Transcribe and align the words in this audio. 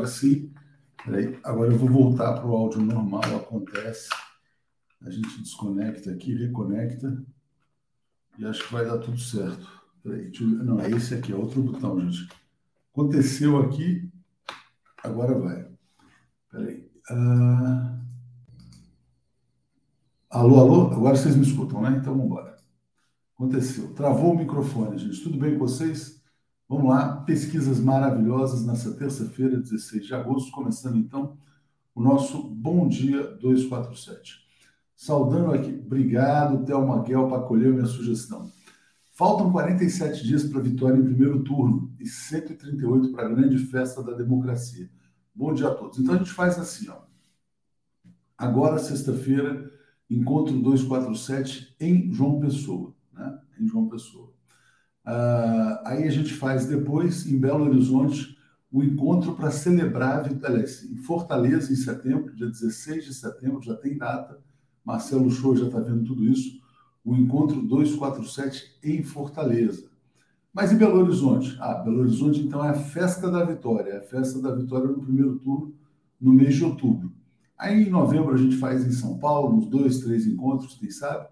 Agora 0.00 0.06
sim. 0.06 0.50
Peraí, 1.04 1.38
agora 1.44 1.72
eu 1.72 1.78
vou 1.78 1.88
voltar 1.88 2.32
para 2.32 2.46
o 2.46 2.56
áudio 2.56 2.80
normal. 2.80 3.20
Acontece. 3.36 4.08
A 5.02 5.10
gente 5.10 5.42
desconecta 5.42 6.10
aqui, 6.10 6.34
reconecta. 6.34 7.22
E 8.38 8.44
acho 8.46 8.66
que 8.66 8.72
vai 8.72 8.86
dar 8.86 8.98
tudo 8.98 9.18
certo. 9.18 9.66
Peraí. 10.02 10.32
Não, 10.40 10.80
é 10.80 10.90
esse 10.90 11.14
aqui, 11.14 11.32
é 11.32 11.36
outro 11.36 11.62
botão, 11.62 12.00
gente. 12.00 12.28
Aconteceu 12.92 13.58
aqui, 13.58 14.10
agora 15.02 15.38
vai. 15.38 15.68
Peraí. 16.50 16.90
Ah... 17.10 17.98
Alô, 20.30 20.60
alô? 20.60 20.86
Agora 20.92 21.16
vocês 21.16 21.34
me 21.34 21.42
escutam, 21.42 21.82
né? 21.82 21.98
Então 21.98 22.12
vamos 22.12 22.26
embora. 22.26 22.56
Aconteceu. 23.34 23.92
Travou 23.94 24.32
o 24.32 24.38
microfone, 24.38 24.96
gente. 24.96 25.22
Tudo 25.22 25.36
bem 25.36 25.58
com 25.58 25.66
vocês? 25.66 26.19
Vamos 26.70 26.88
lá, 26.88 27.16
pesquisas 27.22 27.80
maravilhosas 27.80 28.64
nessa 28.64 28.92
terça-feira, 28.92 29.56
16 29.56 30.06
de 30.06 30.14
agosto, 30.14 30.52
começando 30.52 30.96
então 30.96 31.36
o 31.92 32.00
nosso 32.00 32.44
Bom 32.44 32.86
Dia 32.86 33.24
247. 33.24 34.46
Saudando 34.94 35.52
aqui, 35.52 35.82
obrigado, 35.84 36.64
Thelma 36.64 36.98
Maguel, 36.98 37.26
para 37.26 37.38
acolher 37.38 37.72
minha 37.72 37.86
sugestão. 37.86 38.48
Faltam 39.10 39.50
47 39.50 40.22
dias 40.24 40.44
para 40.44 40.60
a 40.60 40.62
vitória 40.62 40.96
em 40.96 41.02
primeiro 41.02 41.42
turno 41.42 41.92
e 41.98 42.06
138 42.06 43.10
para 43.10 43.26
a 43.26 43.28
grande 43.30 43.58
festa 43.58 44.00
da 44.00 44.12
democracia. 44.12 44.88
Bom 45.34 45.52
dia 45.52 45.66
a 45.66 45.74
todos. 45.74 45.98
Então 45.98 46.14
a 46.14 46.18
gente 46.18 46.30
faz 46.30 46.56
assim, 46.56 46.88
ó. 46.88 47.00
Agora, 48.38 48.78
sexta-feira, 48.78 49.68
encontro 50.08 50.56
247 50.62 51.74
em 51.80 52.12
João 52.12 52.38
Pessoa, 52.38 52.94
né? 53.12 53.40
Em 53.58 53.66
João 53.66 53.88
Pessoa. 53.88 54.29
Uh, 55.06 55.80
aí 55.84 56.04
a 56.04 56.10
gente 56.10 56.34
faz 56.34 56.66
depois, 56.66 57.26
em 57.26 57.38
Belo 57.38 57.64
Horizonte, 57.64 58.36
o 58.70 58.82
encontro 58.82 59.34
para 59.34 59.50
celebrar, 59.50 60.30
aliás, 60.44 60.84
em 60.84 60.96
Fortaleza, 60.96 61.72
em 61.72 61.76
setembro, 61.76 62.34
dia 62.34 62.46
16 62.46 63.04
de 63.04 63.14
setembro, 63.14 63.62
já 63.62 63.74
tem 63.74 63.96
data, 63.96 64.38
Marcelo 64.84 65.30
Show 65.30 65.56
já 65.56 65.66
está 65.66 65.80
vendo 65.80 66.04
tudo 66.04 66.24
isso, 66.24 66.60
o 67.04 67.14
encontro 67.14 67.62
247 67.62 68.78
em 68.84 69.02
Fortaleza. 69.02 69.88
Mas 70.52 70.72
em 70.72 70.76
Belo 70.76 71.00
Horizonte? 71.00 71.56
Ah, 71.60 71.74
Belo 71.74 72.00
Horizonte, 72.00 72.40
então, 72.40 72.64
é 72.64 72.70
a 72.70 72.74
festa 72.74 73.30
da 73.30 73.44
vitória, 73.44 73.90
é 73.90 73.98
a 73.98 74.02
festa 74.02 74.40
da 74.40 74.54
vitória 74.54 74.88
no 74.88 75.00
primeiro 75.00 75.38
turno, 75.38 75.74
no 76.20 76.32
mês 76.32 76.54
de 76.54 76.64
outubro. 76.64 77.12
Aí 77.56 77.86
em 77.86 77.90
novembro 77.90 78.34
a 78.34 78.38
gente 78.38 78.56
faz 78.56 78.86
em 78.86 78.92
São 78.92 79.18
Paulo, 79.18 79.56
uns 79.56 79.66
dois, 79.66 80.00
três 80.00 80.26
encontros, 80.26 80.74
quem 80.74 80.90
sabe, 80.90 81.28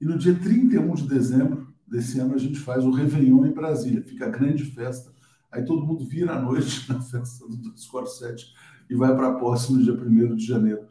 e 0.00 0.04
no 0.04 0.18
dia 0.18 0.34
31 0.34 0.94
de 0.94 1.08
dezembro 1.08 1.73
desse 1.94 2.18
ano 2.18 2.34
a 2.34 2.38
gente 2.38 2.58
faz 2.58 2.84
o 2.84 2.90
Réveillon 2.90 3.46
em 3.46 3.52
Brasília, 3.52 4.02
fica 4.02 4.28
grande 4.28 4.64
festa. 4.64 5.12
Aí 5.50 5.64
todo 5.64 5.86
mundo 5.86 6.04
vira 6.04 6.34
à 6.34 6.42
noite 6.42 6.84
na 6.92 7.00
festa 7.00 7.46
do 7.46 7.56
247 7.56 8.52
e 8.90 8.96
vai 8.96 9.14
para 9.14 9.28
a 9.28 9.34
posse 9.34 9.72
no 9.72 9.80
dia 9.80 9.94
1 9.94 10.34
de 10.34 10.44
janeiro 10.44 10.82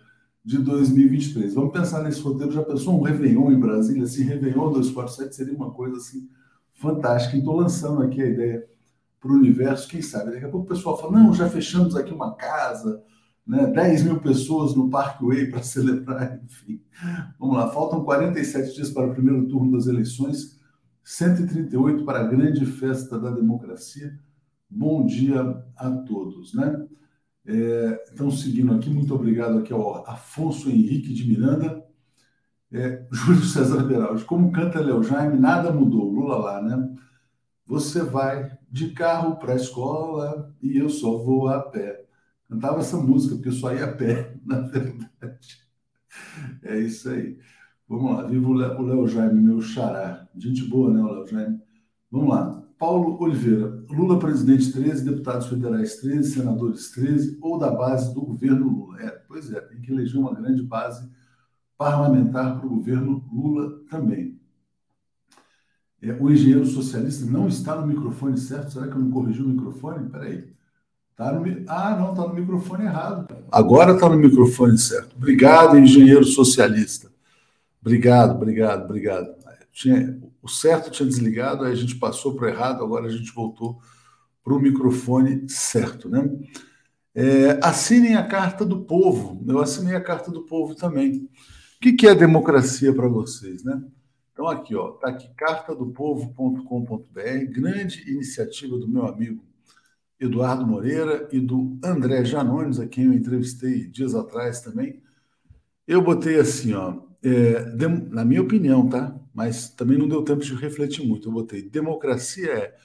de 0.46 0.58
2023. 0.60 1.54
Vamos 1.54 1.74
pensar 1.74 2.02
nesse 2.04 2.22
roteiro. 2.22 2.54
Já 2.54 2.64
pensou 2.64 2.98
um 2.98 3.02
Réveillon 3.02 3.52
em 3.52 3.60
Brasília? 3.60 4.04
Esse 4.04 4.24
Réveillon 4.24 4.72
247 4.72 5.36
seria 5.36 5.54
uma 5.54 5.72
coisa 5.72 5.98
assim 5.98 6.30
fantástica. 6.74 7.36
Estou 7.36 7.58
lançando 7.58 8.02
aqui 8.02 8.22
a 8.22 8.26
ideia 8.26 8.66
para 9.20 9.32
o 9.32 9.36
universo, 9.36 9.90
quem 9.90 10.02
sabe? 10.02 10.32
Daqui 10.32 10.46
a 10.46 10.50
pouco 10.50 10.66
o 10.66 10.70
pessoal 10.70 10.98
fala: 10.98 11.20
não, 11.20 11.34
já 11.34 11.50
fechamos 11.50 11.98
aqui 11.98 12.14
uma 12.14 12.34
casa, 12.36 13.04
né? 13.46 13.68
10 13.68 14.04
mil 14.04 14.22
pessoas 14.22 14.74
no 14.74 14.90
Parkway 14.90 15.48
para 15.52 15.64
celebrar, 15.64 16.40
enfim. 16.46 16.82
Vamos 17.38 17.58
lá, 17.58 17.70
faltam 17.70 18.06
47 18.06 18.74
dias 18.74 18.90
para 18.90 19.08
o 19.08 19.12
primeiro 19.12 19.46
turno 19.50 19.74
das 19.74 19.88
eleições. 19.88 20.63
138 21.04 22.06
para 22.06 22.22
a 22.22 22.28
grande 22.28 22.66
festa 22.66 23.20
da 23.20 23.30
democracia. 23.30 24.18
Bom 24.70 25.06
dia 25.06 25.42
a 25.76 25.92
todos, 25.92 26.54
né? 26.54 26.88
É, 27.46 28.06
então, 28.14 28.32
seguindo 28.32 28.74
aqui, 28.74 28.90
muito 28.90 29.14
obrigado 29.14 29.60
aqui 29.60 29.74
ao 29.74 30.08
Afonso 30.10 30.70
Henrique 30.70 31.14
de 31.14 31.28
Miranda. 31.28 31.84
É, 32.72 33.06
Júlio 33.12 33.44
César 33.44 33.84
Beraldi, 33.84 34.24
como 34.26 34.52
canta 34.52 34.80
Léo 34.80 35.04
Jaime, 35.04 35.38
nada 35.40 35.72
mudou, 35.72 36.10
Lula 36.10 36.38
lá, 36.38 36.62
né? 36.62 36.96
Você 37.66 38.04
vai 38.04 38.58
de 38.72 38.92
carro 38.92 39.38
para 39.38 39.54
a 39.54 39.56
escola 39.58 40.56
e 40.62 40.78
eu 40.78 40.90
só 40.90 41.18
vou 41.18 41.48
a 41.50 41.60
pé. 41.62 42.06
Cantava 42.50 42.80
essa 42.80 42.98
música, 42.98 43.36
porque 43.36 43.50
eu 43.50 43.54
só 43.54 43.74
ia 43.74 43.86
a 43.86 43.94
pé, 43.96 44.36
na 44.46 44.62
verdade. 44.62 45.64
É 46.64 46.80
isso 46.80 47.10
aí. 47.10 47.38
Vamos 47.88 48.12
lá, 48.12 48.24
viva 48.24 48.48
o 48.48 48.54
Léo 48.54 49.08
Jaime, 49.08 49.42
meu 49.42 49.62
xará. 49.62 50.28
Gente 50.36 50.64
boa, 50.66 50.92
né, 50.92 51.02
Léo 51.02 51.28
Jaime? 51.28 51.60
Vamos 52.12 52.30
lá. 52.30 52.64
Paulo 52.78 53.18
Oliveira, 53.22 53.84
Lula 53.90 54.20
presidente 54.20 54.72
13, 54.72 55.06
deputados 55.06 55.48
federais 55.48 55.96
13, 55.98 56.32
senadores 56.32 56.92
13, 56.92 57.38
ou 57.42 57.58
da 57.58 57.72
base 57.72 58.14
do 58.14 58.22
governo 58.22 58.68
Lula. 58.68 59.02
É, 59.02 59.10
pois 59.28 59.52
é, 59.54 59.62
tem 59.62 59.80
que 59.80 59.92
eleger 59.92 60.20
uma 60.20 60.34
grande 60.34 60.62
base 60.64 61.10
parlamentar 61.78 62.58
para 62.58 62.68
o 62.68 62.70
governo 62.70 63.24
Lula 63.32 63.80
também. 63.90 64.38
É, 66.02 66.12
o 66.12 66.30
engenheiro 66.30 66.66
socialista 66.66 67.26
não 67.26 67.48
está 67.48 67.80
no 67.80 67.88
microfone 67.88 68.38
certo? 68.38 68.74
Será 68.74 68.88
que 68.88 68.94
eu 68.94 69.00
não 69.00 69.12
corrigi 69.12 69.42
o 69.42 69.48
microfone? 69.48 70.10
Peraí. 70.10 70.54
Tá 71.16 71.32
no, 71.32 71.46
ah, 71.68 71.96
não, 71.96 72.10
está 72.12 72.28
no 72.28 72.34
microfone 72.34 72.84
errado. 72.84 73.34
Agora 73.50 73.94
está 73.94 74.10
no 74.10 74.18
microfone 74.18 74.78
certo. 74.78 75.16
Obrigado, 75.16 75.78
engenheiro 75.78 76.26
socialista. 76.26 77.13
Obrigado, 77.84 78.36
obrigado, 78.36 78.86
obrigado. 78.86 79.36
Tinha, 79.74 80.18
o 80.42 80.48
certo 80.48 80.90
tinha 80.90 81.08
desligado, 81.08 81.66
aí 81.66 81.74
a 81.74 81.76
gente 81.76 81.96
passou 81.96 82.34
para 82.34 82.46
o 82.46 82.48
errado, 82.48 82.82
agora 82.82 83.08
a 83.08 83.12
gente 83.12 83.34
voltou 83.34 83.82
para 84.42 84.54
o 84.54 84.60
microfone 84.60 85.50
certo, 85.50 86.08
né? 86.08 86.30
É, 87.14 87.60
assinem 87.62 88.16
a 88.16 88.26
Carta 88.26 88.66
do 88.66 88.86
Povo. 88.86 89.44
Eu 89.46 89.60
assinei 89.60 89.96
a 89.96 90.02
Carta 90.02 90.32
do 90.32 90.46
Povo 90.46 90.76
também. 90.76 91.26
O 91.26 91.30
que, 91.82 91.92
que 91.92 92.08
é 92.08 92.16
democracia 92.16 92.94
para 92.94 93.10
vocês, 93.10 93.66
né? 93.66 93.84
Então, 94.32 94.48
aqui, 94.48 94.74
ó, 94.76 94.92
tá 94.94 95.10
aqui, 95.10 95.30
cartadopovo.com.br, 95.36 97.52
grande 97.52 98.10
iniciativa 98.10 98.78
do 98.78 98.88
meu 98.88 99.06
amigo 99.06 99.44
Eduardo 100.20 100.66
Moreira 100.66 101.28
e 101.32 101.40
do 101.40 101.78
André 101.84 102.24
Janones, 102.24 102.80
a 102.80 102.88
quem 102.88 103.06
eu 103.06 103.14
entrevistei 103.14 103.88
dias 103.88 104.16
atrás 104.16 104.62
também. 104.62 105.02
Eu 105.86 106.02
botei 106.02 106.40
assim, 106.40 106.74
ó, 106.74 107.13
é, 107.24 107.66
na 108.12 108.26
minha 108.26 108.42
opinião, 108.42 108.88
tá? 108.88 109.16
Mas 109.34 109.70
também 109.70 109.98
não 109.98 110.08
deu 110.08 110.24
tempo 110.24 110.44
de 110.44 110.54
refletir 110.56 111.08
muito. 111.08 111.30
Eu 111.30 111.34
botei: 111.34 111.62
democracia 111.62 112.52
é 112.52 112.76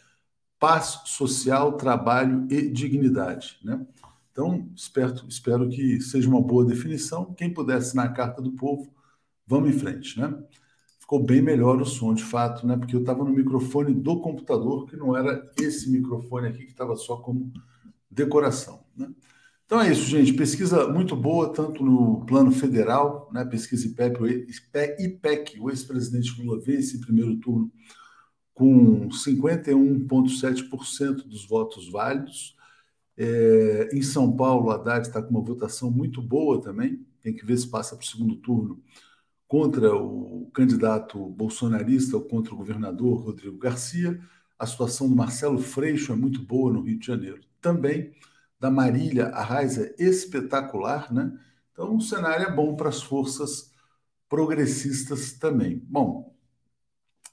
paz 0.59 1.03
social, 1.07 1.77
trabalho 1.77 2.47
e 2.51 2.69
dignidade, 2.69 3.59
né? 3.63 3.85
Então, 4.31 4.69
espero, 4.77 5.15
espero 5.29 5.69
que 5.69 6.01
seja 6.01 6.29
uma 6.29 6.41
boa 6.41 6.65
definição. 6.65 7.35
Quem 7.35 7.53
pudesse 7.53 7.97
na 7.97 8.09
carta 8.09 8.41
do 8.41 8.53
povo, 8.53 8.89
vamos 9.47 9.71
em 9.71 9.79
frente, 9.79 10.19
né? 10.21 10.33
Ficou 11.01 11.25
bem 11.25 11.43
melhor 11.43 11.81
o 11.81 11.87
som, 11.87 12.15
de 12.15 12.23
fato, 12.23 12.67
né? 12.67 12.77
Porque 12.77 12.95
eu 12.95 13.01
estava 13.01 13.25
no 13.25 13.33
microfone 13.33 13.93
do 13.93 14.21
computador, 14.21 14.87
que 14.87 14.97
não 14.97 15.17
era 15.17 15.51
esse 15.59 15.91
microfone 15.91 16.49
aqui 16.49 16.65
que 16.65 16.71
estava 16.71 16.95
só 16.95 17.17
como 17.17 17.53
decoração, 18.11 18.85
né? 18.97 19.09
Então 19.69 19.81
é 19.83 19.93
isso, 19.93 20.05
gente. 20.05 20.33
Pesquisa 20.33 20.89
muito 20.89 21.15
boa, 21.15 21.53
tanto 21.53 21.85
no 21.85 22.25
plano 22.25 22.51
federal, 22.51 23.29
né? 23.31 23.45
pesquisa 23.45 23.87
IPEC, 23.87 24.47
IPEC 24.99 25.61
o 25.61 25.69
ex-presidente 25.69 26.41
Lula 26.41 26.59
vence 26.59 26.97
em 26.97 27.01
primeiro 27.01 27.37
turno 27.37 27.71
com 28.55 29.11
51,7% 29.11 31.29
dos 31.29 31.47
votos 31.47 31.91
válidos. 31.91 32.57
É, 33.15 33.91
em 33.93 34.01
São 34.01 34.35
Paulo, 34.35 34.71
Haddad 34.71 35.07
está 35.07 35.23
com 35.23 35.29
uma 35.29 35.43
votação 35.43 35.91
muito 35.91 36.23
boa 36.23 36.63
também, 36.63 37.05
tem 37.21 37.35
que 37.35 37.45
ver 37.45 37.59
se 37.59 37.69
passa 37.69 37.95
para 37.95 38.05
o 38.05 38.09
segundo 38.09 38.37
turno 38.37 38.83
contra 39.47 39.95
o 39.95 40.51
candidato 40.55 41.19
bolsonarista 41.29 42.17
ou 42.17 42.23
contra 42.23 42.55
o 42.55 42.57
governador 42.57 43.21
Rodrigo 43.21 43.59
Garcia. 43.59 44.19
A 44.59 44.67
situação 44.67 45.11
do 45.11 45.15
Marcelo 45.15 45.59
Freixo 45.59 46.11
é 46.11 46.17
muito 46.17 46.41
boa 46.41 46.73
no 46.73 46.81
Rio 46.81 46.99
de 46.99 47.07
Janeiro 47.07 47.43
também 47.61 48.15
da 48.59 48.71
Marília 48.71 49.29
Arraes 49.29 49.79
é 49.79 49.95
espetacular, 49.99 51.13
né? 51.13 51.33
Então 51.73 51.97
o 51.97 52.01
cenário 52.01 52.47
é 52.47 52.51
bom 52.51 52.75
para 52.75 52.89
as 52.89 53.03
forças 53.03 53.73
progressistas 54.29 55.33
também. 55.33 55.79
Bom, 55.89 56.35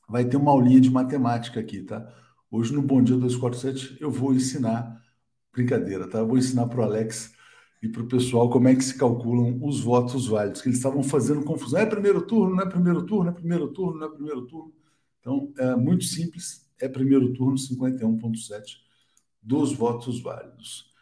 vai 0.08 0.24
ter 0.26 0.38
uma 0.38 0.52
aulinha 0.52 0.80
de 0.80 0.90
matemática 0.90 1.60
aqui, 1.60 1.82
tá? 1.82 2.08
Hoje 2.50 2.74
no 2.74 2.82
Bom 2.82 3.04
Dia 3.04 3.18
247 3.18 3.98
eu 4.00 4.12
vou 4.12 4.34
ensinar, 4.34 5.04
brincadeira, 5.52 6.08
tá? 6.08 6.20
Eu 6.20 6.28
vou 6.28 6.38
ensinar 6.38 6.68
para 6.68 6.80
o 6.80 6.84
Alex 6.84 7.34
e 7.82 7.90
para 7.90 8.02
o 8.02 8.08
pessoal 8.08 8.50
como 8.50 8.68
é 8.68 8.76
que 8.76 8.84
se 8.84 8.98
calculam 8.98 9.60
os 9.62 9.82
votos 9.82 10.28
válidos, 10.28 10.62
que 10.62 10.70
eles 10.70 10.78
estavam 10.78 11.04
fazendo 11.04 11.44
confusão. 11.44 11.80
É 11.80 11.86
primeiro 11.86 12.22
turno, 12.22 12.56
não 12.56 12.64
é 12.64 12.70
primeiro 12.70 13.06
turno, 13.06 13.30
é 13.30 13.34
primeiro 13.34 13.68
turno, 13.70 14.00
não 14.00 14.08
é 14.08 14.10
primeiro 14.10 14.46
turno. 14.48 14.74
Então, 15.20 15.52
é 15.58 15.76
muito 15.76 16.04
simples, 16.04 16.70
é 16.80 16.88
primeiro 16.88 17.34
turno, 17.34 17.58
51,7 17.58 18.78
dos 19.42 19.74
votos 19.74 20.22
válidos. 20.22 20.95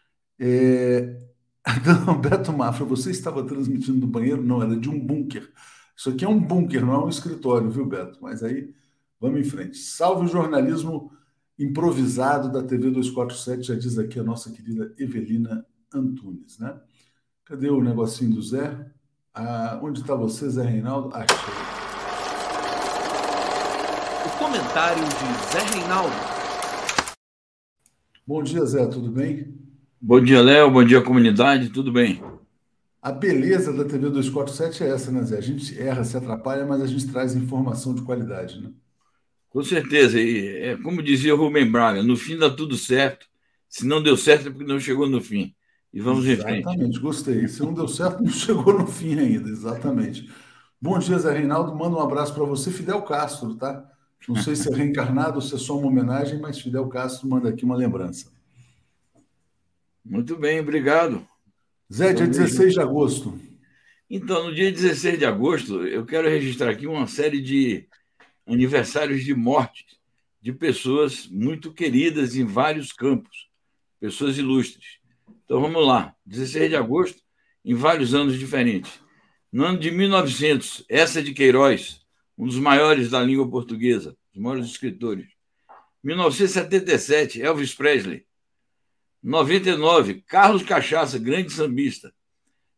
É... 0.46 1.18
Não, 2.06 2.20
Beto 2.20 2.52
Mafra, 2.52 2.84
você 2.84 3.10
estava 3.10 3.46
transmitindo 3.46 4.02
do 4.02 4.08
banheiro? 4.08 4.44
Não, 4.44 4.62
era 4.62 4.76
de 4.76 4.90
um 4.90 5.00
bunker. 5.00 5.50
Isso 5.96 6.10
aqui 6.10 6.26
é 6.26 6.28
um 6.28 6.40
bunker, 6.40 6.86
não 6.86 6.94
é 6.94 7.06
um 7.06 7.10
escritório, 7.10 7.70
viu, 7.70 7.86
Beto? 7.86 8.20
Mas 8.22 8.44
aí, 8.44 8.74
vamos 9.22 9.40
em 9.40 9.44
frente. 9.50 9.78
Salve 9.78 10.26
o 10.26 10.28
jornalismo 10.28 11.12
improvisado 11.58 12.52
da 12.52 12.62
TV 12.62 12.90
247, 12.90 13.68
já 13.68 13.76
diz 13.76 13.98
aqui 13.98 14.20
a 14.20 14.24
nossa 14.24 14.52
querida 14.52 14.94
Evelina 14.98 15.66
Antunes, 15.94 16.60
né? 16.60 16.78
Cadê 17.46 17.70
o 17.70 17.82
negocinho 17.82 18.34
do 18.34 18.42
Zé? 18.42 18.92
Ah, 19.34 19.80
onde 19.82 20.02
está 20.02 20.16
você, 20.16 20.50
Zé 20.50 20.64
Reinaldo? 20.64 21.16
Achei. 21.16 21.38
O 24.26 24.38
comentário 24.38 25.04
de 25.04 25.54
Zé 25.54 25.78
Reinaldo. 25.78 26.16
Bom 28.28 28.44
dia, 28.44 28.66
Zé, 28.66 28.86
tudo 28.88 29.12
bem? 29.12 29.73
Bom 30.06 30.20
dia, 30.20 30.42
Léo. 30.42 30.70
Bom 30.70 30.84
dia, 30.84 31.02
comunidade. 31.02 31.70
Tudo 31.70 31.90
bem? 31.90 32.22
A 33.02 33.10
beleza 33.10 33.72
da 33.72 33.86
TV 33.86 34.10
247 34.10 34.84
é 34.84 34.90
essa, 34.90 35.10
né, 35.10 35.24
Zé? 35.24 35.38
A 35.38 35.42
gente 35.42 35.82
erra, 35.82 36.04
se 36.04 36.18
atrapalha, 36.18 36.66
mas 36.66 36.82
a 36.82 36.86
gente 36.86 37.08
traz 37.08 37.34
informação 37.34 37.96
de 37.96 38.02
qualidade, 38.02 38.62
né? 38.62 38.70
Com 39.50 39.64
certeza. 39.64 40.20
E, 40.20 40.58
é, 40.58 40.76
como 40.76 41.02
dizia 41.02 41.34
o 41.34 41.38
Rubem 41.38 41.72
Braga, 41.72 42.04
no 42.04 42.18
fim 42.18 42.38
dá 42.38 42.50
tudo 42.50 42.76
certo. 42.76 43.28
Se 43.70 43.88
não 43.88 44.04
deu 44.04 44.18
certo 44.18 44.50
é 44.50 44.52
porque 44.52 44.66
não 44.66 44.78
chegou 44.78 45.08
no 45.08 45.22
fim. 45.22 45.56
E 45.94 46.02
vamos 46.02 46.26
exatamente, 46.26 46.60
em 46.60 46.64
frente. 46.64 46.68
Exatamente, 46.68 47.00
gostei. 47.00 47.48
Se 47.48 47.62
não 47.62 47.74
deu 47.74 47.88
certo, 47.88 48.22
não 48.22 48.28
chegou 48.30 48.78
no 48.78 48.86
fim 48.86 49.18
ainda, 49.18 49.48
exatamente. 49.48 50.30
Bom 50.82 51.00
dia, 51.00 51.18
Zé 51.18 51.32
Reinaldo. 51.32 51.74
Manda 51.74 51.96
um 51.96 52.02
abraço 52.02 52.34
para 52.34 52.44
você, 52.44 52.72
Fidel 52.72 53.04
Castro, 53.04 53.56
tá? 53.56 53.90
Não 54.28 54.36
sei 54.36 54.54
se 54.54 54.70
é 54.70 54.76
reencarnado 54.76 55.36
ou 55.36 55.42
se 55.42 55.56
é 55.56 55.58
só 55.58 55.78
uma 55.78 55.88
homenagem, 55.88 56.42
mas 56.42 56.60
Fidel 56.60 56.90
Castro 56.90 57.26
manda 57.26 57.48
aqui 57.48 57.64
uma 57.64 57.78
lembrança. 57.78 58.33
Muito 60.06 60.36
bem, 60.36 60.60
obrigado. 60.60 61.26
Zé, 61.92 62.14
dia 62.14 62.28
16 62.28 62.74
de 62.74 62.82
agosto. 62.82 63.40
Então, 64.10 64.46
no 64.48 64.54
dia 64.54 64.72
16 64.72 65.18
de 65.18 65.26
agosto, 65.26 65.88
eu 65.88 66.06
quero 66.06 66.28
registrar 66.28 66.72
aqui 66.72 66.86
uma 66.86 67.08
série 67.08 67.42
de 67.42 67.88
aniversários 68.46 69.24
de 69.24 69.34
morte 69.34 69.86
de 70.42 70.52
pessoas 70.52 71.26
muito 71.28 71.74
queridas 71.74 72.36
em 72.36 72.44
vários 72.44 72.92
campos, 72.92 73.48
pessoas 74.00 74.38
ilustres. 74.38 75.00
Então, 75.46 75.62
vamos 75.62 75.88
lá. 75.88 76.14
16 76.26 76.70
de 76.70 76.76
agosto, 76.76 77.22
em 77.64 77.74
vários 77.74 78.14
anos 78.14 78.38
diferentes. 78.38 79.00
No 79.52 79.64
ano 79.64 79.80
de 79.80 79.90
1900, 79.90 80.84
essa 80.90 81.24
de 81.24 81.34
Queiroz, 81.34 82.02
um 82.38 82.46
dos 82.46 82.60
maiores 82.60 83.10
da 83.10 83.22
língua 83.22 83.50
portuguesa, 83.50 84.18
os 84.34 84.42
maiores 84.42 84.66
escritores. 84.66 85.28
1977, 86.04 87.42
Elvis 87.42 87.74
Presley. 87.74 88.26
99, 89.24 90.22
Carlos 90.28 90.64
Cachaça, 90.64 91.18
grande 91.18 91.54
sambista. 91.54 92.14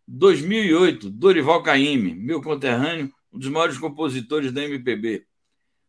2008, 0.08 1.10
Dorival 1.10 1.64
Caymmi, 1.64 2.14
meu 2.14 2.40
conterrâneo, 2.40 3.12
um 3.34 3.40
dos 3.40 3.50
maiores 3.50 3.80
compositores 3.80 4.52
da 4.52 4.64
MPB. 4.64 5.26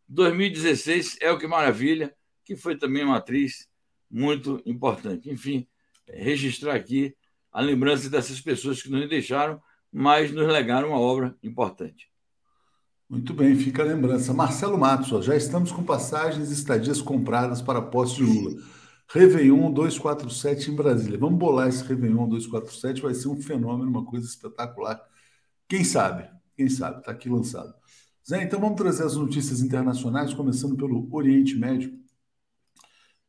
2016, 0.09 1.19
Elke 1.21 1.47
Maravilha, 1.47 2.15
que 2.43 2.57
foi 2.57 2.75
também 2.77 3.05
uma 3.05 3.19
atriz 3.19 3.69
muito 4.11 4.63
importante. 4.65 5.31
Enfim, 5.31 5.67
registrar 6.09 6.75
aqui 6.75 7.15
a 7.53 7.61
lembrança 7.61 8.09
dessas 8.09 8.41
pessoas 8.41 8.83
que 8.83 8.89
nos 8.89 9.07
deixaram, 9.11 9.61
mas 9.93 10.31
nos 10.33 10.47
legaram 10.47 10.89
uma 10.89 11.01
obra 11.01 11.37
importante. 11.43 12.09
Muito 13.09 13.35
bem, 13.35 13.55
fica 13.55 13.83
a 13.83 13.87
lembrança. 13.87 14.33
Marcelo 14.33 14.79
Matos, 14.79 15.13
ó, 15.13 15.21
já 15.21 15.37
estamos 15.37 15.71
com 15.71 15.85
passagens 15.85 16.51
e 16.51 16.55
estadias 16.55 17.03
compradas 17.03 17.61
para 17.61 17.79
a 17.79 17.83
posse 17.83 18.17
de 18.17 18.23
Lula. 18.23 18.76
Réveillon 19.09 19.73
247 19.73 20.71
em 20.71 20.75
Brasília. 20.75 21.19
Vamos 21.19 21.39
bolar 21.39 21.69
esse 21.69 21.85
Réveillon 21.85 22.29
247, 22.29 23.03
vai 23.03 23.15
ser 23.15 23.29
um 23.29 23.41
fenômeno, 23.41 23.89
uma 23.89 24.05
coisa 24.05 24.27
espetacular. 24.27 25.01
Quem 25.69 25.85
sabe? 25.85 26.29
Quem 26.57 26.69
sabe? 26.69 26.99
Está 26.99 27.13
aqui 27.13 27.29
lançado. 27.29 27.75
Zé, 28.29 28.43
então 28.43 28.61
vamos 28.61 28.77
trazer 28.77 29.05
as 29.05 29.15
notícias 29.15 29.61
internacionais, 29.61 30.35
começando 30.35 30.77
pelo 30.77 31.09
Oriente 31.15 31.55
Médio. 31.57 31.97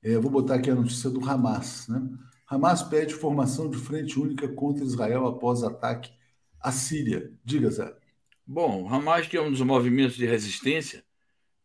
É, 0.02 0.18
vou 0.18 0.32
botar 0.32 0.56
aqui 0.56 0.72
a 0.72 0.76
notícia 0.76 1.10
do 1.10 1.24
Hamas. 1.24 1.88
Né? 1.88 2.02
Hamas 2.50 2.82
pede 2.82 3.14
formação 3.14 3.70
de 3.70 3.78
frente 3.78 4.20
única 4.20 4.48
contra 4.48 4.84
Israel 4.84 5.28
após 5.28 5.62
ataque 5.62 6.12
à 6.60 6.72
Síria. 6.72 7.32
Diga, 7.44 7.70
Zé. 7.70 7.96
Bom, 8.46 8.84
o 8.84 8.88
Hamas, 8.88 9.28
que 9.28 9.38
é 9.38 9.42
um 9.42 9.52
dos 9.52 9.62
movimentos 9.62 10.16
de 10.16 10.26
resistência 10.26 11.04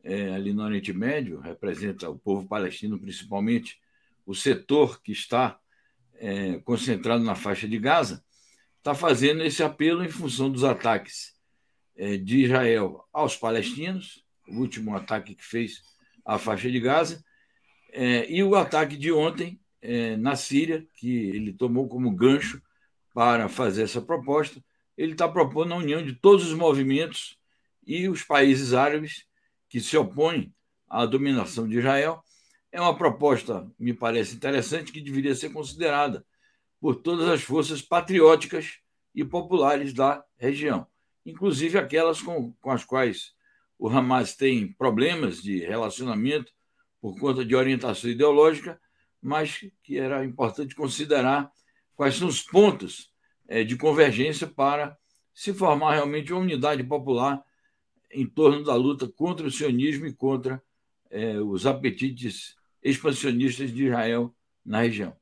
é, 0.03 0.35
ali 0.35 0.53
no 0.53 0.63
Oriente 0.63 0.93
Médio, 0.93 1.41
representa 1.41 2.11
o 2.11 2.19
povo 2.19 2.47
palestino 2.47 2.99
principalmente, 2.99 3.81
o 4.27 4.35
setor 4.35 5.01
que 5.03 5.13
está 5.13 5.59
é, 6.15 6.59
concentrado 6.61 7.23
na 7.25 7.35
faixa 7.35 7.69
de 7.69 7.79
Gaza, 7.79 8.25
está 8.79 8.95
fazendo 8.95 9.43
esse 9.43 9.63
apelo 9.63 10.05
em 10.05 10.09
função 10.09 10.51
dos 10.51 10.65
ataques 10.65 11.35
é, 11.97 12.17
de 12.17 12.45
Israel 12.45 13.05
aos 13.13 13.37
palestinos, 13.37 14.25
o 14.49 14.59
último 14.59 14.97
ataque 14.97 15.35
que 15.35 15.45
fez 15.45 15.83
à 16.25 16.39
faixa 16.39 16.71
de 16.71 16.81
Gaza, 16.81 17.25
é, 17.93 18.31
e 18.31 18.43
o 18.43 18.55
ataque 18.55 18.97
de 18.97 19.13
ontem 19.13 19.61
é, 19.81 20.17
na 20.17 20.37
Síria, 20.37 20.87
que 20.95 21.11
ele 21.29 21.53
tomou 21.53 21.89
como 21.89 22.11
gancho 22.11 22.63
para 23.13 23.49
fazer 23.49 23.83
essa 23.83 24.01
proposta. 24.01 24.63
Ele 24.97 25.13
está 25.13 25.29
propondo 25.29 25.75
a 25.75 25.77
união 25.77 26.03
de 26.03 26.15
todos 26.15 26.47
os 26.47 26.55
movimentos 26.55 27.37
e 27.87 28.09
os 28.09 28.23
países 28.23 28.73
árabes 28.73 29.27
que 29.69 29.81
se 29.81 29.97
opõem 29.97 30.55
à 30.89 31.05
dominação 31.05 31.69
de 31.69 31.79
Israel 31.79 32.23
é 32.73 32.81
uma 32.81 32.97
proposta, 32.97 33.71
me 33.79 33.93
parece 33.93 34.35
interessante, 34.35 34.91
que 34.91 35.01
deveria 35.01 35.35
ser 35.35 35.51
considerada 35.51 36.25
por 36.81 36.97
todas 36.97 37.29
as 37.29 37.43
forças 37.43 37.83
patrióticas 37.83 38.79
e 39.15 39.23
populares 39.23 39.93
da 39.93 40.25
região, 40.39 40.87
inclusive 41.25 41.79
aquelas 41.79 42.23
com, 42.23 42.53
com 42.55 42.71
as 42.71 42.83
quais 42.83 43.35
o 43.79 43.89
Hamas 43.89 44.35
tem 44.35 44.73
problemas 44.73 45.43
de 45.43 45.59
relacionamento 45.59 46.51
por 47.01 47.19
conta 47.21 47.45
de 47.45 47.55
orientação 47.55 48.11
ideológica, 48.11 48.81
mas 49.21 49.61
que 49.83 49.99
era 49.99 50.25
importante 50.25 50.75
considerar 50.75 51.53
quais 51.95 52.17
são 52.17 52.27
os 52.27 52.43
pontos 52.43 53.13
é, 53.47 53.63
de 53.63 53.77
convergência 53.77 54.47
para 54.47 54.97
se 55.35 55.53
formar 55.53 55.95
realmente 55.95 56.33
uma 56.33 56.43
unidade 56.43 56.83
popular 56.83 57.43
em 58.11 58.27
torno 58.27 58.65
da 58.65 58.75
luta 58.75 59.09
contra 59.09 59.47
o 59.47 59.51
sionismo 59.51 60.07
e 60.07 60.15
contra 60.15 60.63
é, 61.11 61.39
os 61.39 61.67
apetites 61.67 62.57
expansionistas 62.83 63.73
de 63.73 63.87
Israel 63.87 64.35
na 64.65 64.83
região. 64.83 65.15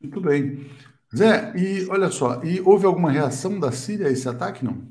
Muito 0.00 0.20
bem. 0.20 0.66
Zé, 1.14 1.52
e 1.56 1.86
olha 1.88 2.10
só, 2.10 2.42
e 2.44 2.60
houve 2.60 2.86
alguma 2.86 3.10
reação 3.10 3.58
da 3.58 3.72
Síria 3.72 4.06
a 4.06 4.10
esse 4.10 4.28
ataque, 4.28 4.64
não? 4.64 4.88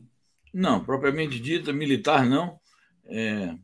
Não, 0.54 0.84
propriamente 0.84 1.40
dita, 1.40 1.72
militar 1.72 2.26
não. 2.26 2.60
É, 3.06 3.56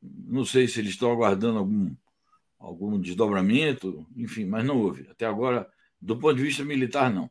não 0.00 0.44
sei 0.44 0.68
se 0.68 0.80
eles 0.80 0.92
estão 0.92 1.10
aguardando 1.10 1.58
algum, 1.58 1.94
algum 2.58 3.00
desdobramento, 3.00 4.06
enfim, 4.16 4.44
mas 4.44 4.64
não 4.64 4.78
houve. 4.78 5.08
Até 5.10 5.26
agora, 5.26 5.68
do 6.00 6.16
ponto 6.18 6.36
de 6.36 6.42
vista 6.42 6.64
militar, 6.64 7.12
não. 7.12 7.30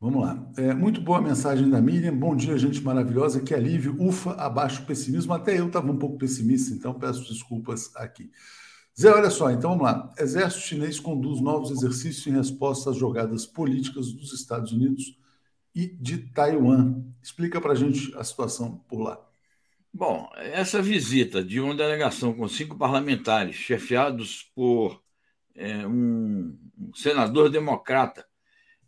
Vamos 0.00 0.22
lá. 0.22 0.52
É, 0.56 0.74
muito 0.74 1.00
boa 1.00 1.20
mensagem 1.20 1.68
da 1.70 1.80
Miriam. 1.80 2.16
Bom 2.16 2.36
dia, 2.36 2.58
gente 2.58 2.82
maravilhosa. 2.82 3.40
Que 3.40 3.54
alívio. 3.54 3.96
Ufa, 3.98 4.32
abaixo 4.32 4.82
o 4.82 4.86
pessimismo. 4.86 5.32
Até 5.32 5.58
eu 5.58 5.66
estava 5.66 5.90
um 5.90 5.96
pouco 5.96 6.18
pessimista, 6.18 6.74
então 6.74 6.92
peço 6.92 7.26
desculpas 7.32 7.90
aqui. 7.96 8.30
Zé, 8.98 9.12
olha 9.12 9.28
só, 9.28 9.50
então 9.50 9.70
vamos 9.70 9.84
lá. 9.84 10.14
Exército 10.16 10.66
chinês 10.66 11.00
conduz 11.00 11.40
novos 11.40 11.72
exercícios 11.72 12.26
em 12.28 12.36
resposta 12.36 12.90
às 12.90 12.96
jogadas 12.96 13.44
políticas 13.44 14.12
dos 14.12 14.32
Estados 14.32 14.70
Unidos 14.70 15.18
e 15.74 15.88
de 15.88 16.18
Taiwan. 16.32 17.02
Explica 17.20 17.60
para 17.60 17.72
a 17.72 17.74
gente 17.74 18.14
a 18.16 18.22
situação 18.22 18.78
por 18.88 19.00
lá. 19.00 19.20
Bom, 19.92 20.30
essa 20.36 20.80
visita 20.80 21.42
de 21.42 21.60
uma 21.60 21.74
delegação 21.74 22.32
com 22.34 22.46
cinco 22.48 22.78
parlamentares, 22.78 23.56
chefiados 23.56 24.50
por 24.54 25.02
é, 25.56 25.84
um, 25.86 26.56
senador 26.94 27.50
democrata, 27.50 28.24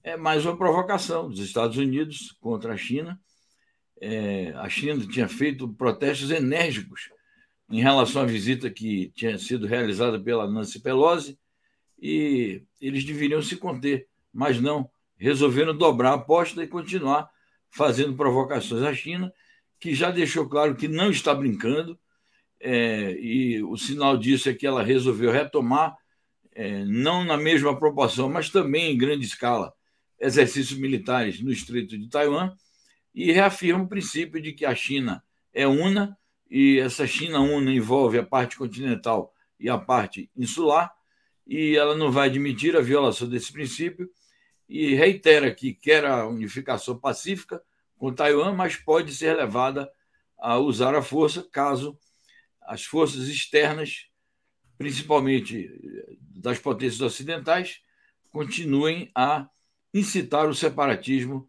é 0.04 0.16
mais 0.16 0.46
uma 0.46 0.56
provocação 0.56 1.28
dos 1.28 1.40
Estados 1.40 1.76
Unidos 1.76 2.36
contra 2.40 2.74
a 2.74 2.76
China. 2.76 3.20
É, 4.00 4.52
a 4.56 4.68
China 4.68 5.04
tinha 5.06 5.28
feito 5.28 5.68
protestos 5.68 6.30
enérgicos 6.30 7.10
em 7.68 7.80
relação 7.80 8.22
à 8.22 8.26
visita 8.26 8.70
que 8.70 9.10
tinha 9.14 9.38
sido 9.38 9.66
realizada 9.66 10.20
pela 10.20 10.48
Nancy 10.48 10.80
Pelosi, 10.80 11.38
e 11.98 12.62
eles 12.80 13.04
deveriam 13.04 13.42
se 13.42 13.56
conter, 13.56 14.06
mas 14.32 14.60
não, 14.60 14.88
resolveram 15.16 15.76
dobrar 15.76 16.10
a 16.10 16.14
aposta 16.14 16.62
e 16.62 16.68
continuar 16.68 17.28
fazendo 17.70 18.14
provocações 18.14 18.82
à 18.82 18.94
China, 18.94 19.32
que 19.80 19.94
já 19.94 20.10
deixou 20.10 20.48
claro 20.48 20.76
que 20.76 20.88
não 20.88 21.10
está 21.10 21.34
brincando, 21.34 21.98
é, 22.60 23.12
e 23.20 23.62
o 23.62 23.76
sinal 23.76 24.16
disso 24.16 24.48
é 24.48 24.54
que 24.54 24.66
ela 24.66 24.82
resolveu 24.82 25.30
retomar, 25.30 25.96
é, 26.52 26.84
não 26.84 27.24
na 27.24 27.36
mesma 27.36 27.78
proporção, 27.78 28.30
mas 28.30 28.48
também 28.48 28.92
em 28.92 28.96
grande 28.96 29.26
escala, 29.26 29.72
exercícios 30.18 30.78
militares 30.78 31.40
no 31.42 31.52
Estreito 31.52 31.98
de 31.98 32.08
Taiwan, 32.08 32.54
e 33.14 33.32
reafirma 33.32 33.84
o 33.84 33.88
princípio 33.88 34.40
de 34.40 34.52
que 34.52 34.64
a 34.64 34.74
China 34.74 35.22
é 35.52 35.66
una 35.66 36.16
e 36.50 36.78
essa 36.78 37.06
China 37.06 37.40
una 37.40 37.72
envolve 37.72 38.18
a 38.18 38.24
parte 38.24 38.56
continental 38.56 39.34
e 39.58 39.68
a 39.68 39.78
parte 39.78 40.30
insular, 40.36 40.94
e 41.46 41.76
ela 41.76 41.94
não 41.94 42.10
vai 42.10 42.28
admitir 42.28 42.76
a 42.76 42.80
violação 42.80 43.28
desse 43.28 43.52
princípio 43.52 44.10
e 44.68 44.94
reitera 44.94 45.54
que 45.54 45.72
quer 45.72 46.04
a 46.04 46.26
unificação 46.26 46.98
pacífica 46.98 47.62
com 47.96 48.12
Taiwan, 48.12 48.52
mas 48.52 48.76
pode 48.76 49.14
ser 49.14 49.36
levada 49.36 49.90
a 50.38 50.58
usar 50.58 50.94
a 50.94 51.02
força 51.02 51.42
caso 51.42 51.98
as 52.60 52.84
forças 52.84 53.28
externas 53.28 54.08
principalmente 54.78 55.70
das 56.20 56.58
potências 56.58 57.00
ocidentais, 57.00 57.80
continuem 58.30 59.10
a 59.14 59.48
incitar 59.92 60.48
o 60.48 60.54
separatismo 60.54 61.48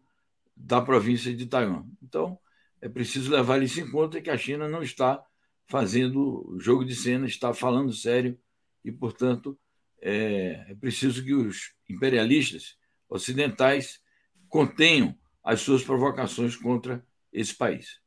da 0.56 0.80
província 0.80 1.34
de 1.34 1.46
Taiwan. 1.46 1.84
Então, 2.02 2.38
é 2.80 2.88
preciso 2.88 3.30
levar 3.30 3.62
isso 3.62 3.80
em 3.80 3.90
conta 3.90 4.20
que 4.20 4.30
a 4.30 4.38
China 4.38 4.68
não 4.68 4.82
está 4.82 5.22
fazendo 5.66 6.56
jogo 6.58 6.84
de 6.84 6.94
cena, 6.94 7.26
está 7.26 7.52
falando 7.52 7.92
sério 7.92 8.38
e, 8.84 8.90
portanto, 8.90 9.58
é, 10.00 10.66
é 10.68 10.74
preciso 10.74 11.22
que 11.22 11.34
os 11.34 11.72
imperialistas 11.88 12.76
ocidentais 13.08 14.00
contenham 14.48 15.14
as 15.42 15.60
suas 15.60 15.82
provocações 15.82 16.56
contra 16.56 17.04
esse 17.32 17.54
país. 17.54 18.00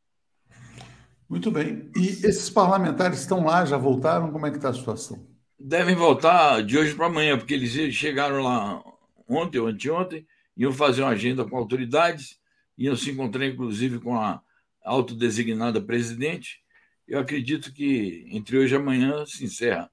Muito 1.30 1.50
bem. 1.52 1.90
E 1.96 2.08
esses 2.08 2.50
parlamentares 2.50 3.20
estão 3.20 3.46
lá, 3.46 3.64
já 3.66 3.78
voltaram? 3.78 4.32
Como 4.32 4.46
é 4.46 4.52
que 4.52 4.58
está 4.58 4.70
a 4.70 4.74
situação? 4.74 5.26
Devem 5.60 5.96
voltar 5.96 6.64
de 6.64 6.78
hoje 6.78 6.96
para 6.96 7.06
amanhã, 7.06 7.38
porque 7.38 7.54
eles 7.54 7.94
chegaram 7.94 8.44
lá 8.44 8.84
ontem 9.28 9.60
ou 9.60 9.68
anteontem, 9.68 10.28
iam 10.58 10.74
fazer 10.74 11.04
uma 11.04 11.12
agenda 11.12 11.46
com 11.46 11.56
autoridades, 11.56 12.40
iam 12.78 12.96
se 12.96 13.12
encontrar, 13.12 13.46
inclusive, 13.46 14.00
com 14.00 14.20
a 14.20 14.42
autodesignada 14.84 15.82
presidente. 15.82 16.62
Eu 17.08 17.20
acredito 17.20 17.74
que 17.74 18.26
entre 18.30 18.58
hoje 18.58 18.74
e 18.74 18.78
amanhã 18.78 19.26
se 19.26 19.44
encerra 19.44 19.90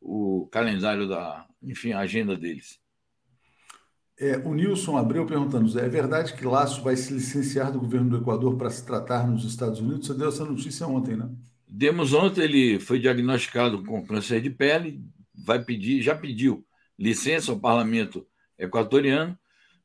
o 0.00 0.48
calendário 0.50 1.08
da, 1.08 1.46
enfim, 1.62 1.92
a 1.92 2.00
agenda 2.00 2.36
deles. 2.36 2.78
É, 4.18 4.38
o 4.38 4.54
Nilson 4.54 4.96
Abreu 4.96 5.26
perguntando, 5.26 5.68
Zé, 5.68 5.84
é 5.84 5.88
verdade 5.88 6.32
que 6.32 6.44
Laço 6.44 6.82
vai 6.82 6.96
se 6.96 7.12
licenciar 7.12 7.70
do 7.70 7.78
governo 7.78 8.08
do 8.08 8.16
Equador 8.16 8.56
para 8.56 8.70
se 8.70 8.84
tratar 8.84 9.28
nos 9.28 9.44
Estados 9.44 9.78
Unidos? 9.78 10.06
Você 10.06 10.14
deu 10.14 10.28
essa 10.28 10.44
notícia 10.44 10.86
ontem, 10.86 11.16
né? 11.16 11.28
Demos 11.68 12.14
ontem, 12.14 12.42
ele 12.42 12.80
foi 12.80 12.98
diagnosticado 12.98 13.84
com 13.84 14.06
câncer 14.06 14.40
de 14.40 14.48
pele, 14.48 15.04
vai 15.34 15.62
pedir, 15.62 16.00
já 16.00 16.14
pediu 16.14 16.64
licença 16.98 17.52
ao 17.52 17.60
parlamento 17.60 18.26
equatoriano. 18.58 19.38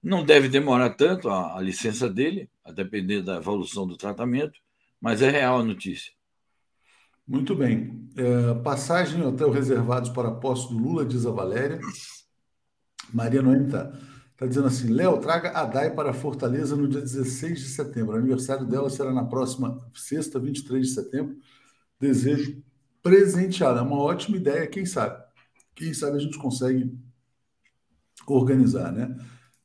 Não 0.04 0.26
deve 0.26 0.50
demorar 0.50 0.92
tanto 0.92 1.30
a, 1.30 1.58
a 1.58 1.62
licença 1.62 2.10
dele, 2.10 2.50
a 2.64 2.72
depender 2.72 3.22
da 3.22 3.38
evolução 3.38 3.86
do 3.86 3.96
tratamento, 3.96 4.60
mas 5.00 5.22
é 5.22 5.30
real 5.30 5.60
a 5.60 5.64
notícia. 5.64 6.12
Muito 7.28 7.56
bem. 7.56 8.10
É, 8.16 8.54
passagem 8.56 9.22
e 9.22 9.24
hotel 9.24 9.52
reservados 9.52 10.10
para 10.10 10.30
a 10.30 10.36
posse 10.36 10.70
do 10.70 10.78
Lula, 10.78 11.06
diz 11.06 11.26
a 11.26 11.32
Valéria. 11.32 11.80
Maria 13.14 13.42
Noemi 13.42 13.66
está 13.66 13.92
tá 14.36 14.46
dizendo 14.48 14.68
assim: 14.68 14.90
Léo, 14.90 15.20
traga 15.20 15.52
a 15.52 15.66
DAI 15.66 15.94
para 15.94 16.14
Fortaleza 16.14 16.76
no 16.76 16.88
dia 16.88 17.00
16 17.00 17.60
de 17.60 17.68
setembro. 17.70 18.16
O 18.16 18.20
aniversário 18.20 18.66
dela 18.66 18.90
será 18.90 19.14
na 19.14 19.24
próxima 19.24 19.78
sexta, 19.94 20.40
23 20.40 20.88
de 20.88 20.94
setembro. 20.94 21.38
Desejo 22.00 22.62
presentear. 23.02 23.78
É 23.78 23.82
uma 23.82 24.00
ótima 24.00 24.38
ideia, 24.38 24.68
quem 24.68 24.86
sabe? 24.86 25.24
Quem 25.76 25.94
sabe 25.94 26.18
a 26.18 26.20
gente 26.20 26.38
consegue 26.38 26.92
organizar, 28.28 28.92
né? 28.92 29.16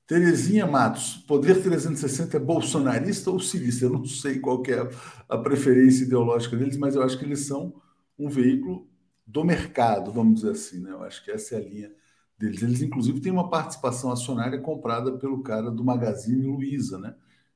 Terezinha 0.06 0.66
Matos, 0.66 1.16
Poder 1.26 1.62
360 1.62 2.36
é 2.36 2.40
bolsonarista 2.40 3.30
ou 3.30 3.40
cirista? 3.40 3.86
Eu 3.86 3.90
não 3.90 4.04
sei 4.04 4.38
qual 4.38 4.62
é 4.66 4.88
a 5.28 5.36
preferência 5.38 6.04
ideológica 6.04 6.56
deles, 6.56 6.76
mas 6.76 6.94
eu 6.94 7.02
acho 7.02 7.18
que 7.18 7.24
eles 7.24 7.46
são 7.46 7.74
um 8.18 8.28
veículo 8.28 8.88
do 9.26 9.44
mercado, 9.44 10.12
vamos 10.12 10.36
dizer 10.36 10.52
assim, 10.52 10.80
né? 10.80 10.90
Eu 10.92 11.02
acho 11.02 11.24
que 11.24 11.30
essa 11.32 11.56
é 11.56 11.58
a 11.58 11.60
linha 11.60 11.92
deles. 12.38 12.62
Eles, 12.62 12.82
inclusive, 12.82 13.20
têm 13.20 13.32
uma 13.32 13.50
participação 13.50 14.12
acionária 14.12 14.60
comprada 14.60 15.18
pelo 15.18 15.42
cara 15.42 15.70
do 15.70 15.84
Magazine 15.84 16.46
Luiza, 16.46 16.98
né? 16.98 17.14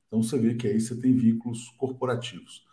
Então 0.08 0.20
você 0.22 0.36
vê 0.36 0.54
que 0.54 0.66
aí 0.66 0.80
você 0.80 0.96
tem 0.96 1.14
vínculos 1.14 1.68
corporativos. 1.78 2.64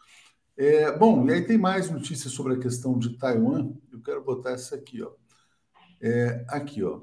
É, 0.58 0.92
bom, 0.98 1.28
e 1.28 1.34
aí 1.34 1.46
tem 1.46 1.58
mais 1.58 1.92
notícias 1.92 2.34
sobre 2.34 2.54
a 2.56 2.60
questão 2.60 2.98
de 2.98 3.18
Taiwan. 3.18 3.74
Eu 3.92 4.02
quero 4.02 4.24
botar 4.24 4.52
essa 4.52 4.76
aqui, 4.76 5.04
ó. 5.04 5.12
É, 6.02 6.46
aqui, 6.50 6.84
ó. 6.84 7.02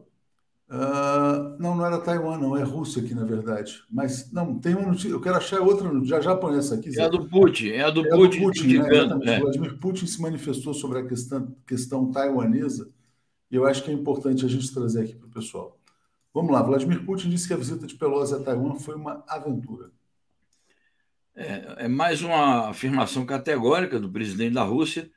Uh, 0.69 1.61
não, 1.61 1.77
não 1.77 1.85
era 1.85 2.01
Taiwan, 2.01 2.39
não, 2.39 2.57
é 2.57 2.63
Rússia 2.63 3.03
aqui, 3.03 3.15
na 3.15 3.25
verdade. 3.25 3.83
Mas 3.91 4.33
não, 4.33 4.59
tem 4.59 4.75
uma 4.75 4.89
notícia. 4.89 5.09
Eu 5.09 5.21
quero 5.21 5.37
achar 5.37 5.61
outra. 5.61 5.89
Já 6.05 6.21
já 6.21 6.35
põe 6.35 6.57
essa 6.57 6.75
aqui. 6.75 6.99
É 6.99 7.05
a 7.05 7.09
do 7.09 7.29
Putin, 7.29 7.69
é 7.69 7.83
a 7.83 7.91
do 7.91 8.07
é 8.07 8.11
Putin. 8.11 8.39
Do 8.39 8.45
Putin 8.47 8.79
né? 8.79 9.35
é. 9.35 9.41
Vladimir 9.41 9.79
Putin 9.79 10.07
se 10.07 10.21
manifestou 10.21 10.73
sobre 10.73 10.99
a 10.99 11.07
questão, 11.07 11.55
questão 11.67 12.11
taiwanesa 12.11 12.91
e 13.55 13.57
eu 13.57 13.65
acho 13.65 13.85
que 13.85 13.91
é 13.93 13.95
importante 13.95 14.45
a 14.45 14.49
gente 14.49 14.75
trazer 14.75 15.05
aqui 15.05 15.15
para 15.15 15.29
o 15.29 15.31
pessoal. 15.31 15.79
Vamos 16.33 16.51
lá, 16.51 16.61
Vladimir 16.61 17.05
Putin 17.05 17.31
disse 17.31 17.47
que 17.47 17.55
a 17.55 17.57
visita 17.57 17.87
de 17.87 17.95
Pelosi 17.95 18.35
a 18.35 18.41
Taiwan 18.41 18.75
foi 18.75 18.97
uma 18.97 19.23
aventura. 19.29 19.93
É, 21.37 21.85
é 21.85 21.89
mais 21.89 22.21
uma 22.21 22.71
afirmação 22.71 23.25
categórica 23.25 24.01
do 24.01 24.11
presidente 24.11 24.55
da 24.55 24.65
Rússia, 24.65 25.09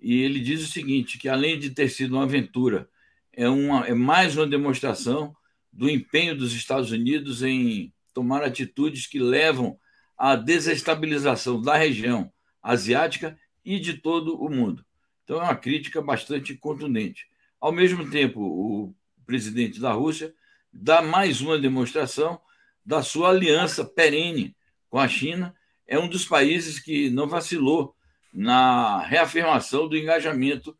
e 0.00 0.22
ele 0.22 0.40
diz 0.40 0.60
o 0.64 0.72
seguinte: 0.72 1.18
que 1.18 1.28
além 1.28 1.56
de 1.56 1.70
ter 1.70 1.88
sido 1.88 2.16
uma 2.16 2.24
aventura 2.24 2.88
é, 3.36 3.48
uma, 3.48 3.86
é 3.86 3.94
mais 3.94 4.36
uma 4.36 4.46
demonstração 4.46 5.34
do 5.72 5.88
empenho 5.88 6.36
dos 6.36 6.52
Estados 6.52 6.90
Unidos 6.90 7.42
em 7.42 7.92
tomar 8.12 8.42
atitudes 8.42 9.06
que 9.06 9.18
levam 9.18 9.78
à 10.16 10.36
desestabilização 10.36 11.60
da 11.60 11.76
região 11.76 12.32
asiática 12.62 13.38
e 13.64 13.78
de 13.78 13.94
todo 13.94 14.40
o 14.40 14.48
mundo. 14.48 14.84
Então, 15.24 15.40
é 15.40 15.44
uma 15.44 15.56
crítica 15.56 16.00
bastante 16.00 16.54
contundente. 16.54 17.26
Ao 17.60 17.72
mesmo 17.72 18.08
tempo, 18.10 18.40
o 18.40 18.94
presidente 19.26 19.80
da 19.80 19.92
Rússia 19.92 20.34
dá 20.72 21.00
mais 21.02 21.40
uma 21.40 21.58
demonstração 21.58 22.40
da 22.84 23.02
sua 23.02 23.30
aliança 23.30 23.84
perene 23.84 24.54
com 24.90 24.98
a 24.98 25.08
China. 25.08 25.54
É 25.86 25.98
um 25.98 26.08
dos 26.08 26.26
países 26.26 26.78
que 26.78 27.10
não 27.10 27.26
vacilou 27.26 27.94
na 28.32 29.00
reafirmação 29.06 29.88
do 29.88 29.96
engajamento 29.96 30.76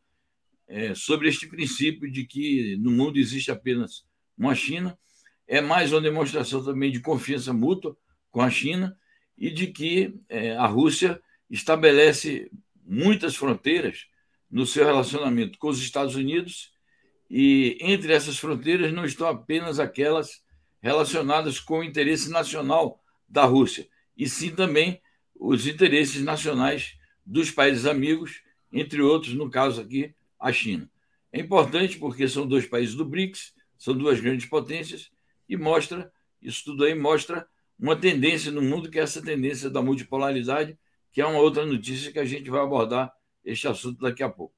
é, 0.67 0.95
sobre 0.95 1.29
este 1.29 1.47
princípio 1.47 2.11
de 2.11 2.25
que 2.25 2.77
no 2.79 2.91
mundo 2.91 3.19
existe 3.19 3.51
apenas 3.51 4.05
uma 4.37 4.55
China. 4.55 4.99
É 5.47 5.61
mais 5.61 5.93
uma 5.93 6.01
demonstração 6.01 6.65
também 6.65 6.91
de 6.91 7.01
confiança 7.01 7.53
mútua 7.53 7.97
com 8.31 8.41
a 8.41 8.51
China 8.51 8.97
e 9.37 9.51
de 9.51 9.69
que 9.69 10.15
é, 10.29 10.57
a 10.57 10.67
Rússia 10.67 11.21
estabelece 11.51 12.51
muitas 12.85 13.37
fronteiras 13.37 14.07
no 14.51 14.67
seu 14.67 14.85
relacionamento 14.85 15.59
com 15.59 15.69
os 15.69 15.81
Estados 15.81 16.15
Unidos 16.15 16.73
e 17.29 17.77
entre 17.81 18.13
essas 18.13 18.39
fronteiras 18.39 18.93
não 18.93 19.05
estão 19.05 19.27
apenas 19.27 19.81
aquelas 19.81 20.43
relacionadas 20.81 21.59
com 21.59 21.79
o 21.79 21.85
interesse 21.85 22.31
nacional 22.31 23.03
da 23.29 23.45
Rússia, 23.45 23.89
e 24.17 24.29
sim 24.29 24.51
também 24.51 25.01
os 25.35 25.67
interesses 25.67 26.23
nacionais 26.23 26.97
dos 27.25 27.51
países 27.51 27.87
amigos, 27.87 28.43
entre 28.71 29.01
outros, 29.01 29.35
no 29.35 29.51
caso 29.51 29.81
aqui, 29.81 30.15
a 30.45 30.53
China. 30.53 30.89
É 31.33 31.41
importante 31.41 31.99
porque 31.99 32.29
são 32.29 32.47
dois 32.47 32.67
países 32.67 32.95
do 32.95 33.05
BRICS, 33.05 33.55
são 33.79 33.97
duas 33.97 34.21
grandes 34.21 34.47
potências, 34.47 35.11
e 35.49 35.57
mostra, 35.57 36.13
isso 36.41 36.63
tudo 36.67 36.85
aí 36.85 36.95
mostra 36.95 37.47
uma 37.79 37.97
tendência 37.97 38.53
no 38.53 38.61
mundo, 38.61 38.91
que 38.91 38.99
é 38.99 39.03
essa 39.03 39.23
tendência 39.23 39.71
da 39.71 39.83
multipolaridade, 39.83 40.79
que 41.11 41.21
é 41.23 41.27
uma 41.27 41.39
outra 41.39 41.65
notícia 41.65 42.13
que 42.13 42.19
a 42.19 42.25
gente 42.27 42.51
vai 42.51 42.61
abordar 42.61 43.11
este 43.43 43.67
assunto 43.67 44.01
daqui 44.01 44.23
a 44.23 44.29
pouco. 44.29 44.55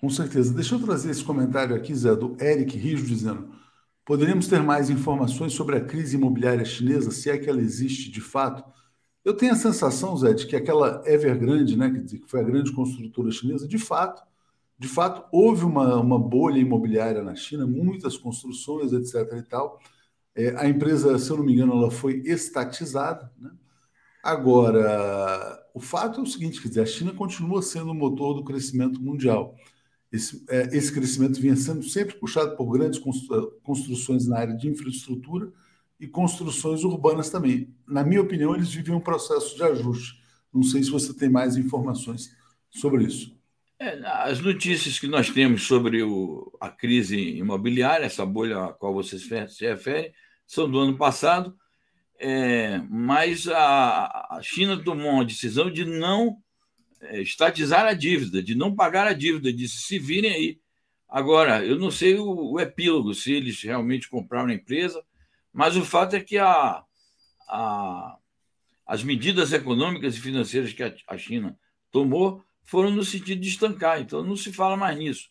Com 0.00 0.10
certeza. 0.10 0.52
Deixa 0.52 0.74
eu 0.74 0.82
trazer 0.82 1.10
esse 1.10 1.22
comentário 1.22 1.76
aqui, 1.76 1.94
Zé, 1.94 2.16
do 2.16 2.36
Eric 2.40 2.76
Rijo, 2.76 3.06
dizendo: 3.06 3.54
poderíamos 4.04 4.48
ter 4.48 4.62
mais 4.62 4.90
informações 4.90 5.52
sobre 5.52 5.76
a 5.76 5.80
crise 5.80 6.16
imobiliária 6.16 6.64
chinesa, 6.64 7.12
se 7.12 7.30
é 7.30 7.38
que 7.38 7.48
ela 7.48 7.60
existe 7.60 8.10
de 8.10 8.20
fato? 8.20 8.64
Eu 9.24 9.34
tenho 9.34 9.52
a 9.52 9.56
sensação, 9.56 10.16
Zé, 10.16 10.32
de 10.32 10.46
que 10.46 10.56
aquela 10.56 11.02
Evergrande, 11.06 11.76
né, 11.76 11.90
que 12.08 12.22
foi 12.26 12.40
a 12.40 12.44
grande 12.44 12.72
construtora 12.72 13.30
chinesa, 13.30 13.68
de 13.68 13.78
fato, 13.78 14.22
de 14.80 14.88
fato, 14.88 15.28
houve 15.30 15.62
uma, 15.62 15.96
uma 16.00 16.18
bolha 16.18 16.58
imobiliária 16.58 17.22
na 17.22 17.34
China, 17.34 17.66
muitas 17.66 18.16
construções, 18.16 18.94
etc. 18.94 19.36
e 19.36 19.42
tal. 19.42 19.78
É, 20.34 20.56
a 20.56 20.66
empresa, 20.66 21.18
se 21.18 21.28
eu 21.28 21.36
não 21.36 21.44
me 21.44 21.52
engano, 21.52 21.74
ela 21.74 21.90
foi 21.90 22.22
estatizada. 22.24 23.30
Né? 23.38 23.50
Agora, 24.22 25.62
o 25.74 25.80
fato 25.80 26.20
é 26.20 26.22
o 26.22 26.26
seguinte: 26.26 26.62
quer 26.62 26.68
dizer, 26.68 26.80
a 26.80 26.86
China 26.86 27.12
continua 27.12 27.60
sendo 27.60 27.90
o 27.90 27.94
motor 27.94 28.32
do 28.32 28.42
crescimento 28.42 29.02
mundial. 29.02 29.54
Esse, 30.10 30.42
é, 30.48 30.74
esse 30.74 30.90
crescimento 30.90 31.38
vinha 31.38 31.56
sendo 31.56 31.82
sempre 31.82 32.16
puxado 32.16 32.56
por 32.56 32.72
grandes 32.72 32.98
construções 33.62 34.26
na 34.26 34.38
área 34.38 34.56
de 34.56 34.66
infraestrutura 34.66 35.52
e 36.00 36.08
construções 36.08 36.84
urbanas 36.84 37.28
também. 37.28 37.68
Na 37.86 38.02
minha 38.02 38.22
opinião, 38.22 38.54
eles 38.54 38.70
viviam 38.70 38.96
um 38.96 39.02
processo 39.02 39.54
de 39.54 39.62
ajuste. 39.62 40.22
Não 40.50 40.62
sei 40.62 40.82
se 40.82 40.90
você 40.90 41.12
tem 41.12 41.28
mais 41.28 41.58
informações 41.58 42.34
sobre 42.70 43.04
isso. 43.04 43.38
É, 43.82 43.98
as 44.04 44.40
notícias 44.40 44.98
que 44.98 45.06
nós 45.06 45.30
temos 45.30 45.62
sobre 45.62 46.02
o, 46.02 46.54
a 46.60 46.68
crise 46.68 47.16
imobiliária, 47.38 48.04
essa 48.04 48.26
bolha 48.26 48.66
a 48.66 48.72
qual 48.74 48.92
você 48.92 49.18
se 49.18 49.66
refere, 49.66 50.12
são 50.46 50.70
do 50.70 50.78
ano 50.78 50.98
passado, 50.98 51.56
é, 52.18 52.76
mas 52.90 53.48
a, 53.48 54.36
a, 54.36 54.40
China 54.42 54.76
tomou 54.84 55.12
uma 55.12 55.24
decisão 55.24 55.70
de 55.70 55.86
não 55.86 56.36
é, 57.00 57.22
estatizar 57.22 57.86
a 57.86 57.94
dívida, 57.94 58.42
de 58.42 58.54
não 58.54 58.76
pagar 58.76 59.06
a 59.06 59.14
dívida, 59.14 59.50
de 59.50 59.66
se 59.66 59.98
virem 59.98 60.30
aí. 60.30 60.60
Agora, 61.08 61.64
eu 61.64 61.78
não 61.78 61.90
sei 61.90 62.16
o, 62.16 62.52
o 62.52 62.60
epílogo, 62.60 63.14
se 63.14 63.32
eles 63.32 63.62
realmente 63.62 64.10
compraram 64.10 64.50
a 64.50 64.54
empresa, 64.54 65.02
mas 65.50 65.74
o 65.78 65.86
fato 65.86 66.14
é 66.16 66.20
que 66.20 66.36
a, 66.36 66.84
a, 67.48 68.18
as 68.86 69.02
medidas 69.02 69.54
econômicas 69.54 70.16
e 70.16 70.20
financeiras 70.20 70.74
que 70.74 70.82
a, 70.82 70.94
a 71.08 71.16
China 71.16 71.58
tomou 71.90 72.44
foram 72.70 72.92
no 72.92 73.02
sentido 73.02 73.40
de 73.40 73.48
estancar, 73.48 74.00
então 74.00 74.22
não 74.22 74.36
se 74.36 74.52
fala 74.52 74.76
mais 74.76 74.96
nisso. 74.96 75.28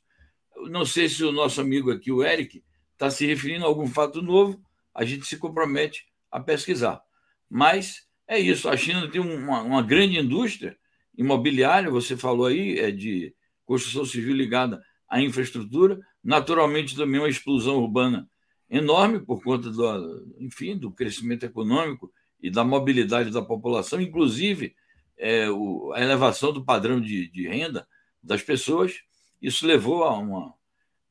não 0.69 0.85
sei 0.85 1.07
se 1.07 1.23
o 1.23 1.31
nosso 1.31 1.61
amigo 1.61 1.89
aqui, 1.89 2.11
o 2.11 2.21
Eric, 2.21 2.61
está 2.91 3.09
se 3.09 3.25
referindo 3.25 3.63
a 3.63 3.67
algum 3.69 3.87
fato 3.87 4.21
novo, 4.21 4.61
a 4.93 5.05
gente 5.05 5.25
se 5.25 5.37
compromete 5.37 6.05
a 6.29 6.41
pesquisar. 6.41 7.01
Mas 7.49 8.05
é 8.27 8.37
isso, 8.37 8.67
a 8.67 8.75
China 8.75 9.09
tem 9.09 9.21
uma, 9.21 9.61
uma 9.61 9.81
grande 9.81 10.19
indústria 10.19 10.77
imobiliária, 11.17 11.89
você 11.89 12.17
falou 12.17 12.47
aí, 12.47 12.77
é 12.77 12.91
de 12.91 13.33
construção 13.63 14.03
civil 14.03 14.35
ligada 14.35 14.83
à 15.07 15.21
infraestrutura, 15.21 15.97
naturalmente 16.21 16.93
também 16.93 17.21
uma 17.21 17.29
explosão 17.29 17.77
urbana 17.77 18.29
enorme 18.69 19.17
por 19.17 19.41
conta 19.41 19.69
do, 19.71 20.35
enfim, 20.39 20.77
do 20.77 20.91
crescimento 20.91 21.45
econômico 21.45 22.11
e 22.41 22.51
da 22.51 22.65
mobilidade 22.65 23.31
da 23.31 23.41
população, 23.41 24.01
inclusive 24.01 24.75
é, 25.19 25.49
o, 25.49 25.91
a 25.93 26.01
elevação 26.01 26.53
do 26.53 26.63
padrão 26.63 26.99
de, 26.99 27.29
de 27.29 27.47
renda 27.47 27.85
das 28.23 28.41
pessoas. 28.41 29.01
Isso 29.41 29.67
levou 29.67 30.03
a 30.03 30.17
uma 30.17 30.53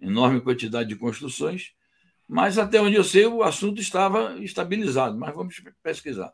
enorme 0.01 0.41
quantidade 0.41 0.89
de 0.89 0.97
construções, 0.97 1.73
mas 2.27 2.59
até 2.59 2.81
onde 2.81 2.97
eu 2.97 3.05
sei 3.05 3.27
o 3.27 3.43
assunto 3.43 3.81
estava 3.81 4.37
estabilizado, 4.39 5.17
mas 5.17 5.35
vamos 5.35 5.63
pesquisar. 5.83 6.33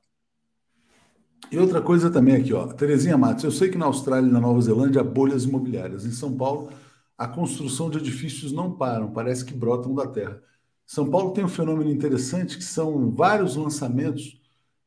E 1.51 1.59
outra 1.59 1.83
coisa 1.83 2.11
também 2.11 2.37
aqui, 2.37 2.53
ó, 2.53 2.67
Terezinha 2.69 3.19
Matos, 3.19 3.45
eu 3.45 3.51
sei 3.51 3.69
que 3.69 3.79
na 3.79 3.87
Austrália 3.87 4.29
e 4.29 4.33
na 4.33 4.41
Nova 4.41 4.61
Zelândia 4.61 5.03
há 5.03 5.05
bolhas 5.05 5.45
imobiliárias. 5.45 6.07
Em 6.07 6.11
São 6.11 6.35
Paulo, 6.37 6.71
a 7.19 7.29
construção 7.29 7.91
de 7.91 7.99
edifícios 7.99 8.51
não 8.51 8.73
param, 8.73 9.13
parece 9.13 9.45
que 9.45 9.53
brotam 9.53 9.95
da 9.95 10.07
terra. 10.07 10.43
São 10.87 11.11
Paulo 11.11 11.33
tem 11.33 11.45
um 11.45 11.49
fenômeno 11.49 11.91
interessante 11.91 12.57
que 12.57 12.65
são 12.65 13.11
vários 13.11 13.57
lançamentos 13.57 14.41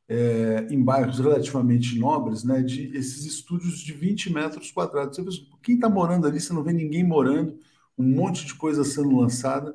é, 0.08 0.66
em 0.70 0.82
bairros 0.82 1.18
relativamente 1.18 1.98
nobres, 1.98 2.42
né, 2.42 2.62
de 2.62 2.96
esses 2.96 3.26
estúdios 3.26 3.78
de 3.80 3.92
20 3.92 4.32
metros 4.32 4.70
quadrados. 4.70 5.18
Você 5.18 5.42
quem 5.62 5.74
está 5.74 5.88
morando 5.88 6.26
ali, 6.26 6.40
você 6.40 6.52
não 6.52 6.62
vê 6.62 6.72
ninguém 6.72 7.04
morando, 7.04 7.58
um 7.96 8.04
monte 8.04 8.46
de 8.46 8.54
coisa 8.54 8.84
sendo 8.84 9.14
lançada, 9.14 9.74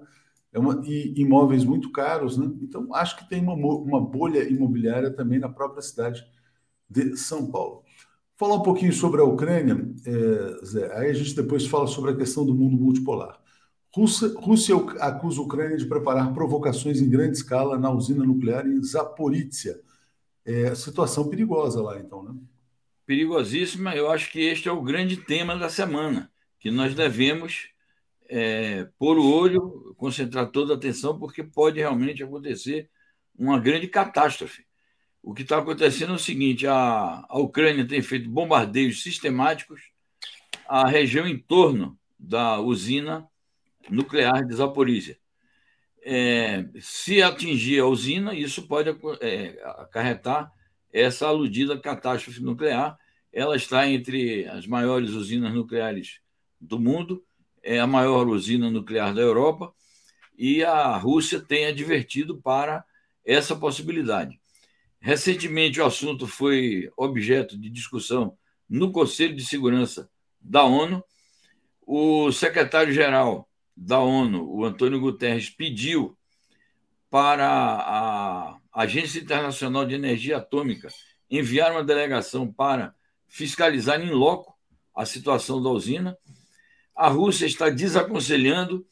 é 0.52 0.60
uma, 0.60 0.82
e 0.86 1.14
imóveis 1.18 1.64
muito 1.64 1.92
caros. 1.92 2.38
Né? 2.38 2.52
Então, 2.62 2.94
acho 2.96 3.18
que 3.18 3.30
tem 3.30 3.42
uma, 3.42 3.54
uma 3.54 4.02
bolha 4.02 4.48
imobiliária 4.50 5.12
também 5.12 5.40
na 5.40 5.50
própria 5.50 5.82
cidade 5.82 6.26
de 6.90 7.16
São 7.18 7.50
Paulo. 7.52 7.84
Falar 8.36 8.56
um 8.56 8.64
pouquinho 8.64 8.92
sobre 8.92 9.22
a 9.22 9.24
Ucrânia, 9.24 9.88
é, 10.06 10.66
Zé, 10.66 10.98
aí 10.98 11.10
a 11.12 11.14
gente 11.14 11.36
depois 11.36 11.68
fala 11.68 11.88
sobre 11.88 12.12
a 12.12 12.16
questão 12.16 12.46
do 12.46 12.54
mundo 12.54 12.76
multipolar. 12.76 13.40
Rússia, 13.96 14.34
Rússia 14.36 14.76
acusa 15.00 15.40
a 15.40 15.44
Ucrânia 15.44 15.78
de 15.78 15.86
preparar 15.86 16.34
provocações 16.34 17.00
em 17.00 17.10
grande 17.10 17.38
escala 17.38 17.78
na 17.78 17.92
usina 17.92 18.26
nuclear 18.26 18.66
em 18.66 18.82
Zaporizhia. 18.84 19.80
É, 20.46 20.76
situação 20.76 21.30
perigosa 21.30 21.82
lá, 21.82 22.00
então, 22.00 22.24
né? 22.24 22.36
Perigosíssima. 23.06 23.96
Eu 23.96 24.12
acho 24.12 24.32
que 24.32 24.40
este 24.40 24.68
é 24.68 24.72
o 24.72 24.82
grande 24.82 25.18
tema 25.18 25.58
da 25.58 25.70
semana, 25.70 26.32
que 26.60 26.70
nós 26.70 26.94
devemos 26.94 27.70
é, 28.30 28.86
pôr 28.98 29.18
o 29.18 29.30
olho, 29.30 29.94
concentrar 29.98 30.50
toda 30.50 30.74
a 30.74 30.78
atenção, 30.78 31.18
porque 31.18 31.44
pode 31.44 31.80
realmente 31.80 32.24
acontecer 32.24 32.90
uma 33.38 33.60
grande 33.60 33.88
catástrofe. 33.88 34.66
O 35.22 35.34
que 35.34 35.44
está 35.44 35.58
acontecendo 35.58 36.14
é 36.14 36.16
o 36.16 36.20
seguinte: 36.20 36.68
a, 36.68 37.26
a 37.30 37.40
Ucrânia 37.40 37.88
tem 37.88 38.02
feito 38.02 38.30
bombardeios 38.30 39.02
sistemáticos 39.02 39.82
à 40.68 40.88
região 40.88 41.26
em 41.28 41.38
torno 41.38 41.98
da 42.20 42.60
usina 42.60 43.28
nuclear 43.90 44.46
de 44.46 44.56
Zaporizhia. 44.56 45.18
É, 46.06 46.66
se 46.82 47.22
atingir 47.22 47.80
a 47.80 47.86
usina, 47.86 48.34
isso 48.34 48.68
pode 48.68 48.90
é, 49.22 49.62
acarretar 49.78 50.52
essa 50.92 51.28
aludida 51.28 51.80
catástrofe 51.80 52.42
nuclear. 52.42 52.98
Ela 53.32 53.56
está 53.56 53.88
entre 53.88 54.46
as 54.48 54.68
maiores 54.68 55.12
usinas 55.12 55.54
nucleares 55.54 56.20
do 56.60 56.80
mundo, 56.80 57.24
é 57.64 57.80
a 57.80 57.88
maior 57.88 58.28
usina 58.28 58.70
nuclear 58.70 59.14
da 59.14 59.22
Europa, 59.22 59.74
e 60.38 60.64
a 60.64 60.96
Rússia 60.98 61.40
tem 61.40 61.66
advertido 61.66 62.42
para 62.42 62.84
essa 63.26 63.56
possibilidade. 63.56 64.40
Recentemente, 65.00 65.80
o 65.80 65.86
assunto 65.86 66.28
foi 66.28 66.92
objeto 66.98 67.58
de 67.58 67.70
discussão 67.70 68.38
no 68.70 68.92
Conselho 68.92 69.36
de 69.36 69.46
Segurança 69.46 70.10
da 70.40 70.64
ONU. 70.64 71.04
O 71.86 72.32
secretário-geral 72.32 73.50
da 73.76 74.00
ONU, 74.00 74.50
o 74.50 74.66
Antônio 74.66 75.00
Guterres, 75.00 75.50
pediu 75.50 76.18
para 77.10 77.48
a 77.48 78.58
Agência 78.74 79.20
Internacional 79.20 79.86
de 79.86 79.96
Energia 79.96 80.38
Atômica 80.38 80.88
enviar 81.30 81.72
uma 81.72 81.84
delegação 81.84 82.52
para 82.52 82.94
fiscalizar 83.28 84.02
em 84.02 84.12
loco 84.12 84.56
a 84.96 85.06
situação 85.06 85.62
da 85.62 85.70
usina. 85.70 86.18
A 86.96 87.08
Rússia 87.08 87.46
está 87.46 87.70
desaconselhando, 87.70 88.86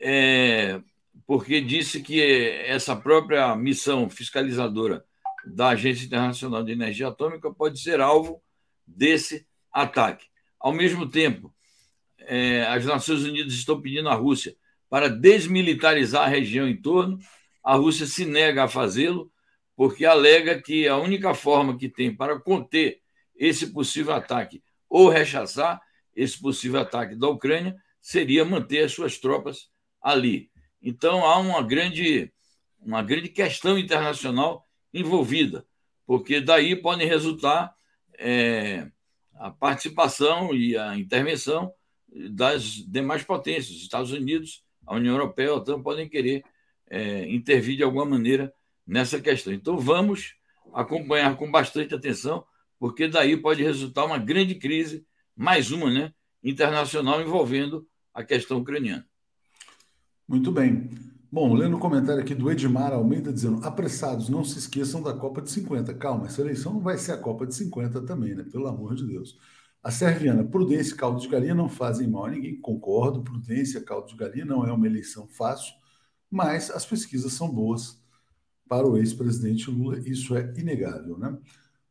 é, 0.00 0.80
porque 1.26 1.60
disse 1.60 2.00
que 2.00 2.20
essa 2.66 2.96
própria 2.96 3.54
missão 3.54 4.08
fiscalizadora 4.08 5.04
da 5.44 5.68
Agência 5.68 6.06
Internacional 6.06 6.62
de 6.62 6.72
Energia 6.72 7.08
Atômica 7.08 7.52
pode 7.52 7.80
ser 7.80 8.00
alvo 8.00 8.42
desse 8.86 9.46
ataque. 9.72 10.26
Ao 10.58 10.72
mesmo 10.72 11.08
tempo, 11.08 11.54
é, 12.26 12.64
as 12.66 12.84
Nações 12.84 13.22
Unidas 13.22 13.52
estão 13.52 13.80
pedindo 13.80 14.08
à 14.08 14.14
Rússia 14.14 14.56
para 14.88 15.08
desmilitarizar 15.08 16.24
a 16.24 16.28
região 16.28 16.68
em 16.68 16.76
torno. 16.76 17.18
A 17.62 17.74
Rússia 17.74 18.06
se 18.06 18.24
nega 18.24 18.64
a 18.64 18.68
fazê-lo, 18.68 19.30
porque 19.76 20.04
alega 20.04 20.60
que 20.60 20.86
a 20.86 20.96
única 20.96 21.34
forma 21.34 21.76
que 21.76 21.88
tem 21.88 22.14
para 22.14 22.38
conter 22.38 23.00
esse 23.36 23.72
possível 23.72 24.14
ataque 24.14 24.62
ou 24.88 25.08
rechaçar 25.08 25.80
esse 26.14 26.40
possível 26.40 26.80
ataque 26.80 27.16
da 27.16 27.28
Ucrânia 27.28 27.76
seria 28.00 28.44
manter 28.44 28.84
as 28.84 28.92
suas 28.92 29.18
tropas 29.18 29.68
ali. 30.00 30.50
Então 30.80 31.24
há 31.24 31.38
uma 31.38 31.62
grande, 31.62 32.32
uma 32.80 33.02
grande 33.02 33.28
questão 33.28 33.78
internacional 33.78 34.64
envolvida, 34.92 35.66
porque 36.06 36.40
daí 36.40 36.76
podem 36.76 37.08
resultar 37.08 37.74
é, 38.18 38.86
a 39.34 39.50
participação 39.50 40.54
e 40.54 40.76
a 40.76 40.96
intervenção 40.96 41.72
das 42.30 42.64
demais 42.64 43.22
potências. 43.22 43.76
Os 43.76 43.82
Estados 43.82 44.12
Unidos, 44.12 44.62
a 44.86 44.94
União 44.94 45.14
Europeia, 45.14 45.50
a 45.50 45.54
OTAN 45.54 45.82
podem 45.82 46.08
querer 46.08 46.44
é, 46.88 47.28
intervir 47.28 47.76
de 47.76 47.82
alguma 47.82 48.04
maneira 48.04 48.52
nessa 48.86 49.20
questão. 49.20 49.52
Então, 49.52 49.78
vamos 49.78 50.34
acompanhar 50.72 51.36
com 51.36 51.50
bastante 51.50 51.94
atenção, 51.94 52.44
porque 52.78 53.08
daí 53.08 53.36
pode 53.36 53.62
resultar 53.62 54.04
uma 54.04 54.18
grande 54.18 54.54
crise, 54.56 55.06
mais 55.36 55.70
uma, 55.70 55.90
né, 55.90 56.12
internacional 56.42 57.20
envolvendo 57.20 57.86
a 58.12 58.22
questão 58.22 58.58
ucraniana. 58.58 59.06
Muito 60.28 60.52
bem. 60.52 60.90
Bom, 61.30 61.52
lendo 61.52 61.76
o 61.76 61.80
comentário 61.80 62.22
aqui 62.22 62.32
do 62.34 62.48
Edmar 62.48 62.92
Almeida 62.92 63.32
dizendo: 63.32 63.64
apressados, 63.64 64.28
não 64.28 64.44
se 64.44 64.58
esqueçam 64.58 65.02
da 65.02 65.12
Copa 65.12 65.42
de 65.42 65.50
50. 65.50 65.92
Calma, 65.94 66.26
essa 66.26 66.40
eleição 66.40 66.74
não 66.74 66.80
vai 66.80 66.96
ser 66.96 67.12
a 67.12 67.16
Copa 67.16 67.44
de 67.44 67.54
50 67.56 68.02
também, 68.02 68.36
né? 68.36 68.44
Pelo 68.44 68.68
amor 68.68 68.94
de 68.94 69.04
Deus. 69.04 69.36
A 69.84 69.90
Serviana, 69.90 70.42
prudência 70.42 70.94
e 70.94 70.96
caldo 70.96 71.20
de 71.20 71.28
galinha 71.28 71.54
não 71.54 71.68
fazem 71.68 72.08
mal 72.08 72.24
a 72.24 72.30
ninguém. 72.30 72.58
Concordo, 72.58 73.22
prudência 73.22 73.78
e 73.78 73.82
caldo 73.82 74.08
de 74.08 74.16
galinha 74.16 74.46
não 74.46 74.66
é 74.66 74.72
uma 74.72 74.86
eleição 74.86 75.28
fácil, 75.28 75.74
mas 76.30 76.70
as 76.70 76.86
pesquisas 76.86 77.34
são 77.34 77.50
boas 77.52 78.02
para 78.66 78.88
o 78.88 78.96
ex-presidente 78.96 79.70
Lula, 79.70 79.98
isso 80.08 80.34
é 80.34 80.54
inegável, 80.56 81.18
né? 81.18 81.36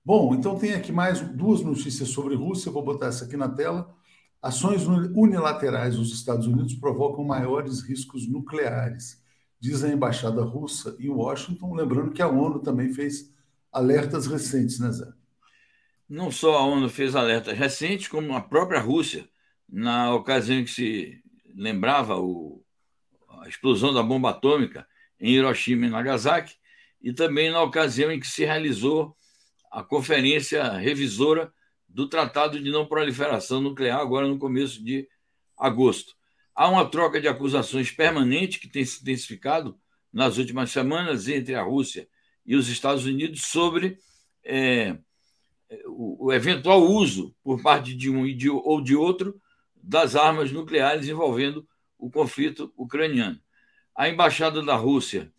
Bom, 0.03 0.33
então 0.33 0.57
tem 0.57 0.73
aqui 0.73 0.91
mais 0.91 1.21
duas 1.21 1.61
notícias 1.61 2.09
sobre 2.09 2.33
Rússia, 2.33 2.71
vou 2.71 2.83
botar 2.83 3.05
essa 3.05 3.25
aqui 3.25 3.37
na 3.37 3.47
tela. 3.47 3.95
Ações 4.41 4.87
unilaterais 4.87 5.95
dos 5.95 6.11
Estados 6.11 6.47
Unidos 6.47 6.73
provocam 6.73 7.23
maiores 7.23 7.81
riscos 7.81 8.27
nucleares, 8.27 9.21
diz 9.59 9.83
a 9.83 9.89
embaixada 9.89 10.43
russa 10.43 10.97
em 10.99 11.09
Washington, 11.09 11.75
lembrando 11.75 12.11
que 12.11 12.23
a 12.23 12.27
ONU 12.27 12.59
também 12.59 12.91
fez 12.91 13.31
alertas 13.71 14.25
recentes, 14.25 14.79
né, 14.79 14.91
Zé? 14.91 15.22
Não 16.13 16.29
só 16.29 16.57
a 16.57 16.63
ONU 16.63 16.87
fez 16.89 17.15
alertas 17.15 17.57
recentes, 17.57 18.07
como 18.07 18.35
a 18.35 18.41
própria 18.41 18.79
Rússia, 18.79 19.27
na 19.67 20.13
ocasião 20.13 20.59
em 20.59 20.63
que 20.63 20.69
se 20.69 21.23
lembrava 21.55 22.19
o, 22.19 22.63
a 23.41 23.47
explosão 23.47 23.91
da 23.91 24.03
bomba 24.03 24.29
atômica 24.29 24.87
em 25.19 25.31
Hiroshima 25.31 25.87
e 25.87 25.89
Nagasaki, 25.89 26.53
e 27.01 27.11
também 27.11 27.49
na 27.49 27.63
ocasião 27.63 28.11
em 28.11 28.19
que 28.19 28.27
se 28.27 28.45
realizou 28.45 29.17
a 29.71 29.83
conferência 29.83 30.73
revisora 30.73 31.51
do 31.89 32.07
Tratado 32.07 32.61
de 32.61 32.69
Não 32.69 32.85
Proliferação 32.85 33.59
Nuclear, 33.59 33.99
agora 33.99 34.27
no 34.27 34.37
começo 34.37 34.83
de 34.83 35.07
agosto. 35.57 36.13
Há 36.53 36.69
uma 36.69 36.87
troca 36.87 37.19
de 37.19 37.27
acusações 37.27 37.89
permanente 37.89 38.59
que 38.59 38.69
tem 38.69 38.85
se 38.85 39.01
intensificado 39.01 39.79
nas 40.13 40.37
últimas 40.37 40.69
semanas 40.69 41.27
entre 41.27 41.55
a 41.55 41.63
Rússia 41.63 42.07
e 42.45 42.55
os 42.55 42.69
Estados 42.69 43.03
Unidos 43.03 43.47
sobre 43.47 43.97
é, 44.43 44.95
o, 45.85 46.27
o 46.27 46.33
eventual 46.33 46.81
uso 46.83 47.35
por 47.43 47.61
parte 47.61 47.95
de 47.95 48.09
um 48.09 48.25
de, 48.35 48.49
ou 48.49 48.81
de 48.81 48.95
outro 48.95 49.39
das 49.75 50.15
armas 50.15 50.51
nucleares 50.51 51.07
envolvendo 51.07 51.67
o 51.97 52.09
conflito 52.09 52.73
ucraniano. 52.77 53.39
A 53.95 54.09
embaixada 54.09 54.61
da 54.61 54.75
Rússia 54.75 55.31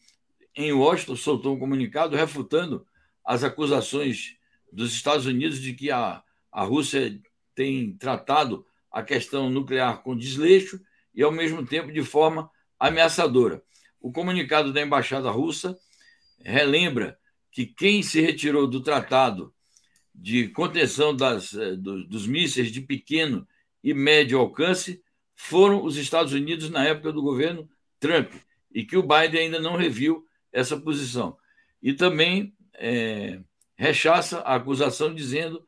em 0.54 0.72
Washington 0.72 1.16
soltou 1.16 1.54
um 1.54 1.58
comunicado 1.58 2.16
refutando 2.16 2.86
as 3.24 3.42
acusações 3.42 4.36
dos 4.72 4.92
Estados 4.92 5.26
Unidos 5.26 5.60
de 5.60 5.72
que 5.72 5.90
a, 5.90 6.22
a 6.52 6.62
Rússia 6.62 7.20
tem 7.54 7.96
tratado 7.96 8.66
a 8.90 9.02
questão 9.02 9.50
nuclear 9.50 10.02
com 10.02 10.16
desleixo 10.16 10.80
e, 11.14 11.22
ao 11.22 11.32
mesmo 11.32 11.64
tempo, 11.64 11.92
de 11.92 12.02
forma 12.02 12.50
ameaçadora. 12.78 13.62
O 14.00 14.12
comunicado 14.12 14.72
da 14.72 14.82
embaixada 14.82 15.30
russa 15.30 15.76
relembra 16.40 17.18
que 17.50 17.66
quem 17.66 18.02
se 18.02 18.20
retirou 18.20 18.66
do 18.66 18.82
tratado 18.82 19.53
de 20.14 20.48
contenção 20.48 21.14
das, 21.14 21.54
eh, 21.54 21.74
dos 21.76 22.26
mísseis 22.26 22.70
de 22.70 22.80
pequeno 22.80 23.46
e 23.82 23.92
médio 23.92 24.38
alcance 24.38 25.02
foram 25.34 25.84
os 25.84 25.96
Estados 25.96 26.32
Unidos 26.32 26.70
na 26.70 26.84
época 26.84 27.12
do 27.12 27.20
governo 27.20 27.68
Trump 27.98 28.32
e 28.72 28.84
que 28.84 28.96
o 28.96 29.02
Biden 29.02 29.46
ainda 29.46 29.60
não 29.60 29.76
reviu 29.76 30.26
essa 30.52 30.78
posição. 30.78 31.36
E 31.82 31.92
também 31.92 32.54
é, 32.74 33.40
rechaça 33.76 34.38
a 34.40 34.54
acusação 34.54 35.14
dizendo 35.14 35.66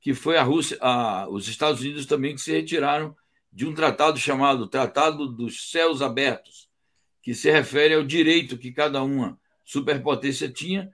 que 0.00 0.14
foi 0.14 0.36
a 0.36 0.42
Rússia, 0.42 0.78
a, 0.80 1.28
os 1.28 1.48
Estados 1.48 1.80
Unidos 1.80 2.06
também 2.06 2.34
que 2.34 2.40
se 2.40 2.52
retiraram 2.52 3.16
de 3.52 3.66
um 3.66 3.74
tratado 3.74 4.18
chamado 4.18 4.68
Tratado 4.68 5.26
dos 5.26 5.70
Céus 5.70 6.00
Abertos, 6.00 6.68
que 7.22 7.34
se 7.34 7.50
refere 7.50 7.94
ao 7.94 8.04
direito 8.04 8.56
que 8.56 8.72
cada 8.72 9.02
uma 9.02 9.38
superpotência 9.64 10.48
tinha, 10.48 10.90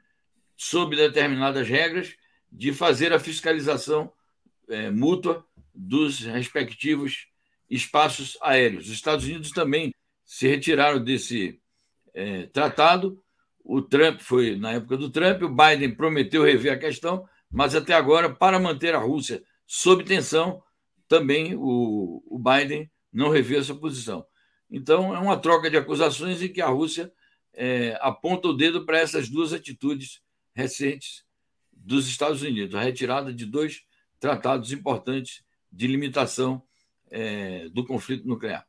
sob 0.57 0.97
determinadas 0.97 1.69
regras, 1.69 2.17
de 2.55 2.73
fazer 2.73 3.13
a 3.13 3.19
fiscalização 3.19 4.13
é, 4.69 4.89
mútua 4.89 5.45
dos 5.75 6.21
respectivos 6.21 7.27
espaços 7.69 8.39
aéreos. 8.41 8.87
Os 8.87 8.93
Estados 8.93 9.25
Unidos 9.25 9.51
também 9.51 9.93
se 10.25 10.47
retiraram 10.47 11.03
desse 11.03 11.61
é, 12.15 12.47
tratado. 12.47 13.21
O 13.65 13.83
Trump 13.83 14.21
foi 14.21 14.57
na 14.57 14.73
época 14.73 14.97
do 14.97 15.11
Trump, 15.11 15.43
o 15.43 15.49
Biden 15.49 15.97
prometeu 15.97 16.45
rever 16.45 16.73
a 16.73 16.79
questão, 16.79 17.29
mas 17.51 17.75
até 17.75 17.93
agora, 17.93 18.31
para 18.31 18.61
manter 18.61 18.95
a 18.95 18.99
Rússia 18.99 19.43
sob 19.67 20.05
tensão, 20.05 20.63
também 21.09 21.57
o, 21.57 22.23
o 22.27 22.39
Biden 22.39 22.89
não 23.13 23.31
reviu 23.31 23.59
essa 23.59 23.75
posição. 23.75 24.25
Então, 24.71 25.15
é 25.15 25.19
uma 25.19 25.37
troca 25.37 25.69
de 25.69 25.77
acusações 25.77 26.41
em 26.41 26.53
que 26.53 26.61
a 26.61 26.69
Rússia 26.69 27.13
é, 27.53 27.99
aponta 28.01 28.49
o 28.49 28.53
dedo 28.53 28.85
para 28.85 28.99
essas 28.99 29.29
duas 29.29 29.53
atitudes 29.53 30.21
recentes 30.55 31.25
dos 31.85 32.09
Estados 32.09 32.43
Unidos, 32.43 32.75
a 32.75 32.81
retirada 32.81 33.33
de 33.33 33.45
dois 33.45 33.83
tratados 34.19 34.73
importantes 34.73 35.45
de 35.71 35.87
limitação 35.87 36.63
é, 37.11 37.69
do 37.69 37.85
conflito 37.85 38.27
nuclear. 38.27 38.67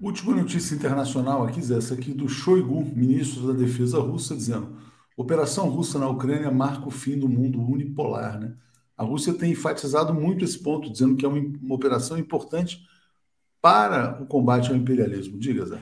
Última 0.00 0.34
notícia 0.34 0.74
internacional 0.74 1.44
aqui, 1.44 1.62
Zé, 1.62 1.78
essa 1.78 1.94
aqui 1.94 2.12
do 2.12 2.28
Shoigu, 2.28 2.84
ministro 2.94 3.46
da 3.46 3.52
Defesa 3.54 3.98
russa, 4.00 4.36
dizendo: 4.36 4.76
operação 5.16 5.68
russa 5.70 5.98
na 5.98 6.08
Ucrânia 6.08 6.50
marca 6.50 6.86
o 6.86 6.90
fim 6.90 7.18
do 7.18 7.28
mundo 7.28 7.60
unipolar. 7.60 8.38
Né? 8.38 8.54
A 8.96 9.04
Rússia 9.04 9.32
tem 9.32 9.52
enfatizado 9.52 10.12
muito 10.12 10.44
esse 10.44 10.62
ponto, 10.62 10.90
dizendo 10.90 11.16
que 11.16 11.24
é 11.24 11.28
uma, 11.28 11.38
uma 11.38 11.74
operação 11.74 12.18
importante 12.18 12.86
para 13.62 14.20
o 14.22 14.26
combate 14.26 14.70
ao 14.70 14.76
imperialismo. 14.76 15.38
Diga, 15.38 15.64
Zé. 15.64 15.80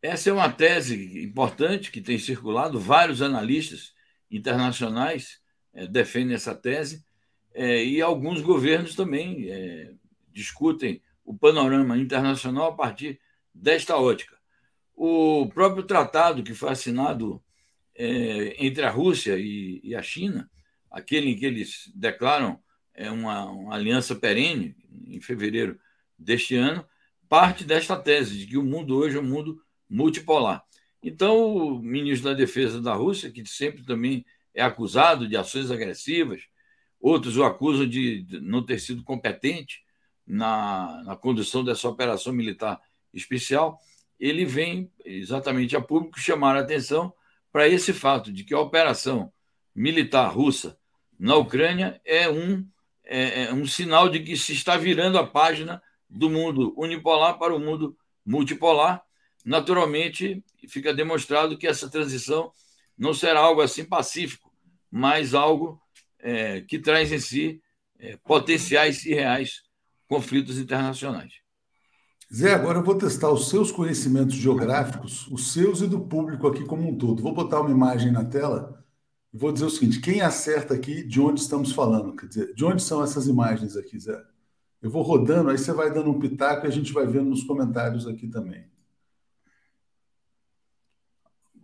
Essa 0.00 0.30
é 0.30 0.32
uma 0.32 0.48
tese 0.48 1.22
importante 1.22 1.90
que 1.90 2.00
tem 2.00 2.18
circulado, 2.18 2.78
vários 2.78 3.20
analistas 3.20 3.92
internacionais 4.30 5.40
é, 5.72 5.86
defendem 5.86 6.34
essa 6.34 6.54
tese, 6.54 7.04
é, 7.54 7.84
e 7.84 8.00
alguns 8.00 8.40
governos 8.40 8.94
também 8.94 9.50
é, 9.50 9.92
discutem 10.32 11.02
o 11.24 11.36
panorama 11.36 11.98
internacional 11.98 12.68
a 12.68 12.74
partir 12.74 13.20
desta 13.54 13.96
ótica. 13.96 14.36
O 14.94 15.48
próprio 15.48 15.82
tratado 15.82 16.42
que 16.42 16.54
foi 16.54 16.70
assinado 16.70 17.42
entre 18.58 18.84
a 18.84 18.90
Rússia 18.90 19.36
e, 19.36 19.80
e, 19.82 19.92
a 19.92 20.00
China, 20.00 20.48
aquele 20.88 21.30
em 21.30 21.36
que 21.36 21.44
eles 21.44 21.90
declaram 21.92 22.60
uma, 22.96 23.46
uma 23.46 23.74
aliança 23.74 24.14
perene, 24.14 24.76
em 25.08 25.20
fevereiro 25.20 25.80
deste 26.16 26.54
ano, 26.54 26.86
parte 27.28 27.64
desta 27.64 27.96
tese 27.96 28.38
de 28.38 28.46
que 28.46 28.56
o 28.56 28.62
mundo 28.62 28.96
hoje 28.96 29.16
é 29.16 29.20
um 29.20 29.24
mundo 29.24 29.60
multipolar. 29.90 30.64
Então, 31.02 31.54
o 31.54 31.78
ministro 31.78 32.30
da 32.30 32.36
Defesa 32.36 32.80
da 32.80 32.94
Rússia, 32.94 33.30
que 33.30 33.44
sempre 33.46 33.84
também 33.84 34.24
é 34.54 34.62
acusado 34.62 35.28
de 35.28 35.36
ações 35.36 35.70
agressivas, 35.70 36.42
outros 37.00 37.36
o 37.36 37.44
acusam 37.44 37.86
de 37.86 38.26
não 38.42 38.64
ter 38.64 38.80
sido 38.80 39.04
competente, 39.04 39.82
na, 40.28 41.02
na 41.04 41.16
condução 41.16 41.64
dessa 41.64 41.88
operação 41.88 42.32
militar 42.32 42.78
especial, 43.14 43.80
ele 44.20 44.44
vem 44.44 44.92
exatamente 45.04 45.74
a 45.74 45.80
público 45.80 46.20
chamar 46.20 46.56
a 46.56 46.60
atenção 46.60 47.12
para 47.50 47.66
esse 47.66 47.94
fato 47.94 48.30
de 48.30 48.44
que 48.44 48.52
a 48.52 48.60
operação 48.60 49.32
militar 49.74 50.28
russa 50.28 50.78
na 51.18 51.34
Ucrânia 51.36 52.00
é 52.04 52.28
um, 52.28 52.66
é, 53.04 53.44
é 53.44 53.54
um 53.54 53.66
sinal 53.66 54.08
de 54.08 54.20
que 54.20 54.36
se 54.36 54.52
está 54.52 54.76
virando 54.76 55.16
a 55.16 55.26
página 55.26 55.82
do 56.10 56.28
mundo 56.28 56.74
unipolar 56.76 57.38
para 57.38 57.54
o 57.54 57.58
mundo 57.58 57.96
multipolar. 58.24 59.02
Naturalmente, 59.48 60.44
fica 60.68 60.92
demonstrado 60.92 61.56
que 61.56 61.66
essa 61.66 61.88
transição 61.88 62.52
não 62.98 63.14
será 63.14 63.40
algo 63.40 63.62
assim 63.62 63.82
pacífico, 63.82 64.52
mas 64.90 65.32
algo 65.32 65.80
é, 66.18 66.60
que 66.60 66.78
traz 66.78 67.10
em 67.10 67.18
si 67.18 67.62
é, 67.98 68.18
potenciais 68.18 69.06
e 69.06 69.14
reais 69.14 69.62
conflitos 70.06 70.58
internacionais. 70.58 71.32
Zé, 72.30 72.52
agora 72.52 72.80
eu 72.80 72.84
vou 72.84 72.94
testar 72.96 73.30
os 73.30 73.48
seus 73.48 73.72
conhecimentos 73.72 74.34
geográficos, 74.34 75.26
os 75.28 75.50
seus 75.50 75.80
e 75.80 75.86
do 75.86 76.00
público 76.00 76.46
aqui 76.46 76.66
como 76.66 76.86
um 76.86 76.98
todo. 76.98 77.22
Vou 77.22 77.32
botar 77.32 77.62
uma 77.62 77.70
imagem 77.70 78.12
na 78.12 78.26
tela 78.26 78.84
e 79.32 79.38
vou 79.38 79.50
dizer 79.50 79.64
o 79.64 79.70
seguinte: 79.70 79.98
quem 79.98 80.20
acerta 80.20 80.74
aqui 80.74 81.02
de 81.02 81.22
onde 81.22 81.40
estamos 81.40 81.72
falando? 81.72 82.14
Quer 82.14 82.26
dizer, 82.26 82.54
de 82.54 82.64
onde 82.66 82.82
são 82.82 83.02
essas 83.02 83.26
imagens 83.26 83.78
aqui, 83.78 83.98
Zé? 83.98 84.22
Eu 84.82 84.90
vou 84.90 85.00
rodando, 85.00 85.48
aí 85.48 85.56
você 85.56 85.72
vai 85.72 85.90
dando 85.90 86.10
um 86.10 86.18
pitaco 86.18 86.66
e 86.66 86.68
a 86.68 86.72
gente 86.72 86.92
vai 86.92 87.06
vendo 87.06 87.30
nos 87.30 87.44
comentários 87.44 88.06
aqui 88.06 88.28
também. 88.28 88.66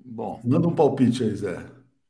Bom. 0.04 0.40
Manda 0.44 0.68
um 0.68 0.74
palpite 0.74 1.24
aí, 1.24 1.34
Zé. 1.34 1.64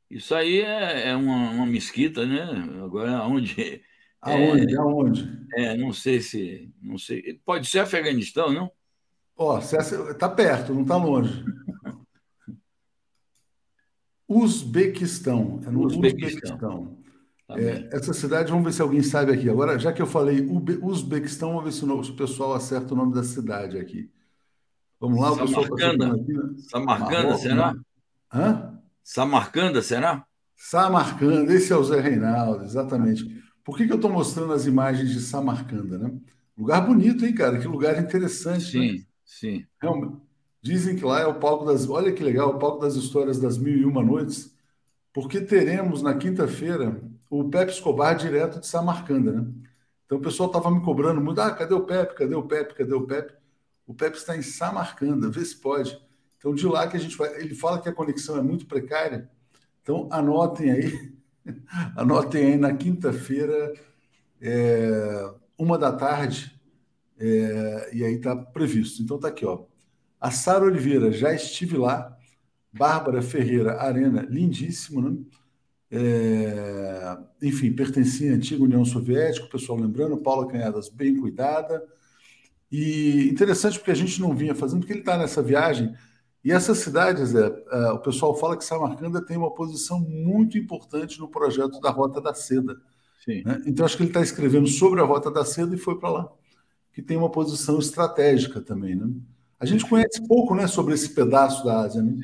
Isso 0.09 0.35
aí 0.35 0.61
é, 0.61 1.09
é 1.09 1.15
uma, 1.15 1.51
uma 1.51 1.65
mesquita, 1.65 2.25
né? 2.25 2.43
Agora, 2.83 3.23
onde 3.23 3.81
Aonde? 4.25 4.73
É, 4.73 4.77
Aonde? 4.77 5.47
É, 5.53 5.77
não 5.77 5.93
sei 5.93 6.19
se. 6.19 6.73
Não 6.81 6.97
sei. 6.97 7.39
Pode 7.45 7.67
ser 7.67 7.79
Afeganistão, 7.79 8.51
não? 8.51 8.71
Ó, 9.37 9.59
está 9.59 10.27
perto, 10.27 10.73
não 10.73 10.81
está 10.81 10.97
longe. 10.97 11.45
Uzbequistão. 14.27 15.61
É 15.65 15.69
no 15.69 15.85
Uzbequistão. 15.85 16.89
Uzbequistão. 16.89 17.05
Tá 17.47 17.61
é, 17.61 17.87
essa 17.91 18.11
cidade, 18.11 18.49
vamos 18.49 18.65
ver 18.65 18.73
se 18.73 18.81
alguém 18.81 19.03
sabe 19.03 19.31
aqui. 19.31 19.47
Agora, 19.47 19.77
já 19.77 19.93
que 19.93 20.01
eu 20.01 20.07
falei 20.07 20.41
Uzbequistão, 20.81 21.49
vamos 21.49 21.65
ver 21.65 21.71
se 21.73 22.11
o 22.11 22.15
pessoal 22.15 22.55
acerta 22.55 22.95
o 22.95 22.97
nome 22.97 23.13
da 23.13 23.23
cidade 23.23 23.77
aqui. 23.77 24.09
Vamos 25.05 25.21
lá, 25.21 25.33
o 25.33 25.37
pessoal 25.37 25.63
está 25.63 25.91
aqui. 25.91 25.97
Né? 25.97 26.55
Samarcanda, 26.67 27.37
será? 27.37 27.73
Né? 27.73 27.79
Hã? 28.33 28.79
Samarcanda, 29.03 29.81
será? 29.83 30.25
Samarcanda, 30.55 31.53
esse 31.53 31.71
é 31.71 31.75
o 31.75 31.83
Zé 31.83 31.99
Reinaldo, 31.99 32.63
exatamente. 32.63 33.23
Por 33.63 33.77
que, 33.77 33.85
que 33.85 33.91
eu 33.91 33.97
estou 33.97 34.11
mostrando 34.11 34.51
as 34.51 34.65
imagens 34.65 35.11
de 35.11 35.19
Samarcanda, 35.19 35.99
né? 35.99 36.11
Lugar 36.57 36.81
bonito, 36.81 37.23
hein, 37.23 37.35
cara? 37.35 37.59
Que 37.59 37.67
lugar 37.67 38.01
interessante. 38.01 38.71
Sim, 38.71 38.91
né? 38.93 39.03
sim. 39.23 39.65
Realmente. 39.79 40.17
Dizem 40.59 40.95
que 40.95 41.05
lá 41.05 41.19
é 41.19 41.27
o 41.27 41.35
palco 41.35 41.65
das. 41.65 41.87
Olha 41.87 42.11
que 42.11 42.23
legal, 42.23 42.49
o 42.49 42.57
palco 42.57 42.79
das 42.79 42.95
histórias 42.95 43.39
das 43.39 43.59
mil 43.59 43.77
e 43.77 43.85
uma 43.85 44.01
noites, 44.01 44.55
porque 45.13 45.39
teremos 45.39 46.01
na 46.01 46.15
quinta-feira 46.15 46.99
o 47.29 47.47
Pepe 47.47 47.71
Escobar 47.71 48.15
direto 48.15 48.59
de 48.59 48.65
Samarcanda, 48.65 49.31
né? 49.31 49.47
Então 50.05 50.17
o 50.17 50.21
pessoal 50.21 50.47
estava 50.47 50.71
me 50.71 50.81
cobrando 50.81 51.21
muito: 51.21 51.39
ah, 51.39 51.51
cadê 51.51 51.75
o 51.75 51.81
Pepe? 51.81 52.15
Cadê 52.15 52.33
o 52.33 52.41
Pepe? 52.41 52.73
Cadê 52.73 52.93
o 52.95 53.05
Pepe? 53.05 53.44
O 53.87 53.93
Pepe 53.93 54.17
está 54.17 54.35
em 54.35 54.41
Samarcanda, 54.41 55.29
vê 55.29 55.43
se 55.43 55.57
pode. 55.57 55.99
Então 56.37 56.53
de 56.53 56.65
lá 56.67 56.87
que 56.87 56.97
a 56.97 56.99
gente 56.99 57.17
vai. 57.17 57.33
Ele 57.39 57.55
fala 57.55 57.81
que 57.81 57.89
a 57.89 57.93
conexão 57.93 58.37
é 58.37 58.41
muito 58.41 58.65
precária, 58.65 59.29
então 59.81 60.07
anotem 60.11 60.71
aí 60.71 61.15
Anotem 61.95 62.45
aí 62.45 62.57
na 62.57 62.73
quinta-feira, 62.73 63.73
é, 64.41 65.31
uma 65.57 65.77
da 65.77 65.91
tarde, 65.91 66.59
é, 67.19 67.89
e 67.93 68.03
aí 68.03 68.15
está 68.15 68.35
previsto. 68.35 69.01
Então 69.01 69.17
está 69.17 69.29
aqui, 69.29 69.45
ó. 69.45 69.65
A 70.19 70.31
Sara 70.31 70.65
Oliveira, 70.65 71.11
já 71.11 71.33
estive 71.33 71.77
lá. 71.77 72.11
Bárbara 72.73 73.21
Ferreira 73.21 73.81
Arena, 73.81 74.25
lindíssimo, 74.29 75.01
né? 75.01 75.17
É, 75.89 77.17
enfim, 77.41 77.71
pertencia 77.71 78.31
à 78.31 78.35
antiga 78.35 78.63
União 78.63 78.83
Soviética, 78.83 79.45
o 79.45 79.49
pessoal 79.49 79.79
lembrando, 79.79 80.17
Paula 80.17 80.47
Canhadas 80.47 80.89
bem 80.89 81.15
cuidada. 81.15 81.81
E 82.71 83.29
interessante 83.29 83.77
porque 83.77 83.91
a 83.91 83.95
gente 83.95 84.19
não 84.21 84.35
vinha 84.35 84.55
fazendo, 84.55 84.79
porque 84.79 84.93
ele 84.93 84.99
está 84.99 85.17
nessa 85.17 85.41
viagem 85.41 85.93
e 86.45 86.51
essas 86.51 86.77
cidades, 86.77 87.33
é, 87.33 87.51
é, 87.71 87.91
o 87.91 87.97
pessoal 87.97 88.37
fala 88.37 88.55
que 88.55 88.63
Samarcanda 88.63 89.19
tem 89.19 89.35
uma 89.35 89.51
posição 89.51 89.99
muito 89.99 90.59
importante 90.59 91.19
no 91.19 91.27
projeto 91.27 91.79
da 91.79 91.89
Rota 91.89 92.21
da 92.21 92.35
Seda. 92.35 92.77
Né? 93.27 93.63
Então, 93.65 93.83
acho 93.83 93.97
que 93.97 94.03
ele 94.03 94.11
está 94.11 94.21
escrevendo 94.21 94.67
sobre 94.67 95.01
a 95.01 95.03
Rota 95.03 95.31
da 95.31 95.43
Seda 95.43 95.73
e 95.73 95.79
foi 95.79 95.97
para 95.97 96.11
lá, 96.11 96.31
que 96.93 97.01
tem 97.01 97.17
uma 97.17 97.31
posição 97.31 97.79
estratégica 97.79 98.61
também. 98.61 98.95
Né? 98.95 99.09
A 99.59 99.65
gente 99.65 99.89
conhece 99.89 100.21
pouco 100.27 100.53
né, 100.53 100.67
sobre 100.67 100.93
esse 100.93 101.15
pedaço 101.15 101.65
da 101.65 101.79
Ásia. 101.79 102.03
Né? 102.03 102.15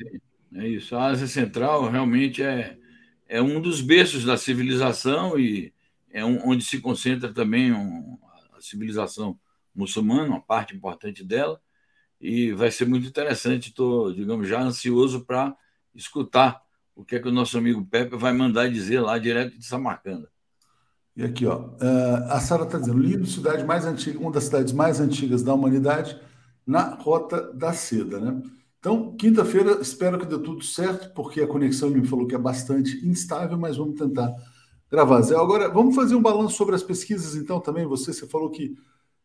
É 0.54 0.68
isso. 0.68 0.94
A 0.94 1.06
Ásia 1.06 1.26
Central 1.26 1.90
realmente 1.90 2.44
é, 2.44 2.78
é 3.28 3.42
um 3.42 3.60
dos 3.60 3.80
berços 3.80 4.24
da 4.24 4.36
civilização 4.36 5.36
e 5.36 5.72
é 6.12 6.24
um, 6.24 6.48
onde 6.48 6.62
se 6.62 6.78
concentra 6.78 7.32
também 7.32 7.72
um, 7.72 8.16
a 8.56 8.60
civilização 8.60 9.36
muçulmana, 9.74 10.28
uma 10.28 10.40
parte 10.40 10.74
importante 10.74 11.24
dela, 11.24 11.60
e 12.20 12.52
vai 12.52 12.70
ser 12.70 12.86
muito 12.86 13.06
interessante. 13.06 13.68
Estou, 13.68 14.12
digamos, 14.12 14.48
já 14.48 14.62
ansioso 14.62 15.24
para 15.24 15.56
escutar 15.94 16.62
o 16.94 17.04
que 17.04 17.16
é 17.16 17.18
que 17.18 17.28
o 17.28 17.32
nosso 17.32 17.56
amigo 17.58 17.84
Pepe 17.84 18.16
vai 18.16 18.32
mandar 18.32 18.70
dizer 18.70 19.00
lá 19.00 19.18
direto 19.18 19.58
de 19.58 19.64
Samarcanda. 19.64 20.28
E 21.16 21.22
aqui, 21.24 21.46
ó, 21.46 21.70
eh, 21.80 22.26
a 22.30 22.40
Sara 22.40 22.64
está 22.64 22.78
dizendo: 22.78 22.98
lindo, 22.98 23.26
cidade 23.26 23.64
mais 23.64 23.84
antiga, 23.84 24.18
uma 24.18 24.30
das 24.30 24.44
cidades 24.44 24.72
mais 24.72 25.00
antigas 25.00 25.42
da 25.42 25.52
humanidade, 25.52 26.18
na 26.66 26.94
Rota 26.94 27.52
da 27.52 27.72
Seda, 27.72 28.18
né? 28.18 28.42
Então, 28.78 29.14
quinta-feira, 29.16 29.78
espero 29.80 30.18
que 30.18 30.26
dê 30.26 30.38
tudo 30.38 30.64
certo, 30.64 31.12
porque 31.14 31.40
a 31.40 31.46
conexão 31.46 31.90
me 31.90 32.04
falou 32.04 32.26
que 32.26 32.34
é 32.34 32.38
bastante 32.38 33.06
instável, 33.06 33.56
mas 33.56 33.76
vamos 33.76 33.96
tentar 33.96 34.34
gravar. 34.90 35.20
Zé, 35.22 35.36
agora, 35.36 35.68
vamos 35.68 35.94
fazer 35.94 36.16
um 36.16 36.22
balanço 36.22 36.56
sobre 36.56 36.74
as 36.74 36.82
pesquisas, 36.82 37.36
então, 37.36 37.60
também. 37.60 37.86
Você, 37.86 38.12
você 38.12 38.26
falou 38.26 38.50
que 38.50 38.74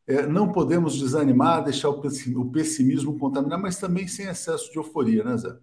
é, 0.07 0.25
não 0.25 0.51
podemos 0.51 0.97
desanimar, 0.97 1.63
deixar 1.63 1.89
o 1.89 2.51
pessimismo 2.51 3.19
contaminar, 3.19 3.59
mas 3.59 3.77
também 3.77 4.07
sem 4.07 4.27
excesso 4.27 4.71
de 4.71 4.77
euforia, 4.77 5.23
né, 5.23 5.35
Zé? 5.37 5.57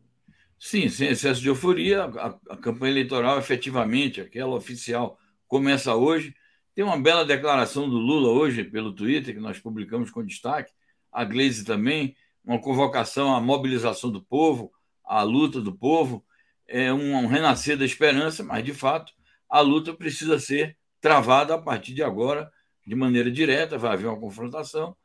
Sim, 0.59 0.89
sem 0.89 1.09
excesso 1.09 1.41
de 1.41 1.49
euforia. 1.49 2.05
A, 2.05 2.39
a 2.51 2.57
campanha 2.57 2.93
eleitoral, 2.93 3.39
efetivamente, 3.39 4.21
aquela 4.21 4.55
oficial, 4.55 5.19
começa 5.49 5.95
hoje. 5.95 6.35
Tem 6.75 6.85
uma 6.85 7.01
bela 7.01 7.25
declaração 7.25 7.89
do 7.89 7.97
Lula 7.97 8.29
hoje 8.29 8.65
pelo 8.65 8.93
Twitter, 8.93 9.35
que 9.35 9.41
nós 9.41 9.59
publicamos 9.59 10.11
com 10.11 10.25
destaque, 10.25 10.73
a 11.11 11.25
Gleisi 11.25 11.65
também, 11.65 12.17
uma 12.45 12.59
convocação 12.61 13.35
à 13.35 13.41
mobilização 13.41 14.11
do 14.11 14.23
povo, 14.23 14.73
à 15.05 15.23
luta 15.23 15.61
do 15.61 15.73
povo, 15.73 16.25
é 16.67 16.93
um, 16.93 17.15
um 17.15 17.27
renascer 17.27 17.77
da 17.79 17.85
esperança, 17.85 18.43
mas, 18.43 18.65
de 18.65 18.75
fato, 18.75 19.13
a 19.49 19.61
luta 19.61 19.95
precisa 19.95 20.39
ser 20.39 20.77
travada 21.01 21.55
a 21.55 21.59
partir 21.59 21.95
de 21.95 22.03
agora, 22.03 22.51
de 22.87 22.95
maneira 22.95 23.31
direta, 23.31 23.79
vai 23.79 23.93
haver 23.93 24.07
uma 24.07 24.21
confrontação, 24.21 24.97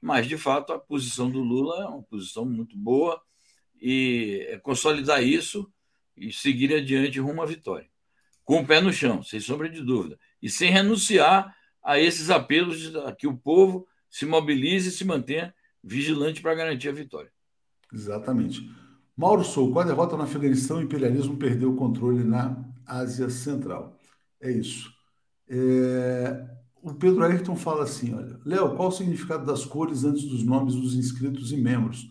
mas, 0.00 0.26
de 0.26 0.36
fato, 0.36 0.72
a 0.72 0.78
posição 0.78 1.30
do 1.30 1.40
Lula 1.40 1.82
é 1.82 1.86
uma 1.86 2.02
posição 2.02 2.44
muito 2.44 2.76
boa 2.76 3.20
e 3.80 4.46
é 4.48 4.58
consolidar 4.58 5.22
isso 5.22 5.70
e 6.16 6.32
seguir 6.32 6.74
adiante 6.74 7.20
rumo 7.20 7.42
à 7.42 7.46
vitória 7.46 7.88
com 8.46 8.60
o 8.60 8.66
pé 8.66 8.80
no 8.80 8.92
chão, 8.92 9.24
sem 9.24 9.40
sombra 9.40 9.68
de 9.68 9.82
dúvida, 9.82 10.16
e 10.40 10.48
sem 10.48 10.70
renunciar 10.70 11.54
a 11.82 11.98
esses 11.98 12.30
apelos 12.30 12.80
de 12.80 12.92
que 13.18 13.26
o 13.26 13.36
povo 13.36 13.86
se 14.08 14.24
mobilize 14.24 14.88
e 14.88 14.92
se 14.92 15.04
mantenha 15.04 15.52
vigilante 15.82 16.40
para 16.40 16.54
garantir 16.54 16.88
a 16.88 16.92
vitória. 16.92 17.30
Exatamente. 17.92 18.70
Mauro 19.16 19.42
Sou, 19.42 19.72
com 19.72 19.80
a 19.80 19.84
derrota 19.84 20.16
no 20.16 20.22
Afeganistão, 20.22 20.78
o 20.78 20.82
imperialismo 20.82 21.36
perdeu 21.36 21.72
o 21.72 21.76
controle 21.76 22.22
na 22.22 22.64
Ásia 22.86 23.28
Central. 23.28 23.98
É 24.40 24.50
isso. 24.50 24.92
É... 25.48 26.55
O 26.86 26.94
Pedro 26.94 27.24
Ayrton 27.24 27.56
fala 27.56 27.82
assim: 27.82 28.14
olha, 28.14 28.38
Léo, 28.44 28.76
qual 28.76 28.88
o 28.88 28.92
significado 28.92 29.44
das 29.44 29.64
cores 29.64 30.04
antes 30.04 30.22
dos 30.22 30.44
nomes 30.44 30.76
dos 30.76 30.94
inscritos 30.94 31.50
e 31.50 31.56
membros? 31.56 32.08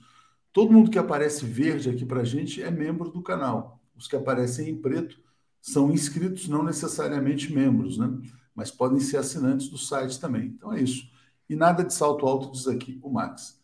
Todo 0.52 0.74
mundo 0.74 0.92
que 0.92 1.00
aparece 1.00 1.46
verde 1.46 1.90
aqui 1.90 2.06
para 2.06 2.20
a 2.20 2.26
gente 2.26 2.62
é 2.62 2.70
membro 2.70 3.10
do 3.10 3.22
canal. 3.22 3.80
Os 3.96 4.06
que 4.06 4.18
aparecem 4.18 4.68
em 4.68 4.76
preto 4.76 5.18
são 5.62 5.94
inscritos, 5.94 6.50
não 6.50 6.62
necessariamente 6.62 7.54
membros, 7.54 7.98
né? 7.98 8.20
Mas 8.54 8.70
podem 8.70 9.00
ser 9.00 9.16
assinantes 9.16 9.70
do 9.70 9.78
site 9.78 10.20
também. 10.20 10.48
Então 10.48 10.74
é 10.74 10.82
isso. 10.82 11.10
E 11.50 11.56
nada 11.56 11.82
de 11.82 11.94
salto 11.94 12.26
alto, 12.26 12.52
diz 12.52 12.68
aqui 12.68 13.00
o 13.02 13.10
Max. 13.10 13.64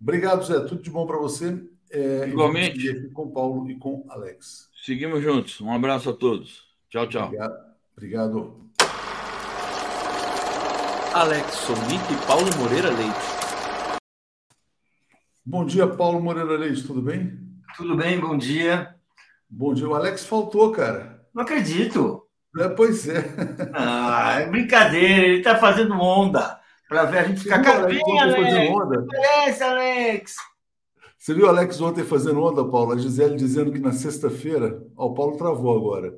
Obrigado, 0.00 0.44
Zé. 0.44 0.60
Tudo 0.60 0.80
de 0.80 0.90
bom 0.90 1.06
para 1.08 1.18
você. 1.18 1.60
É, 1.90 2.28
Igualmente. 2.28 2.88
Aqui 2.88 3.08
com 3.08 3.24
o 3.24 3.32
Paulo 3.32 3.68
e 3.68 3.76
com 3.76 3.94
o 3.94 4.06
Alex. 4.10 4.70
Seguimos 4.84 5.20
juntos. 5.20 5.60
Um 5.60 5.72
abraço 5.72 6.10
a 6.10 6.12
todos. 6.12 6.64
Tchau, 6.88 7.08
tchau. 7.08 7.26
Obrigado. 7.26 7.56
Obrigado. 7.96 8.65
Alex 11.16 11.50
Sonic 11.54 12.12
e 12.12 12.26
Paulo 12.26 12.44
Moreira 12.58 12.90
Leite. 12.90 13.98
Bom 15.42 15.64
dia, 15.64 15.86
Paulo 15.86 16.20
Moreira 16.20 16.58
Leite. 16.58 16.86
Tudo 16.86 17.00
bem? 17.00 17.38
Tudo 17.74 17.96
bem, 17.96 18.20
bom 18.20 18.36
dia. 18.36 18.94
Bom 19.48 19.72
dia. 19.72 19.88
O 19.88 19.94
Alex 19.94 20.26
faltou, 20.26 20.72
cara. 20.72 21.26
Não 21.32 21.42
acredito. 21.42 22.28
É, 22.58 22.68
pois 22.68 23.08
é. 23.08 23.24
Ah, 23.72 24.40
é 24.40 24.46
brincadeira, 24.46 25.24
ele 25.24 25.38
está 25.38 25.56
fazendo 25.56 25.94
onda 25.94 26.60
para 26.86 27.04
ver 27.04 27.18
a 27.20 27.24
gente 27.24 27.40
ficar 27.40 27.62
capinha, 27.62 28.22
Alex. 28.22 28.70
Onda? 28.70 29.06
Alex, 29.16 29.62
Alex. 29.62 30.36
Você 31.16 31.32
viu 31.32 31.46
o 31.46 31.48
Alex 31.48 31.80
ontem 31.80 32.04
fazendo 32.04 32.44
onda, 32.44 32.62
Paulo? 32.62 32.92
A 32.92 32.98
Gisele 32.98 33.36
dizendo 33.36 33.72
que 33.72 33.78
na 33.78 33.92
sexta-feira. 33.92 34.86
Ó, 34.94 35.06
o 35.06 35.14
Paulo 35.14 35.38
travou 35.38 35.74
agora. 35.74 36.14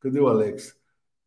Cadê 0.00 0.18
o 0.18 0.28
Alex? 0.28 0.74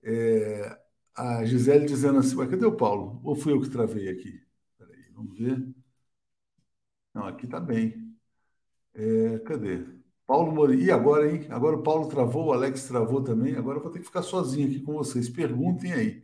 É... 0.04 0.82
A 1.15 1.45
Gisele 1.45 1.86
dizendo 1.86 2.19
assim, 2.19 2.36
mas 2.36 2.49
cadê 2.49 2.65
o 2.65 2.76
Paulo? 2.76 3.19
Ou 3.23 3.36
fui 3.36 3.54
eu 3.54 3.62
que 3.62 3.69
travei 3.69 4.10
aqui? 4.10 4.41
Peraí, 4.78 5.06
vamos 5.13 5.38
ver. 5.38 5.63
Não, 7.13 7.26
aqui 7.28 7.47
tá 7.47 7.60
bem. 7.60 8.15
É... 8.93 9.39
Cadê? 9.39 9.86
Paulo 10.26 10.52
Moreira. 10.52 10.84
E 10.84 10.91
agora, 10.91 11.32
hein? 11.32 11.47
Agora 11.49 11.78
o 11.78 11.84
Paulo 11.84 12.08
travou, 12.08 12.47
o 12.47 12.54
Alex 12.54 12.88
travou 12.88 13.21
também. 13.23 13.56
Agora 13.56 13.78
eu 13.78 13.84
vou 13.84 13.91
ter 13.91 13.99
que 13.99 14.06
ficar 14.06 14.23
sozinho 14.23 14.67
aqui 14.67 14.80
com 14.80 14.93
vocês. 14.93 15.30
Perguntem 15.30 15.93
aí. 15.93 16.23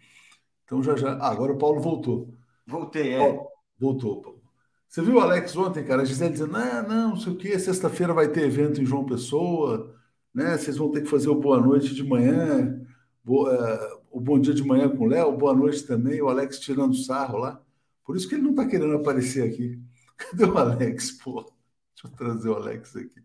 Então 0.65 0.81
já 0.81 0.95
já. 0.95 1.13
Ah, 1.17 1.29
agora 1.29 1.53
o 1.53 1.57
Paulo 1.57 1.79
voltou. 1.81 2.33
Voltei, 2.65 3.13
é. 3.13 3.19
Paulo, 3.19 3.47
voltou, 3.77 4.21
Paulo. 4.21 4.39
Você 4.87 5.01
viu 5.03 5.15
o 5.17 5.19
Alex 5.19 5.55
ontem, 5.55 5.83
cara? 5.83 6.01
A 6.01 6.05
Gisele 6.05 6.31
dizendo: 6.31 6.53
não, 6.53 6.87
não, 6.87 7.09
não 7.09 7.17
sei 7.17 7.33
o 7.33 7.37
quê, 7.37 7.59
sexta-feira 7.59 8.13
vai 8.13 8.29
ter 8.31 8.45
evento 8.45 8.81
em 8.81 8.85
João 8.85 9.05
Pessoa, 9.05 9.95
né? 10.33 10.57
Vocês 10.57 10.77
vão 10.77 10.91
ter 10.91 11.01
que 11.03 11.09
fazer 11.09 11.29
o 11.29 11.39
boa 11.39 11.59
noite 11.59 11.93
de 11.93 12.03
manhã, 12.03 12.81
boa, 13.23 13.53
uh, 13.53 13.98
o 14.11 14.19
bom 14.19 14.39
dia 14.39 14.53
de 14.53 14.63
manhã 14.63 14.89
com 14.89 15.05
o 15.05 15.07
Léo, 15.07 15.37
boa 15.37 15.53
noite 15.53 15.83
também, 15.83 16.21
o 16.21 16.29
Alex 16.29 16.59
tirando 16.59 16.95
sarro 16.95 17.37
lá. 17.37 17.61
Por 18.03 18.15
isso 18.15 18.27
que 18.27 18.35
ele 18.35 18.43
não 18.43 18.51
está 18.51 18.65
querendo 18.65 18.95
aparecer 18.95 19.47
aqui. 19.47 19.79
Cadê 20.17 20.45
o 20.45 20.57
Alex, 20.57 21.11
pô? 21.11 21.41
Deixa 21.41 22.05
eu 22.05 22.11
trazer 22.11 22.49
o 22.49 22.55
Alex 22.55 22.95
aqui. 22.95 23.23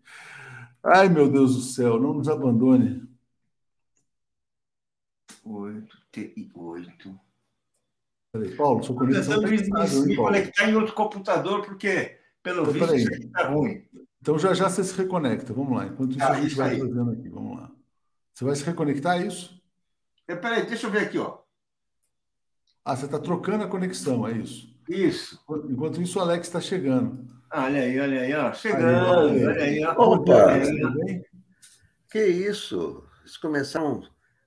Ai, 0.83 1.09
meu 1.09 1.31
Deus 1.31 1.55
do 1.57 1.63
céu, 1.63 1.99
não 1.99 2.15
nos 2.15 2.29
abandone. 2.29 3.09
Oito, 5.45 5.97
oito. 6.55 7.21
Peraí, 8.33 8.57
Paulo, 8.57 8.83
sua 8.83 8.97
conexão 8.97 9.43
está 9.43 9.55
estável, 9.55 10.07
me 10.07 10.17
conectar 10.17 10.69
em 10.69 10.75
outro 10.75 10.95
computador, 10.95 11.65
porque, 11.65 12.19
pelo 12.43 12.63
então, 12.71 12.89
visto, 12.89 13.13
está 13.13 13.49
ruim. 13.49 13.87
Então, 14.21 14.39
já 14.39 14.53
já 14.55 14.69
você 14.69 14.83
se 14.83 14.97
reconecta. 14.97 15.53
Vamos 15.53 15.77
lá. 15.77 15.87
Enquanto 15.87 16.13
isso, 16.13 16.23
ah, 16.23 16.33
a 16.33 16.41
gente 16.41 16.55
vai 16.55 16.71
aí. 16.71 16.81
fazendo 16.81 17.11
aqui. 17.11 17.29
Vamos 17.29 17.59
lá. 17.59 17.71
Você 18.33 18.45
vai 18.45 18.57
se 18.57 18.65
reconectar, 18.65 19.21
é 19.21 19.27
isso? 19.27 19.63
Peraí, 20.27 20.67
deixa 20.67 20.87
eu 20.87 20.91
ver 20.91 21.03
aqui, 21.03 21.19
ó. 21.19 21.39
Ah, 22.85 22.97
você 22.97 23.07
está 23.07 23.19
trocando 23.19 23.65
a 23.65 23.69
conexão, 23.69 24.27
é 24.27 24.33
isso? 24.33 24.75
Isso. 24.89 25.41
Enquanto 25.69 26.03
isso, 26.03 26.19
o 26.19 26.23
Alex 26.23 26.47
está 26.47 26.61
chegando. 26.61 27.27
Olha 27.53 27.81
aí, 27.81 27.99
olha 28.01 28.21
aí, 28.21 28.35
ó. 28.35 28.53
Chegando, 28.53 29.47
olha 29.47 29.63
aí. 29.63 29.85
Ó. 29.85 30.15
Opa! 30.15 30.49
Que 32.11 32.27
isso? 32.27 33.03
Eles 33.23 33.37
começaram. 33.37 34.03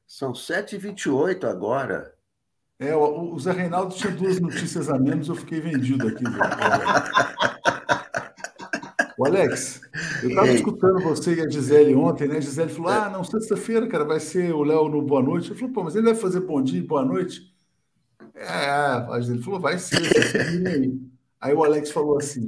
São 0.05 0.33
7h28 0.33 1.43
agora. 1.45 2.13
É, 2.79 2.95
o, 2.95 3.33
o 3.33 3.39
Zé 3.39 3.51
Reinaldo 3.51 3.95
tinha 3.95 4.13
duas 4.13 4.39
notícias 4.39 4.89
a 4.89 4.99
menos, 4.99 5.29
eu 5.29 5.35
fiquei 5.35 5.59
vendido 5.59 6.07
aqui. 6.07 6.23
o 9.17 9.25
Alex, 9.25 9.81
eu 10.21 10.29
estava 10.29 10.47
escutando 10.53 10.99
você 11.01 11.35
e 11.35 11.41
a 11.41 11.49
Gisele 11.49 11.95
ontem, 11.95 12.27
né? 12.27 12.37
A 12.37 12.39
Gisele 12.39 12.69
falou: 12.69 12.91
ah, 12.91 13.09
não, 13.09 13.23
sexta-feira, 13.23 13.87
cara, 13.87 14.05
vai 14.05 14.19
ser 14.19 14.53
o 14.53 14.63
Léo 14.63 14.87
no 14.87 15.01
Boa 15.01 15.23
Noite. 15.23 15.49
Eu 15.49 15.55
falei, 15.55 15.73
pô, 15.73 15.83
mas 15.83 15.95
ele 15.95 16.05
vai 16.05 16.15
fazer 16.15 16.41
bom 16.41 16.61
dia 16.61 16.79
e 16.79 16.83
boa 16.83 17.03
noite? 17.03 17.53
É, 18.35 18.47
a 18.47 19.19
Gisele 19.19 19.41
falou, 19.41 19.59
vai 19.59 19.79
ser, 19.79 19.97
aí. 20.67 20.99
Aí 21.41 21.53
o 21.53 21.63
Alex 21.63 21.91
falou 21.91 22.17
assim: 22.17 22.47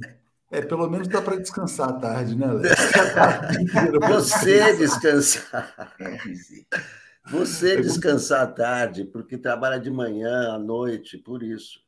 é, 0.51 0.61
pelo 0.61 0.89
menos 0.89 1.07
dá 1.07 1.21
para 1.21 1.37
descansar 1.37 1.89
à 1.89 1.93
tarde, 1.93 2.35
né, 2.35 2.47
Alex? 2.47 2.75
Você 4.09 4.77
descansar. 4.77 5.95
Você 7.31 7.81
descansar 7.81 8.41
à 8.41 8.47
tarde, 8.47 9.05
porque 9.05 9.37
trabalha 9.37 9.79
de 9.79 9.91
manhã, 9.91 10.53
à 10.53 10.59
noite, 10.59 11.17
por 11.17 11.43
isso. 11.43 11.79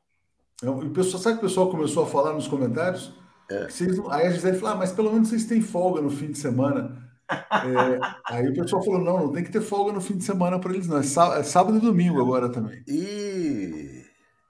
O 0.63 0.89
pessoal, 0.91 1.21
sabe 1.21 1.39
que 1.39 1.45
o 1.45 1.47
pessoal 1.47 1.71
começou 1.71 2.03
a 2.03 2.07
falar 2.07 2.33
nos 2.33 2.47
comentários? 2.47 3.11
É. 3.51 3.69
Vocês, 3.69 3.99
aí 4.09 4.27
a 4.27 4.31
Gisele 4.31 4.57
falou, 4.57 4.75
ah, 4.75 4.77
mas 4.77 4.91
pelo 4.91 5.11
menos 5.11 5.27
vocês 5.27 5.45
têm 5.45 5.61
folga 5.61 6.01
no 6.01 6.09
fim 6.09 6.31
de 6.31 6.37
semana. 6.37 6.97
É, 7.29 7.99
aí 8.25 8.49
o 8.49 8.53
pessoal 8.53 8.83
falou, 8.83 9.01
não, 9.01 9.25
não 9.25 9.31
tem 9.31 9.43
que 9.43 9.51
ter 9.51 9.61
folga 9.61 9.91
no 9.91 10.01
fim 10.01 10.17
de 10.17 10.23
semana 10.23 10.59
para 10.59 10.73
eles, 10.73 10.87
não. 10.87 10.97
É 10.97 11.03
sábado, 11.03 11.39
é 11.39 11.43
sábado 11.43 11.77
e 11.77 11.81
domingo 11.81 12.21
agora 12.21 12.49
também. 12.49 12.83
E 12.87 14.03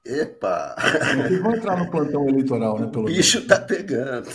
Epa! 0.05 0.75
Eles 1.25 1.41
vão 1.41 1.55
entrar 1.55 1.77
no 1.77 1.89
plantão 1.89 2.27
eleitoral, 2.27 2.79
né? 2.79 2.87
Pelo 2.87 3.05
o 3.05 3.07
bicho 3.07 3.39
está 3.39 3.59
pegando. 3.59 4.29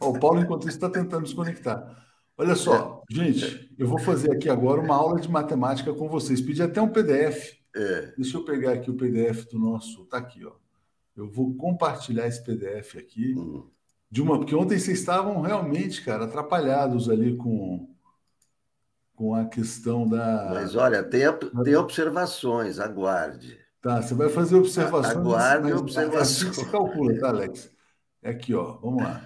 o 0.00 0.18
Paulo, 0.18 0.40
enquanto 0.40 0.68
isso, 0.68 0.76
está 0.76 0.88
tentando 0.88 1.26
se 1.26 1.34
conectar. 1.34 1.98
Olha 2.38 2.54
só, 2.54 3.02
é. 3.10 3.14
gente, 3.14 3.74
eu 3.78 3.86
vou 3.86 3.98
fazer 3.98 4.32
aqui 4.32 4.48
agora 4.48 4.80
uma 4.80 4.94
aula 4.94 5.20
de 5.20 5.28
matemática 5.28 5.92
com 5.92 6.08
vocês. 6.08 6.40
Pedi 6.40 6.62
até 6.62 6.80
um 6.80 6.88
PDF. 6.88 7.58
É. 7.76 8.12
Deixa 8.16 8.36
eu 8.36 8.44
pegar 8.44 8.72
aqui 8.72 8.90
o 8.90 8.96
PDF 8.96 9.46
do 9.50 9.58
nosso. 9.58 10.04
Tá 10.06 10.18
aqui, 10.18 10.44
ó. 10.44 10.52
Eu 11.16 11.28
vou 11.28 11.54
compartilhar 11.54 12.26
esse 12.26 12.42
PDF 12.42 12.96
aqui. 12.96 13.34
Hum. 13.36 13.68
De 14.10 14.20
uma, 14.20 14.38
porque 14.38 14.54
ontem 14.54 14.78
vocês 14.78 14.98
estavam 14.98 15.40
realmente, 15.40 16.04
cara, 16.04 16.24
atrapalhados 16.24 17.08
ali 17.08 17.36
com, 17.36 17.88
com 19.14 19.34
a 19.34 19.44
questão 19.44 20.08
da. 20.08 20.50
Mas 20.52 20.74
olha, 20.74 21.02
tem, 21.02 21.22
tem 21.62 21.76
observações, 21.76 22.80
aguarde. 22.80 23.58
Tá, 23.80 24.02
você 24.02 24.14
vai 24.14 24.28
fazer 24.28 24.56
observações. 24.56 25.16
Aguarde 25.16 25.72
observações. 25.72 26.56
Você 26.56 26.70
calcula, 26.70 27.18
tá, 27.18 27.28
Alex? 27.28 27.72
É 28.22 28.30
aqui, 28.30 28.54
ó. 28.54 28.78
Vamos 28.78 29.02
lá. 29.02 29.24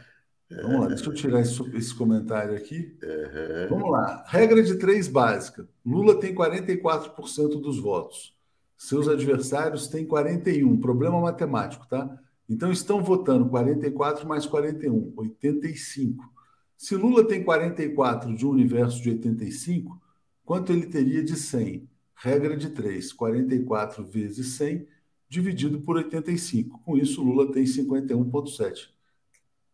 Vamos 0.62 0.80
lá, 0.82 0.86
deixa 0.86 1.06
eu 1.06 1.14
tirar 1.14 1.40
esse, 1.40 1.76
esse 1.76 1.94
comentário 1.94 2.54
aqui. 2.54 2.96
Uhum. 3.02 3.68
Vamos 3.70 3.90
lá. 3.90 4.24
Regra 4.28 4.62
de 4.62 4.76
três 4.76 5.08
básica. 5.08 5.66
Lula 5.84 6.20
tem 6.20 6.32
44% 6.32 7.60
dos 7.60 7.80
votos. 7.80 8.36
Seus 8.76 9.08
adversários 9.08 9.88
têm 9.88 10.06
41. 10.06 10.78
Problema 10.80 11.20
matemático, 11.20 11.86
tá? 11.88 12.16
Então 12.48 12.70
estão 12.70 13.02
votando 13.02 13.48
44 13.48 14.26
mais 14.28 14.46
41, 14.46 15.12
85. 15.16 16.32
Se 16.76 16.94
Lula 16.96 17.26
tem 17.26 17.42
44 17.42 18.34
de 18.34 18.46
um 18.46 18.50
universo 18.50 19.02
de 19.02 19.10
85, 19.10 20.00
quanto 20.44 20.72
ele 20.72 20.86
teria 20.86 21.24
de 21.24 21.36
100? 21.36 21.88
Regra 22.14 22.56
de 22.56 22.70
3, 22.70 23.12
44 23.12 24.04
vezes 24.04 24.56
100 24.56 24.86
dividido 25.28 25.80
por 25.80 25.96
85. 25.96 26.80
Com 26.80 26.96
isso, 26.96 27.22
Lula 27.22 27.50
tem 27.50 27.64
51,7. 27.64 28.90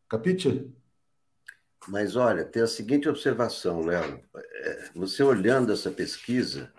Capite? 0.08 0.70
Mas 1.88 2.14
olha, 2.14 2.44
tem 2.44 2.62
a 2.62 2.66
seguinte 2.66 3.08
observação, 3.08 3.80
Léo. 3.80 4.20
É, 4.34 4.90
você 4.94 5.22
olhando 5.22 5.72
essa 5.72 5.90
pesquisa, 5.90 6.72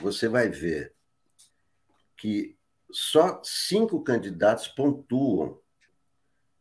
você 0.00 0.28
vai 0.28 0.48
ver 0.48 0.92
que 2.16 2.56
só 2.94 3.40
cinco 3.42 4.02
candidatos 4.02 4.68
pontuam, 4.68 5.58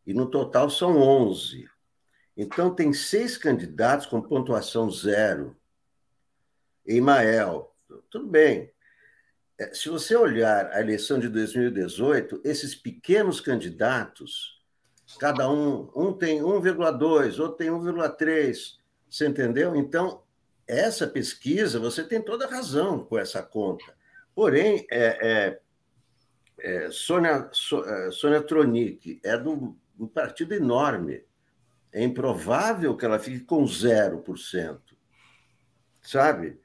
e 0.06 0.14
no 0.14 0.30
total 0.30 0.70
são 0.70 0.98
11. 0.98 1.70
Então, 2.36 2.74
tem 2.74 2.92
seis 2.92 3.38
candidatos 3.38 4.06
com 4.06 4.22
pontuação 4.22 4.90
zero. 4.90 5.56
Emael, 6.86 7.74
tudo 8.10 8.28
bem. 8.28 8.74
É, 9.60 9.74
se 9.74 9.88
você 9.88 10.16
olhar 10.16 10.72
a 10.72 10.82
eleição 10.82 11.20
de 11.20 11.30
2018, 11.30 12.42
esses 12.44 12.74
pequenos 12.74 13.40
candidatos, 13.40 14.60
cada 15.20 15.50
um, 15.50 15.90
um 15.96 16.12
tem 16.12 16.42
1,2, 16.42 17.40
outro 17.40 17.58
tem 17.58 17.70
1,3, 17.70 18.78
você 19.08 19.28
entendeu? 19.28 19.76
Então, 19.76 20.24
essa 20.68 21.06
pesquisa, 21.06 21.80
você 21.80 22.04
tem 22.04 22.22
toda 22.22 22.48
razão 22.48 23.06
com 23.06 23.18
essa 23.18 23.44
conta. 23.44 23.86
Porém, 24.34 24.88
é, 24.90 25.06
é, 25.22 25.60
é 26.60 26.90
Sônia, 26.92 27.50
é, 27.86 28.12
Sônia 28.12 28.42
Tronic 28.42 29.20
é 29.24 29.38
do 29.38 29.76
um 30.00 30.08
partido 30.08 30.54
enorme. 30.54 31.24
É 31.92 32.04
improvável 32.04 32.98
que 32.98 33.06
ela 33.06 33.20
fique 33.20 33.42
com 33.42 33.64
0%. 33.64 34.80
Sabe? 36.02 36.60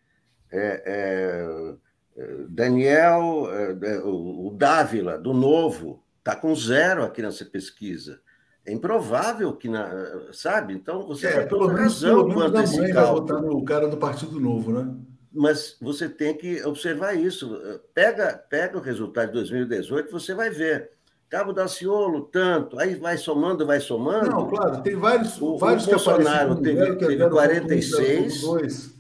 É, 0.51 1.77
é, 2.17 2.27
Daniel, 2.49 3.47
é, 3.53 3.99
o 4.03 4.51
Dávila, 4.57 5.19
do 5.19 5.35
Novo, 5.35 6.03
está 6.19 6.35
com 6.35 6.55
zero 6.55 7.05
aqui 7.05 7.23
nessa 7.23 7.45
pesquisa. 7.45 8.21
É 8.65 8.73
improvável 8.73 9.55
que, 9.55 9.69
na, 9.69 10.33
sabe? 10.33 10.75
Então, 10.75 11.07
você 11.07 11.27
é, 11.27 11.41
tem 11.41 11.49
toda 11.49 11.73
razão 11.73 12.29
quanto 12.31 12.59
a 12.59 12.65
esse 12.65 12.93
cálculo. 12.93 13.57
o 13.57 13.65
cara 13.65 13.89
do 13.89 13.97
Partido 13.97 14.41
Novo, 14.41 14.73
né? 14.73 14.95
Mas 15.33 15.77
você 15.81 16.09
tem 16.09 16.37
que 16.37 16.63
observar 16.65 17.15
isso. 17.15 17.61
Pega, 17.95 18.43
pega 18.49 18.79
o 18.79 18.81
resultado 18.81 19.29
de 19.29 19.35
2018, 19.35 20.11
você 20.11 20.35
vai 20.35 20.51
ver. 20.51 20.91
Cabo 21.29 21.53
Daciolo, 21.53 22.23
tanto, 22.23 22.79
aí 22.79 22.95
vai 22.95 23.19
somando, 23.19 23.67
vai 23.67 23.81
somando. 23.81 24.31
Não, 24.31 24.49
claro, 24.49 24.83
tem 24.83 24.97
vários. 24.97 25.41
O, 25.41 25.59
vários 25.59 25.87
o 25.87 25.91
Bolsonaro 25.91 26.57
teve, 26.57 26.97
teve 26.97 27.29
46 27.29 28.99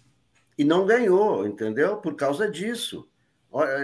e 0.58 0.64
não 0.64 0.84
ganhou, 0.84 1.46
entendeu? 1.46 1.96
Por 1.96 2.14
causa 2.14 2.50
disso. 2.50 3.08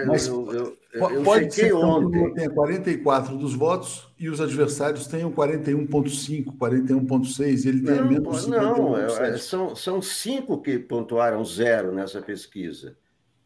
Mas 0.05 0.27
eu, 0.27 0.53
eu, 0.53 0.77
eu 0.95 1.23
pode 1.23 1.53
ser 1.53 1.73
ontem. 1.73 2.29
que 2.29 2.35
tenha 2.35 2.49
44 2.49 3.37
dos 3.37 3.53
votos 3.53 4.07
e 4.17 4.29
os 4.29 4.39
adversários 4.39 5.07
tenham 5.07 5.31
41,5, 5.31 6.57
41,6 6.57 7.65
e 7.65 7.67
ele 7.67 7.81
tenha 7.81 8.03
menos 8.03 8.47
Não, 8.47 8.97
é, 8.97 9.37
são, 9.37 9.75
são 9.75 10.01
cinco 10.01 10.61
que 10.61 10.79
pontuaram 10.79 11.43
zero 11.43 11.91
nessa 11.91 12.21
pesquisa. 12.21 12.97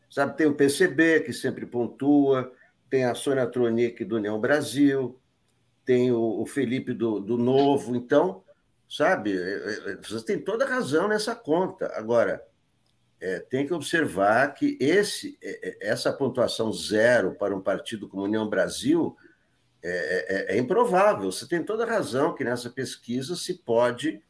Sabe, 0.10 0.36
tem 0.38 0.48
o 0.48 0.56
PCB, 0.56 1.22
que 1.22 1.34
sempre 1.34 1.66
pontua, 1.66 2.52
tem 2.90 3.06
a 3.06 3.14
Sônia 3.14 3.46
Tronic 3.46 4.04
do 4.04 4.16
União 4.16 4.40
Brasil, 4.40 5.20
tem 5.86 6.12
o, 6.12 6.42
o 6.42 6.46
Felipe 6.46 6.94
do, 6.94 7.20
do 7.20 7.38
Novo. 7.38 7.96
Então, 7.96 8.44
sabe, 8.88 9.38
é, 9.38 9.92
é, 9.92 9.98
você 10.02 10.24
tem 10.24 10.40
toda 10.40 10.66
razão 10.66 11.08
nessa 11.08 11.36
conta. 11.36 11.92
Agora, 11.96 12.44
é, 13.22 13.40
tem 13.40 13.68
que 13.68 13.74
observar 13.74 14.54
que 14.54 14.78
esse, 14.80 15.38
essa 15.82 16.12
pontuação 16.14 16.72
zero 16.72 17.36
para 17.36 17.56
um 17.56 17.62
partido 17.62 18.08
como 18.08 18.24
União 18.24 18.48
Brasil 18.50 19.16
é, 19.82 20.52
é, 20.52 20.56
é, 20.56 20.60
improvável. 20.60 21.32
Você 21.32 21.48
tem 21.48 21.64
toda 21.64 21.86
razão 21.86 22.34
que 22.34 22.44
nessa 22.44 22.70
pesquisa 22.70 23.36
se 23.36 23.56
pode 23.56 24.22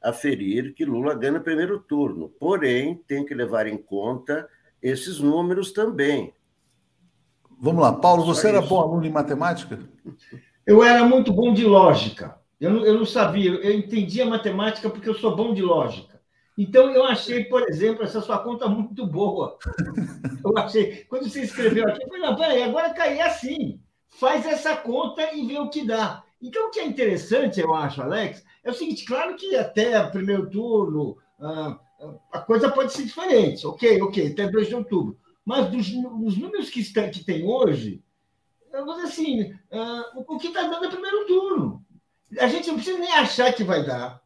aferir 0.00 0.74
que 0.74 0.84
Lula 0.84 1.14
ganha 1.14 1.32
no 1.32 1.40
primeiro 1.40 1.78
turno. 1.78 2.28
Porém, 2.28 3.02
tem 3.06 3.24
que 3.24 3.34
levar 3.34 3.66
em 3.66 3.76
conta 3.76 4.48
esses 4.82 5.18
números 5.18 5.72
também. 5.72 6.32
Vamos 7.60 7.82
lá, 7.82 7.92
Paulo, 7.92 8.24
você 8.24 8.48
era 8.48 8.62
bom 8.62 8.80
aluno 8.80 9.04
em 9.04 9.10
matemática? 9.10 9.78
Eu 10.66 10.82
era 10.82 11.04
muito 11.04 11.30
bom 11.30 11.52
de 11.52 11.64
lógica. 11.64 12.38
Eu 12.58 12.70
não, 12.70 12.84
eu 12.84 12.94
não 12.94 13.04
sabia, 13.04 13.50
eu 13.50 13.72
entendia 13.72 14.24
matemática 14.24 14.88
porque 14.88 15.08
eu 15.08 15.14
sou 15.14 15.36
bom 15.36 15.52
de 15.52 15.60
lógica. 15.62 16.09
Então, 16.62 16.90
eu 16.90 17.04
achei, 17.04 17.44
por 17.44 17.66
exemplo, 17.70 18.04
essa 18.04 18.20
sua 18.20 18.38
conta 18.38 18.68
muito 18.68 19.06
boa. 19.06 19.56
Eu 20.44 20.58
achei, 20.58 21.04
quando 21.04 21.26
você 21.26 21.40
escreveu 21.40 21.88
aqui, 21.88 22.02
eu 22.02 22.08
falei, 22.08 22.22
não, 22.22 22.36
peraí, 22.36 22.62
agora 22.62 22.92
cair 22.92 23.20
assim. 23.22 23.80
Faz 24.08 24.44
essa 24.44 24.76
conta 24.76 25.34
e 25.34 25.46
vê 25.46 25.58
o 25.58 25.70
que 25.70 25.86
dá. 25.86 26.22
Então, 26.40 26.68
o 26.68 26.70
que 26.70 26.80
é 26.80 26.84
interessante, 26.84 27.60
eu 27.60 27.74
acho, 27.74 28.02
Alex, 28.02 28.44
é 28.62 28.70
o 28.70 28.74
seguinte: 28.74 29.06
claro 29.06 29.36
que 29.36 29.56
até 29.56 29.98
o 30.02 30.10
primeiro 30.10 30.50
turno 30.50 31.16
ah, 31.38 31.78
a 32.30 32.40
coisa 32.40 32.70
pode 32.70 32.92
ser 32.92 33.04
diferente. 33.04 33.66
Ok, 33.66 34.02
ok, 34.02 34.32
até 34.32 34.46
2 34.48 34.68
de 34.68 34.74
outubro. 34.74 35.18
Mas 35.44 35.70
dos, 35.70 35.88
dos 35.88 36.36
números 36.36 36.68
que, 36.68 36.80
está, 36.80 37.08
que 37.08 37.24
tem 37.24 37.46
hoje, 37.46 38.02
vou 38.70 38.96
dizer 38.96 39.08
assim, 39.08 39.42
uh, 39.52 40.24
o 40.26 40.38
que 40.38 40.48
está 40.48 40.62
dando 40.62 40.84
é 40.84 40.90
primeiro 40.90 41.26
turno. 41.26 41.82
A 42.38 42.48
gente 42.48 42.68
não 42.68 42.74
precisa 42.74 42.98
nem 42.98 43.12
achar 43.12 43.52
que 43.54 43.64
vai 43.64 43.84
dar. 43.84 44.20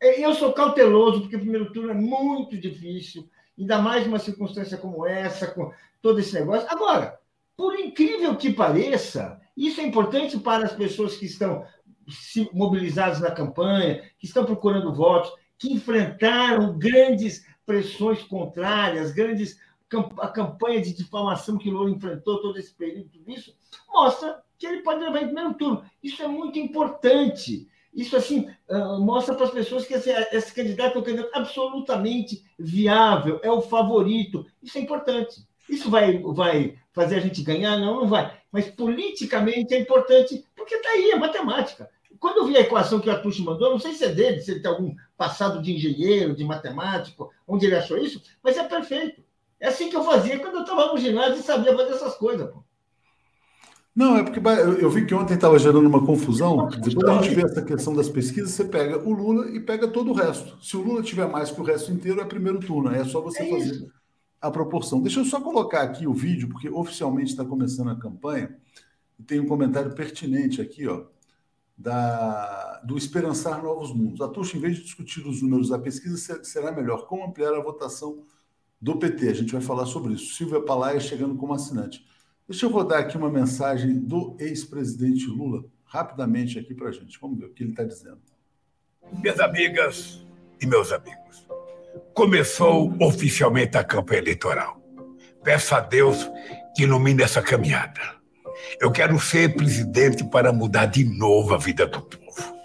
É, 0.00 0.24
eu 0.24 0.34
sou 0.34 0.52
cauteloso, 0.52 1.20
porque 1.20 1.36
o 1.36 1.40
primeiro 1.40 1.72
turno 1.72 1.90
é 1.90 1.94
muito 1.94 2.56
difícil, 2.56 3.28
ainda 3.58 3.78
mais 3.78 4.06
uma 4.06 4.18
circunstância 4.18 4.78
como 4.78 5.06
essa, 5.06 5.46
com 5.48 5.70
todo 6.00 6.18
esse 6.18 6.34
negócio. 6.34 6.66
Agora, 6.70 7.20
por 7.54 7.78
incrível 7.78 8.34
que 8.36 8.52
pareça, 8.52 9.38
isso 9.54 9.80
é 9.80 9.84
importante 9.84 10.38
para 10.38 10.64
as 10.64 10.72
pessoas 10.72 11.16
que 11.16 11.26
estão 11.26 11.66
mobilizadas 12.52 13.20
na 13.20 13.30
campanha, 13.30 14.02
que 14.18 14.26
estão 14.26 14.44
procurando 14.44 14.94
votos, 14.94 15.32
que 15.58 15.72
enfrentaram 15.72 16.78
grandes 16.78 17.46
pressões 17.66 18.22
contrárias, 18.22 19.12
grandes 19.12 19.58
a 20.18 20.28
campanha 20.28 20.80
de 20.80 20.94
difamação 20.94 21.58
que 21.58 21.70
Lula 21.70 21.90
enfrentou 21.90 22.40
todo 22.40 22.58
esse 22.58 22.72
período, 22.72 23.10
tudo 23.10 23.30
isso, 23.30 23.54
mostra 23.88 24.40
que 24.56 24.66
ele 24.66 24.82
pode 24.82 25.00
levar 25.00 25.22
em 25.22 25.26
primeiro 25.26 25.54
turno. 25.54 25.84
Isso 26.02 26.22
é 26.22 26.28
muito 26.28 26.58
importante. 26.58 27.68
Isso, 27.92 28.16
assim, 28.16 28.48
mostra 29.00 29.34
para 29.34 29.46
as 29.46 29.50
pessoas 29.50 29.84
que 29.84 29.94
esse, 29.94 30.10
esse 30.32 30.54
candidato 30.54 30.96
é 30.96 31.00
um 31.00 31.04
candidato 31.04 31.30
absolutamente 31.34 32.44
viável, 32.58 33.40
é 33.42 33.50
o 33.50 33.60
favorito. 33.60 34.46
Isso 34.62 34.78
é 34.78 34.80
importante. 34.80 35.44
Isso 35.68 35.90
vai, 35.90 36.18
vai 36.18 36.76
fazer 36.92 37.16
a 37.16 37.20
gente 37.20 37.42
ganhar? 37.42 37.76
Não, 37.78 38.00
não 38.00 38.08
vai. 38.08 38.36
Mas 38.50 38.68
politicamente 38.68 39.74
é 39.74 39.80
importante, 39.80 40.44
porque 40.56 40.74
está 40.74 40.90
aí, 40.90 41.10
é 41.10 41.16
matemática. 41.16 41.88
Quando 42.18 42.38
eu 42.38 42.46
vi 42.46 42.56
a 42.56 42.60
equação 42.60 43.00
que 43.00 43.08
o 43.08 43.12
Atushi 43.12 43.42
mandou, 43.42 43.70
não 43.70 43.78
sei 43.78 43.94
se 43.94 44.04
é 44.04 44.08
dele, 44.08 44.40
se 44.40 44.50
ele 44.50 44.60
tem 44.60 44.70
algum 44.70 44.94
passado 45.16 45.62
de 45.62 45.72
engenheiro, 45.72 46.36
de 46.36 46.44
matemático, 46.44 47.30
onde 47.46 47.66
ele 47.66 47.76
achou 47.76 47.96
isso, 47.96 48.22
mas 48.42 48.58
é 48.58 48.64
perfeito. 48.64 49.22
É 49.58 49.68
assim 49.68 49.88
que 49.88 49.96
eu 49.96 50.04
fazia 50.04 50.38
quando 50.38 50.56
eu 50.56 50.60
estava 50.62 50.92
no 50.92 50.98
ginásio 50.98 51.40
e 51.40 51.42
sabia 51.42 51.76
fazer 51.76 51.92
essas 51.92 52.14
coisas. 52.16 52.50
Pô. 52.50 52.62
Não, 53.94 54.16
é 54.16 54.22
porque 54.22 54.40
eu 54.80 54.88
vi 54.88 55.04
que 55.04 55.14
ontem 55.14 55.34
estava 55.34 55.58
gerando 55.58 55.86
uma 55.86 56.04
confusão. 56.04 56.68
Depois 56.68 57.08
a 57.08 57.22
gente 57.22 57.34
vê 57.34 57.42
essa 57.42 57.62
questão 57.62 57.92
das 57.92 58.08
pesquisas, 58.08 58.52
você 58.52 58.64
pega 58.64 58.98
o 58.98 59.12
Lula 59.12 59.50
e 59.50 59.58
pega 59.60 59.88
todo 59.88 60.10
o 60.10 60.14
resto. 60.14 60.62
Se 60.64 60.76
o 60.76 60.82
Lula 60.82 61.02
tiver 61.02 61.28
mais 61.28 61.50
que 61.50 61.60
o 61.60 61.64
resto 61.64 61.90
inteiro, 61.90 62.20
é 62.20 62.24
primeiro 62.24 62.60
turno. 62.60 62.90
É 62.90 63.04
só 63.04 63.20
você 63.20 63.42
é 63.42 63.50
fazer 63.50 63.72
isso. 63.72 63.92
a 64.40 64.50
proporção. 64.50 65.02
Deixa 65.02 65.20
eu 65.20 65.24
só 65.24 65.40
colocar 65.40 65.82
aqui 65.82 66.06
o 66.06 66.14
vídeo, 66.14 66.48
porque 66.48 66.68
oficialmente 66.68 67.30
está 67.30 67.44
começando 67.44 67.90
a 67.90 67.96
campanha. 67.96 68.56
E 69.18 69.22
tem 69.24 69.40
um 69.40 69.46
comentário 69.46 69.92
pertinente 69.92 70.62
aqui, 70.62 70.86
ó, 70.86 71.06
da, 71.76 72.80
do 72.84 72.96
Esperançar 72.96 73.60
Novos 73.62 73.92
Mundos. 73.92 74.20
A 74.20 74.28
Tuxa, 74.28 74.56
em 74.56 74.60
vez 74.60 74.76
de 74.76 74.84
discutir 74.84 75.26
os 75.26 75.42
números 75.42 75.68
da 75.68 75.78
pesquisa, 75.78 76.42
será 76.44 76.70
melhor 76.70 77.06
como 77.06 77.24
ampliar 77.24 77.54
a 77.54 77.62
votação 77.62 78.22
do 78.80 78.96
PT. 78.96 79.28
A 79.28 79.34
gente 79.34 79.52
vai 79.52 79.60
falar 79.60 79.84
sobre 79.84 80.14
isso. 80.14 80.36
Silvia 80.36 80.62
Palaia 80.62 81.00
chegando 81.00 81.34
como 81.34 81.52
assinante. 81.52 82.08
Deixa 82.50 82.66
eu 82.66 82.70
rodar 82.70 82.98
aqui 82.98 83.16
uma 83.16 83.30
mensagem 83.30 83.96
do 83.96 84.36
ex-presidente 84.40 85.24
Lula, 85.24 85.62
rapidamente 85.84 86.58
aqui 86.58 86.74
para 86.74 86.88
a 86.88 86.92
gente. 86.92 87.16
Vamos 87.20 87.38
ver 87.38 87.44
o 87.44 87.50
que 87.50 87.62
ele 87.62 87.70
está 87.70 87.84
dizendo. 87.84 88.18
Minhas 89.12 89.38
amigas 89.38 90.26
e 90.60 90.66
meus 90.66 90.90
amigos, 90.90 91.46
começou 92.12 92.92
oficialmente 93.00 93.78
a 93.78 93.84
campanha 93.84 94.22
eleitoral. 94.22 94.82
Peço 95.44 95.76
a 95.76 95.80
Deus 95.80 96.28
que 96.74 96.82
ilumine 96.82 97.22
essa 97.22 97.40
caminhada. 97.40 98.00
Eu 98.80 98.90
quero 98.90 99.16
ser 99.20 99.54
presidente 99.54 100.24
para 100.24 100.52
mudar 100.52 100.86
de 100.86 101.04
novo 101.04 101.54
a 101.54 101.56
vida 101.56 101.86
do 101.86 102.02
povo. 102.02 102.56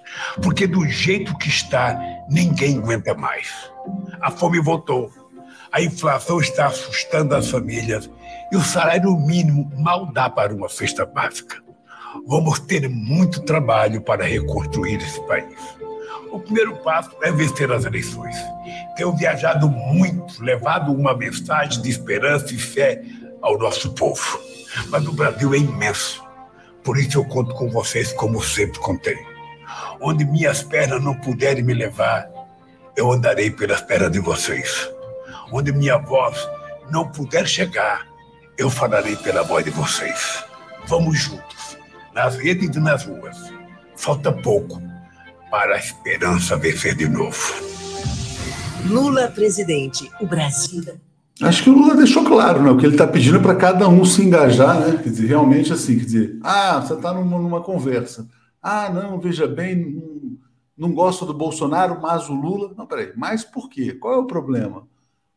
Porque 0.41 0.65
do 0.65 0.83
jeito 0.87 1.37
que 1.37 1.47
está, 1.47 1.95
ninguém 2.27 2.79
aguenta 2.79 3.13
mais. 3.13 3.53
A 4.19 4.31
fome 4.31 4.59
voltou. 4.59 5.11
A 5.71 5.79
inflação 5.79 6.39
está 6.39 6.65
assustando 6.65 7.35
as 7.35 7.51
famílias 7.51 8.09
e 8.55 8.57
o 8.57 8.63
salário 8.63 9.13
mínimo 9.17 9.69
mal 9.75 10.05
dá 10.13 10.29
para 10.29 10.55
uma 10.55 10.69
cesta 10.69 11.05
básica. 11.05 11.61
Vamos 12.25 12.57
ter 12.57 12.87
muito 12.87 13.41
trabalho 13.41 14.01
para 14.01 14.23
reconstruir 14.23 14.95
esse 14.95 15.19
país. 15.27 15.59
O 16.31 16.39
primeiro 16.39 16.77
passo 16.77 17.11
é 17.21 17.33
vencer 17.33 17.69
as 17.69 17.83
eleições. 17.83 18.37
Tenho 18.95 19.13
viajado 19.13 19.67
muito, 19.67 20.41
levado 20.41 20.93
uma 20.93 21.13
mensagem 21.13 21.81
de 21.81 21.89
esperança 21.89 22.53
e 22.53 22.57
fé 22.57 23.03
ao 23.41 23.57
nosso 23.57 23.91
povo. 23.93 24.39
Mas 24.87 25.05
o 25.05 25.11
Brasil 25.11 25.53
é 25.53 25.57
imenso. 25.57 26.23
Por 26.81 26.97
isso 26.97 27.17
eu 27.17 27.25
conto 27.25 27.53
com 27.55 27.69
vocês 27.69 28.13
como 28.13 28.41
sempre 28.41 28.79
contei. 28.79 29.17
Onde 29.99 30.23
minhas 30.23 30.63
pernas 30.63 31.03
não 31.03 31.13
puderem 31.13 31.61
me 31.61 31.73
levar, 31.73 32.29
eu 32.95 33.11
andarei 33.11 33.51
pelas 33.51 33.81
pernas 33.81 34.13
de 34.13 34.19
vocês. 34.19 34.89
Onde 35.51 35.73
minha 35.73 35.97
voz 35.97 36.37
não 36.89 37.11
puder 37.11 37.45
chegar, 37.45 38.14
eu 38.57 38.69
falarei 38.69 39.15
pela 39.17 39.43
voz 39.43 39.65
de 39.65 39.71
vocês. 39.71 40.43
Vamos 40.87 41.19
juntos, 41.19 41.77
nas 42.13 42.37
redes 42.37 42.75
e 42.75 42.79
nas 42.79 43.05
ruas. 43.05 43.37
Falta 43.95 44.31
pouco 44.31 44.81
para 45.49 45.75
a 45.75 45.79
esperança 45.79 46.55
vencer 46.55 46.95
de 46.95 47.07
novo. 47.07 47.37
Lula 48.85 49.29
presidente, 49.29 50.09
o 50.21 50.27
Brasil. 50.27 50.83
Acho 51.41 51.63
que 51.63 51.69
o 51.69 51.73
Lula 51.73 51.95
deixou 51.95 52.23
claro, 52.23 52.61
né? 52.61 52.69
O 52.69 52.77
que 52.77 52.85
ele 52.85 52.93
está 52.93 53.05
pedindo 53.05 53.37
é 53.37 53.41
para 53.41 53.55
cada 53.55 53.89
um 53.89 54.05
se 54.05 54.21
engajar, 54.21 54.79
né? 54.79 54.99
Quer 55.01 55.09
dizer, 55.09 55.27
realmente 55.27 55.73
assim, 55.73 55.97
quer 55.97 56.05
dizer, 56.05 56.39
ah, 56.41 56.79
você 56.79 56.93
está 56.93 57.13
numa, 57.13 57.37
numa, 57.39 57.61
conversa. 57.61 58.27
Ah, 58.61 58.89
não, 58.89 59.19
veja 59.19 59.47
bem, 59.47 59.75
não, 59.75 60.37
não 60.77 60.93
gosto 60.93 61.25
do 61.25 61.33
Bolsonaro, 61.33 61.99
mas 62.01 62.29
o 62.29 62.33
Lula. 62.33 62.73
Não, 62.77 62.85
peraí, 62.85 63.11
mas 63.17 63.43
por 63.43 63.69
quê? 63.69 63.93
Qual 63.93 64.13
é 64.13 64.17
o 64.17 64.27
problema? 64.27 64.87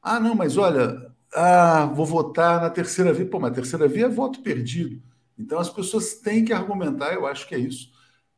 Ah, 0.00 0.20
não, 0.20 0.36
mas 0.36 0.56
olha, 0.56 1.07
ah, 1.34 1.86
vou 1.86 2.06
votar 2.06 2.60
na 2.60 2.70
terceira 2.70 3.12
via. 3.12 3.26
Pô, 3.26 3.38
mas 3.38 3.52
a 3.52 3.54
terceira 3.54 3.88
via 3.88 4.06
é 4.06 4.08
voto 4.08 4.40
perdido. 4.42 5.02
Então 5.38 5.58
as 5.58 5.70
pessoas 5.70 6.14
têm 6.14 6.44
que 6.44 6.52
argumentar, 6.52 7.14
eu 7.14 7.26
acho 7.26 7.46
que 7.46 7.54
é 7.54 7.58
isso, 7.58 7.92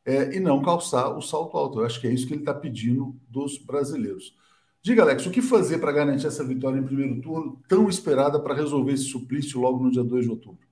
é, 0.05 0.35
e 0.35 0.39
não 0.39 0.61
calçar 0.61 1.17
o 1.17 1.21
salto 1.21 1.57
alto. 1.57 1.79
Eu 1.79 1.85
acho 1.85 1.99
que 1.99 2.07
é 2.07 2.13
isso 2.13 2.27
que 2.27 2.33
ele 2.33 2.41
está 2.41 2.53
pedindo 2.53 3.15
dos 3.27 3.57
brasileiros. 3.57 4.35
Diga, 4.83 5.03
Alex, 5.03 5.25
o 5.25 5.31
que 5.31 5.41
fazer 5.41 5.77
para 5.77 5.91
garantir 5.91 6.25
essa 6.25 6.43
vitória 6.43 6.79
em 6.79 6.83
primeiro 6.83 7.21
turno, 7.21 7.61
tão 7.67 7.87
esperada 7.87 8.39
para 8.39 8.55
resolver 8.55 8.93
esse 8.93 9.05
suplício 9.05 9.59
logo 9.59 9.83
no 9.83 9.91
dia 9.91 10.03
2 10.03 10.25
de 10.25 10.31
outubro? 10.31 10.67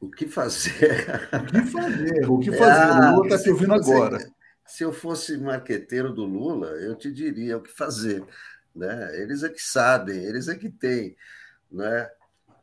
O 0.00 0.10
que 0.10 0.26
fazer? 0.26 1.06
O 1.32 1.46
que 1.46 1.62
fazer? 1.62 2.30
O 2.30 2.38
que 2.38 2.50
fazer? 2.58 2.92
Ah, 2.92 3.12
o 3.12 3.16
Lula 3.16 3.26
está 3.26 3.42
te 3.42 3.50
ouvindo 3.50 3.72
agora. 3.72 4.18
Se 4.66 4.82
eu 4.82 4.92
fosse 4.92 5.38
marqueteiro 5.38 6.12
do 6.12 6.24
Lula, 6.24 6.68
eu 6.68 6.96
te 6.96 7.12
diria 7.12 7.56
o 7.56 7.60
que 7.60 7.70
fazer. 7.70 8.24
Né? 8.74 9.20
Eles 9.20 9.42
é 9.42 9.48
que 9.48 9.60
sabem, 9.60 10.24
eles 10.24 10.48
é 10.48 10.56
que 10.56 10.68
têm. 10.68 11.16
Né? 11.70 12.10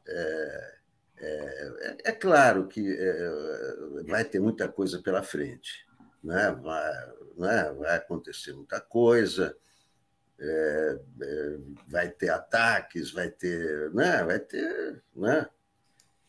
É, 0.08 0.76
é, 1.18 1.98
é 2.06 2.12
claro 2.12 2.68
que 2.68 2.96
é, 2.98 4.04
vai 4.08 4.26
ter 4.26 4.40
muita 4.40 4.68
coisa 4.68 5.02
pela 5.02 5.24
frente. 5.24 5.86
Né? 6.24 6.52
Vai, 6.62 7.14
né? 7.38 7.74
vai 7.78 7.96
acontecer 7.98 8.54
muita 8.54 8.80
coisa. 8.82 9.56
É, 10.40 11.00
é, 11.22 11.58
vai 11.88 12.10
ter 12.10 12.30
ataques, 12.30 13.12
vai 13.12 13.30
ter, 13.30 13.94
né, 13.94 14.24
vai 14.24 14.40
ter, 14.40 15.04
né? 15.16 15.48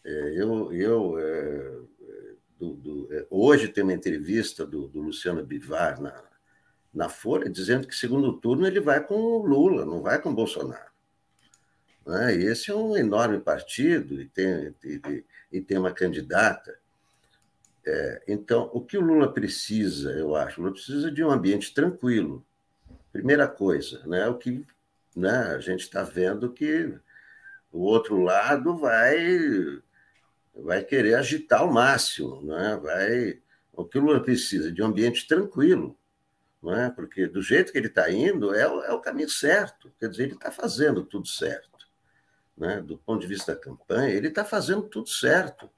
É, 0.05 0.11
eu, 0.35 0.71
eu 0.71 1.19
é, 1.19 1.81
do, 2.59 2.75
do, 2.75 3.09
é, 3.11 3.27
hoje 3.31 3.69
tem 3.69 3.83
uma 3.83 3.95
entrevista 3.95 4.67
do, 4.67 4.87
do 4.87 5.01
Luciano 5.01 5.43
Bivar 5.47 5.99
na, 5.99 6.13
na 6.93 7.09
Folha, 7.09 7.49
dizendo 7.49 7.87
que 7.87 7.95
segundo 7.95 8.35
turno 8.35 8.67
ele 8.67 8.81
vai 8.81 9.05
com 9.05 9.15
o 9.15 9.47
Lula, 9.47 9.85
não 9.85 10.03
vai 10.03 10.21
com 10.21 10.31
o 10.31 10.35
Bolsonaro. 10.35 10.93
Né? 12.07 12.37
E 12.37 12.45
esse 12.45 12.71
é 12.71 12.75
um 12.75 12.97
enorme 12.97 13.41
partido 13.41 14.21
e 14.21 14.27
tem, 14.29 14.75
e, 14.85 15.25
e 15.51 15.61
tem 15.61 15.79
uma 15.79 15.93
candidata. 15.93 16.79
É, 17.85 18.23
então, 18.29 18.71
o 18.73 18.81
que 18.81 18.97
o 18.97 19.01
Lula 19.01 19.33
precisa, 19.33 20.13
eu 20.13 20.37
acho, 20.37 20.61
o 20.61 20.65
Lula 20.65 20.75
precisa 20.75 21.11
de 21.11 21.25
um 21.25 21.31
ambiente 21.31 21.73
tranquilo. 21.73 22.45
Primeira 23.13 23.49
coisa, 23.49 24.05
né? 24.07 24.27
o 24.29 24.37
que 24.37 24.65
né, 25.17 25.55
a 25.55 25.59
gente 25.59 25.81
está 25.81 26.03
vendo 26.03 26.53
que 26.53 26.95
o 27.71 27.81
outro 27.81 28.21
lado 28.21 28.77
vai 28.77 29.81
vai 30.55 30.85
querer 30.85 31.15
agitar 31.15 31.63
ao 31.63 31.73
máximo, 31.73 32.43
né? 32.43 32.79
vai 32.83 33.41
o 33.73 33.85
que 33.87 33.99
o 33.99 34.03
Lula 34.03 34.23
precisa 34.23 34.71
de 34.71 34.83
um 34.83 34.87
ambiente 34.87 35.27
tranquilo, 35.27 35.97
não 36.63 36.75
é? 36.75 36.91
porque 36.91 37.27
do 37.27 37.43
jeito 37.43 37.73
que 37.73 37.79
ele 37.79 37.89
está 37.89 38.11
indo 38.11 38.55
é 38.55 38.69
o, 38.69 38.83
é 38.83 38.93
o 38.93 39.01
caminho 39.01 39.29
certo, 39.29 39.93
quer 39.99 40.09
dizer, 40.09 40.25
ele 40.25 40.35
está 40.35 40.53
fazendo 40.53 41.05
tudo 41.05 41.27
certo. 41.27 41.71
Né? 42.57 42.81
Do 42.81 42.97
ponto 42.97 43.21
de 43.21 43.27
vista 43.27 43.55
da 43.55 43.61
campanha, 43.61 44.15
ele 44.15 44.29
está 44.29 44.45
fazendo 44.45 44.83
tudo 44.83 45.09
certo. 45.09 45.69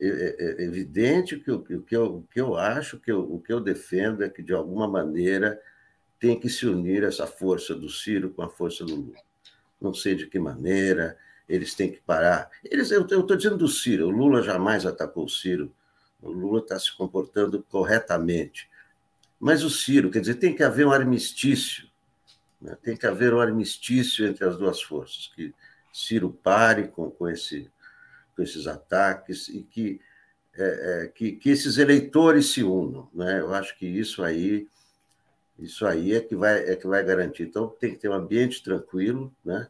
É, 0.00 0.06
é, 0.06 0.62
é 0.62 0.64
evidente 0.64 1.38
que 1.38 1.50
o, 1.50 1.62
que, 1.62 1.94
eu, 1.94 2.16
o 2.16 2.22
que 2.22 2.40
eu 2.40 2.56
acho, 2.56 2.98
que 2.98 3.12
eu, 3.12 3.20
o 3.20 3.40
que 3.40 3.52
eu 3.52 3.60
defendo 3.60 4.24
é 4.24 4.28
que, 4.28 4.42
de 4.42 4.52
alguma 4.52 4.88
maneira, 4.88 5.60
tem 6.18 6.38
que 6.38 6.48
se 6.48 6.66
unir 6.66 7.02
essa 7.02 7.26
força 7.26 7.74
do 7.74 7.88
Ciro 7.88 8.30
com 8.30 8.42
a 8.42 8.48
força 8.48 8.84
do 8.84 8.94
Lula. 8.94 9.18
Não 9.80 9.92
sei 9.92 10.14
de 10.14 10.26
que 10.26 10.38
maneira, 10.38 11.18
eles 11.48 11.74
têm 11.74 11.90
que 11.90 12.00
parar. 12.00 12.48
Eles, 12.64 12.90
eu 12.90 13.02
estou 13.02 13.36
dizendo 13.36 13.58
do 13.58 13.68
Ciro, 13.68 14.06
o 14.06 14.10
Lula 14.10 14.42
jamais 14.42 14.86
atacou 14.86 15.24
o 15.24 15.28
Ciro, 15.28 15.74
o 16.20 16.30
Lula 16.30 16.60
está 16.60 16.78
se 16.78 16.96
comportando 16.96 17.62
corretamente. 17.64 18.70
Mas 19.42 19.64
o 19.64 19.68
Ciro, 19.68 20.08
quer 20.08 20.20
dizer, 20.20 20.36
tem 20.36 20.54
que 20.54 20.62
haver 20.62 20.86
um 20.86 20.92
armistício, 20.92 21.88
né? 22.60 22.78
tem 22.80 22.96
que 22.96 23.04
haver 23.08 23.34
um 23.34 23.40
armistício 23.40 24.24
entre 24.24 24.44
as 24.44 24.56
duas 24.56 24.80
forças, 24.80 25.32
que 25.34 25.52
Ciro 25.92 26.30
pare 26.30 26.86
com, 26.86 27.10
com, 27.10 27.28
esse, 27.28 27.68
com 28.36 28.42
esses 28.44 28.68
ataques 28.68 29.48
e 29.48 29.64
que, 29.64 30.00
é, 30.54 30.62
é, 31.04 31.08
que, 31.08 31.32
que, 31.32 31.50
esses 31.50 31.76
eleitores 31.76 32.52
se 32.52 32.62
unam. 32.62 33.10
Né? 33.12 33.40
Eu 33.40 33.52
acho 33.52 33.76
que 33.76 33.84
isso 33.84 34.22
aí, 34.22 34.68
isso 35.58 35.84
aí 35.86 36.14
é 36.14 36.20
que 36.20 36.36
vai, 36.36 36.60
é 36.60 36.76
que 36.76 36.86
vai 36.86 37.02
garantir. 37.04 37.42
Então, 37.42 37.68
tem 37.68 37.90
que 37.90 37.98
ter 37.98 38.08
um 38.08 38.14
ambiente 38.14 38.62
tranquilo. 38.62 39.34
Né? 39.44 39.68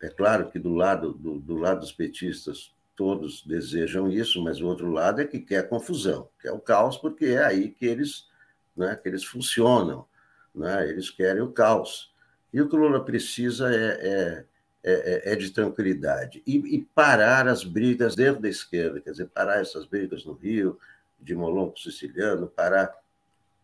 É 0.00 0.08
claro 0.08 0.48
que 0.52 0.60
do 0.60 0.72
lado, 0.72 1.12
do, 1.14 1.40
do 1.40 1.56
lado 1.56 1.80
dos 1.80 1.90
petistas, 1.90 2.72
todos 2.94 3.44
desejam 3.44 4.08
isso, 4.08 4.40
mas 4.40 4.60
o 4.60 4.68
outro 4.68 4.88
lado 4.88 5.20
é 5.20 5.26
que 5.26 5.40
quer 5.40 5.68
confusão, 5.68 6.28
quer 6.40 6.52
o 6.52 6.60
caos, 6.60 6.96
porque 6.96 7.24
é 7.24 7.44
aí 7.44 7.68
que 7.68 7.84
eles, 7.84 8.30
né, 8.76 8.96
que 8.96 9.08
eles 9.08 9.24
funcionam. 9.24 10.06
Né? 10.54 10.88
Eles 10.88 11.10
querem 11.10 11.42
o 11.42 11.52
caos. 11.52 12.12
E 12.52 12.60
o 12.60 12.68
que 12.68 12.76
o 12.76 12.78
Lula 12.78 13.04
precisa 13.04 13.74
é, 13.74 13.98
é 14.00 14.44
é, 14.84 15.30
é, 15.30 15.32
é, 15.32 15.36
de 15.36 15.50
tranquilidade. 15.50 16.42
E, 16.44 16.56
e, 16.56 16.82
parar 16.92 17.46
as 17.46 17.62
brigas 17.62 18.16
dentro 18.16 18.42
da 18.42 18.48
esquerda, 18.48 19.00
quer 19.00 19.12
dizer, 19.12 19.26
parar 19.26 19.60
essas 19.60 19.86
brigas 19.86 20.24
no 20.24 20.32
Rio, 20.32 20.76
de 21.20 21.36
Molonco 21.36 21.78
siciliano, 21.78 22.48
parar. 22.48 22.92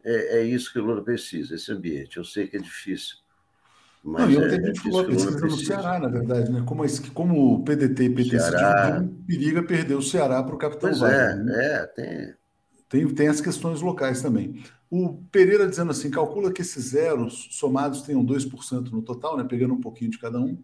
É, 0.04 0.38
é 0.38 0.42
isso 0.44 0.72
que 0.72 0.78
o 0.78 0.84
Lula 0.84 1.02
precisa, 1.02 1.56
esse 1.56 1.72
ambiente. 1.72 2.18
Eu 2.18 2.24
sei 2.24 2.46
que 2.46 2.56
é 2.56 2.60
difícil. 2.60 3.16
Mas 4.04 4.22
Não, 4.22 4.30
e 4.30 4.36
ontem 4.36 4.60
é, 4.60 4.62
a 4.62 4.66
gente 4.66 4.80
falou 4.80 5.04
pesquisa 5.06 5.40
no 5.40 5.50
Ceará, 5.50 5.98
na 5.98 6.08
verdade, 6.08 6.52
né? 6.52 6.62
Como, 6.64 6.84
como 7.12 7.54
o 7.54 7.64
PDT 7.64 8.04
e 8.04 8.10
PT 8.10 8.38
Ceará... 8.38 9.04
periga 9.26 9.62
perder 9.64 9.94
o 9.96 10.02
Ceará 10.02 10.40
para 10.40 10.54
o 10.54 10.58
Capitão 10.58 10.88
pois 10.88 11.00
Wagner. 11.00 11.20
É, 11.20 11.34
né? 11.36 11.64
é, 11.64 11.86
tem... 11.86 12.34
tem. 12.88 13.08
Tem 13.12 13.26
as 13.26 13.40
questões 13.40 13.80
locais 13.80 14.22
também. 14.22 14.62
O 14.90 15.22
Pereira 15.30 15.68
dizendo 15.68 15.90
assim: 15.90 16.10
calcula 16.10 16.52
que 16.52 16.62
esses 16.62 16.90
zeros 16.90 17.48
somados 17.52 18.02
tenham 18.02 18.24
2% 18.24 18.90
no 18.90 19.02
total, 19.02 19.36
né? 19.36 19.44
Pegando 19.44 19.74
um 19.74 19.80
pouquinho 19.80 20.10
de 20.10 20.18
cada 20.18 20.40
um 20.40 20.58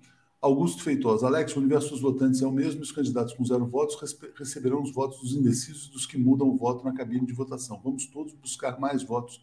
Augusto 0.44 0.82
Feitosa, 0.82 1.26
Alex, 1.26 1.56
o 1.56 1.58
universo 1.58 1.88
dos 1.88 2.02
votantes 2.02 2.42
é 2.42 2.46
o 2.46 2.52
mesmo 2.52 2.80
e 2.80 2.82
os 2.82 2.92
candidatos 2.92 3.32
com 3.32 3.42
zero 3.46 3.64
votos 3.64 3.96
receberão 4.38 4.82
os 4.82 4.92
votos 4.92 5.18
dos 5.20 5.34
indecisos 5.34 5.88
dos 5.88 6.04
que 6.04 6.18
mudam 6.18 6.46
o 6.46 6.54
voto 6.54 6.84
na 6.84 6.92
cabine 6.92 7.24
de 7.24 7.32
votação. 7.32 7.80
Vamos 7.82 8.04
todos 8.04 8.34
buscar 8.34 8.78
mais 8.78 9.02
votos 9.02 9.42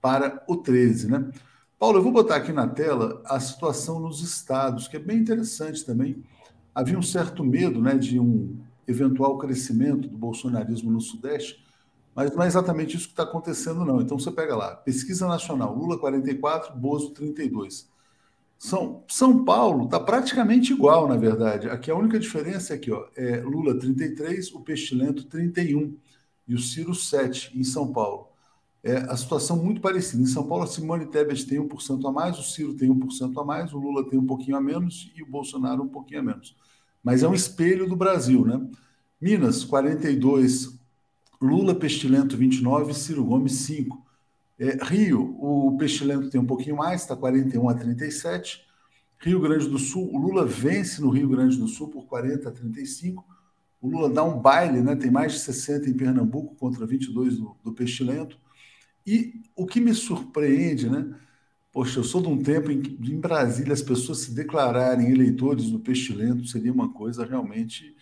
para 0.00 0.42
o 0.48 0.56
13, 0.56 1.10
né? 1.10 1.30
Paulo, 1.78 1.98
eu 1.98 2.02
vou 2.02 2.10
botar 2.10 2.36
aqui 2.36 2.54
na 2.54 2.66
tela 2.66 3.20
a 3.26 3.38
situação 3.38 4.00
nos 4.00 4.22
estados, 4.22 4.88
que 4.88 4.96
é 4.96 4.98
bem 4.98 5.18
interessante 5.18 5.84
também. 5.84 6.24
Havia 6.74 6.98
um 6.98 7.02
certo 7.02 7.44
medo 7.44 7.82
né, 7.82 7.98
de 7.98 8.18
um 8.18 8.56
eventual 8.88 9.36
crescimento 9.36 10.08
do 10.08 10.16
bolsonarismo 10.16 10.90
no 10.90 11.02
Sudeste, 11.02 11.62
mas 12.14 12.34
não 12.34 12.42
é 12.42 12.46
exatamente 12.46 12.96
isso 12.96 13.06
que 13.06 13.12
está 13.12 13.22
acontecendo, 13.22 13.84
não. 13.84 14.00
Então 14.00 14.18
você 14.18 14.30
pega 14.30 14.56
lá, 14.56 14.76
pesquisa 14.76 15.26
nacional, 15.26 15.74
Lula 15.74 15.98
44, 15.98 16.76
Bozo 16.76 17.10
32. 17.10 17.88
São, 18.58 19.04
São 19.08 19.44
Paulo 19.44 19.86
está 19.86 19.98
praticamente 19.98 20.72
igual, 20.72 21.08
na 21.08 21.16
verdade. 21.16 21.68
Aqui 21.70 21.90
a 21.90 21.96
única 21.96 22.18
diferença 22.18 22.74
é 22.74 22.76
aqui, 22.76 22.90
ó, 22.92 23.06
é 23.16 23.40
Lula 23.40 23.78
33, 23.78 24.52
o 24.52 24.60
Pestilento 24.60 25.24
31 25.24 25.96
e 26.46 26.54
o 26.54 26.58
Ciro 26.58 26.94
7 26.94 27.58
em 27.58 27.64
São 27.64 27.90
Paulo. 27.92 28.28
É 28.82 28.96
a 28.96 29.16
situação 29.16 29.56
muito 29.56 29.80
parecida. 29.80 30.22
Em 30.22 30.26
São 30.26 30.46
Paulo, 30.46 30.64
a 30.64 30.66
Simone 30.66 31.06
Tebet 31.06 31.46
tem 31.46 31.58
1% 31.58 32.08
a 32.08 32.12
mais, 32.12 32.38
o 32.38 32.42
Ciro 32.42 32.74
tem 32.74 32.90
1% 32.90 33.40
a 33.40 33.44
mais, 33.44 33.72
o 33.72 33.78
Lula 33.78 34.08
tem 34.08 34.18
um 34.18 34.26
pouquinho 34.26 34.56
a 34.56 34.60
menos 34.60 35.10
e 35.16 35.22
o 35.22 35.26
Bolsonaro 35.26 35.82
um 35.82 35.88
pouquinho 35.88 36.20
a 36.20 36.22
menos. 36.22 36.56
mas 37.02 37.22
é 37.22 37.28
um 37.28 37.34
espelho 37.34 37.88
do 37.88 37.96
Brasil, 37.96 38.44
né? 38.44 38.60
Minas, 39.20 39.64
42, 39.64 40.79
Lula 41.40 41.74
Pestilento, 41.74 42.36
29, 42.36 42.92
Ciro 42.92 43.24
Gomes, 43.24 43.52
5. 43.52 44.06
É, 44.58 44.78
Rio, 44.84 45.36
o 45.40 45.76
Pestilento 45.78 46.28
tem 46.28 46.40
um 46.40 46.46
pouquinho 46.46 46.76
mais, 46.76 47.00
está 47.02 47.16
41 47.16 47.68
a 47.68 47.74
37. 47.74 48.66
Rio 49.18 49.40
Grande 49.40 49.68
do 49.68 49.78
Sul, 49.78 50.10
o 50.12 50.18
Lula 50.18 50.44
vence 50.44 51.00
no 51.00 51.10
Rio 51.10 51.28
Grande 51.28 51.56
do 51.56 51.66
Sul 51.66 51.88
por 51.88 52.06
40 52.06 52.48
a 52.48 52.52
35. 52.52 53.24
O 53.80 53.88
Lula 53.88 54.10
dá 54.10 54.22
um 54.22 54.38
baile, 54.38 54.82
né? 54.82 54.94
tem 54.94 55.10
mais 55.10 55.32
de 55.32 55.38
60 55.38 55.88
em 55.88 55.94
Pernambuco 55.94 56.54
contra 56.56 56.86
22 56.86 57.38
do, 57.38 57.56
do 57.64 57.72
Pestilento. 57.72 58.38
E 59.06 59.40
o 59.56 59.66
que 59.66 59.80
me 59.80 59.94
surpreende, 59.94 60.88
né? 60.90 61.14
Poxa, 61.72 62.00
eu 62.00 62.04
sou 62.04 62.20
de 62.20 62.28
um 62.28 62.42
tempo 62.42 62.70
em 62.70 62.82
que 62.82 63.12
em 63.12 63.18
Brasília 63.18 63.72
as 63.72 63.80
pessoas 63.80 64.18
se 64.18 64.34
declararem 64.34 65.10
eleitores 65.10 65.70
do 65.70 65.78
Pestilento 65.78 66.46
seria 66.46 66.72
uma 66.72 66.92
coisa 66.92 67.24
realmente. 67.24 67.96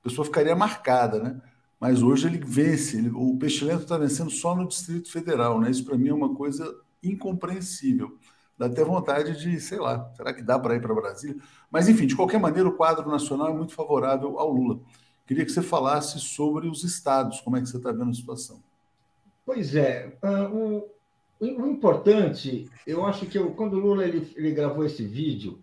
A 0.00 0.08
pessoa 0.08 0.24
ficaria 0.24 0.54
marcada, 0.56 1.22
né? 1.22 1.40
Mas 1.82 2.00
hoje 2.00 2.28
ele 2.28 2.38
vence. 2.38 2.96
Ele, 2.96 3.10
o 3.12 3.36
Pestilento 3.36 3.82
está 3.82 3.98
vencendo 3.98 4.30
só 4.30 4.54
no 4.54 4.68
Distrito 4.68 5.10
Federal, 5.10 5.60
né? 5.60 5.68
Isso 5.68 5.84
para 5.84 5.98
mim 5.98 6.10
é 6.10 6.14
uma 6.14 6.32
coisa 6.32 6.80
incompreensível. 7.02 8.16
Dá 8.56 8.66
até 8.66 8.84
vontade 8.84 9.36
de, 9.36 9.60
sei 9.60 9.80
lá, 9.80 10.08
será 10.16 10.32
que 10.32 10.42
dá 10.42 10.56
para 10.60 10.76
ir 10.76 10.80
para 10.80 10.94
Brasília? 10.94 11.42
Mas, 11.68 11.88
enfim, 11.88 12.06
de 12.06 12.14
qualquer 12.14 12.38
maneira, 12.38 12.68
o 12.68 12.76
quadro 12.76 13.10
nacional 13.10 13.48
é 13.48 13.52
muito 13.52 13.74
favorável 13.74 14.38
ao 14.38 14.52
Lula. 14.52 14.78
Queria 15.26 15.44
que 15.44 15.50
você 15.50 15.60
falasse 15.60 16.20
sobre 16.20 16.68
os 16.68 16.84
estados, 16.84 17.40
como 17.40 17.56
é 17.56 17.60
que 17.60 17.68
você 17.68 17.78
está 17.78 17.90
vendo 17.90 18.10
a 18.10 18.14
situação. 18.14 18.62
Pois 19.44 19.74
é, 19.74 20.16
uh, 20.22 20.56
o, 20.56 20.88
o, 21.40 21.66
importante, 21.66 22.70
eu 22.86 23.04
acho 23.04 23.26
que 23.26 23.36
eu, 23.36 23.54
quando 23.54 23.72
o 23.72 23.80
Lula 23.80 24.04
ele, 24.04 24.32
ele 24.36 24.52
gravou 24.52 24.84
esse 24.84 25.04
vídeo, 25.04 25.58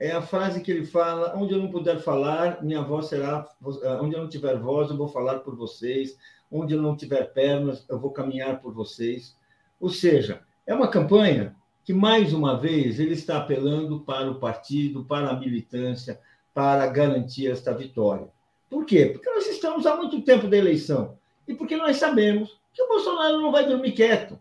é 0.00 0.12
a 0.12 0.22
frase 0.22 0.62
que 0.62 0.70
ele 0.70 0.86
fala: 0.86 1.36
onde 1.36 1.52
eu 1.52 1.58
não 1.58 1.70
puder 1.70 2.00
falar, 2.00 2.64
minha 2.64 2.80
voz 2.80 3.06
será. 3.06 3.46
Ah, 3.84 4.00
onde 4.00 4.16
eu 4.16 4.22
não 4.22 4.28
tiver 4.28 4.58
voz, 4.58 4.90
eu 4.90 4.96
vou 4.96 5.06
falar 5.06 5.40
por 5.40 5.54
vocês. 5.54 6.16
Onde 6.50 6.74
eu 6.74 6.82
não 6.82 6.96
tiver 6.96 7.32
pernas, 7.32 7.84
eu 7.88 8.00
vou 8.00 8.10
caminhar 8.10 8.60
por 8.60 8.72
vocês. 8.72 9.36
Ou 9.78 9.90
seja, 9.90 10.40
é 10.66 10.74
uma 10.74 10.88
campanha 10.88 11.54
que, 11.84 11.92
mais 11.92 12.32
uma 12.32 12.58
vez, 12.58 12.98
ele 12.98 13.12
está 13.12 13.36
apelando 13.36 14.00
para 14.00 14.30
o 14.30 14.40
partido, 14.40 15.04
para 15.04 15.28
a 15.28 15.38
militância, 15.38 16.18
para 16.52 16.86
garantir 16.86 17.48
esta 17.48 17.72
vitória. 17.72 18.28
Por 18.68 18.84
quê? 18.84 19.06
Porque 19.06 19.30
nós 19.30 19.46
estamos 19.46 19.86
há 19.86 19.96
muito 19.96 20.22
tempo 20.22 20.48
da 20.48 20.56
eleição 20.56 21.18
e 21.46 21.54
porque 21.54 21.76
nós 21.76 21.98
sabemos 21.98 22.58
que 22.72 22.82
o 22.82 22.88
Bolsonaro 22.88 23.40
não 23.40 23.52
vai 23.52 23.66
dormir 23.66 23.92
quieto. 23.92 24.38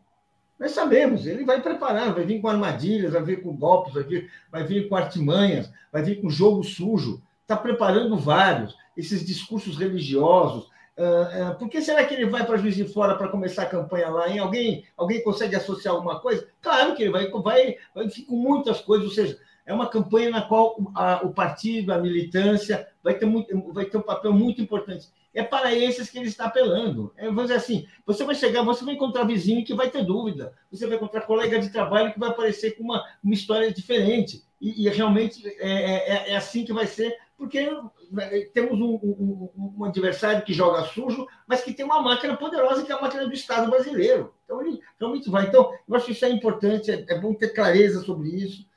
Nós 0.60 0.72
sabemos, 0.72 1.26
ele 1.26 1.45
vai 1.45 1.62
preparar, 1.62 2.14
vai 2.14 2.26
vir 2.26 2.41
com 2.41 2.49
armadilhas, 2.49 3.14
vai 3.14 3.24
vir 3.24 3.41
com 3.41 3.55
golpes, 3.55 3.93
vai 3.93 4.03
vir, 4.03 4.30
vai 4.51 4.64
vir 4.66 4.89
com 4.89 4.95
artimanhas, 4.95 5.72
vai 5.91 6.03
vir 6.03 6.20
com 6.22 6.30
jogo 6.30 6.64
sujo, 6.66 7.22
está 7.41 7.55
preparando 7.55 8.18
vários, 8.18 8.76
esses 8.97 9.26
discursos 9.26 9.78
religiosos. 9.78 10.66
Uh, 10.97 11.51
uh, 11.51 11.55
por 11.57 11.70
que 11.70 11.82
será 11.82 12.03
que 12.03 12.14
ele 12.14 12.26
vai 12.26 12.45
para 12.45 12.57
Juiz 12.57 12.76
de 12.76 12.84
Fora 12.84 13.16
para 13.16 13.30
começar 13.30 13.64
a 13.64 13.70
campanha 13.70 14.10
lá? 14.10 14.30
Hein? 14.30 14.39
Alguém, 14.39 14.84
alguém 14.97 15.24
consegue 15.24 15.55
associar 15.55 15.95
alguma 15.95 16.20
coisa? 16.20 16.45
Claro 16.62 16.93
que 16.93 17.03
ele 17.03 17.12
vai, 17.12 17.32
vai, 17.32 17.78
vai 17.95 18.07
vir 18.10 18.26
com 18.26 18.36
muitas 18.36 18.82
coisas, 18.82 19.07
ou 19.07 19.14
seja, 19.14 19.39
é 19.66 19.74
uma 19.74 19.88
campanha 19.88 20.30
na 20.30 20.41
qual 20.41 20.76
a, 20.93 21.22
o 21.24 21.34
partido, 21.34 21.93
a 21.93 21.97
militância, 21.97 22.86
vai 23.01 23.14
ter, 23.14 23.26
muito, 23.26 23.72
vai 23.72 23.86
ter 23.86 23.97
um 23.97 24.01
papel 24.01 24.34
muito 24.34 24.62
importante 24.62 25.07
é 25.34 25.43
para 25.43 25.73
esses 25.73 26.09
que 26.09 26.17
ele 26.17 26.27
está 26.27 26.45
apelando. 26.45 27.13
É, 27.15 27.25
vamos 27.25 27.43
dizer 27.43 27.55
assim, 27.55 27.88
você 28.05 28.23
vai 28.23 28.36
chegar, 28.36 28.63
você 28.63 28.84
vai 28.84 28.95
encontrar 28.95 29.23
vizinho 29.25 29.63
que 29.65 29.73
vai 29.73 29.89
ter 29.89 30.03
dúvida, 30.03 30.53
você 30.71 30.88
vai 30.88 30.97
encontrar 30.97 31.21
colega 31.21 31.59
de 31.59 31.69
trabalho 31.69 32.11
que 32.13 32.19
vai 32.19 32.30
aparecer 32.30 32.77
com 32.77 32.84
uma, 32.84 33.03
uma 33.23 33.34
história 33.34 33.71
diferente. 33.71 34.43
E, 34.59 34.86
e 34.86 34.89
realmente 34.89 35.47
é, 35.47 35.71
é, 35.71 35.95
é, 35.95 36.32
é 36.32 36.36
assim 36.36 36.65
que 36.65 36.73
vai 36.73 36.86
ser, 36.86 37.15
porque 37.38 37.69
né, 38.11 38.41
temos 38.53 38.80
um, 38.80 38.95
um, 38.95 39.73
um, 39.77 39.86
adversário 39.86 40.43
que 40.43 40.53
joga 40.53 40.84
sujo, 40.84 41.25
mas 41.47 41.61
que 41.61 41.73
tem 41.73 41.86
uma 41.86 42.01
máquina 42.01 42.36
poderosa, 42.36 42.84
que 42.84 42.91
é 42.91 42.95
a 42.95 43.01
máquina 43.01 43.25
do 43.25 43.34
Estado 43.34 43.69
brasileiro. 43.69 44.34
Então, 44.43 44.61
ele 44.61 44.82
realmente 44.99 45.30
vai. 45.30 45.47
Então, 45.47 45.71
eu 45.88 45.95
acho 45.95 46.07
que 46.07 46.11
isso 46.11 46.25
é 46.25 46.30
importante, 46.30 46.91
é, 46.91 47.05
é 47.07 47.19
bom 47.19 47.34
ter 47.34 47.49
clareza 47.49 48.01
sobre 48.01 48.30
isso. 48.30 48.67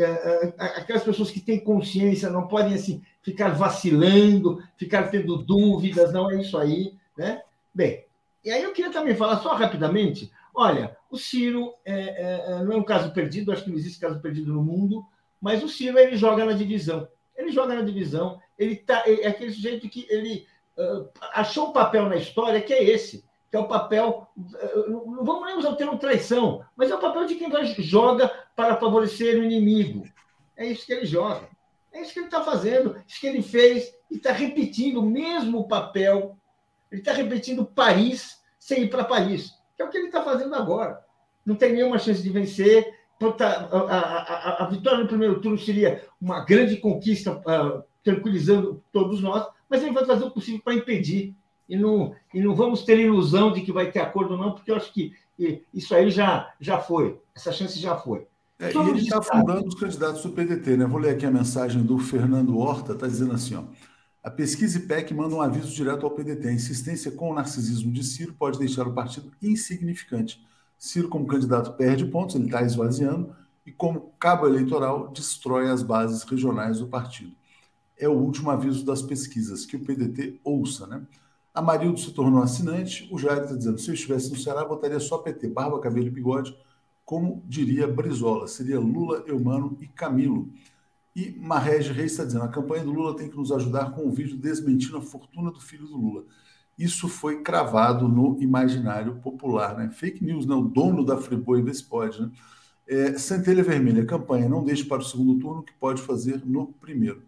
É, 0.00 0.04
é, 0.04 0.54
aquelas 0.58 1.02
pessoas 1.02 1.30
que 1.30 1.40
têm 1.40 1.58
consciência 1.58 2.30
não 2.30 2.46
podem 2.46 2.74
assim 2.74 3.02
ficar 3.20 3.48
vacilando, 3.48 4.62
ficar 4.76 5.08
tendo 5.08 5.36
dúvidas, 5.38 6.12
não 6.12 6.30
é 6.30 6.40
isso 6.40 6.56
aí, 6.56 6.94
né? 7.16 7.42
Bem, 7.74 8.04
e 8.44 8.50
aí 8.50 8.62
eu 8.62 8.72
queria 8.72 8.92
também 8.92 9.16
falar 9.16 9.40
só 9.40 9.54
rapidamente, 9.54 10.30
olha, 10.54 10.96
o 11.10 11.16
Ciro 11.16 11.74
é, 11.84 11.92
é, 11.94 12.44
é, 12.46 12.64
não 12.64 12.72
é 12.72 12.76
um 12.76 12.84
caso 12.84 13.12
perdido, 13.12 13.50
acho 13.50 13.64
que 13.64 13.70
não 13.70 13.76
existe 13.76 13.98
caso 13.98 14.20
perdido 14.20 14.52
no 14.52 14.62
mundo, 14.62 15.04
mas 15.40 15.62
o 15.62 15.68
Ciro 15.68 15.98
ele 15.98 16.16
joga 16.16 16.44
na 16.44 16.52
divisão, 16.52 17.08
ele 17.36 17.50
joga 17.50 17.74
na 17.74 17.82
divisão, 17.82 18.40
ele 18.58 18.76
tá, 18.76 19.02
é 19.06 19.26
aquele 19.26 19.52
sujeito 19.52 19.88
que 19.88 20.06
ele 20.08 20.46
uh, 20.76 21.08
achou 21.32 21.70
um 21.70 21.72
papel 21.72 22.08
na 22.08 22.16
história 22.16 22.62
que 22.62 22.72
é 22.72 22.84
esse, 22.84 23.24
que 23.50 23.56
é 23.56 23.60
o 23.60 23.68
papel, 23.68 24.28
não 24.88 25.24
vamos 25.24 25.46
nem 25.46 25.56
usar 25.56 25.70
o 25.70 25.76
termo 25.76 25.98
traição, 25.98 26.62
mas 26.76 26.90
é 26.90 26.94
o 26.94 27.00
papel 27.00 27.24
de 27.26 27.34
quem 27.34 27.50
joga 27.82 28.30
para 28.54 28.76
favorecer 28.76 29.38
o 29.38 29.44
inimigo. 29.44 30.04
É 30.56 30.66
isso 30.66 30.84
que 30.84 30.92
ele 30.92 31.06
joga. 31.06 31.48
É 31.92 32.02
isso 32.02 32.12
que 32.12 32.18
ele 32.18 32.26
está 32.26 32.42
fazendo, 32.42 32.96
isso 33.06 33.20
que 33.20 33.26
ele 33.26 33.42
fez, 33.42 33.92
e 34.10 34.16
está 34.16 34.32
repetindo 34.32 35.00
o 35.00 35.06
mesmo 35.06 35.66
papel. 35.66 36.36
Ele 36.90 37.00
está 37.00 37.12
repetindo 37.12 37.64
Paris 37.64 38.38
sem 38.58 38.82
ir 38.82 38.90
para 38.90 39.04
Paris, 39.04 39.52
que 39.76 39.82
é 39.82 39.84
o 39.84 39.90
que 39.90 39.96
ele 39.96 40.06
está 40.08 40.22
fazendo 40.22 40.54
agora. 40.54 41.02
Não 41.44 41.54
tem 41.54 41.72
nenhuma 41.72 41.98
chance 41.98 42.22
de 42.22 42.28
vencer. 42.28 42.98
A, 43.20 43.46
a, 43.46 44.22
a, 44.22 44.64
a 44.64 44.66
vitória 44.68 45.00
no 45.00 45.08
primeiro 45.08 45.40
turno 45.40 45.58
seria 45.58 46.04
uma 46.20 46.44
grande 46.44 46.76
conquista, 46.76 47.32
uh, 47.32 47.82
tranquilizando 48.04 48.84
todos 48.92 49.20
nós, 49.20 49.44
mas 49.68 49.82
ele 49.82 49.92
vai 49.92 50.04
fazer 50.04 50.24
o 50.24 50.30
possível 50.30 50.60
para 50.62 50.74
impedir. 50.74 51.34
E 51.68 51.76
não, 51.76 52.14
e 52.32 52.40
não 52.40 52.54
vamos 52.54 52.82
ter 52.82 52.98
ilusão 52.98 53.52
de 53.52 53.60
que 53.60 53.72
vai 53.72 53.90
ter 53.90 54.00
acordo, 54.00 54.36
não, 54.36 54.52
porque 54.52 54.70
eu 54.70 54.76
acho 54.76 54.92
que 54.92 55.12
isso 55.72 55.94
aí 55.94 56.10
já, 56.10 56.52
já 56.60 56.78
foi, 56.78 57.20
essa 57.34 57.52
chance 57.52 57.78
já 57.78 57.96
foi. 57.96 58.26
É, 58.58 58.72
e 58.72 58.88
ele 58.88 59.00
está 59.00 59.22
fundando 59.22 59.68
os 59.68 59.74
candidatos 59.74 60.22
do 60.22 60.30
PDT, 60.30 60.76
né? 60.76 60.84
Vou 60.84 60.98
ler 60.98 61.10
aqui 61.10 61.24
a 61.24 61.30
mensagem 61.30 61.82
do 61.82 61.96
Fernando 61.98 62.58
Horta, 62.58 62.92
está 62.92 63.06
dizendo 63.06 63.32
assim: 63.32 63.54
ó, 63.54 63.62
a 64.20 64.30
pesquisa 64.30 64.78
IPEC 64.78 65.14
manda 65.14 65.34
um 65.34 65.40
aviso 65.40 65.72
direto 65.72 66.04
ao 66.04 66.10
PDT. 66.10 66.48
A 66.48 66.52
insistência 66.52 67.12
com 67.12 67.30
o 67.30 67.34
narcisismo 67.34 67.92
de 67.92 68.02
Ciro 68.02 68.34
pode 68.34 68.58
deixar 68.58 68.88
o 68.88 68.92
partido 68.92 69.30
insignificante. 69.40 70.44
Ciro, 70.76 71.08
como 71.08 71.26
candidato, 71.26 71.74
perde 71.74 72.04
pontos, 72.06 72.34
ele 72.34 72.46
está 72.46 72.62
esvaziando, 72.62 73.34
e 73.64 73.70
como 73.70 74.12
cabo 74.18 74.46
eleitoral, 74.46 75.08
destrói 75.08 75.70
as 75.70 75.82
bases 75.82 76.24
regionais 76.24 76.80
do 76.80 76.88
partido. 76.88 77.32
É 77.96 78.08
o 78.08 78.12
último 78.12 78.50
aviso 78.50 78.84
das 78.84 79.02
pesquisas, 79.02 79.64
que 79.64 79.76
o 79.76 79.84
PDT 79.84 80.40
ouça, 80.42 80.86
né? 80.86 81.02
A 81.54 81.62
Marildo 81.62 81.98
se 81.98 82.12
tornou 82.12 82.42
assinante, 82.42 83.08
o 83.10 83.18
Jair 83.18 83.42
está 83.42 83.56
dizendo: 83.56 83.78
se 83.78 83.88
eu 83.88 83.94
estivesse 83.94 84.30
no 84.30 84.36
Ceará, 84.36 84.64
votaria 84.64 85.00
só 85.00 85.18
PT, 85.18 85.48
barba, 85.48 85.80
cabelo 85.80 86.06
e 86.06 86.10
bigode 86.10 86.54
como 87.08 87.42
diria 87.46 87.88
Brizola, 87.88 88.46
seria 88.46 88.78
Lula, 88.78 89.24
Eumano 89.26 89.78
e 89.80 89.86
Camilo. 89.86 90.52
E 91.16 91.30
Marrege 91.40 91.90
Reis 91.90 92.12
está 92.12 92.22
dizendo: 92.22 92.44
a 92.44 92.48
campanha 92.48 92.84
do 92.84 92.92
Lula 92.92 93.16
tem 93.16 93.30
que 93.30 93.36
nos 93.36 93.50
ajudar 93.50 93.92
com 93.92 94.04
um 94.04 94.10
vídeo 94.10 94.36
desmentindo 94.36 94.98
a 94.98 95.00
fortuna 95.00 95.50
do 95.50 95.58
filho 95.58 95.86
do 95.86 95.96
Lula. 95.96 96.26
Isso 96.78 97.08
foi 97.08 97.40
cravado 97.40 98.06
no 98.06 98.36
imaginário 98.42 99.16
popular, 99.22 99.74
né? 99.78 99.88
Fake 99.90 100.22
news, 100.22 100.44
né? 100.44 100.54
o 100.54 100.60
dono 100.60 101.02
da 101.02 101.16
Friboi 101.16 101.62
vê 101.62 101.72
se 101.72 101.82
pode, 101.82 102.20
né? 102.20 102.30
É, 102.86 103.16
Centelha 103.16 103.62
Vermelha, 103.64 104.04
campanha, 104.04 104.46
não 104.46 104.62
deixe 104.62 104.84
para 104.84 104.98
o 105.00 105.04
segundo 105.04 105.40
turno, 105.40 105.62
que 105.62 105.72
pode 105.80 106.02
fazer 106.02 106.44
no 106.44 106.74
primeiro. 106.74 107.22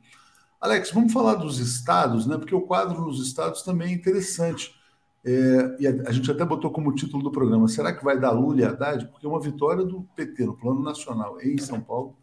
Alex, 0.61 0.91
vamos 0.91 1.13
falar 1.13 1.37
dos 1.37 1.59
estados, 1.59 2.27
né? 2.27 2.37
Porque 2.37 2.55
o 2.55 2.61
quadro 2.61 3.01
nos 3.01 3.27
estados 3.27 3.63
também 3.63 3.93
é 3.93 3.95
interessante. 3.95 4.79
É, 5.25 5.77
e 5.79 5.87
a, 5.87 5.91
a, 6.09 6.13
gente 6.13 6.31
até 6.31 6.45
botou 6.45 6.71
como 6.71 6.95
título 6.95 7.23
do 7.23 7.31
programa: 7.31 7.69
será 7.69 7.95
que 7.95 8.05
vai 8.05 8.19
dar 8.19 8.33
Lula 8.33 8.61
e 8.61 8.65
Haddad? 8.65 9.07
Porque 9.07 9.27
uma 9.27 9.41
vitória 9.41 9.85
do 9.85 10.03
PT 10.15 10.45
no 10.45 10.57
plano 10.57 10.83
nacional 10.83 11.41
em 11.41 11.57
São 11.59 11.81
Paulo 11.81 12.15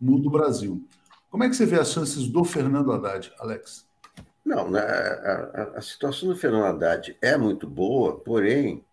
muda 0.00 0.28
o 0.28 0.30
Brasil. 0.30 0.84
Como 1.30 1.44
é 1.44 1.48
que 1.48 1.54
você 1.54 1.66
vê 1.66 1.78
as 1.78 1.90
chances 1.90 2.28
do 2.28 2.44
Fernando 2.44 2.92
Haddad, 2.92 3.32
Alex? 3.38 3.88
Não, 4.44 4.70
né, 4.70 4.80
a, 4.80 5.50
a, 5.54 5.62
a 5.78 5.80
situação 5.80 6.28
do 6.28 6.36
Fernando 6.36 6.64
Haddad 6.64 7.16
é 7.20 7.36
muito 7.36 7.68
boa, 7.68 8.18
porém, 8.18 8.84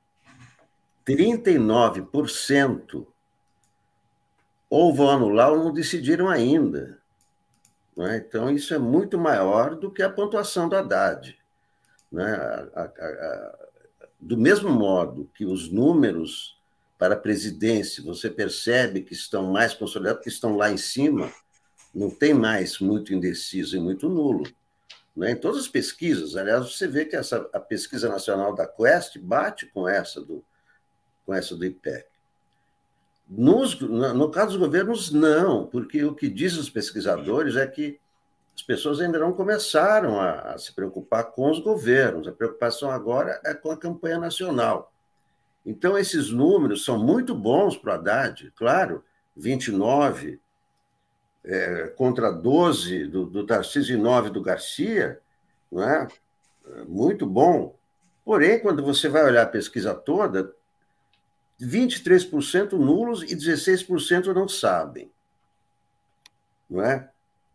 39% 1.06 3.08
ou 4.70 4.94
vão 4.94 5.10
anular 5.10 5.52
ou 5.52 5.64
não 5.64 5.74
decidiram 5.74 6.28
ainda. 6.28 6.97
Né? 7.98 8.18
Então, 8.18 8.52
isso 8.52 8.76
é 8.76 8.78
muito 8.78 9.18
maior 9.18 9.76
do 9.76 9.92
que 9.92 10.04
a 10.04 10.10
pontuação 10.10 10.70
do 10.70 10.76
Haddad. 10.76 11.36
Né? 12.12 12.32
A, 12.32 12.82
a, 12.82 12.86
a, 12.86 13.68
do 14.20 14.38
mesmo 14.38 14.70
modo 14.70 15.30
que 15.34 15.46
os 15.46 15.70
números 15.70 16.56
para 16.98 17.16
a 17.16 17.20
presidência 17.20 18.04
você 18.04 18.30
percebe 18.30 19.02
que 19.02 19.14
estão 19.14 19.52
mais 19.52 19.74
consolidados, 19.74 20.24
que 20.24 20.30
estão 20.30 20.56
lá 20.56 20.72
em 20.72 20.78
cima, 20.78 21.32
não 21.94 22.10
tem 22.10 22.34
mais 22.34 22.80
muito 22.80 23.14
indeciso 23.14 23.76
e 23.76 23.80
muito 23.80 24.08
nulo. 24.08 24.48
Né? 25.16 25.32
Em 25.32 25.36
todas 25.36 25.62
as 25.62 25.68
pesquisas, 25.68 26.36
aliás, 26.36 26.72
você 26.72 26.88
vê 26.88 27.06
que 27.06 27.16
essa, 27.16 27.50
a 27.52 27.60
pesquisa 27.60 28.08
nacional 28.08 28.54
da 28.54 28.68
Quest 28.68 29.18
bate 29.18 29.66
com 29.68 29.88
essa 29.88 30.22
do, 30.22 30.44
com 31.26 31.34
essa 31.34 31.56
do 31.56 31.66
IPEC. 31.66 32.08
Nos, 33.30 33.80
no 33.80 34.30
caso 34.30 34.52
dos 34.52 34.58
governos, 34.58 35.12
não, 35.12 35.68
porque 35.68 36.04
o 36.04 36.16
que 36.16 36.30
dizem 36.30 36.60
os 36.60 36.70
pesquisadores 36.70 37.56
é 37.58 37.68
que 37.68 38.00
as 38.56 38.64
pessoas 38.64 39.02
ainda 39.02 39.20
não 39.20 39.34
começaram 39.34 40.20
a, 40.20 40.58
se 40.58 40.74
preocupar 40.74 41.26
com 41.26 41.52
os 41.52 41.60
governos. 41.60 42.28
A 42.28 42.32
preocupação 42.32 42.90
agora 42.90 43.40
é 43.46 43.54
com 43.54 43.70
a 43.70 43.78
campanha 43.78 44.18
nacional. 44.18 44.92
Então, 45.66 45.98
esses 45.98 46.32
números 46.32 46.86
são 46.86 46.98
muito 46.98 47.36
bons 47.36 47.78
para 47.78 47.92
o 47.92 47.94
Haddad, 47.96 48.52
claro, 48.56 49.04
29 49.36 50.40
é, 51.44 51.88
contra 51.96 52.32
12 52.32 53.06
do, 53.08 53.26
do 53.26 53.46
Tarcísio 53.46 53.96
e 53.98 54.02
9 54.02 54.30
do 54.30 54.42
Garcia, 54.42 55.20
não 55.72 55.84
é? 55.84 56.08
muito 56.88 57.26
bom. 57.26 57.78
Porém, 58.26 58.60
quando 58.60 58.84
você 58.84 59.08
vai 59.08 59.24
olhar 59.24 59.44
a 59.44 59.48
pesquisa 59.48 59.94
toda, 59.94 60.54
23% 61.62 62.74
nulos 62.74 63.24
e 63.24 63.36
16% 63.36 64.34
não 64.34 64.48
sabem. 64.48 65.12
Não 66.70 66.82
é? 66.82 67.10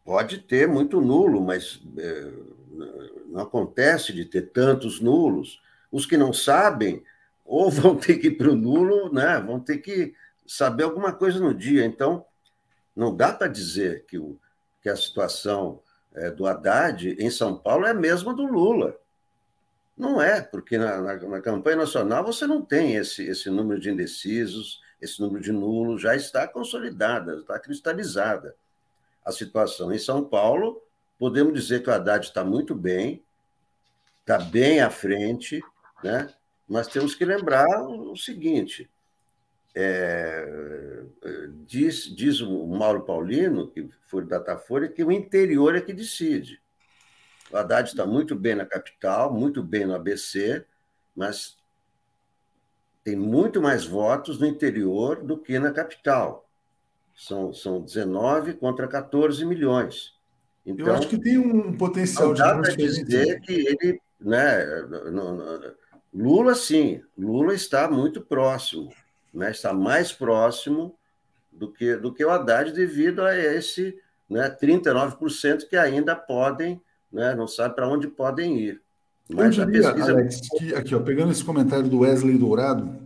Pode 0.05 0.39
ter 0.39 0.67
muito 0.67 1.01
nulo, 1.01 1.41
mas 1.41 1.81
é, 1.97 2.33
não 3.29 3.41
acontece 3.41 4.13
de 4.13 4.25
ter 4.25 4.51
tantos 4.51 5.01
nulos. 5.01 5.63
Os 5.91 6.07
que 6.07 6.17
não 6.17 6.33
sabem, 6.33 7.05
ou 7.45 7.71
vão 7.71 7.97
ter 7.97 8.19
que 8.19 8.29
ir 8.29 8.37
para 8.37 8.51
o 8.51 8.57
nulo, 8.57 9.13
né? 9.13 9.39
vão 9.41 9.61
ter 9.61 9.79
que 9.79 10.15
saber 10.47 10.85
alguma 10.85 11.13
coisa 11.13 11.39
no 11.39 11.55
dia. 11.55 11.85
Então, 11.85 12.25
não 12.95 13.15
dá 13.15 13.33
para 13.33 13.49
dizer 13.49 14.05
que, 14.07 14.19
o, 14.19 14.39
que 14.81 14.89
a 14.89 14.97
situação 14.97 15.81
é, 16.15 16.31
do 16.31 16.47
Haddad 16.47 17.17
em 17.19 17.31
São 17.31 17.57
Paulo 17.57 17.87
é 17.87 17.91
a 17.91 17.95
mesma 17.95 18.35
do 18.35 18.45
Lula. 18.45 18.97
Não 20.03 20.21
é, 20.21 20.43
porque 20.43 20.77
na, 20.77 21.01
na, 21.01 21.15
na, 21.15 21.41
campanha 21.41 21.77
nacional 21.77 22.25
você 22.25 22.45
não 22.45 22.61
tem 22.61 22.97
esse, 22.97 23.25
esse 23.25 23.49
número 23.49 23.81
de 23.81 23.89
indecisos, 23.89 24.81
esse 25.01 25.21
número 25.21 25.41
de 25.41 25.53
nulos, 25.53 26.03
já 26.03 26.17
está 26.17 26.49
consolidada, 26.49 27.37
está 27.37 27.57
cristalizada 27.61 28.57
a 29.25 29.31
situação. 29.31 29.93
Em 29.93 29.99
São 29.99 30.25
Paulo, 30.25 30.83
podemos 31.21 31.55
dizer 31.55 31.85
que 31.85 31.89
o 31.89 31.93
Haddad 31.93 32.27
está 32.27 32.45
muito 32.45 32.75
bem, 32.75 33.23
está 34.23 34.39
bem 34.39 34.81
à 34.81 34.91
frente, 34.91 35.63
né? 36.03 36.29
mas 36.69 36.89
temos 36.89 37.15
que 37.15 37.25
lembrar 37.25 37.69
o 37.87 38.17
seguinte: 38.17 38.91
é, 39.73 41.05
diz, 41.65 42.13
diz 42.15 42.41
o 42.41 42.67
Mauro 42.67 43.03
Paulino, 43.03 43.69
que 43.69 43.89
foi 44.09 44.25
da 44.25 44.39
Datafolha, 44.39 44.89
que 44.89 45.05
o 45.05 45.13
interior 45.13 45.77
é 45.77 45.81
que 45.81 45.93
decide. 45.93 46.61
O 47.53 47.57
Haddad 47.57 47.89
está 47.89 48.07
muito 48.07 48.35
bem 48.35 48.55
na 48.55 48.65
capital, 48.65 49.33
muito 49.33 49.63
bem 49.63 49.85
no 49.85 49.95
ABC, 49.95 50.65
mas 51.15 51.57
tem 53.05 53.15
muito 53.15 53.61
mais 53.61 53.85
votos 53.85 54.39
no 54.39 54.47
interior 54.47 55.23
do 55.23 55.37
que 55.37 55.59
na 55.59 55.71
capital. 55.71 56.49
São, 57.15 57.53
são 57.53 57.83
19 57.83 58.55
contra 58.55 58.89
14 58.89 59.45
milhões. 59.45 60.15
Então, 60.65 60.87
Eu 60.87 60.95
acho 60.95 61.09
que 61.09 61.19
tem 61.19 61.37
um 61.39 61.77
potencial 61.77 62.33
de 62.33 62.41
dá 62.41 62.57
para 62.57 62.75
dizer 62.75 63.41
que 63.41 63.53
ele. 63.53 64.01
Né, 64.21 64.65
Lula, 66.15 66.55
sim, 66.55 67.03
Lula 67.19 67.55
está 67.55 67.91
muito 67.91 68.21
próximo, 68.21 68.93
né, 69.35 69.51
está 69.51 69.73
mais 69.73 70.13
próximo 70.13 70.97
do 71.51 71.73
que, 71.73 71.97
do 71.97 72.15
que 72.15 72.25
o 72.25 72.31
Haddad 72.31 72.73
devido 72.73 73.23
a 73.23 73.37
esse 73.37 73.99
né, 74.31 74.49
39% 74.49 75.69
que 75.69 75.77
ainda 75.77 76.15
podem 76.15 76.81
né? 77.13 77.35
não 77.35 77.47
sabe 77.47 77.75
para 77.75 77.89
onde 77.89 78.09
podem 78.09 78.59
ir. 78.59 78.81
Mas 79.31 79.57
Eu 79.57 79.67
diria, 79.67 79.93
pesquisa... 79.93 80.13
Alex, 80.13 80.41
que, 80.59 80.75
aqui, 80.75 80.95
ó, 80.95 81.01
pegando 81.01 81.33
esse 81.33 81.45
comentário 81.45 81.89
do 81.89 82.01
Wesley 82.01 82.39
Dourado, 82.39 83.03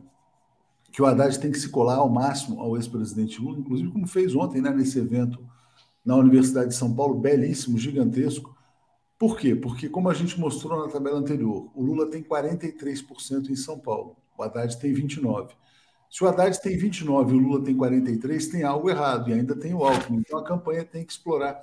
que 0.92 1.02
o 1.02 1.06
Haddad 1.06 1.38
tem 1.38 1.50
que 1.50 1.58
se 1.58 1.68
colar 1.68 1.96
ao 1.96 2.08
máximo 2.08 2.60
ao 2.60 2.76
ex-presidente 2.76 3.40
Lula, 3.40 3.58
inclusive 3.58 3.90
como 3.90 4.06
fez 4.06 4.34
ontem, 4.34 4.62
né, 4.62 4.70
nesse 4.70 4.98
evento 4.98 5.38
na 6.04 6.16
Universidade 6.16 6.68
de 6.68 6.74
São 6.76 6.94
Paulo, 6.94 7.18
belíssimo, 7.18 7.76
gigantesco. 7.76 8.56
Por 9.18 9.36
quê? 9.36 9.56
Porque, 9.56 9.88
como 9.88 10.08
a 10.08 10.14
gente 10.14 10.38
mostrou 10.38 10.86
na 10.86 10.92
tabela 10.92 11.18
anterior, 11.18 11.70
o 11.74 11.82
Lula 11.82 12.08
tem 12.08 12.22
43% 12.22 13.50
em 13.50 13.56
São 13.56 13.78
Paulo, 13.78 14.16
o 14.38 14.42
Haddad 14.42 14.78
tem 14.78 14.94
29%. 14.94 15.50
Se 16.08 16.22
o 16.22 16.28
Haddad 16.28 16.60
tem 16.62 16.78
29% 16.78 17.30
e 17.30 17.34
o 17.34 17.38
Lula 17.38 17.64
tem 17.64 17.76
43%, 17.76 18.50
tem 18.52 18.62
algo 18.62 18.88
errado, 18.88 19.30
e 19.30 19.34
ainda 19.34 19.56
tem 19.56 19.74
o 19.74 19.84
Alckmin. 19.84 20.20
Então, 20.20 20.38
a 20.38 20.44
campanha 20.44 20.84
tem 20.84 21.04
que 21.04 21.12
explorar 21.12 21.60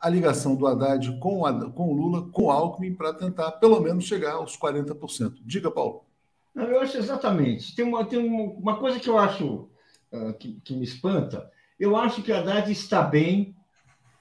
a 0.00 0.08
ligação 0.08 0.54
do 0.54 0.66
Haddad 0.66 1.18
com, 1.18 1.46
a, 1.46 1.70
com 1.70 1.88
o 1.88 1.94
Lula, 1.94 2.28
com 2.30 2.44
o 2.44 2.50
Alckmin, 2.50 2.94
para 2.94 3.14
tentar 3.14 3.52
pelo 3.52 3.80
menos 3.80 4.04
chegar 4.04 4.34
aos 4.34 4.56
40%. 4.56 5.38
Diga, 5.40 5.70
Paulo. 5.70 6.04
Não, 6.54 6.64
eu 6.64 6.80
acho 6.80 6.96
exatamente. 6.96 7.74
Tem 7.74 7.84
uma, 7.84 8.04
tem 8.04 8.18
uma 8.18 8.76
coisa 8.78 8.98
que 9.00 9.08
eu 9.08 9.18
acho 9.18 9.68
uh, 10.12 10.32
que, 10.34 10.60
que 10.64 10.74
me 10.74 10.84
espanta. 10.84 11.50
Eu 11.78 11.96
acho 11.96 12.22
que 12.22 12.32
o 12.32 12.36
Haddad 12.36 12.70
está 12.70 13.02
bem 13.02 13.54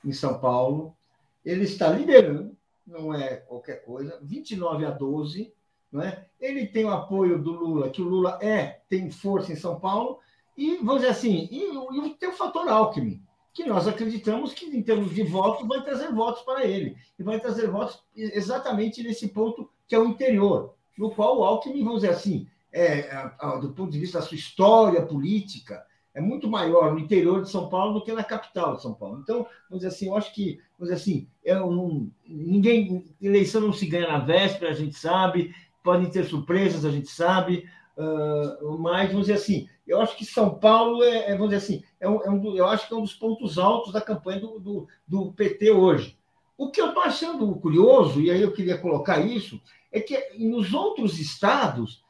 em 0.03 0.11
São 0.11 0.39
Paulo. 0.39 0.95
Ele 1.43 1.63
está 1.63 1.89
liderando, 1.89 2.55
não 2.85 3.13
é 3.13 3.37
qualquer 3.37 3.85
coisa, 3.85 4.19
29 4.21 4.85
a 4.85 4.91
12. 4.91 5.53
Não 5.91 6.01
é? 6.01 6.25
Ele 6.39 6.65
tem 6.65 6.85
o 6.85 6.91
apoio 6.91 7.41
do 7.41 7.51
Lula, 7.51 7.89
que 7.89 8.01
o 8.01 8.07
Lula 8.07 8.39
é, 8.41 8.81
tem 8.89 9.09
força 9.09 9.53
em 9.53 9.55
São 9.55 9.79
Paulo, 9.79 10.19
e 10.57 10.77
vamos 10.77 10.95
dizer 10.95 11.09
assim, 11.09 11.47
e, 11.51 12.07
e 12.07 12.09
tem 12.15 12.29
o 12.29 12.33
fator 12.33 12.67
Alckmin 12.67 13.21
que 13.55 13.63
nós 13.63 13.87
acreditamos 13.87 14.53
que, 14.53 14.65
em 14.65 14.83
termos 14.83 15.15
de 15.15 15.23
votos, 15.23 15.65
vai 15.65 15.81
trazer 15.81 16.11
votos 16.11 16.41
para 16.43 16.65
ele. 16.65 16.97
E 17.17 17.23
vai 17.23 17.39
trazer 17.39 17.69
votos 17.69 18.03
exatamente 18.13 19.01
nesse 19.01 19.29
ponto 19.29 19.69
que 19.87 19.95
é 19.95 19.99
o 19.99 20.05
interior, 20.05 20.75
no 20.97 21.09
qual 21.11 21.39
o 21.39 21.43
Alckmin, 21.43 21.83
vamos 21.83 22.01
dizer 22.01 22.13
assim, 22.13 22.47
é, 22.73 23.31
do 23.61 23.71
ponto 23.71 23.91
de 23.91 23.99
vista 23.99 24.19
da 24.19 24.25
sua 24.25 24.35
história 24.35 25.01
política, 25.01 25.85
é 26.13 26.19
muito 26.19 26.49
maior 26.49 26.91
no 26.91 26.99
interior 26.99 27.43
de 27.43 27.49
São 27.49 27.69
Paulo 27.69 27.93
do 27.93 28.03
que 28.03 28.11
na 28.11 28.25
capital 28.25 28.75
de 28.75 28.81
São 28.81 28.93
Paulo. 28.93 29.19
Então, 29.21 29.47
vamos 29.69 29.83
dizer 29.83 29.87
assim, 29.87 30.07
eu 30.07 30.17
acho 30.17 30.33
que, 30.33 30.59
vamos 30.77 30.93
dizer 30.93 30.95
assim, 30.95 31.27
é 31.45 31.57
um, 31.61 32.11
ninguém, 32.27 33.05
eleição 33.21 33.61
não 33.61 33.71
se 33.71 33.85
ganha 33.85 34.09
na 34.09 34.19
véspera, 34.19 34.71
a 34.71 34.75
gente 34.75 34.97
sabe, 34.97 35.55
podem 35.81 36.09
ter 36.09 36.25
surpresas, 36.25 36.83
a 36.83 36.91
gente 36.91 37.09
sabe, 37.09 37.69
uh, 37.97 38.77
mas, 38.77 39.09
vamos 39.11 39.27
dizer 39.27 39.39
assim, 39.39 39.69
eu 39.87 40.01
acho 40.01 40.15
que 40.17 40.25
São 40.25 40.55
Paulo 40.55 41.03
é, 41.03 41.31
é 41.31 41.35
vamos 41.35 41.49
dizer 41.49 41.63
assim, 41.63 41.83
é 41.99 42.09
um, 42.09 42.23
é 42.23 42.29
um, 42.29 42.55
eu 42.55 42.65
acho 42.65 42.87
que 42.87 42.93
é 42.93 42.97
um 42.97 43.01
dos 43.01 43.13
pontos 43.13 43.57
altos 43.57 43.93
da 43.93 44.01
campanha 44.01 44.39
do, 44.39 44.59
do, 44.59 44.87
do 45.07 45.31
PT 45.33 45.71
hoje. 45.71 46.17
O 46.57 46.71
que 46.71 46.81
eu 46.81 46.87
estou 46.87 47.03
achando 47.03 47.55
curioso, 47.55 48.21
e 48.21 48.31
aí 48.31 48.41
eu 48.41 48.51
queria 48.51 48.77
colocar 48.77 49.19
isso, 49.19 49.61
é 49.91 49.99
que 49.99 50.17
nos 50.37 50.73
outros 50.73 51.19
estados, 51.19 52.03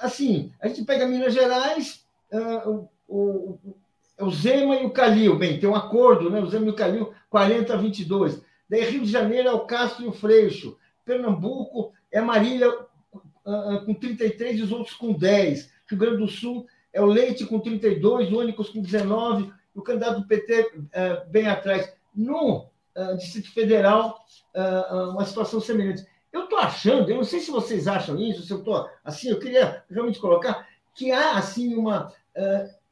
assim, 0.00 0.52
a 0.60 0.68
gente 0.68 0.84
pega 0.84 1.06
Minas 1.06 1.34
Gerais, 1.34 2.04
uh, 2.32 2.88
o, 3.08 3.58
o, 3.58 3.76
o 4.20 4.30
Zema 4.30 4.76
e 4.76 4.86
o 4.86 4.90
Calil, 4.90 5.38
bem, 5.38 5.58
tem 5.58 5.68
um 5.68 5.74
acordo, 5.74 6.30
né? 6.30 6.40
O 6.40 6.46
Zema 6.46 6.66
e 6.66 6.70
o 6.70 6.76
Calil, 6.76 7.12
40 7.30 7.72
a 7.72 7.76
22. 7.76 8.42
Daí 8.68 8.84
Rio 8.84 9.02
de 9.02 9.10
Janeiro 9.10 9.48
é 9.48 9.52
o 9.52 9.66
Castro 9.66 10.04
e 10.04 10.08
o 10.08 10.12
Freixo. 10.12 10.78
Pernambuco 11.04 11.92
é 12.10 12.20
Marília 12.20 12.70
uh, 12.70 13.84
com 13.84 13.94
33 13.94 14.58
e 14.58 14.62
os 14.62 14.72
outros 14.72 14.94
com 14.94 15.12
10. 15.12 15.70
Rio 15.86 15.98
Grande 15.98 16.18
do 16.18 16.28
Sul 16.28 16.66
é 16.92 17.00
o 17.00 17.06
Leite 17.06 17.46
com 17.46 17.58
32, 17.58 18.30
o 18.30 18.38
Únicos 18.38 18.68
com 18.68 18.82
19, 18.82 19.52
e 19.74 19.78
o 19.78 19.82
candidato 19.82 20.20
do 20.20 20.26
PT 20.26 20.72
é, 20.92 21.24
bem 21.26 21.46
atrás. 21.46 21.92
No 22.14 22.66
uh, 22.96 23.16
Distrito 23.16 23.52
Federal, 23.52 24.24
uh, 24.54 25.10
uma 25.10 25.24
situação 25.24 25.60
semelhante. 25.60 26.06
Eu 26.32 26.44
estou 26.44 26.58
achando, 26.58 27.10
eu 27.10 27.16
não 27.16 27.24
sei 27.24 27.40
se 27.40 27.50
vocês 27.50 27.88
acham 27.88 28.18
isso, 28.18 28.42
se 28.42 28.52
eu 28.52 28.58
estou 28.58 28.88
assim, 29.04 29.30
eu 29.30 29.38
queria 29.38 29.82
realmente 29.90 30.18
colocar 30.18 30.66
que 30.94 31.10
há 31.10 31.36
assim 31.36 31.74
uma. 31.74 32.08
Uh, 32.36 32.82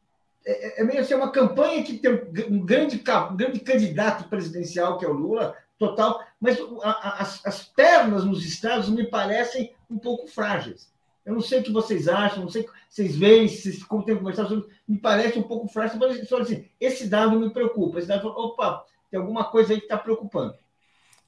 é, 0.47 0.81
é, 0.81 0.85
meio 0.85 1.01
assim, 1.01 1.15
uma 1.15 1.31
campanha 1.31 1.83
que 1.83 1.99
tem 1.99 2.11
um 2.49 2.65
grande, 2.65 3.03
um 3.31 3.37
grande 3.37 3.61
candidato 3.61 4.29
presidencial, 4.29 4.99
que 4.99 5.05
é 5.05 5.09
o 5.09 5.13
Lula, 5.13 5.55
total, 5.79 6.25
mas 6.41 6.59
a, 6.83 6.91
a, 6.91 7.23
as, 7.23 7.47
as 7.47 7.63
pernas 7.63 8.25
nos 8.25 8.45
estados 8.45 8.89
me 8.89 9.07
parecem 9.07 9.75
um 9.91 9.99
pouco 9.99 10.27
frágeis. 10.27 10.91
Eu 11.31 11.35
não 11.35 11.41
sei 11.41 11.61
o 11.61 11.63
que 11.63 11.71
vocês 11.71 12.09
acham, 12.09 12.43
não 12.43 12.51
sei 12.51 12.63
se 12.63 12.69
vocês 12.89 13.17
veem, 13.17 13.49
como 13.87 14.05
tem 14.05 14.17
conversado 14.17 14.49
sobre, 14.49 14.69
me 14.87 14.99
parece 14.99 15.39
um 15.39 15.45
pouco 15.45 15.69
frágil, 15.69 15.97
mas 16.01 16.29
só 16.29 16.39
assim, 16.41 16.65
esse 16.81 17.07
dado 17.07 17.39
me 17.39 17.51
preocupa. 17.51 18.01
Esse 18.01 18.09
dado, 18.09 18.27
opa, 18.27 18.85
tem 19.09 19.21
alguma 19.21 19.45
coisa 19.45 19.73
aí 19.73 19.79
que 19.79 19.85
está 19.85 19.97
preocupando. 19.97 20.55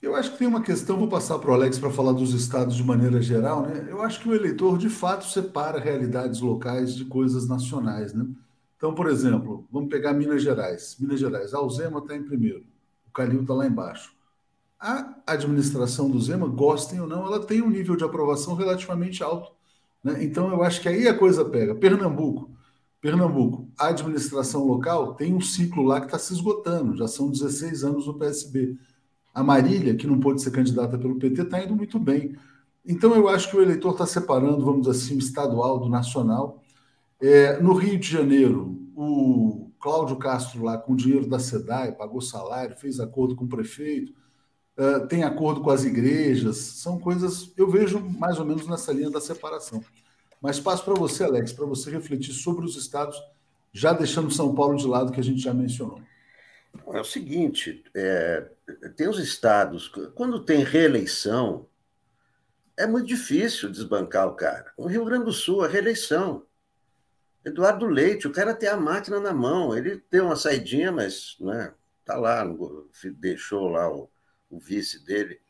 Eu 0.03 0.17
acho 0.17 0.33
que 0.33 0.39
tem 0.39 0.49
uma 0.49 0.61
questão, 0.61 0.99
vou 0.99 1.07
passar 1.07 1.39
para 1.39 1.53
o 1.53 1.55
Alex 1.55 1.79
para 1.79 1.89
falar 1.89 2.11
dos 2.11 2.35
estados 2.35 2.75
de 2.75 2.83
maneira 2.83 3.23
geral, 3.23 3.63
né? 3.63 3.87
Eu 3.89 4.03
acho 4.03 4.21
que 4.21 4.29
o 4.29 4.35
eleitor, 4.35 4.77
de 4.77 4.89
fato, 4.89 5.25
separa 5.25 5.79
realidades 5.79 6.41
locais 6.41 6.97
de 6.97 7.05
coisas 7.05 7.49
nacionais, 7.49 8.13
né? 8.13 8.27
Então, 8.77 8.97
por 8.97 9.09
exemplo, 9.09 9.65
vamos 9.71 9.89
pegar 9.89 10.13
Minas 10.13 10.43
Gerais. 10.43 10.97
Minas 10.99 11.21
Gerais, 11.21 11.55
a 11.55 11.59
Alzema 11.59 12.01
está 12.01 12.17
em 12.17 12.25
primeiro, 12.25 12.67
o 13.07 13.13
Calil 13.13 13.43
está 13.43 13.55
lá 13.55 13.65
embaixo. 13.65 14.13
A 14.81 15.15
administração 15.29 16.11
do 16.11 16.21
Zema, 16.21 16.49
gostem 16.49 17.01
ou 17.01 17.07
não, 17.07 17.25
ela 17.25 17.39
tem 17.39 17.63
um 17.63 17.71
nível 17.71 17.95
de 17.95 18.03
aprovação 18.03 18.57
relativamente 18.57 19.23
alto 19.23 19.53
né? 20.03 20.25
Então, 20.25 20.51
eu 20.51 20.63
acho 20.63 20.81
que 20.81 20.89
aí 20.89 21.07
a 21.07 21.17
coisa 21.17 21.45
pega. 21.45 21.75
Pernambuco. 21.75 22.51
Pernambuco, 23.01 23.69
a 23.77 23.89
administração 23.89 24.65
local 24.65 25.15
tem 25.15 25.35
um 25.35 25.41
ciclo 25.41 25.83
lá 25.83 25.99
que 25.99 26.07
está 26.07 26.21
se 26.21 26.33
esgotando, 26.33 26.97
já 26.97 27.09
são 27.09 27.29
16 27.29 27.83
anos 27.83 28.07
no 28.07 28.17
PSB. 28.17 28.77
A 29.35 29.43
Marília, 29.43 29.97
que 29.97 30.07
não 30.07 30.21
pôde 30.21 30.41
ser 30.41 30.53
candidata 30.53 30.97
pelo 30.97 31.19
PT, 31.19 31.43
está 31.43 31.65
indo 31.65 31.75
muito 31.75 31.99
bem. 31.99 32.37
Então, 32.87 33.15
eu 33.17 33.29
acho 33.29 33.51
que 33.51 33.57
o 33.57 33.63
eleitor 33.63 33.93
está 33.93 34.07
separando, 34.07 34.65
vamos 34.65 34.87
dizer 34.87 34.97
assim, 34.97 35.17
o 35.17 35.19
estadual 35.19 35.81
do 35.81 35.89
nacional. 35.89 36.63
É, 37.21 37.61
no 37.61 37.73
Rio 37.73 37.99
de 37.99 38.09
Janeiro, 38.09 38.79
o 38.95 39.71
Cláudio 39.81 40.17
Castro, 40.17 40.63
lá 40.63 40.79
com 40.79 40.93
o 40.93 40.97
dinheiro 40.97 41.29
da 41.29 41.41
SEDAI, 41.41 41.93
pagou 41.93 42.21
salário, 42.21 42.77
fez 42.77 43.01
acordo 43.01 43.35
com 43.35 43.47
o 43.47 43.49
prefeito, 43.49 44.13
uh, 44.79 45.07
tem 45.07 45.25
acordo 45.25 45.61
com 45.61 45.71
as 45.71 45.85
igrejas, 45.85 46.57
são 46.57 46.99
coisas, 46.99 47.53
eu 47.57 47.71
vejo 47.71 48.01
mais 48.01 48.39
ou 48.39 48.45
menos 48.45 48.67
nessa 48.67 48.93
linha 48.93 49.11
da 49.11 49.21
separação. 49.21 49.83
Mas 50.41 50.59
passo 50.59 50.85
para 50.85 50.95
você, 50.95 51.25
Alex, 51.25 51.53
para 51.53 51.67
você 51.67 51.91
refletir 51.91 52.33
sobre 52.33 52.65
os 52.65 52.77
estados, 52.77 53.17
já 53.73 53.93
deixando 53.93 54.31
São 54.31 54.55
Paulo 54.55 54.77
de 54.77 54.87
lado, 54.87 55.13
que 55.13 55.21
a 55.21 55.25
gente 55.25 55.41
já 55.41 55.55
mencionou. 55.55 56.01
É 56.89 57.01
o 57.01 57.05
seguinte: 57.05 57.85
é, 57.95 58.49
tem 58.97 59.09
os 59.09 59.19
estados, 59.19 59.89
quando 60.15 60.45
tem 60.45 60.65
reeleição, 60.65 61.67
é 62.77 62.87
muito 62.87 63.07
difícil 63.07 63.71
desbancar 63.71 64.27
o 64.27 64.35
cara. 64.35 64.73
O 64.77 64.87
Rio 64.87 65.05
Grande 65.05 65.27
do 65.27 65.33
Sul, 65.33 65.63
a 65.63 65.69
reeleição. 65.69 66.45
Eduardo 67.45 67.87
Leite, 67.87 68.29
o 68.29 68.33
cara 68.33 68.55
tem 68.55 68.69
a 68.69 68.77
máquina 68.77 69.19
na 69.19 69.33
mão, 69.33 69.77
ele 69.77 70.01
deu 70.09 70.27
uma 70.27 70.37
saidinha, 70.37 70.93
mas 70.93 71.37
né, 71.41 71.75
tá 72.05 72.17
lá, 72.17 72.45
deixou 73.19 73.69
lá 73.69 73.93
o, 73.93 74.09
o 74.53 74.61
vice 74.61 75.05
dele. 75.05 75.41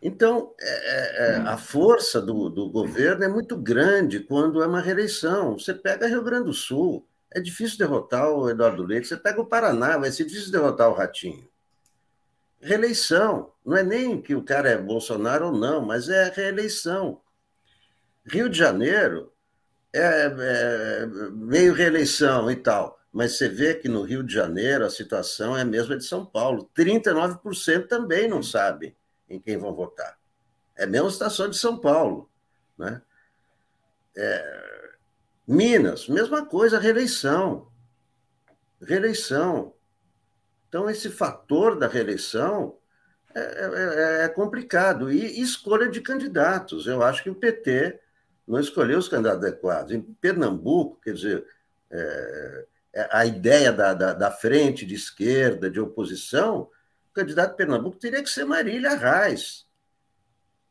Então, 0.00 0.54
é, 0.60 0.68
é, 0.68 1.26
é, 1.26 1.36
a 1.38 1.56
força 1.56 2.20
do, 2.20 2.48
do 2.48 2.68
governo 2.68 3.24
é 3.24 3.28
muito 3.28 3.56
grande 3.56 4.20
quando 4.20 4.62
é 4.62 4.66
uma 4.66 4.80
reeleição. 4.80 5.58
Você 5.58 5.74
pega 5.74 6.06
Rio 6.06 6.22
Grande 6.22 6.46
do 6.46 6.52
Sul, 6.52 7.08
é 7.32 7.40
difícil 7.40 7.78
derrotar 7.78 8.28
o 8.30 8.48
Eduardo 8.48 8.84
Leite. 8.84 9.08
Você 9.08 9.16
pega 9.16 9.40
o 9.40 9.46
Paraná, 9.46 9.96
vai 9.96 10.10
ser 10.10 10.24
difícil 10.24 10.52
derrotar 10.52 10.88
o 10.88 10.94
Ratinho. 10.94 11.48
Reeleição. 12.60 13.52
Não 13.64 13.76
é 13.76 13.82
nem 13.82 14.20
que 14.20 14.34
o 14.34 14.42
cara 14.42 14.70
é 14.70 14.78
Bolsonaro 14.78 15.46
ou 15.46 15.52
não, 15.52 15.84
mas 15.84 16.08
é 16.08 16.30
reeleição. 16.30 17.20
Rio 18.24 18.48
de 18.48 18.58
Janeiro 18.58 19.32
é, 19.92 20.32
é 20.38 21.06
meio 21.32 21.72
reeleição 21.72 22.50
e 22.50 22.56
tal. 22.56 22.97
Mas 23.18 23.32
você 23.32 23.48
vê 23.48 23.74
que 23.74 23.88
no 23.88 24.02
Rio 24.02 24.22
de 24.22 24.32
Janeiro 24.32 24.84
a 24.84 24.90
situação 24.90 25.56
é 25.56 25.62
a 25.62 25.64
mesma 25.64 25.96
de 25.96 26.04
São 26.04 26.24
Paulo. 26.24 26.70
39% 26.72 27.88
também 27.88 28.28
não 28.28 28.44
sabem 28.44 28.96
em 29.28 29.40
quem 29.40 29.56
vão 29.56 29.74
votar. 29.74 30.16
É 30.76 30.84
a 30.84 30.86
mesma 30.86 31.10
situação 31.10 31.50
de 31.50 31.58
São 31.58 31.80
Paulo. 31.80 32.30
Né? 32.78 33.02
É... 34.16 34.92
Minas, 35.44 36.08
mesma 36.08 36.46
coisa, 36.46 36.78
reeleição. 36.78 37.72
Reeleição. 38.80 39.74
Então, 40.68 40.88
esse 40.88 41.10
fator 41.10 41.76
da 41.76 41.88
reeleição 41.88 42.78
é, 43.34 43.40
é, 43.40 44.24
é, 44.26 44.28
complicado. 44.28 45.10
E 45.10 45.40
escolha 45.40 45.88
de 45.88 46.00
candidatos. 46.00 46.86
Eu 46.86 47.02
acho 47.02 47.24
que 47.24 47.30
o 47.30 47.34
PT 47.34 47.98
não 48.46 48.60
escolheu 48.60 48.96
os 48.96 49.08
candidatos 49.08 49.44
adequados. 49.44 49.90
Em 49.90 50.00
Pernambuco, 50.00 51.00
quer 51.00 51.14
dizer, 51.14 51.44
é, 51.90 51.98
é, 51.98 52.77
a 53.10 53.26
ideia 53.26 53.72
da, 53.72 53.94
da, 53.94 54.12
da, 54.12 54.30
frente 54.30 54.84
de 54.86 54.94
esquerda, 54.94 55.70
de 55.70 55.80
oposição, 55.80 56.70
o 57.10 57.12
candidato 57.12 57.56
Pernambuco 57.56 57.98
teria 57.98 58.22
que 58.22 58.30
ser 58.30 58.44
Marília 58.44 58.96
Reis. 58.96 59.66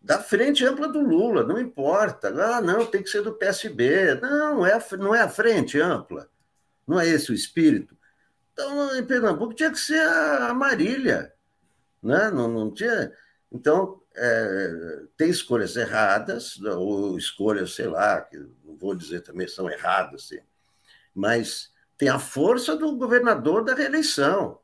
Da 0.02 0.20
frente 0.20 0.66
ampla 0.66 0.88
do 0.88 1.00
Lula, 1.00 1.44
não 1.44 1.60
importa. 1.60 2.30
Ah, 2.30 2.62
não, 2.62 2.86
tem 2.86 3.04
que 3.04 3.10
ser 3.10 3.22
do 3.22 3.34
PSB. 3.34 4.16
Não, 4.22 4.66
é 4.66 4.74
a, 4.74 4.98
não 4.98 5.14
é 5.14 5.22
a 5.22 5.30
frente 5.30 5.80
ampla. 5.80 6.30
Não 6.88 7.00
é 7.00 7.08
esse 7.08 7.32
o 7.32 7.36
espírito. 7.36 7.98
Então, 8.54 8.96
em 8.98 9.06
Pernambuco 9.06 9.54
tinha 9.54 9.72
que 9.72 9.80
ser 9.80 10.00
a, 10.00 10.50
a 10.50 10.54
Marília. 10.54 11.34
Né? 12.02 12.32
Não, 12.32 12.48
não 12.48 12.74
tinha. 12.74 13.12
Então, 13.52 14.02
é, 14.16 15.04
tem 15.16 15.30
escolhas 15.30 15.76
erradas, 15.76 16.60
ou 16.62 17.18
escolhas, 17.18 17.76
sei 17.76 17.88
lá, 17.88 18.22
que 18.22 18.38
não 18.64 18.76
vou 18.76 18.96
dizer 18.96 19.22
também 19.22 19.48
são 19.48 19.70
erradas, 19.70 20.26
assim, 20.26 20.40
mas 21.14 21.72
tem 21.98 22.10
a 22.10 22.20
força 22.20 22.76
do 22.76 22.96
governador 22.96 23.64
da 23.64 23.74
reeleição. 23.74 24.60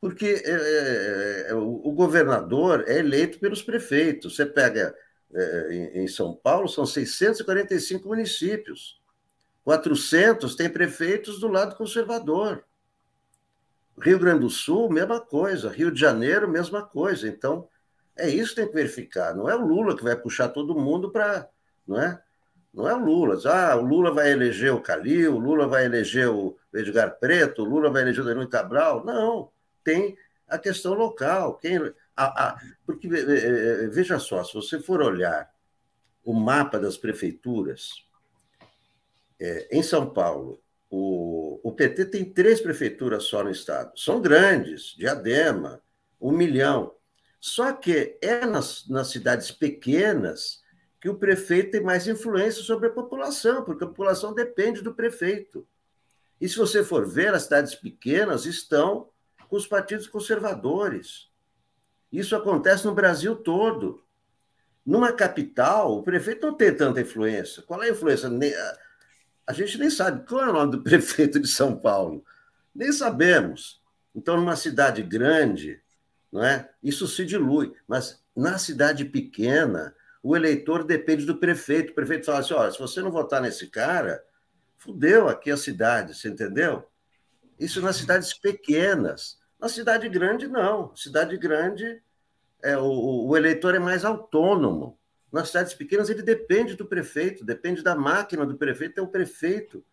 Porque 0.00 0.42
é, 0.44 0.50
é, 0.50 1.46
é 1.50 1.54
o, 1.54 1.80
o, 1.84 1.92
governador 1.92 2.84
é 2.88 2.98
eleito 2.98 3.38
pelos 3.38 3.62
prefeitos. 3.62 4.36
Você 4.36 4.44
pega 4.44 4.94
é, 5.32 5.68
em, 5.70 6.02
em 6.02 6.08
São 6.08 6.34
Paulo, 6.34 6.68
são 6.68 6.84
645 6.84 8.08
municípios. 8.08 9.00
400 9.64 10.56
tem 10.56 10.68
prefeitos 10.68 11.38
do 11.38 11.48
lado 11.48 11.76
conservador. 11.76 12.64
Rio 14.00 14.18
Grande 14.18 14.40
do 14.40 14.50
Sul, 14.50 14.90
mesma 14.90 15.20
coisa. 15.20 15.70
Rio 15.70 15.90
de 15.90 16.00
Janeiro, 16.00 16.48
mesma 16.48 16.82
coisa. 16.82 17.28
Então, 17.28 17.68
é 18.16 18.28
isso 18.28 18.50
que 18.50 18.56
tem 18.56 18.66
que 18.66 18.74
verificar. 18.74 19.34
Não 19.34 19.48
é 19.48 19.54
o 19.54 19.64
Lula 19.64 19.96
que 19.96 20.02
vai 20.02 20.16
puxar 20.16 20.48
todo 20.48 20.78
mundo 20.78 21.10
para. 21.10 21.48
Não 21.86 22.00
é? 22.00 22.20
Não 22.72 22.88
é 22.88 22.94
o 22.94 23.04
Lula. 23.04 23.38
Ah, 23.44 23.76
o 23.76 23.82
Lula 23.82 24.12
vai 24.12 24.32
eleger 24.32 24.72
o 24.72 24.80
Calil, 24.80 25.34
o 25.34 25.38
Lula 25.38 25.66
vai 25.66 25.84
eleger 25.84 26.28
o 26.28 26.56
Edgar 26.72 27.18
Preto, 27.18 27.62
o 27.62 27.66
Lula 27.66 27.90
vai 27.90 28.02
eleger 28.02 28.22
o 28.22 28.26
Danilo 28.26 28.48
Cabral. 28.48 29.04
Não. 29.04 29.50
Tem 29.84 30.16
a 30.48 30.58
questão 30.58 30.94
local. 30.94 31.58
Quem, 31.58 31.78
a, 32.16 32.48
a, 32.48 32.58
porque, 32.86 33.08
veja 33.08 34.18
só, 34.18 34.42
se 34.42 34.54
você 34.54 34.78
for 34.78 35.02
olhar 35.02 35.50
o 36.24 36.32
mapa 36.32 36.78
das 36.78 36.96
prefeituras, 36.96 38.06
é, 39.38 39.68
em 39.76 39.82
São 39.82 40.08
Paulo, 40.08 40.62
o, 40.88 41.60
o 41.62 41.72
PT 41.72 42.06
tem 42.06 42.24
três 42.24 42.60
prefeituras 42.60 43.24
só 43.24 43.42
no 43.42 43.50
estado. 43.50 43.98
São 43.98 44.20
grandes, 44.20 44.94
Diadema, 44.96 45.82
um 46.20 46.32
milhão. 46.32 46.94
Só 47.40 47.72
que 47.72 48.18
é 48.22 48.46
nas, 48.46 48.88
nas 48.88 49.08
cidades 49.08 49.50
pequenas 49.50 50.61
que 51.02 51.08
o 51.08 51.16
prefeito 51.16 51.72
tem 51.72 51.82
mais 51.82 52.06
influência 52.06 52.62
sobre 52.62 52.86
a 52.86 52.92
população, 52.92 53.64
porque 53.64 53.82
a 53.82 53.88
população 53.88 54.32
depende 54.32 54.82
do 54.82 54.94
prefeito. 54.94 55.66
E 56.40 56.48
se 56.48 56.56
você 56.56 56.84
for 56.84 57.04
ver, 57.04 57.34
as 57.34 57.42
cidades 57.42 57.74
pequenas 57.74 58.46
estão 58.46 59.08
com 59.48 59.56
os 59.56 59.66
partidos 59.66 60.06
conservadores. 60.06 61.28
Isso 62.12 62.36
acontece 62.36 62.86
no 62.86 62.94
Brasil 62.94 63.34
todo. 63.34 64.00
Numa 64.86 65.12
capital, 65.12 65.98
o 65.98 66.04
prefeito 66.04 66.46
não 66.46 66.54
tem 66.54 66.72
tanta 66.72 67.00
influência. 67.00 67.64
Qual 67.64 67.82
é 67.82 67.88
a 67.88 67.90
influência? 67.90 68.30
A 69.44 69.52
gente 69.52 69.78
nem 69.78 69.90
sabe 69.90 70.24
qual 70.24 70.44
é 70.44 70.50
o 70.50 70.52
nome 70.52 70.70
do 70.70 70.82
prefeito 70.84 71.40
de 71.40 71.48
São 71.48 71.76
Paulo. 71.76 72.24
Nem 72.72 72.92
sabemos. 72.92 73.82
Então, 74.14 74.36
numa 74.36 74.54
cidade 74.54 75.02
grande, 75.02 75.82
não 76.30 76.44
é? 76.44 76.70
Isso 76.80 77.08
se 77.08 77.26
dilui, 77.26 77.74
mas 77.88 78.22
na 78.36 78.56
cidade 78.56 79.04
pequena, 79.04 79.96
o 80.22 80.36
eleitor 80.36 80.84
depende 80.84 81.26
do 81.26 81.38
prefeito. 81.38 81.90
O 81.90 81.94
prefeito 81.94 82.26
fala 82.26 82.38
assim: 82.38 82.54
olha, 82.54 82.70
se 82.70 82.78
você 82.78 83.00
não 83.02 83.10
votar 83.10 83.42
nesse 83.42 83.66
cara, 83.68 84.22
fudeu 84.78 85.28
aqui 85.28 85.50
a 85.50 85.56
cidade, 85.56 86.16
você 86.16 86.28
entendeu? 86.28 86.84
Isso 87.58 87.80
nas 87.80 87.96
cidades 87.96 88.32
pequenas. 88.32 89.38
Na 89.60 89.68
cidade 89.68 90.08
grande, 90.08 90.48
não. 90.48 90.94
Cidade 90.96 91.36
grande, 91.36 92.02
é, 92.62 92.76
o, 92.76 93.26
o 93.26 93.36
eleitor 93.36 93.74
é 93.74 93.78
mais 93.78 94.04
autônomo. 94.04 94.98
Nas 95.32 95.48
cidades 95.48 95.72
pequenas, 95.72 96.10
ele 96.10 96.22
depende 96.22 96.76
do 96.76 96.84
prefeito, 96.84 97.44
depende 97.44 97.82
da 97.82 97.94
máquina 97.94 98.44
do 98.44 98.56
prefeito, 98.56 98.98
é 98.98 99.02
o 99.02 99.08
prefeito. 99.08 99.84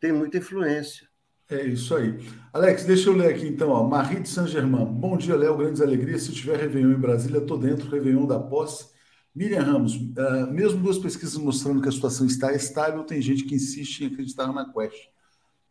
Tem 0.00 0.12
muita 0.12 0.38
influência. 0.38 1.06
É 1.50 1.62
isso 1.64 1.94
aí. 1.94 2.18
Alex, 2.52 2.84
deixa 2.84 3.10
eu 3.10 3.16
ler 3.16 3.34
aqui 3.34 3.46
então. 3.46 3.68
Ó. 3.70 3.82
Marie 3.82 4.20
de 4.20 4.28
Saint-Germain. 4.28 4.86
Bom 4.86 5.18
dia, 5.18 5.36
Léo. 5.36 5.56
Grandes 5.56 5.82
alegrias. 5.82 6.22
Se 6.22 6.32
tiver 6.32 6.56
Réveillon 6.56 6.92
em 6.92 7.00
Brasília, 7.00 7.38
estou 7.38 7.58
dentro. 7.58 7.90
Réveillon 7.90 8.26
da 8.26 8.38
posse. 8.38 8.91
Miriam 9.34 9.62
Ramos. 9.62 9.96
Uh, 9.96 10.50
mesmo 10.50 10.82
duas 10.82 10.98
pesquisas 10.98 11.36
mostrando 11.36 11.80
que 11.80 11.88
a 11.88 11.92
situação 11.92 12.26
está 12.26 12.52
estável, 12.52 13.04
tem 13.04 13.20
gente 13.20 13.44
que 13.44 13.54
insiste 13.54 14.02
em 14.02 14.06
acreditar 14.08 14.52
na 14.52 14.70
Quest. 14.70 15.08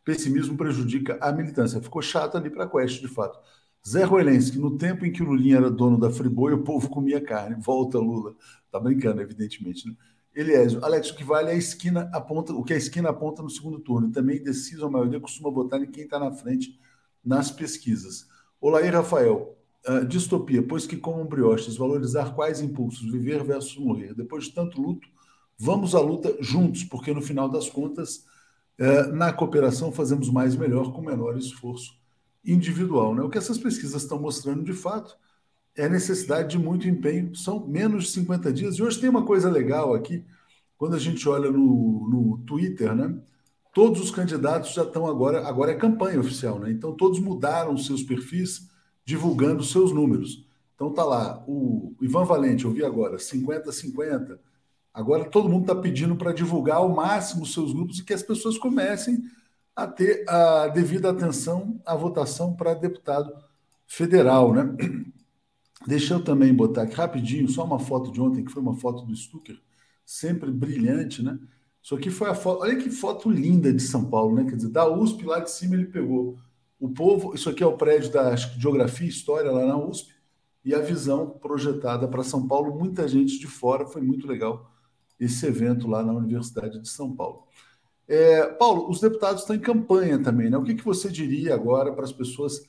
Pessimismo 0.03 0.57
prejudica 0.57 1.18
a 1.22 1.32
militância. 1.32 1.82
Ficou 1.82 2.01
chato 2.01 2.38
ali 2.38 2.49
para 2.49 2.64
a 2.64 2.70
Quest, 2.70 3.01
de 3.01 3.07
fato. 3.07 3.39
Zé 3.88 4.03
Roelensky, 4.03 4.59
no 4.59 4.78
tempo 4.78 5.05
em 5.05 5.12
que 5.12 5.24
o 5.24 5.26
Lulinha 5.26 5.57
era 5.57 5.70
dono 5.70 5.99
da 5.99 6.09
Friboi, 6.09 6.53
o 6.53 6.64
povo 6.64 6.89
comia 6.89 7.22
carne. 7.22 7.55
Volta, 7.59 7.97
Lula. 7.99 8.36
Tá 8.72 8.80
brincando, 8.80 9.22
evidentemente. 9.22 9.88
Né? 9.88 9.95
Eliésio, 10.34 10.84
Alex, 10.84 11.09
o 11.09 11.16
que 11.16 11.24
vale 11.24 11.49
é 11.49 11.53
a 11.53 11.57
esquina 11.57 12.09
aponta, 12.14 12.53
o 12.53 12.64
que 12.64 12.74
a 12.74 12.78
esquina 12.78 13.09
aponta 13.09 13.43
no 13.43 13.49
segundo 13.49 13.80
turno. 13.80 14.12
Também 14.12 14.38
indeciso, 14.38 14.86
a 14.86 14.89
maioria 14.89 15.20
costuma 15.20 15.51
votar 15.51 15.82
em 15.82 15.91
quem 15.91 16.05
está 16.05 16.20
na 16.20 16.32
frente 16.32 16.80
nas 17.24 17.51
pesquisas. 17.51 18.28
Olá, 18.59 18.80
Rafael. 18.82 19.61
Uh, 19.88 20.05
distopia, 20.05 20.61
pois 20.61 20.86
que 20.86 20.95
como 20.95 21.25
brioches, 21.25 21.75
valorizar 21.75 22.36
quais 22.36 22.61
impulsos, 22.61 23.11
viver 23.11 23.43
versus 23.43 23.77
morrer. 23.77 24.13
Depois 24.13 24.43
de 24.43 24.51
tanto 24.51 24.79
luto, 24.79 25.07
vamos 25.57 25.95
à 25.95 25.99
luta 25.99 26.38
juntos, 26.39 26.84
porque 26.84 27.11
no 27.11 27.21
final 27.21 27.49
das 27.49 27.67
contas, 27.67 28.25
uh, 28.79 29.11
na 29.11 29.34
cooperação 29.34 29.91
fazemos 29.91 30.29
mais 30.29 30.55
melhor 30.55 30.93
com 30.93 31.01
menor 31.01 31.36
esforço 31.36 31.99
individual. 32.45 33.15
Né? 33.15 33.21
O 33.23 33.29
que 33.29 33.38
essas 33.38 33.57
pesquisas 33.57 34.03
estão 34.03 34.19
mostrando 34.19 34.63
de 34.63 34.73
fato 34.73 35.17
é 35.75 35.88
necessidade 35.88 36.49
de 36.49 36.59
muito 36.59 36.88
empenho. 36.88 37.36
São 37.36 37.65
menos 37.65 38.05
de 38.05 38.09
50 38.11 38.51
dias. 38.51 38.75
E 38.75 38.84
hoje 38.84 38.99
tem 38.99 39.09
uma 39.09 39.25
coisa 39.25 39.49
legal 39.49 39.93
aqui, 39.93 40.25
quando 40.77 40.95
a 40.95 40.99
gente 40.99 41.27
olha 41.29 41.49
no, 41.51 42.09
no 42.09 42.38
Twitter, 42.45 42.95
né? 42.95 43.15
Todos 43.73 44.01
os 44.01 44.11
candidatos 44.11 44.73
já 44.73 44.84
estão 44.84 45.07
agora, 45.07 45.47
agora 45.47 45.71
é 45.71 45.75
campanha 45.75 46.19
oficial, 46.19 46.59
né? 46.59 46.71
Então 46.71 46.93
todos 46.93 47.19
mudaram 47.19 47.77
seus 47.77 48.03
perfis, 48.03 48.69
divulgando 49.12 49.62
seus 49.62 49.91
números. 49.91 50.47
Então 50.74 50.93
tá 50.93 51.03
lá, 51.03 51.43
o 51.45 51.93
Ivan 52.01 52.24
Valente, 52.24 52.64
eu 52.64 52.72
vi 52.72 52.84
agora, 52.84 53.18
50-50. 53.18 54.39
Agora 54.93 55.30
todo 55.30 55.49
mundo 55.49 55.64
está 55.64 55.76
pedindo 55.76 56.16
para 56.16 56.32
divulgar 56.32 56.78
ao 56.78 56.88
máximo 56.88 57.45
seus 57.45 57.74
grupos 57.74 57.99
e 57.99 58.05
que 58.05 58.14
as 58.14 58.24
pessoas 58.24 58.57
comecem 58.57 59.22
a 59.76 59.86
ter 59.86 60.24
a 60.30 60.70
devida 60.70 61.09
atenção 61.09 61.82
à 61.86 61.93
votação 61.93 62.55
para 62.55 62.74
deputado 62.74 63.34
federal, 63.86 64.53
né? 64.53 64.74
Deixa 65.86 66.14
eu 66.14 66.24
também 66.24 66.53
botar 66.53 66.84
aqui 66.84 66.95
rapidinho, 66.95 67.49
só 67.49 67.66
uma 67.66 67.80
foto 67.80 68.12
de 68.12 68.22
ontem, 68.22 68.45
que 68.45 68.51
foi 68.51 68.62
uma 68.62 68.76
foto 68.76 69.03
do 69.03 69.14
Stucker, 69.14 69.59
sempre 70.05 70.49
brilhante, 70.51 71.22
né? 71.22 71.38
Isso 71.84 71.95
aqui 71.95 72.09
foi 72.09 72.30
a 72.30 72.36
foto. 72.36 72.62
Olha 72.62 72.78
que 72.78 72.89
foto 72.89 73.30
linda 73.30 73.74
de 73.74 73.82
São 73.82 74.05
Paulo, 74.05 74.36
né? 74.36 74.45
Quer 74.45 74.55
dizer, 74.55 74.70
da 74.70 74.88
USP 74.88 75.26
lá 75.26 75.39
de 75.39 75.51
cima 75.51 75.76
ele 75.76 75.88
pegou 75.88 76.38
o 76.82 76.89
povo. 76.89 77.36
Isso 77.36 77.47
aqui 77.47 77.63
é 77.63 77.67
o 77.67 77.77
prédio 77.77 78.11
da 78.11 78.36
Geografia 78.36 79.05
e 79.05 79.09
História 79.09 79.51
lá 79.51 79.65
na 79.67 79.77
USP 79.77 80.11
e 80.65 80.73
a 80.73 80.79
visão 80.79 81.29
projetada 81.29 82.07
para 82.07 82.23
São 82.23 82.47
Paulo. 82.47 82.77
Muita 82.77 83.07
gente 83.07 83.39
de 83.39 83.45
fora, 83.45 83.86
foi 83.86 84.01
muito 84.01 84.27
legal 84.27 84.69
esse 85.19 85.45
evento 85.45 85.88
lá 85.88 86.03
na 86.03 86.11
Universidade 86.11 86.79
de 86.79 86.89
São 86.89 87.15
Paulo. 87.15 87.43
É, 88.07 88.47
Paulo, 88.47 88.89
os 88.89 88.99
deputados 88.99 89.41
estão 89.41 89.55
em 89.55 89.59
campanha 89.59 90.21
também, 90.21 90.49
né? 90.49 90.57
O 90.57 90.63
que, 90.63 90.73
que 90.73 90.84
você 90.84 91.09
diria 91.09 91.53
agora 91.53 91.93
para 91.93 92.03
as 92.03 92.11
pessoas? 92.11 92.67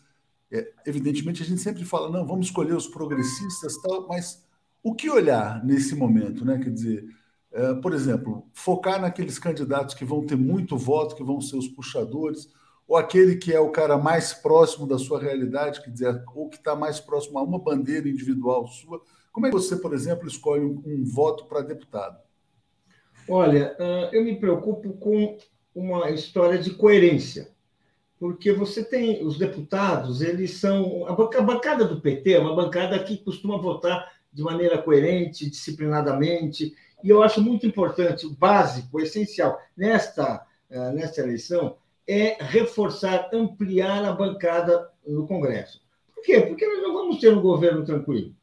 É, 0.51 0.71
evidentemente, 0.87 1.43
a 1.43 1.47
gente 1.47 1.63
sempre 1.63 1.83
fala, 1.83 2.11
não, 2.11 2.27
vamos 2.27 2.47
escolher 2.47 2.75
os 2.75 2.87
progressistas, 2.87 3.81
tal, 3.81 4.07
mas 4.07 4.47
o 4.83 4.95
que 4.95 5.09
olhar 5.09 5.65
nesse 5.65 5.95
momento, 5.95 6.45
né? 6.45 6.59
Quer 6.59 6.71
dizer, 6.71 7.07
é, 7.51 7.75
por 7.75 7.95
exemplo, 7.95 8.47
focar 8.53 9.01
naqueles 9.01 9.39
candidatos 9.39 9.95
que 9.95 10.05
vão 10.05 10.27
ter 10.27 10.37
muito 10.37 10.77
voto, 10.77 11.17
que 11.17 11.25
vão 11.25 11.41
ser 11.41 11.57
os 11.57 11.67
puxadores, 11.67 12.51
ou 12.93 12.99
aquele 12.99 13.37
que 13.37 13.51
é 13.51 13.59
o 13.59 13.71
cara 13.71 13.97
mais 13.97 14.35
próximo 14.35 14.87
da 14.87 14.99
sua 14.99 15.19
realidade, 15.19 15.81
quer 15.81 15.89
dizer, 15.89 16.23
ou 16.35 16.51
que 16.51 16.59
está 16.59 16.77
mais 16.77 17.01
próximo 17.01 17.39
a 17.39 17.43
uma 17.43 17.59
bandeira 17.59 18.07
individual 18.07 18.67
sua. 18.67 19.01
Como 19.33 19.47
é 19.47 19.49
que 19.49 19.57
você, 19.57 19.77
por 19.77 19.95
exemplo, 19.95 20.29
escolhe 20.29 20.63
um, 20.63 20.83
um 20.85 21.03
voto 21.03 21.47
para 21.47 21.63
deputado? 21.63 22.21
Olha, 23.27 23.75
eu 24.13 24.23
me 24.23 24.37
preocupo 24.37 24.93
com 24.99 25.39
uma 25.75 26.11
história 26.11 26.59
de 26.59 26.75
coerência, 26.75 27.49
porque 28.21 28.53
você 28.53 28.85
tem 28.85 29.25
os 29.25 29.39
deputados, 29.39 30.21
eles 30.21 30.59
são. 30.59 31.07
A 31.07 31.41
bancada 31.41 31.87
do 31.87 31.99
PT 31.99 32.35
é 32.35 32.41
uma 32.41 32.55
bancada 32.55 33.03
que 33.03 33.17
costuma 33.25 33.57
votar 33.57 34.07
de 34.31 34.43
maneira 34.43 34.77
coerente, 34.77 35.49
disciplinadamente, 35.49 36.75
e 37.03 37.09
eu 37.09 37.23
acho 37.23 37.41
muito 37.41 37.67
importante, 37.67 38.27
o 38.27 38.37
básico, 38.37 38.99
o 38.99 39.01
essencial, 39.01 39.59
nesta, 39.75 40.47
nesta 40.93 41.23
eleição, 41.23 41.79
é 42.13 42.37
reforçar, 42.41 43.31
ampliar 43.33 44.05
a 44.05 44.13
bancada 44.13 44.91
no 45.07 45.27
Congresso. 45.27 45.81
Por 46.15 46.23
quê? 46.23 46.41
Porque 46.41 46.67
nós 46.67 46.83
não 46.83 46.93
vamos 46.93 47.19
ter 47.19 47.33
um 47.33 47.41
governo 47.41 47.85
tranquilo. 47.85 48.35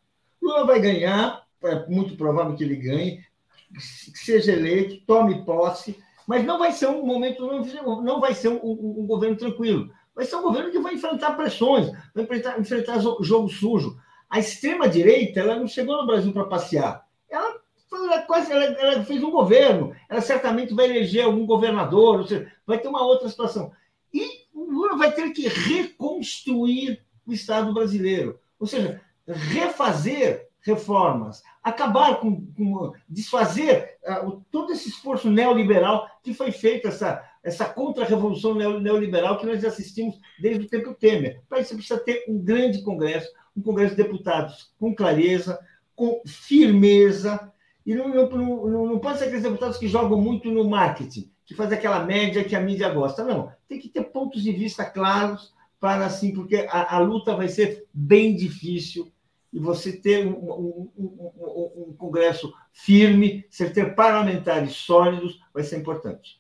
Lula 0.42 0.66
vai 0.66 0.80
ganhar, 0.80 1.44
é 1.64 1.86
muito 1.88 2.16
provável 2.16 2.56
que 2.56 2.64
ele 2.64 2.76
ganhe, 2.76 3.24
que 3.72 4.20
seja 4.20 4.54
eleito, 4.54 5.06
tome 5.06 5.46
posse, 5.46 5.98
mas 6.28 6.46
não 6.46 6.58
vai 6.58 6.72
ser 6.72 6.88
um 6.88 7.06
momento, 7.06 7.46
não 7.46 8.20
vai 8.20 8.34
ser 8.34 8.50
um, 8.50 8.60
um, 8.64 9.02
um 9.02 9.08
governo 9.08 9.36
tranquilo. 9.36 9.90
Vai 10.16 10.26
ser 10.26 10.36
um 10.36 10.42
governo 10.42 10.72
que 10.72 10.80
vai 10.80 10.96
enfrentar 10.96 11.32
pressões, 11.32 11.92
vai 12.14 12.24
enfrentar, 12.24 12.60
enfrentar 12.60 13.00
jogo 13.00 13.50
sujo. 13.50 13.98
A 14.30 14.40
extrema-direita 14.40 15.40
ela 15.40 15.56
não 15.56 15.68
chegou 15.68 15.98
no 15.98 16.08
Brasil 16.08 16.34
para 16.34 16.46
passear. 16.46 17.06
Ela, 17.30 17.59
ela 18.06 18.22
quase 18.24 18.52
ela, 18.52 18.64
ela, 18.64 19.04
fez 19.04 19.24
um 19.24 19.32
governo. 19.32 19.96
Ela 20.08 20.22
certamente 20.22 20.74
vai 20.74 20.86
eleger 20.86 21.26
algum 21.26 21.46
governador, 21.46 22.28
seja, 22.28 22.52
vai 22.66 22.80
ter 22.80 22.88
uma 22.88 23.04
outra 23.04 23.30
situação. 23.30 23.72
E 24.14 24.46
o 24.54 24.64
Lula 24.66 24.98
vai 24.98 25.12
ter 25.12 25.30
que 25.32 25.48
reconstruir 25.48 27.02
o 27.26 27.34
Estado 27.34 27.74
brasileiro. 27.74 28.40
Ou 28.60 28.68
seja, 28.68 29.02
refazer 29.28 30.50
reformas, 30.62 31.42
acabar 31.64 32.20
com, 32.20 32.46
com 32.54 32.94
desfazer 33.08 33.98
uh, 34.04 34.44
todo 34.52 34.72
esse 34.72 34.90
esforço 34.90 35.30
neoliberal 35.30 36.08
que 36.22 36.34
foi 36.34 36.52
feito, 36.52 36.88
essa, 36.88 37.24
essa 37.44 37.66
contra-revolução 37.66 38.54
neoliberal 38.54 39.38
que 39.38 39.46
nós 39.46 39.64
assistimos 39.64 40.20
desde 40.40 40.66
o 40.66 40.70
tempo 40.70 40.94
Temer. 40.94 41.42
Para 41.48 41.60
isso, 41.60 41.76
precisa 41.76 42.00
ter 42.00 42.26
um 42.28 42.38
grande 42.38 42.82
Congresso, 42.84 43.32
um 43.56 43.62
Congresso 43.62 43.96
de 43.96 44.04
Deputados 44.04 44.72
com 44.78 44.94
clareza, 44.94 45.60
com 45.96 46.22
firmeza, 46.26 47.52
e 47.90 47.96
não, 47.96 48.08
não, 48.08 48.86
não, 48.86 49.00
pode 49.00 49.18
ser 49.18 49.26
aqueles 49.26 49.42
deputados 49.42 49.80
que 49.80 49.88
jogam 49.88 50.22
muito 50.22 50.52
no 50.52 50.70
marketing, 50.70 51.32
que 51.44 51.56
faz 51.56 51.72
aquela 51.72 52.06
média 52.06 52.44
que 52.44 52.56
a 52.56 52.62
mídia 52.62 52.88
gosta. 52.94 53.24
Não, 53.24 53.52
tem 53.68 53.80
que 53.80 53.90
ter 53.90 54.04
pontos 54.04 54.44
de 54.44 54.52
vista 54.52 54.86
claros 54.86 55.52
para 55.80 56.06
assim, 56.06 56.32
porque 56.32 56.68
a, 56.70 56.98
a 56.98 57.00
luta 57.00 57.36
vai 57.36 57.48
ser 57.48 57.88
bem 57.92 58.36
difícil 58.36 59.12
e 59.52 59.58
você 59.58 59.92
ter 59.92 60.28
um, 60.28 60.34
um, 60.34 60.92
um, 60.96 61.88
um, 61.88 61.96
Congresso 61.98 62.54
firme, 62.72 63.44
você 63.50 63.68
ter 63.68 63.96
parlamentares 63.96 64.74
sólidos, 64.74 65.40
vai 65.52 65.64
ser 65.64 65.80
importante. 65.80 66.40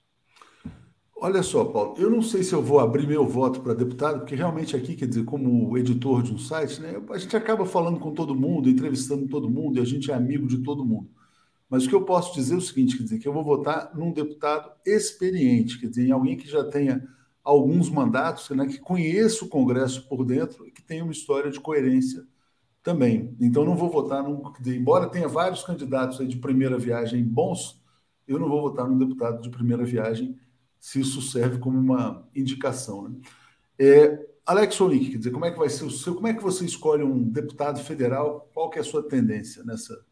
Olha 1.15 1.41
só, 1.41 1.65
Paulo, 1.65 1.95
eu 1.97 2.11
não 2.11 2.21
sei 2.21 2.43
se 2.43 2.53
eu 2.53 2.61
vou 2.61 2.79
abrir 2.79 3.07
meu 3.07 3.27
voto 3.27 3.59
para 3.61 3.73
deputado, 3.73 4.19
porque 4.19 4.35
realmente 4.35 4.75
aqui, 4.75 4.95
quer 4.95 5.07
dizer, 5.07 5.25
como 5.25 5.75
editor 5.79 6.21
de 6.21 6.31
um 6.31 6.37
site, 6.37 6.79
né, 6.79 7.01
a 7.09 7.17
gente 7.17 7.35
acaba 7.35 7.65
falando 7.65 7.99
com 7.99 8.13
todo 8.13 8.35
mundo, 8.35 8.69
entrevistando 8.69 9.27
todo 9.27 9.49
mundo, 9.49 9.79
e 9.79 9.81
a 9.81 9.85
gente 9.85 10.11
é 10.11 10.13
amigo 10.13 10.45
de 10.45 10.59
todo 10.59 10.85
mundo. 10.85 11.09
Mas 11.69 11.85
o 11.85 11.89
que 11.89 11.95
eu 11.95 12.03
posso 12.03 12.33
dizer 12.33 12.55
é 12.55 12.57
o 12.57 12.61
seguinte, 12.61 12.97
quer 12.97 13.03
dizer, 13.03 13.19
que 13.19 13.27
eu 13.27 13.33
vou 13.33 13.43
votar 13.43 13.95
num 13.95 14.11
deputado 14.11 14.71
experiente, 14.85 15.79
quer 15.79 15.87
dizer, 15.87 16.07
em 16.07 16.11
alguém 16.11 16.35
que 16.35 16.49
já 16.49 16.63
tenha 16.63 17.07
alguns 17.43 17.89
mandatos, 17.89 18.49
né, 18.49 18.65
que 18.65 18.79
conheça 18.79 19.45
o 19.45 19.47
Congresso 19.47 20.07
por 20.07 20.25
dentro 20.25 20.67
e 20.67 20.71
que 20.71 20.81
tenha 20.81 21.03
uma 21.03 21.13
história 21.13 21.51
de 21.51 21.59
coerência 21.59 22.25
também. 22.81 23.35
Então, 23.39 23.63
não 23.63 23.75
vou 23.75 23.89
votar 23.89 24.23
num. 24.23 24.41
Embora 24.65 25.09
tenha 25.09 25.27
vários 25.27 25.63
candidatos 25.63 26.27
de 26.27 26.37
primeira 26.37 26.77
viagem 26.77 27.23
bons, 27.23 27.81
eu 28.27 28.39
não 28.39 28.49
vou 28.49 28.61
votar 28.61 28.87
num 28.87 28.97
deputado 28.97 29.41
de 29.41 29.49
primeira 29.49 29.83
viagem 29.83 30.37
se 30.79 31.01
isso 31.01 31.21
serve 31.21 31.59
como 31.59 31.77
uma 31.77 32.27
indicação. 32.33 33.09
Né? 33.09 33.19
É, 33.77 34.27
Alex 34.45 34.79
Olick, 34.81 35.11
quer 35.11 35.17
dizer, 35.17 35.31
como 35.31 35.45
é 35.45 35.51
que 35.51 35.59
vai 35.59 35.69
ser 35.69 35.83
o 35.85 35.91
seu. 35.91 36.15
Como 36.15 36.27
é 36.27 36.33
que 36.33 36.41
você 36.41 36.65
escolhe 36.65 37.03
um 37.03 37.23
deputado 37.23 37.79
federal? 37.79 38.49
Qual 38.53 38.69
que 38.69 38.79
é 38.79 38.81
a 38.81 38.85
sua 38.85 39.03
tendência 39.03 39.63
nessa, 39.63 40.03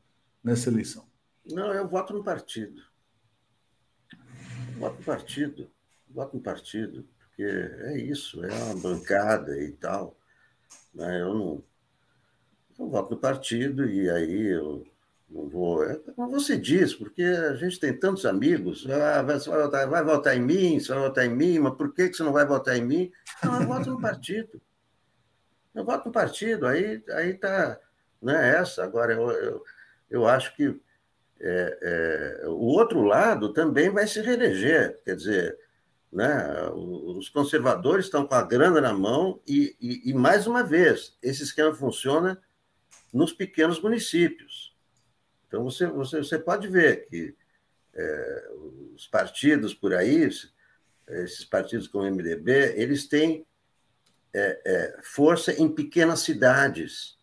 nessa 0.44 0.70
eleição? 0.70 1.06
Não, 1.52 1.74
eu 1.74 1.88
voto 1.88 2.14
no 2.14 2.24
partido. 2.24 2.82
Voto 4.78 4.98
no 4.98 5.04
partido. 5.04 5.72
Voto 6.10 6.38
no 6.38 6.42
partido, 6.42 7.08
porque 7.20 7.44
é 7.44 7.98
isso, 7.98 8.44
é 8.44 8.54
uma 8.54 8.76
bancada 8.76 9.62
e 9.62 9.72
tal. 9.74 10.18
Né? 10.94 11.22
Eu 11.22 11.34
não 11.34 11.64
eu 12.80 12.88
voto 12.90 13.12
no 13.12 13.18
partido 13.18 13.90
e 13.90 14.10
aí 14.10 14.48
eu 14.48 14.86
não 15.30 15.50
vou. 15.50 15.84
É 15.84 15.96
como 16.16 16.30
você 16.30 16.58
diz, 16.58 16.94
porque 16.94 17.24
a 17.24 17.56
gente 17.56 17.80
tem 17.80 17.98
tantos 17.98 18.26
amigos. 18.26 18.88
Ah, 18.90 19.24
você 19.24 19.50
vai 19.50 19.64
votar, 19.64 19.90
vai 19.90 20.04
votar 20.04 20.38
em 20.38 20.42
mim, 20.42 20.80
você 20.80 20.94
vai 20.94 21.00
votar 21.00 21.26
em 21.26 21.36
mim, 21.36 21.60
mas 21.60 21.76
por 21.76 21.94
que, 21.94 22.14
você 22.14 22.24
não 22.24 22.32
vai 22.32 22.46
votar 22.46 22.78
em 22.78 22.86
mim? 22.86 23.12
Não, 23.44 23.62
eu 23.62 23.68
voto 23.68 23.90
no 23.90 24.02
partido. 24.02 24.62
Eu 25.74 25.84
voto 25.84 26.06
no 26.06 26.12
partido, 26.12 26.68
aí 26.68 27.04
aí 27.12 27.34
tá, 27.34 27.80
não 28.22 28.34
é 28.34 28.58
essa. 28.58 28.84
Agora, 28.84 29.14
eu, 29.14 29.30
eu, 29.32 29.64
eu 30.10 30.28
acho 30.28 30.56
que 30.56 30.80
é, 31.40 32.42
é, 32.44 32.48
o 32.48 32.66
outro 32.66 33.02
lado 33.02 33.54
também 33.54 33.90
vai 33.90 34.08
se 34.08 34.22
reeleger, 34.22 35.00
quer 35.04 35.16
dizer, 35.16 35.58
né, 36.12 36.70
os 36.74 37.30
conservadores 37.30 38.06
estão 38.06 38.26
com 38.26 38.34
a 38.36 38.42
grana 38.42 38.82
na 38.82 38.94
mão 38.94 39.42
e, 39.48 39.76
e, 39.80 40.10
e 40.10 40.14
mais 40.14 40.48
uma 40.48 40.64
vez, 40.64 41.18
esse 41.22 41.44
esquema 41.44 41.74
funciona 41.74 42.42
nos 43.14 43.34
pequenos 43.34 43.82
municípios. 43.82 44.76
Então, 45.48 45.64
você, 45.64 45.88
você, 45.88 46.18
você 46.18 46.40
pode 46.40 46.68
ver 46.68 47.08
que 47.08 47.36
é, 47.94 48.50
os 48.94 49.08
partidos 49.08 49.74
por 49.74 49.94
aí, 49.94 50.30
esses 51.08 51.46
partidos 51.46 51.88
como 51.88 52.04
o 52.04 52.12
MDB, 52.12 52.74
eles 52.76 53.08
têm 53.08 53.46
é, 54.34 54.62
é, 54.66 55.00
força 55.02 55.52
em 55.54 55.68
pequenas 55.68 56.20
cidades. 56.20 57.17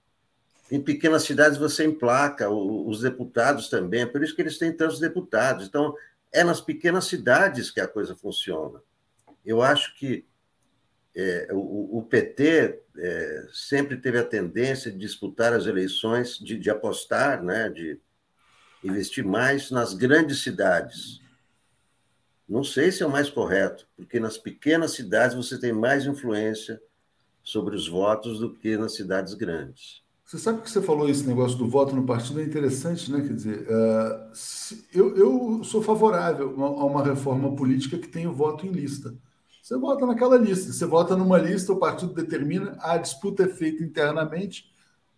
Em 0.70 0.80
pequenas 0.80 1.24
cidades 1.24 1.58
você 1.58 1.84
emplaca 1.84 2.48
os 2.48 3.00
deputados 3.00 3.68
também, 3.68 4.02
é 4.02 4.06
por 4.06 4.22
isso 4.22 4.34
que 4.34 4.42
eles 4.42 4.58
têm 4.58 4.72
tantos 4.72 4.98
deputados. 4.98 5.66
Então, 5.66 5.94
é 6.32 6.42
nas 6.42 6.60
pequenas 6.60 7.04
cidades 7.04 7.70
que 7.70 7.80
a 7.80 7.86
coisa 7.86 8.16
funciona. 8.16 8.82
Eu 9.44 9.62
acho 9.62 9.94
que 9.94 10.26
é, 11.14 11.48
o, 11.52 11.98
o, 11.98 12.02
PT 12.02 12.82
é, 12.98 13.48
sempre 13.52 13.96
teve 13.96 14.18
a 14.18 14.24
tendência 14.24 14.90
de 14.90 14.98
disputar 14.98 15.52
as 15.52 15.66
eleições, 15.66 16.38
de, 16.38 16.58
de, 16.58 16.70
apostar, 16.70 17.42
né, 17.42 17.68
de 17.68 18.00
investir 18.82 19.24
mais 19.24 19.70
nas 19.70 19.94
grandes 19.94 20.42
cidades. 20.42 21.20
Não 22.48 22.64
sei 22.64 22.90
se 22.90 23.02
é 23.02 23.06
o 23.06 23.10
mais 23.10 23.30
correto, 23.30 23.86
porque 23.96 24.18
nas 24.18 24.36
pequenas 24.36 24.92
cidades 24.92 25.36
você 25.36 25.58
tem 25.58 25.72
mais 25.72 26.04
influência 26.04 26.82
sobre 27.44 27.76
os 27.76 27.86
votos 27.86 28.40
do 28.40 28.52
que 28.52 28.76
nas 28.76 28.94
cidades 28.94 29.34
grandes. 29.34 30.03
Você 30.24 30.38
sabe 30.38 30.62
que 30.62 30.70
você 30.70 30.80
falou 30.80 31.08
esse 31.08 31.26
negócio 31.26 31.58
do 31.58 31.68
voto 31.68 31.94
no 31.94 32.06
partido 32.06 32.40
é 32.40 32.44
interessante, 32.44 33.12
né? 33.12 33.20
Quer 33.20 33.34
dizer, 33.34 33.66
uh, 33.68 34.32
eu, 34.92 35.16
eu 35.16 35.64
sou 35.64 35.82
favorável 35.82 36.54
a 36.64 36.84
uma 36.84 37.04
reforma 37.04 37.54
política 37.54 37.98
que 37.98 38.08
tenha 38.08 38.30
o 38.30 38.34
voto 38.34 38.66
em 38.66 38.70
lista. 38.70 39.14
Você 39.62 39.76
vota 39.76 40.06
naquela 40.06 40.38
lista. 40.38 40.72
Você 40.72 40.86
vota 40.86 41.14
numa 41.14 41.36
lista, 41.36 41.72
o 41.72 41.78
partido 41.78 42.14
determina, 42.14 42.76
a 42.80 42.96
disputa 42.96 43.44
é 43.44 43.48
feita 43.48 43.82
internamente. 43.82 44.72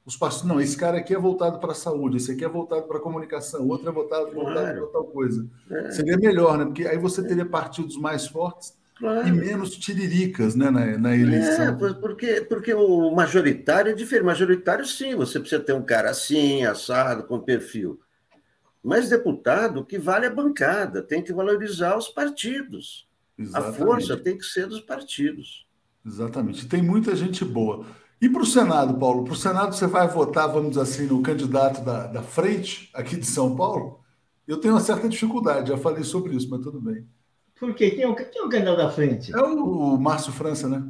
Os 0.04 0.16
partidos, 0.16 0.46
não, 0.46 0.60
esse 0.60 0.76
cara 0.76 0.98
aqui 0.98 1.14
é 1.14 1.18
voltado 1.18 1.58
para 1.58 1.72
a 1.72 1.74
saúde, 1.74 2.16
esse 2.16 2.30
aqui 2.30 2.44
é 2.44 2.48
voltado 2.48 2.82
para 2.82 2.98
a 2.98 3.00
comunicação, 3.00 3.62
o 3.62 3.68
outro 3.68 3.88
é 3.88 3.92
voltado, 3.92 4.32
voltado 4.32 4.78
para 4.78 4.86
tal 4.86 5.04
coisa. 5.04 5.48
É. 5.70 5.90
Seria 5.90 6.16
melhor, 6.16 6.58
né? 6.58 6.64
Porque 6.64 6.86
aí 6.86 6.98
você 6.98 7.24
teria 7.26 7.44
partidos 7.44 7.96
mais 7.96 8.26
fortes 8.26 8.72
claro. 8.98 9.28
e 9.28 9.32
menos 9.32 9.76
tiriricas 9.76 10.54
né, 10.54 10.70
na, 10.70 10.98
na 10.98 11.16
eleição. 11.16 11.64
É, 11.64 11.92
porque, 11.94 12.40
porque 12.42 12.74
o 12.74 13.10
majoritário 13.14 13.92
é 13.92 13.94
diferente. 13.94 14.26
Majoritário, 14.26 14.84
sim, 14.86 15.14
você 15.14 15.38
precisa 15.38 15.62
ter 15.62 15.72
um 15.72 15.82
cara 15.82 16.10
assim, 16.10 16.64
assado, 16.64 17.24
com 17.24 17.38
perfil. 17.38 18.00
Mas 18.82 19.08
deputado, 19.08 19.80
o 19.80 19.84
que 19.84 19.98
vale 19.98 20.26
é 20.26 20.28
a 20.28 20.34
bancada, 20.34 21.02
tem 21.02 21.22
que 21.22 21.32
valorizar 21.32 21.96
os 21.96 22.08
partidos. 22.08 23.08
Exatamente. 23.38 23.82
A 23.82 23.84
força 23.84 24.16
tem 24.16 24.38
que 24.38 24.44
ser 24.44 24.66
dos 24.66 24.80
partidos. 24.80 25.66
Exatamente. 26.04 26.68
Tem 26.68 26.80
muita 26.80 27.14
gente 27.16 27.44
boa. 27.44 27.84
E 28.20 28.28
para 28.28 28.42
o 28.42 28.46
Senado, 28.46 28.94
Paulo? 28.98 29.24
Para 29.24 29.32
o 29.32 29.36
Senado 29.36 29.74
você 29.74 29.86
vai 29.86 30.08
votar, 30.08 30.48
vamos 30.48 30.70
dizer 30.70 30.82
assim, 30.82 31.06
no 31.06 31.22
candidato 31.22 31.84
da, 31.84 32.06
da 32.06 32.22
frente 32.22 32.88
aqui 32.94 33.16
de 33.16 33.26
São 33.26 33.54
Paulo? 33.54 34.00
Eu 34.46 34.58
tenho 34.58 34.74
uma 34.74 34.80
certa 34.80 35.08
dificuldade, 35.08 35.70
já 35.70 35.76
falei 35.76 36.04
sobre 36.04 36.34
isso, 36.34 36.48
mas 36.48 36.60
tudo 36.60 36.80
bem. 36.80 37.06
Por 37.58 37.74
quê? 37.74 37.90
Quem 37.90 38.04
é 38.04 38.08
o, 38.08 38.14
quem 38.14 38.42
é 38.42 38.44
o 38.44 38.48
candidato 38.48 38.76
da 38.76 38.90
frente? 38.90 39.34
É 39.34 39.40
o 39.40 39.96
Márcio 39.96 40.32
França, 40.32 40.68
né? 40.68 40.82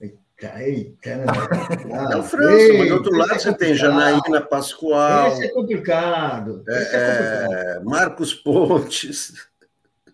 Eita, 0.00 0.62
eita. 0.62 1.10
é 2.12 2.16
o 2.16 2.22
França, 2.22 2.52
eita, 2.52 2.78
mas 2.78 2.88
do 2.88 2.94
outro 2.94 3.16
lado 3.16 3.40
você 3.40 3.54
tem 3.54 3.74
Janaína 3.74 4.40
Pascoal. 4.40 5.28
Esse 5.28 5.44
é 5.44 5.48
complicado. 5.48 6.64
É, 6.66 6.82
Esse 6.82 6.96
é 6.96 7.44
complicado. 7.44 7.84
Marcos 7.84 8.34
Pontes. 8.34 9.50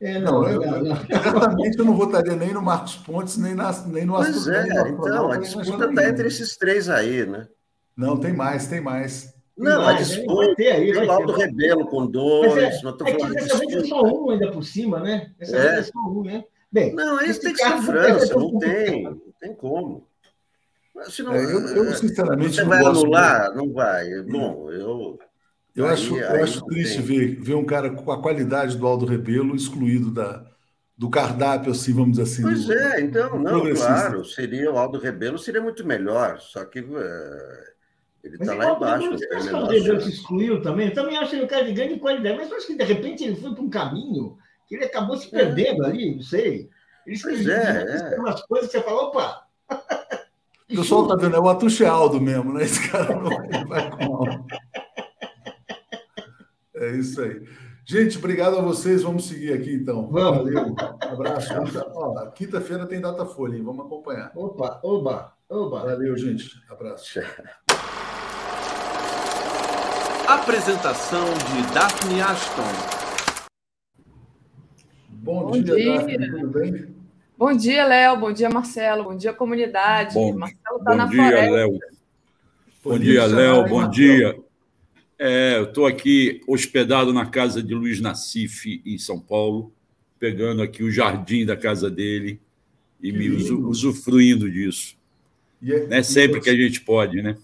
É, 0.01 0.19
não, 0.19 0.43
não, 0.43 0.51
eu, 0.51 1.73
eu 1.79 1.85
não 1.85 1.97
votaria 1.97 2.37
nem 2.37 2.53
no 2.53 2.61
Marcos 2.61 2.97
Pontes, 2.97 3.39
nem, 3.39 3.55
na, 3.55 3.73
nem 3.87 4.05
no 4.05 4.15
Pois 4.15 4.47
é, 4.47 4.67
então, 4.91 5.33
a 5.33 5.39
disputa 5.39 5.87
está 5.87 6.09
entre 6.09 6.29
esses 6.29 6.57
três 6.57 6.91
aí, 6.91 7.25
né? 7.25 7.49
Não, 7.97 8.19
tem 8.19 8.33
mais, 8.33 8.67
tem 8.67 8.81
mais. 8.81 9.35
Não, 9.57 9.89
a 9.89 9.95
disputa 9.95 10.55
tem 10.55 10.69
aí, 10.69 10.93
tem 10.93 11.07
o 11.07 11.11
Aldo 11.11 11.33
Rebelo 11.33 11.87
com 11.87 12.07
dois. 12.07 12.57
É, 12.57 12.83
não 12.83 12.91
é 12.91 13.13
falando 13.13 13.35
dessa 13.35 13.59
vez 13.59 13.75
é 13.75 13.85
só 13.85 14.03
um 14.03 14.31
ainda 14.31 14.51
por 14.53 14.63
cima, 14.63 15.01
né? 15.01 15.33
Essa 15.41 15.57
é. 15.57 15.61
vez 15.61 15.89
é 15.89 15.91
só 15.93 15.99
um, 15.99 16.23
né? 16.23 16.45
Bem, 16.71 16.95
não, 16.95 17.21
esse 17.23 17.41
tem 17.41 17.55
que 17.55 17.59
ser 17.59 17.79
França, 17.79 18.35
não 18.35 18.59
tem, 18.59 19.05
não 19.05 19.21
tem 19.41 19.55
como. 19.55 20.07
Não, 20.95 21.33
é, 21.33 21.45
eu, 21.45 21.61
eu, 21.61 21.95
sinceramente, 21.95 22.57
você 22.57 22.65
vai 22.65 22.85
anular? 22.85 23.55
Não 23.55 23.73
vai. 23.73 24.23
Bom, 24.23 24.71
eu 24.71 25.19
eu 25.77 25.87
aí, 25.87 25.93
acho, 25.93 26.17
eu 26.17 26.43
acho 26.43 26.65
triste 26.65 27.03
ver, 27.03 27.39
ver 27.39 27.55
um 27.55 27.65
cara 27.65 27.91
com 27.91 28.11
a 28.11 28.21
qualidade 28.21 28.79
do 28.79 28.87
Aldo 28.87 29.05
Rebelo 29.05 29.55
excluído 29.55 30.11
da, 30.11 30.43
do 30.97 31.11
cardápio, 31.11 31.71
assim, 31.71 31.93
vamos 31.93 32.17
dizer 32.17 32.23
assim. 32.23 32.43
Pois 32.43 32.65
do, 32.65 32.73
é, 32.73 33.01
então, 33.03 33.39
não, 33.39 33.75
claro, 33.75 34.25
seria 34.25 34.73
o 34.73 34.79
Aldo 34.79 34.99
Rebelo 34.99 35.39
seria 35.39 35.61
muito 35.61 35.87
melhor, 35.87 36.41
só 36.41 36.65
que 36.65 36.81
uh, 36.81 36.97
ele 38.27 38.37
está 38.37 38.55
lá 38.55 38.73
embaixo. 38.73 39.11
Você 39.11 39.27
acha 39.35 39.49
que 39.49 39.91
o 39.91 40.09
excluiu 40.09 40.63
também? 40.63 40.89
Eu 40.89 40.95
também 40.95 41.17
acho 41.17 41.35
ele 41.35 41.45
um 41.45 41.49
cara 41.49 41.65
de 41.65 41.73
grande 41.73 41.99
qualidade, 41.99 42.37
mas 42.37 42.51
eu 42.51 42.57
acho 42.57 42.67
que 42.67 42.77
de 42.77 42.85
repente 42.85 43.25
ele 43.25 43.37
foi 43.37 43.55
para 43.55 43.63
um 43.63 43.71
caminho 43.71 44.37
que 44.67 44.75
ele 44.75 44.85
acabou 44.85 45.17
se 45.17 45.31
perdendo 45.31 45.85
é. 45.85 45.87
ali, 45.87 46.17
não 46.17 46.23
sei. 46.23 46.69
Ele 47.07 47.19
pois 47.23 47.47
é, 47.47 48.15
é. 48.15 48.19
umas 48.19 48.43
coisas 48.43 48.71
que 48.71 48.79
você 48.79 48.85
fala, 48.85 49.03
opa! 49.03 49.47
O 50.69 50.75
pessoal 50.75 51.05
está 51.05 51.15
vendo, 51.15 51.37
é 51.37 51.39
o 51.39 51.49
Atuche 51.49 51.85
Aldo 51.85 52.21
mesmo, 52.21 52.53
né? 52.53 52.65
Esse 52.65 52.91
cara 52.91 53.15
não 53.15 53.31
vai 53.69 53.89
com 53.89 54.45
é 56.75 56.97
isso 56.97 57.23
aí. 57.23 57.43
Gente, 57.85 58.19
obrigado 58.19 58.59
a 58.59 58.61
vocês. 58.61 59.03
Vamos 59.03 59.27
seguir 59.27 59.53
aqui 59.53 59.73
então. 59.73 60.09
Vamos. 60.09 60.53
Valeu. 60.53 60.75
Um 60.75 61.13
abraço. 61.13 61.55
Quinta-feira 62.35 62.85
tem 62.85 63.01
data 63.01 63.25
folha, 63.25 63.57
hein? 63.57 63.63
Vamos 63.63 63.87
acompanhar. 63.87 64.33
Opa, 64.35 64.81
oba, 64.83 65.33
oba. 65.49 65.85
Valeu, 65.85 66.17
gente. 66.17 66.51
Abraço. 66.69 67.21
Apresentação 70.27 71.25
de 71.35 71.73
Daphne 71.73 72.21
Ashton. 72.21 72.63
Bom, 75.09 75.45
Bom 75.45 75.63
dia, 75.63 75.77
dia, 75.77 75.99
Daphne. 75.99 76.31
Tudo 76.33 76.49
bem? 76.49 76.97
Bom 77.39 77.57
dia, 77.57 77.87
Léo. 77.87 78.17
Bom 78.17 78.33
dia, 78.33 78.51
Marcelo. 78.51 79.05
Bom 79.05 79.17
dia, 79.17 79.33
comunidade. 79.33 80.15
Bom, 80.15 80.37
Marcelo 80.37 80.79
está 80.79 80.97
na 80.97 81.07
dia, 81.07 81.17
floresta. 81.17 81.51
Léo. 81.53 81.79
Bom 82.83 82.99
dia, 82.99 83.27
Léo. 83.27 83.69
Bom 83.69 83.89
dia. 83.89 84.37
É, 85.17 85.59
eu 85.59 85.65
estou 85.67 85.87
aqui 85.87 86.43
hospedado 86.49 87.13
na 87.13 87.27
casa 87.27 87.63
de 87.63 87.73
Luiz 87.73 88.01
Nassif, 88.01 88.83
em 88.85 88.99
São 88.99 89.21
Paulo, 89.21 89.73
pegando 90.19 90.61
aqui 90.61 90.83
o 90.83 90.91
jardim 90.91 91.47
da 91.47 91.57
casa 91.57 91.89
dele 91.89 92.41
e 93.01 93.13
que 93.13 93.17
me 93.17 93.29
lindo. 93.29 93.69
usufruindo 93.69 94.51
disso. 94.51 94.97
E 95.63 95.73
é, 95.73 95.87
né? 95.87 96.03
Sempre 96.03 96.41
que 96.41 96.51
a 96.51 96.57
gente 96.57 96.81
pode, 96.81 97.23
né? 97.23 97.37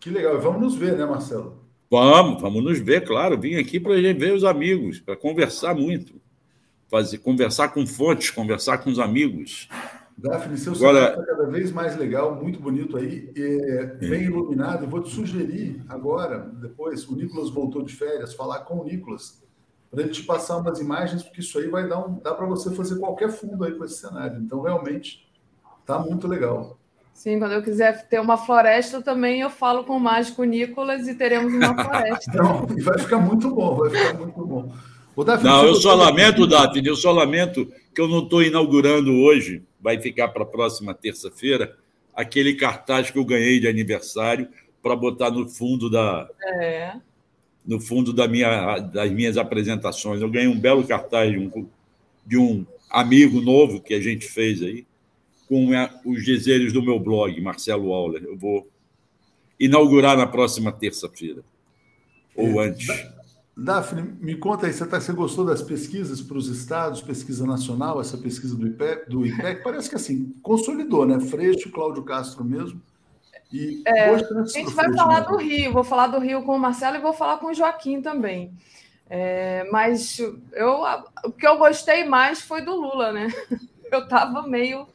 Que 0.00 0.08
legal. 0.08 0.40
Vamos 0.40 0.62
nos 0.62 0.74
ver, 0.74 0.96
né, 0.96 1.04
Marcelo? 1.04 1.59
Vamos, 1.90 2.40
vamos 2.40 2.62
nos 2.62 2.78
ver, 2.78 3.04
claro. 3.04 3.38
Vim 3.38 3.56
aqui 3.56 3.80
para 3.80 3.94
ver 3.94 4.32
os 4.32 4.44
amigos, 4.44 5.00
para 5.00 5.16
conversar 5.16 5.74
muito. 5.74 6.20
Fazer, 6.88 7.18
conversar 7.18 7.68
com 7.70 7.84
fontes, 7.86 8.30
conversar 8.30 8.78
com 8.78 8.90
os 8.90 8.98
amigos. 8.98 9.68
Daphne, 10.16 10.56
seu 10.58 10.74
Agora... 10.74 11.10
está 11.10 11.24
cada 11.24 11.46
vez 11.46 11.72
mais 11.72 11.96
legal, 11.96 12.34
muito 12.36 12.60
bonito 12.60 12.96
aí, 12.96 13.32
é, 13.34 13.86
bem 13.86 14.24
iluminado. 14.24 14.84
Eu 14.84 14.88
vou 14.88 15.02
te 15.02 15.10
sugerir 15.10 15.82
agora, 15.88 16.38
depois, 16.60 17.08
o 17.08 17.16
Nicolas 17.16 17.50
voltou 17.50 17.82
de 17.82 17.94
férias, 17.94 18.34
falar 18.34 18.60
com 18.60 18.80
o 18.80 18.84
Nicolas, 18.84 19.42
para 19.90 20.02
ele 20.02 20.10
te 20.10 20.22
passar 20.22 20.58
umas 20.58 20.78
imagens, 20.78 21.22
porque 21.22 21.40
isso 21.40 21.58
aí 21.58 21.68
vai 21.68 21.88
dar 21.88 22.06
um, 22.06 22.20
dá 22.20 22.34
para 22.34 22.46
você 22.46 22.70
fazer 22.74 22.98
qualquer 22.98 23.30
fundo 23.30 23.64
aí 23.64 23.72
com 23.72 23.84
esse 23.84 23.98
cenário. 23.98 24.40
Então, 24.40 24.60
realmente, 24.60 25.26
está 25.80 25.98
muito 25.98 26.28
legal. 26.28 26.78
Sim, 27.20 27.38
quando 27.38 27.52
eu 27.52 27.62
quiser 27.62 28.08
ter 28.08 28.18
uma 28.18 28.38
floresta 28.38 29.02
também, 29.02 29.42
eu 29.42 29.50
falo 29.50 29.84
com 29.84 29.94
o 29.94 30.00
mágico 30.00 30.42
Nicolas 30.42 31.06
e 31.06 31.14
teremos 31.14 31.52
uma 31.52 31.74
floresta. 31.84 32.32
Não, 32.32 32.66
vai 32.66 32.98
ficar 32.98 33.18
muito 33.18 33.54
bom, 33.54 33.76
vai 33.76 33.90
ficar 33.90 34.14
muito 34.14 34.46
bom. 34.46 34.72
Daphne, 35.22 35.50
não, 35.50 35.66
eu 35.66 35.74
só 35.74 35.94
lamento, 35.94 36.46
Daphne, 36.46 36.86
eu 36.86 36.96
só 36.96 37.12
lamento 37.12 37.70
que 37.94 38.00
eu 38.00 38.08
não 38.08 38.20
estou 38.20 38.42
inaugurando 38.42 39.12
hoje 39.12 39.62
vai 39.78 40.00
ficar 40.00 40.28
para 40.28 40.44
a 40.44 40.46
próxima 40.46 40.94
terça-feira, 40.94 41.76
aquele 42.16 42.54
cartaz 42.54 43.10
que 43.10 43.18
eu 43.18 43.24
ganhei 43.26 43.60
de 43.60 43.68
aniversário 43.68 44.48
para 44.82 44.96
botar 44.96 45.30
no 45.30 45.46
fundo 45.46 45.90
da. 45.90 46.26
É. 46.42 46.94
No 47.66 47.78
fundo 47.78 48.14
da 48.14 48.26
minha, 48.26 48.78
das 48.78 49.10
minhas 49.10 49.36
apresentações. 49.36 50.22
Eu 50.22 50.30
ganhei 50.30 50.48
um 50.48 50.58
belo 50.58 50.86
cartaz 50.86 51.30
de 51.30 51.38
um, 51.38 51.68
de 52.24 52.38
um 52.38 52.64
amigo 52.88 53.42
novo 53.42 53.78
que 53.78 53.92
a 53.92 54.00
gente 54.00 54.26
fez 54.26 54.62
aí, 54.62 54.86
com 55.50 55.68
os 56.04 56.24
dizeres 56.24 56.72
do 56.72 56.80
meu 56.80 57.00
blog, 57.00 57.40
Marcelo 57.40 57.92
Auler. 57.92 58.22
Eu 58.22 58.38
vou 58.38 58.70
inaugurar 59.58 60.16
na 60.16 60.24
próxima 60.24 60.70
terça-feira, 60.70 61.42
ou 62.36 62.62
é. 62.62 62.68
antes. 62.68 62.86
Daphne, 63.56 64.14
me 64.20 64.36
conta 64.36 64.66
aí, 64.68 64.72
você, 64.72 64.86
tá, 64.86 65.00
você 65.00 65.12
gostou 65.12 65.44
das 65.44 65.60
pesquisas 65.60 66.22
para 66.22 66.38
os 66.38 66.46
estados, 66.46 67.02
pesquisa 67.02 67.44
nacional, 67.44 68.00
essa 68.00 68.16
pesquisa 68.16 68.56
do 68.56 68.64
IPEC, 68.64 69.10
do 69.10 69.26
IPEC? 69.26 69.64
Parece 69.64 69.90
que 69.90 69.96
assim, 69.96 70.32
consolidou, 70.40 71.04
né? 71.04 71.18
Freixo, 71.18 71.70
Cláudio 71.72 72.04
Castro 72.04 72.44
mesmo. 72.44 72.80
E 73.52 73.82
é, 73.84 74.14
a 74.14 74.44
gente 74.44 74.72
vai 74.72 74.94
falar 74.94 75.22
mesmo. 75.22 75.36
do 75.36 75.42
Rio, 75.42 75.72
vou 75.72 75.82
falar 75.82 76.06
do 76.06 76.20
Rio 76.20 76.44
com 76.44 76.54
o 76.54 76.60
Marcelo 76.60 76.96
e 76.96 77.00
vou 77.00 77.12
falar 77.12 77.38
com 77.38 77.48
o 77.48 77.54
Joaquim 77.54 78.00
também. 78.00 78.54
É, 79.10 79.68
mas 79.72 80.20
eu, 80.52 80.84
o 81.24 81.32
que 81.32 81.44
eu 81.44 81.58
gostei 81.58 82.04
mais 82.04 82.40
foi 82.40 82.62
do 82.62 82.76
Lula, 82.76 83.12
né? 83.12 83.26
Eu 83.90 84.04
estava 84.04 84.46
meio. 84.46 84.86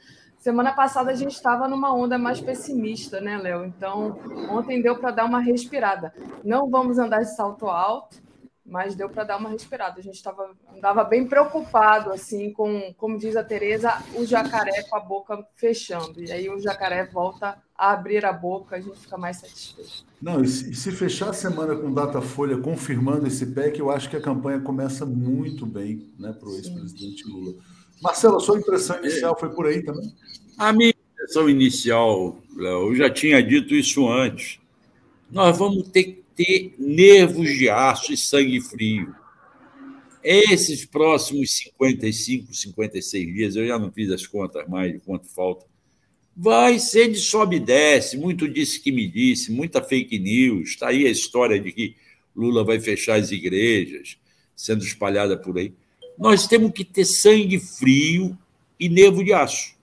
Semana 0.46 0.74
passada 0.74 1.10
a 1.10 1.16
gente 1.16 1.32
estava 1.32 1.68
numa 1.68 1.92
onda 1.92 2.20
mais 2.20 2.40
pessimista, 2.40 3.20
né, 3.20 3.36
Léo? 3.36 3.66
Então, 3.66 4.20
ontem 4.52 4.80
deu 4.80 4.96
para 4.96 5.10
dar 5.10 5.26
uma 5.26 5.40
respirada. 5.40 6.14
Não 6.44 6.70
vamos 6.70 7.00
andar 7.00 7.22
de 7.22 7.36
salto 7.36 7.66
alto, 7.66 8.22
mas 8.64 8.94
deu 8.94 9.10
para 9.10 9.24
dar 9.24 9.38
uma 9.38 9.50
respirada. 9.50 10.00
A 10.00 10.04
gente 10.04 10.18
estava 10.18 10.52
andava 10.72 11.04
bem 11.04 11.26
preocupado 11.26 12.12
assim 12.12 12.54
com, 12.54 12.94
como 12.96 13.18
diz 13.18 13.36
a 13.36 13.44
Tereza, 13.44 13.92
o 14.14 14.24
jacaré 14.24 14.84
com 14.84 14.96
a 14.96 15.00
boca 15.00 15.44
fechando. 15.56 16.22
E 16.22 16.32
aí 16.32 16.48
o 16.48 16.60
jacaré 16.60 17.08
volta 17.08 17.58
a 17.76 17.94
abrir 17.94 18.24
a 18.24 18.32
boca, 18.32 18.76
a 18.76 18.80
gente 18.80 19.00
fica 19.00 19.18
mais 19.18 19.38
satisfeito. 19.38 20.06
Não, 20.22 20.44
e 20.44 20.48
se, 20.48 20.70
e 20.70 20.76
se 20.76 20.92
fechar 20.92 21.32
a 21.32 21.34
semana 21.34 21.76
com 21.76 21.92
data 21.92 22.22
folha 22.22 22.56
confirmando 22.60 23.26
esse 23.26 23.48
PEC, 23.48 23.80
eu 23.80 23.90
acho 23.90 24.08
que 24.12 24.16
a 24.16 24.22
campanha 24.22 24.60
começa 24.60 25.08
muito 25.08 25.66
bem, 25.66 26.14
né, 26.20 26.32
para 26.34 26.48
o 26.48 26.54
ex-presidente 26.54 27.28
Lula. 27.28 27.56
Marcelo, 28.02 28.38
a 28.38 28.40
sua 28.40 28.60
impressão 28.60 28.98
inicial 29.00 29.38
foi 29.40 29.50
por 29.50 29.66
aí 29.68 29.84
também? 29.84 30.14
A 30.58 30.72
minha 30.72 30.94
impressão 31.14 31.50
inicial, 31.50 32.38
Léo, 32.56 32.90
eu 32.90 32.96
já 32.96 33.10
tinha 33.10 33.42
dito 33.42 33.74
isso 33.74 34.08
antes. 34.08 34.60
Nós 35.32 35.58
vamos 35.58 35.88
ter 35.90 36.26
ter 36.36 36.76
nervos 36.78 37.50
de 37.50 37.70
aço 37.70 38.12
e 38.12 38.18
sangue 38.18 38.60
frio. 38.60 39.16
Esses 40.22 40.86
próximos 40.86 41.52
55, 41.52 42.54
56 42.54 43.34
dias, 43.34 43.56
eu 43.56 43.66
já 43.66 43.80
não 43.80 43.92
fiz 43.92 44.12
as 44.12 44.28
contas 44.28 44.68
mais 44.68 44.92
de 44.92 45.00
quanto 45.00 45.28
falta, 45.28 45.66
vai 46.36 46.80
ser 46.80 47.10
de 47.10 47.20
sobe 47.20 47.58
e 47.58 47.60
desce, 47.60 48.18
muito 48.18 48.48
disse 48.48 48.80
que 48.80 48.92
me 48.92 49.08
disse, 49.08 49.52
muita 49.52 49.82
fake 49.82 50.20
news. 50.20 50.72
Está 50.72 50.90
aí 50.90 51.06
a 51.06 51.12
história 51.12 51.60
de 51.60 51.72
que 51.72 51.96
Lula 52.36 52.64
vai 52.64 52.80
fechar 52.80 53.20
as 53.20 53.32
igrejas, 53.32 54.18
sendo 54.56 54.84
espalhada 54.84 55.38
por 55.38 55.58
aí. 55.58 55.74
Nós 56.18 56.48
temos 56.48 56.72
que 56.72 56.84
ter 56.84 57.06
sangue 57.06 57.60
frio 57.60 58.38
e 58.80 58.90
nervo 58.90 59.24
de 59.24 59.34
aço 59.34 59.76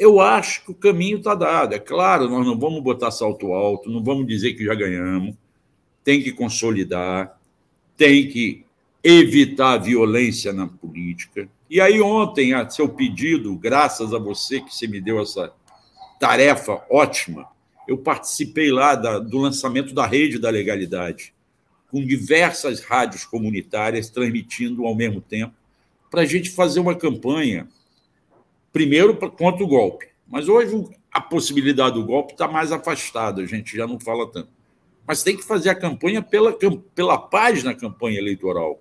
eu 0.00 0.18
acho 0.18 0.64
que 0.64 0.70
o 0.70 0.74
caminho 0.74 1.18
está 1.18 1.34
dado. 1.34 1.74
É 1.74 1.78
claro, 1.78 2.26
nós 2.26 2.46
não 2.46 2.58
vamos 2.58 2.82
botar 2.82 3.10
salto 3.10 3.52
alto, 3.52 3.90
não 3.90 4.02
vamos 4.02 4.26
dizer 4.26 4.54
que 4.54 4.64
já 4.64 4.74
ganhamos, 4.74 5.34
tem 6.02 6.22
que 6.22 6.32
consolidar, 6.32 7.38
tem 7.98 8.26
que 8.26 8.64
evitar 9.04 9.74
a 9.74 9.76
violência 9.76 10.54
na 10.54 10.66
política. 10.66 11.46
E 11.68 11.82
aí, 11.82 12.00
ontem, 12.00 12.54
a 12.54 12.68
seu 12.70 12.88
pedido, 12.88 13.54
graças 13.56 14.14
a 14.14 14.18
você 14.18 14.62
que 14.62 14.74
você 14.74 14.86
me 14.86 15.02
deu 15.02 15.20
essa 15.20 15.52
tarefa 16.18 16.82
ótima, 16.90 17.46
eu 17.86 17.98
participei 17.98 18.72
lá 18.72 18.94
da, 18.94 19.18
do 19.18 19.36
lançamento 19.36 19.92
da 19.92 20.06
Rede 20.06 20.38
da 20.38 20.48
Legalidade, 20.48 21.34
com 21.90 22.04
diversas 22.04 22.80
rádios 22.80 23.24
comunitárias 23.24 24.08
transmitindo 24.08 24.86
ao 24.86 24.94
mesmo 24.94 25.20
tempo, 25.20 25.54
para 26.10 26.22
a 26.22 26.26
gente 26.26 26.50
fazer 26.50 26.80
uma 26.80 26.94
campanha, 26.94 27.68
primeiro 28.72 29.14
contra 29.16 29.64
o 29.64 29.66
golpe. 29.66 30.08
Mas 30.28 30.48
hoje 30.48 30.88
a 31.12 31.20
possibilidade 31.20 31.96
do 31.96 32.04
golpe 32.04 32.32
está 32.32 32.46
mais 32.46 32.70
afastada, 32.70 33.42
a 33.42 33.46
gente 33.46 33.76
já 33.76 33.86
não 33.86 33.98
fala 33.98 34.30
tanto. 34.30 34.48
Mas 35.06 35.22
tem 35.22 35.36
que 35.36 35.44
fazer 35.44 35.70
a 35.70 35.74
campanha 35.74 36.22
pela, 36.22 36.56
pela 36.94 37.18
paz 37.18 37.64
na 37.64 37.74
campanha 37.74 38.18
eleitoral. 38.18 38.80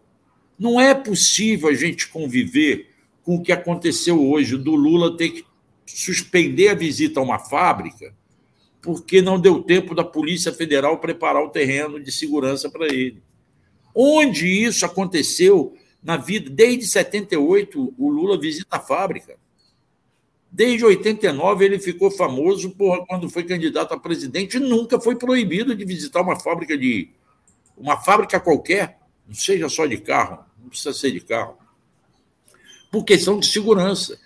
Não 0.57 0.80
é 0.80 0.94
possível 0.94 1.69
a 1.69 1.73
gente 1.73 2.07
conviver 2.07 2.90
com 3.23 3.36
o 3.36 3.41
que 3.41 3.52
aconteceu 3.52 4.22
hoje, 4.30 4.57
do 4.57 4.76
Lula 4.76 5.18
ter 5.18 5.30
que 5.30 5.45
suspender 5.86 6.69
a 6.69 6.76
visita 6.76 7.19
a 7.19 7.23
uma 7.23 7.40
fábrica 7.40 8.14
porque 8.81 9.22
não 9.22 9.39
deu 9.39 9.61
tempo 9.61 9.93
da 9.93 10.03
Polícia 10.03 10.53
Federal 10.53 10.99
preparar 10.99 11.43
o 11.43 11.49
terreno 11.49 11.99
de 11.99 12.11
segurança 12.11 12.69
para 12.69 12.88
ele. 12.88 13.22
Onde 13.93 14.47
isso 14.47 14.85
aconteceu 14.85 15.76
na 16.01 16.15
vida? 16.15 16.49
Desde 16.49 16.88
78, 16.88 17.93
o 17.97 18.10
Lula 18.10 18.39
visita 18.39 18.77
a 18.77 18.80
fábrica. 18.80 19.38
Desde 20.51 20.85
89, 20.85 21.65
ele 21.65 21.80
ficou 21.80 22.10
famoso 22.10 22.72
por, 22.72 23.06
quando 23.06 23.30
foi 23.30 23.43
candidato 23.43 23.93
a 23.93 23.99
presidente 23.99 24.60
nunca 24.60 24.99
foi 24.99 25.15
proibido 25.15 25.76
de 25.76 25.85
visitar 25.85 26.22
uma 26.22 26.39
fábrica 26.39 26.77
de. 26.77 27.10
uma 27.77 27.97
fábrica 27.97 28.39
qualquer, 28.39 28.99
não 29.27 29.35
seja 29.35 29.69
só 29.69 29.85
de 29.85 29.97
carro, 29.97 30.43
não 30.60 30.69
precisa 30.69 30.93
ser 30.93 31.11
de 31.11 31.19
carro. 31.19 31.57
Por 32.91 33.03
questão 33.03 33.39
de 33.39 33.45
segurança. 33.45 34.18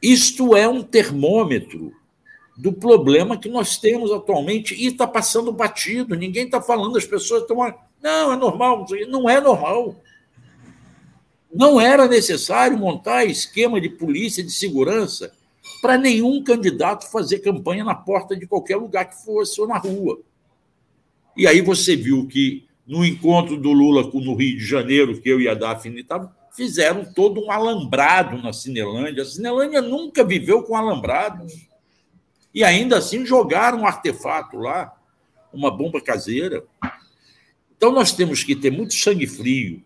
Isto 0.00 0.54
é 0.54 0.68
um 0.68 0.82
termômetro 0.82 1.92
do 2.56 2.72
problema 2.72 3.36
que 3.36 3.48
nós 3.48 3.76
temos 3.76 4.10
atualmente 4.10 4.74
e 4.74 4.86
está 4.86 5.06
passando 5.06 5.52
batido. 5.52 6.14
Ninguém 6.14 6.46
está 6.46 6.60
falando, 6.60 6.96
as 6.96 7.04
pessoas 7.04 7.42
estão. 7.42 7.58
Não, 8.02 8.32
é 8.32 8.36
normal. 8.36 8.86
Não 9.08 9.28
é 9.28 9.40
normal. 9.40 9.96
Não 11.52 11.80
era 11.80 12.08
necessário 12.08 12.78
montar 12.78 13.24
esquema 13.24 13.80
de 13.80 13.88
polícia 13.88 14.42
de 14.42 14.50
segurança 14.50 15.32
para 15.82 15.98
nenhum 15.98 16.42
candidato 16.42 17.10
fazer 17.10 17.40
campanha 17.40 17.84
na 17.84 17.94
porta 17.94 18.36
de 18.36 18.46
qualquer 18.46 18.76
lugar 18.76 19.08
que 19.08 19.24
fosse 19.24 19.60
ou 19.60 19.66
na 19.66 19.78
rua. 19.78 20.20
E 21.36 21.46
aí 21.46 21.60
você 21.60 21.94
viu 21.94 22.26
que 22.26 22.66
no 22.86 23.04
encontro 23.04 23.56
do 23.56 23.72
Lula 23.72 24.02
no 24.04 24.34
Rio 24.34 24.56
de 24.56 24.64
Janeiro, 24.64 25.20
que 25.20 25.28
eu 25.28 25.40
e 25.40 25.48
a 25.48 25.54
Daphne 25.54 26.06
fizeram 26.52 27.04
todo 27.12 27.44
um 27.44 27.50
alambrado 27.50 28.40
na 28.40 28.52
Cinelândia. 28.52 29.22
A 29.22 29.26
Cinelândia 29.26 29.82
nunca 29.82 30.24
viveu 30.24 30.62
com 30.62 30.74
alambrados. 30.74 31.52
E 32.56 32.64
ainda 32.64 32.96
assim 32.96 33.26
jogaram 33.26 33.80
um 33.80 33.86
artefato 33.86 34.56
lá, 34.56 34.98
uma 35.52 35.70
bomba 35.70 36.00
caseira. 36.00 36.64
Então 37.76 37.92
nós 37.92 38.12
temos 38.12 38.42
que 38.42 38.56
ter 38.56 38.72
muito 38.72 38.94
sangue 38.94 39.26
frio, 39.26 39.84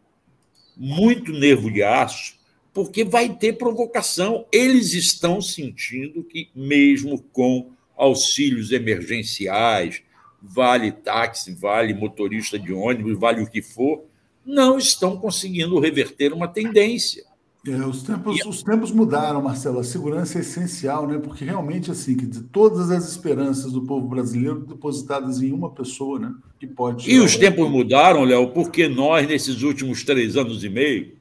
muito 0.77 1.33
nervo 1.33 1.69
de 1.69 1.83
aço, 1.83 2.39
porque 2.73 3.03
vai 3.03 3.29
ter 3.29 3.55
provocação. 3.55 4.47
Eles 4.53 4.93
estão 4.93 5.41
sentindo 5.41 6.23
que, 6.23 6.49
mesmo 6.55 7.21
com 7.33 7.73
auxílios 7.97 8.71
emergenciais, 8.71 10.01
vale 10.41 10.93
táxi, 10.93 11.53
vale 11.53 11.93
motorista 11.93 12.57
de 12.57 12.73
ônibus, 12.73 13.19
vale 13.19 13.43
o 13.43 13.51
que 13.51 13.61
for, 13.61 14.05
não 14.47 14.79
estão 14.79 15.17
conseguindo 15.17 15.81
reverter 15.81 16.33
uma 16.33 16.47
tendência. 16.47 17.25
É, 17.67 17.87
os, 17.87 18.03
tempos, 18.03 18.39
e... 18.39 18.49
os 18.49 18.63
tempos 18.63 18.91
mudaram, 18.91 19.43
Marcelo. 19.43 19.81
A 19.81 19.85
segurança 19.85 20.39
é 20.39 20.41
essencial, 20.41 21.07
né? 21.07 21.19
Porque 21.19 21.45
realmente, 21.45 21.91
assim, 21.91 22.17
que 22.17 22.25
de 22.25 22.43
todas 22.45 22.91
as 22.91 23.07
esperanças 23.07 23.73
do 23.73 23.83
povo 23.83 24.09
brasileiro 24.09 24.61
depositadas 24.61 25.43
em 25.43 25.53
uma 25.53 25.71
pessoa, 25.71 26.19
né? 26.19 26.35
Que 26.59 26.67
pode. 26.67 27.11
E 27.11 27.19
os 27.19 27.37
tempos 27.37 27.69
mudaram, 27.71 28.25
Léo, 28.25 28.49
porque 28.53 28.89
nós, 28.89 29.29
nesses 29.29 29.63
últimos 29.63 30.03
três 30.03 30.39
anos 30.39 30.65
e 30.65 30.71
meio, 30.71 31.21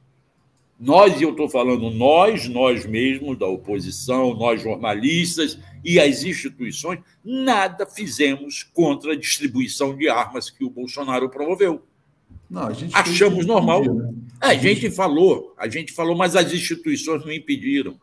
nós, 0.78 1.20
e 1.20 1.24
eu 1.24 1.32
estou 1.32 1.46
falando 1.46 1.90
nós, 1.90 2.48
nós 2.48 2.86
mesmos, 2.86 3.38
da 3.38 3.46
oposição, 3.46 4.34
nós 4.34 4.62
jornalistas 4.62 5.58
e 5.84 6.00
as 6.00 6.24
instituições, 6.24 7.00
nada 7.22 7.84
fizemos 7.84 8.62
contra 8.72 9.12
a 9.12 9.16
distribuição 9.16 9.94
de 9.94 10.08
armas 10.08 10.48
que 10.48 10.64
o 10.64 10.70
Bolsonaro 10.70 11.28
promoveu. 11.28 11.82
Não, 12.50 12.68
Achamos 12.92 13.46
normal. 13.46 13.84
né? 13.84 14.12
É, 14.42 14.46
a 14.48 14.54
gente 14.54 14.90
falou, 14.90 15.54
a 15.56 15.68
gente 15.68 15.92
falou, 15.92 16.16
mas 16.16 16.34
as 16.34 16.52
instituições 16.52 17.24
não 17.24 17.30
impediram. 17.30 17.98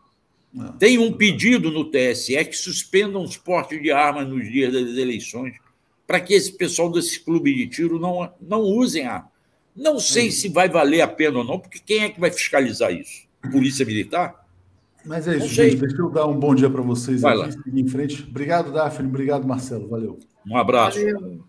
Não. 0.53 0.71
Tem 0.73 0.97
um 0.97 1.11
pedido 1.11 1.69
no 1.69 1.85
TSE 1.85 2.43
que 2.45 2.55
suspendam 2.55 3.21
os 3.21 3.35
portes 3.35 3.81
de 3.81 3.91
armas 3.91 4.27
nos 4.27 4.49
dias 4.49 4.71
das 4.71 4.97
eleições, 4.97 5.55
para 6.05 6.21
que 6.21 6.33
esse 6.33 6.53
pessoal 6.53 6.89
desse 6.89 7.19
clube 7.19 7.53
de 7.53 7.67
tiro 7.67 7.99
não, 7.99 8.31
não 8.41 8.61
usem 8.61 9.05
arma. 9.05 9.29
Não 9.75 9.99
sei 9.99 10.31
se 10.31 10.49
vai 10.49 10.69
valer 10.69 11.01
a 11.01 11.07
pena 11.07 11.39
ou 11.39 11.43
não, 11.43 11.59
porque 11.59 11.79
quem 11.85 11.99
é 11.99 12.09
que 12.09 12.19
vai 12.19 12.31
fiscalizar 12.31 12.91
isso? 12.91 13.27
Polícia 13.51 13.85
Militar? 13.85 14.47
Mas 15.05 15.27
é 15.27 15.37
isso, 15.37 15.47
gente. 15.47 15.77
Deixa 15.77 16.01
eu 16.01 16.09
dar 16.09 16.25
um 16.25 16.37
bom 16.37 16.55
dia 16.55 16.69
para 16.69 16.81
vocês 16.81 17.21
vai 17.21 17.39
aqui, 17.39 17.51
seguir 17.51 17.81
em 17.81 17.87
frente. 17.87 18.23
Obrigado, 18.27 18.71
Daphne. 18.71 19.07
Obrigado, 19.07 19.47
Marcelo. 19.47 19.87
Valeu. 19.87 20.19
Um 20.45 20.57
abraço. 20.57 20.99
Valeu. 20.99 21.46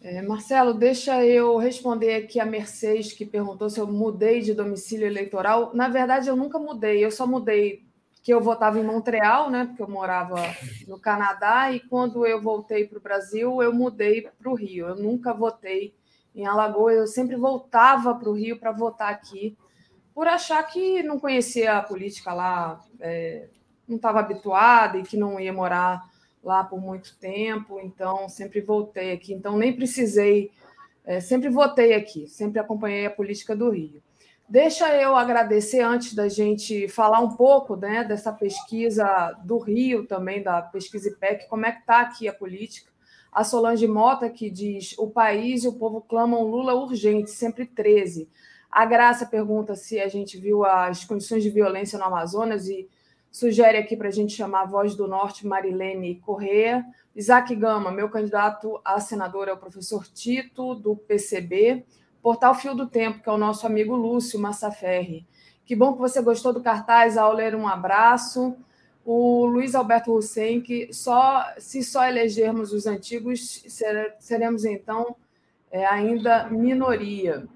É, 0.00 0.22
Marcelo, 0.22 0.72
deixa 0.74 1.24
eu 1.24 1.56
responder 1.56 2.14
aqui 2.14 2.38
a 2.38 2.46
Mercedes, 2.46 3.12
que 3.12 3.26
perguntou 3.26 3.68
se 3.68 3.80
eu 3.80 3.86
mudei 3.86 4.40
de 4.40 4.54
domicílio 4.54 5.06
eleitoral. 5.06 5.72
Na 5.74 5.88
verdade, 5.88 6.28
eu 6.28 6.36
nunca 6.36 6.56
mudei, 6.58 7.04
eu 7.04 7.10
só 7.10 7.26
mudei 7.26 7.82
que 8.22 8.32
eu 8.32 8.40
votava 8.40 8.78
em 8.78 8.84
Montreal, 8.84 9.50
né? 9.50 9.66
Porque 9.66 9.82
eu 9.82 9.88
morava 9.88 10.36
no 10.86 11.00
Canadá, 11.00 11.72
e 11.72 11.80
quando 11.80 12.24
eu 12.24 12.40
voltei 12.40 12.86
para 12.86 12.98
o 12.98 13.02
Brasil, 13.02 13.60
eu 13.60 13.72
mudei 13.72 14.22
para 14.22 14.50
o 14.50 14.54
Rio. 14.54 14.86
Eu 14.86 14.96
nunca 14.96 15.34
votei 15.34 15.94
em 16.32 16.46
Alagoas, 16.46 16.96
eu 16.96 17.06
sempre 17.08 17.34
voltava 17.34 18.14
para 18.14 18.28
o 18.28 18.34
Rio 18.34 18.58
para 18.58 18.70
votar 18.70 19.10
aqui, 19.10 19.56
por 20.14 20.28
achar 20.28 20.62
que 20.62 21.02
não 21.02 21.18
conhecia 21.18 21.76
a 21.78 21.82
política 21.82 22.32
lá, 22.32 22.80
é, 23.00 23.48
não 23.88 23.96
estava 23.96 24.20
habituada 24.20 24.98
e 24.98 25.02
que 25.02 25.16
não 25.16 25.40
ia 25.40 25.52
morar 25.52 26.04
lá 26.42 26.64
por 26.64 26.80
muito 26.80 27.16
tempo, 27.18 27.80
então 27.80 28.28
sempre 28.28 28.60
voltei 28.60 29.12
aqui. 29.12 29.32
Então 29.32 29.56
nem 29.56 29.74
precisei, 29.74 30.50
é, 31.04 31.20
sempre 31.20 31.48
votei 31.48 31.94
aqui, 31.94 32.26
sempre 32.26 32.58
acompanhei 32.58 33.06
a 33.06 33.10
política 33.10 33.54
do 33.54 33.70
Rio. 33.70 34.02
Deixa 34.48 34.88
eu 34.96 35.14
agradecer 35.14 35.80
antes 35.80 36.14
da 36.14 36.26
gente 36.26 36.88
falar 36.88 37.20
um 37.20 37.36
pouco 37.36 37.76
né, 37.76 38.02
dessa 38.02 38.32
pesquisa 38.32 39.36
do 39.44 39.58
Rio 39.58 40.06
também, 40.06 40.42
da 40.42 40.62
pesquisa 40.62 41.10
IPEC, 41.10 41.46
como 41.48 41.66
é 41.66 41.72
que 41.72 41.80
está 41.80 42.00
aqui 42.00 42.26
a 42.26 42.32
política. 42.32 42.90
A 43.30 43.44
Solange 43.44 43.86
Mota, 43.86 44.30
que 44.30 44.48
diz: 44.48 44.96
o 44.98 45.10
país 45.10 45.64
e 45.64 45.68
o 45.68 45.74
povo 45.74 46.00
clamam 46.00 46.42
Lula 46.44 46.74
urgente, 46.74 47.30
sempre 47.30 47.66
13. 47.66 48.26
A 48.70 48.86
Graça 48.86 49.26
pergunta 49.26 49.74
se 49.74 50.00
a 50.00 50.08
gente 50.08 50.38
viu 50.38 50.64
as 50.64 51.04
condições 51.04 51.42
de 51.42 51.50
violência 51.50 51.98
no 51.98 52.04
Amazonas 52.04 52.68
e 52.68 52.88
sugere 53.30 53.78
aqui 53.78 53.96
para 53.96 54.08
a 54.08 54.12
gente 54.12 54.34
chamar 54.34 54.62
a 54.62 54.66
voz 54.66 54.94
do 54.94 55.06
Norte, 55.06 55.46
Marilene 55.46 56.16
Correa. 56.16 56.84
Isaac 57.14 57.54
Gama, 57.54 57.90
meu 57.90 58.08
candidato 58.08 58.80
a 58.84 59.00
senador 59.00 59.48
é 59.48 59.52
o 59.52 59.56
professor 59.56 60.06
Tito, 60.06 60.74
do 60.74 60.96
PCB. 60.96 61.84
Portal 62.22 62.54
Fio 62.54 62.74
do 62.74 62.86
Tempo, 62.86 63.22
que 63.22 63.28
é 63.28 63.32
o 63.32 63.38
nosso 63.38 63.66
amigo 63.66 63.94
Lúcio 63.94 64.38
Massaferri. 64.38 65.26
Que 65.64 65.76
bom 65.76 65.92
que 65.92 65.98
você 65.98 66.22
gostou 66.22 66.52
do 66.52 66.62
cartaz, 66.62 67.16
Auler, 67.16 67.54
um 67.54 67.68
abraço. 67.68 68.56
O 69.04 69.46
Luiz 69.46 69.74
Alberto 69.74 70.14
Hussein, 70.14 70.60
que 70.60 70.92
só, 70.92 71.44
se 71.58 71.82
só 71.82 72.06
elegermos 72.06 72.72
os 72.72 72.86
antigos, 72.86 73.64
seremos 74.18 74.64
então 74.64 75.16
é, 75.70 75.86
ainda 75.86 76.48
minoria. 76.50 77.46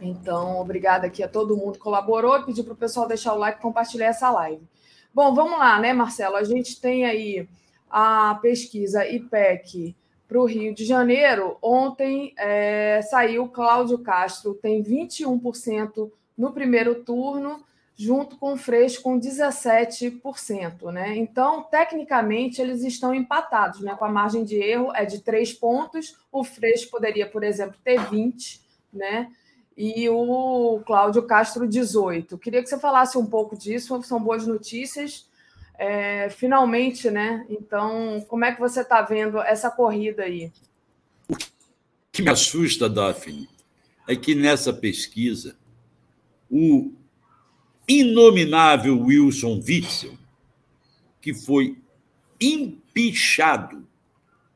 Então, 0.00 0.60
obrigada 0.60 1.06
aqui 1.06 1.22
a 1.22 1.28
todo 1.28 1.56
mundo 1.56 1.74
que 1.74 1.78
colaborou 1.78 2.42
pedir 2.44 2.64
para 2.64 2.72
o 2.72 2.76
pessoal 2.76 3.06
deixar 3.06 3.34
o 3.34 3.38
like 3.38 3.58
e 3.58 3.62
compartilhar 3.62 4.06
essa 4.06 4.30
live. 4.30 4.62
Bom, 5.14 5.34
vamos 5.34 5.58
lá, 5.58 5.78
né, 5.78 5.92
Marcelo? 5.92 6.36
A 6.36 6.44
gente 6.44 6.80
tem 6.80 7.04
aí 7.04 7.46
a 7.90 8.38
pesquisa 8.40 9.06
IPEC 9.06 9.94
para 10.26 10.40
o 10.40 10.46
Rio 10.46 10.74
de 10.74 10.86
Janeiro. 10.86 11.58
Ontem 11.60 12.32
é, 12.38 13.02
saiu 13.02 13.46
Cláudio 13.48 13.98
Castro, 13.98 14.54
tem 14.54 14.82
21% 14.82 16.10
no 16.38 16.50
primeiro 16.54 17.04
turno, 17.04 17.62
junto 17.94 18.38
com 18.38 18.54
o 18.54 18.56
Freixo 18.56 19.02
com 19.02 19.20
17%. 19.20 20.90
Né? 20.90 21.14
Então, 21.18 21.62
tecnicamente, 21.62 22.62
eles 22.62 22.82
estão 22.82 23.14
empatados, 23.14 23.82
né? 23.82 23.94
com 23.94 24.06
a 24.06 24.10
margem 24.10 24.42
de 24.44 24.56
erro 24.56 24.92
é 24.94 25.04
de 25.04 25.20
3 25.20 25.52
pontos. 25.52 26.16
O 26.32 26.42
Freixo 26.42 26.88
poderia, 26.88 27.28
por 27.28 27.44
exemplo, 27.44 27.76
ter 27.84 28.00
20, 28.08 28.62
né? 28.90 29.30
E 29.76 30.08
o 30.08 30.80
Cláudio 30.86 31.22
Castro 31.22 31.66
18. 31.66 32.38
Queria 32.38 32.62
que 32.62 32.68
você 32.68 32.78
falasse 32.78 33.16
um 33.16 33.26
pouco 33.26 33.56
disso, 33.56 34.02
são 34.02 34.22
boas 34.22 34.46
notícias. 34.46 35.30
É, 35.78 36.28
finalmente, 36.30 37.10
né? 37.10 37.44
Então, 37.48 38.24
como 38.28 38.44
é 38.44 38.52
que 38.52 38.60
você 38.60 38.82
está 38.82 39.02
vendo 39.02 39.40
essa 39.40 39.70
corrida 39.70 40.22
aí? 40.22 40.52
O 41.28 41.36
que 42.12 42.22
me 42.22 42.30
assusta, 42.30 42.88
Daphne, 42.88 43.48
é 44.06 44.14
que 44.14 44.34
nessa 44.34 44.72
pesquisa 44.72 45.56
o 46.50 46.92
inominável 47.88 49.00
Wilson 49.00 49.60
Witzel, 49.66 50.16
que 51.20 51.32
foi 51.32 51.78
empichado 52.40 53.88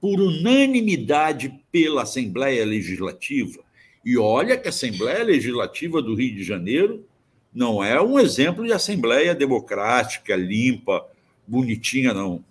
por 0.00 0.20
unanimidade 0.20 1.60
pela 1.72 2.02
Assembleia 2.02 2.64
Legislativa. 2.64 3.65
E 4.06 4.16
olha 4.16 4.56
que 4.56 4.68
a 4.68 4.70
Assembleia 4.70 5.24
Legislativa 5.24 6.00
do 6.00 6.14
Rio 6.14 6.32
de 6.32 6.44
Janeiro 6.44 7.04
não 7.52 7.82
é 7.82 8.00
um 8.00 8.20
exemplo 8.20 8.64
de 8.64 8.72
Assembleia 8.72 9.34
democrática, 9.34 10.36
limpa, 10.36 11.04
bonitinha, 11.44 12.14
não. 12.14 12.44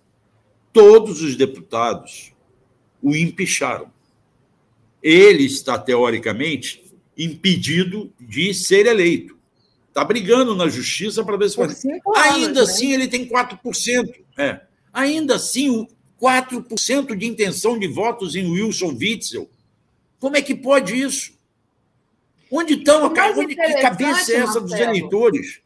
Todos 0.73 1.21
os 1.21 1.37
deputados 1.37 2.33
o 3.01 3.15
empicharam. 3.15 3.89
Ele 5.01 5.45
está, 5.45 5.79
teoricamente, 5.79 6.83
impedido 7.17 8.11
de 8.19 8.53
ser 8.53 8.85
eleito. 8.85 9.37
Está 9.87 10.03
brigando 10.03 10.55
na 10.55 10.67
justiça 10.67 11.23
para 11.23 11.37
ver 11.37 11.49
se 11.49 11.55
vai. 11.55 11.69
Ainda 12.17 12.47
anos, 12.47 12.69
assim, 12.69 12.89
né? 12.89 12.95
ele 12.95 13.07
tem 13.07 13.25
4%. 13.25 14.13
É. 14.37 14.59
Ainda 14.91 15.35
assim, 15.35 15.87
4% 16.21 17.15
de 17.15 17.25
intenção 17.25 17.79
de 17.79 17.87
votos 17.87 18.35
em 18.35 18.45
Wilson 18.45 18.97
Witzel. 18.99 19.49
Como 20.19 20.35
é 20.35 20.41
que 20.41 20.53
pode 20.53 20.99
isso? 20.99 21.34
Onde 22.57 22.75
estão? 22.75 23.11
Onde, 23.11 23.55
que 23.55 23.81
cabeça 23.81 24.31
é 24.31 24.35
essa 24.37 24.59
Marcelo, 24.59 24.61
dos 24.61 24.73
eleitores? 24.73 25.61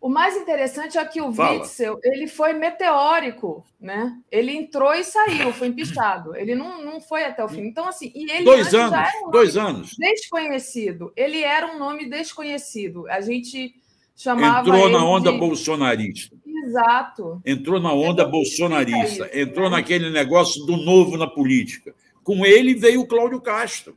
O 0.00 0.08
mais 0.08 0.36
interessante 0.36 0.98
é 0.98 1.04
que 1.04 1.20
o 1.20 1.32
Fala. 1.32 1.60
Witzel 1.60 1.98
ele 2.02 2.26
foi 2.26 2.52
meteórico, 2.52 3.64
né? 3.80 4.16
Ele 4.30 4.52
entrou 4.52 4.92
e 4.92 5.04
saiu, 5.04 5.52
foi 5.52 5.68
empichado. 5.68 6.36
Ele 6.36 6.54
não, 6.54 6.84
não 6.84 7.00
foi 7.00 7.24
até 7.24 7.44
o 7.44 7.48
fim. 7.48 7.62
Então, 7.62 7.88
assim, 7.88 8.12
e 8.14 8.30
ele 8.30 8.44
dois 8.44 8.74
anos, 8.74 8.98
um 9.24 9.30
dois 9.30 9.56
anos. 9.56 9.96
Desconhecido. 9.98 11.12
Ele 11.16 11.42
era 11.42 11.66
um 11.66 11.78
nome 11.78 12.08
desconhecido. 12.08 13.08
A 13.08 13.20
gente 13.20 13.74
chamava. 14.16 14.68
Entrou 14.68 14.88
na 14.88 15.04
onda 15.04 15.32
de... 15.32 15.38
bolsonarista. 15.38 16.36
Exato. 16.64 17.40
Entrou 17.44 17.80
na 17.80 17.92
onda 17.92 18.22
é 18.22 18.26
bolsonarista. 18.26 19.30
Entrou 19.32 19.70
né? 19.70 19.76
naquele 19.76 20.10
negócio 20.10 20.64
do 20.66 20.76
novo 20.76 21.16
na 21.16 21.26
política. 21.26 21.94
Com 22.24 22.44
ele 22.44 22.74
veio 22.74 23.02
o 23.02 23.06
Cláudio 23.06 23.40
Castro, 23.40 23.96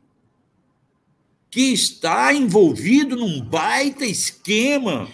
que 1.50 1.72
está 1.72 2.32
envolvido 2.32 3.16
num 3.16 3.40
baita 3.40 4.06
esquema 4.06 5.10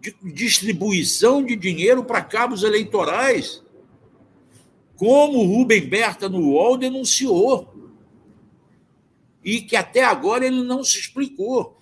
de 0.00 0.12
distribuição 0.32 1.44
de 1.44 1.54
dinheiro 1.54 2.04
para 2.04 2.22
cabos 2.22 2.64
eleitorais, 2.64 3.62
como 4.96 5.38
o 5.38 5.46
Rubem 5.46 5.88
Berta 5.88 6.28
no 6.28 6.40
UOL 6.40 6.76
denunciou. 6.76 7.72
E 9.44 9.60
que 9.60 9.76
até 9.76 10.02
agora 10.02 10.46
ele 10.46 10.62
não 10.62 10.82
se 10.82 10.98
explicou. 10.98 11.78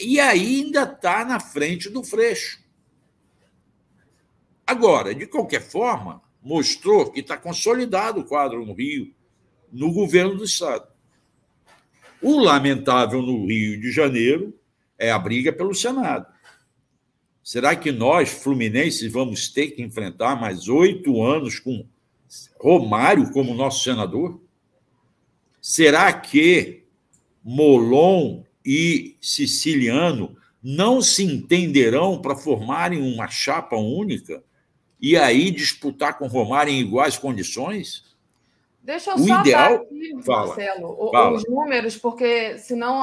E 0.00 0.18
ainda 0.18 0.84
está 0.84 1.24
na 1.24 1.40
frente 1.40 1.90
do 1.90 2.02
Freixo. 2.04 2.62
Agora, 4.66 5.14
de 5.14 5.26
qualquer 5.26 5.60
forma, 5.60 6.22
mostrou 6.40 7.10
que 7.10 7.20
está 7.20 7.36
consolidado 7.36 8.20
o 8.20 8.24
quadro 8.24 8.64
no 8.64 8.72
Rio, 8.72 9.12
no 9.72 9.92
governo 9.92 10.36
do 10.36 10.44
Estado. 10.44 10.93
O 12.24 12.40
lamentável 12.40 13.20
no 13.20 13.46
Rio 13.46 13.80
de 13.80 13.92
Janeiro 13.92 14.58
é 14.98 15.10
a 15.10 15.18
briga 15.18 15.52
pelo 15.52 15.74
Senado. 15.74 16.26
Será 17.42 17.76
que 17.76 17.92
nós, 17.92 18.30
Fluminense, 18.30 19.08
vamos 19.08 19.48
ter 19.48 19.72
que 19.72 19.82
enfrentar 19.82 20.40
mais 20.40 20.68
oito 20.68 21.22
anos 21.22 21.58
com 21.58 21.86
Romário 22.58 23.30
como 23.30 23.54
nosso 23.54 23.84
senador? 23.84 24.40
Será 25.60 26.12
que 26.12 26.84
Molon 27.44 28.42
e 28.64 29.16
Siciliano 29.20 30.34
não 30.62 31.02
se 31.02 31.22
entenderão 31.22 32.20
para 32.22 32.34
formarem 32.34 33.02
uma 33.02 33.28
chapa 33.28 33.76
única? 33.76 34.42
e 35.04 35.18
aí 35.18 35.50
disputar 35.50 36.16
com 36.16 36.26
Romário 36.26 36.72
em 36.72 36.80
iguais 36.80 37.18
condições? 37.18 38.03
Deixa 38.84 39.12
eu 39.12 39.14
o 39.14 39.18
só 39.18 39.40
ideal... 39.40 39.74
aqui, 39.76 40.22
fala, 40.22 40.46
Marcelo, 40.48 41.10
fala. 41.10 41.36
os 41.36 41.48
números, 41.48 41.96
porque 41.96 42.58
senão 42.58 43.02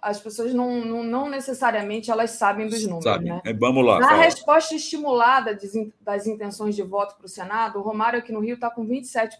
as 0.00 0.20
pessoas 0.20 0.54
não, 0.54 0.84
não, 0.84 1.02
não, 1.02 1.28
necessariamente 1.28 2.12
elas 2.12 2.30
sabem 2.30 2.68
dos 2.68 2.84
números. 2.84 3.02
Sabe. 3.02 3.24
Né? 3.24 3.42
Vamos 3.58 3.84
lá. 3.84 3.98
Na 3.98 4.10
fala. 4.10 4.22
resposta 4.22 4.76
estimulada 4.76 5.58
das 6.00 6.26
intenções 6.28 6.76
de 6.76 6.82
voto 6.84 7.16
para 7.16 7.26
o 7.26 7.28
Senado, 7.28 7.80
o 7.80 7.82
Romário 7.82 8.20
aqui 8.20 8.30
no 8.30 8.38
Rio 8.38 8.54
está 8.54 8.70
com 8.70 8.86
27%, 8.86 9.30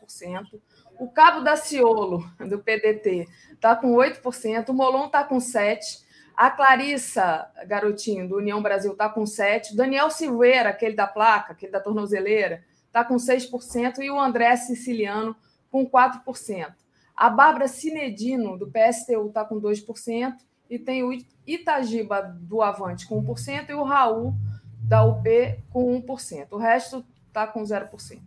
o 0.99 1.09
Cabo 1.09 1.43
da 1.43 1.55
Ciolo, 1.55 2.29
do 2.41 2.59
PDT, 2.59 3.29
está 3.53 3.77
com 3.77 3.95
8%, 3.95 4.69
o 4.69 4.75
Molon 4.75 5.07
está 5.07 5.23
com 5.23 5.39
7%, 5.39 6.05
a 6.37 6.51
Clarissa 6.51 7.49
Garotinho, 7.67 8.29
do 8.29 8.37
União 8.37 8.61
Brasil, 8.61 8.91
está 8.91 9.09
com 9.09 9.23
7%. 9.23 9.75
Daniel 9.75 10.11
Silveira, 10.11 10.69
aquele 10.69 10.97
da 10.97 11.07
placa, 11.07 11.53
aquele 11.53 11.73
da 11.73 11.81
tornozeleira, 11.81 12.63
está 12.87 13.05
com 13.05 13.17
6%. 13.17 14.01
E 14.01 14.11
o 14.11 14.21
André 14.21 14.55
Siciliano 14.57 15.35
com 15.77 15.87
4%. 15.87 16.73
A 17.15 17.29
Bárbara 17.29 17.69
Cinedino, 17.69 18.57
do 18.57 18.67
PSTU, 18.67 19.29
está 19.29 19.45
com 19.45 19.61
2%. 19.61 20.35
E 20.71 20.79
tem 20.79 21.03
o 21.05 21.13
Itagiba 21.47 22.23
do 22.23 22.63
Avante 22.63 23.07
com 23.07 23.23
1% 23.23 23.69
e 23.69 23.75
o 23.75 23.85
Raul 23.85 24.35
da 24.83 25.05
UP 25.05 25.29
com 25.71 26.01
1%. 26.01 26.49
O 26.51 26.57
resto 26.57 27.05
está 27.29 27.47
com 27.47 27.63
0%. 27.63 28.21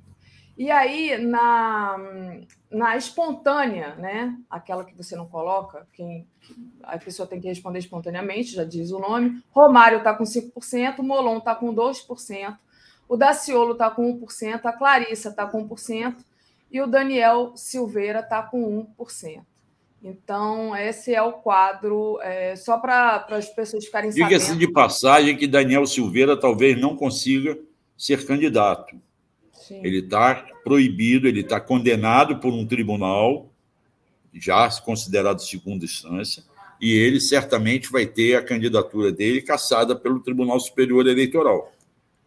E 0.57 0.69
aí, 0.69 1.17
na, 1.17 1.97
na 2.69 2.97
espontânea, 2.97 3.95
né? 3.95 4.38
Aquela 4.49 4.84
que 4.84 4.95
você 4.95 5.15
não 5.15 5.26
coloca, 5.26 5.88
quem, 5.93 6.27
a 6.84 6.97
pessoa 6.97 7.27
tem 7.27 7.39
que 7.39 7.47
responder 7.47 7.80
espontaneamente, 7.80 8.53
já 8.55 8.65
diz 8.65 8.91
o 8.91 8.99
nome. 8.99 9.41
Romário 9.51 9.99
está 9.99 10.13
com 10.13 10.23
5%, 10.23 10.99
Molon 10.99 11.38
está 11.38 11.55
com 11.55 11.73
2%, 11.73 12.57
o 13.07 13.17
Daciolo 13.17 13.71
está 13.71 13.89
com 13.89 14.19
1%, 14.19 14.65
a 14.65 14.73
Clarissa 14.73 15.30
está 15.30 15.47
com 15.47 15.67
1% 15.67 16.15
e 16.71 16.81
o 16.81 16.87
Daniel 16.87 17.53
Silveira 17.55 18.19
está 18.19 18.43
com 18.43 18.85
1%. 18.99 19.41
Então, 20.01 20.75
esse 20.75 21.13
é 21.13 21.21
o 21.21 21.33
quadro, 21.33 22.19
é, 22.21 22.55
só 22.55 22.77
para 22.77 23.25
as 23.29 23.49
pessoas 23.49 23.85
ficarem 23.85 24.11
sabendo. 24.11 24.29
Diga-se 24.29 24.55
de 24.55 24.71
passagem 24.71 25.35
que 25.35 25.45
Daniel 25.45 25.85
Silveira 25.85 26.37
talvez 26.37 26.79
não 26.79 26.95
consiga 26.95 27.57
ser 27.97 28.25
candidato 28.25 28.95
Sim. 29.69 29.81
Ele 29.83 29.99
está 29.99 30.47
proibido, 30.63 31.27
ele 31.27 31.41
está 31.41 31.61
condenado 31.61 32.37
por 32.37 32.51
um 32.51 32.65
tribunal, 32.65 33.47
já 34.33 34.67
considerado 34.81 35.43
segunda 35.43 35.85
instância, 35.85 36.43
e 36.81 36.91
ele 36.91 37.19
certamente 37.19 37.91
vai 37.91 38.07
ter 38.07 38.33
a 38.33 38.41
candidatura 38.41 39.11
dele 39.11 39.43
cassada 39.43 39.95
pelo 39.95 40.21
Tribunal 40.21 40.59
Superior 40.59 41.05
Eleitoral, 41.05 41.71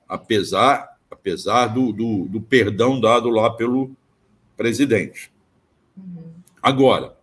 apesar, 0.09 0.97
apesar 1.11 1.67
do, 1.67 1.93
do, 1.93 2.29
do 2.29 2.41
perdão 2.41 3.01
dado 3.01 3.29
lá 3.29 3.51
pelo 3.51 3.91
presidente. 4.63 5.29
Uhum. 5.97 6.23
Agora, 6.63 7.17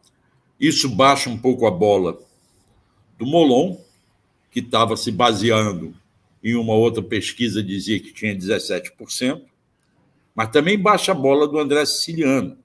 isso 0.59 0.89
baixa 0.89 1.29
um 1.29 1.37
pouco 1.37 1.65
a 1.65 1.71
bola 1.71 2.19
do 3.17 3.25
Molon, 3.25 3.77
que 4.51 4.59
estava 4.59 4.97
se 4.97 5.09
baseando 5.09 5.95
em 6.43 6.55
uma 6.55 6.73
outra 6.73 7.01
pesquisa, 7.01 7.63
dizia 7.63 7.97
que 7.97 8.11
tinha 8.11 8.35
17%, 8.35 9.41
mas 10.35 10.49
também 10.49 10.77
baixa 10.77 11.13
a 11.13 11.15
bola 11.15 11.47
do 11.47 11.57
André 11.57 11.85
Siciliano. 11.85 12.57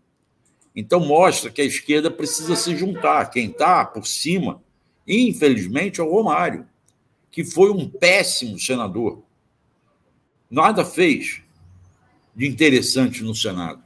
Então 0.75 0.99
mostra 0.99 1.53
que 1.53 1.63
a 1.63 1.65
esquerda 1.65 2.11
precisa 2.11 2.57
se 2.57 2.77
juntar. 2.77 3.31
Quem 3.31 3.51
está 3.51 3.85
por 3.85 4.09
cima, 4.09 4.61
infelizmente, 5.07 6.01
é 6.01 6.03
o 6.03 6.11
Romário, 6.11 6.67
que 7.31 7.45
foi 7.45 7.71
um 7.71 7.89
péssimo 7.89 8.59
senador. 8.59 9.23
Nada 10.51 10.85
fez 10.85 11.43
de 12.35 12.49
interessante 12.49 13.23
no 13.23 13.37
Senado. 13.37 13.84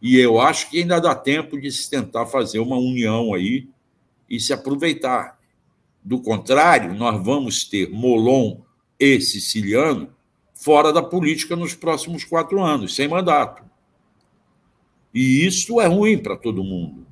E 0.00 0.18
eu 0.18 0.40
acho 0.40 0.70
que 0.70 0.80
ainda 0.80 0.98
dá 0.98 1.14
tempo 1.14 1.60
de 1.60 1.70
se 1.70 1.90
tentar 1.90 2.26
fazer 2.26 2.58
uma 2.58 2.76
união 2.76 3.34
aí 3.34 3.68
e 4.28 4.40
se 4.40 4.52
aproveitar. 4.52 5.38
Do 6.02 6.20
contrário, 6.20 6.94
nós 6.94 7.22
vamos 7.22 7.64
ter 7.64 7.90
Molon 7.90 8.60
e 8.98 9.20
Siciliano 9.20 10.10
fora 10.54 10.92
da 10.92 11.02
política 11.02 11.56
nos 11.56 11.74
próximos 11.74 12.24
quatro 12.24 12.62
anos, 12.62 12.94
sem 12.94 13.08
mandato. 13.08 13.62
E 15.12 15.44
isso 15.44 15.80
é 15.80 15.86
ruim 15.86 16.18
para 16.18 16.36
todo 16.36 16.64
mundo. 16.64 17.06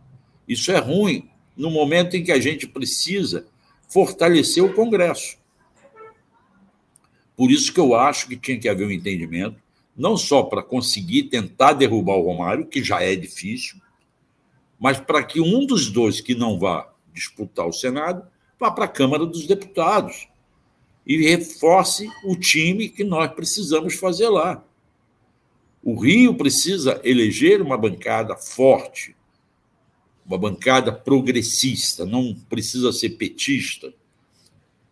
Isso 0.47 0.70
é 0.70 0.78
ruim 0.78 1.28
no 1.56 1.70
momento 1.70 2.16
em 2.16 2.23
que 2.23 2.32
a 2.32 2.40
gente 2.40 2.66
precisa 2.66 3.47
fortalecer 3.89 4.62
o 4.65 4.73
Congresso. 4.73 5.36
Por 7.36 7.51
isso 7.51 7.73
que 7.73 7.81
eu 7.81 7.94
acho 7.94 8.28
que 8.28 8.36
tinha 8.36 8.59
que 8.59 8.69
haver 8.69 8.86
um 8.86 8.90
entendimento, 8.90 9.60
não 9.99 10.16
só 10.16 10.45
para 10.45 10.62
conseguir 10.62 11.25
tentar 11.25 11.73
derrubar 11.73 12.15
o 12.15 12.23
Romário, 12.23 12.66
que 12.66 12.85
já 12.85 13.03
é 13.03 13.16
difícil, 13.16 13.81
mas 14.79 15.01
para 15.01 15.25
que 15.25 15.41
um 15.41 15.66
dos 15.66 15.91
dois 15.91 16.20
que 16.20 16.37
não 16.37 16.57
vá 16.57 16.89
disputar 17.12 17.66
o 17.66 17.73
Senado 17.73 18.25
vá 18.61 18.70
para 18.70 18.85
a 18.85 18.89
Câmara 18.89 19.27
dos 19.27 19.45
Deputados 19.45 20.29
e 21.05 21.16
reforce 21.29 22.09
o 22.25 22.37
time 22.37 22.89
que 22.89 23.03
nós 23.03 23.33
precisamos 23.33 23.95
fazer 23.95 24.29
lá. 24.29 24.65
O 25.83 25.99
Rio 25.99 26.35
precisa 26.35 27.01
eleger 27.03 27.61
uma 27.61 27.77
bancada 27.77 28.37
forte, 28.37 29.16
uma 30.25 30.39
bancada 30.39 30.93
progressista, 30.93 32.05
não 32.05 32.35
precisa 32.49 32.93
ser 32.93 33.11
petista, 33.11 33.93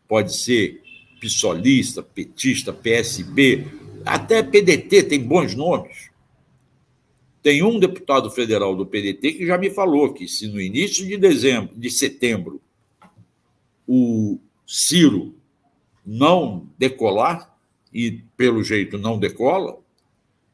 pode 0.08 0.34
ser 0.34 0.82
pissolista, 1.20 2.02
petista, 2.02 2.72
PSB, 2.72 3.85
até 4.06 4.42
PDT 4.42 5.02
tem 5.02 5.20
bons 5.20 5.54
nomes. 5.54 6.10
Tem 7.42 7.62
um 7.62 7.78
deputado 7.78 8.30
federal 8.30 8.74
do 8.74 8.86
PDT 8.86 9.32
que 9.32 9.46
já 9.46 9.58
me 9.58 9.70
falou 9.70 10.12
que 10.12 10.28
se 10.28 10.46
no 10.46 10.60
início 10.60 11.06
de 11.06 11.16
dezembro, 11.16 11.74
de 11.76 11.90
setembro, 11.90 12.60
o 13.86 14.38
Ciro 14.66 15.34
não 16.04 16.68
decolar, 16.78 17.54
e 17.92 18.22
pelo 18.36 18.62
jeito 18.62 18.98
não 18.98 19.18
decola, 19.18 19.78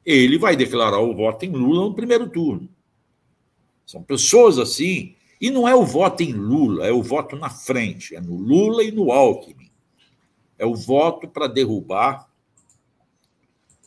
ele 0.05 0.39
vai 0.39 0.57
declarar 0.57 1.01
o 1.01 1.15
voto 1.15 1.45
em 1.45 1.51
Lula 1.51 1.83
no 1.83 1.95
primeiro 1.95 2.29
turno. 2.29 2.69
São 3.87 4.03
pessoas 4.03 4.59
assim, 4.59 5.15
e 5.41 5.51
não 5.51 5.67
é 5.67 5.75
o 5.75 5.85
voto 5.85 6.23
em 6.23 6.33
Lula, 6.33 6.87
é 6.87 6.93
o 6.93 7.03
voto 7.03 7.37
na 7.37 7.51
frente, 7.51 8.15
é 8.15 8.21
no 8.21 8.37
Lula 8.37 8.85
e 8.85 8.93
no 8.93 9.11
Alckmin. 9.11 9.71
É 10.59 10.65
o 10.65 10.75
voto 10.75 11.27
para 11.27 11.49
derrubar 11.49 12.32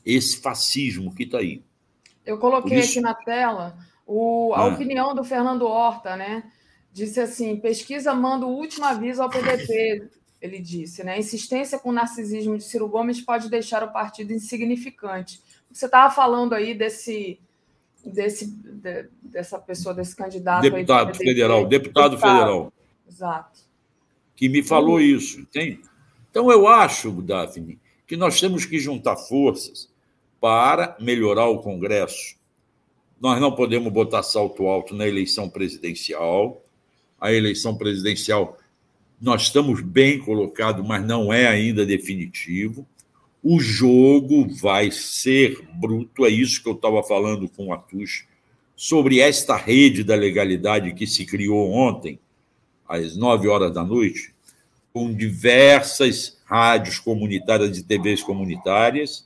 esse 0.06 0.38
fascismo 0.38 1.14
que 1.14 1.24
está 1.24 1.40
aí. 1.40 1.64
Eu 2.26 2.38
coloquei 2.38 2.80
isso... 2.80 2.92
aqui 2.92 3.02
na 3.02 3.14
tela 3.14 3.78
o, 4.06 4.54
a 4.54 4.62
ah. 4.62 4.66
opinião 4.68 5.16
do 5.16 5.24
Fernando 5.24 5.66
Horta, 5.66 6.16
né? 6.16 6.44
Disse 6.94 7.20
assim: 7.20 7.58
pesquisa 7.58 8.14
manda 8.14 8.46
o 8.46 8.56
último 8.56 8.86
aviso 8.86 9.22
ao 9.22 9.30
PDT, 9.30 10.08
ele 10.42 10.60
disse, 10.60 11.04
né? 11.04 11.20
Insistência 11.20 11.80
com 11.80 11.90
o 11.90 11.94
narcisismo 11.94 12.58
de 12.58 12.64
Ciro 12.64 12.88
Gomes 12.88 13.20
pode 13.22 13.50
deixar 13.50 13.84
o 13.84 13.92
partido 13.92 14.32
insignificante. 14.32 15.42
Você 15.72 15.88
estava 15.88 16.14
falando 16.14 16.54
aí 16.54 16.74
desse, 16.74 17.40
desse, 18.06 18.48
de, 18.48 19.10
dessa 19.24 19.60
pessoa, 19.60 19.94
desse 19.94 20.16
candidato. 20.16 20.62
Deputado 20.62 21.10
aí 21.10 21.16
federal, 21.16 21.66
deputado, 21.66 22.12
deputado, 22.12 22.18
federal. 22.18 22.74
Exato. 23.10 23.60
Que 24.36 24.48
me 24.48 24.62
falou 24.62 25.02
isso, 25.02 25.40
entende? 25.40 25.82
Então, 26.30 26.52
eu 26.52 26.68
acho, 26.68 27.12
Daphne, 27.22 27.80
que 28.06 28.16
nós 28.16 28.40
temos 28.40 28.66
que 28.66 28.78
juntar 28.78 29.16
forças 29.16 29.90
para 30.46 30.96
melhorar 31.00 31.48
o 31.48 31.58
Congresso. 31.58 32.36
Nós 33.20 33.42
não 33.42 33.52
podemos 33.52 33.92
botar 33.92 34.22
salto 34.22 34.68
alto 34.68 34.94
na 34.94 35.08
eleição 35.08 35.50
presidencial. 35.50 36.62
A 37.20 37.34
eleição 37.34 37.76
presidencial, 37.76 38.56
nós 39.20 39.42
estamos 39.42 39.82
bem 39.82 40.20
colocados, 40.20 40.88
mas 40.88 41.04
não 41.04 41.34
é 41.34 41.48
ainda 41.48 41.84
definitivo. 41.84 42.86
O 43.42 43.60
jogo 43.60 44.48
vai 44.48 44.92
ser 44.92 45.68
bruto, 45.74 46.28
é 46.28 46.30
isso 46.30 46.62
que 46.62 46.70
eu 46.70 46.74
estava 46.74 47.02
falando 47.02 47.50
com 47.50 47.70
o 47.70 47.74
Atush, 47.74 48.28
sobre 48.76 49.22
esta 49.22 49.56
rede 49.56 50.04
da 50.04 50.14
legalidade 50.14 50.94
que 50.94 51.08
se 51.08 51.26
criou 51.26 51.72
ontem, 51.72 52.20
às 52.88 53.18
nove 53.18 53.48
horas 53.48 53.74
da 53.74 53.84
noite, 53.84 54.32
com 54.94 55.12
diversas 55.12 56.38
rádios 56.46 57.00
comunitárias 57.00 57.80
e 57.80 57.84
TVs 57.84 58.22
comunitárias, 58.22 59.26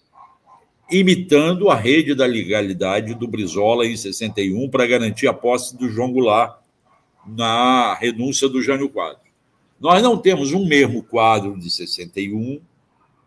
imitando 0.90 1.70
a 1.70 1.76
rede 1.76 2.16
da 2.16 2.26
legalidade 2.26 3.14
do 3.14 3.28
Brizola 3.28 3.86
em 3.86 3.96
61 3.96 4.70
para 4.70 4.88
garantir 4.88 5.28
a 5.28 5.34
posse 5.34 5.78
do 5.78 5.90
João 5.90 6.12
Goulart 6.12 6.60
na 7.26 7.94
renúncia 7.96 8.50
do 8.50 8.62
Jânio 8.62 8.90
Quadro. 8.90 9.22
Nós 9.80 10.02
não 10.02 10.18
temos 10.18 10.52
um 10.52 10.66
mesmo 10.66 11.04
quadro 11.04 11.58
de 11.58 11.70
61. 11.70 12.60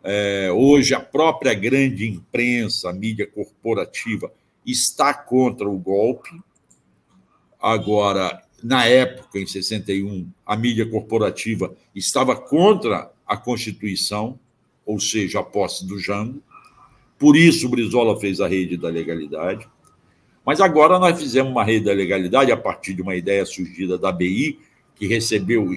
É, 0.05 0.51
hoje, 0.53 0.95
a 0.95 1.01
própria 1.01 1.55
grande 1.55 2.07
imprensa, 2.09 2.91
a 2.91 2.93
mídia 2.93 3.27
corporativa, 3.27 4.31
está 4.67 5.15
contra 5.15 5.69
o 5.69 5.79
golpe. 5.79 6.31
Agora, 7.61 8.43
na 8.63 8.85
época, 8.85 9.39
em 9.39 9.47
61, 9.47 10.29
a 10.45 10.57
mídia 10.57 10.85
corporativa 10.85 11.75
estava 11.95 12.37
contra 12.37 13.11
a 13.27 13.37
Constituição, 13.37 14.39
ou 14.85 15.01
seja, 15.01 15.41
a 15.41 15.43
posse 15.43 15.87
do 15.87 15.99
Jango. 15.99 16.43
Por 17.23 17.37
isso, 17.37 17.69
Brizola 17.69 18.19
fez 18.19 18.41
a 18.41 18.49
rede 18.49 18.77
da 18.77 18.89
legalidade. 18.89 19.69
Mas 20.45 20.61
agora 20.61 20.99
nós 20.99 21.17
fizemos 21.17 21.53
uma 21.53 21.63
rede 21.63 21.85
da 21.85 21.93
legalidade 21.93 22.51
a 22.51 22.57
partir 22.57 22.95
de 22.95 23.01
uma 23.01 23.15
ideia 23.15 23.47
surgida 23.47 23.97
da 23.97 24.11
BI, 24.11 24.59
que 24.97 25.07
recebeu 25.07 25.71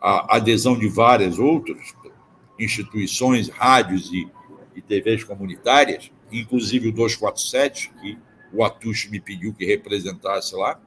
a 0.00 0.38
adesão 0.38 0.76
de 0.76 0.88
várias 0.88 1.38
outras 1.38 1.94
instituições, 2.58 3.48
rádios 3.48 4.12
e, 4.12 4.28
e 4.74 4.82
TVs 4.82 5.22
comunitárias, 5.22 6.10
inclusive 6.32 6.88
o 6.88 6.92
247, 6.92 7.92
que 8.00 8.18
o 8.52 8.64
Atush 8.64 9.08
me 9.08 9.20
pediu 9.20 9.54
que 9.54 9.64
representasse 9.64 10.56
lá. 10.56 10.80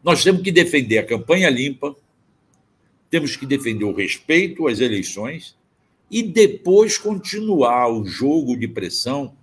Nós 0.00 0.22
temos 0.22 0.42
que 0.42 0.52
defender 0.52 0.98
a 0.98 1.04
campanha 1.04 1.50
limpa, 1.50 1.92
temos 3.10 3.34
que 3.34 3.46
defender 3.46 3.84
o 3.84 3.92
respeito 3.92 4.68
às 4.68 4.78
eleições 4.78 5.60
e 6.12 6.22
depois 6.22 6.98
continuar 6.98 7.88
o 7.88 8.04
jogo 8.04 8.54
de 8.54 8.68
pressão 8.68 9.34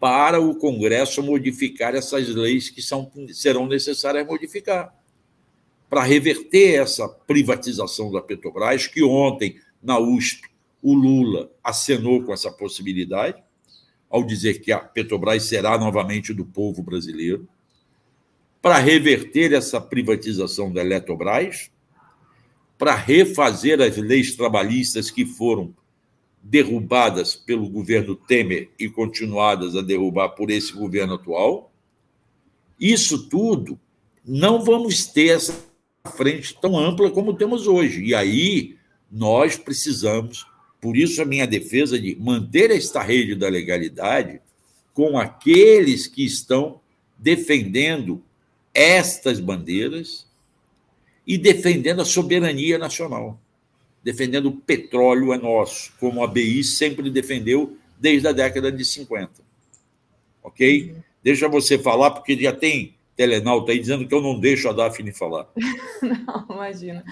para 0.00 0.40
o 0.40 0.54
Congresso 0.54 1.22
modificar 1.22 1.94
essas 1.94 2.28
leis 2.28 2.70
que 2.70 2.80
são, 2.80 3.12
serão 3.30 3.66
necessárias 3.66 4.26
modificar. 4.26 4.94
Para 5.86 6.02
reverter 6.02 6.80
essa 6.80 7.06
privatização 7.06 8.10
da 8.10 8.22
Petrobras, 8.22 8.86
que 8.86 9.02
ontem, 9.02 9.60
na 9.82 9.98
USP, 9.98 10.48
o 10.82 10.94
Lula 10.94 11.50
acenou 11.62 12.22
com 12.22 12.32
essa 12.32 12.50
possibilidade, 12.50 13.42
ao 14.08 14.24
dizer 14.24 14.60
que 14.60 14.72
a 14.72 14.78
Petrobras 14.78 15.42
será 15.42 15.76
novamente 15.76 16.32
do 16.32 16.44
povo 16.44 16.82
brasileiro, 16.82 17.46
para 18.62 18.78
reverter 18.78 19.52
essa 19.52 19.78
privatização 19.78 20.72
da 20.72 20.80
Eletrobras, 20.80 21.70
para 22.78 22.94
refazer 22.94 23.82
as 23.82 23.96
leis 23.98 24.34
trabalhistas 24.34 25.10
que 25.10 25.26
foram 25.26 25.74
derrubadas 26.42 27.34
pelo 27.34 27.68
governo 27.68 28.14
Temer 28.14 28.70
e 28.78 28.88
continuadas 28.88 29.76
a 29.76 29.82
derrubar 29.82 30.30
por 30.30 30.50
esse 30.50 30.72
governo 30.72 31.14
atual. 31.14 31.70
Isso 32.80 33.28
tudo, 33.28 33.78
não 34.24 34.64
vamos 34.64 35.06
ter 35.06 35.36
essa 35.36 35.54
frente 36.16 36.56
tão 36.60 36.78
ampla 36.78 37.10
como 37.10 37.34
temos 37.34 37.66
hoje. 37.66 38.02
E 38.02 38.14
aí 38.14 38.76
nós 39.10 39.56
precisamos, 39.56 40.46
por 40.80 40.96
isso 40.96 41.20
a 41.20 41.24
minha 41.24 41.46
defesa 41.46 41.98
de 41.98 42.16
manter 42.16 42.70
esta 42.70 43.02
rede 43.02 43.34
da 43.34 43.48
legalidade 43.48 44.40
com 44.94 45.18
aqueles 45.18 46.06
que 46.06 46.24
estão 46.24 46.80
defendendo 47.16 48.22
estas 48.72 49.40
bandeiras 49.40 50.26
e 51.26 51.36
defendendo 51.36 52.00
a 52.00 52.04
soberania 52.04 52.78
nacional 52.78 53.38
defendendo 54.02 54.46
o 54.46 54.56
petróleo 54.56 55.32
é 55.32 55.38
nosso, 55.38 55.92
como 55.98 56.22
a 56.22 56.26
BI 56.26 56.62
sempre 56.64 57.10
defendeu 57.10 57.76
desde 57.98 58.28
a 58.28 58.32
década 58.32 58.70
de 58.70 58.84
50. 58.84 59.30
Ok? 60.42 60.92
Uhum. 60.92 61.02
Deixa 61.22 61.48
você 61.48 61.78
falar, 61.78 62.12
porque 62.12 62.36
já 62.40 62.52
tem 62.52 62.94
telenauta 63.18 63.72
aí 63.72 63.80
dizendo 63.80 64.06
que 64.06 64.14
eu 64.14 64.22
não 64.22 64.38
deixo 64.38 64.68
a 64.68 64.72
Daphne 64.72 65.12
falar. 65.12 65.48
não, 66.00 66.46
imagina. 66.54 67.04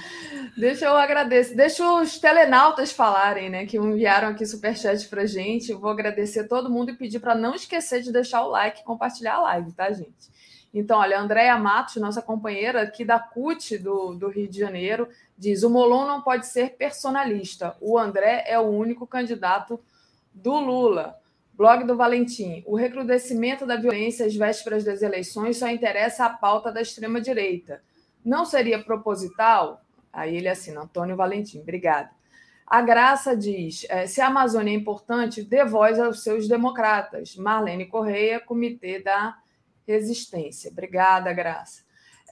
Deixa 0.57 0.85
eu 0.85 0.97
agradecer. 0.97 1.57
Deixa 1.57 1.85
os 2.01 2.21
telenautas 2.21 2.93
falarem, 2.93 3.51
né? 3.51 3.67
Que 3.67 3.77
enviaram 3.77 4.29
aqui 4.29 4.47
superchat 4.47 5.09
pra 5.09 5.27
gente. 5.27 5.73
Eu 5.73 5.81
vou 5.81 5.91
agradecer 5.91 6.45
todo 6.45 6.71
mundo 6.71 6.93
e 6.93 6.97
pedir 6.97 7.19
para 7.19 7.35
não 7.35 7.57
esquecer 7.57 8.03
de 8.03 8.13
deixar 8.13 8.45
o 8.45 8.51
like 8.51 8.81
e 8.81 8.85
compartilhar 8.85 9.35
a 9.35 9.43
live, 9.43 9.73
tá, 9.73 9.93
gente? 9.93 10.36
Então, 10.79 10.99
olha, 10.99 11.19
Andréia 11.19 11.59
Matos, 11.59 11.97
nossa 11.97 12.21
companheira 12.21 12.83
aqui 12.83 13.03
da 13.03 13.19
CUT 13.19 13.79
do, 13.79 14.13
do 14.13 14.29
Rio 14.29 14.47
de 14.47 14.59
Janeiro, 14.59 15.09
diz: 15.37 15.63
o 15.63 15.71
Molon 15.71 16.07
não 16.07 16.21
pode 16.21 16.47
ser 16.47 16.77
personalista. 16.77 17.75
O 17.81 17.99
André 17.99 18.45
é 18.47 18.59
o 18.59 18.69
único 18.69 19.07
candidato 19.07 19.81
do 20.35 20.55
Lula. 20.59 21.19
Blog 21.55 21.85
do 21.85 21.97
Valentim. 21.97 22.63
O 22.67 22.77
recrudescimento 22.77 23.65
da 23.65 23.77
violência 23.77 24.27
às 24.27 24.37
vésperas 24.37 24.85
das 24.85 25.01
eleições 25.01 25.57
só 25.57 25.67
interessa 25.67 26.27
a 26.27 26.31
pauta 26.31 26.71
da 26.71 26.83
extrema-direita. 26.83 27.83
Não 28.23 28.45
seria 28.45 28.79
proposital? 28.79 29.81
Aí 30.13 30.37
ele 30.37 30.49
assina, 30.49 30.83
Antônio 30.83 31.17
Valentim. 31.17 31.61
Obrigada. 31.61 32.11
A 32.67 32.83
Graça 32.83 33.35
diz: 33.35 33.87
é, 33.89 34.07
se 34.07 34.21
a 34.21 34.27
Amazônia 34.27 34.73
é 34.73 34.77
importante, 34.77 35.43
dê 35.43 35.65
voz 35.65 35.99
aos 35.99 36.23
seus 36.23 36.47
democratas. 36.47 37.35
Marlene 37.35 37.87
Correia, 37.87 38.39
Comitê 38.39 39.01
da 39.03 39.39
Resistência. 39.87 40.71
Obrigada, 40.71 41.33
Graça. 41.33 41.83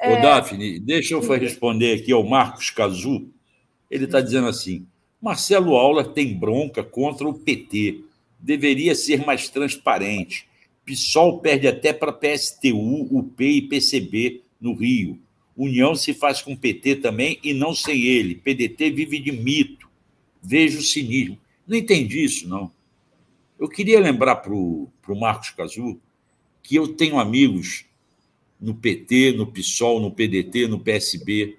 É... 0.01 0.12
Ô, 0.12 0.22
Daphne, 0.22 0.78
deixa 0.78 1.14
eu 1.14 1.20
responder 1.20 2.01
aqui 2.01 2.12
ao 2.12 2.24
Marcos 2.24 2.70
Cazu. 2.70 3.28
Ele 3.90 4.05
está 4.05 4.20
dizendo 4.20 4.48
assim: 4.48 4.86
Marcelo 5.20 5.76
Aula 5.76 6.12
tem 6.12 6.36
bronca 6.36 6.82
contra 6.82 7.28
o 7.28 7.35
PT. 7.35 8.01
Deveria 8.39 8.94
ser 8.94 9.24
mais 9.24 9.48
transparente. 9.48 10.48
PSOL 10.85 11.40
perde 11.40 11.66
até 11.66 11.93
para 11.93 12.12
PSTU, 12.12 13.09
UP 13.10 13.43
e 13.43 13.62
PCB 13.62 14.43
no 14.60 14.74
Rio. 14.74 15.18
União 15.56 15.94
se 15.94 16.12
faz 16.12 16.43
com 16.43 16.56
PT 16.56 16.97
também 16.97 17.39
e 17.43 17.55
não 17.55 17.74
sem 17.74 18.02
ele. 18.02 18.35
PDT 18.35 18.90
vive 18.90 19.18
de 19.18 19.32
mito. 19.32 19.89
Vejo 20.43 20.81
o 20.81 20.82
cinismo. 20.82 21.39
Não 21.66 21.76
entendi 21.76 22.24
isso, 22.24 22.48
não. 22.48 22.70
Eu 23.59 23.68
queria 23.68 24.01
lembrar 24.01 24.36
para 24.36 24.52
o 24.52 24.90
Marcos 25.09 25.51
Cazu 25.51 25.98
que 26.65 26.74
eu 26.74 26.89
tenho 26.89 27.20
amigos 27.20 27.85
no 28.59 28.74
PT, 28.74 29.32
no 29.32 29.47
PSOL, 29.47 30.01
no 30.01 30.11
PDT, 30.11 30.66
no 30.66 30.81
PSB, 30.81 31.59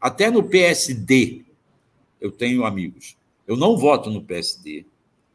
até 0.00 0.28
no 0.28 0.42
PSD 0.42 1.42
eu 2.20 2.32
tenho 2.32 2.64
amigos. 2.64 3.16
Eu 3.46 3.56
não 3.56 3.76
voto 3.76 4.10
no 4.10 4.20
PSD, 4.20 4.84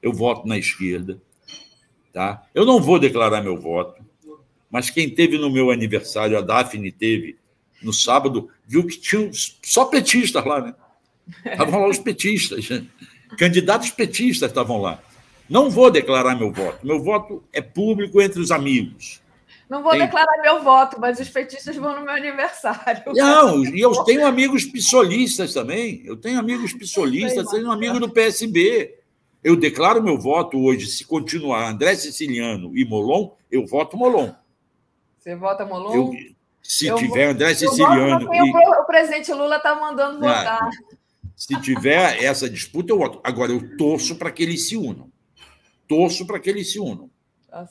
eu 0.01 0.11
voto 0.11 0.45
na 0.45 0.57
esquerda, 0.57 1.19
tá? 2.11 2.45
Eu 2.53 2.65
não 2.65 2.81
vou 2.81 2.99
declarar 2.99 3.41
meu 3.41 3.57
voto, 3.57 4.03
mas 4.69 4.89
quem 4.89 5.09
teve 5.09 5.37
no 5.37 5.49
meu 5.49 5.71
aniversário, 5.71 6.37
a 6.37 6.41
Daphne 6.41 6.91
teve 6.91 7.37
no 7.81 7.93
sábado, 7.93 8.49
viu 8.67 8.85
que 8.85 8.99
tinha 8.99 9.31
só 9.63 9.85
petistas 9.85 10.43
lá, 10.43 10.61
né? 10.61 10.75
Estavam 11.45 11.79
lá 11.79 11.87
os 11.87 11.99
petistas, 11.99 12.67
candidatos 13.37 13.91
petistas 13.91 14.49
estavam 14.49 14.81
lá. 14.81 15.01
Não 15.49 15.69
vou 15.69 15.89
declarar 15.89 16.35
meu 16.35 16.51
voto. 16.51 16.85
Meu 16.85 17.01
voto 17.01 17.43
é 17.51 17.61
público 17.61 18.21
entre 18.21 18.39
os 18.39 18.51
amigos. 18.51 19.21
Não 19.69 19.83
vou 19.83 19.91
Tem... 19.91 20.01
declarar 20.01 20.41
meu 20.41 20.63
voto, 20.63 20.99
mas 20.99 21.19
os 21.19 21.29
petistas 21.29 21.75
vão 21.75 21.95
no 21.95 22.01
meu 22.01 22.13
aniversário. 22.13 23.03
Não, 23.13 23.63
e 23.65 23.79
eu 23.79 23.91
tenho 24.05 24.25
amigos 24.25 24.65
pissolistas 24.65 25.53
também. 25.53 26.01
Eu 26.05 26.17
tenho 26.17 26.39
amigos 26.39 26.73
pissolistas, 26.73 27.49
tenho 27.49 27.67
um 27.67 27.71
amigo 27.71 27.99
do 27.99 28.09
PSB. 28.09 28.95
Eu 29.43 29.55
declaro 29.55 30.03
meu 30.03 30.17
voto 30.17 30.59
hoje, 30.59 30.87
se 30.87 31.05
continuar 31.05 31.69
André 31.69 31.95
Siciliano 31.95 32.75
e 32.75 32.83
Molon, 32.83 33.31
eu 33.51 33.65
voto 33.65 33.95
Molon. 33.95 34.31
Você 35.19 35.35
vota 35.35 35.65
Molon? 35.65 35.95
Eu, 35.95 36.13
se 36.61 36.87
eu 36.87 36.95
tiver 36.95 37.25
vou, 37.25 37.33
André 37.35 37.53
Siciliano. 37.53 38.25
Voto, 38.25 38.35
e... 38.35 38.79
O 38.81 38.83
presidente 38.85 39.31
Lula 39.31 39.57
está 39.57 39.75
mandando 39.75 40.19
votar. 40.19 40.63
Ah, 40.63 40.69
se 41.35 41.59
tiver 41.61 42.23
essa 42.23 42.49
disputa, 42.49 42.91
eu 42.91 42.97
voto. 42.97 43.19
Agora, 43.23 43.51
eu 43.51 43.77
torço 43.77 44.15
para 44.15 44.31
que 44.31 44.43
eles 44.43 44.67
se 44.67 44.75
unam. 44.75 45.09
Torço 45.89 46.27
para 46.27 46.39
que 46.39 46.47
eles 46.47 46.71
se 46.71 46.79
unam. 46.79 47.09
Tá 47.49 47.67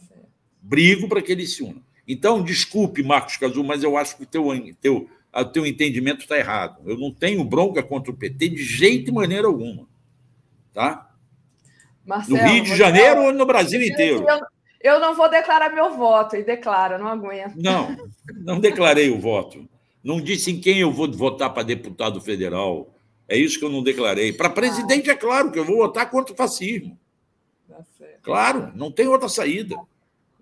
Brigo 0.60 1.08
para 1.08 1.22
que 1.22 1.30
eles 1.30 1.54
se 1.54 1.62
unam. 1.62 1.80
Então, 2.06 2.42
desculpe, 2.42 3.00
Marcos 3.00 3.36
Cazu, 3.36 3.62
mas 3.62 3.84
eu 3.84 3.96
acho 3.96 4.16
que 4.16 4.24
o 4.24 4.26
teu, 4.26 4.48
teu, 4.80 5.08
o 5.32 5.44
teu 5.44 5.64
entendimento 5.64 6.22
está 6.22 6.36
errado. 6.36 6.82
Eu 6.84 6.98
não 6.98 7.12
tenho 7.12 7.44
bronca 7.44 7.80
contra 7.80 8.10
o 8.10 8.16
PT 8.16 8.48
de 8.48 8.64
jeito 8.64 9.10
e 9.10 9.14
maneira 9.14 9.46
alguma. 9.46 9.86
Tá? 10.74 11.08
Marcelo, 12.04 12.38
no 12.38 12.48
Rio 12.48 12.64
de 12.64 12.76
Janeiro 12.76 13.22
ou 13.22 13.32
no 13.32 13.46
Brasil 13.46 13.80
inteiro? 13.80 14.26
Eu, 14.28 14.40
eu 14.80 15.00
não 15.00 15.14
vou 15.14 15.30
declarar 15.30 15.68
meu 15.72 15.96
voto, 15.96 16.34
e 16.34 16.42
declaro, 16.42 16.98
não 16.98 17.06
aguento. 17.06 17.54
Não, 17.54 17.96
não 18.34 18.58
declarei 18.58 19.10
o 19.10 19.20
voto. 19.20 19.68
Não 20.02 20.20
disse 20.20 20.50
em 20.50 20.60
quem 20.60 20.78
eu 20.80 20.90
vou 20.90 21.08
votar 21.12 21.54
para 21.54 21.62
deputado 21.62 22.20
federal. 22.20 22.92
É 23.28 23.36
isso 23.36 23.60
que 23.60 23.64
eu 23.64 23.70
não 23.70 23.82
declarei. 23.82 24.32
Para 24.32 24.50
presidente, 24.50 25.08
é 25.08 25.14
claro 25.14 25.52
que 25.52 25.58
eu 25.58 25.64
vou 25.64 25.76
votar 25.76 26.10
contra 26.10 26.32
o 26.32 26.36
fascismo. 26.36 26.98
Claro, 28.22 28.72
não 28.74 28.90
tem 28.90 29.08
outra 29.08 29.28
saída. 29.28 29.76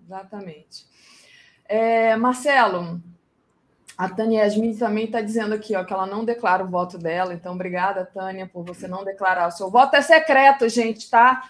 Exatamente. 0.03 0.85
É, 1.65 2.15
Marcelo, 2.15 3.01
a 3.97 4.07
Tânia 4.07 4.43
Yasmin 4.43 4.75
também 4.75 5.05
está 5.05 5.21
dizendo 5.21 5.53
aqui 5.53 5.75
ó, 5.75 5.83
que 5.83 5.91
ela 5.91 6.05
não 6.05 6.23
declara 6.23 6.63
o 6.63 6.69
voto 6.69 6.97
dela. 6.97 7.33
Então, 7.33 7.53
obrigada, 7.53 8.05
Tânia, 8.05 8.47
por 8.47 8.63
você 8.63 8.87
não 8.87 9.03
declarar 9.03 9.47
o 9.47 9.51
seu 9.51 9.71
voto. 9.71 9.95
É 9.95 10.01
secreto, 10.01 10.69
gente, 10.69 11.09
tá? 11.09 11.43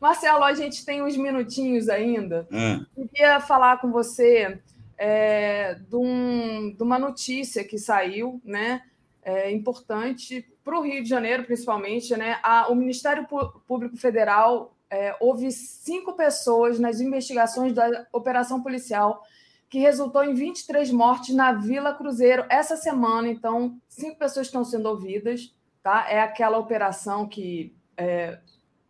Marcelo, 0.01 0.43
a 0.43 0.53
gente 0.53 0.83
tem 0.85 1.03
uns 1.03 1.15
minutinhos 1.15 1.87
ainda. 1.87 2.47
Hum. 2.51 2.85
Queria 2.95 3.39
falar 3.39 3.79
com 3.79 3.91
você 3.91 4.59
é, 4.97 5.75
de, 5.75 5.95
um, 5.95 6.73
de, 6.75 6.81
uma 6.81 6.97
notícia 6.97 7.63
que 7.63 7.77
saiu, 7.77 8.41
né? 8.43 8.81
É, 9.25 9.51
importante 9.51 10.45
para 10.63 10.77
o 10.77 10.81
Rio 10.81 11.01
de 11.01 11.09
Janeiro, 11.09 11.43
principalmente, 11.43 12.15
né? 12.15 12.39
A, 12.43 12.69
o 12.69 12.75
Ministério 12.75 13.27
Público 13.67 13.95
Federal 13.97 14.75
é, 14.89 15.15
houve 15.19 15.51
cinco 15.51 16.13
pessoas 16.13 16.79
nas 16.79 16.99
investigações 16.99 17.73
da 17.73 18.05
operação 18.11 18.61
policial 18.61 19.23
que 19.69 19.79
resultou 19.79 20.23
em 20.23 20.35
23 20.35 20.91
mortes 20.91 21.33
na 21.33 21.51
Vila 21.51 21.95
Cruzeiro 21.95 22.45
essa 22.47 22.77
semana. 22.77 23.27
Então, 23.27 23.75
cinco 23.89 24.19
pessoas 24.19 24.45
estão 24.45 24.63
sendo 24.63 24.87
ouvidas. 24.87 25.51
Tá? 25.81 26.05
É 26.07 26.21
aquela 26.21 26.59
operação 26.59 27.27
que 27.27 27.75
é 27.97 28.37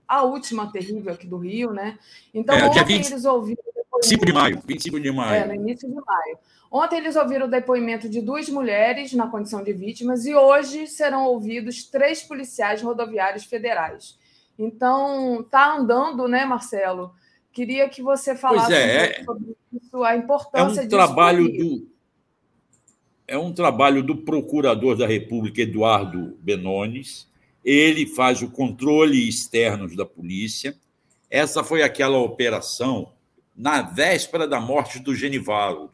a 0.06 0.24
última 0.24 0.72
terrível 0.72 1.14
aqui 1.14 1.26
do 1.26 1.38
Rio, 1.38 1.72
né? 1.72 1.98
Então, 2.34 2.56
é, 2.56 2.66
ontem 2.66 2.84
20, 2.84 3.12
eles 3.12 3.26
ouviram. 3.26 3.64
25 4.04 4.26
de 4.26 4.34
maio, 4.34 4.62
25 4.66 5.00
de 5.00 5.12
maio. 5.12 5.44
É, 5.44 5.48
no 5.48 5.56
início 5.56 5.88
de 5.88 5.96
maio. 5.96 6.38
Ontem 6.74 6.98
eles 6.98 7.16
ouviram 7.16 7.46
o 7.46 7.52
depoimento 7.52 8.10
de 8.10 8.20
duas 8.20 8.50
mulheres 8.50 9.14
na 9.14 9.28
condição 9.28 9.64
de 9.64 9.72
vítimas 9.72 10.26
e 10.26 10.34
hoje 10.34 10.88
serão 10.88 11.26
ouvidos 11.26 11.84
três 11.84 12.24
policiais 12.24 12.82
rodoviários 12.82 13.46
federais. 13.46 14.18
Então, 14.58 15.42
está 15.42 15.76
andando, 15.76 16.28
né, 16.28 16.46
Marcelo? 16.46 17.14
Queria 17.52 17.88
que 17.88 18.02
você 18.02 18.36
falasse 18.36 18.74
é, 18.74 19.20
um 19.22 19.26
sobre 19.26 19.56
isso, 19.72 20.04
a 20.04 20.16
importância 20.16 20.82
é 20.82 20.86
um 20.86 20.88
trabalho 20.88 21.48
do 21.48 21.88
É 23.28 23.38
um 23.38 23.54
trabalho 23.54 24.02
do 24.02 24.18
procurador 24.18 24.98
da 24.98 25.06
República, 25.06 25.62
Eduardo 25.62 26.36
Benones. 26.42 27.30
Ele 27.64 28.08
faz 28.08 28.42
o 28.42 28.50
controle 28.50 29.30
externo 29.30 29.96
da 29.96 30.08
polícia. 30.08 30.76
Essa 31.30 31.64
foi 31.64 31.84
aquela 31.84 32.18
operação 32.18 33.14
na 33.56 33.84
véspera 33.84 34.48
da 34.48 34.60
morte 34.60 34.98
do 34.98 35.14
Genivaldo, 35.14 35.93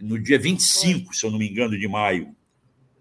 no 0.00 0.18
dia 0.18 0.38
25, 0.38 1.14
se 1.14 1.24
eu 1.24 1.30
não 1.30 1.38
me 1.38 1.48
engano, 1.48 1.78
de 1.78 1.88
maio. 1.88 2.34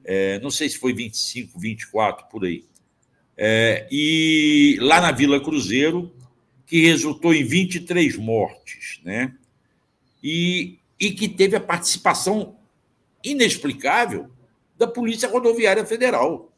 É, 0.03 0.39
não 0.39 0.51
sei 0.51 0.69
se 0.69 0.77
foi 0.77 0.93
25, 0.93 1.59
24, 1.59 2.27
por 2.27 2.45
aí. 2.45 2.65
É, 3.37 3.87
e 3.91 4.77
lá 4.81 5.01
na 5.01 5.11
Vila 5.11 5.39
Cruzeiro, 5.39 6.13
que 6.65 6.81
resultou 6.81 7.33
em 7.33 7.43
23 7.43 8.17
mortes, 8.17 8.99
né? 9.03 9.35
E, 10.21 10.79
e 10.99 11.11
que 11.11 11.27
teve 11.27 11.55
a 11.55 11.61
participação 11.61 12.57
inexplicável 13.23 14.29
da 14.77 14.87
Polícia 14.87 15.29
Rodoviária 15.29 15.85
Federal. 15.85 16.51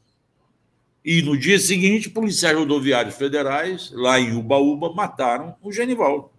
E 1.04 1.22
no 1.22 1.38
dia 1.38 1.60
seguinte, 1.60 2.10
policiais 2.10 2.58
rodoviários 2.58 3.16
federais, 3.16 3.92
lá 3.92 4.20
em 4.20 4.36
Ubaúba, 4.36 4.92
mataram 4.92 5.56
o 5.62 5.72
Genivaldo. 5.72 6.32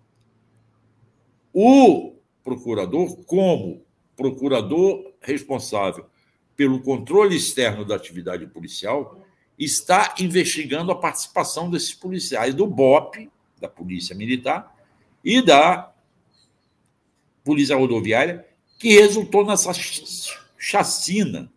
O 1.53 2.17
procurador, 2.43 3.17
como 3.25 3.86
procurador 4.17 5.13
responsável 5.21 6.07
pelo 6.57 6.81
controle 6.81 7.37
externo 7.37 7.85
da 7.85 7.95
atividade 7.95 8.47
policial, 8.47 9.23
está 9.59 10.15
investigando 10.19 10.91
a 10.91 10.97
participação 10.97 11.71
desses 11.71 11.95
policiais 11.95 12.55
do 12.55 12.67
BOP, 12.67 13.31
da 13.61 13.69
Polícia 13.69 14.15
Militar, 14.15 14.75
e 15.23 15.43
da 15.43 15.93
Polícia 17.45 17.77
Rodoviária, 17.77 18.47
que 18.79 19.01
resultou 19.01 19.45
nessa 19.45 19.73
chacina, 20.59 21.53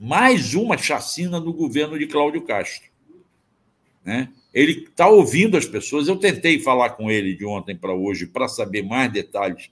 mais 0.00 0.54
uma 0.54 0.76
chacina 0.76 1.40
no 1.40 1.52
governo 1.52 1.98
de 1.98 2.06
Cláudio 2.06 2.42
Castro. 2.42 2.88
Né? 4.04 4.32
Ele 4.52 4.84
está 4.84 5.08
ouvindo 5.08 5.56
as 5.56 5.66
pessoas. 5.66 6.08
Eu 6.08 6.16
tentei 6.16 6.58
falar 6.58 6.90
com 6.90 7.10
ele 7.10 7.34
de 7.34 7.44
ontem 7.44 7.76
para 7.76 7.92
hoje 7.92 8.26
para 8.26 8.48
saber 8.48 8.82
mais 8.82 9.12
detalhes 9.12 9.70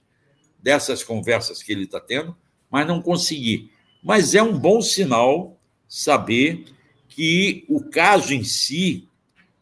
dessas 0.67 1.01
conversas 1.01 1.63
que 1.63 1.71
ele 1.71 1.85
está 1.85 1.97
tendo, 1.97 2.35
mas 2.69 2.85
não 2.85 3.01
consegui. 3.01 3.71
Mas 4.03 4.35
é 4.35 4.43
um 4.43 4.59
bom 4.59 4.81
sinal 4.81 5.57
saber 5.87 6.65
que 7.07 7.63
o 7.69 7.81
caso 7.85 8.33
em 8.33 8.43
si 8.43 9.07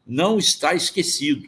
não 0.04 0.40
está 0.40 0.74
esquecido, 0.74 1.48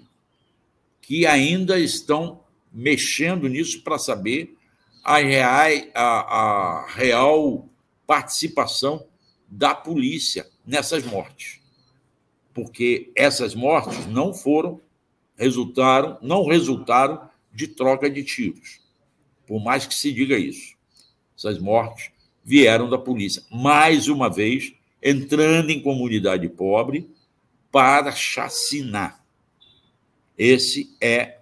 que 1.01 1.25
ainda 1.25 1.79
estão 1.79 2.43
mexendo 2.71 3.49
nisso 3.49 3.81
para 3.81 3.97
saber 3.97 4.55
a 5.03 5.17
real, 5.17 5.89
a, 5.95 6.03
a 6.03 6.87
real 6.91 7.67
participação 8.05 9.07
da 9.47 9.73
polícia 9.73 10.47
nessas 10.63 11.03
mortes. 11.03 11.59
Porque 12.53 13.11
essas 13.15 13.55
mortes 13.55 14.05
não 14.05 14.35
foram, 14.35 14.79
resultaram, 15.35 16.19
não 16.21 16.45
resultaram 16.45 17.27
de 17.51 17.67
troca 17.67 18.07
de 18.07 18.23
tiros. 18.23 18.85
Por 19.47 19.63
mais 19.63 19.87
que 19.87 19.95
se 19.95 20.11
diga 20.11 20.37
isso. 20.37 20.75
Essas 21.37 21.57
mortes 21.57 22.11
vieram 22.43 22.89
da 22.89 22.97
polícia. 22.97 23.41
Mais 23.49 24.07
uma 24.07 24.29
vez, 24.29 24.73
entrando 25.01 25.69
em 25.69 25.81
comunidade 25.81 26.47
pobre 26.49 27.09
para 27.71 28.11
chacinar. 28.11 29.23
Esse 30.37 30.95
é 31.01 31.39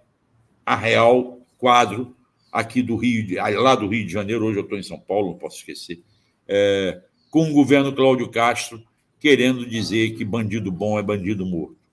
a 0.66 0.76
real 0.76 1.40
quadro 1.58 2.16
aqui 2.52 2.82
do 2.82 2.96
Rio, 2.96 3.26
de, 3.26 3.36
lá 3.36 3.76
do 3.76 3.88
Rio 3.88 4.06
de 4.06 4.12
Janeiro. 4.12 4.46
Hoje 4.46 4.60
eu 4.60 4.64
estou 4.64 4.78
em 4.78 4.84
São 4.84 5.00
Paulo, 5.00 5.32
não 5.32 5.38
posso 5.38 5.58
esquecer. 5.58 6.02
É, 6.48 7.02
com 7.30 7.50
o 7.50 7.54
governo 7.54 7.94
Cláudio 7.94 8.30
Castro 8.30 8.82
querendo 9.20 9.66
dizer 9.66 10.16
que 10.16 10.24
bandido 10.24 10.72
bom 10.72 11.00
é 11.00 11.04
bandido 11.04 11.46
morto. 11.46 11.85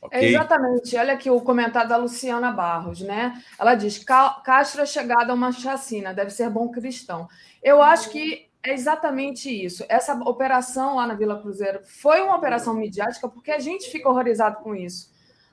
Okay? 0.00 0.28
Exatamente. 0.28 0.96
Olha 0.96 1.14
aqui 1.14 1.30
o 1.30 1.40
comentário 1.40 1.88
da 1.88 1.96
Luciana 1.96 2.50
Barros, 2.50 3.00
né? 3.00 3.40
Ela 3.58 3.74
diz: 3.74 4.02
Castro 4.44 4.82
é 4.82 4.86
chegada 4.86 5.32
a 5.32 5.34
uma 5.34 5.52
chacina, 5.52 6.14
deve 6.14 6.30
ser 6.30 6.48
bom 6.48 6.70
cristão. 6.70 7.28
Eu 7.62 7.82
acho 7.82 8.10
que 8.10 8.48
é 8.62 8.72
exatamente 8.72 9.50
isso. 9.50 9.84
Essa 9.88 10.14
operação 10.14 10.96
lá 10.96 11.06
na 11.06 11.14
Vila 11.14 11.40
Cruzeiro 11.40 11.80
foi 11.84 12.20
uma 12.20 12.36
operação 12.36 12.74
midiática 12.74 13.28
porque 13.28 13.50
a 13.50 13.58
gente 13.58 13.90
fica 13.90 14.08
horrorizado 14.08 14.58
com 14.58 14.74
isso. 14.74 15.12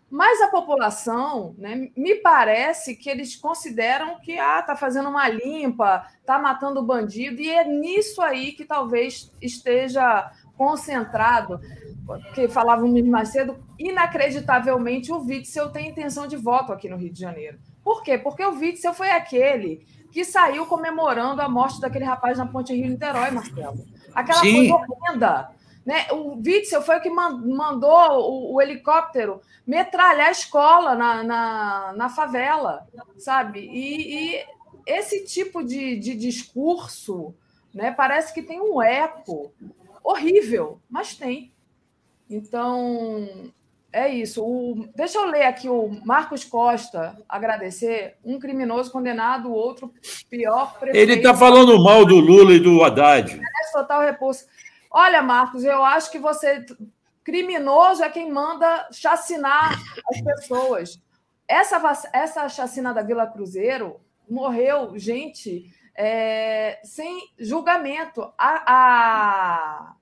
Mas 0.09 0.41
a 0.41 0.47
população, 0.47 1.53
né, 1.57 1.89
me 1.95 2.15
parece 2.15 2.95
que 2.95 3.09
eles 3.09 3.35
consideram 3.35 4.19
que 4.19 4.39
ah, 4.39 4.61
tá 4.61 4.75
fazendo 4.75 5.07
uma 5.07 5.29
limpa, 5.29 6.07
tá 6.25 6.39
matando 6.39 6.81
bandido, 6.81 7.39
e 7.39 7.49
é 7.49 7.63
nisso 7.63 8.19
aí 8.19 8.53
que 8.53 8.65
talvez 8.65 9.31
esteja 9.39 10.31
concentrado, 10.59 11.61
que 12.35 12.49
falávamos 12.49 13.01
mais 13.03 13.29
cedo, 13.29 13.57
inacreditavelmente 13.79 15.09
o 15.13 15.21
Witzel 15.21 15.69
tem 15.69 15.87
intenção 15.87 16.27
de 16.27 16.35
voto 16.35 16.73
aqui 16.73 16.89
no 16.89 16.97
Rio 16.97 17.13
de 17.13 17.19
Janeiro. 17.21 17.57
Por 17.81 18.03
quê? 18.03 18.17
Porque 18.17 18.43
o 18.43 18.59
Witzel 18.59 18.93
foi 18.93 19.09
aquele 19.09 19.87
que 20.11 20.25
saiu 20.25 20.65
comemorando 20.65 21.41
a 21.41 21.47
morte 21.47 21.79
daquele 21.79 22.03
rapaz 22.03 22.37
na 22.37 22.45
Ponte 22.45 22.73
Rio-Niterói, 22.73 23.31
Marcelo. 23.31 23.85
Aquela 24.13 24.41
Sim. 24.41 24.67
coisa 24.67 24.73
horrenda 24.75 25.59
né? 25.89 26.05
O 26.11 26.35
Witzel 26.35 26.83
foi 26.83 26.97
o 26.97 27.01
que 27.01 27.09
mandou 27.09 28.19
o, 28.19 28.53
o 28.53 28.61
helicóptero 28.61 29.41
metralhar 29.65 30.27
a 30.27 30.31
escola 30.31 30.93
na, 30.93 31.23
na, 31.23 31.93
na 31.95 32.09
favela, 32.09 32.87
sabe? 33.17 33.61
E, 33.61 34.35
e 34.35 34.45
esse 34.85 35.25
tipo 35.25 35.63
de, 35.63 35.97
de 35.97 36.13
discurso 36.15 37.33
né, 37.73 37.89
parece 37.91 38.33
que 38.33 38.43
tem 38.43 38.61
um 38.61 38.79
eco 38.79 39.51
horrível, 40.03 40.79
mas 40.89 41.15
tem. 41.15 41.53
Então, 42.29 43.51
é 43.91 44.07
isso. 44.07 44.43
O, 44.43 44.87
deixa 44.95 45.17
eu 45.17 45.25
ler 45.25 45.43
aqui 45.43 45.67
o 45.67 45.89
Marcos 46.05 46.43
Costa 46.43 47.17
agradecer. 47.27 48.15
Um 48.23 48.39
criminoso 48.39 48.91
condenado, 48.91 49.49
o 49.49 49.53
outro 49.53 49.91
pior. 50.29 50.77
Prefeito. 50.79 50.97
Ele 50.97 51.19
está 51.19 51.35
falando 51.35 51.81
mal 51.83 52.05
do 52.05 52.19
Lula 52.19 52.53
e 52.53 52.59
do 52.59 52.83
Haddad. 52.83 53.33
É 53.33 53.71
total 53.71 54.01
repulso. 54.01 54.45
Olha, 54.91 55.21
Marcos, 55.21 55.63
eu 55.63 55.83
acho 55.83 56.11
que 56.11 56.19
você. 56.19 56.65
Criminoso 57.23 58.03
é 58.03 58.09
quem 58.09 58.31
manda 58.31 58.87
chacinar 58.91 59.79
as 60.09 60.21
pessoas. 60.21 60.99
Essa, 61.47 62.09
essa 62.13 62.49
chacina 62.49 62.93
da 62.93 63.01
Vila 63.01 63.27
Cruzeiro 63.27 63.99
morreu 64.29 64.97
gente 64.97 65.71
é, 66.01 66.79
sem 66.81 67.29
julgamento. 67.37 68.21
A, 68.37 68.73
a, 68.73 69.95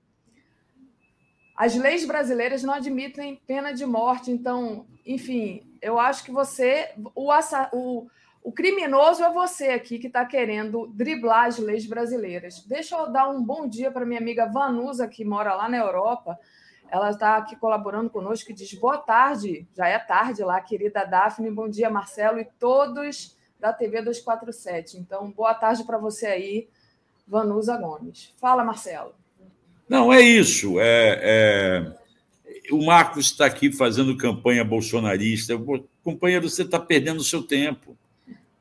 as 1.56 1.74
leis 1.74 2.06
brasileiras 2.06 2.62
não 2.62 2.72
admitem 2.72 3.42
pena 3.44 3.72
de 3.72 3.84
morte. 3.84 4.30
Então, 4.30 4.86
enfim, 5.04 5.76
eu 5.82 5.98
acho 5.98 6.22
que 6.22 6.30
você. 6.30 6.92
O, 7.16 7.32
o, 7.72 8.06
o 8.44 8.52
criminoso 8.52 9.24
é 9.24 9.32
você 9.32 9.70
aqui 9.70 9.98
que 9.98 10.06
está 10.06 10.24
querendo 10.24 10.86
driblar 10.94 11.46
as 11.46 11.58
leis 11.58 11.84
brasileiras. 11.84 12.64
Deixa 12.64 12.96
eu 12.96 13.10
dar 13.10 13.28
um 13.28 13.42
bom 13.42 13.66
dia 13.66 13.90
para 13.90 14.06
minha 14.06 14.20
amiga 14.20 14.46
Vanusa, 14.46 15.08
que 15.08 15.24
mora 15.24 15.52
lá 15.56 15.68
na 15.68 15.78
Europa. 15.78 16.38
Ela 16.88 17.10
está 17.10 17.36
aqui 17.36 17.56
colaborando 17.56 18.08
conosco 18.08 18.52
e 18.52 18.54
diz: 18.54 18.72
boa 18.74 18.98
tarde, 18.98 19.66
já 19.76 19.88
é 19.88 19.98
tarde 19.98 20.44
lá, 20.44 20.60
querida 20.60 21.04
Daphne. 21.04 21.50
Bom 21.50 21.68
dia, 21.68 21.90
Marcelo, 21.90 22.38
e 22.38 22.44
todos 22.44 23.36
da 23.58 23.72
TV 23.72 24.02
247. 24.02 24.98
Então, 24.98 25.30
boa 25.30 25.54
tarde 25.54 25.84
para 25.84 25.98
você 25.98 26.26
aí, 26.26 26.68
Vanusa 27.26 27.76
Gomes. 27.76 28.32
Fala, 28.40 28.64
Marcelo. 28.64 29.14
Não, 29.88 30.12
é 30.12 30.20
isso. 30.20 30.78
É, 30.80 31.20
é... 31.22 31.98
O 32.70 32.84
Marcos 32.84 33.26
está 33.26 33.46
aqui 33.46 33.72
fazendo 33.72 34.16
campanha 34.16 34.64
bolsonarista. 34.64 35.54
Companheiro, 36.04 36.48
você 36.48 36.62
está 36.62 36.78
perdendo 36.78 37.20
o 37.20 37.24
seu 37.24 37.42
tempo. 37.42 37.96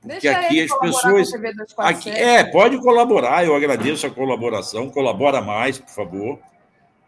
Porque 0.02 0.22
Deixa 0.22 0.40
aqui 0.40 0.62
as 0.62 0.80
pessoas. 0.80 1.30
Aqui, 1.78 2.10
é, 2.10 2.44
pode 2.46 2.78
colaborar, 2.78 3.46
eu 3.46 3.54
agradeço 3.54 4.08
a 4.08 4.10
colaboração, 4.10 4.90
colabora 4.90 5.42
mais, 5.42 5.78
por 5.80 5.90
favor. 5.90 6.40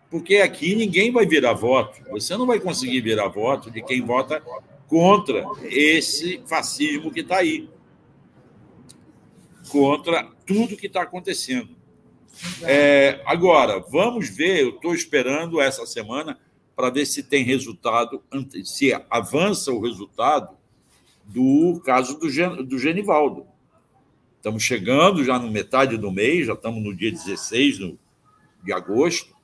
Porque 0.10 0.38
aqui 0.38 0.76
ninguém 0.76 1.11
vai 1.11 1.26
virar 1.26 1.53
voto. 1.53 2.02
Você 2.10 2.36
não 2.36 2.45
vai 2.45 2.60
conseguir 2.60 2.99
virar 2.99 3.28
voto 3.30 3.72
de 3.72 3.82
quem 3.82 4.02
vota 4.02 4.41
contra 4.88 5.45
esse 5.64 6.41
fascismo 6.48 7.11
que 7.11 7.22
está 7.22 7.38
aí. 7.38 7.70
Contra 9.69 10.29
tudo 10.45 10.75
que 10.75 10.87
está 10.87 11.03
acontecendo. 11.03 11.69
É, 12.63 13.21
agora, 13.25 13.79
vamos 13.79 14.29
ver, 14.29 14.61
eu 14.61 14.69
estou 14.69 14.93
esperando 14.93 15.61
essa 15.61 15.85
semana 15.85 16.39
para 16.75 16.89
ver 16.89 17.05
se 17.05 17.23
tem 17.23 17.43
resultado, 17.43 18.23
se 18.63 18.93
avança 19.09 19.71
o 19.71 19.81
resultado 19.81 20.57
do 21.25 21.81
caso 21.85 22.17
do, 22.17 22.63
do 22.63 22.79
Genivaldo. 22.79 23.45
Estamos 24.37 24.63
chegando 24.63 25.23
já 25.23 25.37
no 25.37 25.51
metade 25.51 25.97
do 25.97 26.11
mês, 26.11 26.47
já 26.47 26.53
estamos 26.53 26.81
no 26.81 26.95
dia 26.95 27.11
16 27.11 27.79
de 28.63 28.73
agosto, 28.73 29.35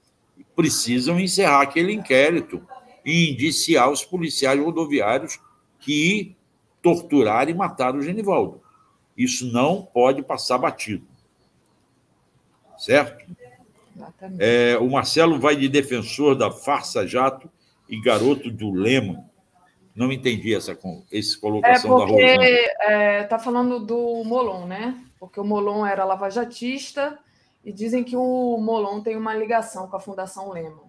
precisam 0.56 1.20
encerrar 1.20 1.62
aquele 1.62 1.92
inquérito 1.92 2.66
e 3.04 3.32
indiciar 3.32 3.92
os 3.92 4.06
policiais 4.06 4.60
rodoviários 4.60 5.40
que 5.80 6.36
torturaram 6.82 7.52
e 7.52 7.54
mataram 7.54 8.00
o 8.00 8.02
Genivaldo. 8.02 8.62
Isso 9.18 9.52
não 9.52 9.82
pode 9.82 10.22
passar 10.22 10.58
batido. 10.58 11.06
Certo? 12.78 13.26
É, 14.40 14.78
o 14.78 14.90
Marcelo 14.90 15.40
vai 15.40 15.56
de 15.56 15.70
defensor 15.70 16.36
da 16.36 16.52
farsa 16.52 17.08
jato 17.08 17.50
e 17.90 18.00
garoto 18.02 18.52
do 18.52 18.72
Lema. 18.72 19.24
Não 19.96 20.12
entendi 20.12 20.54
essa, 20.54 20.78
essa 21.12 21.40
colocação 21.40 21.98
é 21.98 22.06
porque, 22.06 22.22
da 22.22 22.34
Rosana. 22.34 22.46
Está 22.46 22.92
é, 22.92 23.24
tá 23.24 23.40
falando 23.40 23.80
do 23.80 24.24
Molon, 24.26 24.66
né? 24.66 25.02
Porque 25.18 25.40
o 25.40 25.46
Molon 25.46 25.86
era 25.86 26.04
lavajatista 26.04 27.18
e 27.64 27.72
dizem 27.72 28.04
que 28.04 28.16
o 28.16 28.58
Molon 28.58 29.02
tem 29.02 29.16
uma 29.16 29.34
ligação 29.34 29.88
com 29.88 29.96
a 29.96 30.00
Fundação 30.00 30.52
Lehman. 30.52 30.86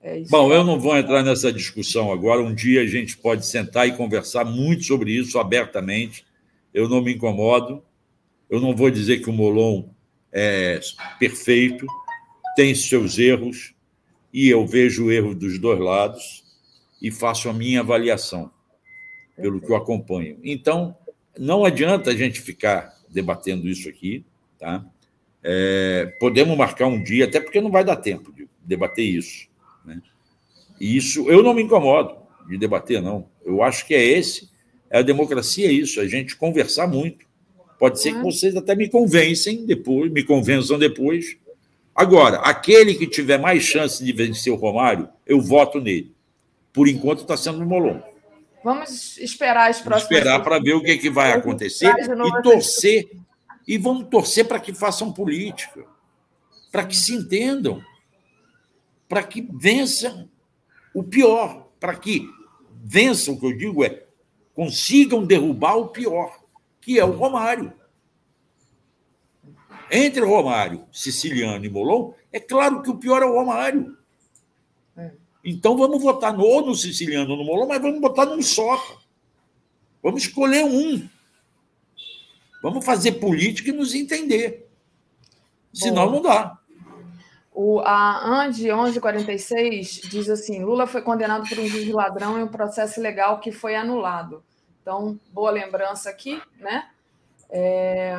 É 0.00 0.20
Bom, 0.28 0.52
eu 0.52 0.64
não 0.64 0.78
vou 0.80 0.96
entrar 0.96 1.22
nessa 1.22 1.52
discussão 1.52 2.12
agora. 2.12 2.40
Um 2.40 2.54
dia 2.54 2.82
a 2.82 2.86
gente 2.86 3.16
pode 3.16 3.44
sentar 3.46 3.88
e 3.88 3.96
conversar 3.96 4.44
muito 4.44 4.84
sobre 4.84 5.12
isso 5.12 5.38
abertamente. 5.38 6.24
Eu 6.72 6.88
não 6.88 7.02
me 7.02 7.14
incomodo. 7.14 7.82
Eu 8.48 8.60
não 8.60 8.74
vou 8.74 8.90
dizer 8.90 9.20
que 9.20 9.30
o 9.30 9.32
Molon 9.32 9.88
é 10.32 10.80
perfeito, 11.18 11.86
tem 12.56 12.74
seus 12.74 13.18
erros, 13.18 13.74
e 14.32 14.48
eu 14.48 14.66
vejo 14.66 15.06
o 15.06 15.12
erro 15.12 15.34
dos 15.34 15.58
dois 15.58 15.78
lados 15.78 16.44
e 17.00 17.10
faço 17.10 17.48
a 17.48 17.52
minha 17.52 17.80
avaliação 17.80 18.50
pelo 19.36 19.60
que 19.60 19.70
eu 19.70 19.76
acompanho. 19.76 20.38
Então, 20.42 20.96
não 21.38 21.64
adianta 21.64 22.10
a 22.10 22.14
gente 22.14 22.40
ficar 22.40 22.94
debatendo 23.08 23.68
isso 23.68 23.88
aqui, 23.88 24.24
tá? 24.58 24.84
É, 25.42 26.16
podemos 26.20 26.56
marcar 26.56 26.86
um 26.86 27.02
dia, 27.02 27.24
até 27.24 27.40
porque 27.40 27.60
não 27.60 27.70
vai 27.70 27.84
dar 27.84 27.96
tempo 27.96 28.32
de 28.32 28.48
debater 28.62 29.04
isso. 29.04 29.48
Né? 29.84 30.00
E 30.80 30.96
isso 30.96 31.28
eu 31.28 31.42
não 31.42 31.52
me 31.52 31.62
incomodo 31.62 32.16
de 32.48 32.56
debater, 32.56 33.02
não. 33.02 33.28
Eu 33.44 33.62
acho 33.62 33.86
que 33.86 33.94
é 33.94 34.02
esse, 34.04 34.48
a 34.98 35.02
democracia, 35.02 35.68
é 35.68 35.72
isso, 35.72 36.00
a 36.00 36.06
gente 36.06 36.36
conversar 36.36 36.86
muito. 36.86 37.24
Pode 37.78 38.00
ser 38.00 38.12
que 38.14 38.22
vocês 38.22 38.54
até 38.54 38.76
me 38.76 38.88
convencem 38.88 39.66
depois, 39.66 40.10
me 40.12 40.22
convençam 40.22 40.78
depois. 40.78 41.36
Agora, 41.94 42.38
aquele 42.38 42.94
que 42.94 43.06
tiver 43.06 43.38
mais 43.38 43.62
chance 43.62 44.04
de 44.04 44.12
vencer 44.12 44.52
o 44.52 44.56
Romário, 44.56 45.08
eu 45.26 45.40
voto 45.40 45.80
nele 45.80 46.12
por 46.72 46.88
enquanto 46.88 47.20
está 47.20 47.36
sendo 47.36 47.58
no 47.58 47.66
Molon. 47.66 48.00
Vamos 48.64 49.18
esperar 49.18 49.70
as 49.70 49.80
próximas. 49.80 50.10
Esperar 50.10 50.42
para 50.42 50.58
ver 50.58 50.74
o 50.74 50.82
que, 50.82 50.92
é 50.92 50.96
que 50.96 51.10
vai 51.10 51.32
acontecer 51.32 51.92
e 51.92 52.42
torcer. 52.42 53.10
E 53.66 53.76
vamos 53.78 54.08
torcer 54.08 54.46
para 54.46 54.58
que 54.58 54.72
façam 54.72 55.12
política, 55.12 55.84
para 56.70 56.84
que 56.84 56.96
se 56.96 57.14
entendam, 57.14 57.82
para 59.08 59.22
que 59.22 59.46
vençam 59.52 60.28
o 60.94 61.02
pior, 61.02 61.68
para 61.78 61.94
que 61.94 62.28
vençam, 62.84 63.34
o 63.34 63.40
que 63.40 63.46
eu 63.46 63.56
digo 63.56 63.84
é, 63.84 64.01
consigam 64.54 65.24
derrubar 65.24 65.76
o 65.76 65.88
pior, 65.88 66.40
que 66.80 66.98
é 66.98 67.04
o 67.04 67.12
Romário. 67.12 67.72
Entre 69.90 70.24
Romário, 70.24 70.86
Siciliano 70.90 71.64
e 71.64 71.68
Molon, 71.68 72.12
é 72.32 72.40
claro 72.40 72.82
que 72.82 72.90
o 72.90 72.96
pior 72.96 73.22
é 73.22 73.26
o 73.26 73.34
Romário. 73.34 73.96
Então 75.44 75.76
vamos 75.76 76.00
votar 76.00 76.32
no, 76.32 76.44
ou 76.44 76.64
no 76.64 76.74
Siciliano 76.74 77.32
ou 77.32 77.36
no 77.36 77.44
Molon, 77.44 77.66
mas 77.66 77.82
vamos 77.82 78.00
votar 78.00 78.26
num 78.26 78.40
só. 78.40 79.00
Vamos 80.02 80.22
escolher 80.22 80.64
um. 80.64 81.08
Vamos 82.62 82.84
fazer 82.84 83.12
política 83.12 83.70
e 83.70 83.72
nos 83.72 83.94
entender. 83.94 84.68
Senão 85.72 86.06
Bom, 86.06 86.12
não 86.12 86.22
dá. 86.22 86.58
O, 87.54 87.80
a 87.80 88.26
Andi 88.26 88.64
1146 88.64 90.00
diz 90.08 90.28
assim: 90.30 90.64
Lula 90.64 90.86
foi 90.86 91.02
condenado 91.02 91.46
por 91.48 91.58
um 91.58 91.66
juiz 91.66 91.88
ladrão 91.90 92.38
em 92.38 92.44
um 92.44 92.48
processo 92.48 93.00
legal 93.00 93.40
que 93.40 93.52
foi 93.52 93.74
anulado. 93.74 94.42
Então, 94.80 95.18
boa 95.32 95.50
lembrança 95.50 96.08
aqui, 96.08 96.40
né? 96.58 96.88
É, 97.50 98.16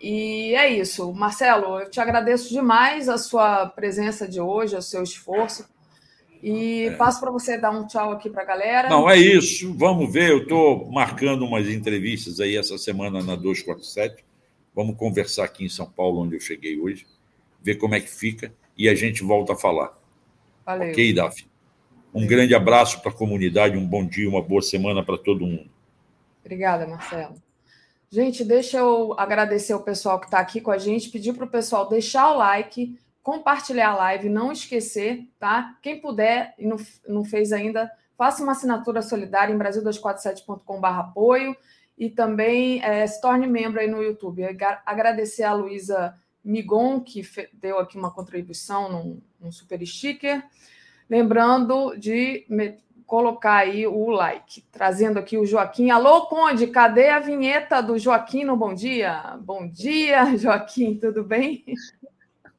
e 0.00 0.54
é 0.54 0.68
isso. 0.70 1.12
Marcelo, 1.12 1.80
eu 1.80 1.90
te 1.90 2.00
agradeço 2.00 2.48
demais 2.50 3.08
a 3.08 3.18
sua 3.18 3.66
presença 3.66 4.26
de 4.28 4.40
hoje, 4.40 4.76
o 4.76 4.82
seu 4.82 5.02
esforço. 5.02 5.66
E 6.42 6.86
é. 6.86 6.90
passo 6.96 7.20
para 7.20 7.30
você 7.30 7.56
dar 7.58 7.70
um 7.70 7.86
tchau 7.86 8.12
aqui 8.12 8.30
para 8.30 8.42
a 8.42 8.46
galera. 8.46 8.88
Não, 8.88 9.08
é 9.08 9.16
isso. 9.16 9.72
Vamos 9.74 10.12
ver. 10.12 10.30
Eu 10.30 10.42
estou 10.42 10.90
marcando 10.90 11.44
umas 11.44 11.68
entrevistas 11.68 12.40
aí 12.40 12.56
essa 12.56 12.78
semana 12.78 13.22
na 13.22 13.36
247. 13.36 14.24
Vamos 14.74 14.96
conversar 14.96 15.44
aqui 15.44 15.64
em 15.64 15.68
São 15.68 15.86
Paulo, 15.86 16.22
onde 16.22 16.36
eu 16.36 16.40
cheguei 16.40 16.80
hoje, 16.80 17.06
ver 17.62 17.76
como 17.76 17.94
é 17.94 18.00
que 18.00 18.08
fica 18.08 18.52
e 18.76 18.88
a 18.88 18.94
gente 18.94 19.22
volta 19.22 19.52
a 19.52 19.56
falar. 19.56 19.92
Valeu. 20.64 20.90
Ok, 20.90 21.14
Daphne? 21.14 21.50
Um 22.14 22.26
grande 22.26 22.54
abraço 22.54 23.00
para 23.00 23.10
a 23.10 23.14
comunidade, 23.14 23.76
um 23.76 23.86
bom 23.86 24.06
dia, 24.06 24.28
uma 24.28 24.42
boa 24.42 24.60
semana 24.60 25.02
para 25.02 25.16
todo 25.16 25.46
mundo. 25.46 25.70
Obrigada, 26.40 26.86
Marcelo. 26.86 27.34
Gente, 28.10 28.44
deixa 28.44 28.76
eu 28.76 29.14
agradecer 29.18 29.72
o 29.72 29.80
pessoal 29.80 30.20
que 30.20 30.26
está 30.26 30.38
aqui 30.38 30.60
com 30.60 30.70
a 30.70 30.76
gente, 30.76 31.08
pedir 31.08 31.32
para 31.32 31.46
o 31.46 31.50
pessoal 31.50 31.88
deixar 31.88 32.30
o 32.30 32.36
like, 32.36 32.98
compartilhar 33.22 33.90
a 33.90 33.96
live, 33.96 34.28
não 34.28 34.52
esquecer, 34.52 35.26
tá? 35.38 35.78
Quem 35.80 35.98
puder 35.98 36.54
e 36.58 36.66
não, 36.66 36.76
não 37.08 37.24
fez 37.24 37.52
ainda, 37.52 37.90
faça 38.18 38.42
uma 38.42 38.52
assinatura 38.52 39.00
solidária 39.00 39.54
em 39.54 39.58
brasil247.com.br 39.58 40.86
apoio 40.86 41.56
e 41.96 42.10
também 42.10 42.84
é, 42.84 43.06
se 43.06 43.20
torne 43.22 43.46
membro 43.46 43.80
aí 43.80 43.88
no 43.88 44.02
YouTube. 44.02 44.42
Agradecer 44.84 45.44
a 45.44 45.54
Luísa 45.54 46.14
Migon, 46.44 47.00
que 47.00 47.22
deu 47.52 47.78
aqui 47.78 47.96
uma 47.96 48.12
contribuição 48.12 48.90
num, 48.90 49.22
num 49.40 49.52
super 49.52 49.84
sticker. 49.86 50.44
Lembrando 51.08 51.94
de 51.96 52.46
colocar 53.06 53.56
aí 53.56 53.86
o 53.86 54.08
like. 54.08 54.62
Trazendo 54.72 55.18
aqui 55.18 55.36
o 55.36 55.44
Joaquim. 55.44 55.90
Alô, 55.90 56.26
Conde, 56.26 56.66
cadê 56.68 57.10
a 57.10 57.20
vinheta 57.20 57.82
do 57.82 57.98
Joaquim 57.98 58.44
no 58.44 58.56
Bom 58.56 58.72
Dia? 58.72 59.38
Bom 59.42 59.68
dia, 59.68 60.34
Joaquim, 60.38 60.96
tudo 60.98 61.22
bem? 61.22 61.64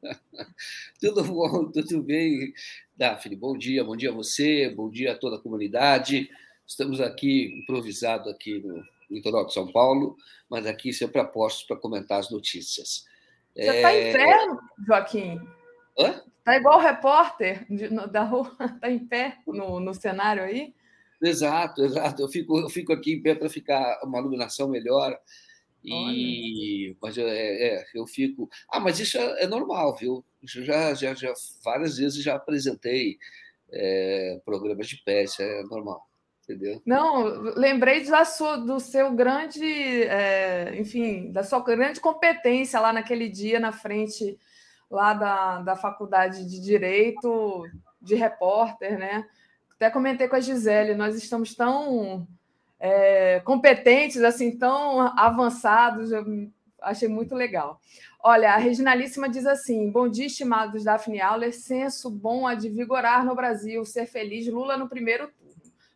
tudo 1.00 1.24
bom, 1.24 1.70
tudo 1.72 2.02
bem, 2.02 2.52
Daphne. 2.96 3.34
Bom 3.34 3.56
dia, 3.58 3.82
bom 3.82 3.96
dia 3.96 4.10
a 4.10 4.14
você, 4.14 4.70
bom 4.70 4.88
dia 4.88 5.12
a 5.12 5.18
toda 5.18 5.36
a 5.36 5.40
comunidade. 5.40 6.30
Estamos 6.66 7.00
aqui 7.00 7.60
improvisado 7.60 8.30
aqui 8.30 8.60
no 8.60 8.82
litoral 9.10 9.46
de 9.46 9.52
São 9.52 9.70
Paulo, 9.70 10.16
mas 10.48 10.66
aqui 10.66 10.92
sempre 10.92 11.20
apostos 11.20 11.64
para 11.64 11.76
comentar 11.76 12.20
as 12.20 12.30
notícias. 12.30 13.04
Você 13.54 13.70
está 13.70 13.92
é... 13.92 14.10
em 14.10 14.12
pé, 14.12 14.46
Joaquim? 14.86 15.40
Hã? 15.98 16.22
Tá 16.44 16.56
igual 16.56 16.78
o 16.78 16.82
repórter 16.82 17.64
de, 17.70 17.88
no, 17.88 18.06
da 18.06 18.22
rua, 18.22 18.54
tá 18.80 18.90
em 18.90 18.98
pé 18.98 19.38
no, 19.46 19.80
no 19.80 19.94
cenário 19.94 20.42
aí? 20.42 20.74
Exato, 21.22 21.82
exato. 21.82 22.22
Eu 22.22 22.28
fico, 22.28 22.58
eu 22.58 22.68
fico 22.68 22.92
aqui 22.92 23.14
em 23.14 23.22
pé 23.22 23.34
para 23.34 23.48
ficar 23.48 24.00
uma 24.04 24.18
iluminação 24.18 24.68
melhor. 24.68 25.18
E, 25.82 26.96
mas 27.00 27.16
eu, 27.16 27.28
é, 27.28 27.36
é, 27.36 27.84
eu 27.94 28.06
fico. 28.06 28.48
Ah, 28.70 28.80
mas 28.80 28.98
isso 28.98 29.18
é, 29.18 29.44
é 29.44 29.46
normal, 29.46 29.94
viu? 29.96 30.24
Isso 30.42 30.64
já, 30.64 30.94
já, 30.94 31.14
já 31.14 31.32
várias 31.62 31.98
vezes 31.98 32.22
já 32.22 32.34
apresentei 32.34 33.18
é, 33.70 34.40
programas 34.44 34.88
de 34.88 34.96
pé, 35.04 35.24
isso 35.24 35.42
é 35.42 35.62
normal. 35.64 36.06
Entendeu? 36.44 36.80
Não, 36.84 37.24
lembrei 37.56 38.04
da 38.04 38.24
sua, 38.24 38.56
do 38.56 38.78
seu 38.78 39.12
grande, 39.12 39.64
é, 39.64 40.78
enfim, 40.78 41.32
da 41.32 41.42
sua 41.42 41.60
grande 41.60 42.00
competência 42.00 42.78
lá 42.78 42.92
naquele 42.92 43.28
dia 43.28 43.58
na 43.58 43.72
frente 43.72 44.38
lá 44.90 45.14
da, 45.14 45.60
da 45.62 45.76
faculdade 45.76 46.48
de 46.48 46.60
Direito, 46.60 47.64
de 48.00 48.14
repórter, 48.14 48.98
né? 48.98 49.26
Até 49.74 49.90
comentei 49.90 50.28
com 50.28 50.36
a 50.36 50.40
Gisele, 50.40 50.94
nós 50.94 51.16
estamos 51.16 51.54
tão 51.54 52.28
é, 52.78 53.40
competentes, 53.40 54.22
assim, 54.22 54.56
tão 54.56 55.00
avançados, 55.18 56.10
achei 56.80 57.08
muito 57.08 57.34
legal. 57.34 57.80
Olha, 58.22 58.54
a 58.54 58.56
Reginalíssima 58.56 59.28
diz 59.28 59.46
assim: 59.46 59.90
Bom 59.90 60.08
dia, 60.08 60.26
estimados 60.26 60.84
Daphne 60.84 61.20
Auler, 61.20 61.52
senso 61.52 62.10
bom 62.10 62.46
a 62.46 62.54
de 62.54 62.68
vigorar 62.68 63.24
no 63.24 63.34
Brasil, 63.34 63.84
ser 63.84 64.06
feliz, 64.06 64.46
Lula 64.46 64.76
no 64.76 64.88
primeiro 64.88 65.28
turno. 65.28 65.43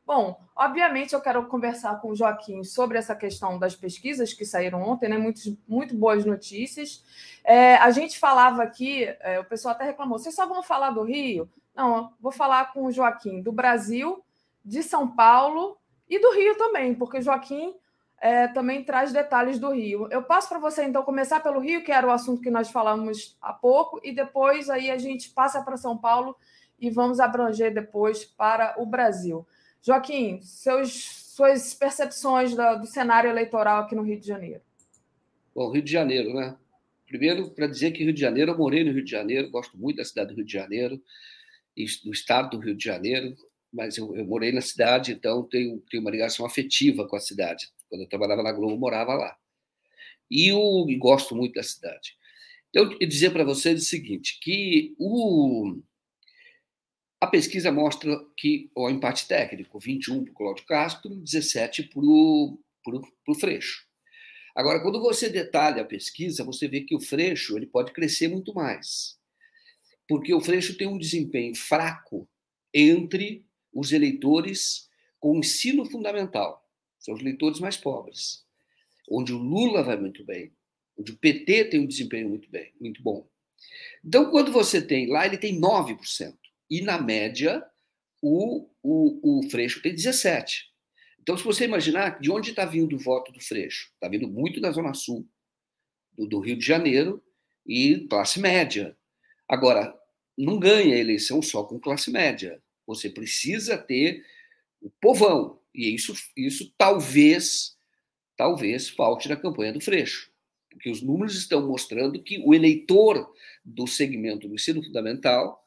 Bom, 0.08 0.40
obviamente 0.56 1.12
eu 1.12 1.20
quero 1.20 1.44
conversar 1.48 2.00
com 2.00 2.08
o 2.08 2.16
Joaquim 2.16 2.64
sobre 2.64 2.96
essa 2.96 3.14
questão 3.14 3.58
das 3.58 3.76
pesquisas 3.76 4.32
que 4.32 4.42
saíram 4.42 4.80
ontem, 4.80 5.06
né? 5.06 5.18
Muito, 5.18 5.40
muito 5.68 5.94
boas 5.94 6.24
notícias. 6.24 7.04
É, 7.44 7.76
a 7.76 7.90
gente 7.90 8.18
falava 8.18 8.62
aqui, 8.62 9.04
é, 9.20 9.38
o 9.38 9.44
pessoal 9.44 9.74
até 9.74 9.84
reclamou, 9.84 10.18
vocês 10.18 10.34
só 10.34 10.46
vão 10.46 10.62
falar 10.62 10.92
do 10.92 11.02
Rio? 11.02 11.46
Não, 11.76 12.14
vou 12.18 12.32
falar 12.32 12.72
com 12.72 12.86
o 12.86 12.90
Joaquim 12.90 13.42
do 13.42 13.52
Brasil, 13.52 14.24
de 14.64 14.82
São 14.82 15.06
Paulo 15.06 15.76
e 16.08 16.18
do 16.18 16.32
Rio 16.32 16.56
também, 16.56 16.94
porque 16.94 17.18
o 17.18 17.22
Joaquim 17.22 17.74
é, 18.18 18.48
também 18.48 18.82
traz 18.82 19.12
detalhes 19.12 19.58
do 19.58 19.72
Rio. 19.72 20.08
Eu 20.10 20.22
passo 20.22 20.48
para 20.48 20.58
você, 20.58 20.84
então, 20.84 21.02
começar 21.02 21.40
pelo 21.40 21.60
Rio, 21.60 21.84
que 21.84 21.92
era 21.92 22.06
o 22.06 22.10
assunto 22.10 22.40
que 22.40 22.50
nós 22.50 22.70
falamos 22.70 23.36
há 23.42 23.52
pouco, 23.52 24.00
e 24.02 24.10
depois 24.10 24.70
aí 24.70 24.90
a 24.90 24.96
gente 24.96 25.28
passa 25.28 25.60
para 25.60 25.76
São 25.76 25.98
Paulo 25.98 26.34
e 26.80 26.88
vamos 26.88 27.20
abranger 27.20 27.74
depois 27.74 28.24
para 28.24 28.74
o 28.78 28.86
Brasil. 28.86 29.46
Joaquim, 29.82 30.40
seus, 30.42 30.92
suas 31.34 31.74
percepções 31.74 32.54
da, 32.54 32.74
do 32.74 32.86
cenário 32.86 33.30
eleitoral 33.30 33.82
aqui 33.82 33.94
no 33.94 34.02
Rio 34.02 34.18
de 34.18 34.26
Janeiro. 34.26 34.60
Bom, 35.54 35.70
Rio 35.70 35.82
de 35.82 35.90
Janeiro, 35.90 36.34
né? 36.34 36.56
Primeiro, 37.06 37.50
para 37.50 37.66
dizer 37.66 37.92
que 37.92 38.04
Rio 38.04 38.12
de 38.12 38.20
Janeiro, 38.20 38.52
eu 38.52 38.58
morei 38.58 38.84
no 38.84 38.92
Rio 38.92 39.04
de 39.04 39.10
Janeiro, 39.10 39.50
gosto 39.50 39.76
muito 39.78 39.96
da 39.96 40.04
cidade 40.04 40.28
do 40.28 40.36
Rio 40.36 40.44
de 40.44 40.52
Janeiro, 40.52 41.02
do 42.04 42.12
estado 42.12 42.50
do 42.50 42.58
Rio 42.58 42.76
de 42.76 42.84
Janeiro, 42.84 43.34
mas 43.72 43.96
eu, 43.96 44.14
eu 44.14 44.24
morei 44.24 44.52
na 44.52 44.60
cidade, 44.60 45.12
então 45.12 45.42
tenho, 45.44 45.82
tenho 45.90 46.02
uma 46.02 46.10
ligação 46.10 46.44
afetiva 46.44 47.06
com 47.06 47.16
a 47.16 47.20
cidade. 47.20 47.68
Quando 47.88 48.02
eu 48.02 48.08
trabalhava 48.08 48.42
na 48.42 48.52
Globo, 48.52 48.74
eu 48.74 48.78
morava 48.78 49.14
lá. 49.14 49.36
E 50.30 50.48
eu 50.48 50.86
gosto 50.98 51.34
muito 51.34 51.54
da 51.54 51.62
cidade. 51.62 52.16
Então, 52.70 52.94
eu 53.00 53.08
dizer 53.08 53.30
para 53.30 53.44
vocês 53.44 53.80
o 53.80 53.84
seguinte, 53.84 54.38
que 54.42 54.94
o, 54.98 55.80
a 57.20 57.26
pesquisa 57.26 57.72
mostra 57.72 58.24
que 58.36 58.70
o 58.74 58.88
empate 58.88 59.26
técnico, 59.26 59.78
21 59.78 60.24
para 60.24 60.32
o 60.32 60.34
Cláudio 60.34 60.66
Castro, 60.66 61.16
17 61.16 61.84
para 61.84 62.00
o 62.00 63.34
Freixo. 63.38 63.86
Agora, 64.54 64.80
quando 64.80 65.00
você 65.00 65.28
detalha 65.28 65.82
a 65.82 65.86
pesquisa, 65.86 66.44
você 66.44 66.68
vê 66.68 66.80
que 66.82 66.94
o 66.94 67.00
Freixo 67.00 67.56
ele 67.56 67.66
pode 67.66 67.92
crescer 67.92 68.28
muito 68.28 68.54
mais. 68.54 69.18
Porque 70.06 70.32
o 70.32 70.40
Freixo 70.40 70.76
tem 70.76 70.86
um 70.86 70.98
desempenho 70.98 71.54
fraco 71.54 72.28
entre 72.72 73.44
os 73.72 73.92
eleitores 73.92 74.88
com 75.20 75.38
ensino 75.38 75.84
fundamental, 75.84 76.64
são 76.98 77.14
os 77.14 77.20
eleitores 77.20 77.60
mais 77.60 77.76
pobres, 77.76 78.44
onde 79.10 79.32
o 79.32 79.38
Lula 79.38 79.82
vai 79.82 79.96
muito 79.96 80.24
bem, 80.24 80.52
onde 80.96 81.12
o 81.12 81.18
PT 81.18 81.64
tem 81.66 81.80
um 81.80 81.86
desempenho 81.86 82.28
muito 82.28 82.48
bem, 82.50 82.72
muito 82.80 83.02
bom. 83.02 83.28
Então, 84.04 84.30
quando 84.30 84.52
você 84.52 84.80
tem 84.80 85.08
lá, 85.08 85.26
ele 85.26 85.36
tem 85.36 85.60
9% 85.60 86.36
e, 86.70 86.80
na 86.80 87.00
média, 87.00 87.64
o, 88.22 88.68
o, 88.82 89.40
o 89.40 89.50
Freixo 89.50 89.80
tem 89.82 89.94
17. 89.94 90.68
Então, 91.20 91.36
se 91.36 91.44
você 91.44 91.64
imaginar 91.64 92.20
de 92.20 92.30
onde 92.30 92.50
está 92.50 92.64
vindo 92.64 92.96
o 92.96 92.98
voto 92.98 93.30
do 93.32 93.40
Freixo, 93.40 93.90
está 93.94 94.08
vindo 94.08 94.26
muito 94.26 94.60
da 94.60 94.70
Zona 94.70 94.94
Sul, 94.94 95.28
do, 96.12 96.26
do, 96.26 96.40
Rio 96.40 96.56
de 96.56 96.64
Janeiro 96.64 97.22
e 97.66 98.06
classe 98.08 98.40
média. 98.40 98.96
Agora, 99.48 99.94
não 100.36 100.58
ganha 100.58 100.94
a 100.94 100.98
eleição 100.98 101.42
só 101.42 101.64
com 101.64 101.78
classe 101.78 102.10
média. 102.10 102.62
Você 102.86 103.10
precisa 103.10 103.76
ter 103.76 104.24
o 104.80 104.88
povão. 104.88 105.60
E 105.74 105.94
isso, 105.94 106.14
isso 106.36 106.72
talvez, 106.78 107.76
talvez 108.36 108.88
falte 108.88 109.28
na 109.28 109.36
campanha 109.36 109.72
do 109.72 109.80
Freixo. 109.80 110.30
Porque 110.70 110.90
os 110.90 111.02
números 111.02 111.36
estão 111.36 111.66
mostrando 111.66 112.22
que 112.22 112.38
o 112.38 112.54
eleitor 112.54 113.30
do 113.64 113.86
segmento 113.86 114.48
do 114.48 114.54
ensino 114.54 114.82
fundamental 114.82 115.60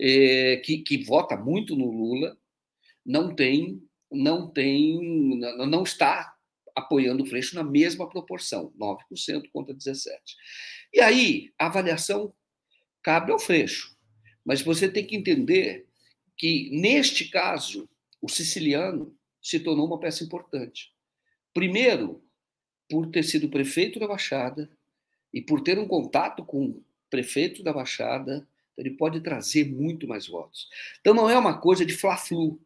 é, 0.00 0.56
que, 0.64 0.78
que 0.78 1.04
vota 1.04 1.36
muito 1.36 1.76
no 1.76 1.90
Lula 1.90 2.36
não 3.04 3.34
tem 3.34 3.82
não 4.10 4.50
tem 4.50 4.98
não 5.68 5.82
está 5.82 6.34
apoiando 6.74 7.22
o 7.22 7.26
Freixo 7.26 7.54
na 7.54 7.62
mesma 7.62 8.08
proporção, 8.08 8.72
9% 8.78 9.50
contra 9.52 9.74
17. 9.74 10.36
E 10.92 11.00
aí, 11.00 11.52
a 11.58 11.66
avaliação 11.66 12.32
cabe 13.02 13.32
ao 13.32 13.38
Freixo. 13.38 13.96
Mas 14.44 14.62
você 14.62 14.88
tem 14.88 15.04
que 15.04 15.16
entender 15.16 15.86
que, 16.36 16.70
neste 16.72 17.28
caso, 17.28 17.88
o 18.20 18.28
siciliano 18.28 19.14
se 19.42 19.60
tornou 19.60 19.86
uma 19.86 20.00
peça 20.00 20.24
importante. 20.24 20.92
Primeiro, 21.52 22.22
por 22.88 23.06
ter 23.10 23.22
sido 23.22 23.48
prefeito 23.48 24.00
da 24.00 24.08
Baixada 24.08 24.70
e 25.32 25.40
por 25.40 25.62
ter 25.62 25.78
um 25.78 25.86
contato 25.86 26.44
com 26.44 26.66
o 26.66 26.84
prefeito 27.08 27.62
da 27.62 27.72
Baixada 27.72 28.46
ele 28.80 28.90
pode 28.90 29.20
trazer 29.20 29.70
muito 29.70 30.08
mais 30.08 30.26
votos. 30.26 30.68
Então 31.00 31.14
não 31.14 31.28
é 31.28 31.38
uma 31.38 31.58
coisa 31.58 31.84
de 31.84 31.94
fla-flu. 31.94 32.60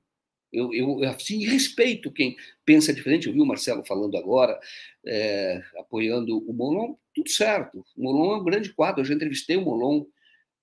Eu, 0.53 0.73
eu, 0.73 1.03
assim, 1.09 1.45
respeito 1.45 2.13
quem 2.13 2.37
pensa 2.65 2.93
diferente. 2.93 3.27
Eu 3.27 3.33
vi 3.33 3.41
o 3.41 3.47
Marcelo 3.47 3.85
falando 3.85 4.17
agora, 4.17 4.59
é, 5.05 5.61
apoiando 5.79 6.39
o 6.39 6.53
Molon, 6.53 6.95
tudo 7.13 7.29
certo. 7.29 7.85
O 7.97 8.03
Molon 8.03 8.35
é 8.35 8.37
um 8.39 8.45
grande 8.45 8.73
quadro. 8.73 9.01
Eu 9.01 9.05
já 9.05 9.15
entrevistei 9.15 9.57
o 9.57 9.63
Molon 9.63 10.05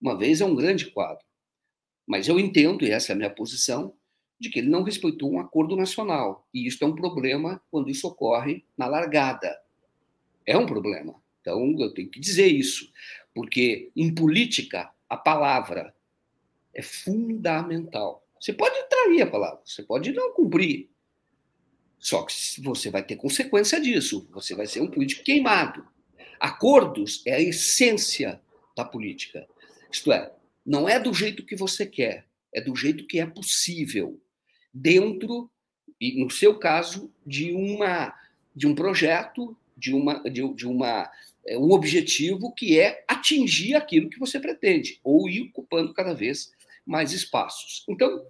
uma 0.01 0.17
vez, 0.17 0.39
é 0.39 0.45
um 0.45 0.55
grande 0.55 0.89
quadro. 0.89 1.23
Mas 2.07 2.27
eu 2.27 2.39
entendo, 2.39 2.85
e 2.85 2.91
essa 2.91 3.11
é 3.11 3.13
a 3.13 3.17
minha 3.17 3.29
posição, 3.29 3.93
de 4.39 4.49
que 4.49 4.59
ele 4.59 4.69
não 4.69 4.81
respeitou 4.81 5.31
um 5.31 5.39
acordo 5.39 5.75
nacional. 5.75 6.47
E 6.53 6.65
isso 6.65 6.83
é 6.83 6.87
um 6.87 6.95
problema 6.95 7.61
quando 7.69 7.89
isso 7.91 8.07
ocorre 8.07 8.65
na 8.75 8.87
largada. 8.87 9.55
É 10.45 10.57
um 10.57 10.65
problema. 10.65 11.13
Então, 11.41 11.75
eu 11.79 11.93
tenho 11.93 12.09
que 12.09 12.19
dizer 12.19 12.47
isso. 12.47 12.91
Porque 13.33 13.91
em 13.95 14.13
política, 14.13 14.91
a 15.11 15.17
palavra 15.17 15.93
é 16.73 16.81
fundamental. 16.81 18.25
Você 18.39 18.53
pode 18.53 18.81
trair 18.87 19.21
a 19.21 19.27
palavra, 19.29 19.59
você 19.65 19.83
pode 19.83 20.13
não 20.13 20.33
cumprir. 20.33 20.89
Só 21.99 22.23
que 22.23 22.33
você 22.61 22.89
vai 22.89 23.03
ter 23.03 23.17
consequência 23.17 23.77
disso. 23.81 24.25
Você 24.31 24.55
vai 24.55 24.65
ser 24.65 24.79
um 24.79 24.89
político 24.89 25.25
queimado. 25.25 25.85
Acordos 26.39 27.21
é 27.27 27.35
a 27.35 27.41
essência 27.41 28.41
da 28.73 28.85
política. 28.85 29.45
Isto 29.91 30.13
é, 30.13 30.33
não 30.65 30.87
é 30.87 30.97
do 30.97 31.13
jeito 31.13 31.45
que 31.45 31.57
você 31.57 31.85
quer, 31.85 32.25
é 32.55 32.61
do 32.61 32.73
jeito 32.73 33.05
que 33.05 33.19
é 33.19 33.25
possível, 33.25 34.17
dentro, 34.73 35.51
e 35.99 36.23
no 36.23 36.29
seu 36.29 36.57
caso, 36.57 37.13
de 37.27 37.51
uma 37.51 38.17
de 38.55 38.65
um 38.65 38.73
projeto, 38.73 39.57
de 39.75 39.93
uma 39.93 40.23
de, 40.23 40.53
de 40.53 40.65
uma 40.65 41.11
um 41.49 41.71
objetivo 41.71 42.53
que 42.53 42.79
é 42.79 43.03
atingir 43.07 43.75
aquilo 43.75 44.09
que 44.09 44.19
você 44.19 44.39
pretende 44.39 44.99
ou 45.03 45.27
ir 45.29 45.41
ocupando 45.49 45.93
cada 45.93 46.13
vez 46.13 46.51
mais 46.85 47.11
espaços. 47.11 47.83
Então, 47.87 48.25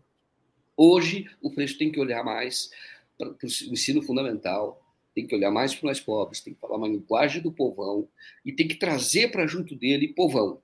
hoje 0.76 1.30
o 1.42 1.50
Freixo 1.50 1.78
tem 1.78 1.92
que 1.92 2.00
olhar 2.00 2.24
mais 2.24 2.70
para 3.18 3.30
o 3.30 3.38
ensino 3.44 4.02
fundamental, 4.02 4.82
tem 5.14 5.28
que 5.28 5.36
olhar 5.36 5.52
mais 5.52 5.74
para 5.74 5.80
os 5.80 5.84
mais 5.84 6.00
pobres, 6.00 6.42
tem 6.42 6.54
que 6.54 6.60
falar 6.60 6.78
uma 6.78 6.88
linguagem 6.88 7.42
do 7.42 7.52
povão 7.52 8.08
e 8.46 8.52
tem 8.52 8.68
que 8.68 8.76
trazer 8.76 9.30
para 9.30 9.48
junto 9.48 9.76
dele 9.76 10.08
povão, 10.08 10.62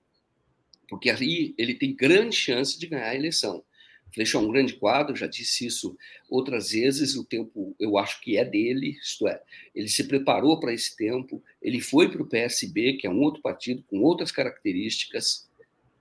porque 0.88 1.10
aí 1.10 1.54
ele 1.58 1.74
tem 1.74 1.94
grande 1.94 2.36
chance 2.36 2.80
de 2.80 2.88
ganhar 2.88 3.10
a 3.10 3.16
eleição. 3.16 3.64
Freixo 4.14 4.38
é 4.38 4.40
um 4.40 4.52
grande 4.52 4.74
quadro, 4.74 5.16
já 5.16 5.28
disse 5.28 5.66
isso 5.66 5.98
outras 6.30 6.72
vezes, 6.72 7.16
o 7.16 7.24
tempo 7.24 7.76
eu 7.80 7.98
acho 7.98 8.22
que 8.22 8.38
é 8.38 8.46
dele, 8.46 8.98
isto 9.02 9.28
é, 9.28 9.42
ele 9.76 9.88
se 9.88 10.08
preparou 10.08 10.60
para 10.60 10.74
esse 10.74 10.96
tempo, 10.96 11.44
ele 11.62 11.80
foi 11.80 12.10
para 12.10 12.22
o 12.22 12.28
PSB, 12.28 12.94
que 12.94 13.06
é 13.06 13.10
um 13.10 13.22
outro 13.22 13.42
partido 13.42 13.84
com 13.84 14.00
outras 14.00 14.32
características, 14.32 15.48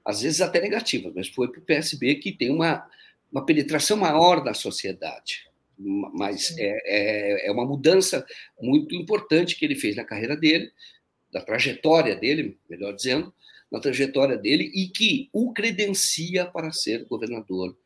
às 0.05 0.23
vezes 0.23 0.41
até 0.41 0.61
negativas, 0.61 1.13
mas 1.15 1.29
foi 1.29 1.51
para 1.51 1.61
o 1.61 1.65
PSB 1.65 2.15
que 2.17 2.33
tem 2.33 2.51
uma, 2.51 2.89
uma 3.31 3.45
penetração 3.45 3.97
maior 3.97 4.43
da 4.43 4.55
sociedade. 4.55 5.47
Mas 5.79 6.57
é, 6.57 6.79
é, 6.87 7.49
é 7.49 7.53
uma 7.53 7.67
mudança 7.67 8.25
muito 8.59 8.95
importante 8.95 9.57
que 9.57 9.65
ele 9.65 9.75
fez 9.75 9.95
na 9.95 10.05
carreira 10.05 10.37
dele, 10.37 10.73
da 11.31 11.41
trajetória 11.41 12.17
dele, 12.17 12.57
melhor 12.71 12.95
dizendo, 12.95 13.35
na 13.71 13.81
trajetória 13.81 14.39
dele, 14.39 14.71
e 14.75 14.89
que 14.89 15.29
o 15.33 15.53
credencia 15.53 16.47
para 16.47 16.73
ser 16.73 17.05
governador 17.05 17.77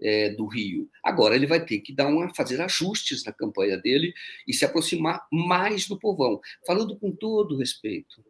é, 0.00 0.30
do 0.30 0.46
Rio. 0.46 0.88
Agora 1.02 1.34
ele 1.34 1.46
vai 1.46 1.64
ter 1.64 1.80
que 1.80 1.92
dar 1.92 2.06
uma, 2.06 2.34
fazer 2.34 2.60
ajustes 2.60 3.24
na 3.24 3.32
campanha 3.32 3.76
dele 3.76 4.12
e 4.46 4.52
se 4.52 4.64
aproximar 4.64 5.26
mais 5.30 5.86
do 5.86 5.98
povão. 5.98 6.40
Falando 6.66 6.96
com 6.96 7.10
todo 7.10 7.56
respeito, 7.56 8.24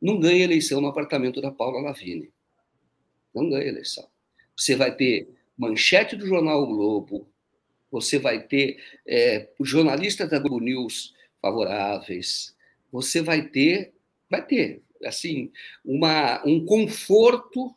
não 0.00 0.18
ganha 0.18 0.44
eleição 0.44 0.80
no 0.80 0.88
apartamento 0.88 1.40
da 1.40 1.50
Paula 1.50 1.80
Lavigne. 1.80 2.32
Não 3.34 3.48
ganha 3.48 3.68
eleição. 3.68 4.06
Você 4.56 4.74
vai 4.74 4.94
ter 4.94 5.28
manchete 5.56 6.16
do 6.16 6.26
jornal 6.26 6.62
o 6.62 6.66
Globo, 6.66 7.28
você 7.90 8.18
vai 8.18 8.42
ter 8.42 8.78
é, 9.06 9.48
jornalistas 9.60 10.30
da 10.30 10.38
Globo 10.38 10.60
News 10.60 11.14
favoráveis, 11.40 12.56
você 12.92 13.22
vai 13.22 13.42
ter, 13.42 13.94
vai 14.30 14.44
ter, 14.44 14.82
assim, 15.04 15.50
uma, 15.84 16.42
um 16.46 16.64
conforto 16.64 17.74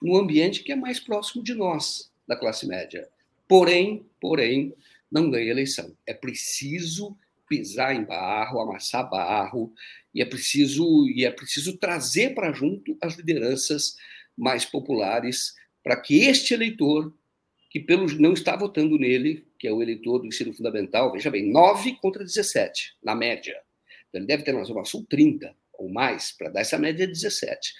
no 0.00 0.16
ambiente 0.16 0.62
que 0.62 0.72
é 0.72 0.76
mais 0.76 0.98
próximo 0.98 1.42
de 1.42 1.54
nós 1.54 2.09
da 2.30 2.36
classe 2.36 2.64
média. 2.64 3.08
Porém, 3.48 4.06
porém, 4.20 4.72
não 5.10 5.28
ganha 5.28 5.50
eleição. 5.50 5.92
É 6.06 6.14
preciso 6.14 7.16
pisar 7.48 7.92
em 7.92 8.04
barro, 8.04 8.60
amassar 8.60 9.10
barro, 9.10 9.74
e 10.14 10.22
é 10.22 10.24
preciso 10.24 11.08
e 11.08 11.24
é 11.24 11.30
preciso 11.32 11.76
trazer 11.76 12.32
para 12.32 12.52
junto 12.52 12.96
as 13.02 13.16
lideranças 13.16 13.96
mais 14.36 14.64
populares 14.64 15.54
para 15.82 16.00
que 16.00 16.20
este 16.20 16.54
eleitor 16.54 17.12
que 17.68 17.80
pelo 17.80 18.06
não 18.20 18.32
está 18.32 18.54
votando 18.54 18.96
nele, 18.96 19.44
que 19.58 19.66
é 19.66 19.72
o 19.72 19.82
eleitor 19.82 20.20
do 20.20 20.26
ensino 20.26 20.52
fundamental, 20.52 21.12
veja 21.12 21.30
bem, 21.30 21.50
9 21.50 21.96
contra 21.96 22.24
17 22.24 22.96
na 23.02 23.14
média. 23.14 23.60
Então, 24.08 24.20
ele 24.20 24.26
deve 24.26 24.44
ter 24.44 24.52
na 24.52 24.62
Zona 24.62 24.84
Sul 24.84 25.04
30 25.08 25.54
ou 25.74 25.88
mais 25.88 26.30
para 26.30 26.50
dar 26.50 26.60
essa 26.60 26.78
média 26.78 27.06
de 27.06 27.12
17. 27.12 27.74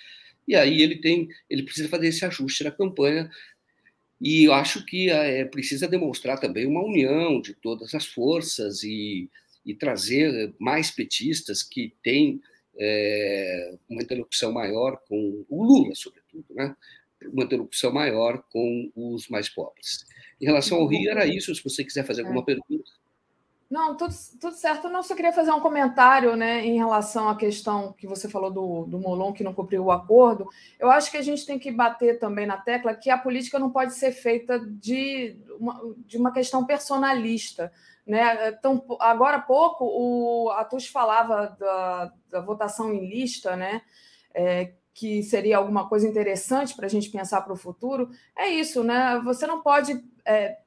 E 0.48 0.56
aí 0.56 0.82
ele 0.82 0.96
tem, 0.96 1.28
ele 1.48 1.62
precisa 1.62 1.88
fazer 1.88 2.08
esse 2.08 2.24
ajuste 2.24 2.64
na 2.64 2.70
campanha 2.72 3.30
e 4.20 4.44
eu 4.44 4.52
acho 4.52 4.84
que 4.84 5.10
é, 5.10 5.44
precisa 5.44 5.88
demonstrar 5.88 6.38
também 6.38 6.66
uma 6.66 6.84
união 6.84 7.40
de 7.40 7.54
todas 7.54 7.94
as 7.94 8.06
forças 8.06 8.82
e, 8.82 9.30
e 9.64 9.74
trazer 9.74 10.54
mais 10.58 10.90
petistas 10.90 11.62
que 11.62 11.94
têm 12.02 12.40
é, 12.78 13.74
uma 13.88 14.02
interlocução 14.02 14.52
maior 14.52 15.00
com 15.08 15.44
o 15.48 15.64
Lula, 15.64 15.94
sobretudo, 15.94 16.44
né? 16.50 16.76
uma 17.32 17.44
interlocução 17.44 17.92
maior 17.92 18.42
com 18.50 18.90
os 18.94 19.28
mais 19.28 19.48
pobres. 19.48 20.04
Em 20.40 20.46
relação 20.46 20.78
ao 20.78 20.86
Rio, 20.86 21.10
era 21.10 21.26
isso. 21.26 21.54
Se 21.54 21.62
você 21.62 21.84
quiser 21.84 22.06
fazer 22.06 22.22
alguma 22.22 22.40
é. 22.40 22.44
pergunta. 22.44 22.90
Não, 23.70 23.96
tudo, 23.96 24.12
tudo 24.40 24.56
certo. 24.56 24.88
Não, 24.88 25.00
só 25.00 25.14
queria 25.14 25.32
fazer 25.32 25.52
um 25.52 25.60
comentário 25.60 26.34
né, 26.34 26.66
em 26.66 26.76
relação 26.76 27.28
à 27.28 27.36
questão 27.36 27.92
que 27.92 28.04
você 28.04 28.28
falou 28.28 28.50
do, 28.50 28.84
do 28.84 28.98
Molon, 28.98 29.32
que 29.32 29.44
não 29.44 29.54
cumpriu 29.54 29.84
o 29.84 29.92
acordo. 29.92 30.48
Eu 30.76 30.90
acho 30.90 31.08
que 31.08 31.16
a 31.16 31.22
gente 31.22 31.46
tem 31.46 31.56
que 31.56 31.70
bater 31.70 32.18
também 32.18 32.46
na 32.46 32.56
tecla 32.56 32.92
que 32.94 33.08
a 33.10 33.16
política 33.16 33.60
não 33.60 33.70
pode 33.70 33.94
ser 33.94 34.10
feita 34.10 34.58
de 34.58 35.36
uma, 35.60 35.80
de 35.98 36.18
uma 36.18 36.32
questão 36.32 36.66
personalista. 36.66 37.72
Né? 38.04 38.48
Então, 38.48 38.84
agora 38.98 39.36
há 39.36 39.42
pouco, 39.42 39.84
o 39.84 40.50
Atus 40.50 40.88
falava 40.88 41.56
da, 41.56 42.12
da 42.28 42.40
votação 42.40 42.92
em 42.92 43.08
lista, 43.08 43.54
né? 43.54 43.82
É, 44.34 44.72
que 44.92 45.22
seria 45.22 45.58
alguma 45.58 45.88
coisa 45.88 46.08
interessante 46.08 46.74
para 46.74 46.86
a 46.86 46.88
gente 46.88 47.08
pensar 47.08 47.40
para 47.42 47.52
o 47.52 47.56
futuro. 47.56 48.10
É 48.36 48.48
isso, 48.48 48.82
né? 48.82 49.20
Você 49.24 49.46
não 49.46 49.62
pode 49.62 50.04
é, 50.26 50.58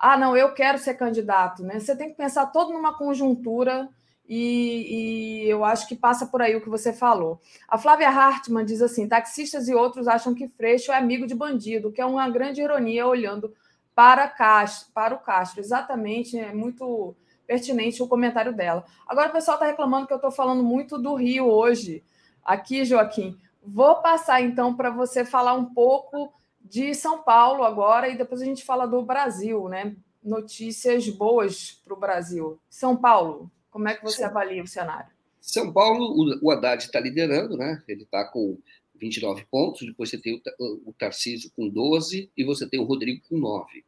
ah, 0.00 0.16
não, 0.16 0.34
eu 0.34 0.54
quero 0.54 0.78
ser 0.78 0.94
candidato, 0.94 1.62
né? 1.62 1.78
Você 1.78 1.94
tem 1.94 2.08
que 2.08 2.16
pensar 2.16 2.46
todo 2.46 2.72
numa 2.72 2.96
conjuntura 2.96 3.86
e, 4.26 5.42
e, 5.44 5.48
eu 5.50 5.62
acho 5.62 5.86
que 5.86 5.94
passa 5.94 6.24
por 6.24 6.40
aí 6.40 6.56
o 6.56 6.62
que 6.62 6.70
você 6.70 6.90
falou. 6.90 7.38
A 7.68 7.76
Flávia 7.76 8.08
Hartmann 8.08 8.64
diz 8.64 8.80
assim: 8.80 9.06
taxistas 9.06 9.68
e 9.68 9.74
outros 9.74 10.08
acham 10.08 10.34
que 10.34 10.48
Freixo 10.48 10.90
é 10.90 10.96
amigo 10.96 11.26
de 11.26 11.34
bandido, 11.34 11.92
que 11.92 12.00
é 12.00 12.06
uma 12.06 12.30
grande 12.30 12.62
ironia 12.62 13.06
olhando 13.06 13.52
para, 13.94 14.26
Castro, 14.26 14.90
para 14.94 15.14
o 15.14 15.18
Castro. 15.18 15.60
Exatamente, 15.60 16.38
é 16.38 16.54
muito 16.54 17.14
pertinente 17.46 18.02
o 18.02 18.08
comentário 18.08 18.54
dela. 18.54 18.86
Agora 19.06 19.28
o 19.28 19.32
pessoal 19.32 19.56
está 19.56 19.66
reclamando 19.66 20.06
que 20.06 20.14
eu 20.14 20.16
estou 20.16 20.30
falando 20.30 20.62
muito 20.62 20.96
do 20.96 21.14
Rio 21.14 21.46
hoje. 21.46 22.02
Aqui, 22.42 22.86
Joaquim, 22.86 23.36
vou 23.62 23.96
passar 23.96 24.40
então 24.40 24.74
para 24.74 24.88
você 24.88 25.26
falar 25.26 25.52
um 25.52 25.74
pouco 25.74 26.32
de 26.60 26.94
São 26.94 27.22
Paulo 27.22 27.64
agora 27.64 28.08
e 28.08 28.16
depois 28.16 28.42
a 28.42 28.44
gente 28.44 28.64
fala 28.64 28.86
do 28.86 29.02
Brasil, 29.02 29.68
né? 29.68 29.96
Notícias 30.22 31.08
boas 31.08 31.80
para 31.84 31.94
o 31.94 31.98
Brasil. 31.98 32.60
São 32.68 32.96
Paulo, 32.96 33.50
como 33.70 33.88
é 33.88 33.94
que 33.94 34.02
você 34.02 34.22
avalia 34.22 34.62
o 34.62 34.66
cenário? 34.66 35.10
São 35.40 35.72
Paulo, 35.72 36.38
o 36.42 36.50
Haddad 36.50 36.84
está 36.84 37.00
liderando, 37.00 37.56
né? 37.56 37.82
Ele 37.88 38.02
está 38.02 38.24
com 38.24 38.58
29 38.96 39.46
pontos, 39.50 39.86
depois 39.86 40.10
você 40.10 40.18
tem 40.18 40.40
o 40.58 40.92
Tarcísio 40.92 41.50
com 41.56 41.68
12 41.68 42.30
e 42.36 42.44
você 42.44 42.68
tem 42.68 42.78
o 42.78 42.84
Rodrigo 42.84 43.22
com 43.28 43.38
9. 43.38 43.84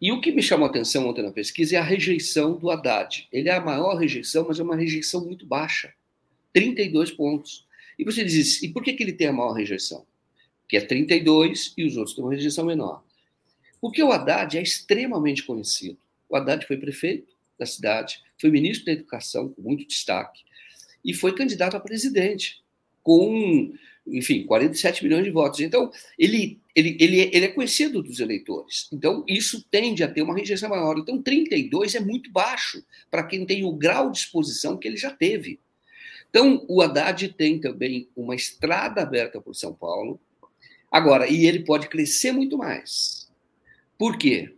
E 0.00 0.12
o 0.12 0.20
que 0.20 0.30
me 0.30 0.42
chamou 0.42 0.66
a 0.66 0.70
atenção 0.70 1.08
ontem 1.08 1.22
na 1.22 1.32
pesquisa 1.32 1.76
é 1.76 1.78
a 1.78 1.82
rejeição 1.82 2.56
do 2.56 2.70
Haddad. 2.70 3.28
Ele 3.32 3.48
é 3.48 3.56
a 3.56 3.60
maior 3.60 3.96
rejeição, 3.96 4.46
mas 4.46 4.58
é 4.58 4.62
uma 4.62 4.76
rejeição 4.76 5.24
muito 5.24 5.44
baixa 5.44 5.92
32 6.52 7.10
pontos. 7.12 7.66
E 7.98 8.04
você 8.04 8.24
diz, 8.24 8.62
e 8.62 8.68
por 8.68 8.82
que, 8.82 8.92
que 8.92 9.02
ele 9.02 9.12
tem 9.12 9.26
a 9.26 9.32
maior 9.32 9.52
rejeição? 9.52 10.06
Que 10.68 10.76
é 10.76 10.80
32, 10.80 11.72
e 11.76 11.84
os 11.84 11.96
outros 11.96 12.14
têm 12.14 12.24
uma 12.24 12.32
rejeição 12.32 12.64
menor. 12.64 13.02
Porque 13.80 14.02
o 14.02 14.12
Haddad 14.12 14.58
é 14.58 14.62
extremamente 14.62 15.42
conhecido. 15.44 15.98
O 16.28 16.36
Haddad 16.36 16.66
foi 16.66 16.76
prefeito 16.76 17.32
da 17.58 17.64
cidade, 17.64 18.22
foi 18.40 18.50
ministro 18.50 18.86
da 18.86 18.92
Educação, 18.92 19.48
com 19.48 19.62
muito 19.62 19.86
destaque, 19.86 20.42
e 21.04 21.14
foi 21.14 21.34
candidato 21.34 21.76
a 21.76 21.80
presidente, 21.80 22.62
com, 23.02 23.72
enfim, 24.06 24.44
47 24.44 25.02
milhões 25.02 25.24
de 25.24 25.30
votos. 25.30 25.60
Então, 25.60 25.90
ele, 26.18 26.60
ele, 26.74 26.96
ele, 27.00 27.30
ele 27.32 27.44
é 27.46 27.48
conhecido 27.48 28.02
dos 28.02 28.20
eleitores. 28.20 28.88
Então, 28.92 29.24
isso 29.26 29.64
tende 29.70 30.04
a 30.04 30.08
ter 30.08 30.22
uma 30.22 30.36
rejeição 30.36 30.68
maior. 30.68 30.98
Então, 30.98 31.22
32 31.22 31.94
é 31.94 32.00
muito 32.00 32.30
baixo 32.30 32.84
para 33.10 33.24
quem 33.24 33.46
tem 33.46 33.64
o 33.64 33.72
grau 33.72 34.10
de 34.10 34.18
exposição 34.18 34.76
que 34.76 34.86
ele 34.86 34.96
já 34.96 35.10
teve. 35.10 35.58
Então, 36.28 36.64
o 36.68 36.82
Haddad 36.82 37.28
tem 37.32 37.58
também 37.58 38.08
uma 38.14 38.34
estrada 38.34 39.00
aberta 39.00 39.40
por 39.40 39.54
São 39.54 39.72
Paulo, 39.72 40.20
Agora, 40.90 41.28
e 41.28 41.46
ele 41.46 41.64
pode 41.64 41.88
crescer 41.88 42.32
muito 42.32 42.56
mais. 42.56 43.28
Por 43.98 44.16
quê? 44.16 44.54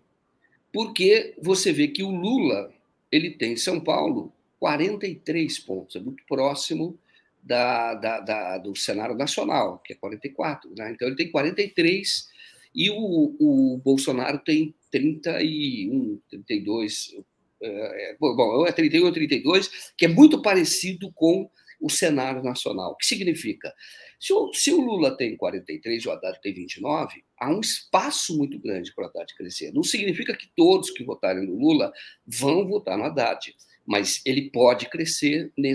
Porque 0.73 1.35
você 1.43 1.73
vê 1.73 1.89
que 1.89 2.03
o 2.03 2.11
Lula 2.11 2.73
ele 3.11 3.31
tem 3.31 3.55
em 3.55 3.57
São 3.57 3.81
Paulo 3.81 4.33
43 4.61 5.59
pontos, 5.61 5.97
é 5.97 6.01
muito 6.01 6.23
próximo 6.29 6.99
da, 7.43 7.95
da, 7.95 8.21
da, 8.21 8.59
do 8.59 8.77
cenário 8.77 9.17
nacional, 9.17 9.81
que 9.85 9.95
é 9.95 9.97
44. 9.97 10.71
Né? 10.77 10.93
Então 10.93 11.09
ele 11.09 11.17
tem 11.17 11.31
43 11.31 12.29
e 12.75 12.91
o, 12.91 13.35
o 13.41 13.79
Bolsonaro 13.79 14.39
tem 14.39 14.75
31, 14.91 16.21
32. 16.31 17.17
É, 17.63 18.17
bom, 18.19 18.67
é 18.67 18.73
31 18.73 19.07
ou 19.07 19.13
32, 19.13 19.93
que 19.97 20.05
é 20.05 20.09
muito 20.09 20.41
parecido 20.41 21.11
com 21.13 21.51
o 21.81 21.91
cenário 21.91 22.43
nacional. 22.43 22.93
O 22.93 22.97
que 22.97 23.07
significa? 23.07 23.75
Se 24.21 24.35
o, 24.35 24.53
se 24.53 24.71
o 24.71 24.81
Lula 24.83 25.17
tem 25.17 25.35
43 25.35 26.03
e 26.03 26.07
o 26.07 26.13
Haddad 26.13 26.39
tem 26.43 26.53
29, 26.53 27.25
há 27.39 27.51
um 27.51 27.61
espaço 27.61 28.37
muito 28.37 28.59
grande 28.59 28.95
para 28.95 29.07
o 29.07 29.09
Haddad 29.09 29.35
crescer. 29.35 29.73
Não 29.73 29.83
significa 29.83 30.37
que 30.37 30.47
todos 30.55 30.91
que 30.91 31.03
votarem 31.03 31.47
no 31.47 31.59
Lula 31.59 31.91
vão 32.27 32.69
votar 32.69 32.99
no 32.99 33.05
Haddad, 33.05 33.57
mas 33.87 34.21
ele 34.27 34.51
pode 34.51 34.91
crescer 34.91 35.51
né, 35.57 35.73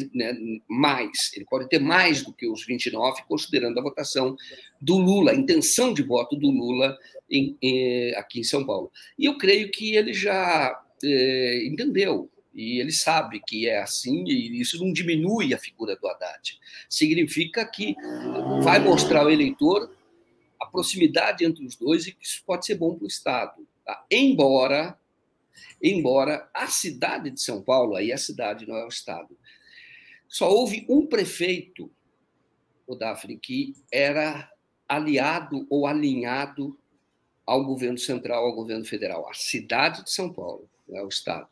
mais, 0.70 1.32
ele 1.36 1.46
pode 1.50 1.68
ter 1.68 1.80
mais 1.80 2.24
do 2.24 2.32
que 2.32 2.48
os 2.48 2.64
29, 2.64 3.24
considerando 3.28 3.80
a 3.80 3.84
votação 3.84 4.38
do 4.80 5.00
Lula, 5.00 5.32
a 5.32 5.36
intenção 5.36 5.92
de 5.92 6.04
voto 6.04 6.36
do 6.36 6.52
Lula 6.52 6.96
em, 7.28 7.58
em, 7.60 8.14
aqui 8.14 8.42
em 8.42 8.44
São 8.44 8.64
Paulo. 8.64 8.92
E 9.18 9.26
eu 9.26 9.40
creio 9.40 9.72
que 9.72 9.96
ele 9.96 10.14
já 10.14 10.80
é, 11.04 11.66
entendeu 11.66 12.30
e 12.56 12.80
ele 12.80 12.94
sabe 12.94 13.42
que 13.46 13.68
é 13.68 13.82
assim, 13.82 14.24
e 14.26 14.62
isso 14.62 14.80
não 14.82 14.94
diminui 14.94 15.54
a 15.54 15.58
figura 15.58 15.98
do 15.98 16.08
Haddad. 16.08 16.58
Significa 16.90 17.66
que 17.66 17.96
vai 18.64 18.80
mostrar 18.80 19.22
ao 19.22 19.30
eleitor 19.30 19.94
a 20.60 20.66
proximidade 20.66 21.44
entre 21.44 21.66
os 21.66 21.76
dois 21.76 22.08
e 22.08 22.14
que 22.14 22.26
isso 22.26 22.42
pode 22.46 22.66
ser 22.66 22.76
bom 22.76 22.96
para 22.96 23.04
o 23.04 23.08
Estado. 23.08 23.68
Tá? 23.86 24.06
Embora, 24.10 24.98
embora 25.84 26.50
a 26.54 26.68
cidade 26.68 27.30
de 27.30 27.42
São 27.42 27.62
Paulo, 27.62 27.94
aí 27.94 28.14
a 28.14 28.18
cidade 28.18 28.66
não 28.66 28.78
é 28.78 28.86
o 28.86 28.90
Estado, 28.90 29.38
só 30.26 30.50
houve 30.50 30.86
um 30.88 31.06
prefeito, 31.06 31.92
o 32.88 32.96
Daphne, 32.96 33.38
que 33.38 33.76
era 33.92 34.50
aliado 34.88 35.68
ou 35.70 35.86
alinhado 35.86 36.80
ao 37.46 37.66
governo 37.66 37.98
central, 37.98 38.46
ao 38.46 38.56
governo 38.56 38.86
federal, 38.86 39.28
a 39.30 39.34
cidade 39.34 40.06
de 40.06 40.12
São 40.12 40.32
Paulo, 40.32 40.70
não 40.88 40.98
é 40.98 41.04
o 41.04 41.10
Estado 41.10 41.50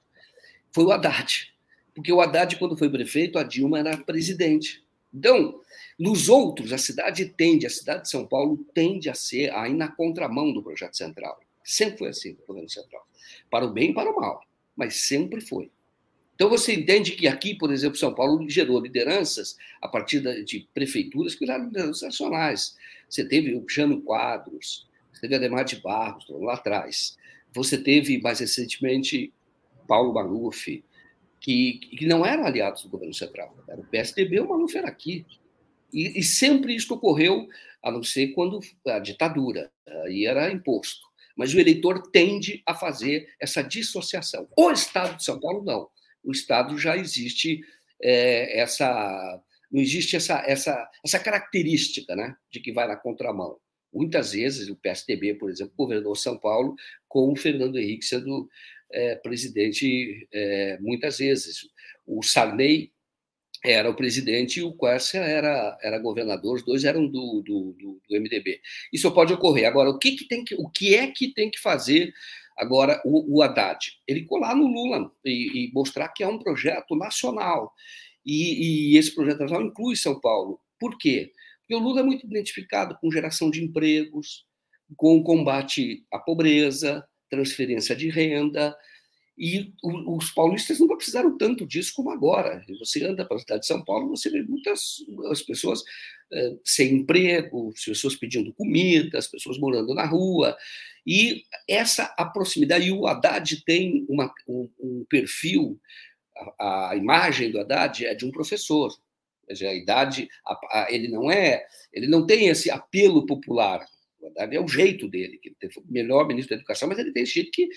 foi 0.73 0.83
o 0.83 0.91
Haddad. 0.91 1.53
Porque 1.93 2.11
o 2.11 2.19
Haddad, 2.19 2.57
quando 2.57 2.75
foi 2.75 2.89
prefeito, 2.89 3.37
a 3.37 3.43
Dilma 3.43 3.79
era 3.79 3.95
presidente. 3.97 4.83
Então, 5.13 5.61
nos 5.97 6.27
outros, 6.27 6.73
a 6.73 6.77
cidade 6.77 7.25
tende, 7.25 7.67
a 7.67 7.69
cidade 7.69 8.03
de 8.03 8.09
São 8.09 8.25
Paulo 8.25 8.57
tende 8.73 9.09
a 9.09 9.13
ser 9.13 9.53
aí 9.53 9.73
na 9.73 9.87
contramão 9.87 10.51
do 10.51 10.63
projeto 10.63 10.97
central. 10.97 11.39
Sempre 11.63 11.99
foi 11.99 12.09
assim, 12.09 12.33
do 12.33 12.43
governo 12.45 12.69
central. 12.69 13.07
Para 13.49 13.65
o 13.65 13.71
bem 13.71 13.91
e 13.91 13.93
para 13.93 14.11
o 14.11 14.15
mal, 14.15 14.43
mas 14.75 14.95
sempre 14.95 15.39
foi. 15.39 15.71
Então 16.35 16.49
você 16.49 16.73
entende 16.73 17.11
que 17.11 17.27
aqui, 17.27 17.53
por 17.55 17.71
exemplo, 17.71 17.95
São 17.95 18.13
Paulo 18.13 18.49
gerou 18.49 18.81
lideranças 18.81 19.55
a 19.79 19.87
partir 19.87 20.19
de 20.43 20.67
prefeituras 20.73 21.35
que 21.35 21.49
eram 21.49 21.65
lideranças 21.65 22.01
nacionais. 22.01 22.75
Você 23.07 23.23
teve 23.23 23.55
o 23.55 23.63
Jano 23.69 24.01
Quadros, 24.01 24.87
você 25.13 25.21
teve 25.21 25.35
Ademar 25.35 25.63
de 25.63 25.75
Barros, 25.75 26.25
lá 26.29 26.55
atrás. 26.55 27.15
Você 27.53 27.77
teve, 27.77 28.19
mais 28.19 28.39
recentemente, 28.39 29.31
Paulo 29.87 30.13
Maluf, 30.13 30.83
que, 31.39 31.73
que 31.73 32.05
não 32.05 32.25
eram 32.25 32.45
aliados 32.45 32.83
do 32.83 32.89
governo 32.89 33.13
central. 33.13 33.55
Era 33.67 33.81
o 33.81 33.85
PSDB, 33.85 34.39
o 34.39 34.49
Maluf 34.49 34.75
era 34.77 34.87
aqui. 34.87 35.25
E, 35.91 36.19
e 36.19 36.23
sempre 36.23 36.75
isso 36.75 36.93
ocorreu, 36.93 37.47
a 37.81 37.91
não 37.91 38.01
ser 38.01 38.29
quando 38.29 38.59
a 38.87 38.99
ditadura, 38.99 39.71
aí 40.05 40.25
era 40.25 40.51
imposto. 40.51 41.05
Mas 41.35 41.53
o 41.53 41.59
eleitor 41.59 42.01
tende 42.11 42.63
a 42.65 42.73
fazer 42.73 43.27
essa 43.39 43.61
dissociação. 43.61 44.47
O 44.57 44.71
Estado 44.71 45.17
de 45.17 45.23
São 45.23 45.39
Paulo, 45.39 45.63
não. 45.63 45.89
O 46.23 46.31
Estado 46.31 46.77
já 46.77 46.95
existe 46.95 47.61
é, 48.01 48.59
essa. 48.59 49.41
Não 49.71 49.81
existe 49.81 50.15
essa, 50.15 50.43
essa, 50.45 50.89
essa 51.03 51.19
característica 51.19 52.15
né, 52.15 52.35
de 52.51 52.59
que 52.59 52.71
vai 52.71 52.87
na 52.87 52.95
contramão. 52.95 53.57
Muitas 53.91 54.33
vezes 54.33 54.69
o 54.69 54.75
PSDB, 54.75 55.35
por 55.35 55.49
exemplo, 55.49 55.73
governou 55.75 56.15
São 56.15 56.37
Paulo 56.37 56.75
com 57.07 57.31
o 57.31 57.35
Fernando 57.35 57.77
Henrique 57.77 58.05
sendo 58.05 58.47
é, 58.93 59.15
presidente 59.15 60.27
é, 60.31 60.77
muitas 60.79 61.17
vezes. 61.17 61.67
O 62.05 62.21
Sarney 62.21 62.91
era 63.63 63.89
o 63.89 63.95
presidente 63.95 64.59
e 64.59 64.63
o 64.63 64.73
Quercia 64.73 65.21
era, 65.21 65.77
era 65.81 65.97
governador, 65.97 66.57
os 66.57 66.65
dois 66.65 66.83
eram 66.83 67.07
do, 67.07 67.41
do, 67.41 67.73
do, 67.79 68.01
do 68.07 68.21
MDB. 68.21 68.59
Isso 68.91 69.11
pode 69.11 69.33
ocorrer. 69.33 69.65
Agora, 69.65 69.89
o 69.89 69.97
que, 69.97 70.11
que, 70.11 70.27
tem 70.27 70.43
que, 70.43 70.53
o 70.55 70.69
que 70.69 70.93
é 70.95 71.07
que 71.07 71.33
tem 71.33 71.49
que 71.49 71.59
fazer 71.59 72.13
agora 72.57 73.01
o, 73.05 73.37
o 73.37 73.41
Haddad? 73.41 73.79
Ele 74.05 74.25
colar 74.25 74.53
no 74.53 74.67
Lula 74.67 75.09
e, 75.23 75.67
e 75.67 75.71
mostrar 75.73 76.09
que 76.09 76.23
é 76.23 76.27
um 76.27 76.39
projeto 76.39 76.95
nacional. 76.95 77.73
E, 78.25 78.91
e, 78.93 78.97
esse 78.97 79.15
projeto 79.15 79.39
nacional 79.39 79.65
inclui 79.65 79.95
São 79.95 80.19
Paulo. 80.19 80.59
Por 80.77 80.97
quê? 80.97 81.31
Porque 81.61 81.75
o 81.75 81.79
Lula 81.79 82.01
é 82.01 82.03
muito 82.03 82.25
identificado 82.25 82.97
com 82.99 83.11
geração 83.11 83.49
de 83.49 83.63
empregos, 83.63 84.45
com 84.97 85.23
combate 85.23 86.05
à 86.11 86.19
pobreza, 86.19 87.07
transferência 87.33 87.95
de 87.95 88.09
renda. 88.09 88.75
E 89.35 89.73
os 89.83 90.29
paulistas 90.29 90.79
nunca 90.79 90.95
precisaram 90.95 91.35
tanto 91.35 91.65
disso 91.65 91.93
como 91.95 92.11
agora. 92.11 92.63
Você 92.79 93.03
anda 93.03 93.25
para 93.25 93.37
a 93.37 93.39
cidade 93.39 93.61
de 93.61 93.67
São 93.67 93.83
Paulo, 93.83 94.09
você 94.09 94.29
vê 94.29 94.43
muitas 94.43 94.97
as 95.31 95.41
pessoas 95.41 95.81
eh, 96.31 96.55
sem 96.63 96.93
emprego, 96.97 97.73
as 97.75 97.83
pessoas 97.83 98.15
pedindo 98.15 98.53
comida, 98.53 99.17
as 99.17 99.27
pessoas 99.27 99.57
morando 99.57 99.95
na 99.95 100.05
rua. 100.05 100.55
E 101.05 101.43
essa 101.67 102.13
a 102.15 102.25
proximidade, 102.25 102.87
e 102.87 102.91
o 102.91 103.07
Haddad 103.07 103.63
tem 103.65 104.05
uma, 104.07 104.31
um, 104.47 104.69
um 104.79 105.05
perfil, 105.09 105.79
a, 106.59 106.91
a, 106.91 106.95
imagem 106.95 107.49
do 107.49 107.59
Haddad 107.59 108.05
é 108.05 108.13
de 108.13 108.25
um 108.25 108.31
professor. 108.31 108.95
A 109.49 109.73
idade, 109.73 110.29
a, 110.45 110.87
ele 110.89 111.07
não 111.07 111.31
é, 111.31 111.65
ele 111.91 112.05
não 112.05 112.23
tem 112.25 112.49
esse 112.49 112.69
apelo 112.69 113.25
popular 113.25 113.83
é 114.37 114.59
o 114.59 114.67
jeito 114.67 115.07
dele, 115.07 115.37
que 115.37 115.55
ele 115.61 115.73
foi 115.73 115.83
o 115.83 115.91
melhor 115.91 116.27
ministro 116.27 116.55
da 116.55 116.59
educação, 116.59 116.87
mas 116.87 116.99
ele 116.99 117.11
tem 117.11 117.23
esse 117.23 117.33
jeito 117.33 117.51
que 117.51 117.69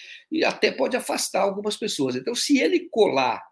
até 0.44 0.70
pode 0.70 0.96
afastar 0.96 1.42
algumas 1.42 1.76
pessoas. 1.76 2.16
Então, 2.16 2.34
se 2.34 2.58
ele 2.58 2.88
colar 2.90 3.42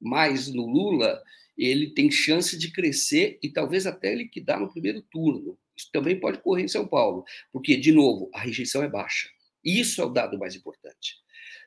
mais 0.00 0.48
no 0.48 0.66
Lula, 0.66 1.22
ele 1.56 1.90
tem 1.90 2.10
chance 2.10 2.56
de 2.56 2.72
crescer 2.72 3.38
e 3.42 3.50
talvez 3.50 3.86
até 3.86 4.14
liquidar 4.14 4.58
no 4.58 4.70
primeiro 4.70 5.02
turno. 5.02 5.58
Isso 5.76 5.90
também 5.92 6.18
pode 6.18 6.38
ocorrer 6.38 6.64
em 6.64 6.68
São 6.68 6.86
Paulo, 6.86 7.24
porque, 7.52 7.76
de 7.76 7.92
novo, 7.92 8.30
a 8.34 8.40
rejeição 8.40 8.82
é 8.82 8.88
baixa. 8.88 9.28
Isso 9.64 10.00
é 10.00 10.04
o 10.04 10.10
dado 10.10 10.38
mais 10.38 10.54
importante. 10.54 11.16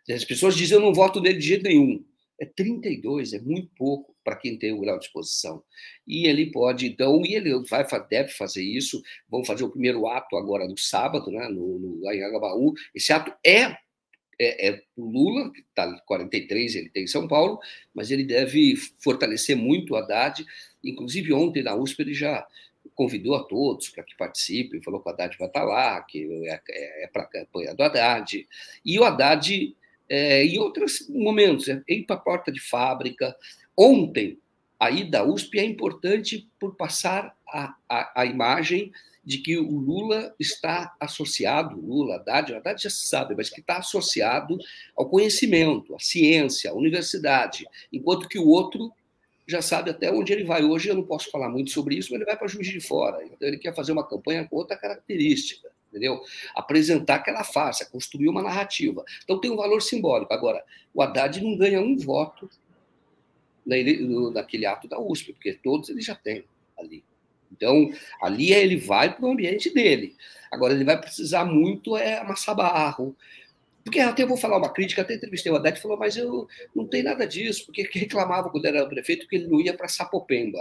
As 0.10 0.26
pessoas 0.26 0.56
dizem, 0.56 0.78
eu 0.78 0.82
não 0.82 0.94
voto 0.94 1.22
nele 1.22 1.38
de 1.40 1.48
jeito 1.48 1.64
nenhum. 1.64 2.04
É 2.40 2.46
32, 2.46 3.34
é 3.34 3.40
muito 3.40 3.70
pouco 3.76 4.16
para 4.24 4.36
quem 4.36 4.58
tem 4.58 4.74
o 4.74 4.80
grau 4.80 4.98
de 4.98 5.06
exposição. 5.06 5.64
E 6.08 6.28
ele 6.28 6.52
pode, 6.52 6.88
então, 6.88 7.22
e 7.24 7.36
ele 7.36 7.64
vai, 7.70 7.86
deve 8.10 8.30
fazer 8.30 8.64
isso. 8.64 9.02
Vamos 9.30 9.48
fazer 9.48 9.64
o 9.64 9.70
primeiro 9.70 10.08
ato 10.08 10.36
agora 10.36 10.68
no 10.68 10.78
sábado, 10.78 11.30
né, 11.32 11.48
no, 11.48 11.80
no, 11.80 12.02
lá 12.02 12.16
em 12.16 12.24
Agabaú. 12.24 12.74
Esse 12.96 13.14
ato 13.14 13.34
é 13.46 13.78
é, 14.40 14.70
é 14.70 14.84
o 14.96 15.06
Lula, 15.06 15.52
que 15.52 15.62
está 15.62 16.00
43, 16.06 16.76
ele 16.76 16.90
tem 16.90 17.04
em 17.04 17.08
São 17.08 17.28
Paulo, 17.28 17.60
mas 17.94 18.12
ele 18.12 18.24
deve 18.24 18.76
fortalecer 19.00 19.56
muito 19.56 19.94
o 19.94 19.96
Haddad. 19.96 20.46
Inclusive, 20.84 21.34
ontem 21.34 21.64
na 21.64 21.76
USP 21.76 22.02
ele 22.02 22.14
já 22.14 22.46
convidou 22.96 23.36
a 23.36 23.44
todos 23.44 23.90
para 23.90 24.04
que 24.04 24.16
participem, 24.16 24.82
falou 24.82 25.02
que 25.02 25.10
o 25.10 25.12
Haddad 25.12 25.38
vai 25.38 25.48
estar 25.48 25.64
lá, 25.64 26.02
que 26.02 26.28
é, 26.46 26.62
é, 26.70 27.04
é 27.06 27.08
para 27.08 27.24
a 27.24 27.28
campanha 27.28 27.74
do 27.74 27.84
Haddad. 27.84 28.48
E 28.86 29.00
o 29.00 29.04
Haddad, 29.04 29.76
é, 30.10 30.46
em 30.46 30.60
outros 30.60 31.08
momentos, 31.10 31.68
é 31.70 31.82
ir 31.88 32.06
para 32.06 32.16
a 32.16 32.20
porta 32.20 32.52
de 32.52 32.60
fábrica, 32.60 33.36
Ontem, 33.78 34.40
a 34.80 34.92
ida 34.92 35.20
à 35.20 35.24
USP 35.24 35.60
é 35.60 35.66
importante 35.66 36.48
por 36.60 36.76
passar 36.76 37.36
a, 37.48 37.76
a, 37.90 38.22
a 38.22 38.26
imagem 38.26 38.92
de 39.24 39.38
que 39.38 39.58
o 39.58 39.80
Lula 39.80 40.36
está 40.40 40.94
associado, 41.00 41.80
Lula, 41.80 42.16
Haddad, 42.16 42.54
Haddad 42.54 42.84
já 42.84 42.90
se 42.90 43.08
sabe, 43.08 43.34
mas 43.36 43.50
que 43.50 43.62
está 43.62 43.78
associado 43.78 44.58
ao 44.96 45.10
conhecimento, 45.10 45.96
à 45.96 46.00
ciência, 46.00 46.72
à 46.72 46.74
universidade, 46.74 47.66
enquanto 47.92 48.28
que 48.28 48.38
o 48.38 48.48
outro 48.48 48.92
já 49.48 49.62
sabe 49.62 49.90
até 49.90 50.12
onde 50.12 50.34
ele 50.34 50.44
vai. 50.44 50.64
Hoje 50.64 50.90
eu 50.90 50.96
não 50.96 51.04
posso 51.04 51.32
falar 51.32 51.50
muito 51.50 51.72
sobre 51.72 51.96
isso, 51.96 52.10
mas 52.12 52.20
ele 52.20 52.30
vai 52.30 52.38
para 52.38 52.48
Juiz 52.48 52.68
de 52.68 52.80
Fora. 52.80 53.26
Então 53.26 53.48
ele 53.48 53.58
quer 53.58 53.74
fazer 53.74 53.92
uma 53.94 54.08
campanha 54.08 54.48
com 54.48 54.58
outra 54.58 54.78
característica, 54.78 55.70
entendeu? 55.94 56.22
Apresentar 56.56 57.16
aquela 57.16 57.44
farsa, 57.44 57.86
construir 57.86 58.28
uma 58.28 58.42
narrativa. 58.42 59.06
Então 59.24 59.40
tem 59.40 59.52
um 59.52 59.56
valor 59.56 59.82
simbólico. 59.82 60.34
Agora, 60.34 60.64
o 60.94 61.02
Haddad 61.02 61.42
não 61.42 61.56
ganha 61.56 61.80
um 61.80 61.96
voto 61.96 62.50
naquele 64.34 64.66
ato 64.66 64.88
da 64.88 65.00
USP, 65.00 65.34
porque 65.34 65.54
todos 65.54 65.90
ele 65.90 66.02
já 66.02 66.16
tem 66.16 66.44
ali. 66.78 67.04
Então, 67.52 67.92
ali 68.22 68.52
ele 68.52 68.78
vai 68.78 69.16
para 69.16 69.26
o 69.26 69.32
ambiente 69.32 69.72
dele. 69.72 70.16
Agora, 70.52 70.74
ele 70.74 70.84
vai 70.84 71.00
precisar 71.00 71.46
muito 71.46 71.96
é 71.96 72.18
amassar 72.18 72.56
barro. 72.56 73.16
Porque 73.84 74.00
até 74.00 74.26
vou 74.26 74.38
falar 74.38 74.58
uma 74.58 74.74
crítica, 74.74 75.02
até 75.02 75.14
entrevistei 75.14 75.52
o 75.52 75.56
Haddad 75.56 75.78
e 75.78 75.82
falou, 75.82 75.98
mas 75.98 76.18
eu 76.18 76.48
não 76.76 76.88
tenho 76.88 77.04
nada 77.04 77.28
disso, 77.28 77.66
porque 77.66 77.84
reclamava 77.94 78.50
quando 78.50 78.66
era 78.66 78.86
prefeito 78.88 79.28
que 79.28 79.36
ele 79.36 79.48
não 79.48 79.62
ia 79.62 79.74
para 79.74 79.88
Sapopemba. 79.88 80.60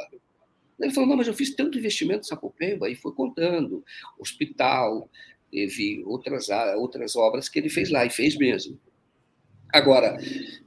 Ele 0.83 0.93
falou, 0.93 1.09
não, 1.09 1.17
mas 1.17 1.29
eu 1.29 1.35
fiz 1.35 1.55
tanto 1.55 1.79
investimento 1.79 2.21
em 2.21 2.29
Sapopemba, 2.29 2.91
e 2.91 2.97
foi 2.97 3.13
contando, 3.13 3.85
hospital, 4.19 5.09
teve 5.51 6.03
outras, 6.05 6.49
outras 6.77 7.15
obras 7.15 7.49
que 7.49 7.59
ele 7.59 7.69
fez 7.69 7.91
lá, 7.91 8.05
e 8.05 8.11
fez 8.11 8.37
mesmo. 8.37 8.79
Agora, 9.73 10.19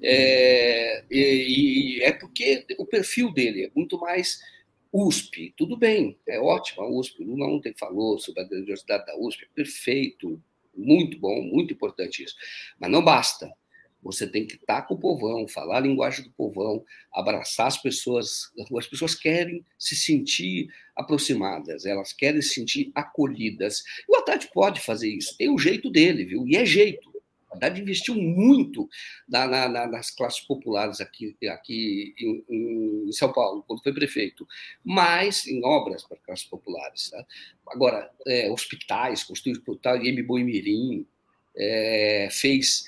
é, 0.01 1.03
e, 1.11 1.97
e 1.99 2.01
é 2.01 2.11
porque 2.11 2.65
o 2.79 2.85
perfil 2.85 3.31
dele 3.31 3.65
é 3.65 3.71
muito 3.75 3.99
mais 3.99 4.39
USP. 4.91 5.53
Tudo 5.55 5.77
bem, 5.77 6.17
é 6.27 6.39
ótimo 6.39 6.81
a 6.81 6.89
USP. 6.89 7.21
O 7.21 7.27
Lula 7.27 7.47
ontem 7.47 7.73
falou 7.77 8.17
sobre 8.17 8.41
a 8.41 8.47
grandiosidade 8.47 9.05
da 9.05 9.17
USP, 9.19 9.47
perfeito, 9.53 10.41
muito 10.75 11.19
bom, 11.19 11.41
muito 11.41 11.73
importante 11.73 12.23
isso. 12.23 12.35
Mas 12.79 12.89
não 12.89 13.03
basta. 13.03 13.51
Você 14.05 14.27
tem 14.27 14.45
que 14.45 14.53
estar 14.53 14.83
com 14.83 14.93
o 14.93 14.99
povão, 14.99 15.47
falar 15.47 15.77
a 15.77 15.79
linguagem 15.79 16.23
do 16.23 16.29
povão, 16.29 16.85
abraçar 17.11 17.65
as 17.65 17.81
pessoas. 17.81 18.51
As 18.77 18.87
pessoas 18.87 19.15
querem 19.15 19.65
se 19.79 19.95
sentir 19.95 20.67
aproximadas, 20.95 21.85
elas 21.87 22.13
querem 22.13 22.39
se 22.39 22.53
sentir 22.53 22.91
acolhidas. 22.93 23.83
E 24.07 24.11
o 24.11 24.15
Haddad 24.15 24.47
pode 24.53 24.79
fazer 24.79 25.09
isso, 25.09 25.35
tem 25.35 25.49
o 25.49 25.57
jeito 25.57 25.89
dele, 25.89 26.23
viu? 26.23 26.47
E 26.47 26.55
é 26.55 26.63
jeito. 26.63 27.11
Haddad 27.51 27.81
investiu 27.81 28.13
muito 28.13 28.87
na, 29.27 29.47
na, 29.47 29.87
nas 29.87 30.11
classes 30.11 30.41
populares 30.41 31.01
aqui, 31.01 31.35
aqui 31.49 32.13
em, 32.19 33.07
em, 33.07 33.11
São 33.11 33.33
Paulo, 33.33 33.63
quando 33.65 33.81
foi 33.81 33.93
prefeito, 33.93 34.47
mas 34.83 35.47
em 35.47 35.65
obras 35.65 36.03
para 36.03 36.17
classes 36.17 36.45
populares. 36.45 37.09
Tá? 37.09 37.25
Agora, 37.69 38.11
é, 38.27 38.51
hospitais, 38.51 39.23
construiu 39.23 39.57
o 39.57 39.59
hospital 39.71 39.97
em 39.97 40.23
Boimirim, 40.23 41.07
é, 41.57 42.27
fez 42.31 42.83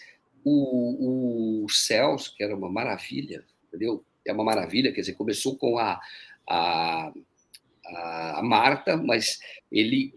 o, 0.50 1.64
o 1.66 1.70
Céus, 1.70 2.28
que 2.30 2.44
era 2.44 2.56
uma 2.56 2.70
maravilha, 2.70 3.44
entendeu? 3.68 4.04
É 4.26 4.34
uma 4.34 4.44
maravilha, 4.44 4.92
quer 4.92 5.02
dizer, 5.02 5.14
começou 5.14 5.56
com 5.56 5.78
a, 5.78 6.00
a, 6.48 7.12
a 7.86 8.42
Marta, 8.44 8.98
mas 8.98 9.40
ele 9.72 10.14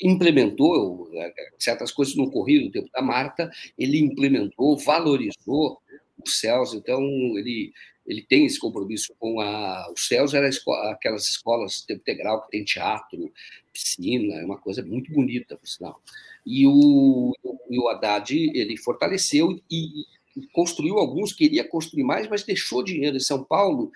implementou 0.00 1.10
certas 1.58 1.90
coisas 1.90 2.14
não 2.14 2.30
corriam 2.30 2.64
no 2.64 2.70
tempo 2.70 2.88
da 2.92 3.02
Marta, 3.02 3.50
ele 3.76 3.98
implementou, 3.98 4.76
valorizou 4.78 5.80
os 6.24 6.38
céus, 6.38 6.74
então 6.74 7.02
ele 7.36 7.72
ele 8.06 8.22
tem 8.22 8.46
esse 8.46 8.58
compromisso 8.58 9.14
com 9.18 9.38
a 9.38 9.92
os 9.92 10.34
era 10.34 10.48
aquelas 10.90 11.28
escolas 11.28 11.80
de 11.80 11.86
tempo 11.88 12.00
integral 12.00 12.42
que 12.42 12.52
tem 12.52 12.64
teatro, 12.64 13.30
piscina, 13.70 14.36
é 14.36 14.44
uma 14.44 14.56
coisa 14.56 14.82
muito 14.82 15.12
bonita, 15.12 15.56
por 15.56 15.68
sinal. 15.68 16.00
E 16.46 16.66
o, 16.66 17.34
e 17.70 17.78
o 17.78 17.88
Haddad 17.88 18.34
ele 18.54 18.76
fortaleceu 18.76 19.58
e, 19.70 20.04
e 20.36 20.46
construiu 20.52 20.98
alguns, 20.98 21.32
queria 21.32 21.66
construir 21.66 22.04
mais, 22.04 22.28
mas 22.28 22.44
deixou 22.44 22.82
dinheiro 22.82 23.16
em 23.16 23.20
São 23.20 23.44
Paulo 23.44 23.90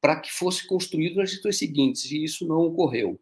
para 0.00 0.20
que 0.20 0.32
fosse 0.32 0.66
construído 0.66 1.16
nas 1.16 1.30
gestões 1.30 1.58
seguintes, 1.58 2.10
e 2.10 2.22
isso 2.22 2.46
não 2.46 2.60
ocorreu. 2.60 3.18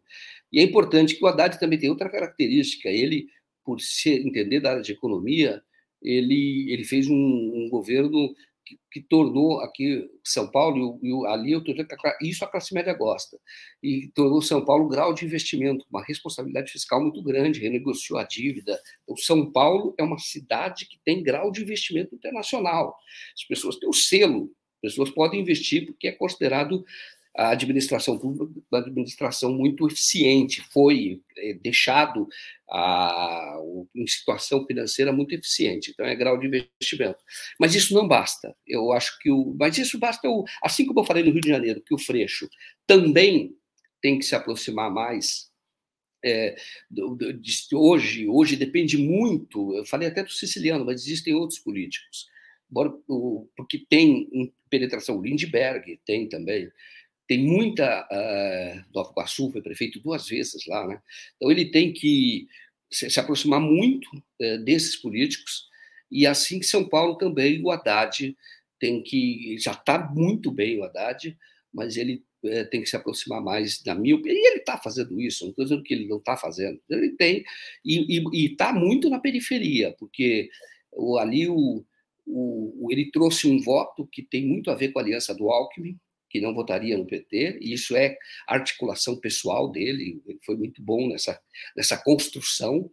E 0.51 0.59
é 0.59 0.63
importante 0.63 1.15
que 1.15 1.23
o 1.23 1.27
Haddad 1.27 1.59
também 1.59 1.79
tem 1.79 1.89
outra 1.89 2.09
característica. 2.09 2.89
Ele, 2.89 3.27
por 3.63 3.81
ser, 3.81 4.25
entender 4.25 4.59
da 4.59 4.71
área 4.71 4.81
de 4.81 4.91
economia, 4.91 5.61
ele, 6.01 6.71
ele 6.71 6.83
fez 6.83 7.07
um, 7.07 7.15
um 7.15 7.69
governo 7.69 8.35
que, 8.65 8.79
que, 8.91 9.01
tornou 9.01 9.59
aqui 9.61 10.09
São 10.23 10.49
Paulo, 10.49 10.99
e, 11.03 11.27
ali 11.27 11.51
eu 11.51 11.63
tô 11.63 11.73
isso 12.21 12.43
a 12.43 12.47
classe 12.47 12.73
média 12.73 12.93
gosta, 12.93 13.37
e 13.81 14.09
tornou 14.15 14.41
São 14.41 14.63
Paulo 14.63 14.85
um 14.85 14.89
grau 14.89 15.13
de 15.13 15.25
investimento, 15.25 15.85
uma 15.89 16.03
responsabilidade 16.03 16.71
fiscal 16.71 17.01
muito 17.01 17.21
grande, 17.23 17.59
renegociou 17.59 18.19
a 18.19 18.23
dívida. 18.23 18.79
Então, 19.03 19.15
São 19.17 19.51
Paulo 19.51 19.93
é 19.97 20.03
uma 20.03 20.17
cidade 20.17 20.87
que 20.87 20.99
tem 21.05 21.23
grau 21.23 21.51
de 21.51 21.61
investimento 21.61 22.15
internacional. 22.15 22.97
As 23.35 23.43
pessoas 23.45 23.77
têm 23.77 23.89
o 23.89 23.93
selo, 23.93 24.51
as 24.83 24.91
pessoas 24.91 25.09
podem 25.11 25.41
investir 25.41 25.85
porque 25.85 26.07
é 26.07 26.11
considerado 26.11 26.83
a 27.37 27.49
administração 27.49 28.17
pública, 28.17 28.61
uma 28.71 28.79
administração 28.79 29.53
muito 29.53 29.85
eficiente, 29.87 30.61
foi 30.71 31.21
é, 31.37 31.53
deixado 31.53 32.27
a, 32.69 33.57
em 33.93 34.07
situação 34.07 34.65
financeira 34.65 35.11
muito 35.11 35.35
eficiente, 35.35 35.91
então 35.91 36.05
é 36.05 36.15
grau 36.15 36.37
de 36.37 36.47
investimento. 36.47 37.19
Mas 37.59 37.75
isso 37.75 37.93
não 37.93 38.07
basta. 38.07 38.55
Eu 38.65 38.93
acho 38.93 39.19
que 39.19 39.29
o, 39.29 39.53
mas 39.59 39.77
isso 39.77 39.99
basta 39.99 40.29
o, 40.29 40.45
assim 40.63 40.85
como 40.85 41.01
eu 41.01 41.05
falei 41.05 41.23
no 41.23 41.31
Rio 41.31 41.41
de 41.41 41.49
Janeiro, 41.49 41.81
que 41.81 41.93
o 41.93 41.99
Freixo 41.99 42.49
também 42.87 43.55
tem 44.01 44.17
que 44.17 44.25
se 44.25 44.35
aproximar 44.35 44.89
mais 44.89 45.49
é, 46.23 46.55
hoje, 47.73 48.27
hoje 48.27 48.55
depende 48.55 48.97
muito, 48.97 49.75
eu 49.75 49.85
falei 49.85 50.07
até 50.07 50.23
do 50.23 50.31
siciliano, 50.31 50.83
mas 50.83 51.01
existem 51.03 51.35
outros 51.35 51.59
políticos, 51.59 52.27
porque 53.55 53.85
tem 53.87 54.27
penetração, 54.69 55.21
Lindbergh 55.21 55.99
tem 56.03 56.27
também, 56.27 56.71
tem 57.27 57.43
muita. 57.43 58.07
Uh, 58.11 58.93
Nova 58.93 59.11
Iguaçu 59.11 59.51
foi 59.51 59.61
prefeito 59.61 59.99
duas 59.99 60.27
vezes 60.27 60.65
lá, 60.67 60.87
né? 60.87 61.01
Então 61.35 61.51
ele 61.51 61.65
tem 61.65 61.91
que 61.91 62.47
se, 62.91 63.19
aproximar 63.19 63.59
muito 63.59 64.07
uh, 64.41 64.57
desses 64.63 64.95
políticos, 64.95 65.67
e 66.11 66.25
assim 66.27 66.59
que 66.59 66.65
São 66.65 66.87
Paulo 66.87 67.17
também, 67.17 67.61
o 67.63 67.71
Haddad 67.71 68.35
tem 68.79 69.01
que. 69.01 69.57
Já 69.59 69.71
está 69.71 69.99
muito 70.13 70.51
bem 70.51 70.79
o 70.79 70.83
Haddad, 70.83 71.35
mas 71.73 71.97
ele 71.97 72.23
uh, 72.43 72.69
tem 72.69 72.81
que 72.81 72.89
se 72.89 72.95
aproximar 72.95 73.41
mais 73.41 73.81
da 73.81 73.93
opinião. 73.93 74.21
E 74.25 74.47
ele 74.47 74.59
está 74.59 74.77
fazendo 74.77 75.19
isso, 75.19 75.43
não 75.43 75.49
estou 75.49 75.65
dizendo 75.65 75.83
que 75.83 75.93
ele 75.93 76.07
não 76.07 76.17
está 76.17 76.37
fazendo. 76.37 76.79
Ele 76.89 77.09
tem, 77.15 77.43
e 77.83 78.45
está 78.45 78.71
muito 78.71 79.09
na 79.09 79.19
periferia, 79.19 79.95
porque 79.97 80.49
o, 80.91 81.17
ali 81.17 81.47
o, 81.47 81.83
o, 82.25 82.87
ele 82.91 83.11
trouxe 83.11 83.47
um 83.47 83.59
voto 83.59 84.07
que 84.07 84.21
tem 84.21 84.45
muito 84.45 84.71
a 84.71 84.75
ver 84.75 84.89
com 84.89 84.99
a 84.99 85.01
aliança 85.01 85.33
do 85.33 85.49
Alckmin, 85.49 85.97
que 86.35 86.41
não 86.41 86.53
votaria 86.53 86.97
no 86.97 87.05
PT, 87.05 87.59
e 87.61 87.71
isso 87.71 87.95
é 87.95 88.17
articulação 88.45 89.17
pessoal 89.17 89.71
dele, 89.71 90.21
ele 90.27 90.37
foi 90.45 90.57
muito 90.57 90.81
bom 90.81 91.07
nessa, 91.07 91.41
nessa 91.77 91.95
construção, 91.95 92.91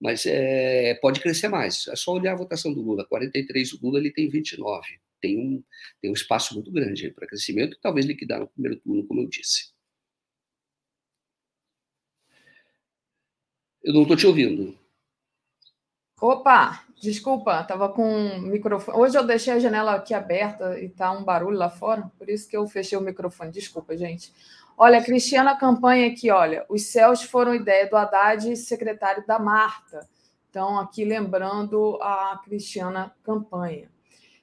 mas 0.00 0.24
é, 0.26 0.94
pode 1.02 1.18
crescer 1.18 1.48
mais. 1.48 1.88
É 1.88 1.96
só 1.96 2.12
olhar 2.12 2.34
a 2.34 2.36
votação 2.36 2.72
do 2.72 2.80
Lula, 2.80 3.04
43, 3.06 3.72
o 3.72 3.80
Lula 3.82 3.98
ele 3.98 4.12
tem 4.12 4.28
29, 4.28 4.86
tem 5.20 5.36
um, 5.40 5.60
tem 6.00 6.08
um 6.08 6.14
espaço 6.14 6.54
muito 6.54 6.70
grande 6.70 7.10
para 7.10 7.26
crescimento, 7.26 7.76
talvez 7.82 8.06
liquidar 8.06 8.38
no 8.38 8.46
primeiro 8.46 8.78
turno, 8.80 9.04
como 9.08 9.22
eu 9.22 9.28
disse. 9.28 9.72
Eu 13.82 13.92
não 13.92 14.02
estou 14.02 14.16
te 14.16 14.24
ouvindo. 14.24 14.78
Opa, 16.24 16.82
desculpa, 16.98 17.60
estava 17.60 17.86
com 17.90 18.28
o 18.38 18.40
microfone. 18.40 18.96
Hoje 18.96 19.14
eu 19.14 19.26
deixei 19.26 19.52
a 19.52 19.58
janela 19.58 19.92
aqui 19.92 20.14
aberta 20.14 20.80
e 20.80 20.88
tá 20.88 21.12
um 21.12 21.22
barulho 21.22 21.58
lá 21.58 21.68
fora, 21.68 22.10
por 22.18 22.30
isso 22.30 22.48
que 22.48 22.56
eu 22.56 22.66
fechei 22.66 22.96
o 22.96 23.02
microfone. 23.02 23.50
Desculpa, 23.50 23.94
gente. 23.94 24.32
Olha, 24.74 25.04
Cristiana 25.04 25.54
Campanha 25.54 26.06
aqui, 26.06 26.30
olha, 26.30 26.64
os 26.70 26.86
céus 26.86 27.22
foram 27.22 27.54
ideia 27.54 27.90
do 27.90 27.94
Haddad, 27.94 28.56
secretário 28.56 29.22
da 29.26 29.38
Marta. 29.38 30.08
Então, 30.48 30.78
aqui 30.78 31.04
lembrando 31.04 31.98
a 32.00 32.40
Cristiana 32.42 33.14
Campanha. 33.22 33.90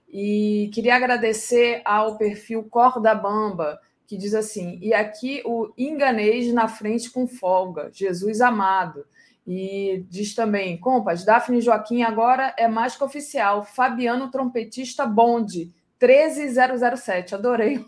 E 0.08 0.70
queria 0.76 0.95
agradecer 0.95 1.82
ao 1.84 2.16
perfil 2.16 2.64
Corda 2.66 3.16
Bamba, 3.16 3.82
que 4.06 4.16
diz 4.16 4.36
assim: 4.36 4.78
e 4.84 4.94
aqui 4.94 5.41
o 5.45 5.74
enganês 5.76 6.53
na 6.53 6.68
frente 6.68 7.10
com 7.10 7.26
folga, 7.26 7.90
Jesus 7.91 8.40
amado. 8.40 9.03
E 9.46 10.06
diz 10.10 10.36
também, 10.36 10.78
compas, 10.78 11.26
Daphne 11.26 11.62
Joaquim 11.62 12.04
agora 12.04 12.54
é 12.58 12.68
mais 12.68 12.96
que 12.96 13.04
oficial. 13.04 13.66
Fabiano 13.66 14.30
Trompetista 14.30 15.06
Bonde, 15.06 15.74
13007. 16.00 17.36
Adorei 17.36 17.84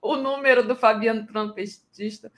o 0.00 0.16
número 0.16 0.66
do 0.66 0.76
Fabiano 0.76 1.26
Trompetista. 1.26 2.32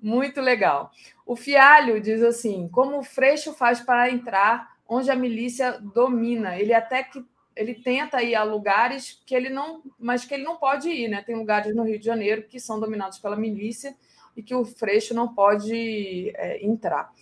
Muito 0.00 0.40
legal. 0.40 0.90
O 1.26 1.36
Fialho 1.36 2.00
diz 2.00 2.22
assim: 2.22 2.68
como 2.68 2.98
o 2.98 3.04
Freixo 3.04 3.52
faz 3.52 3.80
para 3.80 4.10
entrar 4.10 4.74
onde 4.88 5.10
a 5.10 5.16
milícia 5.16 5.78
domina? 5.80 6.58
Ele 6.58 6.74
até 6.74 7.02
que 7.02 7.24
ele 7.56 7.74
tenta 7.74 8.22
ir 8.22 8.34
a 8.34 8.42
lugares 8.42 9.22
que 9.24 9.34
ele 9.34 9.48
não, 9.48 9.82
mas 9.98 10.24
que 10.24 10.34
ele 10.34 10.42
não 10.42 10.56
pode 10.56 10.88
ir, 10.88 11.08
né? 11.08 11.22
Tem 11.22 11.36
lugares 11.36 11.74
no 11.74 11.84
Rio 11.84 11.98
de 11.98 12.04
Janeiro 12.04 12.42
que 12.48 12.58
são 12.58 12.80
dominados 12.80 13.18
pela 13.18 13.36
milícia 13.36 13.94
e 14.36 14.42
que 14.42 14.54
o 14.54 14.64
Freixo 14.64 15.14
não 15.14 15.32
pode 15.32 16.32
é, 16.34 16.64
entrar. 16.64 17.12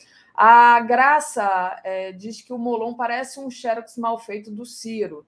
A 0.44 0.80
Graça 0.80 1.80
é, 1.84 2.10
diz 2.10 2.42
que 2.42 2.52
o 2.52 2.58
Molon 2.58 2.94
parece 2.94 3.38
um 3.38 3.48
xerox 3.48 3.96
mal 3.96 4.18
feito 4.18 4.50
do 4.50 4.66
Ciro. 4.66 5.24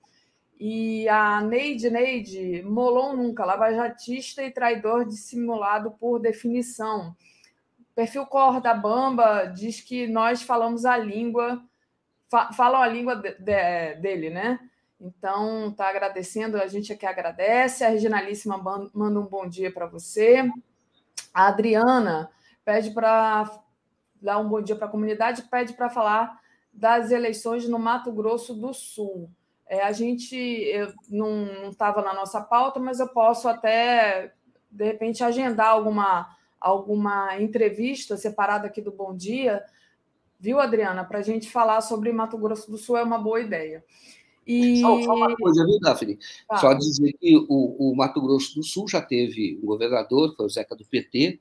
E 0.59 1.09
a 1.09 1.41
Neide 1.41 1.89
Neide, 1.89 2.65
Molon 2.65 3.15
nunca, 3.15 3.45
lavajatista 3.45 4.43
e 4.43 4.51
traidor 4.51 5.05
dissimulado 5.05 5.93
por 5.93 6.19
definição. 6.19 7.15
Perfil 7.95 8.27
Corda 8.27 8.75
Bamba 8.75 9.45
diz 9.45 9.81
que 9.81 10.09
nós 10.09 10.43
falamos 10.43 10.85
a 10.85 10.97
língua, 10.97 11.63
fa 12.29 12.53
falam 12.53 12.83
a 12.83 12.89
língua 12.89 13.15
de, 13.15 13.37
de, 13.39 13.95
dele, 14.01 14.31
né? 14.31 14.59
Então, 15.01 15.69
está 15.69 15.91
agradecendo, 15.91 16.61
a 16.61 16.67
gente 16.67 16.93
aqui 16.93 17.07
agradece. 17.07 17.85
A 17.85 17.91
Reginalíssima 17.91 18.59
manda 18.93 19.21
um 19.21 19.27
bom 19.27 19.49
dia 19.49 19.73
para 19.73 19.87
você. 19.87 20.51
A 21.33 21.47
Adriana 21.47 22.29
pede 22.65 22.91
para 22.91 23.63
dar 24.25 24.39
um 24.39 24.49
bom 24.49 24.63
dia 24.63 24.75
para 24.75 24.87
a 24.87 24.91
comunidade, 24.91 25.43
pede 25.51 25.75
para 25.75 25.91
falar 25.91 26.41
das 26.73 27.11
eleições 27.11 27.69
no 27.69 27.79
Mato 27.79 28.11
Grosso 28.11 28.55
do 28.55 28.73
Sul. 28.73 29.31
É, 29.67 29.83
a 29.83 29.93
gente 29.93 30.73
não 31.09 31.71
estava 31.71 32.03
na 32.03 32.15
nossa 32.15 32.41
pauta, 32.41 32.81
mas 32.81 33.01
eu 33.01 33.09
posso 33.09 33.49
até, 33.49 34.33
de 34.71 34.85
repente, 34.85 35.23
agendar 35.23 35.69
alguma, 35.69 36.29
alguma 36.61 37.41
entrevista 37.41 38.17
separada 38.17 38.67
aqui 38.67 38.81
do 38.81 38.91
Bom 38.91 39.15
Dia, 39.15 39.63
viu, 40.41 40.59
Adriana? 40.59 41.05
Para 41.05 41.19
a 41.19 41.23
gente 41.23 41.51
falar 41.51 41.81
sobre 41.83 42.13
Mato 42.13 42.37
Grosso 42.39 42.71
do 42.71 42.79
Sul 42.79 42.97
é 42.97 43.03
uma 43.03 43.19
boa 43.19 43.41
ideia. 43.41 43.85
E... 44.47 44.81
Só, 44.81 45.01
só 45.03 45.15
uma 45.15 45.35
coisa, 45.37 45.65
viu, 45.65 45.79
Daphne? 45.81 46.19
Tá. 46.49 46.59
Só 46.59 46.75
dizer 46.75 47.13
que 47.19 47.37
o, 47.37 47.91
o, 47.93 47.97
Mato 47.97 48.21
Grosso 48.21 48.55
do 48.55 48.63
Sul 48.63 48.87
já 48.89 49.01
teve 49.01 49.59
um 49.63 49.67
governador, 49.67 50.35
foi 50.37 50.47
o 50.47 50.51
Zeca 50.51 50.77
do 50.77 50.85
PT, 50.85 51.41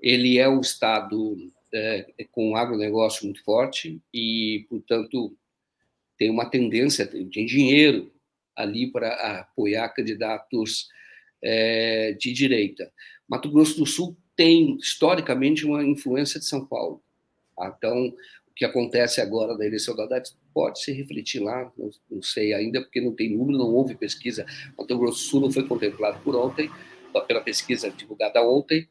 ele 0.00 0.38
é 0.38 0.48
um 0.48 0.60
estado 0.60 1.50
é, 1.72 2.06
é, 2.18 2.24
com 2.24 2.50
um 2.50 2.56
agronegócio 2.56 3.24
muito 3.24 3.42
forte 3.44 4.00
e, 4.12 4.66
portanto, 4.68 5.36
tem 6.16 6.30
uma 6.30 6.48
tendência, 6.48 7.06
tem 7.06 7.46
dinheiro 7.46 8.12
ali 8.56 8.90
para 8.90 9.40
apoiar 9.40 9.88
candidatos 9.90 10.88
é, 11.42 12.12
de 12.18 12.32
direita. 12.32 12.92
Mato 13.28 13.50
Grosso 13.50 13.78
do 13.78 13.86
Sul 13.86 14.16
tem, 14.34 14.76
historicamente, 14.76 15.64
uma 15.64 15.84
influência 15.84 16.40
de 16.40 16.46
São 16.46 16.64
Paulo. 16.64 17.02
Tá? 17.56 17.74
Então, 17.76 18.08
o 18.08 18.54
que 18.54 18.64
acontece 18.64 19.20
agora 19.20 19.56
da 19.56 19.64
eleição 19.64 19.94
da 19.94 20.04
Haddad 20.04 20.30
pode 20.52 20.82
se 20.82 20.92
refletir 20.92 21.40
lá, 21.40 21.72
não, 21.76 21.90
não, 22.10 22.22
sei 22.22 22.52
ainda, 22.52 22.80
porque 22.80 23.00
não 23.00 23.14
tem 23.14 23.36
número, 23.36 23.58
não 23.58 23.72
houve 23.72 23.94
pesquisa. 23.94 24.44
Mato 24.76 24.98
Grosso 24.98 25.18
do 25.18 25.30
Sul 25.30 25.40
não 25.42 25.52
foi 25.52 25.66
contemplado 25.66 26.20
por 26.24 26.34
ontem, 26.34 26.68
pela 27.26 27.40
pesquisa 27.40 27.90
divulgada 27.90 28.42
ontem, 28.42 28.88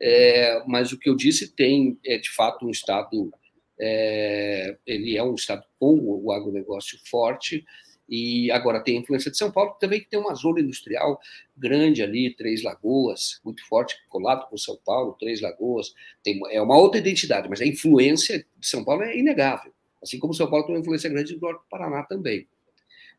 é, 0.00 0.62
mas 0.66 0.92
o 0.92 0.98
que 0.98 1.08
eu 1.08 1.16
disse 1.16 1.54
tem, 1.54 1.98
é, 2.04 2.18
de 2.18 2.30
fato, 2.30 2.66
um 2.66 2.70
Estado, 2.70 3.32
é, 3.78 4.76
ele 4.86 5.16
é 5.16 5.22
um 5.22 5.34
Estado 5.34 5.64
com 5.78 5.98
o 5.98 6.32
agronegócio 6.32 6.98
forte, 7.10 7.64
e 8.10 8.50
agora 8.50 8.82
tem 8.82 8.96
a 8.96 9.00
influência 9.00 9.30
de 9.30 9.38
São 9.38 9.52
Paulo, 9.52 9.76
também 9.78 10.00
que 10.00 10.10
tem 10.10 10.18
uma 10.18 10.34
zona 10.34 10.60
industrial 10.60 11.20
grande 11.56 12.02
ali, 12.02 12.34
Três 12.34 12.64
Lagoas, 12.64 13.40
muito 13.44 13.64
forte, 13.68 13.96
colado 14.08 14.48
com 14.48 14.56
São 14.56 14.76
Paulo, 14.84 15.16
Três 15.20 15.40
Lagoas. 15.40 15.94
Tem, 16.20 16.40
é 16.50 16.60
uma 16.60 16.76
outra 16.76 16.98
identidade, 16.98 17.48
mas 17.48 17.60
a 17.60 17.66
influência 17.66 18.44
de 18.58 18.66
São 18.66 18.84
Paulo 18.84 19.04
é 19.04 19.16
inegável. 19.16 19.72
Assim 20.02 20.18
como 20.18 20.34
São 20.34 20.50
Paulo 20.50 20.66
tem 20.66 20.74
uma 20.74 20.80
influência 20.80 21.08
grande 21.08 21.34
do 21.34 21.40
Norte 21.40 21.60
do 21.60 21.68
Paraná 21.70 22.02
também. 22.02 22.48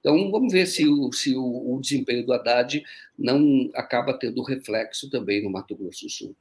Então, 0.02 0.30
vamos 0.30 0.52
ver 0.52 0.66
se 0.66 0.86
o, 0.86 1.10
se 1.14 1.36
o, 1.38 1.76
o 1.76 1.80
desempenho 1.80 2.26
do 2.26 2.34
Haddad 2.34 2.84
não 3.18 3.70
acaba 3.76 4.18
tendo 4.18 4.42
reflexo 4.42 5.10
também 5.10 5.42
no 5.42 5.50
Mato 5.50 5.76
Grosso 5.76 6.06
do 6.06 6.10
Sul. 6.10 6.36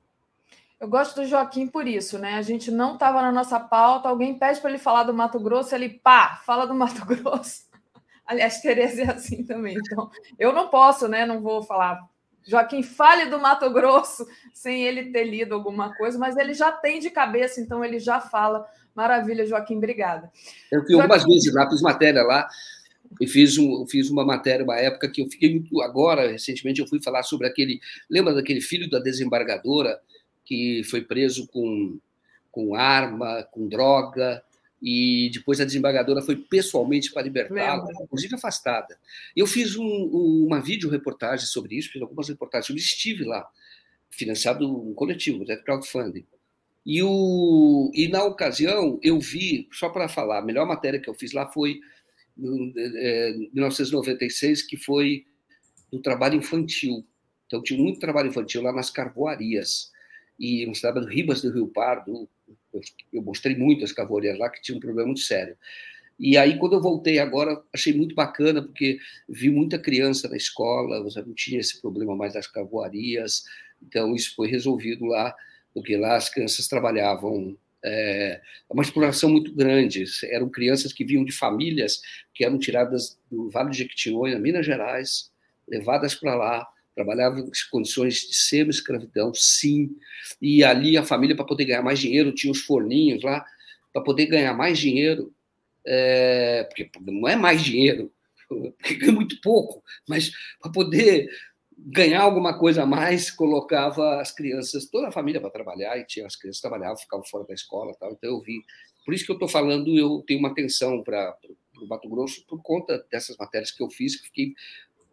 Eu 0.80 0.88
gosto 0.88 1.20
do 1.20 1.26
Joaquim 1.26 1.66
por 1.66 1.86
isso, 1.86 2.18
né? 2.18 2.34
A 2.34 2.42
gente 2.42 2.70
não 2.70 2.94
estava 2.94 3.20
na 3.20 3.30
nossa 3.30 3.60
pauta, 3.60 4.08
alguém 4.08 4.38
pede 4.38 4.60
para 4.60 4.70
ele 4.70 4.78
falar 4.78 5.02
do 5.02 5.12
Mato 5.12 5.38
Grosso, 5.38 5.74
ele 5.74 5.90
pá, 5.90 6.40
fala 6.46 6.66
do 6.66 6.74
Mato 6.74 7.04
Grosso. 7.04 7.68
Aliás, 8.26 8.62
Tereza 8.62 9.02
é 9.02 9.10
assim 9.10 9.44
também. 9.44 9.76
Então, 9.76 10.10
eu 10.38 10.54
não 10.54 10.68
posso, 10.68 11.06
né? 11.06 11.26
Não 11.26 11.42
vou 11.42 11.62
falar. 11.62 12.00
Joaquim, 12.46 12.82
fale 12.82 13.26
do 13.26 13.38
Mato 13.38 13.68
Grosso 13.70 14.26
sem 14.54 14.84
ele 14.84 15.12
ter 15.12 15.24
lido 15.24 15.54
alguma 15.54 15.94
coisa, 15.94 16.18
mas 16.18 16.38
ele 16.38 16.54
já 16.54 16.72
tem 16.72 16.98
de 16.98 17.10
cabeça, 17.10 17.60
então 17.60 17.84
ele 17.84 17.98
já 17.98 18.18
fala. 18.18 18.64
Maravilha, 18.94 19.44
Joaquim, 19.44 19.76
obrigada. 19.76 20.32
Eu 20.72 20.82
fui 20.84 20.94
algumas 20.94 21.24
vezes 21.24 21.52
lá, 21.52 21.68
fiz 21.68 21.82
matéria 21.82 22.22
lá, 22.22 22.48
e 23.20 23.26
fiz, 23.26 23.58
um, 23.58 23.86
fiz 23.86 24.08
uma 24.08 24.24
matéria, 24.24 24.64
uma 24.64 24.76
época 24.76 25.10
que 25.10 25.20
eu 25.20 25.26
fiquei 25.26 25.50
muito. 25.50 25.82
Agora, 25.82 26.30
recentemente, 26.30 26.80
eu 26.80 26.86
fui 26.86 27.02
falar 27.02 27.22
sobre 27.22 27.46
aquele. 27.46 27.80
Lembra 28.08 28.32
daquele 28.32 28.62
filho 28.62 28.88
da 28.88 28.98
desembargadora 28.98 30.00
que 30.50 30.82
foi 30.82 31.00
preso 31.00 31.46
com, 31.46 31.96
com 32.50 32.74
arma, 32.74 33.46
com 33.52 33.68
droga, 33.68 34.42
e 34.82 35.30
depois 35.32 35.60
a 35.60 35.64
desembargadora 35.64 36.22
foi 36.22 36.34
pessoalmente 36.34 37.12
para 37.12 37.22
libertá-la, 37.22 37.86
inclusive 38.02 38.34
afastada. 38.34 38.98
Eu 39.36 39.46
fiz 39.46 39.76
um, 39.76 39.84
um, 39.84 40.46
uma 40.48 40.60
vídeo-reportagem 40.60 41.46
sobre 41.46 41.76
isso, 41.76 41.92
fiz 41.92 42.02
algumas 42.02 42.28
reportagens, 42.28 42.68
eu 42.68 42.74
estive 42.74 43.22
lá, 43.22 43.48
financiado 44.10 44.68
um 44.68 44.92
coletivo, 44.92 45.44
né, 45.44 45.54
crowdfunding. 45.54 46.26
E, 46.84 47.00
o, 47.00 47.92
e 47.94 48.08
na 48.08 48.24
ocasião 48.24 48.98
eu 49.04 49.20
vi, 49.20 49.68
só 49.70 49.88
para 49.88 50.08
falar, 50.08 50.40
a 50.40 50.44
melhor 50.44 50.66
matéria 50.66 50.98
que 50.98 51.08
eu 51.08 51.14
fiz 51.14 51.30
lá 51.30 51.46
foi 51.46 51.78
em 52.36 52.72
é, 52.76 53.34
1996, 53.52 54.62
que 54.62 54.76
foi 54.76 55.26
do 55.92 56.00
trabalho 56.00 56.34
infantil. 56.34 57.06
Então 57.46 57.62
tinha 57.62 57.80
muito 57.80 58.00
trabalho 58.00 58.30
infantil 58.30 58.62
lá 58.62 58.72
nas 58.72 58.90
carvoarias. 58.90 59.92
E 60.40 60.64
no 60.64 60.74
cidade 60.74 61.00
do 61.00 61.06
Ribas 61.06 61.42
do 61.42 61.52
Rio 61.52 61.68
Pardo, 61.68 62.26
eu, 63.12 63.22
mostrei 63.22 63.54
muito 63.54 63.84
as 63.84 63.92
cavorias 63.92 64.38
lá, 64.38 64.48
que 64.48 64.62
tinha 64.62 64.76
um 64.76 64.80
problema 64.80 65.08
muito 65.08 65.20
sério. 65.20 65.54
E 66.18 66.36
aí, 66.36 66.58
quando 66.58 66.74
eu 66.74 66.80
voltei 66.80 67.18
agora, 67.18 67.62
achei 67.72 67.92
muito 67.92 68.14
bacana, 68.14 68.62
porque 68.62 68.98
vi 69.28 69.50
muita 69.50 69.78
criança 69.78 70.28
na 70.28 70.36
escola, 70.36 71.02
não 71.02 71.34
tinha 71.34 71.60
esse 71.60 71.80
problema 71.80 72.16
mais 72.16 72.32
das 72.32 72.46
cavoarias, 72.46 73.44
então 73.82 74.14
isso 74.14 74.34
foi 74.34 74.48
resolvido 74.48 75.04
lá, 75.04 75.34
porque 75.74 75.96
lá 75.96 76.16
as 76.16 76.30
crianças 76.30 76.68
trabalhavam 76.68 77.56
é, 77.84 78.40
uma 78.68 78.82
exploração 78.82 79.30
muito 79.30 79.54
grande. 79.54 80.04
Eram 80.24 80.48
crianças 80.48 80.92
que 80.92 81.04
vinham 81.04 81.24
de 81.24 81.32
famílias 81.32 82.00
que 82.34 82.44
eram 82.44 82.58
tiradas 82.58 83.18
do 83.30 83.50
Vale 83.50 83.70
de 83.70 83.78
Jequitinhonha, 83.78 84.38
Minas 84.38 84.64
Gerais, 84.64 85.30
levadas 85.68 86.14
para 86.14 86.34
lá, 86.34 86.66
trabalhava 87.00 87.40
em 87.40 87.50
condições 87.70 88.14
de 88.28 88.34
semi-escravidão, 88.34 89.32
sim, 89.34 89.96
e 90.40 90.62
ali 90.62 90.98
a 90.98 91.02
família, 91.02 91.34
para 91.34 91.46
poder 91.46 91.64
ganhar 91.64 91.82
mais 91.82 91.98
dinheiro, 91.98 92.32
tinha 92.32 92.52
os 92.52 92.60
forninhos 92.60 93.22
lá, 93.22 93.44
para 93.92 94.02
poder 94.02 94.26
ganhar 94.26 94.52
mais 94.52 94.78
dinheiro, 94.78 95.34
é, 95.86 96.64
porque 96.64 96.90
não 97.10 97.26
é 97.26 97.36
mais 97.36 97.62
dinheiro, 97.62 98.12
porque 98.48 99.06
é 99.06 99.10
muito 99.10 99.40
pouco, 99.40 99.82
mas 100.06 100.30
para 100.60 100.70
poder 100.70 101.30
ganhar 101.74 102.20
alguma 102.20 102.58
coisa 102.58 102.82
a 102.82 102.86
mais, 102.86 103.30
colocava 103.30 104.20
as 104.20 104.30
crianças, 104.30 104.84
toda 104.90 105.08
a 105.08 105.12
família 105.12 105.40
para 105.40 105.48
trabalhar, 105.48 105.96
e 105.96 106.04
tinha 106.04 106.26
as 106.26 106.36
crianças 106.36 106.60
trabalhavam, 106.60 106.98
ficavam 106.98 107.24
fora 107.24 107.46
da 107.46 107.54
escola, 107.54 107.94
tal, 107.98 108.12
então 108.12 108.30
eu 108.30 108.40
vi. 108.40 108.62
Por 109.06 109.14
isso 109.14 109.24
que 109.24 109.30
eu 109.30 109.36
estou 109.36 109.48
falando, 109.48 109.96
eu 109.98 110.22
tenho 110.26 110.38
uma 110.38 110.50
atenção 110.50 111.02
para 111.02 111.34
o 111.80 111.86
Mato 111.86 112.10
Grosso 112.10 112.44
por 112.46 112.60
conta 112.62 113.02
dessas 113.10 113.38
matérias 113.38 113.70
que 113.70 113.82
eu 113.82 113.88
fiz, 113.88 114.16
que 114.16 114.26
fiquei 114.26 114.52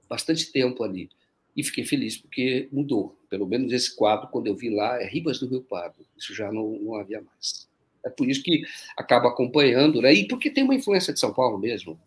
bastante 0.10 0.52
tempo 0.52 0.84
ali 0.84 1.10
e 1.58 1.64
fiquei 1.64 1.84
feliz 1.84 2.16
porque 2.16 2.70
mudou. 2.72 3.18
Pelo 3.28 3.48
menos 3.48 3.74
esse 3.74 3.96
quadro, 3.96 4.30
quando 4.30 4.46
eu 4.46 4.56
vi 4.56 4.70
lá, 4.70 5.02
é 5.02 5.08
Ribas 5.08 5.40
do 5.40 5.48
Rio 5.48 5.64
Pardo. 5.64 6.06
Isso 6.16 6.34
já 6.36 6.52
não, 6.52 6.78
não 6.80 6.96
havia 6.96 7.20
mais. 7.20 7.68
É 8.06 8.10
por 8.12 8.30
isso 8.30 8.44
que 8.44 8.62
acaba 8.96 9.30
acompanhando, 9.30 10.00
né? 10.00 10.14
E 10.14 10.28
porque 10.28 10.52
tem 10.52 10.64
uma 10.64 10.76
influência 10.76 11.12
de 11.12 11.20
São 11.20 11.34
Paulo 11.34 11.58
mesmo. 11.58 12.00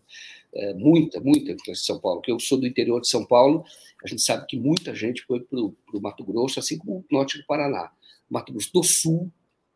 É, 0.55 0.73
muita, 0.75 1.21
muita 1.21 1.51
influência 1.51 1.83
de 1.83 1.87
São 1.87 1.99
Paulo. 2.01 2.21
Porque 2.21 2.31
eu 2.31 2.39
sou 2.39 2.59
do 2.59 2.67
interior 2.67 3.01
de 3.01 3.09
São 3.09 3.27
Paulo, 3.27 3.65
a 4.05 4.09
gente 4.09 4.23
sabe 4.23 4.47
que 4.47 4.57
muita 4.57 4.95
gente 4.95 5.23
foi 5.23 5.41
para 5.41 5.59
o 5.59 5.75
Mato 6.01 6.25
Grosso, 6.25 6.61
assim 6.61 6.79
como 6.79 6.99
o 6.99 7.05
norte 7.11 7.37
do 7.37 7.45
Paraná. 7.45 7.91
Mato 8.31 8.53
Grosso 8.53 8.73
do 8.73 8.85
Sul, 8.85 9.33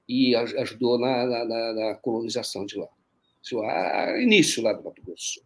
e 0.08 0.36
ajudou 0.36 0.98
na, 0.98 1.26
na, 1.26 1.72
na 1.72 1.94
colonização 1.96 2.64
de 2.64 2.76
lá. 2.76 2.88
Isso 3.42 3.62
é 3.64 4.22
início 4.22 4.62
lá 4.62 4.72
do 4.72 4.84
Mato 4.84 5.02
Grosso. 5.02 5.40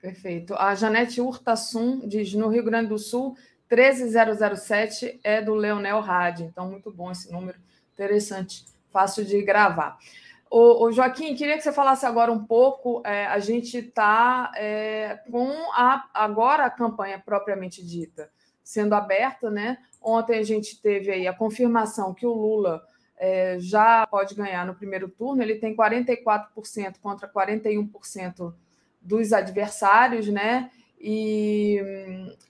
Perfeito. 0.00 0.54
A 0.54 0.74
Janete 0.74 1.20
Urtasun 1.20 2.06
diz: 2.06 2.32
no 2.34 2.48
Rio 2.48 2.64
Grande 2.64 2.88
do 2.88 2.98
Sul, 2.98 3.36
13007 3.68 5.20
é 5.22 5.42
do 5.42 5.54
Leonel 5.54 5.98
Hadi. 5.98 6.44
Então, 6.44 6.70
muito 6.70 6.90
bom 6.90 7.10
esse 7.10 7.30
número, 7.32 7.58
interessante, 7.92 8.64
fácil 8.90 9.24
de 9.24 9.42
gravar. 9.42 9.98
O, 10.50 10.90
Joaquim, 10.90 11.34
queria 11.34 11.56
que 11.58 11.62
você 11.62 11.72
falasse 11.72 12.06
agora 12.06 12.32
um 12.32 12.42
pouco. 12.42 13.02
É, 13.04 13.26
a 13.26 13.38
gente 13.38 13.76
está 13.76 14.50
é, 14.56 15.20
com 15.30 15.50
a, 15.74 16.08
agora 16.14 16.64
a 16.64 16.70
campanha 16.70 17.18
propriamente 17.22 17.84
dita 17.84 18.30
sendo 18.68 18.94
aberta, 18.94 19.50
né? 19.50 19.78
Ontem 20.00 20.38
a 20.38 20.42
gente 20.42 20.80
teve 20.80 21.10
aí 21.10 21.26
a 21.26 21.32
confirmação 21.32 22.12
que 22.12 22.26
o 22.26 22.34
Lula 22.34 22.82
é, 23.16 23.56
já 23.58 24.06
pode 24.06 24.34
ganhar 24.34 24.66
no 24.66 24.74
primeiro 24.74 25.08
turno. 25.08 25.42
Ele 25.42 25.54
tem 25.54 25.74
44% 25.74 26.96
contra 27.00 27.26
41% 27.26 28.54
dos 29.00 29.32
adversários, 29.32 30.28
né? 30.28 30.70
E 31.00 31.80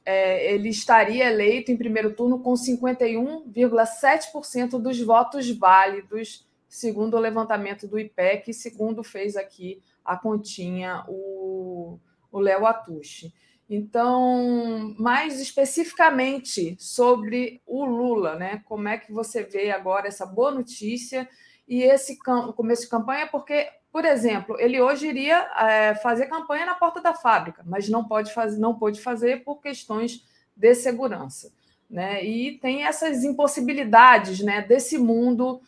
é, 0.04 0.54
ele 0.54 0.68
estaria 0.70 1.26
eleito 1.26 1.70
em 1.70 1.76
primeiro 1.76 2.14
turno 2.14 2.40
com 2.40 2.54
51,7% 2.54 4.80
dos 4.80 4.98
votos 5.00 5.50
válidos, 5.50 6.48
segundo 6.68 7.16
o 7.16 7.20
levantamento 7.20 7.86
do 7.86 7.98
IPEC, 7.98 8.54
segundo 8.54 9.04
fez 9.04 9.36
aqui 9.36 9.82
a 10.04 10.16
continha 10.16 11.04
o 11.08 11.98
Léo 12.32 12.66
Atushi. 12.66 13.32
Então, 13.68 14.94
mais 14.98 15.40
especificamente 15.40 16.74
sobre 16.78 17.60
o 17.66 17.84
Lula, 17.84 18.34
né? 18.34 18.62
Como 18.64 18.88
é 18.88 18.96
que 18.96 19.12
você 19.12 19.42
vê 19.42 19.70
agora 19.70 20.08
essa 20.08 20.24
boa 20.24 20.50
notícia 20.50 21.28
e 21.66 21.82
esse 21.82 22.18
começo 22.56 22.82
de 22.82 22.88
campanha? 22.88 23.26
Porque 23.26 23.68
por 23.98 24.04
exemplo, 24.04 24.56
ele 24.60 24.80
hoje 24.80 25.08
iria 25.08 25.50
é, 25.58 25.92
fazer 25.96 26.26
campanha 26.26 26.64
na 26.64 26.76
porta 26.76 27.00
da 27.00 27.14
fábrica, 27.14 27.64
mas 27.66 27.88
não 27.88 28.04
pode 28.04 28.32
fazer, 28.32 28.56
não 28.60 28.72
pôde 28.72 29.00
fazer 29.00 29.42
por 29.42 29.60
questões 29.60 30.24
de 30.56 30.72
segurança. 30.76 31.50
Né? 31.90 32.24
E 32.24 32.58
tem 32.58 32.84
essas 32.84 33.24
impossibilidades 33.24 34.38
né, 34.38 34.62
desse 34.62 34.98
mundo 34.98 35.60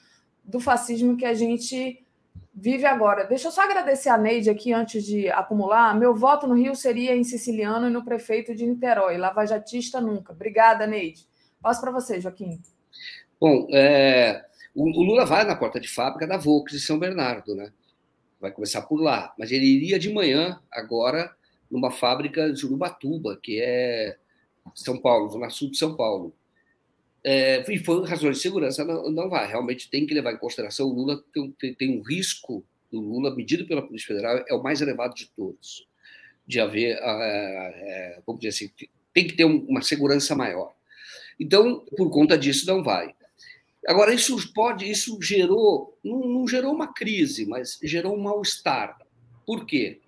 do 0.44 0.60
fascismo 0.60 1.16
que 1.16 1.24
a 1.24 1.34
gente 1.34 2.06
vive 2.54 2.86
agora. 2.86 3.24
Deixa 3.24 3.48
eu 3.48 3.50
só 3.50 3.62
agradecer 3.62 4.10
a 4.10 4.16
Neide 4.16 4.48
aqui 4.48 4.72
antes 4.72 5.04
de 5.04 5.28
acumular. 5.28 5.98
Meu 5.98 6.14
voto 6.14 6.46
no 6.46 6.54
Rio 6.54 6.76
seria 6.76 7.16
em 7.16 7.24
siciliano 7.24 7.88
e 7.88 7.90
no 7.90 8.04
prefeito 8.04 8.54
de 8.54 8.64
Niterói, 8.64 9.16
lavajatista 9.16 10.00
nunca. 10.00 10.32
Obrigada, 10.32 10.86
Neide. 10.86 11.26
Passo 11.60 11.80
para 11.80 11.90
você, 11.90 12.20
Joaquim. 12.20 12.62
Bom, 13.40 13.66
é, 13.72 14.44
o, 14.72 14.84
o, 14.84 15.02
Lula 15.02 15.26
vai 15.26 15.44
na 15.44 15.56
porta 15.56 15.80
de 15.80 15.88
fábrica 15.88 16.28
da 16.28 16.36
Volks 16.36 16.74
de 16.74 16.80
São 16.80 16.96
Bernardo, 16.96 17.56
né? 17.56 17.72
Vai 18.40 18.50
começar 18.50 18.82
por 18.82 19.00
lá. 19.00 19.34
Mas 19.38 19.52
ele 19.52 19.66
iria 19.66 19.98
de 19.98 20.12
manhã, 20.12 20.60
agora, 20.70 21.34
numa 21.70 21.90
fábrica 21.90 22.52
de 22.52 22.66
Urubatuba, 22.66 23.38
que 23.40 23.60
é 23.60 24.16
São 24.74 25.00
Paulo, 25.00 25.38
na 25.38 25.50
sul 25.50 25.70
de 25.70 25.78
São 25.78 25.94
Paulo. 25.94 26.34
É, 27.22 27.70
e 27.70 27.80
por 27.80 28.02
razões 28.08 28.36
de 28.36 28.42
segurança, 28.42 28.84
não, 28.84 29.10
não, 29.10 29.28
vai. 29.28 29.46
Realmente 29.46 29.90
tem 29.90 30.06
que 30.06 30.14
levar 30.14 30.32
em 30.32 30.38
consideração 30.38 30.88
o 30.88 30.92
Lula 30.92 31.22
tem, 31.32 31.52
tem, 31.52 31.74
tem 31.74 31.98
um 31.98 32.02
risco 32.02 32.64
do 32.90 32.98
Lula, 32.98 33.34
medido 33.34 33.66
pela 33.66 33.86
Polícia 33.86 34.08
Federal, 34.08 34.44
é 34.48 34.54
o 34.54 34.62
mais 34.62 34.80
elevado 34.80 35.14
de 35.14 35.26
todos. 35.36 35.86
De 36.46 36.58
haver, 36.58 36.98
é, 36.98 36.98
é, 37.00 38.22
vamos 38.26 38.40
dizer 38.40 38.48
assim, 38.48 38.88
tem 39.12 39.26
que 39.26 39.34
ter 39.34 39.44
uma 39.44 39.82
segurança 39.82 40.34
maior. 40.34 40.72
Então, 41.38 41.84
por 41.96 42.10
conta 42.10 42.36
disso, 42.36 42.66
não 42.66 42.82
vai. 42.82 43.14
Agora, 43.86 44.12
isso 44.12 44.52
pode, 44.52 44.90
isso 44.90 45.20
gerou, 45.22 45.98
não, 46.04 46.20
não 46.20 46.48
gerou 46.48 46.72
uma 46.72 46.92
crise, 46.92 47.46
mas 47.46 47.78
gerou 47.82 48.14
um 48.14 48.22
mal-estar. 48.22 48.98
Por 49.46 49.64
quê? 49.64 50.00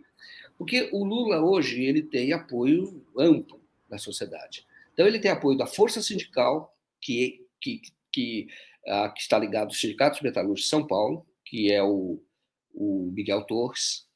Porque 0.59 0.90
o 0.93 1.05
Lula 1.05 1.40
hoje 1.40 1.82
ele 1.82 2.03
tem 2.03 2.32
apoio 2.32 3.05
amplo 3.16 3.61
da 3.89 3.99
sociedade. 3.99 4.66
Então 4.93 5.07
ele 5.07 5.19
tem 5.19 5.31
apoio 5.31 5.57
da 5.57 5.66
força 5.66 6.03
sindical 6.03 6.77
que 7.01 7.43
que, 7.62 7.81
que, 8.11 8.49
uh, 8.86 9.12
que 9.15 9.20
está 9.20 9.39
ligado 9.39 9.69
aos 9.69 9.81
sindicatos 9.81 10.20
metalúrgicos 10.20 10.65
de 10.65 10.69
São 10.69 10.86
Paulo, 10.86 11.24
que 11.44 11.70
é 11.70 11.82
o, 11.82 12.20
o 12.74 13.11
Miguel 13.15 13.44
Torres, 13.44 14.07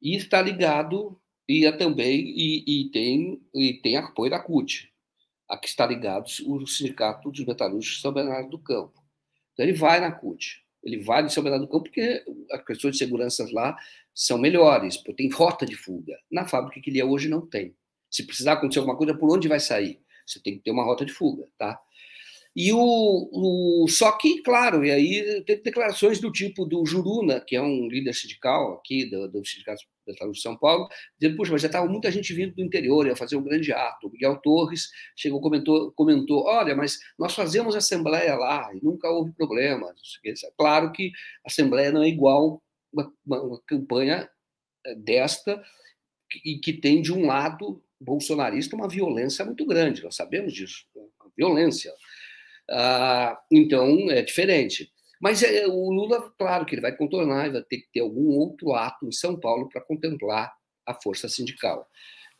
e 0.00 0.14
está 0.14 0.42
ligado 0.42 1.18
e 1.48 1.64
é 1.64 1.72
também 1.72 2.20
e, 2.20 2.64
e, 2.66 2.90
tem 2.90 3.42
e 3.54 3.74
tem 3.74 3.96
apoio 3.96 4.30
da 4.30 4.38
CUT, 4.38 4.92
a 5.48 5.56
que 5.56 5.66
está 5.66 5.86
ligado 5.86 6.26
o 6.46 6.66
sindicato 6.66 7.30
dos 7.30 7.44
metalúrgicos 7.44 7.96
de 7.96 8.02
São 8.02 8.12
Bernardo 8.12 8.50
do 8.50 8.58
Campo. 8.58 9.02
Então 9.52 9.66
ele 9.66 9.76
vai 9.76 10.00
na 10.00 10.12
CUT, 10.12 10.62
ele 10.84 11.02
vai 11.02 11.24
em 11.24 11.28
São 11.28 11.42
Bernardo 11.42 11.66
do 11.66 11.70
Campo 11.70 11.84
porque 11.84 12.24
as 12.52 12.64
questões 12.64 12.92
de 12.92 12.98
segurança 12.98 13.46
lá 13.52 13.76
são 14.14 14.36
melhores, 14.36 14.96
porque 14.96 15.14
tem 15.14 15.30
rota 15.30 15.64
de 15.64 15.76
fuga. 15.76 16.18
Na 16.30 16.46
fábrica 16.46 16.80
que 16.80 16.90
ele 16.90 17.00
é 17.00 17.04
hoje 17.04 17.28
não 17.28 17.46
tem. 17.46 17.74
Se 18.10 18.26
precisar 18.26 18.54
acontecer 18.54 18.80
alguma 18.80 18.96
coisa, 18.96 19.14
por 19.14 19.30
onde 19.34 19.48
vai 19.48 19.60
sair? 19.60 20.00
Você 20.26 20.40
tem 20.40 20.56
que 20.56 20.64
ter 20.64 20.70
uma 20.70 20.84
rota 20.84 21.04
de 21.04 21.12
fuga, 21.12 21.48
tá? 21.56 21.80
E 22.60 22.72
o, 22.72 23.30
o, 23.32 23.86
só 23.88 24.10
que, 24.18 24.42
claro, 24.42 24.84
e 24.84 24.90
aí 24.90 25.44
tem 25.44 25.62
declarações 25.62 26.18
do 26.18 26.32
tipo 26.32 26.64
do 26.64 26.84
Juruna, 26.84 27.40
que 27.40 27.54
é 27.54 27.62
um 27.62 27.86
líder 27.86 28.12
sindical 28.12 28.72
aqui 28.72 29.08
do, 29.08 29.28
do 29.28 29.46
Sindicato 29.46 29.80
de 30.04 30.40
São 30.40 30.56
Paulo, 30.58 30.88
dizendo, 31.16 31.36
puxa, 31.36 31.52
mas 31.52 31.62
já 31.62 31.68
estava 31.68 31.86
muita 31.86 32.10
gente 32.10 32.34
vindo 32.34 32.56
do 32.56 32.60
interior, 32.64 33.06
ia 33.06 33.14
fazer 33.14 33.36
um 33.36 33.44
grande 33.44 33.72
ato. 33.72 34.08
O 34.08 34.10
Miguel 34.10 34.38
Torres 34.38 34.88
chegou, 35.16 35.40
comentou, 35.40 35.92
comentou, 35.92 36.46
olha, 36.46 36.74
mas 36.74 36.98
nós 37.16 37.32
fazemos 37.32 37.76
assembleia 37.76 38.34
lá 38.34 38.68
e 38.74 38.84
nunca 38.84 39.08
houve 39.08 39.30
problema. 39.34 39.94
Claro 40.56 40.90
que 40.90 41.12
assembleia 41.46 41.92
não 41.92 42.02
é 42.02 42.08
igual 42.08 42.60
uma, 42.92 43.12
uma, 43.24 43.40
uma 43.40 43.62
campanha 43.68 44.28
eh, 44.84 44.96
desta 44.96 45.62
e 46.44 46.58
que 46.58 46.72
tem 46.72 47.00
de 47.02 47.12
um 47.12 47.24
lado 47.24 47.80
bolsonarista 48.00 48.74
uma 48.74 48.88
violência 48.88 49.44
muito 49.44 49.64
grande, 49.64 50.02
nós 50.02 50.16
sabemos 50.16 50.52
disso, 50.52 50.84
uma 50.94 51.30
violência. 51.36 51.92
Ah, 52.70 53.38
então 53.50 54.10
é 54.10 54.22
diferente. 54.22 54.90
Mas 55.20 55.42
é, 55.42 55.66
o 55.66 55.90
Lula, 55.90 56.32
claro 56.38 56.64
que 56.64 56.74
ele 56.74 56.82
vai 56.82 56.96
contornar, 56.96 57.50
vai 57.50 57.62
ter 57.62 57.78
que 57.78 57.88
ter 57.92 58.00
algum 58.00 58.28
outro 58.28 58.72
ato 58.74 59.06
em 59.06 59.12
São 59.12 59.38
Paulo 59.38 59.68
para 59.68 59.80
contemplar 59.80 60.52
a 60.86 60.94
força 60.94 61.28
sindical. 61.28 61.88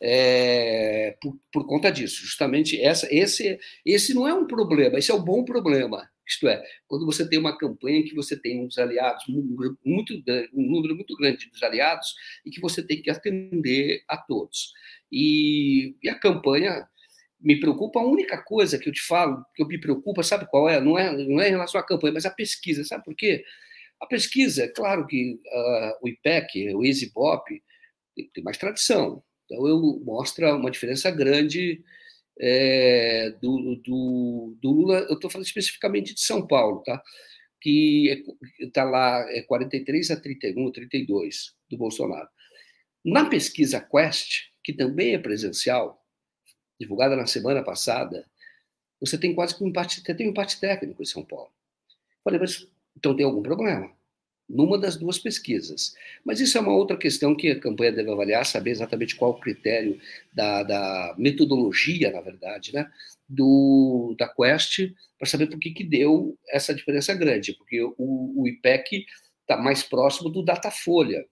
É, 0.01 1.17
por, 1.21 1.37
por, 1.51 1.67
conta 1.67 1.91
disso, 1.91 2.21
justamente 2.25 2.79
essa, 2.81 3.05
esse, 3.13 3.59
esse 3.85 4.13
não 4.13 4.25
é 4.25 4.33
um 4.33 4.47
problema, 4.47 4.97
esse 4.97 5.11
é 5.11 5.13
o 5.13 5.17
um 5.17 5.23
bom 5.23 5.43
problema. 5.43 6.09
Isto 6.25 6.47
é, 6.47 6.63
quando 6.87 7.05
você 7.05 7.27
tem 7.27 7.39
uma 7.39 7.57
campanha 7.57 8.03
que 8.03 8.15
você 8.15 8.39
tem 8.39 8.63
uns 8.63 8.77
aliados, 8.77 9.25
muito, 9.27 10.13
um 10.53 10.71
número 10.71 10.95
muito 10.95 11.15
grande 11.17 11.49
dos 11.49 11.61
aliados, 11.63 12.13
e 12.45 12.51
que 12.51 12.61
você 12.61 12.85
tem 12.85 13.01
que 13.01 13.09
atender 13.09 14.03
a 14.07 14.15
todos. 14.15 14.71
E, 15.11 15.95
e 16.01 16.07
a 16.07 16.17
campanha 16.17 16.87
me 17.39 17.59
preocupa, 17.59 17.99
a 17.99 18.05
única 18.05 18.41
coisa 18.43 18.77
que 18.77 18.89
eu 18.89 18.93
te 18.93 19.01
falo, 19.01 19.43
que 19.55 19.63
eu 19.63 19.67
me 19.67 19.79
preocupa, 19.79 20.23
sabe 20.23 20.47
qual 20.49 20.67
é? 20.67 20.79
Não 20.81 20.97
é, 20.97 21.11
não 21.11 21.39
é 21.41 21.47
em 21.47 21.51
relação 21.51 21.79
à 21.79 21.83
campanha, 21.83 22.13
mas 22.13 22.25
a 22.25 22.31
pesquisa. 22.31 22.83
Sabe 22.83 23.03
por 23.03 23.15
quê? 23.15 23.43
A 24.01 24.05
pesquisa, 24.05 24.63
é 24.63 24.67
claro 24.67 25.05
que 25.07 25.33
uh, 25.33 25.93
o 26.01 26.07
IPEC, 26.07 26.73
o 26.75 26.85
EasyPop, 26.85 27.43
tem, 28.15 28.29
tem 28.33 28.43
mais 28.43 28.57
tradição. 28.57 29.23
Então, 29.45 29.67
eu 29.67 30.01
mostra 30.03 30.55
uma 30.55 30.71
diferença 30.71 31.09
grande 31.11 31.81
é, 32.39 33.31
do, 33.41 33.75
do, 33.83 34.57
do, 34.61 34.71
Lula, 34.71 34.99
eu 35.09 35.15
estou 35.15 35.29
falando 35.29 35.45
especificamente 35.45 36.13
de 36.13 36.21
São 36.21 36.47
Paulo, 36.47 36.81
tá? 36.83 37.01
que 37.61 38.23
está 38.59 38.81
é, 38.81 38.85
lá 38.85 39.25
é 39.31 39.41
43 39.41 40.11
a 40.11 40.19
31, 40.19 40.71
32 40.71 41.53
do 41.69 41.77
Bolsonaro. 41.77 42.29
Na 43.03 43.29
pesquisa 43.29 43.81
Quest, 43.81 44.49
que 44.63 44.73
também 44.73 45.13
é 45.13 45.19
presencial, 45.19 45.99
divulgada 46.79 47.15
na 47.15 47.25
semana 47.25 47.63
passada, 47.63 48.25
você 48.99 49.17
tem 49.17 49.33
quase 49.33 49.55
que 49.55 49.63
um 49.63 49.67
empate, 49.67 50.03
tem 50.03 50.27
um 50.27 50.31
empate 50.31 50.59
técnico 50.59 51.01
em 51.01 51.05
São 51.05 51.23
Paulo. 51.23 51.51
Falei, 52.23 52.39
mas 52.39 52.67
então 52.95 53.15
tem 53.15 53.25
algum 53.25 53.41
problema? 53.41 53.91
numa 54.49 54.79
das 54.79 54.97
duas 54.97 55.19
pesquisas. 55.19 55.93
Mas 56.25 56.39
isso 56.39 56.57
é 56.57 56.61
uma 56.61 56.73
outra 56.73 56.97
questão 56.97 57.35
que 57.35 57.51
a 57.51 57.59
campanha 57.59 57.91
deve 57.91 58.11
avaliar, 58.11 58.45
saber 58.45 58.71
exatamente 58.71 59.15
qual 59.15 59.31
o 59.31 59.39
critério 59.39 59.99
da, 60.33 60.63
da 60.63 61.15
metodologia, 61.17 62.11
na 62.11 62.19
verdade, 62.19 62.73
né, 62.73 62.91
do, 63.27 64.15
da 64.17 64.27
Quest, 64.27 64.91
para 65.19 65.27
saber 65.27 65.47
por 65.47 65.59
que, 65.59 65.69
que 65.71 65.83
deu 65.83 66.35
essa 66.49 66.73
diferença 66.73 67.13
grande, 67.13 67.53
porque 67.53 67.79
o, 67.83 67.93
o 67.97 68.47
IPEC 68.47 69.05
está 69.41 69.55
mais 69.55 69.83
próximo 69.83 70.29
do 70.29 70.43
Datafolha, 70.43 71.23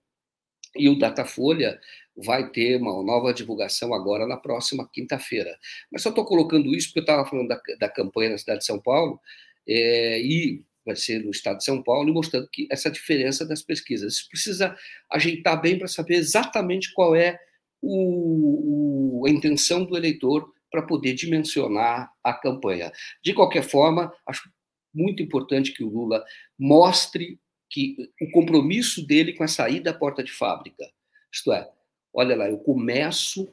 e 0.76 0.90
o 0.90 1.00
Datafolha 1.00 1.80
vai 2.18 2.50
ter 2.50 2.78
uma 2.78 3.04
nova 3.04 3.34
divulgação 3.34 3.94
agora 3.94 4.26
na 4.26 4.38
próxima 4.38 4.90
quinta-feira. 4.92 5.58
Mas 5.92 6.02
só 6.02 6.10
estou 6.10 6.26
colocando 6.26 6.74
isso 6.76 6.88
porque 6.88 7.00
eu 7.00 7.04
estava 7.04 7.30
falando 7.30 7.48
da, 7.48 7.62
da 7.80 7.90
campanha 7.90 8.32
na 8.32 8.38
cidade 8.38 8.60
de 8.60 8.66
São 8.66 8.80
Paulo, 8.80 9.20
é, 9.68 10.20
e 10.22 10.64
vai 10.86 10.96
ser 10.96 11.24
no 11.24 11.32
estado 11.32 11.58
de 11.58 11.66
São 11.66 11.84
Paulo, 11.84 12.10
e 12.10 12.14
mostrando 12.14 12.48
que 12.50 12.68
essa 12.72 12.90
diferença 12.90 13.46
das 13.46 13.62
pesquisas. 13.62 14.14
Isso 14.14 14.30
precisa 14.30 14.76
ajeitar 15.12 15.62
bem 15.62 15.78
para 15.78 15.88
saber 15.88 16.16
exatamente 16.16 16.94
qual 16.94 17.16
é 17.16 17.38
o, 17.82 19.22
o, 19.22 19.28
a 19.28 19.30
intenção 19.30 19.86
do 19.86 19.96
eleitor 19.96 20.50
para 20.72 20.82
poder 20.82 21.14
dimensionar 21.14 22.12
a 22.24 22.34
campanha. 22.34 22.92
De 23.24 23.34
qualquer 23.34 23.64
forma, 23.64 24.12
acho 24.26 24.50
muito 24.94 25.22
importante 25.22 25.74
que 25.74 25.84
o 25.84 25.90
Lula 25.90 26.24
mostre 26.58 27.40
que 27.70 27.96
o 28.22 28.32
compromisso 28.32 29.06
dele 29.06 29.34
com 29.34 29.44
a 29.44 29.48
saída 29.48 29.92
da 29.92 29.98
porta 29.98 30.24
de 30.24 30.32
fábrica. 30.32 30.90
Isto 31.32 31.52
é, 31.52 31.70
olha 32.18 32.36
lá, 32.36 32.50
eu 32.50 32.58
começo 32.58 33.48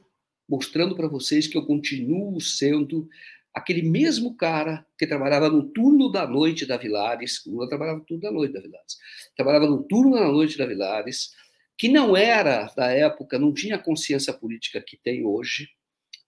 mostrando 0.49 0.95
para 0.95 1.07
vocês 1.07 1.45
que 1.45 1.55
eu 1.55 1.65
continuo 1.65 2.41
sendo 2.41 3.07
aquele 3.53 3.83
mesmo 3.83 4.35
cara 4.35 4.83
que 4.97 5.05
trabalhava 5.05 5.49
no 5.49 5.69
turno 5.69 6.11
da 6.11 6.25
noite 6.25 6.65
da 6.65 6.75
Vilares, 6.75 7.43
Lula 7.45 7.69
trabalhava 7.69 7.99
no 7.99 8.05
turno 8.05 8.23
da 8.23 8.31
noite 8.31 8.53
da 8.53 8.59
Vilares, 8.59 8.97
trabalhava 9.37 9.67
no 9.67 9.83
turno 9.83 10.15
da 10.15 10.25
noite 10.25 10.57
da 10.57 10.65
Vilares, 10.65 11.29
que 11.77 11.87
não 11.89 12.17
era, 12.17 12.65
da 12.75 12.89
época, 12.91 13.37
não 13.37 13.53
tinha 13.53 13.75
a 13.75 13.79
consciência 13.79 14.33
política 14.33 14.81
que 14.81 14.97
tem 14.97 15.23
hoje, 15.23 15.69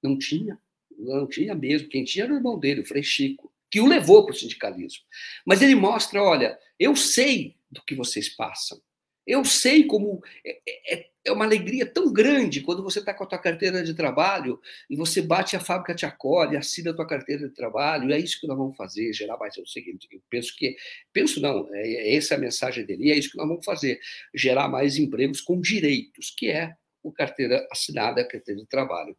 não 0.01 0.15
tinha, 0.15 0.59
não 0.95 1.27
tinha 1.27 1.55
mesmo, 1.55 1.89
quem 1.89 2.03
tinha 2.03 2.25
era 2.25 2.33
o 2.33 2.37
irmão 2.37 2.59
dele, 2.59 2.81
o 2.81 2.85
Frei 2.85 3.03
Chico, 3.03 3.51
que 3.69 3.81
o 3.81 3.87
levou 3.87 4.23
para 4.23 4.35
o 4.35 4.37
sindicalismo. 4.37 5.03
Mas 5.43 5.61
ele 5.63 5.75
mostra, 5.75 6.21
olha, 6.21 6.57
eu 6.79 6.95
sei 6.95 7.55
do 7.69 7.81
que 7.81 7.95
vocês 7.95 8.29
passam, 8.29 8.79
eu 9.27 9.43
sei 9.43 9.83
como 9.83 10.23
é, 10.45 10.57
é, 10.87 11.05
é 11.25 11.31
uma 11.31 11.43
alegria 11.43 11.85
tão 11.85 12.11
grande 12.11 12.61
quando 12.61 12.81
você 12.81 12.99
está 12.99 13.13
com 13.13 13.25
a 13.25 13.27
tua 13.27 13.37
carteira 13.37 13.83
de 13.83 13.93
trabalho 13.93 14.59
e 14.89 14.95
você 14.95 15.21
bate 15.21 15.55
a 15.55 15.59
fábrica 15.59 15.93
te 15.93 16.05
acolhe, 16.05 16.55
assina 16.55 16.91
a 16.91 16.93
tua 16.93 17.05
carteira 17.05 17.47
de 17.47 17.53
trabalho. 17.53 18.09
E 18.09 18.13
é 18.13 18.19
isso 18.19 18.39
que 18.39 18.47
nós 18.47 18.57
vamos 18.57 18.77
fazer, 18.77 19.11
gerar 19.13 19.37
mais. 19.37 19.57
Eu 19.57 19.65
sei 19.67 19.83
que 19.83 19.89
eu 19.89 20.21
penso 20.29 20.55
que 20.55 20.77
penso 21.11 21.41
não, 21.41 21.67
é, 21.73 21.87
é 21.87 22.15
essa 22.15 22.35
a 22.35 22.37
mensagem 22.37 22.85
dele. 22.85 23.07
E 23.07 23.11
é 23.11 23.17
isso 23.17 23.31
que 23.31 23.37
nós 23.37 23.47
vamos 23.47 23.65
fazer, 23.65 23.99
gerar 24.33 24.69
mais 24.69 24.97
empregos 24.97 25.41
com 25.41 25.59
direitos, 25.59 26.33
que 26.35 26.49
é 26.49 26.73
o 27.03 27.11
carteira 27.11 27.67
assinada, 27.69 28.21
a 28.21 28.27
carteira 28.27 28.61
de 28.61 28.67
trabalho. 28.67 29.15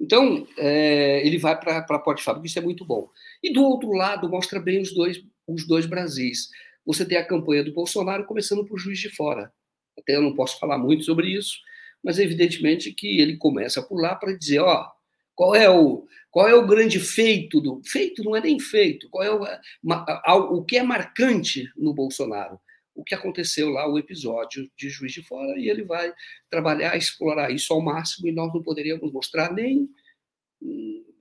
Então, 0.00 0.46
é, 0.58 1.26
ele 1.26 1.38
vai 1.38 1.58
para 1.58 1.78
a 1.78 1.98
porta 1.98 2.18
de 2.18 2.24
fábrica, 2.24 2.46
isso 2.46 2.58
é 2.58 2.62
muito 2.62 2.84
bom. 2.84 3.08
E 3.42 3.52
do 3.52 3.62
outro 3.62 3.92
lado, 3.92 4.28
mostra 4.28 4.60
bem 4.60 4.82
os 4.82 4.92
dois, 4.92 5.22
os 5.46 5.66
dois 5.66 5.86
Brasis 5.86 6.48
você 6.86 7.04
tem 7.04 7.18
a 7.18 7.26
campanha 7.26 7.64
do 7.64 7.72
Bolsonaro 7.72 8.24
começando 8.24 8.64
por 8.64 8.78
Juiz 8.78 8.98
de 8.98 9.10
Fora. 9.10 9.52
Até 9.98 10.14
eu 10.14 10.22
não 10.22 10.34
posso 10.34 10.58
falar 10.58 10.78
muito 10.78 11.04
sobre 11.04 11.28
isso, 11.28 11.58
mas 12.02 12.18
evidentemente 12.18 12.92
que 12.92 13.20
ele 13.20 13.36
começa 13.36 13.82
por 13.82 14.00
lá 14.00 14.14
para 14.14 14.36
dizer, 14.36 14.60
ó, 14.60 14.88
qual 15.34 15.54
é 15.54 15.68
o 15.68 16.06
qual 16.30 16.46
é 16.46 16.54
o 16.54 16.66
grande 16.66 17.00
feito 17.00 17.62
do 17.62 17.80
feito 17.82 18.22
não 18.22 18.36
é 18.36 18.42
nem 18.42 18.60
feito, 18.60 19.08
qual 19.08 19.24
é 19.24 19.30
o, 19.32 20.58
o 20.58 20.64
que 20.64 20.76
é 20.76 20.82
marcante 20.82 21.64
no 21.74 21.94
Bolsonaro? 21.94 22.60
O 22.94 23.02
que 23.02 23.14
aconteceu 23.14 23.70
lá, 23.70 23.90
o 23.90 23.98
episódio 23.98 24.70
de 24.76 24.90
Juiz 24.90 25.12
de 25.12 25.22
Fora, 25.22 25.58
e 25.58 25.70
ele 25.70 25.82
vai 25.82 26.12
trabalhar, 26.50 26.94
explorar 26.94 27.50
isso 27.50 27.72
ao 27.72 27.80
máximo, 27.80 28.28
e 28.28 28.32
nós 28.32 28.52
não 28.52 28.62
poderíamos 28.62 29.10
mostrar 29.10 29.50
nem 29.50 29.88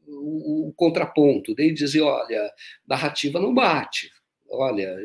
o, 0.06 0.68
o 0.68 0.74
contraponto, 0.74 1.56
nem 1.58 1.74
dizer, 1.74 2.02
olha, 2.02 2.52
narrativa 2.86 3.40
não 3.40 3.54
bate, 3.54 4.12
olha, 4.50 4.98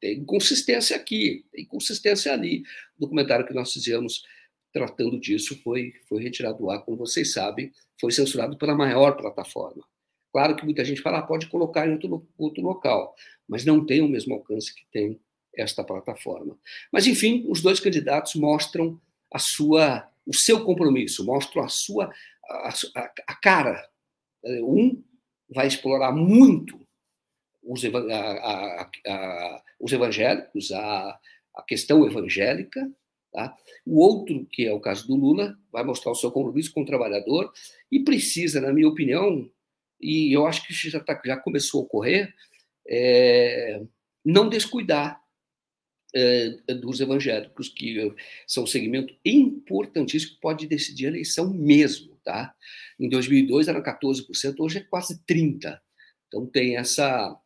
tem 0.00 0.24
consistência 0.24 0.96
aqui, 0.96 1.44
tem 1.52 1.64
consistência 1.66 2.32
ali. 2.32 2.62
O 2.96 3.00
documentário 3.00 3.46
que 3.46 3.54
nós 3.54 3.72
fizemos 3.72 4.22
tratando 4.72 5.18
disso 5.18 5.60
foi, 5.62 5.92
foi 6.08 6.22
retirado 6.22 6.58
do 6.58 6.70
ar, 6.70 6.82
como 6.84 6.96
vocês 6.96 7.32
sabem, 7.32 7.72
foi 8.00 8.12
censurado 8.12 8.56
pela 8.56 8.74
maior 8.74 9.16
plataforma. 9.16 9.84
Claro 10.32 10.54
que 10.54 10.64
muita 10.64 10.84
gente 10.84 11.02
fala, 11.02 11.18
ah, 11.18 11.22
pode 11.22 11.48
colocar 11.48 11.88
em 11.88 11.92
outro, 11.92 12.28
outro 12.38 12.62
local, 12.62 13.14
mas 13.48 13.64
não 13.64 13.84
tem 13.84 14.00
o 14.00 14.08
mesmo 14.08 14.34
alcance 14.34 14.72
que 14.72 14.82
tem 14.92 15.20
esta 15.56 15.82
plataforma. 15.82 16.56
Mas, 16.92 17.06
enfim, 17.06 17.44
os 17.48 17.60
dois 17.60 17.80
candidatos 17.80 18.36
mostram 18.36 19.00
a 19.32 19.38
sua, 19.38 20.08
o 20.24 20.34
seu 20.34 20.64
compromisso, 20.64 21.24
mostram 21.24 21.64
a 21.64 21.68
sua 21.68 22.12
a, 22.48 22.74
a, 23.26 23.34
cara. 23.40 23.88
Um 24.44 25.02
vai 25.52 25.66
explorar 25.66 26.12
muito 26.12 26.79
os, 27.70 27.84
a, 27.84 28.90
a, 29.06 29.62
os 29.78 29.92
evangélicos, 29.92 30.72
a, 30.72 31.18
questão 31.68 32.04
evangélica. 32.06 32.90
Tá? 33.32 33.56
O 33.86 34.00
outro, 34.00 34.44
que 34.50 34.66
é 34.66 34.72
o 34.72 34.80
caso 34.80 35.06
do 35.06 35.14
Lula, 35.14 35.56
vai 35.70 35.84
mostrar 35.84 36.10
o 36.10 36.16
seu 36.16 36.32
compromisso 36.32 36.72
com 36.72 36.82
o 36.82 36.86
trabalhador 36.86 37.52
e 37.90 38.00
precisa, 38.00 38.60
na 38.60 38.72
minha 38.72 38.88
opinião, 38.88 39.48
e 40.00 40.34
eu 40.34 40.46
acho 40.46 40.66
que 40.66 40.72
já, 40.72 40.98
tá, 40.98 41.20
já 41.24 41.36
começou 41.36 41.80
a 41.80 41.84
ocorrer, 41.84 42.34
é, 42.88 43.80
não 44.24 44.48
descuidar 44.48 45.20
é, 46.12 46.50
dos 46.74 47.00
evangélicos, 47.00 47.68
que 47.68 48.12
são 48.48 48.64
um 48.64 48.66
segmento 48.66 49.14
importantíssimo 49.24 50.34
que 50.34 50.40
pode 50.40 50.66
decidir 50.66 51.06
a 51.06 51.10
eleição 51.10 51.52
mesmo. 51.54 52.18
Tá? 52.24 52.52
Em 52.98 53.08
2002 53.08 53.68
era 53.68 53.80
14%, 53.80 54.56
hoje 54.58 54.78
é 54.78 54.82
quase 54.82 55.22
30%. 55.24 55.78
Então 56.26 56.46
tem 56.46 56.76
essa. 56.76 57.36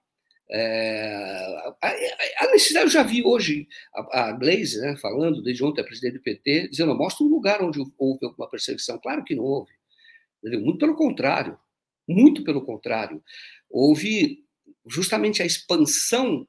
É, 0.50 1.72
a, 1.80 2.46
necessidade, 2.52 2.86
eu 2.86 2.90
já 2.90 3.02
vi 3.02 3.22
hoje 3.24 3.66
a, 3.94 4.28
a 4.28 4.32
Glaze 4.32 4.78
né, 4.78 4.96
falando, 4.96 5.42
desde 5.42 5.64
ontem, 5.64 5.80
a 5.80 5.84
presidente 5.84 6.14
do 6.14 6.22
PT, 6.22 6.68
dizendo: 6.68 6.94
mostra 6.94 7.24
um 7.24 7.28
lugar 7.28 7.62
onde 7.62 7.80
houve 7.98 8.26
alguma 8.26 8.48
perseguição. 8.48 8.98
Claro 8.98 9.24
que 9.24 9.34
não 9.34 9.44
houve. 9.44 9.72
Muito 10.42 10.78
pelo 10.78 10.94
contrário. 10.94 11.58
Muito 12.06 12.44
pelo 12.44 12.64
contrário. 12.64 13.22
Houve 13.70 14.44
justamente 14.86 15.42
a 15.42 15.46
expansão 15.46 16.46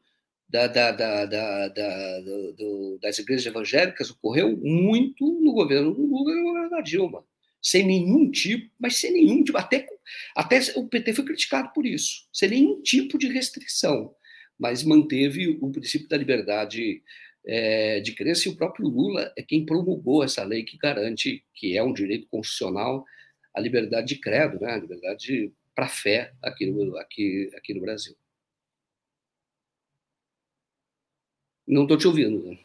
da, 0.47 0.67
da, 0.67 0.91
da, 0.91 1.25
da 1.25 1.69
do, 1.69 2.99
das 3.01 3.17
igrejas 3.17 3.45
evangélicas 3.45 4.11
ocorreu 4.11 4.55
muito 4.57 5.25
no 5.41 5.53
governo 5.53 5.93
do 5.93 6.05
Lula 6.05 6.31
e 6.31 6.35
no 6.35 6.43
governo 6.43 6.69
da 6.69 6.81
Dilma 6.81 7.23
sem 7.65 7.83
nenhum 7.83 8.29
tipo, 8.29 8.69
mas 8.77 8.97
sem 8.97 9.11
nenhum 9.11 9.43
tipo, 9.43 9.57
até, 9.57 9.87
até 10.35 10.59
o 10.75 10.87
PT 10.87 11.15
foi 11.15 11.25
criticado 11.25 11.73
por 11.73 11.83
isso, 11.83 12.27
sem 12.31 12.49
nenhum 12.49 12.79
tipo 12.83 13.17
de 13.17 13.27
restrição, 13.27 14.13
mas 14.55 14.83
manteve 14.83 15.57
o 15.59 15.71
princípio 15.71 16.07
da 16.07 16.15
liberdade 16.15 17.01
é, 17.43 17.99
de 18.01 18.13
crença, 18.13 18.47
e 18.47 18.51
o 18.51 18.55
próprio 18.55 18.87
Lula 18.87 19.33
é 19.35 19.41
quem 19.41 19.65
promulgou 19.65 20.23
essa 20.23 20.43
lei 20.43 20.63
que 20.63 20.77
garante, 20.77 21.43
que 21.55 21.75
é 21.75 21.81
um 21.81 21.91
direito 21.91 22.27
constitucional, 22.27 23.03
a 23.51 23.59
liberdade 23.59 24.09
de 24.09 24.19
credo, 24.19 24.59
né, 24.59 24.73
a 24.73 24.77
liberdade 24.77 25.51
para 25.73 25.87
fé 25.87 26.33
aqui 26.43 26.67
no, 26.67 26.95
aqui, 26.97 27.49
aqui 27.57 27.73
no 27.73 27.81
Brasil. 27.81 28.15
Não 31.67 31.81
estou 31.81 31.97
te 31.97 32.07
ouvindo. 32.07 32.43
Né? 32.43 32.59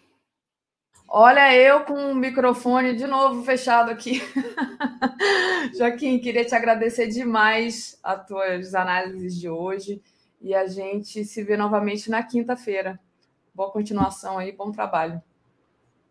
Olha, 1.12 1.52
eu 1.56 1.80
com 1.80 2.12
o 2.12 2.14
microfone 2.14 2.94
de 2.94 3.04
novo 3.04 3.42
fechado 3.42 3.90
aqui. 3.90 4.22
Joaquim, 5.76 6.20
queria 6.20 6.44
te 6.44 6.54
agradecer 6.54 7.08
demais 7.08 7.98
as 8.00 8.24
tuas 8.24 8.76
análises 8.76 9.36
de 9.36 9.48
hoje 9.48 10.00
e 10.40 10.54
a 10.54 10.68
gente 10.68 11.24
se 11.24 11.42
vê 11.42 11.56
novamente 11.56 12.08
na 12.08 12.22
quinta-feira. 12.22 12.96
Boa 13.52 13.72
continuação 13.72 14.38
aí, 14.38 14.52
bom 14.52 14.70
trabalho. 14.70 15.20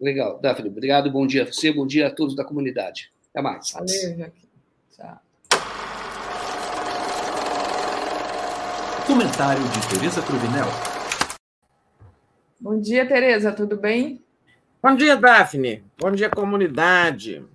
Legal, 0.01 0.37
Daphne, 0.41 0.67
obrigado, 0.67 1.09
bom 1.09 1.25
dia 1.25 1.43
a 1.43 1.45
você, 1.45 1.71
bom 1.71 1.87
dia 1.87 2.07
a 2.07 2.11
todos 2.11 2.35
da 2.35 2.43
comunidade. 2.43 3.09
Até 3.29 3.41
mais. 3.41 3.71
Valeu, 3.71 4.17
Joaquim. 4.17 4.49
Tchau. 4.91 5.21
Comentário 9.07 9.63
de 9.63 9.87
Tereza 9.87 10.21
Cruvinel. 10.21 10.67
Bom 12.59 12.77
dia, 12.81 13.07
Tereza, 13.07 13.53
tudo 13.53 13.77
bem? 13.77 14.21
Bom 14.81 14.95
dia, 14.95 15.17
Daphne. 15.17 15.83
Bom 15.99 16.09
dia, 16.09 16.29
comunidade. 16.29 17.45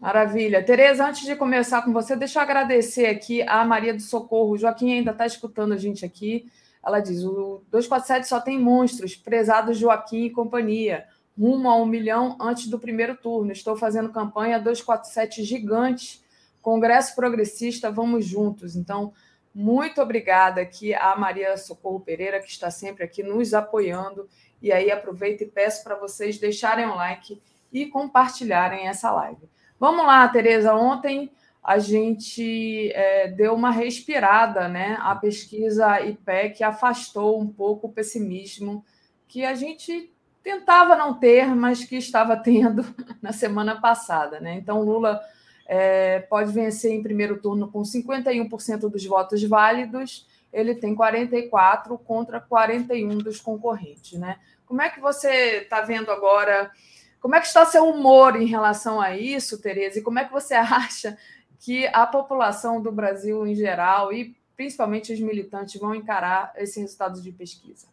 Maravilha. 0.00 0.64
Tereza, 0.64 1.06
antes 1.06 1.24
de 1.24 1.36
começar 1.36 1.82
com 1.82 1.92
você, 1.92 2.16
deixa 2.16 2.40
eu 2.40 2.42
agradecer 2.42 3.06
aqui 3.06 3.40
a 3.42 3.64
Maria 3.64 3.94
do 3.94 4.02
Socorro. 4.02 4.50
O 4.50 4.58
Joaquim 4.58 4.92
ainda 4.92 5.12
está 5.12 5.24
escutando 5.24 5.74
a 5.74 5.76
gente 5.76 6.04
aqui. 6.04 6.50
Ela 6.84 6.98
diz: 6.98 7.22
o 7.22 7.62
247 7.70 8.26
só 8.26 8.40
tem 8.40 8.60
monstros, 8.60 9.14
prezados 9.14 9.78
Joaquim 9.78 10.24
e 10.24 10.30
companhia. 10.30 11.06
Rumo 11.38 11.70
a 11.70 11.76
um 11.76 11.86
milhão 11.86 12.36
antes 12.40 12.66
do 12.66 12.80
primeiro 12.80 13.16
turno. 13.16 13.52
Estou 13.52 13.76
fazendo 13.76 14.10
campanha 14.10 14.58
247 14.58 15.44
gigante. 15.44 16.20
Congresso 16.60 17.14
Progressista, 17.14 17.92
vamos 17.92 18.26
juntos. 18.26 18.74
Então, 18.74 19.12
muito 19.54 20.02
obrigada 20.02 20.60
aqui 20.60 20.92
a 20.92 21.14
Maria 21.14 21.56
Socorro 21.56 22.00
Pereira, 22.00 22.40
que 22.40 22.50
está 22.50 22.72
sempre 22.72 23.04
aqui 23.04 23.22
nos 23.22 23.54
apoiando 23.54 24.28
e 24.60 24.72
aí 24.72 24.90
aproveito 24.90 25.42
e 25.42 25.46
peço 25.46 25.84
para 25.84 25.96
vocês 25.96 26.38
deixarem 26.38 26.86
um 26.86 26.94
like 26.94 27.40
e 27.72 27.86
compartilharem 27.86 28.88
essa 28.88 29.10
live. 29.12 29.48
Vamos 29.78 30.06
lá, 30.06 30.26
Tereza. 30.28 30.74
Ontem 30.74 31.30
a 31.62 31.78
gente 31.78 32.92
é, 32.92 33.28
deu 33.28 33.54
uma 33.54 33.70
respirada, 33.70 34.68
né? 34.68 34.96
A 35.00 35.14
pesquisa 35.14 36.00
IPEC 36.00 36.62
afastou 36.62 37.40
um 37.40 37.46
pouco 37.46 37.88
o 37.88 37.92
pessimismo 37.92 38.84
que 39.26 39.44
a 39.44 39.54
gente 39.54 40.12
tentava 40.42 40.94
não 40.94 41.12
ter, 41.14 41.46
mas 41.56 41.84
que 41.84 41.96
estava 41.96 42.36
tendo 42.40 42.84
na 43.20 43.32
semana 43.32 43.80
passada, 43.80 44.38
né? 44.38 44.54
Então, 44.54 44.82
Lula 44.82 45.20
é, 45.66 46.20
pode 46.20 46.52
vencer 46.52 46.92
em 46.92 47.02
primeiro 47.02 47.40
turno 47.40 47.70
com 47.70 47.82
51% 47.82 48.88
dos 48.88 49.04
votos 49.04 49.42
válidos 49.42 50.26
ele 50.56 50.74
tem 50.74 50.94
44 50.94 51.98
contra 51.98 52.40
41 52.40 53.18
dos 53.18 53.40
concorrentes, 53.40 54.18
né? 54.18 54.40
Como 54.64 54.80
é 54.80 54.88
que 54.88 55.00
você 55.00 55.58
está 55.58 55.82
vendo 55.82 56.10
agora? 56.10 56.72
Como 57.20 57.34
é 57.36 57.40
que 57.40 57.46
está 57.46 57.66
seu 57.66 57.84
humor 57.84 58.40
em 58.40 58.46
relação 58.46 58.98
a 58.98 59.14
isso, 59.14 59.60
Tereza? 59.60 59.98
E 59.98 60.02
como 60.02 60.18
é 60.18 60.24
que 60.24 60.32
você 60.32 60.54
acha 60.56 61.16
que 61.58 61.86
a 61.88 62.06
população 62.06 62.80
do 62.80 62.90
Brasil 62.90 63.46
em 63.46 63.54
geral 63.54 64.12
e 64.12 64.34
principalmente 64.56 65.12
os 65.12 65.20
militantes 65.20 65.78
vão 65.78 65.94
encarar 65.94 66.52
esses 66.56 66.76
resultados 66.76 67.22
de 67.22 67.30
pesquisa? 67.30 67.86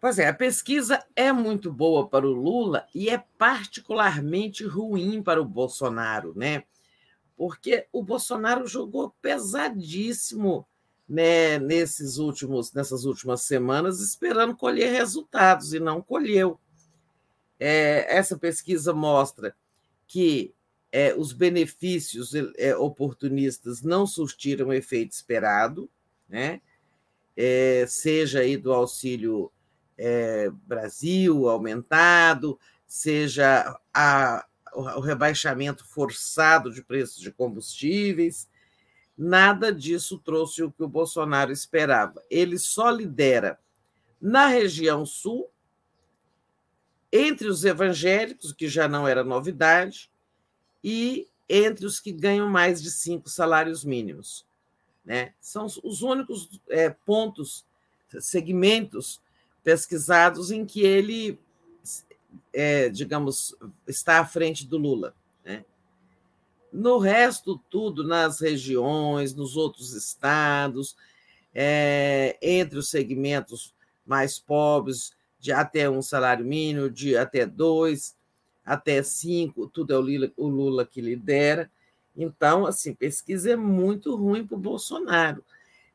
Pois 0.00 0.20
é, 0.20 0.28
a 0.28 0.34
pesquisa 0.34 1.04
é 1.16 1.32
muito 1.32 1.72
boa 1.72 2.06
para 2.06 2.24
o 2.24 2.32
Lula 2.32 2.86
e 2.94 3.08
é 3.08 3.24
particularmente 3.36 4.64
ruim 4.64 5.20
para 5.20 5.42
o 5.42 5.44
Bolsonaro, 5.44 6.32
né? 6.36 6.62
Porque 7.36 7.86
o 7.92 8.02
Bolsonaro 8.02 8.66
jogou 8.66 9.14
pesadíssimo 9.20 10.66
né, 11.08 11.58
nesses 11.58 12.18
últimos, 12.18 12.72
nessas 12.72 13.04
últimas 13.04 13.42
semanas, 13.42 14.00
esperando 14.00 14.56
colher 14.56 14.90
resultados 14.90 15.72
e 15.72 15.78
não 15.78 16.02
colheu. 16.02 16.58
É, 17.60 18.06
essa 18.16 18.36
pesquisa 18.36 18.92
mostra 18.92 19.54
que 20.06 20.54
é, 20.90 21.14
os 21.14 21.32
benefícios 21.32 22.32
é, 22.56 22.76
oportunistas 22.76 23.82
não 23.82 24.06
surtiram 24.06 24.68
o 24.68 24.72
efeito 24.72 25.12
esperado, 25.12 25.90
né? 26.28 26.60
É, 27.36 27.84
seja 27.86 28.40
aí 28.40 28.56
do 28.56 28.72
auxílio 28.72 29.52
é, 29.98 30.48
Brasil 30.66 31.48
aumentado, 31.48 32.58
seja 32.86 33.78
a, 33.92 34.46
o 34.76 35.00
rebaixamento 35.00 35.84
forçado 35.86 36.70
de 36.70 36.82
preços 36.82 37.20
de 37.20 37.32
combustíveis. 37.32 38.48
Nada 39.16 39.72
disso 39.72 40.18
trouxe 40.18 40.62
o 40.62 40.70
que 40.70 40.82
o 40.82 40.88
Bolsonaro 40.88 41.50
esperava. 41.50 42.22
Ele 42.30 42.58
só 42.58 42.90
lidera 42.90 43.58
na 44.20 44.46
região 44.46 45.06
sul, 45.06 45.50
entre 47.10 47.48
os 47.48 47.64
evangélicos, 47.64 48.52
que 48.52 48.68
já 48.68 48.86
não 48.86 49.08
era 49.08 49.24
novidade, 49.24 50.10
e 50.84 51.26
entre 51.48 51.86
os 51.86 51.98
que 51.98 52.12
ganham 52.12 52.48
mais 52.48 52.82
de 52.82 52.90
cinco 52.90 53.30
salários 53.30 53.84
mínimos. 53.84 54.46
Né? 55.04 55.32
São 55.40 55.64
os 55.64 56.02
únicos 56.02 56.60
é, 56.68 56.90
pontos, 56.90 57.64
segmentos 58.20 59.20
pesquisados 59.62 60.50
em 60.50 60.66
que 60.66 60.82
ele 60.82 61.38
é, 62.56 62.88
digamos, 62.88 63.54
está 63.86 64.18
à 64.18 64.24
frente 64.24 64.66
do 64.66 64.78
Lula. 64.78 65.14
Né? 65.44 65.62
No 66.72 66.96
resto, 66.96 67.60
tudo, 67.68 68.02
nas 68.02 68.40
regiões, 68.40 69.34
nos 69.34 69.58
outros 69.58 69.92
estados, 69.92 70.96
é, 71.54 72.38
entre 72.40 72.78
os 72.78 72.88
segmentos 72.88 73.74
mais 74.06 74.38
pobres, 74.38 75.12
de 75.38 75.52
até 75.52 75.88
um 75.88 76.00
salário 76.00 76.46
mínimo, 76.46 76.88
de 76.88 77.14
até 77.14 77.44
dois, 77.44 78.16
até 78.64 79.02
cinco, 79.02 79.68
tudo 79.68 79.92
é 79.92 79.98
o 79.98 80.00
Lula, 80.00 80.32
o 80.34 80.48
Lula 80.48 80.86
que 80.86 81.02
lidera. 81.02 81.70
Então, 82.16 82.64
assim, 82.64 82.94
pesquisa 82.94 83.52
é 83.52 83.56
muito 83.56 84.16
ruim 84.16 84.46
para 84.46 84.56
o 84.56 84.60
Bolsonaro. 84.60 85.44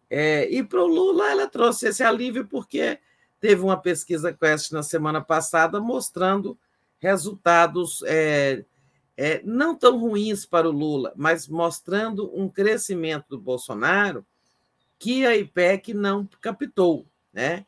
É, 0.08 0.48
e 0.48 0.64
para 0.64 0.84
o 0.84 0.88
Lula, 0.88 1.32
ela 1.32 1.48
trouxe 1.48 1.88
esse 1.88 2.04
alívio 2.04 2.46
porque 2.46 3.00
Teve 3.42 3.64
uma 3.64 3.76
pesquisa 3.76 4.32
Quest 4.32 4.72
na 4.72 4.84
semana 4.84 5.20
passada 5.20 5.82
mostrando 5.82 6.58
resultados 7.00 8.04
é, 8.06 8.64
é, 9.18 9.42
não 9.44 9.76
tão 9.76 10.00
ruins 10.00 10.46
para 10.46 10.70
o 10.70 10.72
Lula, 10.72 11.12
mas 11.16 11.48
mostrando 11.48 12.32
um 12.40 12.48
crescimento 12.48 13.26
do 13.30 13.40
Bolsonaro 13.40 14.24
que 15.00 15.26
a 15.26 15.36
IPEC 15.36 15.96
não 15.96 16.30
captou, 16.40 17.08
né? 17.34 17.66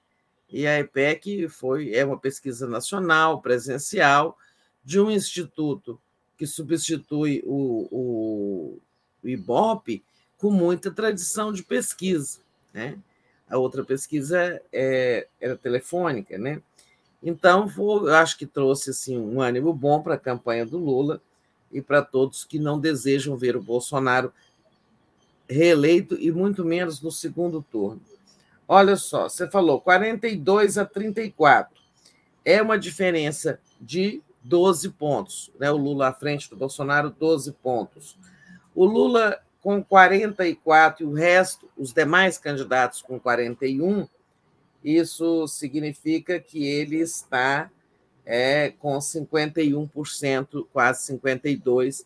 E 0.47 0.67
a 0.67 0.79
IPEC 0.79 1.49
foi 1.49 1.91
é 1.95 2.05
uma 2.05 2.19
pesquisa 2.19 2.67
nacional, 2.67 3.41
presencial, 3.41 4.37
de 4.85 4.99
um 4.99 5.09
instituto 5.09 5.99
que 6.37 6.45
substitui 6.45 7.41
o, 7.43 7.87
o, 7.89 8.79
o 9.23 9.27
IBOP 9.27 10.03
com 10.37 10.51
muita 10.51 10.91
tradição 10.91 11.51
de 11.51 11.63
pesquisa. 11.63 12.39
né? 12.71 12.99
A 13.53 13.57
outra 13.59 13.83
pesquisa 13.83 14.59
é, 14.71 15.27
era 15.39 15.55
telefônica, 15.55 16.39
né? 16.39 16.59
Então, 17.21 17.67
vou, 17.67 18.09
acho 18.09 18.35
que 18.35 18.47
trouxe 18.47 18.89
assim, 18.89 19.15
um 19.15 19.39
ânimo 19.39 19.71
bom 19.71 20.01
para 20.01 20.15
a 20.15 20.19
campanha 20.19 20.65
do 20.65 20.79
Lula 20.79 21.21
e 21.71 21.79
para 21.79 22.01
todos 22.01 22.43
que 22.43 22.57
não 22.57 22.79
desejam 22.79 23.37
ver 23.37 23.55
o 23.55 23.61
Bolsonaro 23.61 24.33
reeleito 25.47 26.15
e 26.19 26.31
muito 26.31 26.65
menos 26.65 26.99
no 26.99 27.11
segundo 27.11 27.61
turno. 27.61 28.01
Olha 28.67 28.95
só, 28.95 29.29
você 29.29 29.47
falou 29.47 29.79
42 29.79 30.79
a 30.79 30.85
34. 30.85 31.79
É 32.43 32.59
uma 32.59 32.79
diferença 32.79 33.59
de 33.79 34.19
12 34.43 34.89
pontos. 34.89 35.51
Né? 35.59 35.69
O 35.69 35.77
Lula 35.77 36.07
à 36.07 36.13
frente 36.13 36.49
do 36.49 36.55
Bolsonaro, 36.55 37.11
12 37.11 37.51
pontos. 37.51 38.17
O 38.73 38.83
Lula 38.83 39.39
com 39.63 39.81
44 39.81 41.03
e 41.03 41.07
o 41.07 41.13
resto, 41.13 41.69
os 41.77 41.93
demais 41.93 42.37
candidatos 42.37 43.01
com 43.01 43.17
41, 43.17 44.05
isso 44.83 45.47
significa 45.47 46.37
que 46.37 46.67
ele 46.67 46.97
está 46.97 47.71
é, 48.25 48.71
com 48.71 48.97
51%, 48.99 50.67
quase 50.71 51.13
52% 51.13 52.05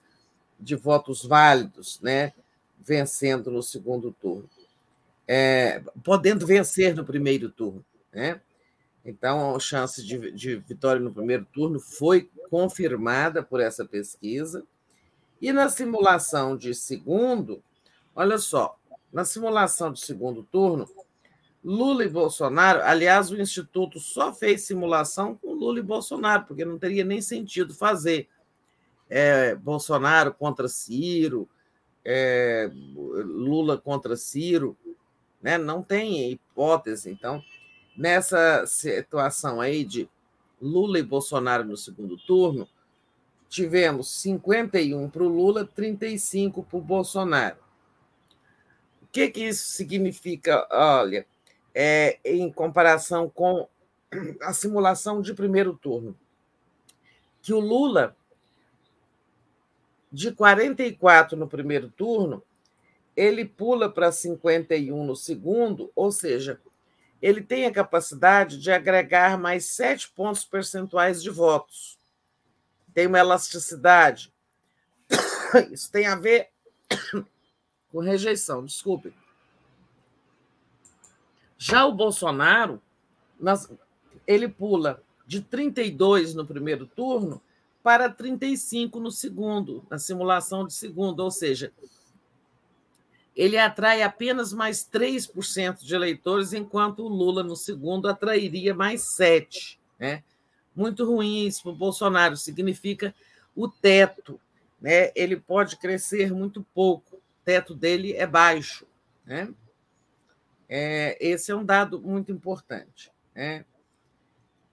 de 0.60 0.76
votos 0.76 1.26
válidos, 1.26 2.00
né? 2.02 2.34
vencendo 2.80 3.52
no 3.52 3.64
segundo 3.64 4.12
turno. 4.12 4.50
É, 5.28 5.82
podendo 6.04 6.46
vencer 6.46 6.96
no 6.96 7.04
primeiro 7.04 7.50
turno. 7.50 7.84
Né? 8.14 8.40
Então, 9.04 9.56
a 9.56 9.60
chance 9.60 10.04
de, 10.04 10.32
de 10.32 10.56
vitória 10.58 11.02
no 11.02 11.14
primeiro 11.14 11.46
turno 11.52 11.80
foi 11.80 12.30
confirmada 12.50 13.44
por 13.44 13.60
essa 13.60 13.84
pesquisa. 13.84 14.64
E 15.42 15.52
na 15.52 15.70
simulação 15.70 16.58
de 16.58 16.74
segundo, 16.74 17.64
olha 18.16 18.38
só, 18.38 18.78
na 19.12 19.24
simulação 19.24 19.92
de 19.92 20.00
segundo 20.00 20.44
turno, 20.44 20.88
Lula 21.64 22.06
e 22.06 22.10
Bolsonaro, 22.10 22.82
aliás, 22.84 23.30
o 23.30 23.40
Instituto 23.40 24.00
só 24.00 24.34
fez 24.34 24.64
simulação 24.64 25.36
com 25.36 25.54
Lula 25.54 25.80
e 25.80 25.84
Bolsonaro, 25.84 26.46
porque 26.46 26.64
não 26.64 26.80
teria 26.80 27.04
nem 27.04 27.22
sentido 27.22 27.74
fazer. 27.74 28.28
É, 29.10 29.56
Bolsonaro 29.56 30.34
contra 30.34 30.68
Ciro, 30.68 31.48
é, 32.06 32.70
Lula 32.94 33.78
contra 33.78 34.16
Ciro, 34.16 34.78
né? 35.42 35.58
não 35.58 35.84
tem 35.84 36.32
hipótese. 36.32 37.10
Então, 37.10 37.44
nessa 37.98 38.66
situação 38.66 39.60
aí 39.60 39.84
de 39.84 40.10
Lula 40.62 41.00
e 41.00 41.04
Bolsonaro 41.04 41.64
no 41.64 41.76
segundo 41.76 42.18
turno, 42.18 42.68
tivemos 43.50 44.10
51 44.22 45.10
para 45.10 45.24
o 45.24 45.28
Lula, 45.28 45.66
35 45.66 46.64
para 46.64 46.78
o 46.78 46.82
Bolsonaro. 46.82 47.58
O 49.02 49.08
que, 49.12 49.30
que 49.30 49.46
isso 49.46 49.72
significa? 49.72 50.68
Olha, 50.70 51.26
é, 51.74 52.20
em 52.26 52.52
comparação 52.52 53.30
com 53.30 53.68
a 54.42 54.54
simulação 54.54 55.22
de 55.22 55.34
primeiro 55.34 55.74
turno, 55.76 56.18
que 57.42 57.54
o 57.54 57.60
Lula, 57.60 58.16
de 60.12 60.32
44 60.32 61.38
no 61.38 61.48
primeiro 61.48 61.90
turno, 61.90 62.44
ele 63.16 63.46
pula 63.46 63.90
para 63.90 64.12
51 64.12 65.06
no 65.06 65.16
segundo, 65.16 65.92
ou 65.96 66.12
seja, 66.12 66.60
ele 67.22 67.42
tem 67.42 67.66
a 67.66 67.72
capacidade 67.72 68.60
de 68.60 68.72
agregar 68.72 69.40
mais 69.40 69.66
sete 69.66 70.10
pontos 70.10 70.46
percentuais 70.46 71.22
de 71.24 71.30
votos. 71.30 71.98
Tem 72.98 73.06
uma 73.06 73.20
elasticidade. 73.20 74.34
Isso 75.72 75.92
tem 75.92 76.08
a 76.08 76.16
ver 76.16 76.50
com 77.92 78.00
rejeição, 78.00 78.66
desculpe. 78.66 79.14
Já 81.60 81.86
o 81.86 81.94
Bolsonaro, 81.94 82.82
ele 84.26 84.48
pula 84.50 85.00
de 85.28 85.42
32 85.42 86.34
no 86.34 86.44
primeiro 86.44 86.88
turno 86.88 87.40
para 87.84 88.10
35 88.10 89.00
no 89.00 89.12
segundo, 89.12 89.86
na 89.92 90.00
simulação 90.00 90.66
de 90.66 90.74
segundo, 90.74 91.20
ou 91.20 91.30
seja, 91.30 91.72
ele 93.36 93.60
atrai 93.60 94.02
apenas 94.02 94.52
mais 94.52 94.80
3% 94.80 95.86
de 95.86 95.94
eleitores, 95.94 96.52
enquanto 96.52 97.04
o 97.04 97.08
Lula, 97.08 97.44
no 97.44 97.56
segundo, 97.56 98.08
atrairia 98.08 98.74
mais 98.74 99.04
7%. 99.04 99.78
Né? 100.00 100.24
Muito 100.78 101.04
ruim 101.06 101.48
isso 101.48 101.64
para 101.64 101.72
o 101.72 101.76
Bolsonaro, 101.76 102.38
significa 102.38 103.14
o 103.56 103.68
teto. 103.68 104.40
Né? 104.80 105.12
Ele 105.16 105.36
pode 105.36 105.76
crescer 105.78 106.32
muito 106.32 106.64
pouco, 106.72 107.16
o 107.16 107.22
teto 107.44 107.74
dele 107.74 108.14
é 108.14 108.28
baixo. 108.28 108.86
Né? 109.26 109.52
É, 110.70 111.18
esse 111.20 111.52
é 111.52 111.56
um 111.56 111.66
dado 111.66 112.00
muito 112.00 112.32
importante. 112.32 113.12
Né? 113.34 113.66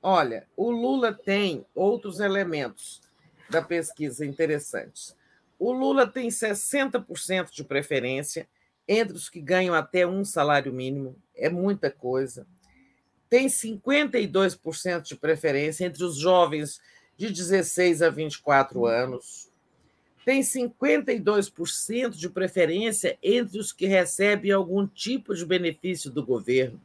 Olha, 0.02 0.46
o 0.54 0.70
Lula 0.70 1.14
tem 1.14 1.64
outros 1.74 2.20
elementos 2.20 3.00
da 3.48 3.62
pesquisa 3.62 4.26
interessantes. 4.26 5.16
O 5.58 5.72
Lula 5.72 6.06
tem 6.06 6.28
60% 6.28 7.50
de 7.50 7.64
preferência 7.64 8.46
entre 8.86 9.16
os 9.16 9.30
que 9.30 9.40
ganham 9.40 9.74
até 9.74 10.06
um 10.06 10.22
salário 10.22 10.70
mínimo, 10.70 11.16
é 11.34 11.48
muita 11.48 11.90
coisa. 11.90 12.46
Tem 13.34 13.48
52% 13.48 15.02
de 15.02 15.16
preferência 15.16 15.84
entre 15.84 16.04
os 16.04 16.16
jovens 16.16 16.80
de 17.16 17.32
16 17.32 18.00
a 18.00 18.08
24 18.08 18.86
anos. 18.86 19.50
Tem 20.24 20.40
52% 20.40 22.10
de 22.10 22.28
preferência 22.28 23.18
entre 23.20 23.58
os 23.58 23.72
que 23.72 23.86
recebem 23.86 24.52
algum 24.52 24.86
tipo 24.86 25.34
de 25.34 25.44
benefício 25.44 26.12
do 26.12 26.24
governo. 26.24 26.80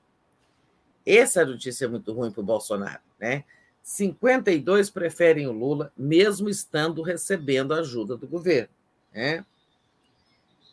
Essa 1.05 1.45
notícia 1.45 1.85
é 1.85 1.87
muito 1.87 2.11
ruim 2.13 2.31
para 2.31 2.41
o 2.41 2.43
Bolsonaro, 2.43 3.03
né? 3.19 3.43
52 3.83 4.89
preferem 4.89 5.45
o 5.45 5.51
Lula, 5.51 5.93
mesmo 5.95 6.49
estando 6.49 7.03
recebendo 7.03 7.75
ajuda 7.75 8.17
do 8.17 8.27
governo. 8.27 8.73
Né? 9.13 9.45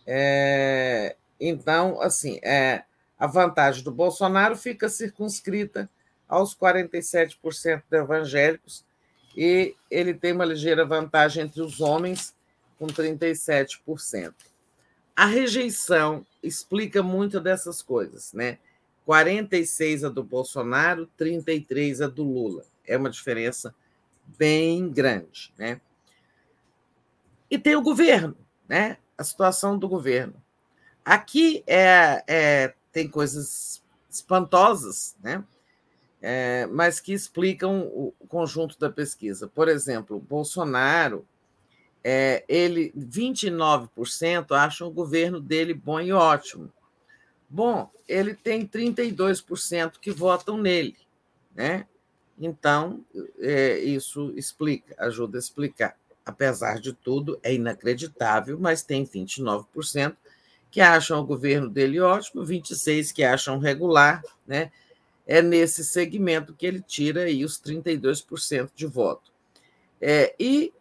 É, 0.07 1.17
então, 1.39 2.01
assim, 2.01 2.41
é, 2.43 2.85
a 3.19 3.27
vantagem 3.27 3.83
do 3.83 3.91
Bolsonaro 3.91 4.57
fica 4.57 4.89
circunscrita 4.89 5.89
aos 6.29 6.55
47% 6.57 7.83
de 7.89 7.97
evangélicos 7.97 8.85
e 9.37 9.75
ele 9.91 10.15
tem 10.15 10.33
uma 10.33 10.45
ligeira 10.45 10.85
vantagem 10.85 11.45
entre 11.45 11.61
os 11.61 11.81
homens, 11.81 12.35
com 12.79 12.87
37%. 12.87 14.35
A 15.15 15.27
rejeição 15.27 16.27
explica 16.43 17.03
muito 17.03 17.41
dessas 17.41 17.83
coisas, 17.83 18.33
né? 18.33 18.59
46 19.05 20.05
a 20.05 20.09
do 20.09 20.23
Bolsonaro, 20.23 21.07
33 21.17 22.03
a 22.03 22.07
do 22.07 22.25
Lula. 22.25 22.65
É 22.87 22.97
uma 22.97 23.09
diferença 23.09 23.75
bem 24.39 24.91
grande, 24.91 25.53
né? 25.57 25.81
E 27.51 27.59
tem 27.59 27.77
o 27.77 27.83
governo, 27.83 28.37
né? 28.69 28.99
A 29.17 29.25
situação 29.25 29.79
do 29.79 29.89
governo. 29.89 30.35
Aqui 31.05 31.63
é, 31.67 32.25
é 32.27 32.75
tem 32.97 33.07
coisas 33.07 33.83
espantosas, 34.09 35.15
né? 35.23 35.45
É, 36.23 36.65
mas 36.65 36.99
que 36.99 37.13
explicam 37.13 37.83
o 37.83 38.15
conjunto 38.27 38.79
da 38.79 38.89
pesquisa. 38.89 39.47
Por 39.47 39.69
exemplo, 39.69 40.19
Bolsonaro, 40.19 41.27
é, 42.03 42.43
ele 42.49 42.95
29% 42.97 44.53
acham 44.53 44.89
o 44.89 44.91
governo 44.91 45.43
dele 45.43 45.75
bom 45.75 46.01
e 46.01 46.11
ótimo. 46.11 46.73
Bom, 47.51 47.91
ele 48.09 48.33
tem 48.33 48.67
32% 48.67 49.99
que 50.01 50.11
votam 50.11 50.57
nele, 50.57 50.97
né? 51.55 51.87
Então, 52.39 53.05
é, 53.39 53.79
isso 53.79 54.33
explica, 54.35 54.95
ajuda 54.99 55.37
a 55.37 55.41
explicar. 55.41 55.99
Apesar 56.25 56.81
de 56.81 56.95
tudo, 56.95 57.39
é 57.43 57.53
inacreditável, 57.53 58.59
mas 58.59 58.83
tem 58.83 59.05
29% 59.05 60.17
que 60.77 60.83
acham 60.83 61.21
o 61.21 61.25
governo 61.25 61.71
dele 61.71 61.99
ótimo, 62.01 62.45
26% 62.45 63.15
que 63.15 63.25
acham 63.25 63.59
regular, 63.59 64.23
né? 64.47 64.71
É 65.27 65.41
nesse 65.41 65.83
segmento 65.83 66.53
que 66.53 66.67
ele 66.67 66.83
tira 66.83 67.23
aí 67.23 67.47
os 67.47 67.59
32% 67.59 68.69
de 68.77 68.85
voto. 68.85 69.33
É, 69.99 70.35
e 70.39 70.75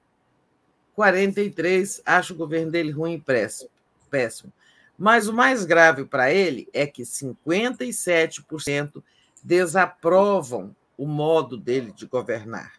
43% 0.97 2.01
acham 2.05 2.35
o 2.35 2.37
governo 2.37 2.71
dele 2.73 2.91
ruim 2.91 3.13
e 3.13 3.71
péssimo. 4.11 4.51
Mas 4.99 5.29
o 5.29 5.33
mais 5.33 5.63
grave 5.63 6.03
para 6.03 6.29
ele 6.29 6.67
é 6.73 6.85
que 6.85 7.03
57% 7.03 9.01
desaprovam 9.41 10.75
o 10.97 11.07
modo 11.07 11.55
dele 11.55 11.93
de 11.93 12.05
governar. 12.05 12.73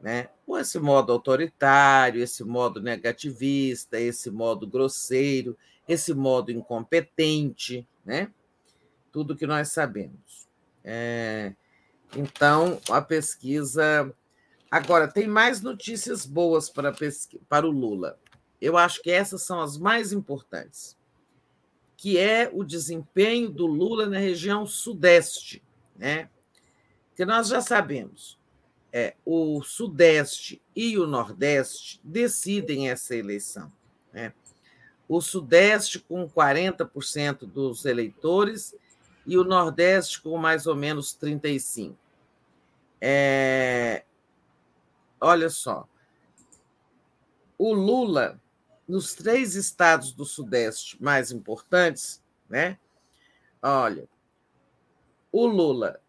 Né? 0.00 0.28
Ou 0.46 0.60
esse 0.60 0.78
modo 0.78 1.12
autoritário, 1.12 2.22
esse 2.22 2.44
modo 2.44 2.80
negativista, 2.80 3.98
esse 3.98 4.30
modo 4.30 4.64
grosseiro, 4.64 5.58
esse 5.92 6.14
modo 6.14 6.50
incompetente, 6.50 7.86
né? 8.04 8.32
tudo 9.12 9.36
que 9.36 9.46
nós 9.46 9.72
sabemos. 9.72 10.48
É... 10.84 11.54
Então, 12.16 12.80
a 12.90 13.00
pesquisa. 13.00 14.12
Agora, 14.70 15.08
tem 15.08 15.26
mais 15.26 15.60
notícias 15.60 16.26
boas 16.26 16.68
para, 16.70 16.92
pesqu... 16.92 17.40
para 17.48 17.66
o 17.66 17.70
Lula. 17.70 18.18
Eu 18.60 18.76
acho 18.76 19.02
que 19.02 19.10
essas 19.10 19.42
são 19.42 19.60
as 19.60 19.78
mais 19.78 20.12
importantes 20.12 20.98
que 22.00 22.16
é 22.16 22.50
o 22.50 22.64
desempenho 22.64 23.50
do 23.50 23.66
Lula 23.66 24.06
na 24.06 24.16
região 24.16 24.64
sudeste, 24.64 25.62
né? 25.94 26.30
Que 27.14 27.26
nós 27.26 27.48
já 27.48 27.60
sabemos, 27.60 28.38
é, 28.90 29.14
o 29.22 29.62
sudeste 29.62 30.62
e 30.74 30.96
o 30.96 31.06
nordeste 31.06 32.00
decidem 32.02 32.88
essa 32.88 33.14
eleição, 33.14 33.70
né? 34.14 34.32
O 35.10 35.20
sudeste 35.20 35.98
com 35.98 36.30
40% 36.30 37.38
dos 37.40 37.84
eleitores 37.84 38.76
e 39.26 39.36
o 39.36 39.42
nordeste 39.42 40.22
com 40.22 40.38
mais 40.38 40.68
ou 40.68 40.76
menos 40.76 41.12
35. 41.14 41.98
É, 43.00 44.04
olha 45.20 45.50
só, 45.50 45.88
o 47.58 47.72
Lula 47.72 48.40
nos 48.86 49.12
três 49.12 49.56
estados 49.56 50.12
do 50.12 50.24
Sudeste 50.24 50.96
mais 51.02 51.32
importantes, 51.32 52.22
né? 52.48 52.78
Olha, 53.60 54.08
o 55.32 55.44
Lula 55.44 56.00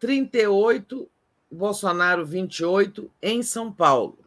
38, 0.00 1.08
Bolsonaro 1.48 2.26
28 2.26 3.08
em 3.22 3.44
São 3.44 3.72
Paulo. 3.72 4.18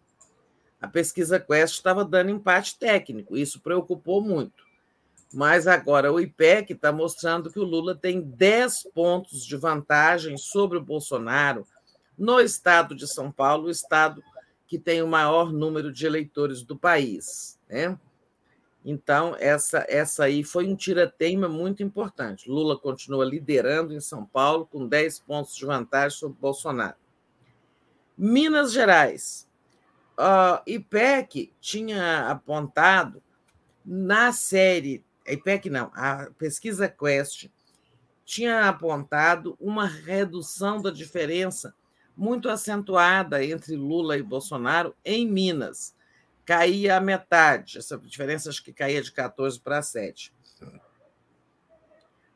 A 0.84 0.88
pesquisa 0.90 1.40
Quest 1.40 1.76
estava 1.76 2.04
dando 2.04 2.30
empate 2.30 2.78
técnico, 2.78 3.38
isso 3.38 3.62
preocupou 3.62 4.22
muito. 4.22 4.66
Mas 5.34 5.66
agora 5.66 6.12
o 6.12 6.20
IPEC 6.20 6.74
está 6.74 6.92
mostrando 6.92 7.50
que 7.50 7.58
o 7.58 7.64
Lula 7.64 7.96
tem 7.96 8.20
10 8.20 8.90
pontos 8.94 9.46
de 9.46 9.56
vantagem 9.56 10.36
sobre 10.38 10.78
o 10.78 10.84
Bolsonaro 10.84 11.66
no 12.18 12.38
estado 12.42 12.94
de 12.94 13.08
São 13.08 13.32
Paulo, 13.32 13.68
o 13.68 13.72
estado 13.72 14.22
que 14.68 14.78
tem 14.78 15.02
o 15.02 15.08
maior 15.08 15.54
número 15.54 15.90
de 15.90 16.06
eleitores 16.06 16.62
do 16.64 16.78
país. 16.78 17.58
Né? 17.70 17.98
Então, 18.84 19.38
essa, 19.40 19.86
essa 19.88 20.26
aí 20.26 20.44
foi 20.44 20.68
um 20.68 20.76
tirateima 20.76 21.48
muito 21.48 21.82
importante. 21.82 22.50
Lula 22.50 22.78
continua 22.78 23.24
liderando 23.24 23.94
em 23.94 24.02
São 24.02 24.26
Paulo, 24.26 24.68
com 24.70 24.86
10 24.86 25.20
pontos 25.22 25.56
de 25.56 25.66
vantagem 25.66 26.20
sobre 26.20 26.38
Bolsonaro. 26.42 26.98
Minas 28.18 28.74
Gerais. 28.74 29.48
Uh, 30.18 30.62
IPEC 30.68 31.52
tinha 31.60 32.30
apontado 32.30 33.22
na 33.84 34.32
série, 34.32 35.04
IPEC 35.28 35.70
não, 35.70 35.92
a 35.96 36.30
pesquisa 36.38 36.88
Quest 36.88 37.50
tinha 38.24 38.70
apontado 38.70 39.58
uma 39.60 39.86
redução 39.86 40.82
da 40.82 40.92
diferença 40.92 41.76
muito 42.16 42.48
acentuada 42.48 43.44
entre 43.44 43.76
Lula 43.76 44.18
e 44.18 44.24
Bolsonaro 44.24 44.96
em 45.04 45.28
Minas. 45.28 45.96
Caía 46.46 46.98
a 46.98 47.02
metade, 47.02 47.78
essa 47.78 47.98
diferença 47.98 48.50
acho 48.50 48.64
que 48.64 48.74
caía 48.74 49.02
de 49.02 49.12
14 49.12 49.60
para 49.60 49.82
7. 49.82 50.34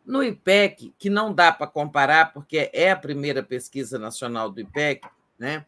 No 0.06 0.24
IPEC, 0.24 0.94
que 0.98 1.10
não 1.10 1.34
dá 1.34 1.52
para 1.52 1.68
comparar, 1.68 2.34
porque 2.34 2.70
é 2.74 2.91
a 2.91 2.95
primeira 2.95 3.44
pesquisa 3.44 3.99
nacional 3.99 4.49
do 4.49 4.62
IPEC, 4.62 5.08
né, 5.38 5.66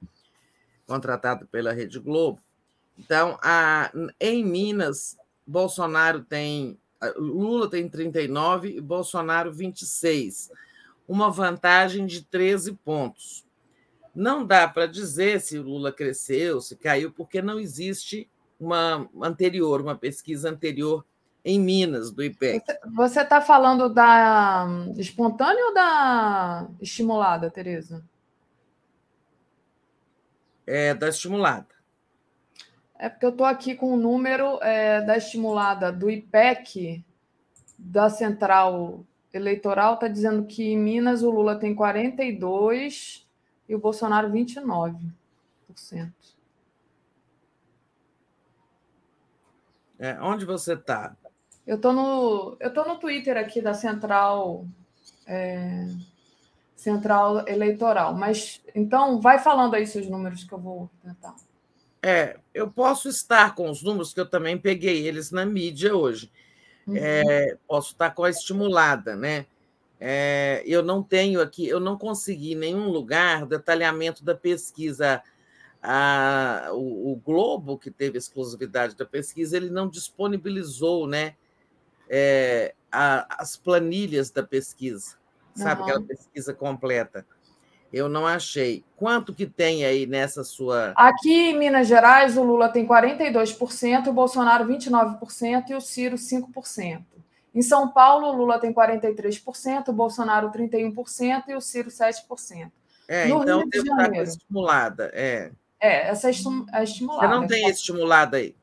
contratada 0.90 1.48
pela 1.52 1.72
Rede 1.72 2.00
Globo. 2.00 2.42
Então, 2.98 3.38
a, 3.44 3.92
em 4.20 4.44
Minas, 4.44 5.16
Bolsonaro 5.46 6.22
tem. 6.22 6.78
Lula 7.16 7.70
tem 7.70 7.88
39 7.88 8.76
e 8.76 8.82
Bolsonaro 8.82 9.54
26, 9.54 10.52
uma 11.08 11.32
vantagem 11.32 12.06
de 12.06 12.26
13 12.26 12.74
pontos. 12.74 13.46
Não 14.14 14.46
dá 14.46 14.68
para 14.68 14.86
dizer 14.86 15.40
se 15.40 15.58
Lula 15.58 15.94
cresceu, 15.94 16.60
se 16.60 16.76
caiu, 16.76 17.10
porque 17.10 17.42
não 17.42 17.58
existe 17.58 18.30
uma 18.60 19.08
anterior, 19.22 19.80
uma 19.80 19.96
pesquisa 19.96 20.50
anterior 20.50 21.06
em 21.46 21.58
Minas, 21.58 22.12
do 22.12 22.22
IPEC. 22.22 22.66
Você 22.98 23.22
está 23.22 23.40
falando 23.40 23.88
da 23.88 24.68
espontânea 24.98 25.68
ou 25.68 25.74
da 25.74 26.68
estimulada, 26.82 27.50
Tereza? 27.50 28.04
É 30.72 30.94
da 30.94 31.10
estimulada. 31.10 31.66
É 33.00 33.10
porque 33.10 33.26
eu 33.26 33.32
estou 33.32 33.46
aqui 33.46 33.74
com 33.74 33.92
o 33.92 33.98
número 33.98 34.60
é, 34.62 35.02
da 35.02 35.18
estimulada 35.18 35.92
do 35.92 36.12
IPEC, 36.12 37.04
da 37.76 38.08
Central 38.08 39.04
Eleitoral, 39.34 39.96
está 39.96 40.08
dizendo 40.08 40.46
que 40.46 40.74
em 40.74 40.78
Minas 40.78 41.24
o 41.24 41.32
Lula 41.32 41.56
tem 41.58 41.74
42 41.74 43.28
e 43.68 43.74
o 43.74 43.80
Bolsonaro 43.80 44.30
29%. 44.30 45.02
É, 49.98 50.22
onde 50.22 50.46
você 50.46 50.74
está? 50.74 51.18
Eu 51.66 51.78
estou 51.78 51.94
no, 51.94 52.58
eu 52.60 52.72
tô 52.72 52.86
no 52.86 53.00
Twitter 53.00 53.38
aqui 53.38 53.60
da 53.60 53.74
Central 53.74 54.68
é, 55.26 55.88
Central 56.80 57.46
Eleitoral, 57.46 58.16
mas 58.16 58.62
então 58.74 59.20
vai 59.20 59.38
falando 59.38 59.74
aí 59.74 59.86
seus 59.86 60.08
números 60.08 60.46
que 60.46 60.54
eu 60.54 60.58
vou 60.58 60.90
tentar. 61.04 61.36
É, 62.02 62.40
eu 62.54 62.72
posso 62.72 63.10
estar 63.10 63.54
com 63.54 63.70
os 63.70 63.84
números 63.84 64.14
que 64.14 64.20
eu 64.22 64.26
também 64.26 64.58
peguei 64.58 65.06
eles 65.06 65.30
na 65.30 65.46
mídia 65.46 65.94
hoje. 65.94 66.32
Uhum. 66.88 66.96
É, 66.96 67.58
posso 67.68 67.92
estar 67.92 68.12
com 68.12 68.24
a 68.24 68.30
estimulada, 68.30 69.18
né? 69.18 69.46
É, 70.00 70.64
eu 70.66 70.82
não 70.82 71.04
tenho 71.04 71.42
aqui, 71.42 71.68
eu 71.68 71.82
não 71.82 71.98
consegui 71.98 72.54
em 72.54 72.56
nenhum 72.56 72.88
lugar 72.88 73.46
detalhamento 73.46 74.24
da 74.24 74.34
pesquisa. 74.34 75.22
A, 75.84 76.70
o, 76.72 77.12
o, 77.12 77.16
Globo, 77.18 77.78
que 77.78 77.92
teve 77.92 78.18
exclusividade 78.18 78.96
da 78.96 79.06
pesquisa, 79.06 79.58
ele 79.58 79.70
não 79.70 79.90
disponibilizou 79.90 81.08
né, 81.08 81.36
é, 82.10 82.74
a, 82.90 83.42
as 83.42 83.58
planilhas 83.58 84.32
da 84.32 84.44
pesquisa, 84.44 85.18
sabe, 85.56 85.82
uhum. 85.82 85.88
aquela 85.88 86.06
pesquisa 86.06 86.54
completa. 86.54 87.26
Eu 87.92 88.08
não 88.08 88.28
achei. 88.28 88.84
Quanto 88.96 89.34
que 89.34 89.48
tem 89.48 89.84
aí 89.84 90.06
nessa 90.06 90.44
sua. 90.44 90.94
Aqui 90.96 91.50
em 91.50 91.58
Minas 91.58 91.88
Gerais, 91.88 92.38
o 92.38 92.44
Lula 92.44 92.70
tem 92.70 92.88
42%, 92.88 94.08
o 94.08 94.14
Bolsonaro 94.14 94.66
29% 94.66 95.70
e 95.70 95.76
o 95.76 95.82
Ciro 95.82 96.16
5%. 96.16 97.04
Em 97.54 97.62
São 97.64 97.90
Paulo, 97.90 98.28
o 98.28 98.32
Lula 98.32 98.60
tem 98.60 98.72
43%, 98.72 99.88
o 99.88 99.94
Bolsonaro 99.94 100.52
31% 100.52 101.44
e 101.48 101.56
o 101.56 101.62
Ciro 101.62 101.90
7%. 101.90 102.72
É, 103.08 103.26
no 103.26 103.42
então 103.42 103.60
Rio 103.62 103.70
de 103.70 103.86
Janeiro, 103.88 104.24
estimulada. 104.24 105.10
É. 105.16 105.52
é, 105.80 106.10
essa 106.10 106.28
é 106.28 106.34
a 106.72 106.84
estimulada. 106.84 107.28
Você 107.28 107.34
não 107.34 107.48
tem 107.48 107.68
estimulada 107.68 108.38
aí? 108.38 108.56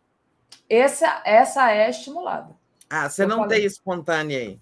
Essa, 0.71 1.21
essa 1.25 1.73
é 1.73 1.91
estimulada. 1.91 2.55
Ah, 2.89 3.09
você 3.09 3.25
eu 3.25 3.29
não 3.29 3.39
falei. 3.39 3.59
tem 3.59 3.67
espontânea 3.67 4.39
aí? 4.39 4.61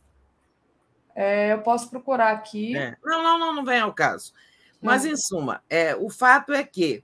É, 1.14 1.52
eu 1.52 1.62
posso 1.62 1.88
procurar 1.88 2.32
aqui. 2.32 2.76
É. 2.76 2.96
Não, 3.04 3.22
não, 3.22 3.38
não, 3.38 3.54
não 3.54 3.64
vem 3.64 3.80
ao 3.80 3.92
caso. 3.92 4.32
Mas, 4.80 5.06
em 5.06 5.16
suma, 5.16 5.62
é, 5.70 5.96
o 5.96 6.10
fato 6.10 6.52
é 6.52 6.62
que 6.62 7.02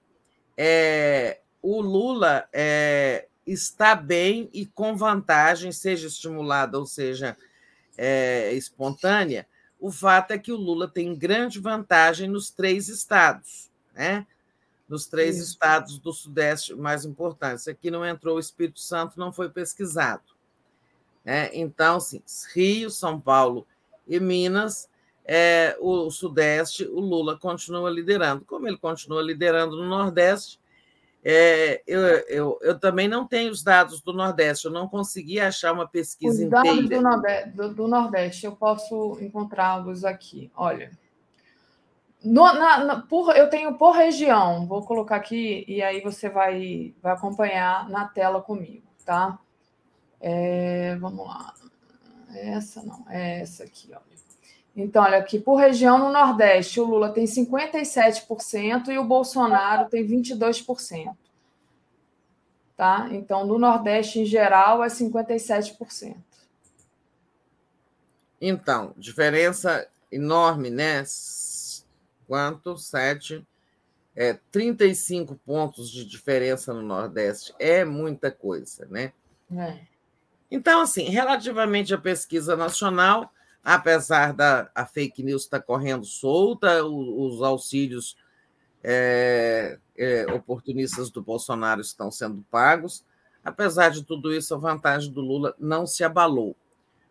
é, 0.55 1.39
o 1.61 1.81
Lula 1.81 2.47
é, 2.53 3.27
está 3.45 3.95
bem 3.95 4.49
e 4.53 4.67
com 4.67 4.95
vantagem, 4.95 5.71
seja 5.71 6.07
estimulada 6.07 6.77
ou 6.77 6.85
seja 6.85 7.35
é, 7.97 8.53
espontânea, 8.53 9.47
o 9.79 9.91
fato 9.91 10.31
é 10.31 10.37
que 10.37 10.51
o 10.51 10.57
Lula 10.57 10.87
tem 10.87 11.17
grande 11.17 11.59
vantagem 11.59 12.29
nos 12.29 12.51
três 12.51 12.87
estados, 12.87 13.71
né? 13.95 14.27
nos 14.87 15.07
três 15.07 15.37
Isso. 15.37 15.51
estados 15.53 15.97
do 15.97 16.11
Sudeste 16.11 16.75
mais 16.75 17.05
importantes. 17.05 17.67
Aqui 17.67 17.89
não 17.89 18.05
entrou 18.05 18.35
o 18.35 18.39
Espírito 18.39 18.79
Santo, 18.79 19.17
não 19.17 19.31
foi 19.31 19.49
pesquisado. 19.49 20.23
Né? 21.23 21.49
Então, 21.53 21.99
sim, 21.99 22.21
Rio, 22.53 22.91
São 22.91 23.19
Paulo 23.19 23.65
e 24.11 24.19
Minas, 24.19 24.89
é, 25.23 25.77
o 25.79 26.11
Sudeste, 26.11 26.83
o 26.83 26.99
Lula 26.99 27.39
continua 27.39 27.89
liderando. 27.89 28.43
Como 28.43 28.67
ele 28.67 28.77
continua 28.77 29.21
liderando 29.21 29.77
no 29.77 29.87
Nordeste, 29.87 30.59
é, 31.23 31.81
eu, 31.87 32.01
eu, 32.01 32.59
eu, 32.61 32.79
também 32.79 33.07
não 33.07 33.25
tenho 33.25 33.51
os 33.51 33.63
dados 33.63 34.01
do 34.01 34.11
Nordeste, 34.11 34.65
eu 34.65 34.71
não 34.71 34.87
consegui 34.87 35.39
achar 35.39 35.71
uma 35.71 35.87
pesquisa 35.87 36.43
os 36.43 36.49
dados 36.49 36.71
inteira. 36.71 36.97
Do 36.97 37.01
Nordeste, 37.01 37.49
do, 37.51 37.73
do 37.73 37.87
Nordeste 37.87 38.45
eu 38.45 38.51
posso 38.51 39.17
encontrá-los 39.21 40.03
aqui. 40.03 40.51
Olha, 40.53 40.91
no, 42.21 42.43
na, 42.53 42.83
na, 42.83 43.01
por, 43.01 43.33
eu 43.37 43.49
tenho 43.49 43.77
por 43.77 43.91
região, 43.91 44.67
vou 44.67 44.83
colocar 44.83 45.15
aqui 45.15 45.63
e 45.67 45.81
aí 45.81 46.01
você 46.01 46.27
vai, 46.27 46.93
vai 47.01 47.13
acompanhar 47.13 47.87
na 47.89 48.05
tela 48.07 48.41
comigo, 48.41 48.87
tá? 49.05 49.39
É, 50.19 50.97
vamos 50.97 51.25
lá. 51.25 51.53
Essa 52.33 52.81
não, 52.83 53.05
é 53.09 53.41
essa 53.41 53.63
aqui, 53.63 53.89
olha. 53.91 54.11
Então, 54.75 55.03
olha 55.03 55.17
aqui, 55.17 55.37
por 55.37 55.55
região 55.55 55.97
no 55.97 56.11
Nordeste, 56.11 56.79
o 56.79 56.85
Lula 56.85 57.09
tem 57.09 57.25
57% 57.25 58.87
e 58.87 58.97
o 58.97 59.03
Bolsonaro 59.03 59.89
tem 59.89 60.05
22%. 60.07 61.13
Tá? 62.77 63.09
Então, 63.11 63.45
no 63.45 63.59
Nordeste, 63.59 64.21
em 64.21 64.25
geral, 64.25 64.83
é 64.83 64.87
57%. 64.87 66.15
Então, 68.39 68.93
diferença 68.97 69.87
enorme, 70.11 70.69
né? 70.69 71.03
Quanto? 72.25 72.77
7. 72.77 73.45
É, 74.15 74.33
35 74.51 75.35
pontos 75.45 75.91
de 75.91 76.03
diferença 76.05 76.73
no 76.73 76.81
Nordeste. 76.81 77.53
É 77.59 77.85
muita 77.85 78.31
coisa, 78.31 78.87
né? 78.89 79.13
É. 79.53 79.90
Então, 80.51 80.81
assim, 80.81 81.05
relativamente 81.05 81.93
à 81.93 81.97
pesquisa 81.97 82.57
nacional, 82.57 83.31
apesar 83.63 84.33
da 84.33 84.69
a 84.75 84.85
fake 84.85 85.23
news 85.23 85.43
estar 85.43 85.59
tá 85.59 85.65
correndo 85.65 86.05
solta, 86.05 86.83
os, 86.83 87.35
os 87.37 87.41
auxílios 87.41 88.17
é, 88.83 89.79
é, 89.97 90.25
oportunistas 90.33 91.09
do 91.09 91.21
Bolsonaro 91.21 91.79
estão 91.79 92.11
sendo 92.11 92.45
pagos, 92.51 93.05
apesar 93.43 93.89
de 93.89 94.03
tudo 94.03 94.33
isso, 94.33 94.53
a 94.53 94.57
vantagem 94.57 95.11
do 95.11 95.21
Lula 95.21 95.55
não 95.57 95.87
se 95.87 96.03
abalou. 96.03 96.55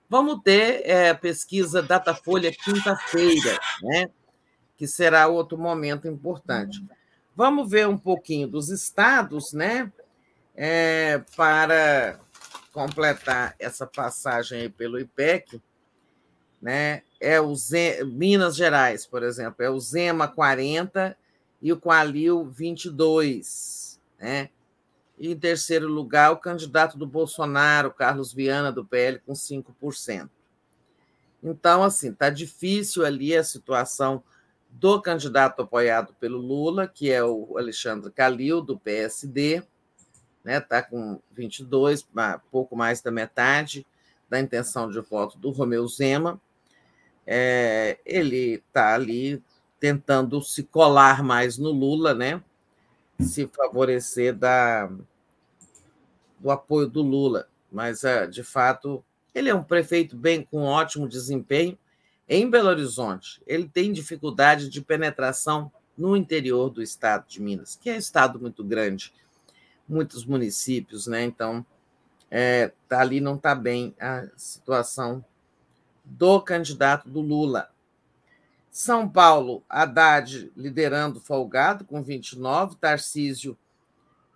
Vamos 0.09 0.43
ter 0.43 0.83
é, 0.85 1.15
pesquisa 1.15 1.81
Datafolha 1.81 2.52
quinta-feira, 2.52 3.59
né? 3.83 4.10
que 4.77 4.86
será 4.86 5.28
outro 5.28 5.57
momento 5.57 6.09
importante. 6.09 6.85
Vamos 7.36 7.70
ver 7.70 7.86
um 7.86 7.97
pouquinho 7.97 8.49
dos 8.49 8.70
estados, 8.70 9.52
né? 9.52 9.93
É, 10.57 11.23
para 11.36 12.19
completar 12.73 13.55
essa 13.58 13.86
passagem 13.86 14.70
pelo 14.70 14.99
IPEC, 14.99 15.60
né, 16.60 17.02
é 17.18 17.40
o 17.40 17.55
Zema, 17.55 18.05
Minas 18.10 18.57
Gerais, 18.57 19.07
por 19.07 19.23
exemplo, 19.23 19.65
é 19.65 19.70
o 19.70 19.81
Zema 19.81 20.28
40 20.28 21.16
e 21.60 21.73
o 21.73 21.81
Qualil 21.81 22.44
22, 22.44 24.00
né? 24.18 24.50
E 25.18 25.32
em 25.32 25.39
terceiro 25.39 25.86
lugar, 25.86 26.32
o 26.32 26.39
candidato 26.39 26.97
do 26.97 27.07
Bolsonaro, 27.07 27.90
Carlos 27.90 28.32
Viana, 28.32 28.73
do 28.73 28.84
PL, 28.84 29.18
com 29.18 29.34
5%. 29.34 30.31
Então, 31.42 31.82
assim, 31.82 32.10
está 32.10 32.31
difícil 32.31 33.05
ali 33.05 33.36
a 33.36 33.44
situação 33.44 34.23
do 34.70 35.00
candidato 35.00 35.62
apoiado 35.62 36.15
pelo 36.15 36.39
Lula, 36.39 36.86
que 36.86 37.10
é 37.10 37.23
o 37.23 37.58
Alexandre 37.58 38.10
Calil, 38.10 38.62
do 38.62 38.78
PSD, 38.78 39.62
né? 40.44 40.59
Está 40.59 40.83
com 40.83 41.20
22, 41.33 42.07
pouco 42.51 42.77
mais 42.77 43.01
da 43.01 43.10
metade 43.10 43.86
da 44.31 44.39
intenção 44.39 44.89
de 44.89 45.01
voto 45.01 45.36
do 45.36 45.51
Romeu 45.51 45.86
Zema. 45.89 46.41
É, 47.27 47.99
ele 48.07 48.62
está 48.67 48.94
ali 48.94 49.43
tentando 49.81 50.41
se 50.41 50.62
colar 50.62 51.23
mais 51.23 51.59
no 51.59 51.70
Lula, 51.70 52.15
né? 52.15 52.43
Se 53.19 53.49
favorecer 53.49 54.35
da, 54.35 54.89
do 56.39 56.51
apoio 56.51 56.86
do 56.86 57.02
Lula. 57.02 57.49
Mas, 57.70 58.05
é, 58.05 58.27
de 58.27 58.43
fato, 58.43 59.05
ele 59.35 59.49
é 59.49 59.55
um 59.55 59.62
prefeito 59.62 60.17
bem 60.17 60.43
com 60.43 60.62
ótimo 60.62 61.09
desempenho 61.09 61.77
em 62.28 62.49
Belo 62.49 62.69
Horizonte. 62.69 63.43
Ele 63.47 63.69
tem 63.69 63.93
dificuldade 63.93 64.69
de 64.69 64.81
penetração 64.81 65.73
no 65.99 66.17
interior 66.17 66.70
do 66.70 66.83
estado 66.83 67.27
de 67.28 67.43
Minas, 67.43 67.77
que 67.77 67.91
é 67.91 67.94
um 67.94 67.99
estado 67.99 68.41
muito 68.41 68.65
grande 68.65 69.12
muitos 69.91 70.25
municípios, 70.25 71.07
né? 71.07 71.25
Então, 71.25 71.67
é, 72.31 72.73
tá 72.89 73.01
ali 73.01 73.20
não 73.20 73.35
está 73.35 73.55
bem 73.55 73.94
a 73.99 74.27
situação 74.36 75.25
do 76.05 76.41
candidato 76.41 77.09
do 77.09 77.20
Lula. 77.20 77.70
São 78.70 79.09
Paulo, 79.09 79.65
Haddad 79.69 80.52
liderando 80.57 81.20
folgado 81.20 81.85
com 81.85 82.02
29, 82.02 82.77
Tarcísio 82.77 83.59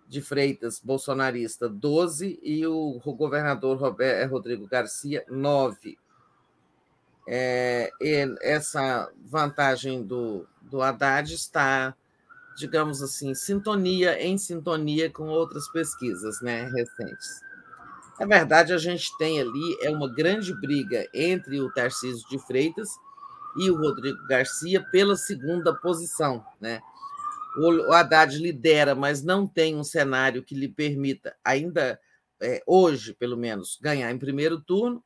de 0.07 0.21
Freitas, 0.21 0.79
bolsonarista, 0.83 1.69
12, 1.69 2.39
e 2.43 2.67
o 2.67 2.99
governador 2.99 3.77
Roberto, 3.77 4.29
Rodrigo 4.29 4.67
Garcia, 4.67 5.23
9. 5.29 5.97
É, 7.27 7.89
essa 8.41 9.09
vantagem 9.23 10.03
do, 10.03 10.45
do 10.61 10.81
Haddad 10.81 11.33
está 11.33 11.95
digamos 12.55 13.01
assim, 13.01 13.33
sintonia 13.33 14.21
em 14.21 14.37
sintonia 14.37 15.09
com 15.09 15.27
outras 15.27 15.67
pesquisas 15.71 16.41
né, 16.41 16.69
recentes. 16.69 17.41
Na 18.19 18.25
verdade, 18.25 18.71
a 18.71 18.77
gente 18.77 19.15
tem 19.17 19.41
ali 19.41 19.77
é 19.81 19.89
uma 19.89 20.07
grande 20.07 20.53
briga 20.59 21.05
entre 21.13 21.59
o 21.59 21.71
Tarcísio 21.73 22.27
de 22.29 22.39
Freitas 22.39 22.89
e 23.57 23.69
o 23.69 23.77
Rodrigo 23.77 24.25
Garcia 24.27 24.81
pela 24.89 25.15
segunda 25.15 25.73
posição. 25.75 26.45
Né? 26.59 26.81
O 27.57 27.91
Haddad 27.91 28.37
lidera, 28.37 28.95
mas 28.95 29.21
não 29.21 29.45
tem 29.45 29.75
um 29.75 29.83
cenário 29.83 30.43
que 30.43 30.55
lhe 30.55 30.69
permita, 30.69 31.35
ainda 31.43 31.99
é, 32.41 32.61
hoje, 32.65 33.13
pelo 33.13 33.37
menos, 33.37 33.77
ganhar 33.81 34.11
em 34.11 34.17
primeiro 34.17 34.61
turno, 34.61 35.03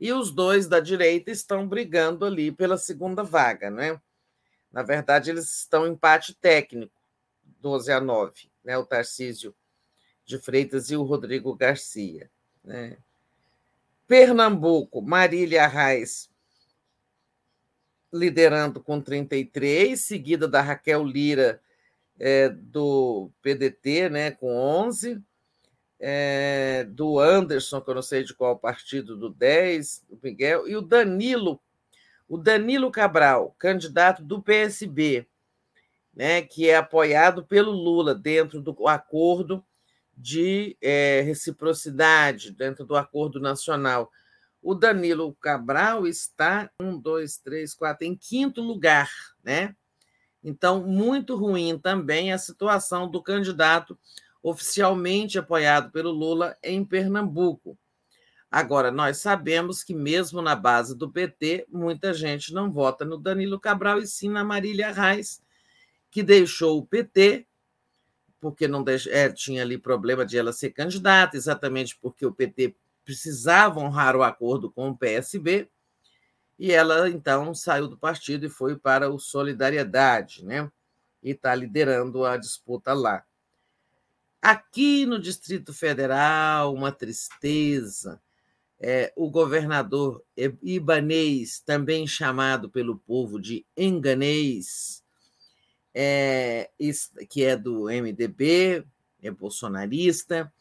e 0.00 0.12
os 0.12 0.30
dois 0.32 0.66
da 0.66 0.80
direita 0.80 1.30
estão 1.30 1.68
brigando 1.68 2.24
ali 2.24 2.50
pela 2.50 2.76
segunda 2.76 3.22
vaga. 3.22 3.70
Né? 3.70 4.00
Na 4.74 4.82
verdade, 4.82 5.30
eles 5.30 5.60
estão 5.60 5.86
em 5.86 5.92
empate 5.92 6.34
técnico, 6.34 6.92
12 7.60 7.92
a 7.92 8.00
9, 8.00 8.50
né? 8.64 8.76
o 8.76 8.84
Tarcísio 8.84 9.54
de 10.26 10.36
Freitas 10.36 10.90
e 10.90 10.96
o 10.96 11.04
Rodrigo 11.04 11.54
Garcia. 11.54 12.28
Né? 12.64 12.98
Pernambuco, 14.08 15.00
Marília 15.00 15.68
Reis 15.68 16.28
liderando 18.12 18.80
com 18.80 19.00
33, 19.00 20.00
seguida 20.00 20.48
da 20.48 20.60
Raquel 20.60 21.04
Lira 21.04 21.60
é, 22.18 22.48
do 22.48 23.30
PDT, 23.42 24.08
né, 24.08 24.30
com 24.32 24.56
11, 24.56 25.20
é, 26.00 26.84
do 26.90 27.18
Anderson, 27.20 27.80
que 27.80 27.90
eu 27.90 27.94
não 27.94 28.02
sei 28.02 28.24
de 28.24 28.34
qual 28.34 28.58
partido, 28.58 29.16
do 29.16 29.30
10, 29.30 30.04
do 30.08 30.18
Miguel, 30.22 30.68
e 30.68 30.76
o 30.76 30.82
Danilo 30.82 31.60
o 32.28 32.38
Danilo 32.38 32.90
Cabral, 32.90 33.54
candidato 33.58 34.22
do 34.22 34.42
PSB, 34.42 35.26
né, 36.14 36.42
que 36.42 36.68
é 36.68 36.76
apoiado 36.76 37.44
pelo 37.44 37.72
Lula 37.72 38.14
dentro 38.14 38.60
do 38.60 38.86
acordo 38.86 39.64
de 40.16 40.76
é, 40.80 41.22
reciprocidade, 41.22 42.52
dentro 42.52 42.84
do 42.84 42.96
acordo 42.96 43.40
nacional. 43.40 44.10
O 44.62 44.74
Danilo 44.74 45.34
Cabral 45.34 46.06
está 46.06 46.70
um, 46.80 46.98
dois, 46.98 47.36
três, 47.36 47.74
quatro, 47.74 48.06
em 48.06 48.16
quinto 48.16 48.62
lugar, 48.62 49.10
né? 49.42 49.74
Então, 50.42 50.86
muito 50.86 51.36
ruim 51.36 51.78
também 51.78 52.32
a 52.32 52.38
situação 52.38 53.10
do 53.10 53.22
candidato 53.22 53.98
oficialmente 54.42 55.38
apoiado 55.38 55.90
pelo 55.90 56.10
Lula 56.10 56.56
em 56.62 56.84
Pernambuco. 56.84 57.78
Agora, 58.56 58.92
nós 58.92 59.16
sabemos 59.16 59.82
que, 59.82 59.92
mesmo 59.92 60.40
na 60.40 60.54
base 60.54 60.96
do 60.96 61.10
PT, 61.10 61.66
muita 61.68 62.14
gente 62.14 62.54
não 62.54 62.70
vota 62.70 63.04
no 63.04 63.18
Danilo 63.18 63.58
Cabral 63.58 63.98
e 63.98 64.06
sim 64.06 64.28
na 64.28 64.44
Marília 64.44 64.92
Reis, 64.92 65.42
que 66.08 66.22
deixou 66.22 66.78
o 66.78 66.86
PT, 66.86 67.48
porque 68.38 68.68
não 68.68 68.84
deix... 68.84 69.08
é, 69.08 69.28
tinha 69.28 69.62
ali 69.62 69.76
problema 69.76 70.24
de 70.24 70.38
ela 70.38 70.52
ser 70.52 70.70
candidata, 70.70 71.36
exatamente 71.36 71.98
porque 72.00 72.24
o 72.24 72.32
PT 72.32 72.76
precisava 73.04 73.80
honrar 73.80 74.14
o 74.14 74.22
acordo 74.22 74.70
com 74.70 74.88
o 74.88 74.96
PSB, 74.96 75.68
e 76.56 76.70
ela 76.70 77.10
então 77.10 77.52
saiu 77.56 77.88
do 77.88 77.98
partido 77.98 78.46
e 78.46 78.48
foi 78.48 78.76
para 78.76 79.10
o 79.10 79.18
Solidariedade, 79.18 80.44
né? 80.44 80.70
E 81.20 81.30
está 81.30 81.52
liderando 81.56 82.24
a 82.24 82.36
disputa 82.36 82.92
lá. 82.92 83.24
Aqui 84.40 85.06
no 85.06 85.18
Distrito 85.18 85.74
Federal, 85.74 86.72
uma 86.72 86.92
tristeza 86.92 88.22
é, 88.80 89.12
o 89.16 89.30
governador 89.30 90.22
Ibanês, 90.62 91.60
também 91.60 92.06
chamado 92.06 92.68
pelo 92.68 92.98
povo 92.98 93.40
de 93.40 93.64
Enganês, 93.76 95.02
é, 95.94 96.70
que 97.28 97.44
é 97.44 97.56
do 97.56 97.84
MDB, 97.84 98.84
é 99.22 99.30
bolsonarista, 99.30 100.52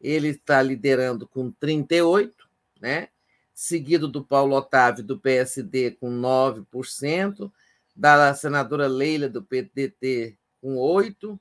ele 0.00 0.28
está 0.28 0.62
liderando 0.62 1.28
com 1.28 1.50
38, 1.50 2.48
né? 2.80 3.08
seguido 3.54 4.08
do 4.08 4.24
Paulo 4.24 4.56
Otávio, 4.56 5.04
do 5.04 5.18
PSD, 5.18 5.90
com 5.92 6.10
9%, 6.10 7.52
da 7.94 8.32
senadora 8.34 8.86
Leila, 8.86 9.28
do 9.28 9.42
PDT, 9.42 10.38
com 10.62 10.76
8%, 10.76 11.38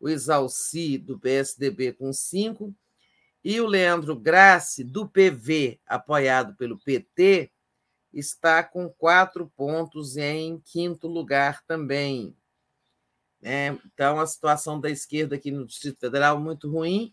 o 0.00 0.08
Isalci, 0.08 0.98
do 0.98 1.16
PSDB, 1.16 1.92
com 1.92 2.10
5%, 2.10 2.74
e 3.44 3.60
o 3.60 3.66
Leandro 3.66 4.14
Grassi, 4.14 4.84
do 4.84 5.08
PV, 5.08 5.80
apoiado 5.86 6.54
pelo 6.54 6.78
PT, 6.78 7.50
está 8.12 8.62
com 8.62 8.88
quatro 8.88 9.50
pontos 9.56 10.16
em 10.16 10.60
quinto 10.60 11.08
lugar 11.08 11.64
também. 11.64 12.36
É, 13.42 13.76
então, 13.86 14.20
a 14.20 14.26
situação 14.26 14.80
da 14.80 14.88
esquerda 14.90 15.34
aqui 15.34 15.50
no 15.50 15.66
Distrito 15.66 15.98
Federal 15.98 16.36
é 16.36 16.40
muito 16.40 16.70
ruim, 16.70 17.12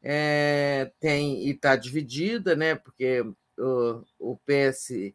é, 0.00 0.92
tem 1.00 1.46
e 1.46 1.50
está 1.50 1.74
dividida, 1.74 2.54
né? 2.54 2.76
Porque 2.76 3.22
o, 3.58 4.04
o 4.18 4.38
PS 4.38 5.12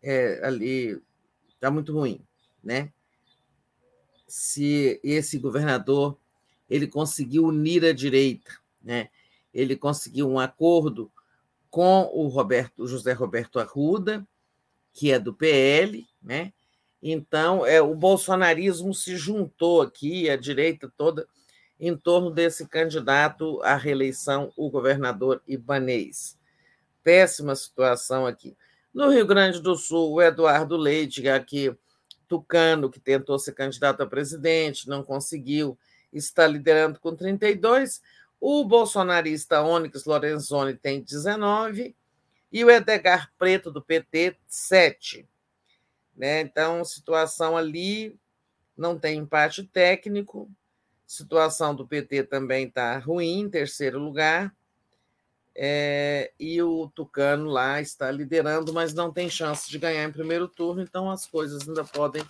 é, 0.00 0.46
ali 0.46 1.02
está 1.48 1.70
muito 1.70 1.92
ruim, 1.92 2.24
né? 2.62 2.92
Se 4.28 5.00
esse 5.02 5.38
governador 5.38 6.16
ele 6.70 6.86
conseguiu 6.86 7.44
unir 7.46 7.84
a 7.84 7.92
direita, 7.92 8.52
né? 8.80 9.08
Ele 9.54 9.76
conseguiu 9.76 10.28
um 10.28 10.38
acordo 10.38 11.10
com 11.70 12.10
o 12.12 12.26
Roberto, 12.28 12.86
José 12.86 13.12
Roberto 13.12 13.58
Arruda, 13.60 14.26
que 14.92 15.12
é 15.12 15.18
do 15.18 15.32
PL, 15.32 16.06
né? 16.22 16.52
Então, 17.02 17.66
é, 17.66 17.82
o 17.82 17.94
bolsonarismo 17.94 18.94
se 18.94 19.16
juntou 19.16 19.82
aqui, 19.82 20.28
a 20.30 20.36
direita 20.36 20.90
toda, 20.96 21.26
em 21.78 21.96
torno 21.96 22.30
desse 22.30 22.66
candidato 22.66 23.60
à 23.62 23.76
reeleição, 23.76 24.52
o 24.56 24.70
governador 24.70 25.42
Ibanês. 25.46 26.38
Péssima 27.02 27.54
situação 27.54 28.26
aqui. 28.26 28.56
No 28.92 29.10
Rio 29.10 29.26
Grande 29.26 29.60
do 29.60 29.76
Sul, 29.76 30.12
o 30.12 30.22
Eduardo 30.22 30.76
Leite, 30.76 31.28
aqui 31.28 31.76
tucano, 32.26 32.88
que 32.88 33.00
tentou 33.00 33.38
ser 33.38 33.52
candidato 33.52 34.02
a 34.02 34.06
presidente, 34.06 34.88
não 34.88 35.02
conseguiu, 35.02 35.78
está 36.12 36.46
liderando 36.46 36.98
com 36.98 37.14
32. 37.14 38.00
O 38.40 38.64
bolsonarista 38.64 39.62
Onyx 39.62 40.04
Lorenzoni 40.04 40.74
tem 40.74 41.02
19 41.02 41.96
e 42.52 42.64
o 42.64 42.70
Edgar 42.70 43.32
Preto, 43.38 43.70
do 43.70 43.82
PT, 43.82 44.36
7. 44.46 45.28
Né? 46.16 46.40
Então, 46.40 46.84
situação 46.84 47.56
ali 47.56 48.18
não 48.76 48.98
tem 48.98 49.18
empate 49.18 49.64
técnico, 49.64 50.50
situação 51.06 51.74
do 51.74 51.86
PT 51.86 52.24
também 52.24 52.66
está 52.66 52.98
ruim, 52.98 53.40
em 53.40 53.50
terceiro 53.50 53.98
lugar, 53.98 54.54
é, 55.56 56.32
e 56.38 56.60
o 56.60 56.88
Tucano 56.88 57.48
lá 57.48 57.80
está 57.80 58.10
liderando, 58.10 58.72
mas 58.72 58.92
não 58.92 59.12
tem 59.12 59.30
chance 59.30 59.70
de 59.70 59.78
ganhar 59.78 60.02
em 60.02 60.12
primeiro 60.12 60.48
turno, 60.48 60.82
então 60.82 61.08
as 61.08 61.26
coisas 61.26 61.68
ainda 61.68 61.84
podem 61.84 62.24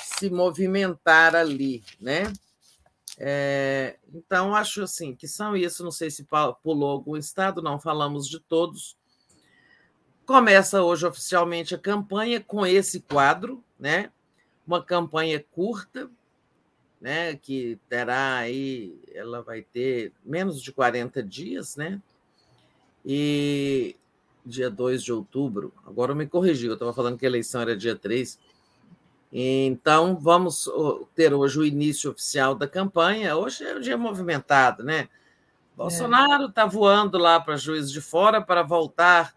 se 0.00 0.30
movimentar 0.30 1.34
ali, 1.34 1.84
né? 2.00 2.32
É, 3.18 3.96
então, 4.12 4.54
acho 4.54 4.82
assim 4.82 5.14
que 5.14 5.28
são 5.28 5.56
isso. 5.56 5.84
Não 5.84 5.90
sei 5.90 6.10
se 6.10 6.26
pulou 6.62 6.90
algum 6.90 7.16
estado, 7.16 7.62
não 7.62 7.78
falamos 7.78 8.28
de 8.28 8.40
todos. 8.40 8.96
Começa 10.26 10.82
hoje 10.82 11.06
oficialmente 11.06 11.74
a 11.74 11.78
campanha 11.78 12.40
com 12.40 12.66
esse 12.66 13.00
quadro, 13.00 13.62
né? 13.78 14.10
Uma 14.66 14.82
campanha 14.82 15.44
curta, 15.52 16.10
né? 17.00 17.36
Que 17.36 17.78
terá 17.88 18.38
aí, 18.38 18.98
ela 19.12 19.42
vai 19.42 19.62
ter 19.62 20.12
menos 20.24 20.62
de 20.62 20.72
40 20.72 21.22
dias, 21.22 21.76
né? 21.76 22.00
E 23.04 23.96
dia 24.44 24.70
2 24.70 25.02
de 25.02 25.12
outubro, 25.12 25.72
agora 25.86 26.14
me 26.14 26.26
corrigi, 26.26 26.66
eu 26.66 26.74
estava 26.74 26.92
falando 26.92 27.18
que 27.18 27.24
a 27.24 27.28
eleição 27.28 27.62
era 27.62 27.76
dia 27.76 27.96
3. 27.96 28.38
Então, 29.36 30.16
vamos 30.16 30.70
ter 31.12 31.34
hoje 31.34 31.58
o 31.58 31.64
início 31.64 32.12
oficial 32.12 32.54
da 32.54 32.68
campanha. 32.68 33.36
Hoje 33.36 33.64
é 33.64 33.74
um 33.74 33.80
dia 33.80 33.98
movimentado, 33.98 34.84
né? 34.84 35.00
É. 35.00 35.08
Bolsonaro 35.76 36.46
está 36.46 36.62
é. 36.62 36.68
voando 36.68 37.18
lá 37.18 37.40
para 37.40 37.56
Juiz 37.56 37.90
de 37.90 38.00
Fora 38.00 38.40
para 38.40 38.62
voltar 38.62 39.34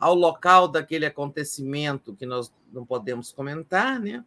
ao 0.00 0.16
local 0.16 0.66
daquele 0.66 1.06
acontecimento 1.06 2.12
que 2.16 2.26
nós 2.26 2.52
não 2.72 2.84
podemos 2.84 3.30
comentar, 3.30 4.00
né? 4.00 4.24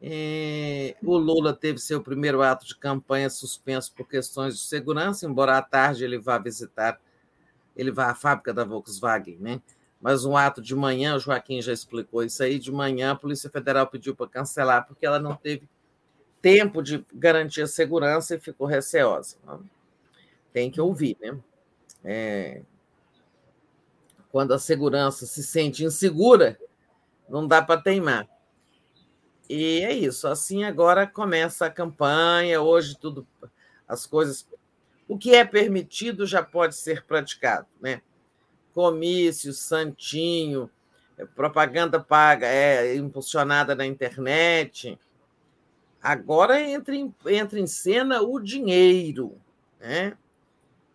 E 0.00 0.96
o 1.02 1.18
Lula 1.18 1.52
teve 1.52 1.78
seu 1.78 2.02
primeiro 2.02 2.40
ato 2.40 2.66
de 2.66 2.74
campanha 2.74 3.28
suspenso 3.28 3.92
por 3.94 4.08
questões 4.08 4.54
de 4.54 4.62
segurança, 4.62 5.26
embora 5.26 5.58
à 5.58 5.62
tarde 5.62 6.02
ele 6.02 6.18
vá 6.18 6.38
visitar 6.38 6.98
ele 7.76 7.90
vai 7.90 8.10
à 8.10 8.14
fábrica 8.14 8.52
da 8.52 8.64
Volkswagen, 8.64 9.36
né? 9.38 9.60
Mas 10.00 10.24
um 10.24 10.36
ato 10.36 10.62
de 10.62 10.74
manhã, 10.74 11.14
o 11.14 11.18
Joaquim 11.18 11.60
já 11.60 11.72
explicou 11.72 12.22
isso 12.22 12.42
aí, 12.42 12.58
de 12.58 12.72
manhã 12.72 13.12
a 13.12 13.16
Polícia 13.16 13.50
Federal 13.50 13.86
pediu 13.86 14.16
para 14.16 14.26
cancelar, 14.26 14.86
porque 14.86 15.04
ela 15.04 15.18
não 15.18 15.36
teve 15.36 15.68
tempo 16.40 16.82
de 16.82 17.04
garantir 17.12 17.62
a 17.62 17.66
segurança 17.66 18.34
e 18.34 18.40
ficou 18.40 18.66
receosa. 18.66 19.36
Né? 19.46 19.58
Tem 20.52 20.70
que 20.70 20.80
ouvir, 20.80 21.18
né? 21.20 21.38
É... 22.02 22.62
Quando 24.32 24.54
a 24.54 24.58
segurança 24.58 25.26
se 25.26 25.42
sente 25.42 25.84
insegura, 25.84 26.58
não 27.28 27.46
dá 27.46 27.60
para 27.60 27.80
teimar. 27.80 28.28
E 29.48 29.80
é 29.80 29.92
isso. 29.92 30.28
Assim 30.28 30.64
agora 30.64 31.06
começa 31.06 31.66
a 31.66 31.70
campanha. 31.70 32.62
Hoje 32.62 32.96
tudo, 32.96 33.26
as 33.86 34.06
coisas 34.06 34.46
o 35.10 35.18
que 35.18 35.34
é 35.34 35.44
permitido 35.44 36.24
já 36.24 36.40
pode 36.40 36.76
ser 36.76 37.04
praticado, 37.04 37.66
né? 37.80 38.00
Comício, 38.74 39.52
santinho, 39.52 40.70
é, 41.18 41.24
propaganda 41.24 42.00
paga, 42.00 42.46
é 42.46 42.94
impulsionada 42.96 43.74
na 43.74 43.84
internet. 43.86 44.98
Agora 46.02 46.60
entra 46.60 46.94
em, 46.94 47.14
entra 47.26 47.60
em 47.60 47.66
cena 47.66 48.22
o 48.22 48.40
dinheiro, 48.40 49.36
né? 49.78 50.16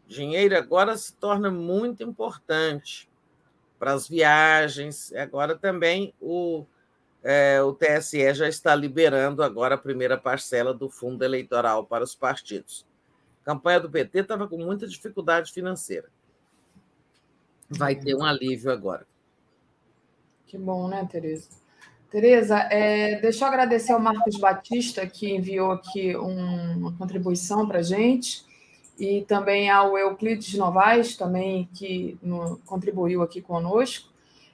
Dinheiro 0.07 0.55
agora 0.57 0.97
se 0.97 1.13
torna 1.13 1.49
muito 1.49 2.03
importante 2.03 3.09
para 3.77 3.93
as 3.93 4.07
viagens. 4.07 5.13
Agora 5.13 5.55
também 5.55 6.13
o, 6.19 6.65
é, 7.23 7.61
o 7.61 7.73
TSE 7.73 8.33
já 8.33 8.47
está 8.47 8.75
liberando 8.75 9.43
agora 9.43 9.75
a 9.75 9.79
primeira 9.79 10.17
parcela 10.17 10.73
do 10.73 10.89
fundo 10.89 11.23
eleitoral 11.23 11.85
para 11.85 12.03
os 12.03 12.15
partidos. 12.15 12.85
A 13.41 13.45
campanha 13.45 13.79
do 13.79 13.89
PT 13.89 14.19
estava 14.19 14.47
com 14.47 14.57
muita 14.57 14.87
dificuldade 14.87 15.51
financeira. 15.51 16.07
Vai 17.69 17.95
ter 17.95 18.15
um 18.15 18.23
alívio 18.23 18.71
agora. 18.71 19.05
Que 20.45 20.57
bom, 20.57 20.87
né, 20.87 21.07
Tereza? 21.11 21.49
Tereza, 22.09 22.57
é, 22.71 23.19
deixa 23.19 23.43
eu 23.43 23.49
agradecer 23.49 23.91
ao 23.91 23.99
Marcos 23.99 24.37
Batista, 24.37 25.05
que 25.05 25.33
enviou 25.33 25.71
aqui 25.71 26.15
um, 26.15 26.77
uma 26.77 26.93
contribuição 26.93 27.67
para 27.67 27.79
a 27.79 27.83
gente, 27.83 28.45
e 28.97 29.23
também 29.23 29.69
ao 29.69 29.97
Euclides 29.97 30.53
Novaes, 30.53 31.17
também, 31.17 31.67
que 31.73 32.17
no, 32.21 32.57
contribuiu 32.65 33.21
aqui 33.21 33.41
conosco. 33.41 34.09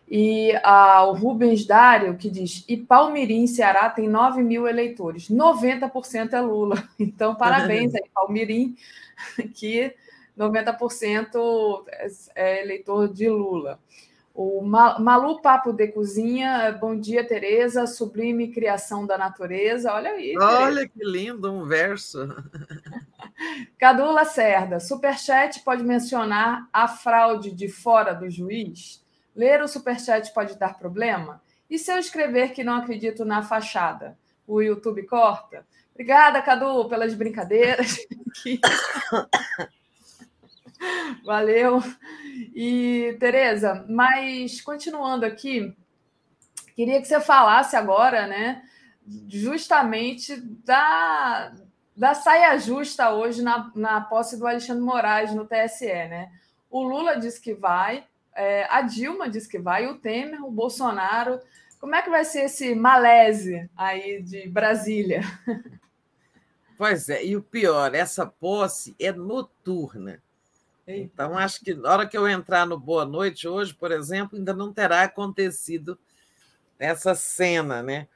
E 0.09 0.53
ao 0.63 1.13
Rubens 1.13 1.65
Dário, 1.65 2.17
que 2.17 2.29
diz: 2.29 2.65
e 2.67 2.75
Palmirim, 2.75 3.45
Ceará, 3.47 3.89
tem 3.89 4.09
9 4.09 4.41
mil 4.41 4.67
eleitores, 4.67 5.29
90% 5.29 6.33
é 6.33 6.41
Lula. 6.41 6.83
Então, 6.99 7.35
parabéns 7.35 7.93
aí, 7.93 8.09
Palmirim, 8.13 8.75
que 9.53 9.93
90% 10.41 11.85
é 12.35 12.63
eleitor 12.63 13.07
de 13.07 13.29
Lula. 13.29 13.79
O 14.33 14.61
Malu 14.61 15.41
Papo 15.41 15.73
de 15.73 15.89
Cozinha, 15.89 16.71
bom 16.79 16.97
dia, 16.97 17.23
Tereza, 17.23 17.85
sublime 17.85 18.51
criação 18.51 19.05
da 19.05 19.17
natureza. 19.17 19.93
Olha 19.93 20.11
aí. 20.11 20.35
Olha 20.37 20.75
Tereza. 20.75 20.89
que 20.89 21.05
lindo 21.05 21.51
um 21.51 21.65
verso. 21.65 22.27
Cadu 23.77 24.11
Lacerda, 24.11 24.79
superchat 24.79 25.59
pode 25.63 25.83
mencionar 25.83 26.67
a 26.71 26.87
fraude 26.87 27.51
de 27.51 27.67
fora 27.67 28.13
do 28.13 28.29
juiz? 28.29 29.05
Ler 29.35 29.61
o 29.61 29.67
superchat 29.67 30.33
pode 30.33 30.57
dar 30.57 30.77
problema? 30.77 31.41
E 31.69 31.77
se 31.77 31.91
eu 31.91 31.97
escrever 31.97 32.53
que 32.53 32.63
não 32.63 32.75
acredito 32.75 33.25
na 33.25 33.43
fachada? 33.43 34.17
O 34.47 34.61
YouTube 34.61 35.03
corta? 35.03 35.65
Obrigada, 35.93 36.41
Cadu, 36.41 36.87
pelas 36.87 37.13
brincadeiras. 37.13 37.97
Valeu. 41.23 41.81
E, 42.55 43.15
Tereza, 43.19 43.85
mas 43.89 44.61
continuando 44.61 45.25
aqui, 45.25 45.75
queria 46.75 47.01
que 47.01 47.07
você 47.07 47.19
falasse 47.19 47.75
agora, 47.75 48.27
né, 48.27 48.63
justamente 49.27 50.35
da, 50.65 51.53
da 51.95 52.13
saia 52.13 52.57
justa 52.57 53.11
hoje 53.11 53.41
na, 53.41 53.71
na 53.75 54.01
posse 54.01 54.37
do 54.37 54.47
Alexandre 54.47 54.83
Moraes 54.83 55.33
no 55.33 55.45
TSE, 55.45 55.85
né? 55.85 56.31
O 56.69 56.83
Lula 56.83 57.19
disse 57.19 57.41
que 57.41 57.53
vai, 57.53 58.05
é, 58.33 58.65
a 58.69 58.81
Dilma 58.81 59.29
diz 59.29 59.45
que 59.45 59.59
vai, 59.59 59.87
o 59.87 59.97
Temer, 59.97 60.43
o 60.43 60.51
Bolsonaro. 60.51 61.39
Como 61.79 61.95
é 61.95 62.01
que 62.01 62.09
vai 62.09 62.23
ser 62.23 62.45
esse 62.45 62.73
malese 62.75 63.69
aí 63.75 64.21
de 64.21 64.47
Brasília? 64.47 65.21
Pois 66.77 67.09
é, 67.09 67.23
e 67.23 67.37
o 67.37 67.43
pior, 67.43 67.93
essa 67.93 68.25
posse 68.25 68.95
é 68.99 69.11
noturna. 69.11 70.19
Então, 70.87 71.37
acho 71.37 71.61
que 71.61 71.73
na 71.73 71.91
hora 71.91 72.07
que 72.07 72.17
eu 72.17 72.27
entrar 72.27 72.65
no 72.65 72.77
Boa 72.77 73.05
Noite 73.05 73.47
hoje, 73.47 73.73
por 73.73 73.91
exemplo, 73.91 74.37
ainda 74.37 74.53
não 74.53 74.73
terá 74.73 75.03
acontecido 75.03 75.97
essa 76.77 77.15
cena, 77.15 77.81
né? 77.81 78.07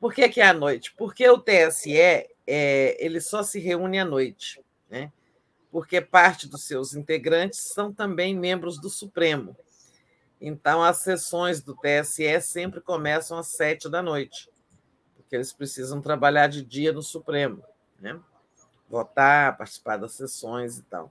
Por 0.00 0.14
que, 0.14 0.28
que 0.28 0.40
é 0.40 0.46
à 0.46 0.54
noite? 0.54 0.94
Porque 0.96 1.28
o 1.28 1.38
TSE 1.38 1.96
é, 1.96 2.96
ele 3.04 3.20
só 3.20 3.42
se 3.42 3.58
reúne 3.58 3.98
à 3.98 4.04
noite, 4.04 4.62
né? 4.88 5.10
porque 5.74 6.00
parte 6.00 6.46
dos 6.46 6.62
seus 6.68 6.94
integrantes 6.94 7.58
são 7.58 7.92
também 7.92 8.32
membros 8.32 8.80
do 8.80 8.88
Supremo. 8.88 9.56
Então, 10.40 10.80
as 10.80 10.98
sessões 10.98 11.60
do 11.60 11.74
TSE 11.74 12.40
sempre 12.42 12.80
começam 12.80 13.36
às 13.36 13.48
sete 13.48 13.88
da 13.88 14.00
noite, 14.00 14.48
porque 15.16 15.34
eles 15.34 15.52
precisam 15.52 16.00
trabalhar 16.00 16.46
de 16.46 16.62
dia 16.62 16.92
no 16.92 17.02
Supremo, 17.02 17.60
né? 17.98 18.20
votar, 18.88 19.56
participar 19.58 19.96
das 19.96 20.12
sessões 20.12 20.78
e 20.78 20.82
tal. 20.84 21.10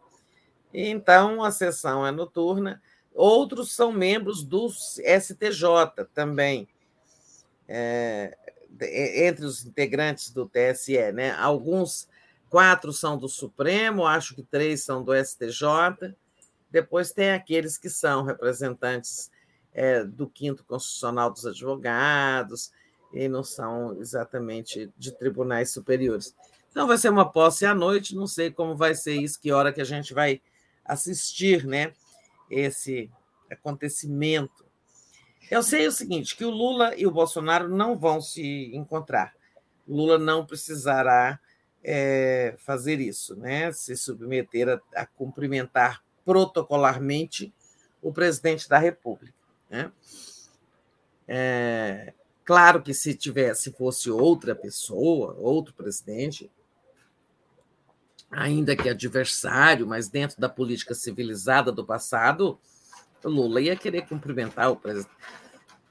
Então, 0.74 1.44
a 1.44 1.52
sessão 1.52 2.06
é 2.06 2.12
noturna. 2.12 2.82
Outros 3.14 3.72
são 3.72 3.92
membros 3.92 4.44
do 4.44 4.70
STJ 4.70 6.06
também, 6.14 6.68
é, 7.68 8.36
entre 9.28 9.46
os 9.46 9.64
integrantes 9.66 10.32
do 10.32 10.50
TSE, 10.50 11.12
né? 11.12 11.32
Alguns 11.34 12.08
quatro 12.50 12.92
são 12.92 13.18
do 13.18 13.30
Supremo, 13.30 14.06
acho 14.06 14.34
que 14.34 14.44
três 14.44 14.84
são 14.84 15.04
do 15.04 15.14
STJ. 15.14 16.16
Depois 16.72 17.12
tem 17.12 17.32
aqueles 17.32 17.78
que 17.78 17.90
são 17.90 18.24
representantes 18.24 19.30
é, 19.72 20.04
do 20.04 20.28
quinto 20.28 20.64
constitucional 20.64 21.32
dos 21.32 21.46
advogados 21.46 22.72
e 23.14 23.28
não 23.28 23.44
são 23.44 23.96
exatamente 24.00 24.92
de 24.98 25.12
tribunais 25.12 25.72
superiores. 25.72 26.36
Então 26.72 26.88
vai 26.88 26.98
ser 26.98 27.10
uma 27.10 27.32
posse 27.32 27.66
à 27.66 27.76
noite, 27.76 28.16
não 28.16 28.26
sei 28.26 28.50
como 28.50 28.76
vai 28.76 28.96
ser 28.96 29.14
isso, 29.14 29.40
que 29.40 29.52
hora 29.52 29.72
que 29.72 29.82
a 29.82 29.86
gente 29.86 30.14
vai 30.16 30.42
assistir, 30.86 31.66
né? 31.66 31.94
Esse 32.50 33.10
acontecimento. 33.50 34.66
Eu 35.50 35.62
sei 35.62 35.88
o 35.88 35.92
seguinte, 35.92 36.36
que 36.36 36.46
o 36.46 36.50
Lula 36.50 36.96
e 36.96 37.06
o 37.06 37.12
Bolsonaro 37.12 37.68
não 37.70 37.98
vão 37.98 38.22
se 38.22 38.72
encontrar. 38.76 39.34
Lula 39.88 40.18
não 40.18 40.46
precisará 40.46 41.40
é, 41.84 42.56
fazer 42.58 43.00
isso, 43.00 43.36
né? 43.36 43.72
Se 43.72 43.96
submeter 43.96 44.70
a, 44.70 45.02
a 45.02 45.06
cumprimentar 45.06 46.04
protocolarmente 46.26 47.54
o 48.02 48.12
presidente 48.12 48.68
da 48.68 48.78
República. 48.78 49.34
Né? 49.70 49.92
É, 51.28 52.14
claro 52.44 52.82
que 52.82 52.94
se 52.94 53.14
tivesse, 53.16 53.72
fosse 53.72 54.10
outra 54.10 54.56
pessoa, 54.56 55.36
outro 55.38 55.74
presidente, 55.74 56.52
ainda 58.34 58.76
que 58.76 58.90
adversário, 58.90 59.88
mas 59.88 60.10
dentro 60.10 60.40
da 60.40 60.50
política 60.50 60.94
civilizada 60.94 61.72
do 61.72 61.86
passado, 61.86 62.60
Lula 63.24 63.62
ia 63.62 63.76
querer 63.76 64.08
cumprimentar 64.08 64.72
o, 64.72 64.76
pres 64.76 65.08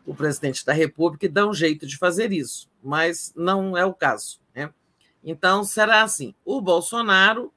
o 0.04 0.14
presidente 0.14 0.66
da 0.66 0.72
República 0.72 1.26
e 1.26 1.28
dar 1.28 1.46
um 1.46 1.54
jeito 1.54 1.86
de 1.86 1.96
fazer 1.96 2.32
isso, 2.32 2.68
mas 2.82 3.32
não 3.36 3.76
é 3.76 3.86
o 3.86 3.94
caso. 3.94 4.40
Né? 4.54 4.72
Então, 5.22 5.62
será 5.62 6.02
assim: 6.02 6.34
o 6.44 6.60
Bolsonaro, 6.60 7.52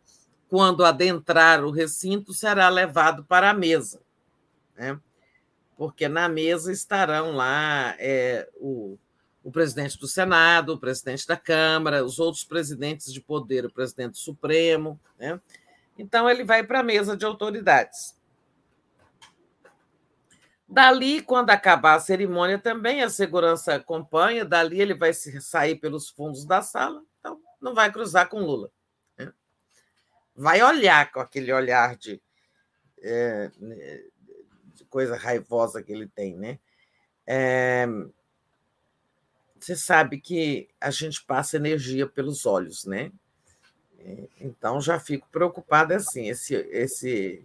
quando 0.47 0.85
adentrar 0.85 1.65
o 1.65 1.71
recinto, 1.71 2.33
será 2.33 2.69
levado 2.69 3.25
para 3.25 3.49
a 3.49 3.53
mesa, 3.53 3.99
né? 4.77 4.99
porque 5.75 6.07
na 6.07 6.29
mesa 6.29 6.71
estarão 6.71 7.31
lá 7.31 7.95
é, 7.97 8.47
o 8.55 8.97
o 9.45 9.51
presidente 9.51 9.99
do 9.99 10.07
Senado, 10.07 10.73
o 10.73 10.79
presidente 10.79 11.27
da 11.27 11.37
Câmara, 11.37 12.03
os 12.03 12.17
outros 12.17 12.43
presidentes 12.43 13.13
de 13.13 13.21
poder, 13.21 13.63
o 13.63 13.71
presidente 13.71 14.17
Supremo. 14.17 14.99
Né? 15.19 15.39
Então, 15.99 16.27
ele 16.27 16.43
vai 16.43 16.63
para 16.63 16.79
a 16.79 16.83
mesa 16.83 17.15
de 17.15 17.23
autoridades. 17.23 18.19
Dali, 20.67 21.21
quando 21.21 21.51
acabar 21.51 21.93
a 21.93 21.99
cerimônia, 21.99 22.57
também 22.57 23.03
a 23.03 23.09
segurança 23.09 23.75
acompanha. 23.75 24.43
Dali, 24.43 24.81
ele 24.81 24.95
vai 24.95 25.13
sair 25.13 25.75
pelos 25.75 26.09
fundos 26.09 26.43
da 26.43 26.63
sala, 26.63 27.03
então 27.19 27.39
não 27.61 27.75
vai 27.75 27.91
cruzar 27.91 28.27
com 28.27 28.39
Lula. 28.39 28.71
Né? 29.15 29.31
Vai 30.35 30.63
olhar 30.63 31.11
com 31.11 31.19
aquele 31.19 31.53
olhar 31.53 31.95
de, 31.95 32.19
é, 32.99 33.51
de 34.73 34.83
coisa 34.85 35.15
raivosa 35.15 35.83
que 35.83 35.93
ele 35.93 36.07
tem, 36.07 36.35
né? 36.35 36.57
É, 37.27 37.87
você 39.65 39.75
sabe 39.75 40.21
que 40.21 40.67
a 40.79 40.91
gente 40.91 41.23
passa 41.23 41.57
energia 41.57 42.05
pelos 42.05 42.45
olhos, 42.45 42.85
né? 42.85 43.11
É, 43.97 44.27
então 44.39 44.79
já 44.79 44.99
fico 44.99 45.27
preocupada 45.31 45.95
assim, 45.95 46.29
esse, 46.29 46.53
esse, 46.53 47.43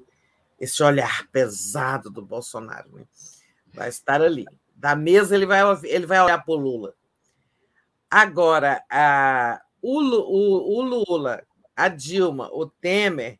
esse 0.58 0.82
olhar 0.82 1.26
pesado 1.28 2.10
do 2.10 2.20
Bolsonaro, 2.20 2.90
né? 2.92 3.07
Vai 3.73 3.89
estar 3.89 4.20
ali. 4.20 4.44
Da 4.76 4.94
mesa 4.94 5.34
ele 5.34 5.47
vai, 5.47 5.62
ele 5.84 6.05
vai 6.05 6.20
olhar 6.20 6.44
para 6.44 6.52
o 6.52 6.58
Lula. 6.58 6.94
Agora, 8.10 8.84
a, 8.90 9.58
o, 9.81 9.99
o, 10.00 10.78
o 10.78 10.82
Lula, 10.82 11.42
a 11.74 11.89
Dilma, 11.89 12.50
o 12.52 12.66
Temer, 12.66 13.39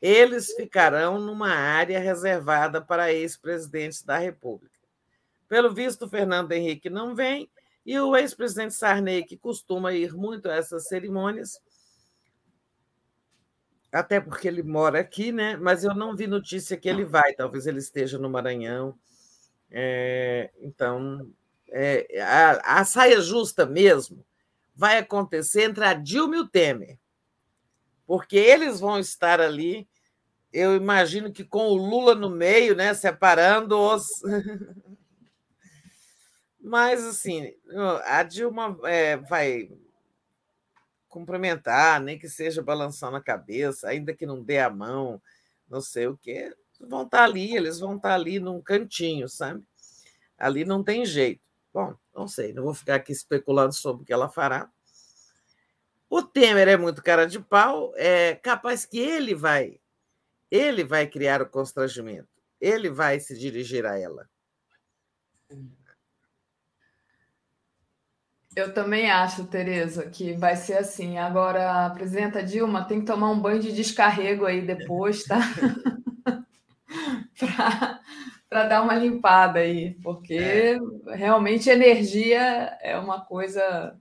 eles 0.00 0.54
ficarão 0.54 1.18
numa 1.18 1.50
área 1.50 1.98
reservada 1.98 2.80
para 2.80 3.12
ex-presidentes 3.12 4.04
da 4.04 4.18
República. 4.18 4.78
Pelo 5.48 5.74
visto, 5.74 6.04
o 6.04 6.08
Fernando 6.08 6.52
Henrique 6.52 6.88
não 6.88 7.12
vem, 7.12 7.50
e 7.90 7.98
o 7.98 8.14
ex-presidente 8.14 8.72
Sarney, 8.72 9.24
que 9.24 9.36
costuma 9.36 9.92
ir 9.92 10.14
muito 10.14 10.48
a 10.48 10.54
essas 10.54 10.86
cerimônias, 10.86 11.60
até 13.90 14.20
porque 14.20 14.46
ele 14.46 14.62
mora 14.62 15.00
aqui, 15.00 15.32
né? 15.32 15.56
mas 15.56 15.82
eu 15.82 15.92
não 15.92 16.14
vi 16.14 16.28
notícia 16.28 16.76
que 16.76 16.88
ele 16.88 17.04
vai, 17.04 17.34
talvez 17.34 17.66
ele 17.66 17.80
esteja 17.80 18.16
no 18.16 18.30
Maranhão. 18.30 18.96
É, 19.68 20.52
então, 20.60 21.32
é, 21.68 22.22
a, 22.22 22.80
a 22.80 22.84
saia 22.84 23.20
justa 23.20 23.66
mesmo 23.66 24.24
vai 24.72 24.98
acontecer 24.98 25.62
entre 25.62 25.84
a 25.84 25.92
Dilma 25.92 26.36
e 26.36 26.38
o 26.38 26.48
Temer, 26.48 26.96
porque 28.06 28.36
eles 28.36 28.78
vão 28.78 29.00
estar 29.00 29.40
ali, 29.40 29.88
eu 30.52 30.76
imagino 30.76 31.32
que 31.32 31.42
com 31.42 31.66
o 31.66 31.74
Lula 31.74 32.14
no 32.14 32.30
meio, 32.30 32.76
né, 32.76 32.94
separando 32.94 33.76
os 33.76 34.06
Mas, 36.60 37.04
assim, 37.04 37.54
a 38.04 38.22
Dilma 38.22 38.78
é, 38.84 39.16
vai 39.16 39.70
cumprimentar, 41.08 42.00
nem 42.00 42.18
que 42.18 42.28
seja 42.28 42.62
balançando 42.62 43.16
a 43.16 43.22
cabeça, 43.22 43.88
ainda 43.88 44.14
que 44.14 44.26
não 44.26 44.42
dê 44.42 44.58
a 44.58 44.70
mão, 44.70 45.20
não 45.68 45.80
sei 45.80 46.06
o 46.06 46.16
quê, 46.16 46.54
vão 46.80 47.02
estar 47.02 47.18
tá 47.18 47.24
ali, 47.24 47.56
eles 47.56 47.80
vão 47.80 47.96
estar 47.96 48.10
tá 48.10 48.14
ali 48.14 48.38
num 48.38 48.60
cantinho, 48.60 49.28
sabe? 49.28 49.62
Ali 50.38 50.64
não 50.64 50.84
tem 50.84 51.04
jeito. 51.04 51.42
Bom, 51.72 51.94
não 52.14 52.28
sei, 52.28 52.52
não 52.52 52.62
vou 52.62 52.74
ficar 52.74 52.96
aqui 52.96 53.12
especulando 53.12 53.72
sobre 53.74 54.02
o 54.02 54.06
que 54.06 54.12
ela 54.12 54.28
fará. 54.28 54.70
O 56.08 56.22
Temer 56.22 56.68
é 56.68 56.76
muito 56.76 57.02
cara 57.02 57.26
de 57.26 57.38
pau, 57.38 57.92
é 57.96 58.34
capaz 58.34 58.84
que 58.84 58.98
ele 58.98 59.34
vai, 59.34 59.80
ele 60.50 60.82
vai 60.82 61.06
criar 61.06 61.40
o 61.40 61.48
constrangimento, 61.48 62.28
ele 62.60 62.90
vai 62.90 63.20
se 63.20 63.38
dirigir 63.38 63.86
a 63.86 63.96
ela. 63.96 64.28
Eu 68.56 68.74
também 68.74 69.10
acho, 69.10 69.44
Tereza, 69.44 70.10
que 70.10 70.32
vai 70.32 70.56
ser 70.56 70.78
assim. 70.78 71.18
Agora, 71.18 71.86
a 71.86 71.90
presidenta 71.90 72.42
Dilma 72.42 72.84
tem 72.84 73.00
que 73.00 73.06
tomar 73.06 73.30
um 73.30 73.40
banho 73.40 73.60
de 73.60 73.72
descarrego 73.72 74.44
aí 74.44 74.60
depois, 74.60 75.24
tá? 75.24 75.38
Para 78.48 78.66
dar 78.66 78.82
uma 78.82 78.94
limpada 78.94 79.60
aí, 79.60 79.94
porque 80.02 80.34
é. 80.34 80.76
realmente 81.14 81.70
energia 81.70 82.76
é 82.82 82.98
uma 82.98 83.20
coisa 83.20 83.96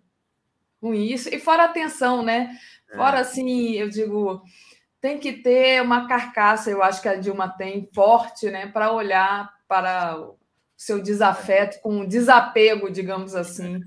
ruim. 0.81 1.05
Isso, 1.05 1.29
e 1.29 1.39
fora 1.39 1.65
a 1.65 1.67
tensão, 1.67 2.23
né? 2.23 2.57
Fora 2.95 3.19
é. 3.19 3.21
assim, 3.21 3.73
eu 3.73 3.87
digo, 3.87 4.41
tem 4.99 5.19
que 5.19 5.31
ter 5.31 5.79
uma 5.83 6.07
carcaça, 6.07 6.71
eu 6.71 6.81
acho 6.81 7.03
que 7.03 7.07
a 7.07 7.15
Dilma 7.15 7.47
tem, 7.47 7.87
forte, 7.93 8.49
né? 8.49 8.65
Para 8.65 8.91
olhar 8.91 9.53
para 9.67 10.19
o 10.19 10.39
seu 10.75 10.99
desafeto, 10.99 11.79
com 11.81 12.03
desapego, 12.03 12.89
digamos 12.89 13.35
assim 13.35 13.79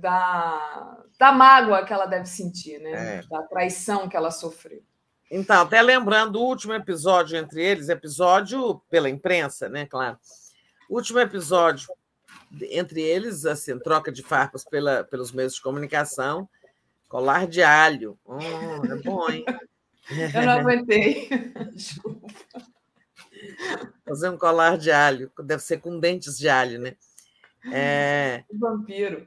da, 0.00 0.98
da 1.18 1.32
mágoa 1.32 1.84
que 1.84 1.92
ela 1.92 2.06
deve 2.06 2.26
sentir, 2.26 2.78
né? 2.78 3.18
É. 3.18 3.22
Da 3.28 3.42
traição 3.42 4.08
que 4.08 4.16
ela 4.16 4.30
sofreu. 4.30 4.82
Então, 5.30 5.62
até 5.62 5.82
lembrando 5.82 6.36
o 6.36 6.44
último 6.44 6.72
episódio 6.72 7.36
entre 7.36 7.62
eles, 7.62 7.88
episódio 7.88 8.80
pela 8.88 9.10
imprensa, 9.10 9.68
né? 9.68 9.86
Claro. 9.86 10.18
Último 10.88 11.18
episódio 11.18 11.88
entre 12.70 13.00
eles, 13.00 13.44
assim, 13.44 13.76
troca 13.78 14.12
de 14.12 14.22
farpas 14.22 14.64
pela, 14.64 15.02
pelos 15.02 15.32
meios 15.32 15.54
de 15.54 15.60
comunicação, 15.60 16.48
colar 17.08 17.46
de 17.46 17.62
alho. 17.62 18.16
Oh, 18.24 18.38
é 18.38 19.02
bom, 19.02 19.28
hein? 19.28 19.44
Eu 20.32 20.42
não 20.42 20.52
aguentei. 20.60 21.28
Desculpa. 21.72 22.28
Fazer 24.06 24.28
um 24.28 24.38
colar 24.38 24.78
de 24.78 24.92
alho, 24.92 25.30
deve 25.44 25.62
ser 25.62 25.78
com 25.78 25.98
dentes 25.98 26.38
de 26.38 26.48
alho, 26.48 26.80
né? 26.80 26.96
É... 27.72 28.44
Vampiro. 28.52 29.26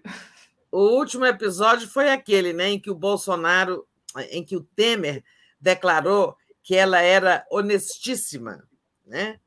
O 0.71 0.97
último 0.97 1.25
episódio 1.25 1.87
foi 1.87 2.09
aquele, 2.09 2.53
né, 2.53 2.69
em 2.69 2.79
que 2.79 2.91
o 2.91 2.95
Bolsonaro, 2.95 3.87
em 4.29 4.43
que 4.43 4.55
o 4.55 4.63
Temer 4.75 5.23
declarou 5.59 6.35
que 6.61 6.75
ela 6.75 7.01
era 7.01 7.45
honestíssima, 7.49 8.63
né? 9.05 9.39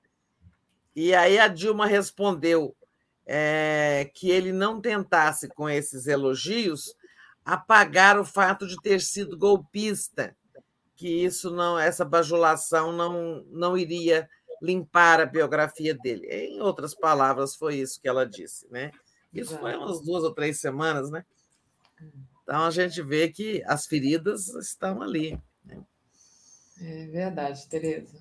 E 0.95 1.15
aí 1.15 1.39
a 1.39 1.49
Dilma 1.49 1.87
respondeu 1.87 2.77
é, 3.25 4.11
que 4.15 4.31
ele 4.31 4.53
não 4.53 4.81
tentasse 4.81 5.49
com 5.49 5.69
esses 5.69 6.07
elogios 6.07 6.95
apagar 7.45 8.19
o 8.19 8.25
fato 8.25 8.67
de 8.67 8.77
ter 8.83 9.01
sido 9.01 9.39
golpista, 9.39 10.37
que 10.97 11.09
isso 11.09 11.51
não, 11.51 11.79
essa 11.79 12.05
bajulação 12.05 12.93
não 12.93 13.45
não 13.51 13.77
iria 13.77 14.29
limpar 14.61 15.21
a 15.21 15.27
biografia 15.27 15.95
dele. 15.95 16.27
Em 16.29 16.61
outras 16.61 16.95
palavras, 16.95 17.57
foi 17.57 17.77
isso 17.77 18.01
que 18.01 18.09
ela 18.09 18.25
disse, 18.25 18.71
né? 18.71 18.93
Isso 19.33 19.57
foi 19.59 19.77
umas 19.77 20.01
duas 20.01 20.25
ou 20.25 20.35
três 20.35 20.61
semanas, 20.61 21.11
né? 21.11 21.25
Então 22.43 22.65
a 22.65 22.71
gente 22.71 23.01
vê 23.03 23.29
que 23.29 23.63
as 23.67 23.87
feridas 23.87 24.49
estão 24.49 25.01
ali. 25.01 25.39
Né? 25.65 25.79
É 26.81 27.07
verdade, 27.07 27.67
Tereza. 27.69 28.21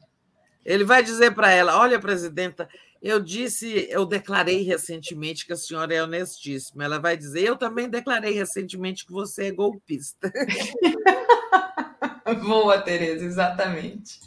Ele 0.63 0.83
vai 0.83 1.03
dizer 1.03 1.33
para 1.33 1.51
ela: 1.51 1.79
olha, 1.79 1.99
presidenta, 1.99 2.69
eu 3.01 3.19
disse, 3.19 3.87
eu 3.89 4.05
declarei 4.05 4.61
recentemente 4.61 5.45
que 5.45 5.53
a 5.53 5.57
senhora 5.57 5.93
é 5.93 6.03
honestíssima. 6.03 6.83
Ela 6.83 6.99
vai 6.99 7.17
dizer: 7.17 7.43
eu 7.43 7.57
também 7.57 7.89
declarei 7.89 8.33
recentemente 8.33 9.05
que 9.05 9.11
você 9.11 9.47
é 9.47 9.51
golpista. 9.51 10.31
Boa, 12.45 12.79
Tereza, 12.79 13.25
exatamente. 13.25 14.21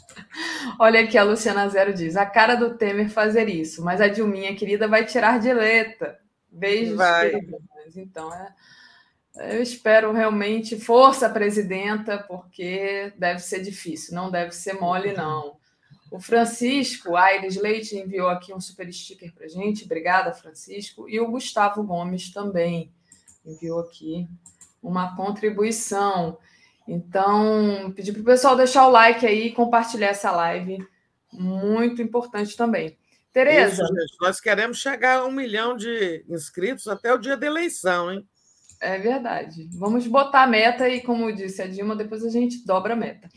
Olha 0.77 1.01
aqui, 1.01 1.17
a 1.17 1.23
Luciana 1.23 1.67
Zero 1.69 1.93
diz: 1.93 2.17
a 2.17 2.25
cara 2.25 2.55
do 2.55 2.77
Temer 2.77 3.09
fazer 3.09 3.49
isso, 3.49 3.83
mas 3.83 4.01
a 4.01 4.09
Dilminha 4.09 4.55
querida 4.55 4.87
vai 4.87 5.05
tirar 5.05 5.39
de 5.39 5.53
letra. 5.53 6.19
Beijo. 6.55 6.95
Vai. 6.95 7.33
Então, 7.95 8.33
é, 8.33 8.55
Eu 9.53 9.61
espero 9.61 10.13
realmente 10.13 10.79
força, 10.79 11.29
presidenta, 11.29 12.17
porque 12.17 13.13
deve 13.17 13.39
ser 13.39 13.61
difícil, 13.61 14.15
não 14.15 14.31
deve 14.31 14.51
ser 14.53 14.73
mole, 14.73 15.13
não. 15.13 15.57
O 16.09 16.19
Francisco 16.19 17.17
Aires 17.17 17.57
Leite 17.57 17.97
enviou 17.97 18.29
aqui 18.29 18.53
um 18.53 18.61
super 18.61 18.91
sticker 18.91 19.33
para 19.33 19.49
gente. 19.49 19.83
Obrigada, 19.83 20.33
Francisco. 20.33 21.09
E 21.09 21.19
o 21.19 21.29
Gustavo 21.29 21.83
Gomes 21.83 22.31
também 22.31 22.93
enviou 23.45 23.81
aqui 23.81 24.27
uma 24.81 25.15
contribuição. 25.15 26.37
Então, 26.87 27.91
pedir 27.93 28.13
para 28.13 28.21
o 28.21 28.25
pessoal 28.25 28.55
deixar 28.55 28.87
o 28.87 28.91
like 28.91 29.25
aí 29.25 29.47
e 29.47 29.51
compartilhar 29.51 30.07
essa 30.07 30.31
live. 30.31 30.77
Muito 31.33 32.01
importante 32.01 32.55
também. 32.55 32.97
Tereza. 33.35 33.83
nós 34.21 34.39
queremos 34.39 34.77
chegar 34.77 35.19
a 35.19 35.25
um 35.25 35.31
milhão 35.31 35.75
de 35.75 36.23
inscritos 36.29 36.87
até 36.87 37.13
o 37.13 37.17
dia 37.17 37.35
da 37.35 37.45
eleição, 37.45 38.09
hein? 38.09 38.25
É 38.79 38.97
verdade. 38.97 39.67
Vamos 39.73 40.07
botar 40.07 40.43
a 40.43 40.47
meta 40.47 40.87
e, 40.87 41.01
como 41.01 41.35
disse 41.35 41.61
a 41.61 41.67
Dilma, 41.67 41.97
depois 41.97 42.23
a 42.23 42.29
gente 42.29 42.65
dobra 42.65 42.93
a 42.93 42.95
meta. 42.95 43.27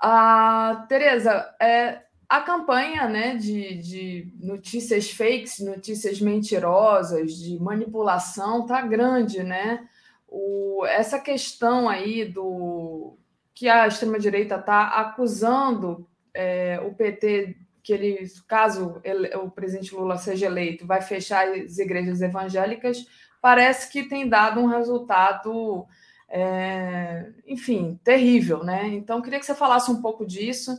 Ah, 0.00 0.86
Tereza, 0.88 1.52
é, 1.60 2.02
a 2.28 2.40
campanha 2.42 3.08
né, 3.08 3.34
de, 3.34 3.78
de 3.78 4.32
notícias 4.40 5.10
fakes, 5.10 5.58
notícias 5.58 6.20
mentirosas, 6.20 7.32
de 7.32 7.58
manipulação, 7.58 8.64
tá 8.64 8.80
grande, 8.80 9.42
né? 9.42 9.88
O, 10.28 10.86
essa 10.86 11.18
questão 11.18 11.88
aí 11.88 12.26
do 12.26 13.18
que 13.52 13.68
a 13.68 13.88
extrema-direita 13.88 14.54
está 14.54 15.00
acusando 15.00 16.08
é, 16.32 16.80
o 16.84 16.94
PT 16.94 17.56
que 17.82 17.92
ele, 17.92 18.30
caso 18.46 19.00
ele, 19.04 19.34
o 19.36 19.50
presidente 19.50 19.94
Lula 19.94 20.16
seja 20.16 20.46
eleito, 20.46 20.86
vai 20.86 21.00
fechar 21.00 21.48
as 21.48 21.78
igrejas 21.78 22.20
evangélicas, 22.20 23.06
parece 23.40 23.90
que 23.90 24.04
tem 24.04 24.28
dado 24.28 24.60
um 24.60 24.66
resultado, 24.66 25.86
é, 26.28 27.30
enfim, 27.46 27.98
terrível, 28.04 28.62
né? 28.62 28.86
Então, 28.88 29.22
queria 29.22 29.38
que 29.38 29.46
você 29.46 29.54
falasse 29.54 29.90
um 29.90 30.00
pouco 30.00 30.26
disso, 30.26 30.78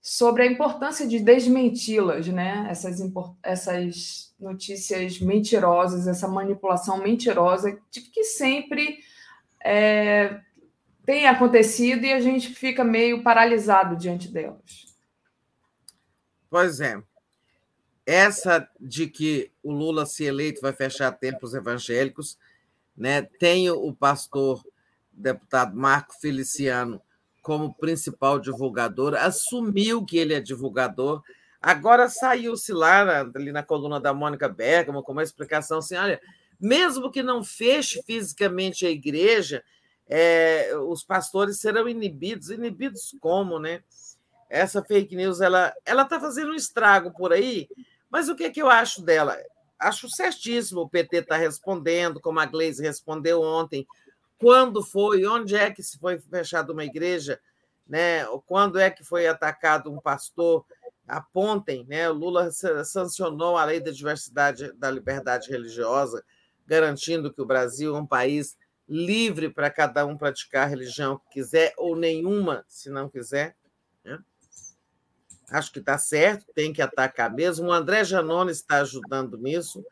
sobre 0.00 0.42
a 0.42 0.46
importância 0.46 1.06
de 1.06 1.18
desmenti-las, 1.18 2.28
né? 2.28 2.66
Essas, 2.70 3.00
essas 3.42 4.34
notícias 4.38 5.20
mentirosas, 5.20 6.06
essa 6.06 6.28
manipulação 6.28 6.98
mentirosa, 6.98 7.78
de 7.90 8.00
que 8.00 8.24
sempre 8.24 8.98
é, 9.62 10.40
tem 11.04 11.26
acontecido 11.26 12.04
e 12.04 12.12
a 12.12 12.20
gente 12.20 12.48
fica 12.54 12.84
meio 12.84 13.22
paralisado 13.22 13.96
diante 13.96 14.28
delas. 14.28 14.88
Pois 16.50 16.80
é. 16.80 17.02
Essa 18.06 18.68
de 18.80 19.06
que 19.06 19.52
o 19.62 19.70
Lula, 19.70 20.06
se 20.06 20.24
eleito, 20.24 20.62
vai 20.62 20.72
fechar 20.72 21.12
templos 21.12 21.52
evangélicos, 21.52 22.38
né? 22.96 23.22
tem 23.22 23.70
o 23.70 23.92
pastor 23.92 24.64
deputado 25.12 25.76
Marco 25.76 26.14
Feliciano 26.18 27.02
como 27.42 27.74
principal 27.74 28.38
divulgador, 28.38 29.14
assumiu 29.14 30.04
que 30.04 30.16
ele 30.16 30.34
é 30.34 30.40
divulgador. 30.40 31.22
Agora 31.60 32.08
saiu-se 32.08 32.72
lá, 32.72 33.20
ali 33.34 33.52
na 33.52 33.62
coluna 33.62 34.00
da 34.00 34.14
Mônica 34.14 34.48
Bergamo, 34.48 35.02
com 35.02 35.12
uma 35.12 35.22
explicação 35.22 35.78
assim: 35.78 35.96
olha, 35.96 36.20
mesmo 36.60 37.10
que 37.10 37.22
não 37.22 37.42
feche 37.42 38.02
fisicamente 38.02 38.86
a 38.86 38.90
igreja, 38.90 39.62
é, 40.06 40.72
os 40.88 41.04
pastores 41.04 41.60
serão 41.60 41.88
inibidos. 41.88 42.50
Inibidos 42.50 43.14
como, 43.20 43.58
né? 43.58 43.82
Essa 44.48 44.82
fake 44.82 45.14
news 45.14 45.40
ela 45.40 45.74
ela 45.84 46.02
está 46.02 46.18
fazendo 46.18 46.52
um 46.52 46.54
estrago 46.54 47.12
por 47.12 47.32
aí, 47.32 47.68
mas 48.10 48.28
o 48.28 48.34
que, 48.34 48.44
é 48.44 48.50
que 48.50 48.62
eu 48.62 48.70
acho 48.70 49.02
dela? 49.02 49.36
Acho 49.78 50.08
certíssimo 50.08 50.80
o 50.82 50.88
PT 50.88 51.18
está 51.18 51.36
respondendo, 51.36 52.20
como 52.20 52.40
a 52.40 52.46
Gleisi 52.46 52.82
respondeu 52.82 53.42
ontem. 53.42 53.86
Quando 54.38 54.82
foi, 54.82 55.26
onde 55.26 55.54
é 55.54 55.70
que 55.70 55.82
se 55.82 55.98
foi 55.98 56.18
fechada 56.18 56.72
uma 56.72 56.84
igreja, 56.84 57.40
né? 57.86 58.24
quando 58.46 58.78
é 58.78 58.90
que 58.90 59.04
foi 59.04 59.26
atacado 59.26 59.92
um 59.92 60.00
pastor? 60.00 60.64
Apontem, 61.06 61.86
né? 61.88 62.08
o 62.10 62.12
Lula 62.12 62.50
sancionou 62.84 63.56
a 63.56 63.64
lei 63.64 63.80
da 63.80 63.90
diversidade 63.90 64.72
da 64.74 64.90
liberdade 64.90 65.48
religiosa, 65.48 66.22
garantindo 66.66 67.32
que 67.32 67.40
o 67.40 67.46
Brasil 67.46 67.96
é 67.96 67.98
um 67.98 68.06
país 68.06 68.58
livre 68.86 69.48
para 69.48 69.70
cada 69.70 70.04
um 70.04 70.16
praticar 70.16 70.64
a 70.64 70.68
religião 70.68 71.18
que 71.18 71.40
quiser, 71.40 71.72
ou 71.76 71.96
nenhuma, 71.96 72.64
se 72.68 72.90
não 72.90 73.08
quiser. 73.08 73.56
Acho 75.50 75.72
que 75.72 75.78
está 75.78 75.96
certo, 75.96 76.46
tem 76.54 76.72
que 76.72 76.82
atacar 76.82 77.32
mesmo. 77.32 77.68
O 77.68 77.72
André 77.72 78.04
Janone 78.04 78.52
está 78.52 78.80
ajudando 78.80 79.38
nisso. 79.38 79.84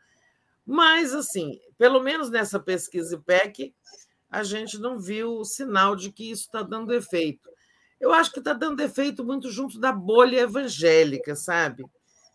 Mas, 0.65 1.13
assim, 1.13 1.59
pelo 1.77 2.01
menos 2.01 2.29
nessa 2.29 2.59
pesquisa 2.59 3.15
IPEC, 3.15 3.73
a 4.29 4.43
gente 4.43 4.77
não 4.77 4.99
viu 4.99 5.37
o 5.37 5.45
sinal 5.45 5.95
de 5.95 6.11
que 6.11 6.29
isso 6.29 6.43
está 6.43 6.61
dando 6.61 6.93
efeito. 6.93 7.49
Eu 7.99 8.13
acho 8.13 8.31
que 8.31 8.39
está 8.39 8.53
dando 8.53 8.81
efeito 8.81 9.23
muito 9.23 9.49
junto 9.49 9.79
da 9.79 9.91
bolha 9.91 10.41
evangélica, 10.41 11.35
sabe? 11.35 11.85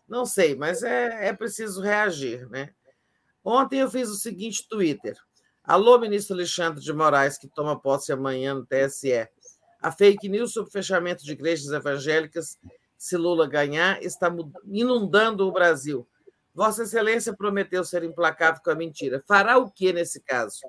Não 0.07 0.25
sei, 0.25 0.55
mas 0.55 0.83
é, 0.83 1.27
é 1.27 1.33
preciso 1.33 1.81
reagir, 1.81 2.49
né? 2.49 2.71
Ontem 3.43 3.79
eu 3.79 3.89
fiz 3.89 4.09
o 4.09 4.15
seguinte 4.15 4.67
Twitter. 4.67 5.15
Alô, 5.63 5.97
ministro 5.97 6.35
Alexandre 6.35 6.83
de 6.83 6.91
Moraes, 6.91 7.37
que 7.37 7.47
toma 7.47 7.79
posse 7.79 8.11
amanhã 8.11 8.53
no 8.53 8.65
TSE. 8.65 9.27
A 9.81 9.91
fake 9.91 10.27
news 10.27 10.53
sobre 10.53 10.71
fechamento 10.71 11.23
de 11.23 11.31
igrejas 11.31 11.71
evangélicas 11.71 12.57
se 13.03 13.17
Lula 13.17 13.45
ganhar, 13.45 14.01
está 14.01 14.33
inundando 14.65 15.45
o 15.45 15.51
Brasil. 15.51 16.07
Vossa 16.55 16.83
Excelência 16.83 17.35
prometeu 17.35 17.83
ser 17.83 18.01
implacável 18.01 18.61
com 18.63 18.71
a 18.71 18.75
mentira. 18.75 19.21
Fará 19.27 19.57
o 19.57 19.69
que 19.69 19.91
nesse 19.91 20.21
caso? 20.21 20.61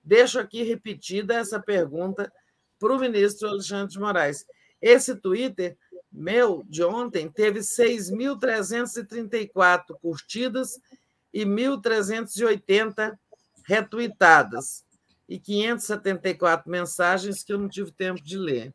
Deixo 0.00 0.38
aqui 0.38 0.62
repetida 0.62 1.34
essa 1.34 1.58
pergunta 1.58 2.32
para 2.78 2.94
o 2.94 3.00
ministro 3.00 3.48
Alexandre 3.48 3.94
de 3.94 3.98
Moraes. 3.98 4.46
Esse 4.80 5.16
Twitter 5.16 5.76
meu 6.12 6.62
de 6.68 6.84
ontem 6.84 7.28
teve 7.28 7.58
6.334 7.58 9.98
curtidas 10.00 10.78
e 11.34 11.44
1.380 11.44 13.18
retweetadas 13.66 14.84
e 15.28 15.36
574 15.36 16.70
mensagens 16.70 17.42
que 17.42 17.52
eu 17.52 17.58
não 17.58 17.68
tive 17.68 17.90
tempo 17.90 18.22
de 18.22 18.38
ler. 18.38 18.72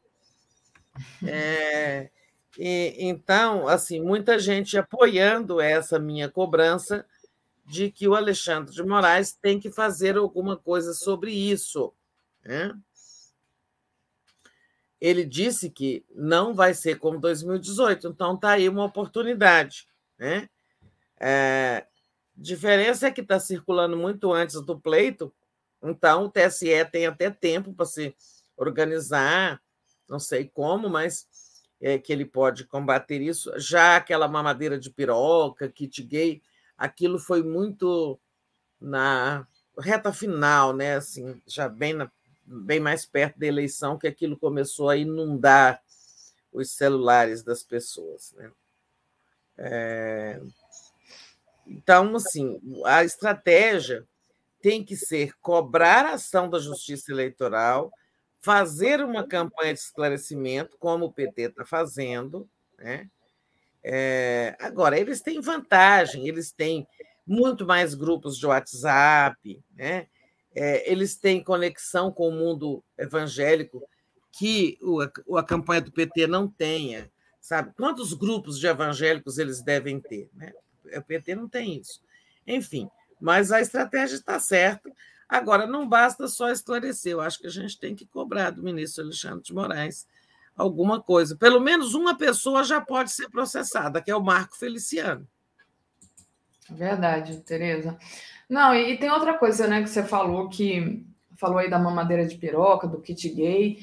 É, 1.25 2.09
e, 2.57 2.95
então, 2.97 3.67
assim, 3.67 4.01
muita 4.01 4.39
gente 4.39 4.77
apoiando 4.77 5.61
essa 5.61 5.99
minha 5.99 6.29
cobrança 6.29 7.05
de 7.65 7.91
que 7.91 8.07
o 8.07 8.15
Alexandre 8.15 8.73
de 8.73 8.81
Moraes 8.81 9.33
tem 9.33 9.59
que 9.59 9.69
fazer 9.69 10.17
alguma 10.17 10.57
coisa 10.57 10.93
sobre 10.93 11.31
isso. 11.31 11.93
Né? 12.43 12.73
Ele 14.99 15.23
disse 15.23 15.69
que 15.69 16.03
não 16.15 16.55
vai 16.55 16.73
ser 16.73 16.97
como 16.97 17.19
2018, 17.19 18.07
então 18.07 18.33
está 18.35 18.51
aí 18.51 18.67
uma 18.67 18.85
oportunidade. 18.85 19.87
Né? 20.17 20.49
É, 21.19 21.85
diferença 22.35 23.07
é 23.07 23.11
que 23.11 23.21
está 23.21 23.39
circulando 23.39 23.95
muito 23.95 24.33
antes 24.33 24.59
do 24.61 24.79
pleito, 24.79 25.31
então 25.83 26.25
o 26.25 26.31
TSE 26.31 26.85
tem 26.91 27.05
até 27.05 27.29
tempo 27.29 27.73
para 27.73 27.85
se 27.85 28.15
organizar, 28.55 29.61
não 30.09 30.19
sei 30.19 30.47
como, 30.47 30.89
mas 30.89 31.27
é, 31.81 31.97
que 31.97 32.11
ele 32.11 32.25
pode 32.25 32.65
combater 32.65 33.21
isso. 33.21 33.51
Já 33.57 33.97
aquela 33.97 34.27
mamadeira 34.27 34.79
de 34.79 34.89
piroca, 34.89 35.69
kit 35.69 36.03
gay, 36.03 36.41
aquilo 36.77 37.19
foi 37.19 37.43
muito 37.43 38.19
na 38.79 39.47
reta 39.79 40.11
final, 40.11 40.73
né? 40.73 40.95
Assim, 40.95 41.41
já 41.45 41.69
bem, 41.69 41.93
na, 41.93 42.11
bem 42.45 42.79
mais 42.79 43.05
perto 43.05 43.39
da 43.39 43.45
eleição, 43.45 43.97
que 43.97 44.07
aquilo 44.07 44.37
começou 44.37 44.89
a 44.89 44.97
inundar 44.97 45.81
os 46.51 46.71
celulares 46.71 47.43
das 47.43 47.63
pessoas. 47.63 48.33
Né? 48.33 48.51
É... 49.57 50.41
Então, 51.65 52.15
assim, 52.15 52.59
a 52.85 53.03
estratégia 53.03 54.07
tem 54.61 54.83
que 54.83 54.95
ser 54.95 55.33
cobrar 55.39 56.05
a 56.05 56.13
ação 56.13 56.49
da 56.49 56.59
justiça 56.59 57.11
eleitoral, 57.11 57.91
fazer 58.47 59.03
uma 59.03 59.27
campanha 59.27 59.73
de 59.73 59.81
esclarecimento, 59.81 60.77
como 60.79 61.03
o 61.03 61.11
PT 61.11 61.41
está 61.41 61.65
fazendo. 61.65 62.47
Né? 62.77 63.09
É, 63.83 64.55
agora, 64.57 64.97
eles 64.97 65.19
têm 65.19 65.41
vantagem, 65.41 66.29
eles 66.29 66.49
têm 66.53 66.87
muito 67.25 67.65
mais 67.65 67.93
grupos 67.93 68.37
de 68.37 68.45
WhatsApp, 68.45 69.61
né? 69.75 70.07
É, 70.55 70.89
eles 70.89 71.17
têm 71.17 71.43
conexão 71.43 72.09
com 72.09 72.29
o 72.29 72.31
mundo 72.31 72.81
evangélico 72.97 73.85
que 74.31 74.77
o, 74.81 75.01
a 75.37 75.43
campanha 75.43 75.81
do 75.81 75.91
PT 75.91 76.25
não 76.25 76.47
tenha. 76.47 77.11
Sabe? 77.41 77.73
Quantos 77.75 78.13
grupos 78.13 78.57
de 78.57 78.65
evangélicos 78.65 79.37
eles 79.37 79.61
devem 79.61 79.99
ter? 79.99 80.29
Né? 80.33 80.53
O 80.95 81.01
PT 81.01 81.35
não 81.35 81.49
tem 81.49 81.77
isso. 81.77 82.01
Enfim, 82.47 82.89
mas 83.19 83.51
a 83.51 83.59
estratégia 83.59 84.15
está 84.15 84.39
certa. 84.39 84.89
Agora, 85.27 85.67
não 85.67 85.87
basta 85.87 86.27
só 86.27 86.49
esclarecer, 86.49 87.13
eu 87.13 87.21
acho 87.21 87.39
que 87.39 87.47
a 87.47 87.51
gente 87.51 87.79
tem 87.79 87.95
que 87.95 88.05
cobrar 88.05 88.51
do 88.51 88.63
ministro 88.63 89.03
Alexandre 89.03 89.43
de 89.43 89.53
Moraes 89.53 90.07
alguma 90.55 91.01
coisa. 91.01 91.35
Pelo 91.35 91.59
menos 91.59 91.93
uma 91.93 92.17
pessoa 92.17 92.63
já 92.63 92.81
pode 92.81 93.11
ser 93.11 93.29
processada, 93.29 94.01
que 94.01 94.09
é 94.09 94.15
o 94.15 94.23
Marco 94.23 94.57
Feliciano. 94.57 95.27
Verdade, 96.69 97.41
Tereza. 97.41 97.97
Não, 98.49 98.73
e, 98.73 98.97
tem 98.97 99.11
outra 99.11 99.37
coisa, 99.37 99.67
né, 99.67 99.81
que 99.83 99.89
você 99.89 100.03
falou 100.03 100.49
que 100.49 101.05
falou 101.37 101.59
aí 101.59 101.69
da 101.69 101.77
mamadeira 101.77 102.25
de 102.25 102.35
piroca, 102.35 102.87
do 102.87 102.99
kit 102.99 103.29
gay, 103.29 103.77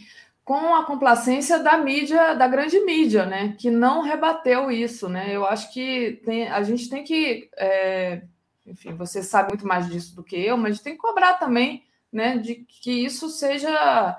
com 0.44 0.74
a 0.74 0.84
complacência 0.84 1.58
da 1.60 1.78
mídia, 1.78 2.34
da 2.34 2.47
grande 2.47 2.78
mídia, 2.81 3.24
né? 3.24 3.55
Que 3.58 3.70
não 3.70 4.02
rebateu 4.02 4.70
isso, 4.70 5.08
né? 5.08 5.34
Eu 5.34 5.47
acho 5.47 5.73
que 5.73 6.20
tem, 6.24 6.48
a 6.48 6.62
gente 6.62 6.90
tem 6.90 7.02
que, 7.02 7.48
é, 7.56 8.23
enfim, 8.67 8.94
você 8.94 9.23
sabe 9.23 9.51
muito 9.51 9.67
mais 9.67 9.89
disso 9.89 10.15
do 10.15 10.23
que 10.23 10.36
eu, 10.36 10.57
mas 10.57 10.81
tem 10.81 10.94
que 10.94 11.01
cobrar 11.01 11.34
também, 11.34 11.84
né? 12.12 12.39
De 12.39 12.57
que 12.57 12.91
isso 12.91 13.28
seja 13.28 14.17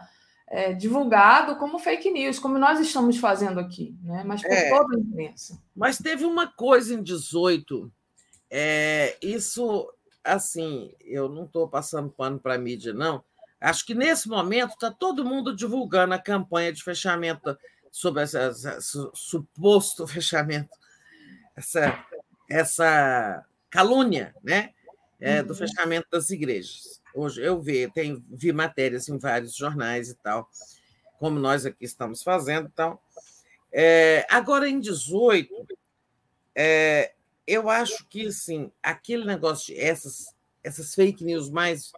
é, 0.48 0.74
divulgado 0.74 1.56
como 1.56 1.80
fake 1.80 2.12
news, 2.12 2.40
como 2.40 2.58
nós 2.58 2.80
estamos 2.80 3.18
fazendo 3.18 3.60
aqui, 3.60 3.98
né? 4.04 4.24
Mas 4.26 4.42
por 4.42 4.52
é, 4.52 4.70
toda 4.70 4.96
a 4.96 5.00
imprensa. 5.00 5.62
Mas 5.76 5.98
teve 5.98 6.26
uma 6.26 6.48
coisa 6.48 6.94
em 6.94 7.02
18, 7.02 7.92
é, 8.50 9.18
isso, 9.22 9.92
assim, 10.24 10.94
eu 11.02 11.28
não 11.28 11.46
estou 11.46 11.68
passando 11.68 12.10
pano 12.10 12.40
para 12.40 12.56
a 12.56 12.60
mídia, 12.60 12.94
não 12.94 13.24
Acho 13.66 13.86
que 13.86 13.96
nesse 13.96 14.28
momento 14.28 14.74
está 14.74 14.92
todo 14.92 15.26
mundo 15.26 15.56
divulgando 15.56 16.14
a 16.14 16.20
campanha 16.20 16.72
de 16.72 16.84
fechamento 16.84 17.58
sobre 17.92 18.22
esse 18.22 18.38
suposto 19.14 20.06
fechamento, 20.06 20.70
essa, 21.56 22.06
essa 22.48 23.46
calúnia 23.76 24.34
né? 24.44 24.72
É, 25.20 25.42
do 25.42 25.52
uhum. 25.52 25.56
fechamento 25.56 26.08
das 26.12 26.30
igrejas. 26.30 27.02
Hoje 27.14 27.42
eu 27.42 27.62
vi, 27.62 27.90
tem, 27.92 28.24
vi 28.30 28.52
matérias 28.52 29.08
em 29.08 29.18
vários 29.18 29.56
jornais 29.56 30.10
e 30.10 30.16
tal, 30.16 30.50
como 31.18 31.40
nós 31.40 31.66
aqui 31.66 31.86
estamos 31.86 32.22
fazendo. 32.22 32.70
Então, 32.72 33.00
é, 33.72 34.26
agora, 34.30 34.68
em 34.68 34.80
18, 34.80 35.50
é, 36.54 37.14
eu 37.48 37.70
acho 37.70 38.06
que 38.08 38.28
assim, 38.28 38.72
aquele 38.84 39.26
negócio 39.26 39.74
de 39.74 39.80
essas, 39.80 40.36
essas 40.64 40.94
fake 40.94 41.24
news 41.24 41.50
mais 41.50 41.92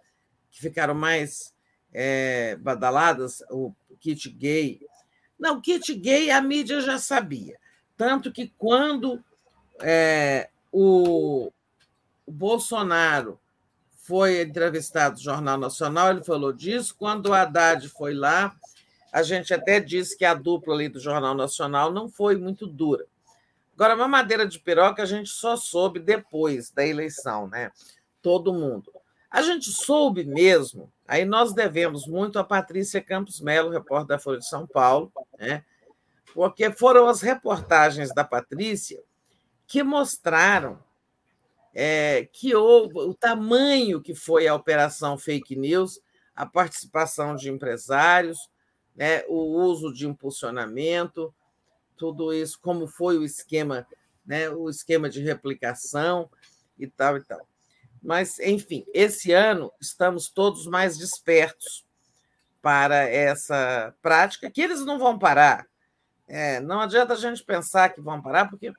que 0.51 0.59
ficaram 0.59 0.93
mais 0.93 1.53
é, 1.93 2.56
badaladas, 2.57 3.43
o 3.49 3.73
kit 3.99 4.30
gay. 4.30 4.80
Não, 5.39 5.61
kit 5.61 5.93
gay 5.95 6.30
a 6.31 6.41
mídia 6.41 6.81
já 6.81 6.97
sabia. 6.99 7.57
Tanto 7.95 8.31
que 8.31 8.53
quando 8.57 9.23
é, 9.81 10.49
o, 10.72 11.51
o 12.27 12.31
Bolsonaro 12.31 13.39
foi 14.03 14.43
entrevistado 14.43 15.15
no 15.15 15.23
Jornal 15.23 15.57
Nacional, 15.57 16.11
ele 16.11 16.23
falou 16.23 16.53
disso. 16.53 16.95
Quando 16.95 17.27
o 17.27 17.33
Haddad 17.33 17.89
foi 17.89 18.14
lá, 18.14 18.56
a 19.11 19.23
gente 19.23 19.51
até 19.51 19.80
disse 19.80 20.15
que 20.15 20.23
a 20.23 20.35
dupla 20.35 20.75
ali 20.75 20.88
do 20.88 20.99
Jornal 20.99 21.33
Nacional 21.33 21.91
não 21.91 22.07
foi 22.07 22.38
muito 22.38 22.67
dura. 22.67 23.06
Agora, 23.73 23.93
a 23.93 23.97
mamadeira 23.97 24.47
de 24.47 24.59
piroca 24.59 25.01
a 25.01 25.06
gente 25.07 25.30
só 25.30 25.57
soube 25.57 25.99
depois 25.99 26.69
da 26.69 26.85
eleição, 26.85 27.47
né? 27.47 27.72
Todo 28.22 28.53
mundo. 28.53 28.91
A 29.31 29.41
gente 29.41 29.72
soube 29.72 30.23
mesmo 30.23 30.91
Aí 31.07 31.23
nós 31.23 31.53
devemos 31.53 32.06
muito 32.06 32.38
a 32.38 32.43
Patrícia 32.43 33.01
Campos 33.01 33.39
Melo, 33.39 33.69
repórter 33.69 34.07
da 34.07 34.19
Folha 34.19 34.39
de 34.39 34.47
São 34.47 34.67
Paulo, 34.67 35.11
né? 35.39 35.64
porque 36.33 36.69
foram 36.69 37.07
as 37.07 37.22
reportagens 37.22 38.14
da 38.14 38.25
Patrícia 38.25 39.01
que 39.65 39.81
mostraram 39.81 40.77
é, 41.80 42.27
que 42.33 42.56
houve 42.56 42.97
o 42.97 43.14
tamanho 43.14 44.01
que 44.01 44.15
foi 44.15 44.47
a 44.47 44.56
operação 44.56 45.15
fake 45.15 45.56
news, 45.56 46.01
a 46.35 46.43
participação 46.43 47.35
de 47.35 47.51
empresários, 47.51 48.39
né, 48.95 49.23
o 49.27 49.43
uso 49.61 49.93
de 49.93 50.07
impulsionamento, 50.07 51.31
tudo 51.95 52.33
isso, 52.33 52.59
como 52.59 52.88
foi 52.88 53.19
o 53.19 53.23
esquema, 53.23 53.85
né, 54.25 54.49
o 54.49 54.67
esquema 54.72 55.07
de 55.07 55.22
replicação 55.22 56.27
e 56.80 56.88
tal 56.88 57.15
e 57.15 57.23
tal. 57.23 57.47
Mas, 58.01 58.39
enfim, 58.39 58.83
esse 58.91 59.31
ano 59.31 59.72
estamos 59.80 60.31
todos 60.31 60.65
mais 60.65 60.97
despertos 60.97 61.85
para 62.59 63.07
essa 63.07 63.93
prática, 64.01 64.49
que 64.49 64.61
eles 64.61 64.83
não 64.83 64.97
vão 64.97 65.19
parar. 65.19 65.67
É, 66.27 66.59
não 66.59 66.81
adianta 66.81 67.14
a 67.14 67.17
gente 67.17 67.43
pensar 67.43 67.89
que 67.89 68.01
vão 68.01 68.19
parar, 68.19 68.49
porque 68.49 68.73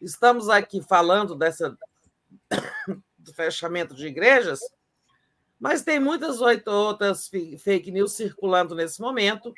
estamos 0.00 0.48
aqui 0.48 0.80
falando 0.80 1.34
dessa 1.34 1.76
do 3.18 3.34
fechamento 3.34 3.94
de 3.94 4.06
igrejas, 4.06 4.60
mas 5.58 5.82
tem 5.82 6.00
muitas 6.00 6.40
outras 6.40 7.28
fake 7.58 7.90
news 7.90 8.12
circulando 8.12 8.74
nesse 8.74 9.00
momento, 9.00 9.52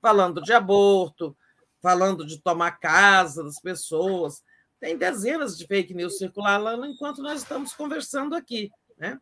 falando 0.00 0.42
de 0.42 0.52
aborto, 0.52 1.36
falando 1.80 2.26
de 2.26 2.38
tomar 2.40 2.72
casa 2.72 3.42
das 3.42 3.58
pessoas, 3.60 4.44
tem 4.78 4.96
dezenas 4.96 5.56
de 5.56 5.66
fake 5.66 5.94
news 5.94 6.18
circulando 6.18 6.84
enquanto 6.84 7.22
nós 7.22 7.40
estamos 7.42 7.72
conversando 7.72 8.34
aqui, 8.34 8.70
né? 8.98 9.18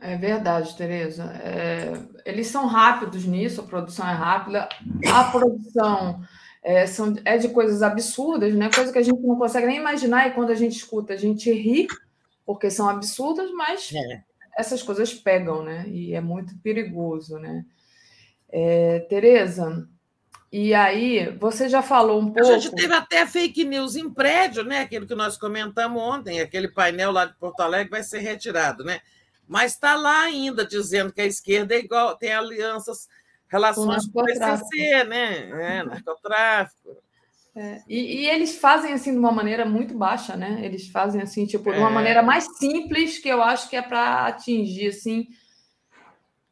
É 0.00 0.16
verdade, 0.16 0.76
Tereza. 0.76 1.24
É, 1.34 1.92
eles 2.24 2.48
são 2.48 2.66
rápidos 2.66 3.24
nisso, 3.24 3.60
a 3.60 3.64
produção 3.64 4.08
é 4.08 4.12
rápida. 4.12 4.68
A 5.14 5.30
produção 5.30 6.26
é, 6.62 6.86
são, 6.86 7.14
é 7.24 7.36
de 7.36 7.48
coisas 7.48 7.82
absurdas, 7.82 8.54
né? 8.54 8.70
Coisa 8.72 8.92
que 8.92 8.98
a 8.98 9.02
gente 9.02 9.20
não 9.20 9.36
consegue 9.36 9.66
nem 9.66 9.78
imaginar, 9.78 10.28
e 10.28 10.32
quando 10.32 10.50
a 10.50 10.54
gente 10.54 10.76
escuta, 10.76 11.12
a 11.12 11.16
gente 11.16 11.52
ri, 11.52 11.88
porque 12.46 12.70
são 12.70 12.88
absurdas, 12.88 13.50
mas 13.52 13.92
é. 13.94 14.22
essas 14.56 14.82
coisas 14.82 15.12
pegam, 15.12 15.62
né? 15.62 15.84
E 15.88 16.14
é 16.14 16.20
muito 16.20 16.56
perigoso, 16.58 17.38
né? 17.38 17.64
É, 18.48 19.00
Tereza, 19.08 19.88
e 20.52 20.74
aí, 20.74 21.34
você 21.38 21.66
já 21.66 21.80
falou 21.80 22.20
um 22.20 22.30
pouco. 22.30 22.40
A 22.40 22.58
gente 22.58 22.74
teve 22.74 22.92
até 22.92 23.26
fake 23.26 23.64
news 23.64 23.96
em 23.96 24.10
prédio, 24.10 24.62
né? 24.62 24.80
Aquilo 24.80 25.06
que 25.06 25.14
nós 25.14 25.38
comentamos 25.38 26.00
ontem, 26.00 26.42
aquele 26.42 26.68
painel 26.68 27.10
lá 27.10 27.24
de 27.24 27.34
Porto 27.38 27.60
Alegre 27.60 27.90
vai 27.90 28.02
ser 28.02 28.18
retirado, 28.18 28.84
né? 28.84 29.00
Mas 29.48 29.72
está 29.72 29.94
lá 29.94 30.24
ainda 30.24 30.66
dizendo 30.66 31.10
que 31.10 31.22
a 31.22 31.26
esquerda 31.26 31.74
é 31.74 31.78
igual, 31.78 32.16
tem 32.16 32.34
alianças, 32.34 33.08
relações 33.52 34.08
com 34.08 34.20
o 34.20 34.24
PCC, 34.24 35.04
né? 35.04 35.50
É, 35.50 35.84
narcotráfico. 35.84 36.96
É, 37.54 37.82
e, 37.86 38.22
e, 38.22 38.26
eles 38.30 38.56
fazem 38.56 38.94
assim 38.94 39.12
de 39.12 39.18
uma 39.18 39.30
maneira 39.30 39.66
muito 39.66 39.94
baixa, 39.94 40.34
né? 40.34 40.64
Eles 40.64 40.88
fazem 40.88 41.20
assim, 41.20 41.44
tipo, 41.44 41.70
de 41.70 41.78
uma 41.78 41.90
é. 41.90 41.92
maneira 41.92 42.22
mais 42.22 42.46
simples, 42.56 43.18
que 43.18 43.28
eu 43.28 43.42
acho 43.42 43.68
que 43.68 43.76
é 43.76 43.82
para 43.82 44.26
atingir 44.26 44.88
assim 44.88 45.28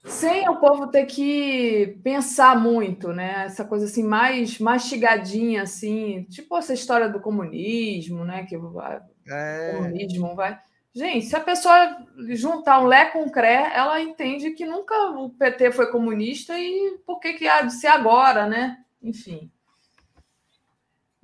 sem 0.05 0.49
o 0.49 0.57
povo 0.57 0.87
ter 0.89 1.05
que 1.05 1.99
pensar 2.03 2.59
muito, 2.59 3.13
né? 3.13 3.45
Essa 3.45 3.65
coisa 3.65 3.85
assim 3.85 4.03
mais 4.03 4.59
mastigadinha, 4.59 5.63
assim, 5.63 6.25
tipo 6.31 6.57
essa 6.57 6.73
história 6.73 7.09
do 7.09 7.21
comunismo, 7.21 8.25
né? 8.25 8.45
Que 8.45 8.57
vai, 8.57 9.01
é. 9.29 9.73
comunismo 9.77 10.35
vai. 10.35 10.59
Gente, 10.93 11.27
se 11.27 11.37
a 11.37 11.41
pessoa 11.41 12.05
juntar 12.31 12.81
um 12.81 12.87
Lé 12.87 13.07
com 13.07 13.23
um 13.23 13.31
Cré, 13.31 13.71
ela 13.75 14.01
entende 14.01 14.51
que 14.51 14.67
nunca 14.67 14.95
o 15.11 15.31
PT 15.31 15.71
foi 15.71 15.91
comunista 15.91 16.59
e 16.59 16.99
por 17.07 17.21
que, 17.21 17.35
que 17.35 17.47
há 17.47 17.63
de 17.63 17.73
ser 17.75 17.87
agora, 17.87 18.47
né? 18.47 18.85
Enfim. 19.01 19.51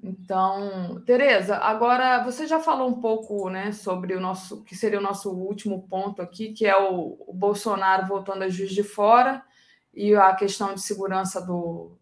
Então, 0.01 1.03
Tereza, 1.05 1.57
agora 1.57 2.23
você 2.23 2.47
já 2.47 2.61
falou 2.61 2.89
um 2.89 3.01
pouco 3.01 3.51
né, 3.51 3.73
sobre 3.73 4.15
o 4.15 4.21
nosso 4.21 4.63
que 4.63 4.77
seria 4.77 5.01
o 5.01 5.03
nosso 5.03 5.33
último 5.33 5.89
ponto 5.89 6.23
aqui, 6.23 6.53
que 6.53 6.65
é 6.65 6.77
o, 6.81 7.17
o 7.27 7.33
Bolsonaro 7.35 8.07
voltando 8.07 8.45
a 8.45 8.49
juiz 8.49 8.71
de 8.71 8.85
fora 8.85 9.43
e 9.93 10.15
a 10.15 10.33
questão 10.37 10.75
de 10.75 10.81
segurança 10.81 11.45
do, 11.45 11.99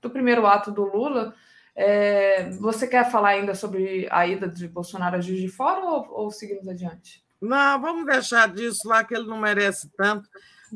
do 0.00 0.10
primeiro 0.10 0.46
ato 0.46 0.70
do 0.70 0.84
Lula. 0.84 1.34
É, 1.76 2.50
você 2.50 2.86
quer 2.86 3.10
falar 3.10 3.30
ainda 3.30 3.54
sobre 3.54 4.06
a 4.10 4.26
ida 4.26 4.48
de 4.48 4.68
Bolsonaro 4.68 5.16
a 5.16 5.20
juiz 5.20 5.40
de 5.40 5.48
fora 5.48 5.80
ou, 5.80 6.06
ou 6.10 6.30
seguimos 6.30 6.68
adiante? 6.68 7.24
Não, 7.40 7.80
vamos 7.80 8.04
deixar 8.04 8.48
disso 8.48 8.86
lá, 8.86 9.02
que 9.02 9.14
ele 9.14 9.26
não 9.26 9.38
merece 9.38 9.88
tanto. 9.96 10.28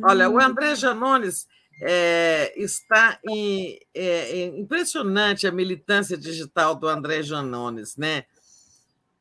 Olha, 0.03 0.29
hum. 0.29 0.35
o 0.35 0.41
André 0.41 0.75
Janones 0.75 1.47
é, 1.81 2.53
está 2.57 3.19
em, 3.29 3.79
é, 3.95 4.41
é, 4.41 4.47
impressionante 4.47 5.47
a 5.47 5.53
militância 5.53 6.17
digital 6.17 6.75
do 6.75 6.89
André 6.89 7.23
Janones, 7.23 7.97
né? 7.97 8.25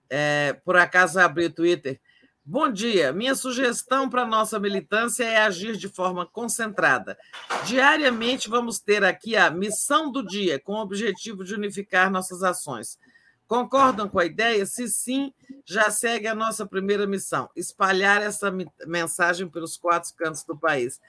É, 0.09 0.53
por 0.63 0.77
acaso 0.77 1.19
abri 1.19 1.45
o 1.45 1.53
Twitter. 1.53 1.99
Bom 2.45 2.69
dia. 2.69 3.13
Minha 3.13 3.35
sugestão 3.35 4.09
para 4.09 4.25
nossa 4.25 4.59
militância 4.59 5.23
é 5.23 5.37
agir 5.37 5.77
de 5.77 5.87
forma 5.87 6.25
concentrada. 6.25 7.17
Diariamente 7.65 8.49
vamos 8.49 8.79
ter 8.79 9.01
aqui 9.01 9.37
a 9.37 9.49
missão 9.49 10.11
do 10.11 10.21
dia, 10.21 10.59
com 10.59 10.73
o 10.73 10.81
objetivo 10.81 11.45
de 11.45 11.53
unificar 11.53 12.11
nossas 12.11 12.43
ações. 12.43 12.99
Concordam 13.47 14.09
com 14.09 14.19
a 14.19 14.25
ideia? 14.25 14.65
Se 14.65 14.89
sim, 14.89 15.33
já 15.65 15.89
segue 15.89 16.27
a 16.27 16.35
nossa 16.35 16.65
primeira 16.65 17.07
missão: 17.07 17.49
espalhar 17.55 18.21
essa 18.21 18.53
mensagem 18.85 19.47
pelos 19.47 19.77
quatro 19.77 20.13
cantos 20.13 20.43
do 20.43 20.57
país. 20.57 20.99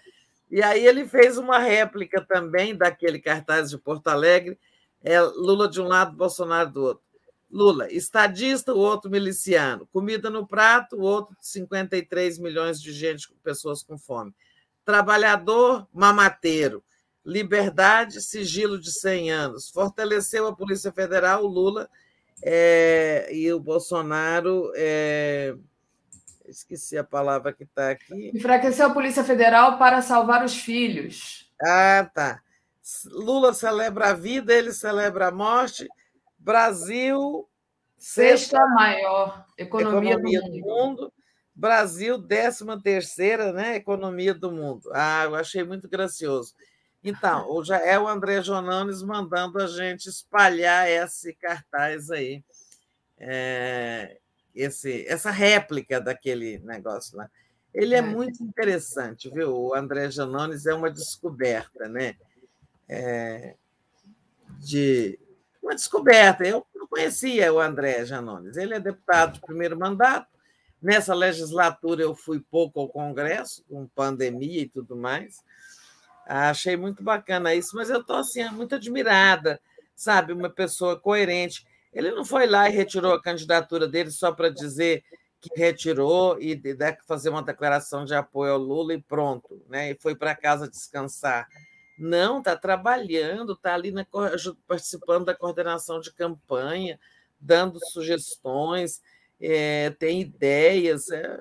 E 0.48 0.62
aí 0.62 0.86
ele 0.86 1.04
fez 1.04 1.36
uma 1.36 1.58
réplica 1.58 2.24
também 2.24 2.76
daquele 2.76 3.18
cartaz 3.18 3.70
de 3.70 3.78
Porto 3.78 4.06
Alegre, 4.06 4.56
é 5.02 5.20
Lula 5.20 5.68
de 5.68 5.80
um 5.80 5.88
lado, 5.88 6.16
Bolsonaro 6.16 6.70
do 6.70 6.82
outro. 6.84 7.04
Lula, 7.54 7.86
estadista, 7.92 8.74
o 8.74 8.78
outro 8.78 9.08
miliciano. 9.08 9.88
Comida 9.92 10.28
no 10.28 10.44
prato, 10.44 10.96
o 10.96 11.02
outro 11.02 11.36
53 11.40 12.40
milhões 12.40 12.82
de 12.82 12.92
gente, 12.92 13.32
pessoas 13.44 13.80
com 13.80 13.96
fome. 13.96 14.34
Trabalhador, 14.84 15.86
mamateiro. 15.94 16.82
Liberdade, 17.24 18.20
sigilo 18.20 18.76
de 18.76 18.90
100 18.90 19.30
anos. 19.30 19.70
Fortaleceu 19.70 20.48
a 20.48 20.56
Polícia 20.56 20.90
Federal, 20.90 21.44
o 21.44 21.46
Lula 21.46 21.88
é, 22.42 23.28
e 23.32 23.52
o 23.52 23.60
Bolsonaro 23.60 24.72
é, 24.74 25.54
Esqueci 26.44 26.98
a 26.98 27.04
palavra 27.04 27.52
que 27.52 27.62
está 27.62 27.90
aqui. 27.90 28.32
Enfraqueceu 28.34 28.86
a 28.86 28.90
Polícia 28.90 29.22
Federal 29.22 29.78
para 29.78 30.02
salvar 30.02 30.44
os 30.44 30.56
filhos. 30.56 31.50
Ah, 31.62 32.10
tá. 32.12 32.40
Lula 33.12 33.54
celebra 33.54 34.10
a 34.10 34.12
vida, 34.12 34.52
ele 34.52 34.72
celebra 34.72 35.28
a 35.28 35.32
morte. 35.32 35.88
Brasil. 36.44 37.48
Sexta, 37.96 38.58
sexta 38.58 38.66
maior 38.68 39.46
economia, 39.56 40.12
economia 40.12 40.40
do, 40.42 40.46
mundo. 40.46 40.60
do, 40.60 40.66
mundo. 40.66 41.12
Brasil, 41.54 42.18
décima 42.18 42.80
terceira 42.80 43.52
né, 43.52 43.76
economia 43.76 44.34
do 44.34 44.52
mundo. 44.52 44.90
Ah, 44.92 45.24
eu 45.24 45.34
achei 45.34 45.64
muito 45.64 45.88
gracioso. 45.88 46.54
Então, 47.02 47.62
já 47.64 47.78
é 47.78 47.98
o 47.98 48.08
André 48.08 48.42
Jonanes 48.42 49.02
mandando 49.02 49.62
a 49.62 49.66
gente 49.66 50.08
espalhar 50.08 50.88
esse 50.88 51.34
cartaz 51.34 52.10
aí. 52.10 52.42
É, 53.18 54.18
esse, 54.54 55.06
essa 55.06 55.30
réplica 55.30 56.00
daquele 56.00 56.58
negócio 56.58 57.16
lá. 57.16 57.30
Ele 57.72 57.94
é, 57.94 57.98
é 57.98 58.02
muito 58.02 58.42
interessante, 58.42 59.30
viu? 59.30 59.54
O 59.54 59.74
André 59.74 60.10
Janones 60.10 60.66
é 60.66 60.74
uma 60.74 60.90
descoberta, 60.90 61.88
né? 61.88 62.14
É, 62.88 63.54
de 64.60 65.18
uma 65.64 65.74
descoberta. 65.74 66.44
Eu 66.44 66.66
não 66.74 66.86
conhecia 66.86 67.52
o 67.52 67.58
André 67.58 68.04
Janones. 68.04 68.56
Ele 68.56 68.74
é 68.74 68.80
deputado 68.80 69.34
de 69.34 69.40
primeiro 69.40 69.78
mandato. 69.78 70.28
Nessa 70.80 71.14
legislatura 71.14 72.02
eu 72.02 72.14
fui 72.14 72.38
pouco 72.38 72.78
ao 72.78 72.88
Congresso, 72.88 73.64
com 73.68 73.86
pandemia 73.88 74.60
e 74.60 74.68
tudo 74.68 74.94
mais. 74.94 75.42
Achei 76.26 76.76
muito 76.76 77.02
bacana 77.02 77.54
isso, 77.54 77.74
mas 77.74 77.88
eu 77.88 78.00
estou 78.00 78.16
assim, 78.16 78.44
muito 78.50 78.74
admirada, 78.74 79.60
sabe? 79.96 80.32
Uma 80.32 80.50
pessoa 80.50 80.98
coerente. 80.98 81.66
Ele 81.92 82.10
não 82.10 82.24
foi 82.24 82.46
lá 82.46 82.68
e 82.68 82.72
retirou 82.72 83.14
a 83.14 83.22
candidatura 83.22 83.88
dele 83.88 84.10
só 84.10 84.32
para 84.32 84.50
dizer 84.50 85.02
que 85.40 85.50
retirou 85.58 86.38
e 86.40 86.60
fazer 87.06 87.28
uma 87.28 87.42
declaração 87.42 88.04
de 88.04 88.14
apoio 88.14 88.52
ao 88.52 88.58
Lula 88.58 88.94
e 88.94 89.00
pronto, 89.00 89.62
né? 89.68 89.90
E 89.90 89.94
foi 89.94 90.14
para 90.14 90.34
casa 90.34 90.68
descansar. 90.68 91.46
Não, 91.96 92.38
está 92.38 92.56
trabalhando, 92.56 93.52
está 93.52 93.74
ali 93.74 93.92
na, 93.92 94.04
participando 94.66 95.26
da 95.26 95.34
coordenação 95.34 96.00
de 96.00 96.12
campanha, 96.12 96.98
dando 97.38 97.78
sugestões, 97.86 99.00
é, 99.40 99.90
tem 99.90 100.20
ideias. 100.20 101.10
É, 101.10 101.38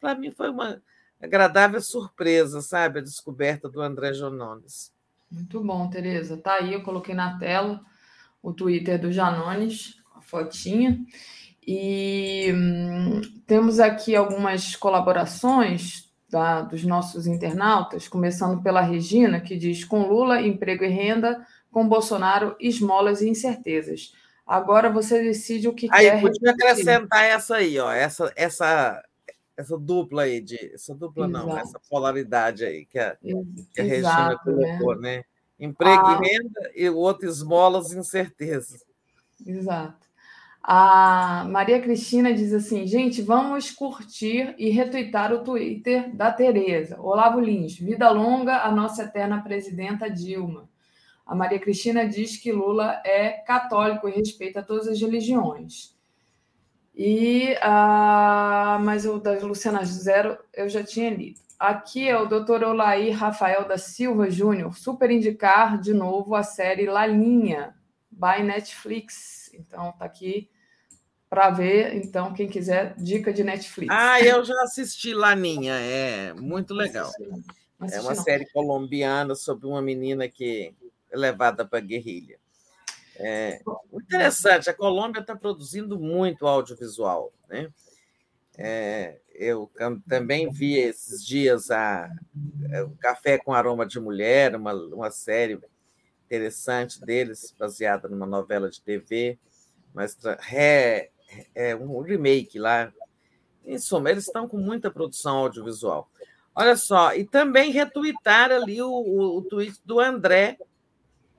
para 0.00 0.14
mim 0.14 0.30
foi 0.30 0.50
uma 0.50 0.82
agradável 1.20 1.80
surpresa, 1.80 2.60
sabe? 2.60 2.98
A 2.98 3.02
descoberta 3.02 3.68
do 3.68 3.80
André 3.80 4.12
Jonones. 4.12 4.92
Muito 5.30 5.62
bom, 5.62 5.88
Tereza. 5.88 6.36
Tá 6.36 6.54
aí, 6.54 6.72
eu 6.72 6.82
coloquei 6.82 7.14
na 7.14 7.38
tela 7.38 7.80
o 8.42 8.52
Twitter 8.52 9.00
do 9.00 9.12
Janones, 9.12 9.96
a 10.14 10.20
fotinha. 10.20 10.98
E 11.64 12.50
hum, 12.52 13.20
temos 13.46 13.78
aqui 13.78 14.16
algumas 14.16 14.74
colaborações 14.74 16.09
da, 16.30 16.62
dos 16.62 16.84
nossos 16.84 17.26
internautas, 17.26 18.06
começando 18.08 18.62
pela 18.62 18.80
Regina, 18.80 19.40
que 19.40 19.56
diz: 19.56 19.84
com 19.84 20.06
Lula, 20.06 20.40
emprego 20.40 20.84
e 20.84 20.88
renda, 20.88 21.44
com 21.70 21.88
Bolsonaro, 21.88 22.56
esmolas 22.60 23.20
e 23.20 23.28
incertezas. 23.28 24.14
Agora 24.46 24.90
você 24.90 25.22
decide 25.22 25.68
o 25.68 25.74
que 25.74 25.88
aí, 25.90 26.10
quer. 26.10 26.20
Podia 26.20 26.50
acrescentar 26.50 27.24
essa 27.24 27.56
aí, 27.56 27.78
ó, 27.78 27.92
essa, 27.92 28.32
essa, 28.34 29.02
essa 29.56 29.78
dupla 29.78 30.22
aí, 30.22 30.40
de, 30.40 30.56
essa 30.74 30.94
dupla 30.94 31.26
Exato. 31.26 31.46
não, 31.46 31.58
essa 31.58 31.80
polaridade 31.88 32.64
aí 32.64 32.84
que 32.84 32.98
a, 32.98 33.16
que 33.16 33.80
a 33.80 33.84
Regina 33.84 34.38
colocou, 34.42 34.96
né? 34.96 35.18
né? 35.18 35.24
Emprego 35.58 36.06
a... 36.06 36.14
e 36.14 36.28
renda, 36.28 36.70
e 36.74 36.88
o 36.88 36.96
outro 36.96 37.28
esmolas 37.28 37.92
e 37.92 37.98
incertezas. 37.98 38.84
Exato. 39.46 40.09
A 40.62 41.44
Maria 41.48 41.80
Cristina 41.80 42.34
diz 42.34 42.52
assim: 42.52 42.86
gente, 42.86 43.22
vamos 43.22 43.70
curtir 43.70 44.54
e 44.58 44.70
retweetar 44.70 45.32
o 45.32 45.42
Twitter 45.42 46.14
da 46.14 46.30
Tereza. 46.30 47.00
Olavo 47.00 47.40
Lins, 47.40 47.78
vida 47.78 48.10
longa 48.10 48.62
a 48.62 48.70
nossa 48.70 49.04
eterna 49.04 49.42
presidenta 49.42 50.10
Dilma. 50.10 50.68
A 51.26 51.34
Maria 51.34 51.58
Cristina 51.58 52.06
diz 52.06 52.36
que 52.36 52.52
Lula 52.52 53.00
é 53.04 53.30
católico 53.30 54.08
e 54.08 54.12
respeita 54.12 54.62
todas 54.62 54.88
as 54.88 55.00
religiões. 55.00 55.96
E 56.94 57.56
a 57.62 58.78
mas 58.82 59.06
o 59.06 59.18
da 59.18 59.32
Luciana 59.38 59.84
Zero 59.84 60.36
eu 60.52 60.68
já 60.68 60.82
tinha 60.82 61.08
lido. 61.08 61.40
Aqui 61.58 62.08
é 62.08 62.18
o 62.18 62.26
Dr. 62.26 62.64
Olaí 62.64 63.10
Rafael 63.10 63.66
da 63.66 63.78
Silva 63.78 64.30
Júnior, 64.30 64.76
super 64.76 65.10
indicar 65.10 65.78
de 65.80 65.94
novo 65.94 66.34
a 66.34 66.42
série 66.42 66.86
Lalinha, 66.86 67.74
by 68.10 68.42
Netflix. 68.42 69.39
Então, 69.60 69.92
tá 69.92 70.04
aqui 70.04 70.50
para 71.28 71.50
ver. 71.50 71.94
Então, 71.94 72.34
quem 72.34 72.48
quiser, 72.48 72.94
dica 72.96 73.32
de 73.32 73.44
Netflix. 73.44 73.94
Ah, 73.94 74.20
eu 74.20 74.44
já 74.44 74.60
assisti 74.62 75.14
Laninha, 75.14 75.74
é 75.74 76.34
muito 76.34 76.74
legal. 76.74 77.10
é 77.80 78.00
uma 78.00 78.14
não. 78.14 78.22
série 78.22 78.46
colombiana 78.46 79.34
sobre 79.34 79.66
uma 79.66 79.80
menina 79.80 80.28
que 80.28 80.74
é 81.10 81.16
levada 81.16 81.64
para 81.64 81.78
a 81.78 81.82
guerrilha. 81.82 82.38
É 83.22 83.60
interessante, 83.92 84.70
a 84.70 84.74
Colômbia 84.74 85.20
está 85.20 85.36
produzindo 85.36 85.98
muito 85.98 86.46
audiovisual. 86.46 87.30
Né? 87.48 87.70
É, 88.56 89.18
eu 89.34 89.70
também 90.08 90.50
vi 90.50 90.78
esses 90.78 91.24
dias 91.24 91.70
a, 91.70 92.10
é, 92.70 92.82
o 92.82 92.90
Café 92.92 93.36
com 93.36 93.52
Aroma 93.52 93.86
de 93.86 94.00
Mulher, 94.00 94.56
uma, 94.56 94.72
uma 94.72 95.10
série 95.10 95.60
interessante 96.24 97.00
deles, 97.00 97.54
baseada 97.58 98.08
numa 98.08 98.26
novela 98.26 98.70
de 98.70 98.80
TV, 98.80 99.38
mas 99.94 100.16
é, 100.52 101.10
é 101.54 101.76
um 101.76 102.00
remake 102.00 102.58
lá. 102.58 102.92
Em 103.64 103.78
suma, 103.78 104.10
eles 104.10 104.26
estão 104.26 104.48
com 104.48 104.56
muita 104.56 104.90
produção 104.90 105.36
audiovisual. 105.38 106.10
Olha 106.54 106.76
só, 106.76 107.14
e 107.14 107.24
também 107.24 107.70
retweetar 107.70 108.50
ali 108.50 108.82
o, 108.82 108.90
o, 108.90 109.38
o 109.38 109.42
tweet 109.42 109.80
do 109.84 110.00
André 110.00 110.58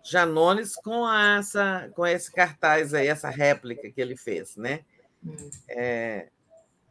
Janones 0.03 0.75
com, 0.75 1.07
essa, 1.11 1.89
com 1.93 2.05
esse 2.05 2.31
cartaz 2.31 2.93
aí, 2.93 3.07
essa 3.07 3.30
réplica 3.30 3.89
que 3.91 4.01
ele 4.01 4.15
fez, 4.15 4.55
né? 4.55 4.81
Hum. 5.23 5.49
É, 5.69 6.30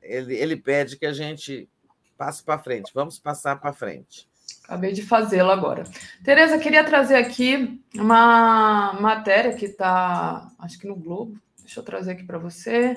ele, 0.03 0.35
ele 0.35 0.57
pede 0.57 0.97
que 0.97 1.07
a 1.07 1.13
gente 1.13 1.69
passe 2.17 2.43
para 2.43 2.59
frente. 2.59 2.93
Vamos 2.95 3.19
passar 3.19 3.57
para 3.57 3.73
frente. 3.73 4.29
Acabei 4.65 4.93
de 4.93 5.03
fazê-lo 5.03 5.51
agora. 5.51 5.85
Tereza, 6.25 6.59
queria 6.59 6.85
trazer 6.85 7.17
aqui 7.17 7.83
uma 7.95 8.93
matéria 9.01 9.55
que 9.55 9.67
está, 9.67 10.49
acho 10.59 10.79
que 10.79 10.87
no 10.87 10.95
Globo. 10.95 11.37
Deixa 11.71 11.79
eu 11.79 11.85
trazer 11.85 12.11
aqui 12.11 12.25
para 12.25 12.37
você. 12.37 12.95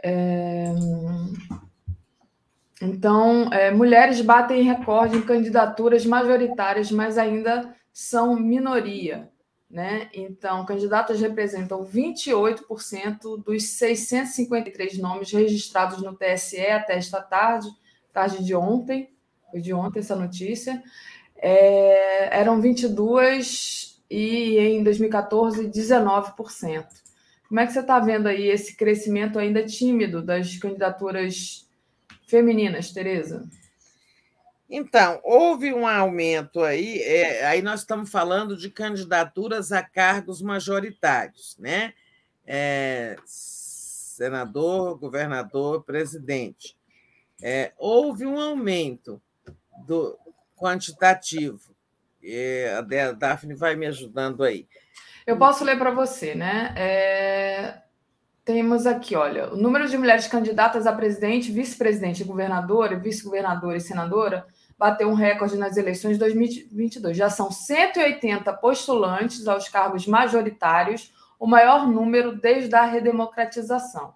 É... 0.00 0.72
Então, 2.80 3.52
é, 3.52 3.72
mulheres 3.72 4.20
batem 4.20 4.62
recorde 4.62 5.16
em 5.16 5.22
candidaturas 5.22 6.06
majoritárias, 6.06 6.92
mas 6.92 7.18
ainda 7.18 7.74
são 7.92 8.36
minoria. 8.36 9.28
Né? 9.68 10.08
Então, 10.14 10.64
candidatas 10.64 11.20
representam 11.20 11.84
28% 11.84 13.42
dos 13.44 13.64
653 13.70 14.96
nomes 14.98 15.32
registrados 15.32 16.00
no 16.00 16.16
TSE 16.16 16.64
até 16.66 16.96
esta 16.96 17.20
tarde, 17.20 17.68
tarde 18.12 18.44
de 18.44 18.54
ontem, 18.54 19.10
foi 19.50 19.60
de 19.60 19.74
ontem 19.74 19.98
essa 19.98 20.14
notícia. 20.14 20.80
É, 21.36 22.38
eram 22.38 22.60
22 22.60 24.00
e 24.08 24.58
em 24.58 24.84
2014, 24.84 25.68
19%. 25.68 27.09
Como 27.50 27.58
é 27.58 27.66
que 27.66 27.72
você 27.72 27.80
está 27.80 27.98
vendo 27.98 28.28
aí 28.28 28.46
esse 28.46 28.76
crescimento 28.76 29.36
ainda 29.36 29.66
tímido 29.66 30.22
das 30.22 30.56
candidaturas 30.56 31.68
femininas, 32.24 32.92
Tereza? 32.92 33.44
Então, 34.68 35.20
houve 35.24 35.74
um 35.74 35.84
aumento 35.84 36.60
aí, 36.60 37.02
é, 37.02 37.44
aí 37.44 37.60
nós 37.60 37.80
estamos 37.80 38.08
falando 38.08 38.56
de 38.56 38.70
candidaturas 38.70 39.72
a 39.72 39.82
cargos 39.82 40.40
majoritários, 40.40 41.56
né? 41.58 41.92
É, 42.46 43.16
senador, 43.26 44.96
governador, 44.96 45.82
presidente. 45.82 46.76
É, 47.42 47.72
houve 47.76 48.24
um 48.26 48.38
aumento 48.38 49.20
do 49.88 50.16
quantitativo. 50.56 51.74
É, 52.22 52.76
a 52.78 53.10
Daphne 53.10 53.56
vai 53.56 53.74
me 53.74 53.86
ajudando 53.86 54.44
aí. 54.44 54.68
Eu 55.30 55.36
posso 55.36 55.62
ler 55.62 55.78
para 55.78 55.92
você, 55.92 56.34
né? 56.34 56.74
É, 56.76 57.74
temos 58.44 58.84
aqui, 58.84 59.14
olha, 59.14 59.54
o 59.54 59.56
número 59.56 59.88
de 59.88 59.96
mulheres 59.96 60.26
candidatas 60.26 60.88
a 60.88 60.92
presidente, 60.92 61.52
vice-presidente, 61.52 62.24
governadora, 62.24 62.98
vice-governadora 62.98 63.76
e 63.76 63.80
senadora 63.80 64.44
bateu 64.76 65.08
um 65.08 65.14
recorde 65.14 65.56
nas 65.56 65.76
eleições 65.76 66.14
de 66.14 66.18
2022. 66.18 67.16
Já 67.16 67.30
são 67.30 67.48
180 67.48 68.52
postulantes 68.54 69.46
aos 69.46 69.68
cargos 69.68 70.04
majoritários, 70.04 71.14
o 71.38 71.46
maior 71.46 71.86
número 71.86 72.36
desde 72.36 72.74
a 72.74 72.82
redemocratização. 72.82 74.12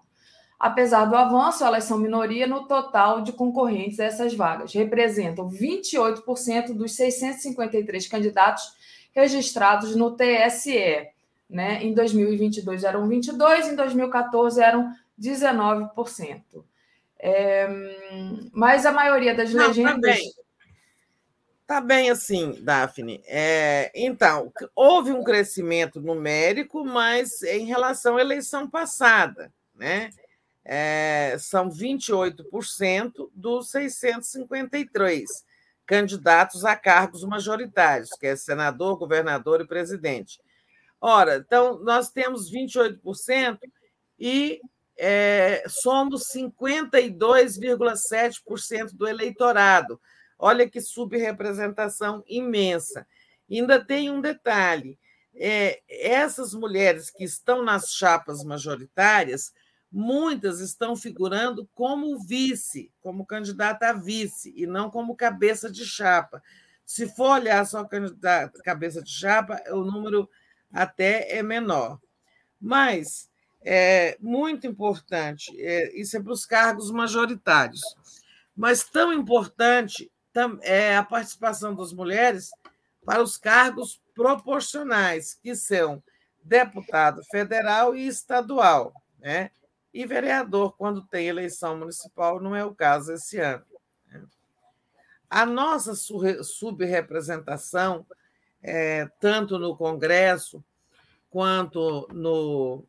Apesar 0.59 1.05
do 1.05 1.15
avanço, 1.15 1.63
elas 1.63 1.85
são 1.85 1.97
minoria 1.97 2.45
no 2.45 2.67
total 2.67 3.21
de 3.21 3.31
concorrentes 3.31 4.01
a 4.01 4.03
essas 4.03 4.33
vagas. 4.33 4.73
Representam 4.73 5.49
28% 5.49 6.73
dos 6.73 6.93
653 6.93 8.05
candidatos 8.09 8.74
registrados 9.15 9.95
no 9.95 10.15
TSE. 10.15 11.07
Né? 11.49 11.83
Em 11.83 11.93
2022 11.93 12.83
eram 12.83 13.07
22%, 13.07 13.71
em 13.71 13.75
2014 13.75 14.61
eram 14.61 14.93
19%. 15.19 16.43
É, 17.17 17.67
mas 18.51 18.85
a 18.85 18.91
maioria 18.91 19.33
das 19.33 19.53
Não, 19.53 19.67
legendas. 19.67 19.93
Tá 19.95 19.99
bem. 20.01 20.31
tá 21.65 21.81
bem 21.81 22.09
assim, 22.09 22.59
Daphne. 22.61 23.23
É, 23.25 23.91
então, 23.95 24.51
houve 24.75 25.11
um 25.11 25.23
crescimento 25.23 26.01
numérico, 26.01 26.83
mas 26.83 27.41
em 27.43 27.65
relação 27.65 28.17
à 28.17 28.21
eleição 28.21 28.69
passada, 28.69 29.51
né? 29.73 30.09
É, 30.67 31.37
são 31.39 31.69
28% 31.69 33.29
dos 33.33 33.69
653 33.69 35.45
candidatos 35.85 36.65
a 36.65 36.75
cargos 36.75 37.23
majoritários, 37.23 38.09
que 38.19 38.27
é 38.27 38.35
senador, 38.35 38.97
governador 38.97 39.61
e 39.61 39.67
presidente. 39.67 40.41
Ora, 40.99 41.37
então, 41.37 41.79
nós 41.83 42.09
temos 42.09 42.51
28% 42.51 43.59
e 44.19 44.59
é, 44.97 45.63
somos 45.67 46.23
52,7% 46.33 48.93
do 48.93 49.07
eleitorado. 49.07 50.01
Olha 50.39 50.69
que 50.69 50.79
subrepresentação 50.81 52.23
imensa. 52.27 53.05
Ainda 53.49 53.83
tem 53.83 54.09
um 54.09 54.21
detalhe: 54.21 54.97
é, 55.35 55.81
essas 55.87 56.53
mulheres 56.53 57.11
que 57.11 57.23
estão 57.23 57.63
nas 57.63 57.91
chapas 57.91 58.43
majoritárias, 58.43 59.53
muitas 59.91 60.59
estão 60.59 60.95
figurando 60.95 61.69
como 61.73 62.19
vice, 62.19 62.91
como 63.01 63.25
candidata 63.25 63.89
a 63.89 63.93
vice, 63.93 64.53
e 64.55 64.65
não 64.65 64.89
como 64.89 65.15
cabeça 65.15 65.71
de 65.71 65.85
chapa. 65.85 66.41
Se 66.85 67.07
for 67.07 67.31
olhar 67.39 67.65
só 67.65 67.83
candidata, 67.83 68.61
cabeça 68.61 69.01
de 69.01 69.09
chapa, 69.09 69.61
o 69.71 69.83
número 69.83 70.29
até 70.71 71.37
é 71.37 71.41
menor. 71.41 71.99
Mas 72.59 73.29
é 73.63 74.17
muito 74.19 74.67
importante, 74.67 75.51
é, 75.59 75.99
isso 75.99 76.15
é 76.15 76.21
para 76.21 76.33
os 76.33 76.45
cargos 76.45 76.91
majoritários, 76.91 77.81
mas 78.55 78.83
tão 78.83 79.11
importante 79.11 80.11
é 80.61 80.95
a 80.95 81.03
participação 81.03 81.73
das 81.73 81.91
mulheres 81.91 82.51
para 83.05 83.21
os 83.21 83.37
cargos 83.37 84.01
proporcionais, 84.13 85.33
que 85.41 85.55
são 85.55 86.03
deputado 86.43 87.23
federal 87.31 87.95
e 87.95 88.07
estadual, 88.07 88.93
né? 89.19 89.49
E 89.95 90.05
vereador, 90.05 90.75
quando 90.75 91.07
tem 91.07 91.25
eleição 91.25 91.77
municipal, 91.77 92.41
não 92.41 92.53
é 92.53 92.65
o 92.65 92.75
caso 92.75 93.13
esse 93.13 93.39
ano. 93.39 93.63
Né? 94.11 94.21
A 95.29 95.45
nossa 95.45 95.95
subrepresentação, 95.95 98.05
é, 98.61 99.09
tanto 99.21 99.57
no 99.57 99.77
Congresso 99.77 100.61
quanto 101.29 102.09
no 102.11 102.83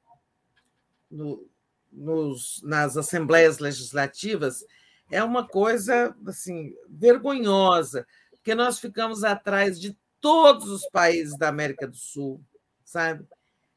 no, 1.08 1.48
nos, 1.92 2.60
nas 2.64 2.96
assembleias 2.96 3.60
legislativas 3.60 4.66
é 5.08 5.22
uma 5.22 5.46
coisa 5.46 6.12
assim 6.26 6.74
vergonhosa, 6.88 8.04
porque 8.32 8.52
nós 8.52 8.80
ficamos 8.80 9.22
atrás 9.22 9.78
de 9.78 9.96
todos 10.20 10.68
os 10.68 10.84
países 10.90 11.38
da 11.38 11.46
América 11.46 11.86
do 11.86 11.96
Sul, 11.96 12.42
sabe? 12.84 13.24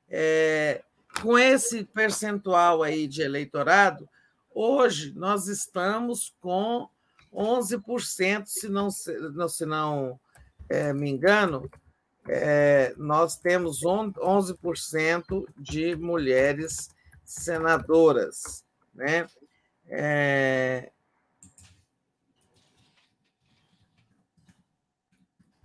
É, 0.08 0.84
com 1.22 1.38
esse 1.38 1.84
percentual 1.84 2.84
aí 2.84 3.08
de 3.08 3.22
eleitorado, 3.22 4.08
hoje 4.54 5.14
nós 5.16 5.48
estamos 5.48 6.34
com 6.40 6.88
11%, 7.34 8.46
se 8.46 8.70
não, 8.70 8.90
se 8.90 9.66
não 9.66 10.20
é, 10.70 10.94
me 10.94 11.10
engano, 11.10 11.70
é, 12.28 12.94
nós 12.98 13.38
temos 13.38 13.82
11% 13.82 15.46
de 15.58 15.96
mulheres 15.96 16.90
senadoras, 17.26 18.64
né? 18.94 19.28
É, 19.88 20.92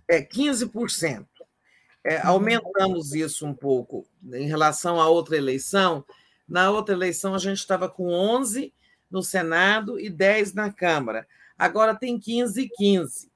é 0.07 0.21
15%. 0.21 1.27
É, 2.05 2.21
aumentamos 2.21 3.15
isso 3.15 3.47
um 3.47 3.53
pouco 3.53 4.05
em 4.31 4.45
relação 4.45 5.01
à 5.01 5.09
outra 5.09 5.35
eleição. 5.35 6.05
Na 6.47 6.69
outra 6.69 6.93
eleição, 6.93 7.33
a 7.33 7.39
gente 7.39 7.57
estava 7.57 7.89
com 7.89 8.13
11 8.13 8.71
no 9.09 9.23
Senado 9.23 9.99
e 9.99 10.07
10 10.07 10.53
na 10.53 10.71
Câmara. 10.71 11.27
Agora 11.57 11.95
tem 11.95 12.19
15 12.19 12.61
e 12.61 12.69
15. 12.69 13.31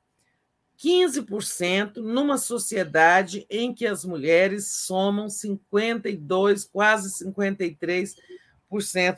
15% 0.78 1.98
numa 1.98 2.38
sociedade 2.38 3.44
em 3.50 3.74
que 3.74 3.88
as 3.88 4.06
mulheres 4.06 4.68
somam 4.68 5.28
52, 5.30 6.64
quase 6.66 7.26
53% 7.26 8.16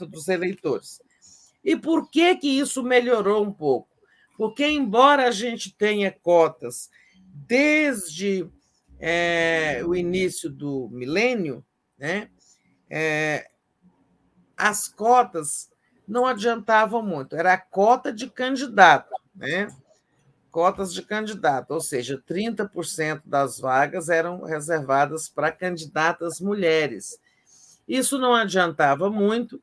dos 0.07 0.29
eleitores. 0.29 1.01
E 1.61 1.75
por 1.75 2.09
que 2.09 2.37
que 2.37 2.47
isso 2.47 2.81
melhorou 2.81 3.43
um 3.43 3.51
pouco? 3.51 3.89
Porque 4.37 4.65
embora 4.65 5.27
a 5.27 5.31
gente 5.31 5.75
tenha 5.75 6.09
cotas 6.09 6.89
desde 7.47 8.49
é, 9.01 9.81
o 9.85 9.95
início 9.95 10.49
do 10.49 10.87
milênio, 10.91 11.65
né, 11.97 12.29
é, 12.89 13.47
as 14.55 14.87
cotas 14.87 15.71
não 16.07 16.25
adiantavam 16.25 17.01
muito. 17.01 17.35
Era 17.35 17.53
a 17.53 17.57
cota 17.57 18.13
de 18.13 18.29
candidato, 18.29 19.13
né? 19.33 19.67
cotas 20.51 20.93
de 20.93 21.01
candidato, 21.01 21.71
ou 21.71 21.79
seja, 21.79 22.21
30% 22.27 23.21
das 23.25 23.59
vagas 23.59 24.09
eram 24.09 24.43
reservadas 24.43 25.29
para 25.29 25.51
candidatas 25.51 26.41
mulheres. 26.41 27.17
Isso 27.87 28.19
não 28.19 28.35
adiantava 28.35 29.09
muito, 29.09 29.61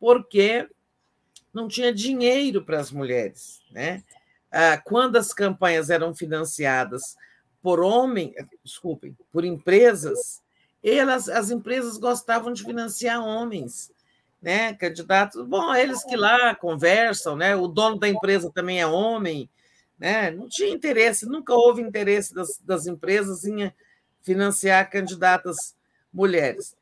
porque 0.00 0.68
não 1.54 1.68
tinha 1.68 1.94
dinheiro 1.94 2.62
para 2.64 2.80
as 2.80 2.90
mulheres. 2.90 3.60
Né? 3.70 4.02
Ah, 4.50 4.76
quando 4.76 5.16
as 5.16 5.32
campanhas 5.32 5.88
eram 5.88 6.14
financiadas 6.14 7.16
por 7.66 7.80
homem, 7.80 8.32
desculpem, 8.62 9.18
por 9.32 9.44
empresas, 9.44 10.40
elas, 10.84 11.28
as 11.28 11.50
empresas 11.50 11.98
gostavam 11.98 12.52
de 12.52 12.62
financiar 12.62 13.20
homens, 13.20 13.90
né? 14.40 14.72
Candidatos, 14.74 15.44
bom, 15.44 15.74
eles 15.74 16.04
que 16.04 16.14
lá 16.14 16.54
conversam, 16.54 17.34
né? 17.34 17.56
O 17.56 17.66
dono 17.66 17.98
da 17.98 18.08
empresa 18.08 18.52
também 18.54 18.80
é 18.80 18.86
homem, 18.86 19.50
né? 19.98 20.30
Não 20.30 20.48
tinha 20.48 20.72
interesse, 20.72 21.26
nunca 21.26 21.54
houve 21.54 21.82
interesse 21.82 22.32
das, 22.32 22.56
das 22.58 22.86
empresas 22.86 23.44
em 23.44 23.72
financiar 24.22 24.88
candidatas 24.88 25.74
mulheres. 26.14 26.76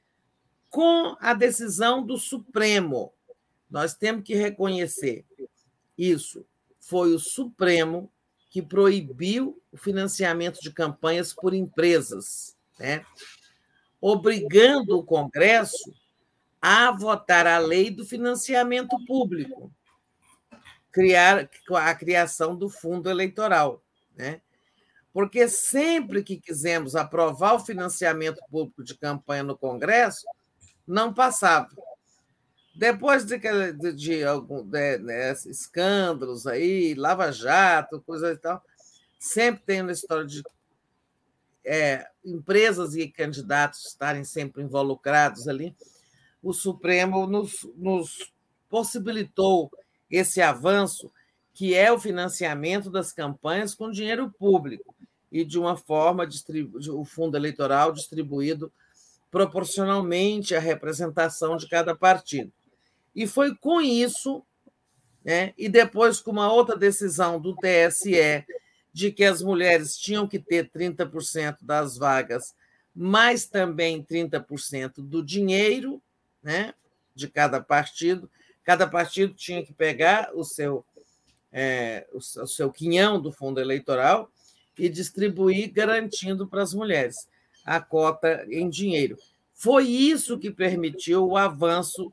Com 0.68 1.16
a 1.18 1.32
decisão 1.32 2.04
do 2.04 2.18
Supremo, 2.18 3.10
nós 3.70 3.94
temos 3.94 4.22
que 4.22 4.34
reconhecer 4.34 5.24
isso. 5.96 6.44
Foi 6.78 7.14
o 7.14 7.18
Supremo 7.18 8.12
que 8.54 8.62
proibiu 8.62 9.60
o 9.72 9.76
financiamento 9.76 10.60
de 10.60 10.70
campanhas 10.70 11.32
por 11.34 11.52
empresas, 11.52 12.56
né? 12.78 13.04
obrigando 14.00 14.96
o 14.96 15.02
Congresso 15.02 15.92
a 16.62 16.92
votar 16.92 17.48
a 17.48 17.58
lei 17.58 17.90
do 17.90 18.06
financiamento 18.06 18.96
público 19.06 19.72
criar 20.92 21.50
a 21.68 21.94
criação 21.96 22.54
do 22.54 22.70
fundo 22.70 23.10
eleitoral, 23.10 23.82
né? 24.14 24.40
Porque 25.12 25.48
sempre 25.48 26.22
que 26.22 26.36
quisemos 26.36 26.94
aprovar 26.94 27.54
o 27.54 27.64
financiamento 27.64 28.40
público 28.48 28.84
de 28.84 28.96
campanha 28.96 29.42
no 29.42 29.58
Congresso, 29.58 30.24
não 30.86 31.12
passava. 31.12 31.68
Depois 32.74 33.24
de, 33.24 33.38
de, 33.38 33.92
de 33.92 34.24
alguns 34.24 34.64
de, 34.64 34.98
né, 34.98 35.32
escândalos 35.46 36.46
aí, 36.46 36.94
Lava 36.94 37.30
Jato, 37.30 38.02
coisa 38.02 38.32
e 38.32 38.36
tal, 38.36 38.62
sempre 39.18 39.62
tem 39.64 39.80
uma 39.80 39.92
história 39.92 40.26
de 40.26 40.42
é, 41.64 42.06
empresas 42.24 42.94
e 42.96 43.08
candidatos 43.08 43.86
estarem 43.86 44.24
sempre 44.24 44.62
involucrados 44.62 45.46
ali. 45.46 45.74
O 46.42 46.52
Supremo 46.52 47.26
nos, 47.26 47.66
nos 47.76 48.32
possibilitou 48.68 49.70
esse 50.10 50.42
avanço, 50.42 51.10
que 51.54 51.74
é 51.74 51.92
o 51.92 51.98
financiamento 51.98 52.90
das 52.90 53.12
campanhas 53.12 53.74
com 53.74 53.90
dinheiro 53.90 54.30
público 54.36 54.94
e 55.30 55.44
de 55.44 55.58
uma 55.58 55.76
forma 55.76 56.28
o 56.90 57.04
fundo 57.04 57.36
eleitoral 57.36 57.92
distribuído 57.92 58.72
proporcionalmente 59.30 60.54
à 60.54 60.60
representação 60.60 61.56
de 61.56 61.68
cada 61.68 61.94
partido. 61.94 62.52
E 63.14 63.26
foi 63.26 63.54
com 63.54 63.80
isso, 63.80 64.44
né, 65.24 65.54
e 65.56 65.68
depois 65.68 66.20
com 66.20 66.30
uma 66.30 66.52
outra 66.52 66.76
decisão 66.76 67.40
do 67.40 67.54
TSE 67.56 68.44
de 68.92 69.10
que 69.10 69.24
as 69.24 69.42
mulheres 69.42 69.96
tinham 69.96 70.26
que 70.28 70.38
ter 70.38 70.70
30% 70.70 71.58
das 71.62 71.96
vagas, 71.96 72.54
mas 72.94 73.46
também 73.46 74.02
30% 74.02 74.94
do 74.98 75.24
dinheiro 75.24 76.00
né, 76.42 76.74
de 77.14 77.28
cada 77.28 77.60
partido, 77.60 78.30
Cada 78.64 78.86
partido 78.86 79.34
tinha 79.34 79.62
que 79.62 79.74
pegar 79.74 80.30
o 80.34 80.42
seu, 80.42 80.84
é, 81.52 82.06
o 82.12 82.46
seu 82.46 82.72
quinhão 82.72 83.20
do 83.20 83.30
fundo 83.30 83.60
eleitoral 83.60 84.30
e 84.78 84.88
distribuir, 84.88 85.70
garantindo 85.70 86.48
para 86.48 86.62
as 86.62 86.72
mulheres 86.72 87.28
a 87.64 87.78
cota 87.78 88.44
em 88.48 88.68
dinheiro. 88.68 89.18
Foi 89.52 89.86
isso 89.86 90.38
que 90.38 90.50
permitiu 90.50 91.28
o 91.28 91.36
avanço 91.36 92.10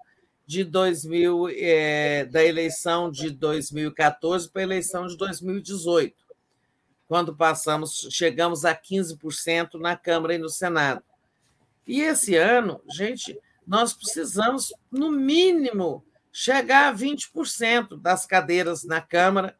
de 0.52 0.66
2000, 0.66 1.48
é, 1.52 2.26
da 2.26 2.44
eleição 2.44 3.10
de 3.10 3.30
2014 3.30 4.50
para 4.50 4.62
a 4.62 4.64
eleição 4.64 5.08
de 5.08 5.16
2018, 5.16 6.14
quando 7.08 7.34
passamos, 7.34 8.10
chegamos 8.12 8.66
a 8.66 8.76
15% 8.76 9.76
na 9.76 9.96
Câmara 9.96 10.36
e 10.36 10.38
no 10.38 10.50
Senado. 10.50 11.02
E 11.88 12.02
esse 12.02 12.36
ano, 12.36 12.82
gente, 12.94 13.40
nós 13.66 13.94
precisamos, 13.94 14.74
no 14.92 15.10
mínimo, 15.10 16.04
chegar 16.34 16.90
a 16.90 16.98
20% 16.98 17.98
das 17.98 18.26
cadeiras 18.26 18.84
na 18.84 19.00
Câmara 19.00 19.58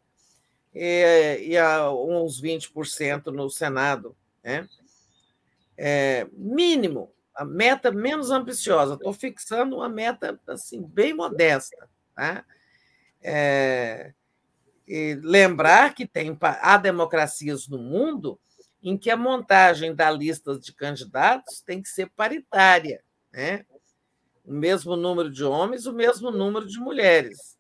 e, 0.76 1.52
e 1.52 1.58
a 1.58 1.90
uns 1.90 2.42
20% 2.42 3.28
no 3.28 3.50
Senado. 3.50 4.14
Né? 4.44 4.68
É, 5.78 6.28
mínimo, 6.34 7.14
a 7.36 7.46
meta 7.46 7.92
menos 7.92 8.32
ambiciosa. 8.32 8.96
Estou 8.96 9.14
fixando 9.14 9.78
uma 9.78 9.90
meta 9.90 10.40
assim 10.48 10.82
bem 10.82 11.14
modesta. 11.14 11.90
Tá? 12.16 12.44
É, 13.22 14.14
lembrar 15.24 15.94
que 15.94 16.06
tem 16.06 16.38
há 16.42 16.78
democracias 16.78 17.68
no 17.68 17.78
mundo 17.78 18.40
em 18.84 18.98
que 18.98 19.10
a 19.10 19.18
montagem 19.18 19.94
da 19.94 20.10
lista 20.10 20.58
de 20.58 20.74
candidatos 20.74 21.62
tem 21.62 21.82
que 21.82 21.90
ser 21.90 22.10
paritária, 22.10 23.04
né? 23.32 23.66
O 24.44 24.52
mesmo 24.52 24.96
número 24.96 25.30
de 25.30 25.44
homens, 25.44 25.86
o 25.86 25.94
mesmo 25.94 26.32
número 26.32 26.66
de 26.66 26.80
mulheres. 26.80 27.58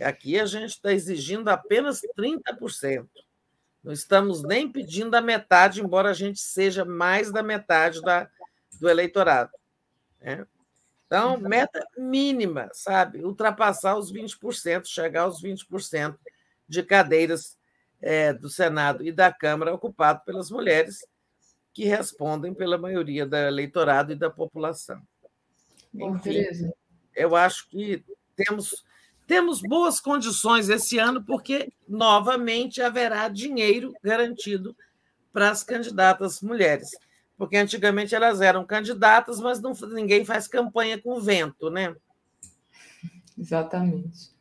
Aqui 0.00 0.38
a 0.38 0.46
gente 0.46 0.70
está 0.70 0.92
exigindo 0.92 1.48
apenas 1.48 2.00
30%. 2.18 3.06
Não 3.82 3.92
estamos 3.92 4.42
nem 4.42 4.70
pedindo 4.70 5.14
a 5.14 5.20
metade, 5.20 5.80
embora 5.80 6.10
a 6.10 6.14
gente 6.14 6.40
seja 6.40 6.84
mais 6.84 7.30
da 7.30 7.42
metade 7.42 8.02
da, 8.02 8.28
do 8.78 8.88
eleitorado. 8.88 9.52
Né? 10.20 10.46
Então, 11.06 11.38
meta 11.38 11.86
mínima, 11.96 12.68
sabe? 12.72 13.24
Ultrapassar 13.24 13.96
os 13.96 14.12
20%, 14.12 14.86
chegar 14.86 15.22
aos 15.22 15.42
20% 15.42 16.16
de 16.68 16.82
cadeiras 16.82 17.56
é, 18.00 18.32
do 18.32 18.50
Senado 18.50 19.02
e 19.02 19.10
da 19.10 19.32
Câmara 19.32 19.74
ocupado 19.74 20.20
pelas 20.24 20.50
mulheres, 20.50 21.06
que 21.72 21.84
respondem 21.84 22.52
pela 22.52 22.76
maioria 22.76 23.24
do 23.24 23.36
eleitorado 23.36 24.12
e 24.12 24.16
da 24.16 24.28
população. 24.28 25.00
Bom, 25.92 26.16
Enfim, 26.16 26.44
eu 27.14 27.34
acho 27.34 27.68
que 27.70 28.04
temos, 28.36 28.84
temos 29.26 29.62
boas 29.62 30.00
condições 30.00 30.68
esse 30.68 30.98
ano, 30.98 31.24
porque 31.24 31.72
novamente 31.88 32.82
haverá 32.82 33.28
dinheiro 33.28 33.94
garantido 34.02 34.76
para 35.32 35.50
as 35.50 35.62
candidatas 35.62 36.42
mulheres 36.42 36.90
porque 37.38 37.56
antigamente 37.56 38.16
elas 38.16 38.40
eram 38.40 38.66
candidatas, 38.66 39.40
mas 39.40 39.62
não, 39.62 39.72
ninguém 39.92 40.24
faz 40.24 40.48
campanha 40.48 41.00
com 41.00 41.20
vento, 41.20 41.70
né? 41.70 41.94
Exatamente. 43.38 44.36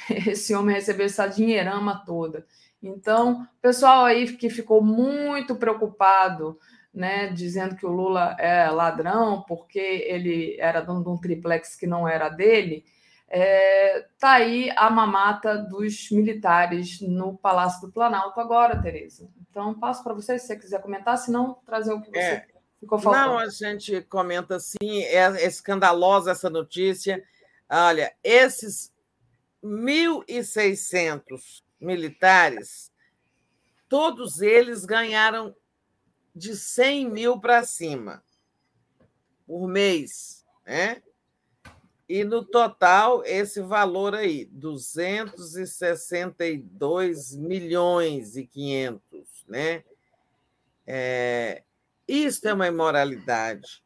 Esse 0.28 0.54
homem 0.54 0.76
recebeu 0.76 1.06
essa 1.06 1.28
dinheirama 1.28 2.04
toda. 2.06 2.46
Então, 2.84 3.48
pessoal 3.62 4.06
aí 4.06 4.36
que 4.36 4.50
ficou 4.50 4.84
muito 4.84 5.56
preocupado 5.56 6.60
né, 6.94 7.30
dizendo 7.30 7.76
que 7.76 7.86
o 7.86 7.92
Lula 7.92 8.36
é 8.38 8.70
ladrão 8.70 9.44
porque 9.48 9.80
ele 9.80 10.56
era 10.60 10.82
dono 10.82 11.04
de 11.04 11.10
um 11.10 11.18
triplex 11.18 11.76
que 11.76 11.88
não 11.88 12.08
era 12.08 12.30
dele, 12.30 12.86
é, 13.34 14.08
tá 14.20 14.34
aí 14.34 14.70
a 14.76 14.90
mamata 14.90 15.58
dos 15.58 16.12
militares 16.12 17.00
no 17.00 17.38
Palácio 17.38 17.88
do 17.88 17.94
Planalto 17.94 18.38
agora, 18.42 18.82
Tereza. 18.82 19.30
Então, 19.50 19.74
passo 19.74 20.04
para 20.04 20.14
você 20.14 20.38
se 20.38 20.48
você 20.48 20.58
quiser 20.58 20.82
comentar, 20.82 21.18
se 21.18 21.32
não, 21.32 21.54
trazer 21.66 21.94
o 21.94 22.02
que 22.02 22.10
você 22.10 22.20
é. 22.20 22.46
ficou 22.78 23.00
falando. 23.00 23.28
Não, 23.28 23.38
a 23.38 23.48
gente 23.48 24.02
comenta 24.02 24.58
assim, 24.58 25.04
é, 25.04 25.16
é 25.16 25.46
escandalosa 25.46 26.32
essa 26.32 26.50
notícia. 26.50 27.24
Olha, 27.70 28.14
esses 28.22 28.94
1.600 29.64 31.64
militares, 31.80 32.92
todos 33.88 34.42
eles 34.42 34.84
ganharam 34.84 35.56
de 36.36 36.56
100 36.56 37.10
mil 37.10 37.40
para 37.40 37.64
cima 37.64 38.24
por 39.46 39.68
mês, 39.68 40.44
né? 40.66 41.04
E 42.08 42.24
no 42.24 42.44
total, 42.44 43.24
esse 43.26 43.62
valor 43.62 44.16
aí, 44.16 44.46
262 44.46 47.36
milhões 47.36 48.36
e 48.36 48.44
500, 48.46 49.46
né? 49.48 49.84
É, 50.86 51.64
isso 52.08 52.48
é 52.48 52.54
uma 52.54 52.68
imoralidade. 52.68 53.84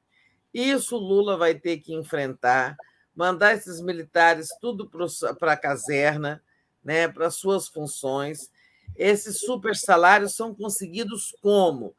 Isso 0.52 0.98
Lula 0.98 1.38
vai 1.38 1.54
ter 1.54 1.78
que 1.78 1.94
enfrentar, 1.94 2.76
mandar 3.14 3.54
esses 3.54 3.80
militares 3.82 4.50
tudo 4.60 4.90
para 5.38 5.52
a 5.52 5.58
caserna, 5.58 6.44
né, 6.84 7.08
para 7.08 7.30
suas 7.30 7.68
funções. 7.68 8.50
Esses 8.96 9.42
super 9.42 9.76
salários 9.76 10.36
são 10.36 10.56
conseguidos 10.56 11.36
como? 11.42 11.96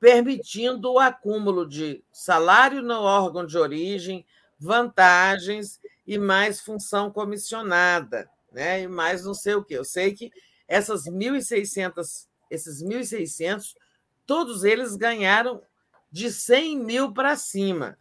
Permitindo 0.00 0.92
o 0.92 0.98
acúmulo 0.98 1.66
de 1.66 2.04
salário 2.12 2.82
no 2.82 3.00
órgão 3.00 3.44
de 3.44 3.58
origem, 3.58 4.24
vantagens 4.58 5.80
e 6.06 6.18
mais 6.18 6.60
função 6.60 7.10
comissionada, 7.10 8.30
né? 8.52 8.82
E 8.82 8.88
mais 8.88 9.24
não 9.24 9.34
sei 9.34 9.54
o 9.54 9.64
quê. 9.64 9.78
Eu 9.78 9.84
sei 9.84 10.14
que 10.14 10.30
essas 10.66 11.04
1.600, 11.04 12.26
esses 12.50 12.82
1.600, 12.82 13.74
todos 14.26 14.64
eles 14.64 14.96
ganharam 14.96 15.62
de 16.10 16.30
100 16.32 16.78
mil 16.78 17.12
para 17.12 17.36
cima. 17.36 17.98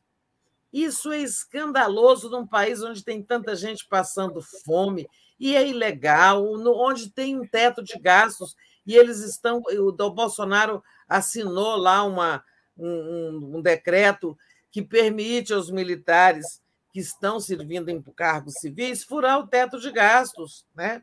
Isso 0.72 1.12
é 1.12 1.20
escandaloso 1.20 2.30
num 2.30 2.46
país 2.46 2.84
onde 2.84 3.04
tem 3.04 3.24
tanta 3.24 3.56
gente 3.56 3.88
passando 3.88 4.42
fome 4.66 5.08
e 5.40 5.56
é 5.56 5.68
ilegal, 5.68 6.44
onde 6.46 7.10
tem 7.10 7.40
um 7.40 7.48
teto 7.48 7.84
de 7.84 7.98
gastos 7.98 8.56
e 8.86 8.96
eles 8.96 9.20
estão. 9.20 9.62
O 9.80 10.10
Bolsonaro 10.12 10.84
assinou 11.08 11.76
lá 11.76 12.04
uma, 12.04 12.44
um, 12.78 13.58
um 13.58 13.62
decreto 13.62 14.38
que 14.72 14.82
permite 14.82 15.54
aos 15.54 15.72
militares 15.72 16.62
que 16.92 17.00
estão 17.00 17.40
servindo 17.40 17.90
em 17.90 18.02
cargos 18.02 18.56
civis 18.56 19.04
furar 19.04 19.40
o 19.40 19.48
teto 19.48 19.80
de 19.80 19.92
gastos. 19.92 20.66
Né? 20.76 21.02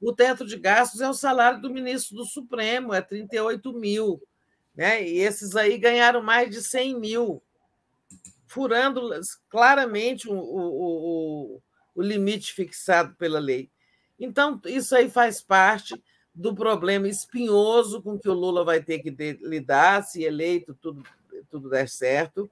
O 0.00 0.12
teto 0.12 0.46
de 0.46 0.56
gastos 0.56 1.00
é 1.00 1.08
o 1.08 1.14
salário 1.14 1.60
do 1.60 1.70
ministro 1.70 2.16
do 2.16 2.24
Supremo, 2.24 2.92
é 2.92 3.00
38 3.00 3.72
mil. 3.72 4.22
Né? 4.74 5.02
E 5.02 5.18
esses 5.18 5.56
aí 5.56 5.78
ganharam 5.78 6.22
mais 6.22 6.50
de 6.50 6.62
100 6.62 7.00
mil, 7.00 7.42
furando 8.46 9.10
claramente 9.48 10.28
o, 10.28 10.34
o, 10.34 11.54
o, 11.54 11.62
o 11.94 12.02
limite 12.02 12.52
fixado 12.52 13.14
pela 13.14 13.38
lei. 13.38 13.70
Então, 14.18 14.60
isso 14.66 14.94
aí 14.94 15.10
faz 15.10 15.40
parte 15.40 16.02
do 16.36 16.54
problema 16.54 17.08
espinhoso 17.08 18.02
com 18.02 18.18
que 18.18 18.28
o 18.28 18.34
Lula 18.34 18.62
vai 18.62 18.82
ter 18.82 18.98
que 18.98 19.10
lidar, 19.40 20.04
se 20.04 20.22
eleito 20.22 20.74
tudo, 20.74 21.02
tudo 21.50 21.70
der 21.70 21.88
certo, 21.88 22.50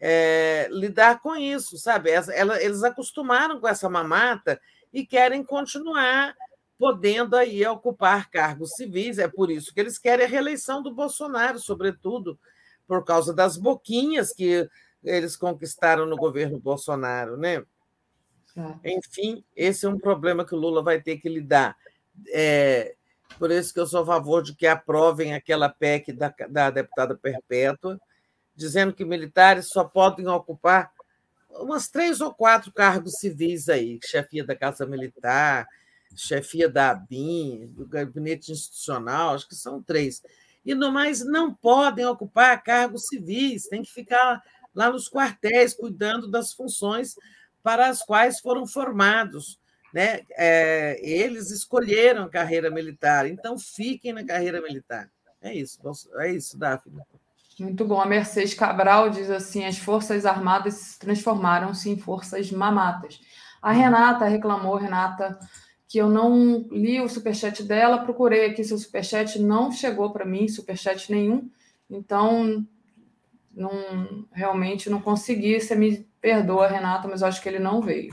é, 0.00 0.66
lidar 0.72 1.20
com 1.20 1.36
isso, 1.36 1.78
sabe? 1.78 2.10
Ela, 2.10 2.60
eles 2.60 2.82
acostumaram 2.82 3.60
com 3.60 3.68
essa 3.68 3.88
mamata 3.88 4.60
e 4.92 5.06
querem 5.06 5.44
continuar 5.44 6.34
podendo 6.76 7.36
aí 7.36 7.64
ocupar 7.64 8.28
cargos 8.28 8.72
civis. 8.72 9.18
É 9.18 9.28
por 9.28 9.48
isso 9.48 9.72
que 9.72 9.78
eles 9.78 9.96
querem 9.96 10.26
a 10.26 10.28
reeleição 10.28 10.82
do 10.82 10.92
Bolsonaro, 10.92 11.60
sobretudo 11.60 12.36
por 12.84 13.04
causa 13.04 13.32
das 13.32 13.56
boquinhas 13.56 14.32
que 14.32 14.68
eles 15.04 15.36
conquistaram 15.36 16.04
no 16.04 16.16
governo 16.16 16.58
Bolsonaro, 16.58 17.36
né? 17.36 17.64
Enfim, 18.84 19.44
esse 19.54 19.86
é 19.86 19.88
um 19.88 19.98
problema 19.98 20.44
que 20.44 20.54
o 20.54 20.58
Lula 20.58 20.82
vai 20.82 21.00
ter 21.00 21.18
que 21.18 21.28
lidar. 21.28 21.76
É, 22.28 22.94
por 23.38 23.50
isso 23.50 23.72
que 23.72 23.80
eu 23.80 23.86
sou 23.86 24.02
a 24.02 24.06
favor 24.06 24.42
de 24.42 24.54
que 24.54 24.66
aprovem 24.66 25.34
aquela 25.34 25.68
PEC 25.68 26.12
da, 26.12 26.32
da 26.48 26.70
deputada 26.70 27.16
Perpétua, 27.16 27.98
dizendo 28.54 28.92
que 28.92 29.04
militares 29.04 29.68
só 29.68 29.84
podem 29.84 30.26
ocupar 30.28 30.92
umas 31.50 31.88
três 31.88 32.20
ou 32.20 32.34
quatro 32.34 32.72
cargos 32.72 33.14
civis 33.14 33.68
aí, 33.68 33.98
chefia 34.04 34.44
da 34.44 34.56
Casa 34.56 34.86
Militar, 34.86 35.66
chefia 36.16 36.68
da 36.68 36.90
ABIN, 36.90 37.66
do 37.68 37.86
Gabinete 37.86 38.52
Institucional, 38.52 39.34
acho 39.34 39.48
que 39.48 39.54
são 39.54 39.82
três. 39.82 40.22
E, 40.64 40.74
no 40.74 40.90
mais, 40.90 41.24
não 41.24 41.52
podem 41.52 42.06
ocupar 42.06 42.62
cargos 42.62 43.06
civis, 43.06 43.66
tem 43.68 43.82
que 43.82 43.90
ficar 43.90 44.42
lá 44.74 44.90
nos 44.90 45.08
quartéis, 45.08 45.74
cuidando 45.74 46.28
das 46.28 46.52
funções 46.52 47.14
para 47.62 47.88
as 47.88 48.02
quais 48.02 48.40
foram 48.40 48.66
formados. 48.66 49.58
Né? 49.94 50.22
É, 50.32 50.98
eles 51.00 51.52
escolheram 51.52 52.24
a 52.24 52.28
carreira 52.28 52.68
militar, 52.68 53.28
então 53.28 53.56
fiquem 53.56 54.12
na 54.12 54.24
carreira 54.24 54.60
militar. 54.60 55.08
É 55.40 55.54
isso, 55.54 55.78
é 56.16 56.32
isso, 56.32 56.58
Daphne. 56.58 57.00
Muito 57.60 57.84
bom. 57.84 58.00
A 58.00 58.06
Mercedes 58.06 58.54
Cabral 58.54 59.08
diz 59.10 59.30
assim: 59.30 59.64
as 59.64 59.78
Forças 59.78 60.26
Armadas 60.26 60.96
transformaram-se 60.98 61.88
em 61.88 61.96
forças 61.96 62.50
mamatas. 62.50 63.20
A 63.62 63.70
Renata 63.70 64.24
reclamou, 64.24 64.74
Renata, 64.74 65.38
que 65.88 65.98
eu 65.98 66.08
não 66.08 66.66
li 66.72 67.00
o 67.00 67.08
superchat 67.08 67.62
dela, 67.62 67.98
procurei 68.02 68.46
aqui 68.46 68.64
seu 68.64 68.76
superchat, 68.76 69.38
não 69.38 69.70
chegou 69.70 70.10
para 70.10 70.24
mim 70.24 70.48
superchat 70.48 71.08
nenhum, 71.12 71.48
então 71.88 72.66
não 73.52 74.26
realmente 74.32 74.90
não 74.90 75.00
consegui. 75.00 75.60
Você 75.60 75.76
me 75.76 76.04
perdoa, 76.20 76.66
Renata, 76.66 77.06
mas 77.06 77.22
eu 77.22 77.28
acho 77.28 77.40
que 77.40 77.48
ele 77.48 77.60
não 77.60 77.80
veio. 77.80 78.12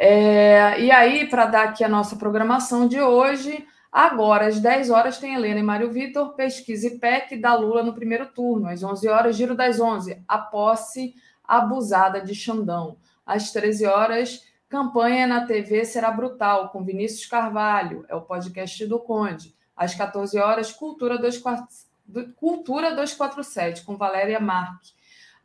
É, 0.00 0.80
e 0.80 0.92
aí, 0.92 1.26
para 1.26 1.46
dar 1.46 1.64
aqui 1.64 1.82
a 1.82 1.88
nossa 1.88 2.14
programação 2.14 2.86
de 2.86 3.00
hoje, 3.00 3.66
agora 3.90 4.46
às 4.46 4.60
10 4.60 4.90
horas 4.90 5.18
tem 5.18 5.34
Helena 5.34 5.58
e 5.58 5.62
Mário 5.62 5.90
Vitor, 5.90 6.34
pesquisa 6.34 6.86
e 6.86 7.00
PEC 7.00 7.36
da 7.36 7.52
Lula 7.56 7.82
no 7.82 7.92
primeiro 7.92 8.26
turno. 8.26 8.68
Às 8.68 8.84
11 8.84 9.08
horas, 9.08 9.36
giro 9.36 9.56
das 9.56 9.80
11, 9.80 10.22
a 10.28 10.38
posse 10.38 11.16
abusada 11.42 12.20
de 12.20 12.32
Xandão. 12.32 12.96
Às 13.26 13.50
13 13.50 13.86
horas, 13.86 14.44
campanha 14.68 15.26
na 15.26 15.44
TV 15.44 15.84
será 15.84 16.12
brutal, 16.12 16.68
com 16.68 16.84
Vinícius 16.84 17.26
Carvalho, 17.26 18.04
é 18.08 18.14
o 18.14 18.22
podcast 18.22 18.86
do 18.86 19.00
Conde. 19.00 19.52
Às 19.76 19.96
14 19.96 20.38
horas, 20.38 20.70
Cultura 20.70 21.18
247, 21.18 21.88
Cultura 22.36 22.90
247, 22.90 23.82
com 23.82 23.96
Valéria 23.96 24.38
Marque. 24.38 24.92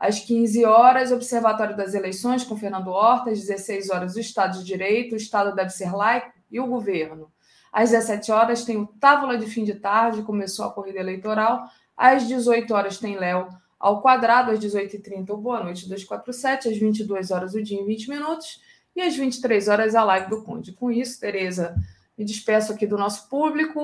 Às 0.04 0.20
15 0.20 0.66
horas, 0.66 1.14
Observatório 1.14 1.78
das 1.78 1.94
Eleições 1.94 2.44
com 2.44 2.58
Fernando 2.58 2.90
Horta. 2.90 3.30
Às 3.30 3.40
16 3.40 3.90
horas, 3.90 4.18
o 4.18 4.20
Estado 4.20 4.60
de 4.60 4.66
Direito, 4.66 5.14
o 5.14 5.16
Estado 5.16 5.56
deve 5.56 5.70
ser 5.70 5.96
laico 5.96 6.30
e 6.52 6.60
o 6.60 6.68
governo. 6.68 7.32
Às 7.72 7.92
17 7.92 8.30
horas, 8.30 8.66
tem 8.66 8.76
o 8.76 8.86
Távola 8.86 9.38
de 9.38 9.46
Fim 9.46 9.64
de 9.64 9.76
Tarde, 9.76 10.22
começou 10.24 10.66
a 10.66 10.74
corrida 10.74 11.00
eleitoral. 11.00 11.70
Às 11.96 12.28
18 12.28 12.74
horas, 12.74 12.98
tem 12.98 13.16
Léo 13.16 13.48
ao 13.80 14.02
quadrado. 14.02 14.52
Às 14.52 14.60
18h30, 14.60 15.30
o 15.30 15.38
Boa 15.38 15.64
Noite 15.64 15.88
247. 15.88 16.68
Às 16.68 16.78
22 16.78 17.32
horas, 17.32 17.54
o 17.54 17.64
dia 17.64 17.80
em 17.80 17.86
20 17.86 18.10
minutos. 18.10 18.62
E 18.94 19.02
às 19.02 19.16
23 19.16 19.70
horas, 19.70 19.96
a 19.96 20.04
live 20.04 20.30
do 20.30 20.44
Conde. 20.44 20.74
Com 20.74 20.92
isso, 20.92 21.18
Tereza, 21.18 21.78
me 22.18 22.26
despeço 22.26 22.74
aqui 22.74 22.86
do 22.86 22.98
nosso 22.98 23.30
público. 23.30 23.82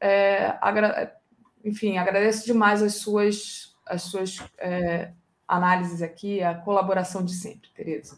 É, 0.00 0.56
agra... 0.60 1.12
Enfim, 1.64 1.98
agradeço 1.98 2.46
demais 2.46 2.84
as 2.84 2.94
suas, 2.94 3.74
as 3.84 4.02
suas 4.02 4.38
é, 4.56 5.10
análises 5.50 6.00
aqui, 6.00 6.40
a 6.42 6.54
colaboração 6.54 7.24
de 7.24 7.34
sempre, 7.34 7.68
Tereza. 7.74 8.16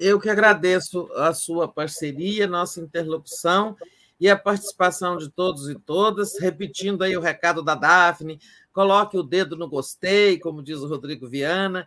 Eu 0.00 0.20
que 0.20 0.28
agradeço 0.28 1.08
a 1.14 1.32
sua 1.32 1.68
parceria, 1.68 2.46
nossa 2.46 2.80
interlocução 2.80 3.76
e 4.18 4.28
a 4.28 4.36
participação 4.36 5.16
de 5.16 5.30
todos 5.30 5.68
e 5.68 5.76
todas, 5.76 6.38
repetindo 6.40 7.02
aí 7.02 7.16
o 7.16 7.20
recado 7.20 7.62
da 7.62 7.76
Daphne, 7.76 8.40
coloque 8.72 9.16
o 9.16 9.22
dedo 9.22 9.56
no 9.56 9.68
gostei, 9.68 10.38
como 10.38 10.62
diz 10.62 10.78
o 10.78 10.88
Rodrigo 10.88 11.28
Viana, 11.28 11.86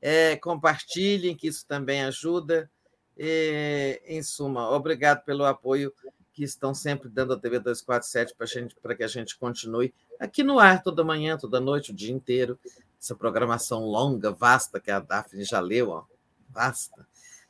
é, 0.00 0.36
compartilhem, 0.36 1.34
que 1.34 1.48
isso 1.48 1.66
também 1.66 2.02
ajuda. 2.04 2.70
E, 3.18 4.00
em 4.06 4.22
suma, 4.22 4.70
obrigado 4.70 5.24
pelo 5.24 5.44
apoio 5.44 5.92
que 6.32 6.44
estão 6.44 6.74
sempre 6.74 7.08
dando 7.08 7.32
à 7.32 7.36
TV 7.38 7.58
247 7.58 8.34
para 8.82 8.94
que 8.94 9.02
a 9.02 9.08
gente 9.08 9.36
continue 9.38 9.92
aqui 10.20 10.42
no 10.42 10.58
ar 10.58 10.82
toda 10.82 11.02
manhã, 11.02 11.36
toda 11.36 11.60
noite, 11.60 11.92
o 11.92 11.94
dia 11.94 12.12
inteiro, 12.12 12.58
essa 13.06 13.14
programação 13.14 13.84
longa, 13.84 14.32
vasta, 14.32 14.80
que 14.80 14.90
a 14.90 14.98
Daphne 14.98 15.44
já 15.44 15.60
leu, 15.60 15.90
ó, 15.90 16.04
vasta. 16.50 17.06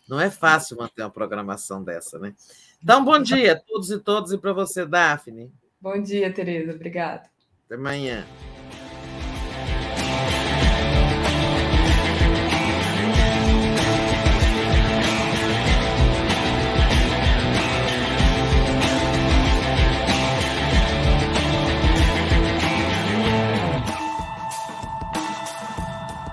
Não 0.09 0.21
é 0.21 0.31
fácil 0.31 0.77
manter 0.77 1.03
uma 1.03 1.11
programação 1.11 1.83
dessa, 1.83 2.19
né? 2.19 2.35
Então, 2.83 3.05
bom 3.05 3.19
dia 3.19 3.55
a 3.55 3.61
todos 3.61 3.91
e 3.91 3.99
todas, 3.99 4.33
e 4.33 4.39
para 4.39 4.53
você, 4.53 4.85
Daphne. 4.85 5.51
Bom 5.81 6.01
dia, 6.01 6.33
Tereza. 6.33 6.73
Obrigada. 6.73 7.29
Até 7.65 7.75
amanhã. 7.75 8.25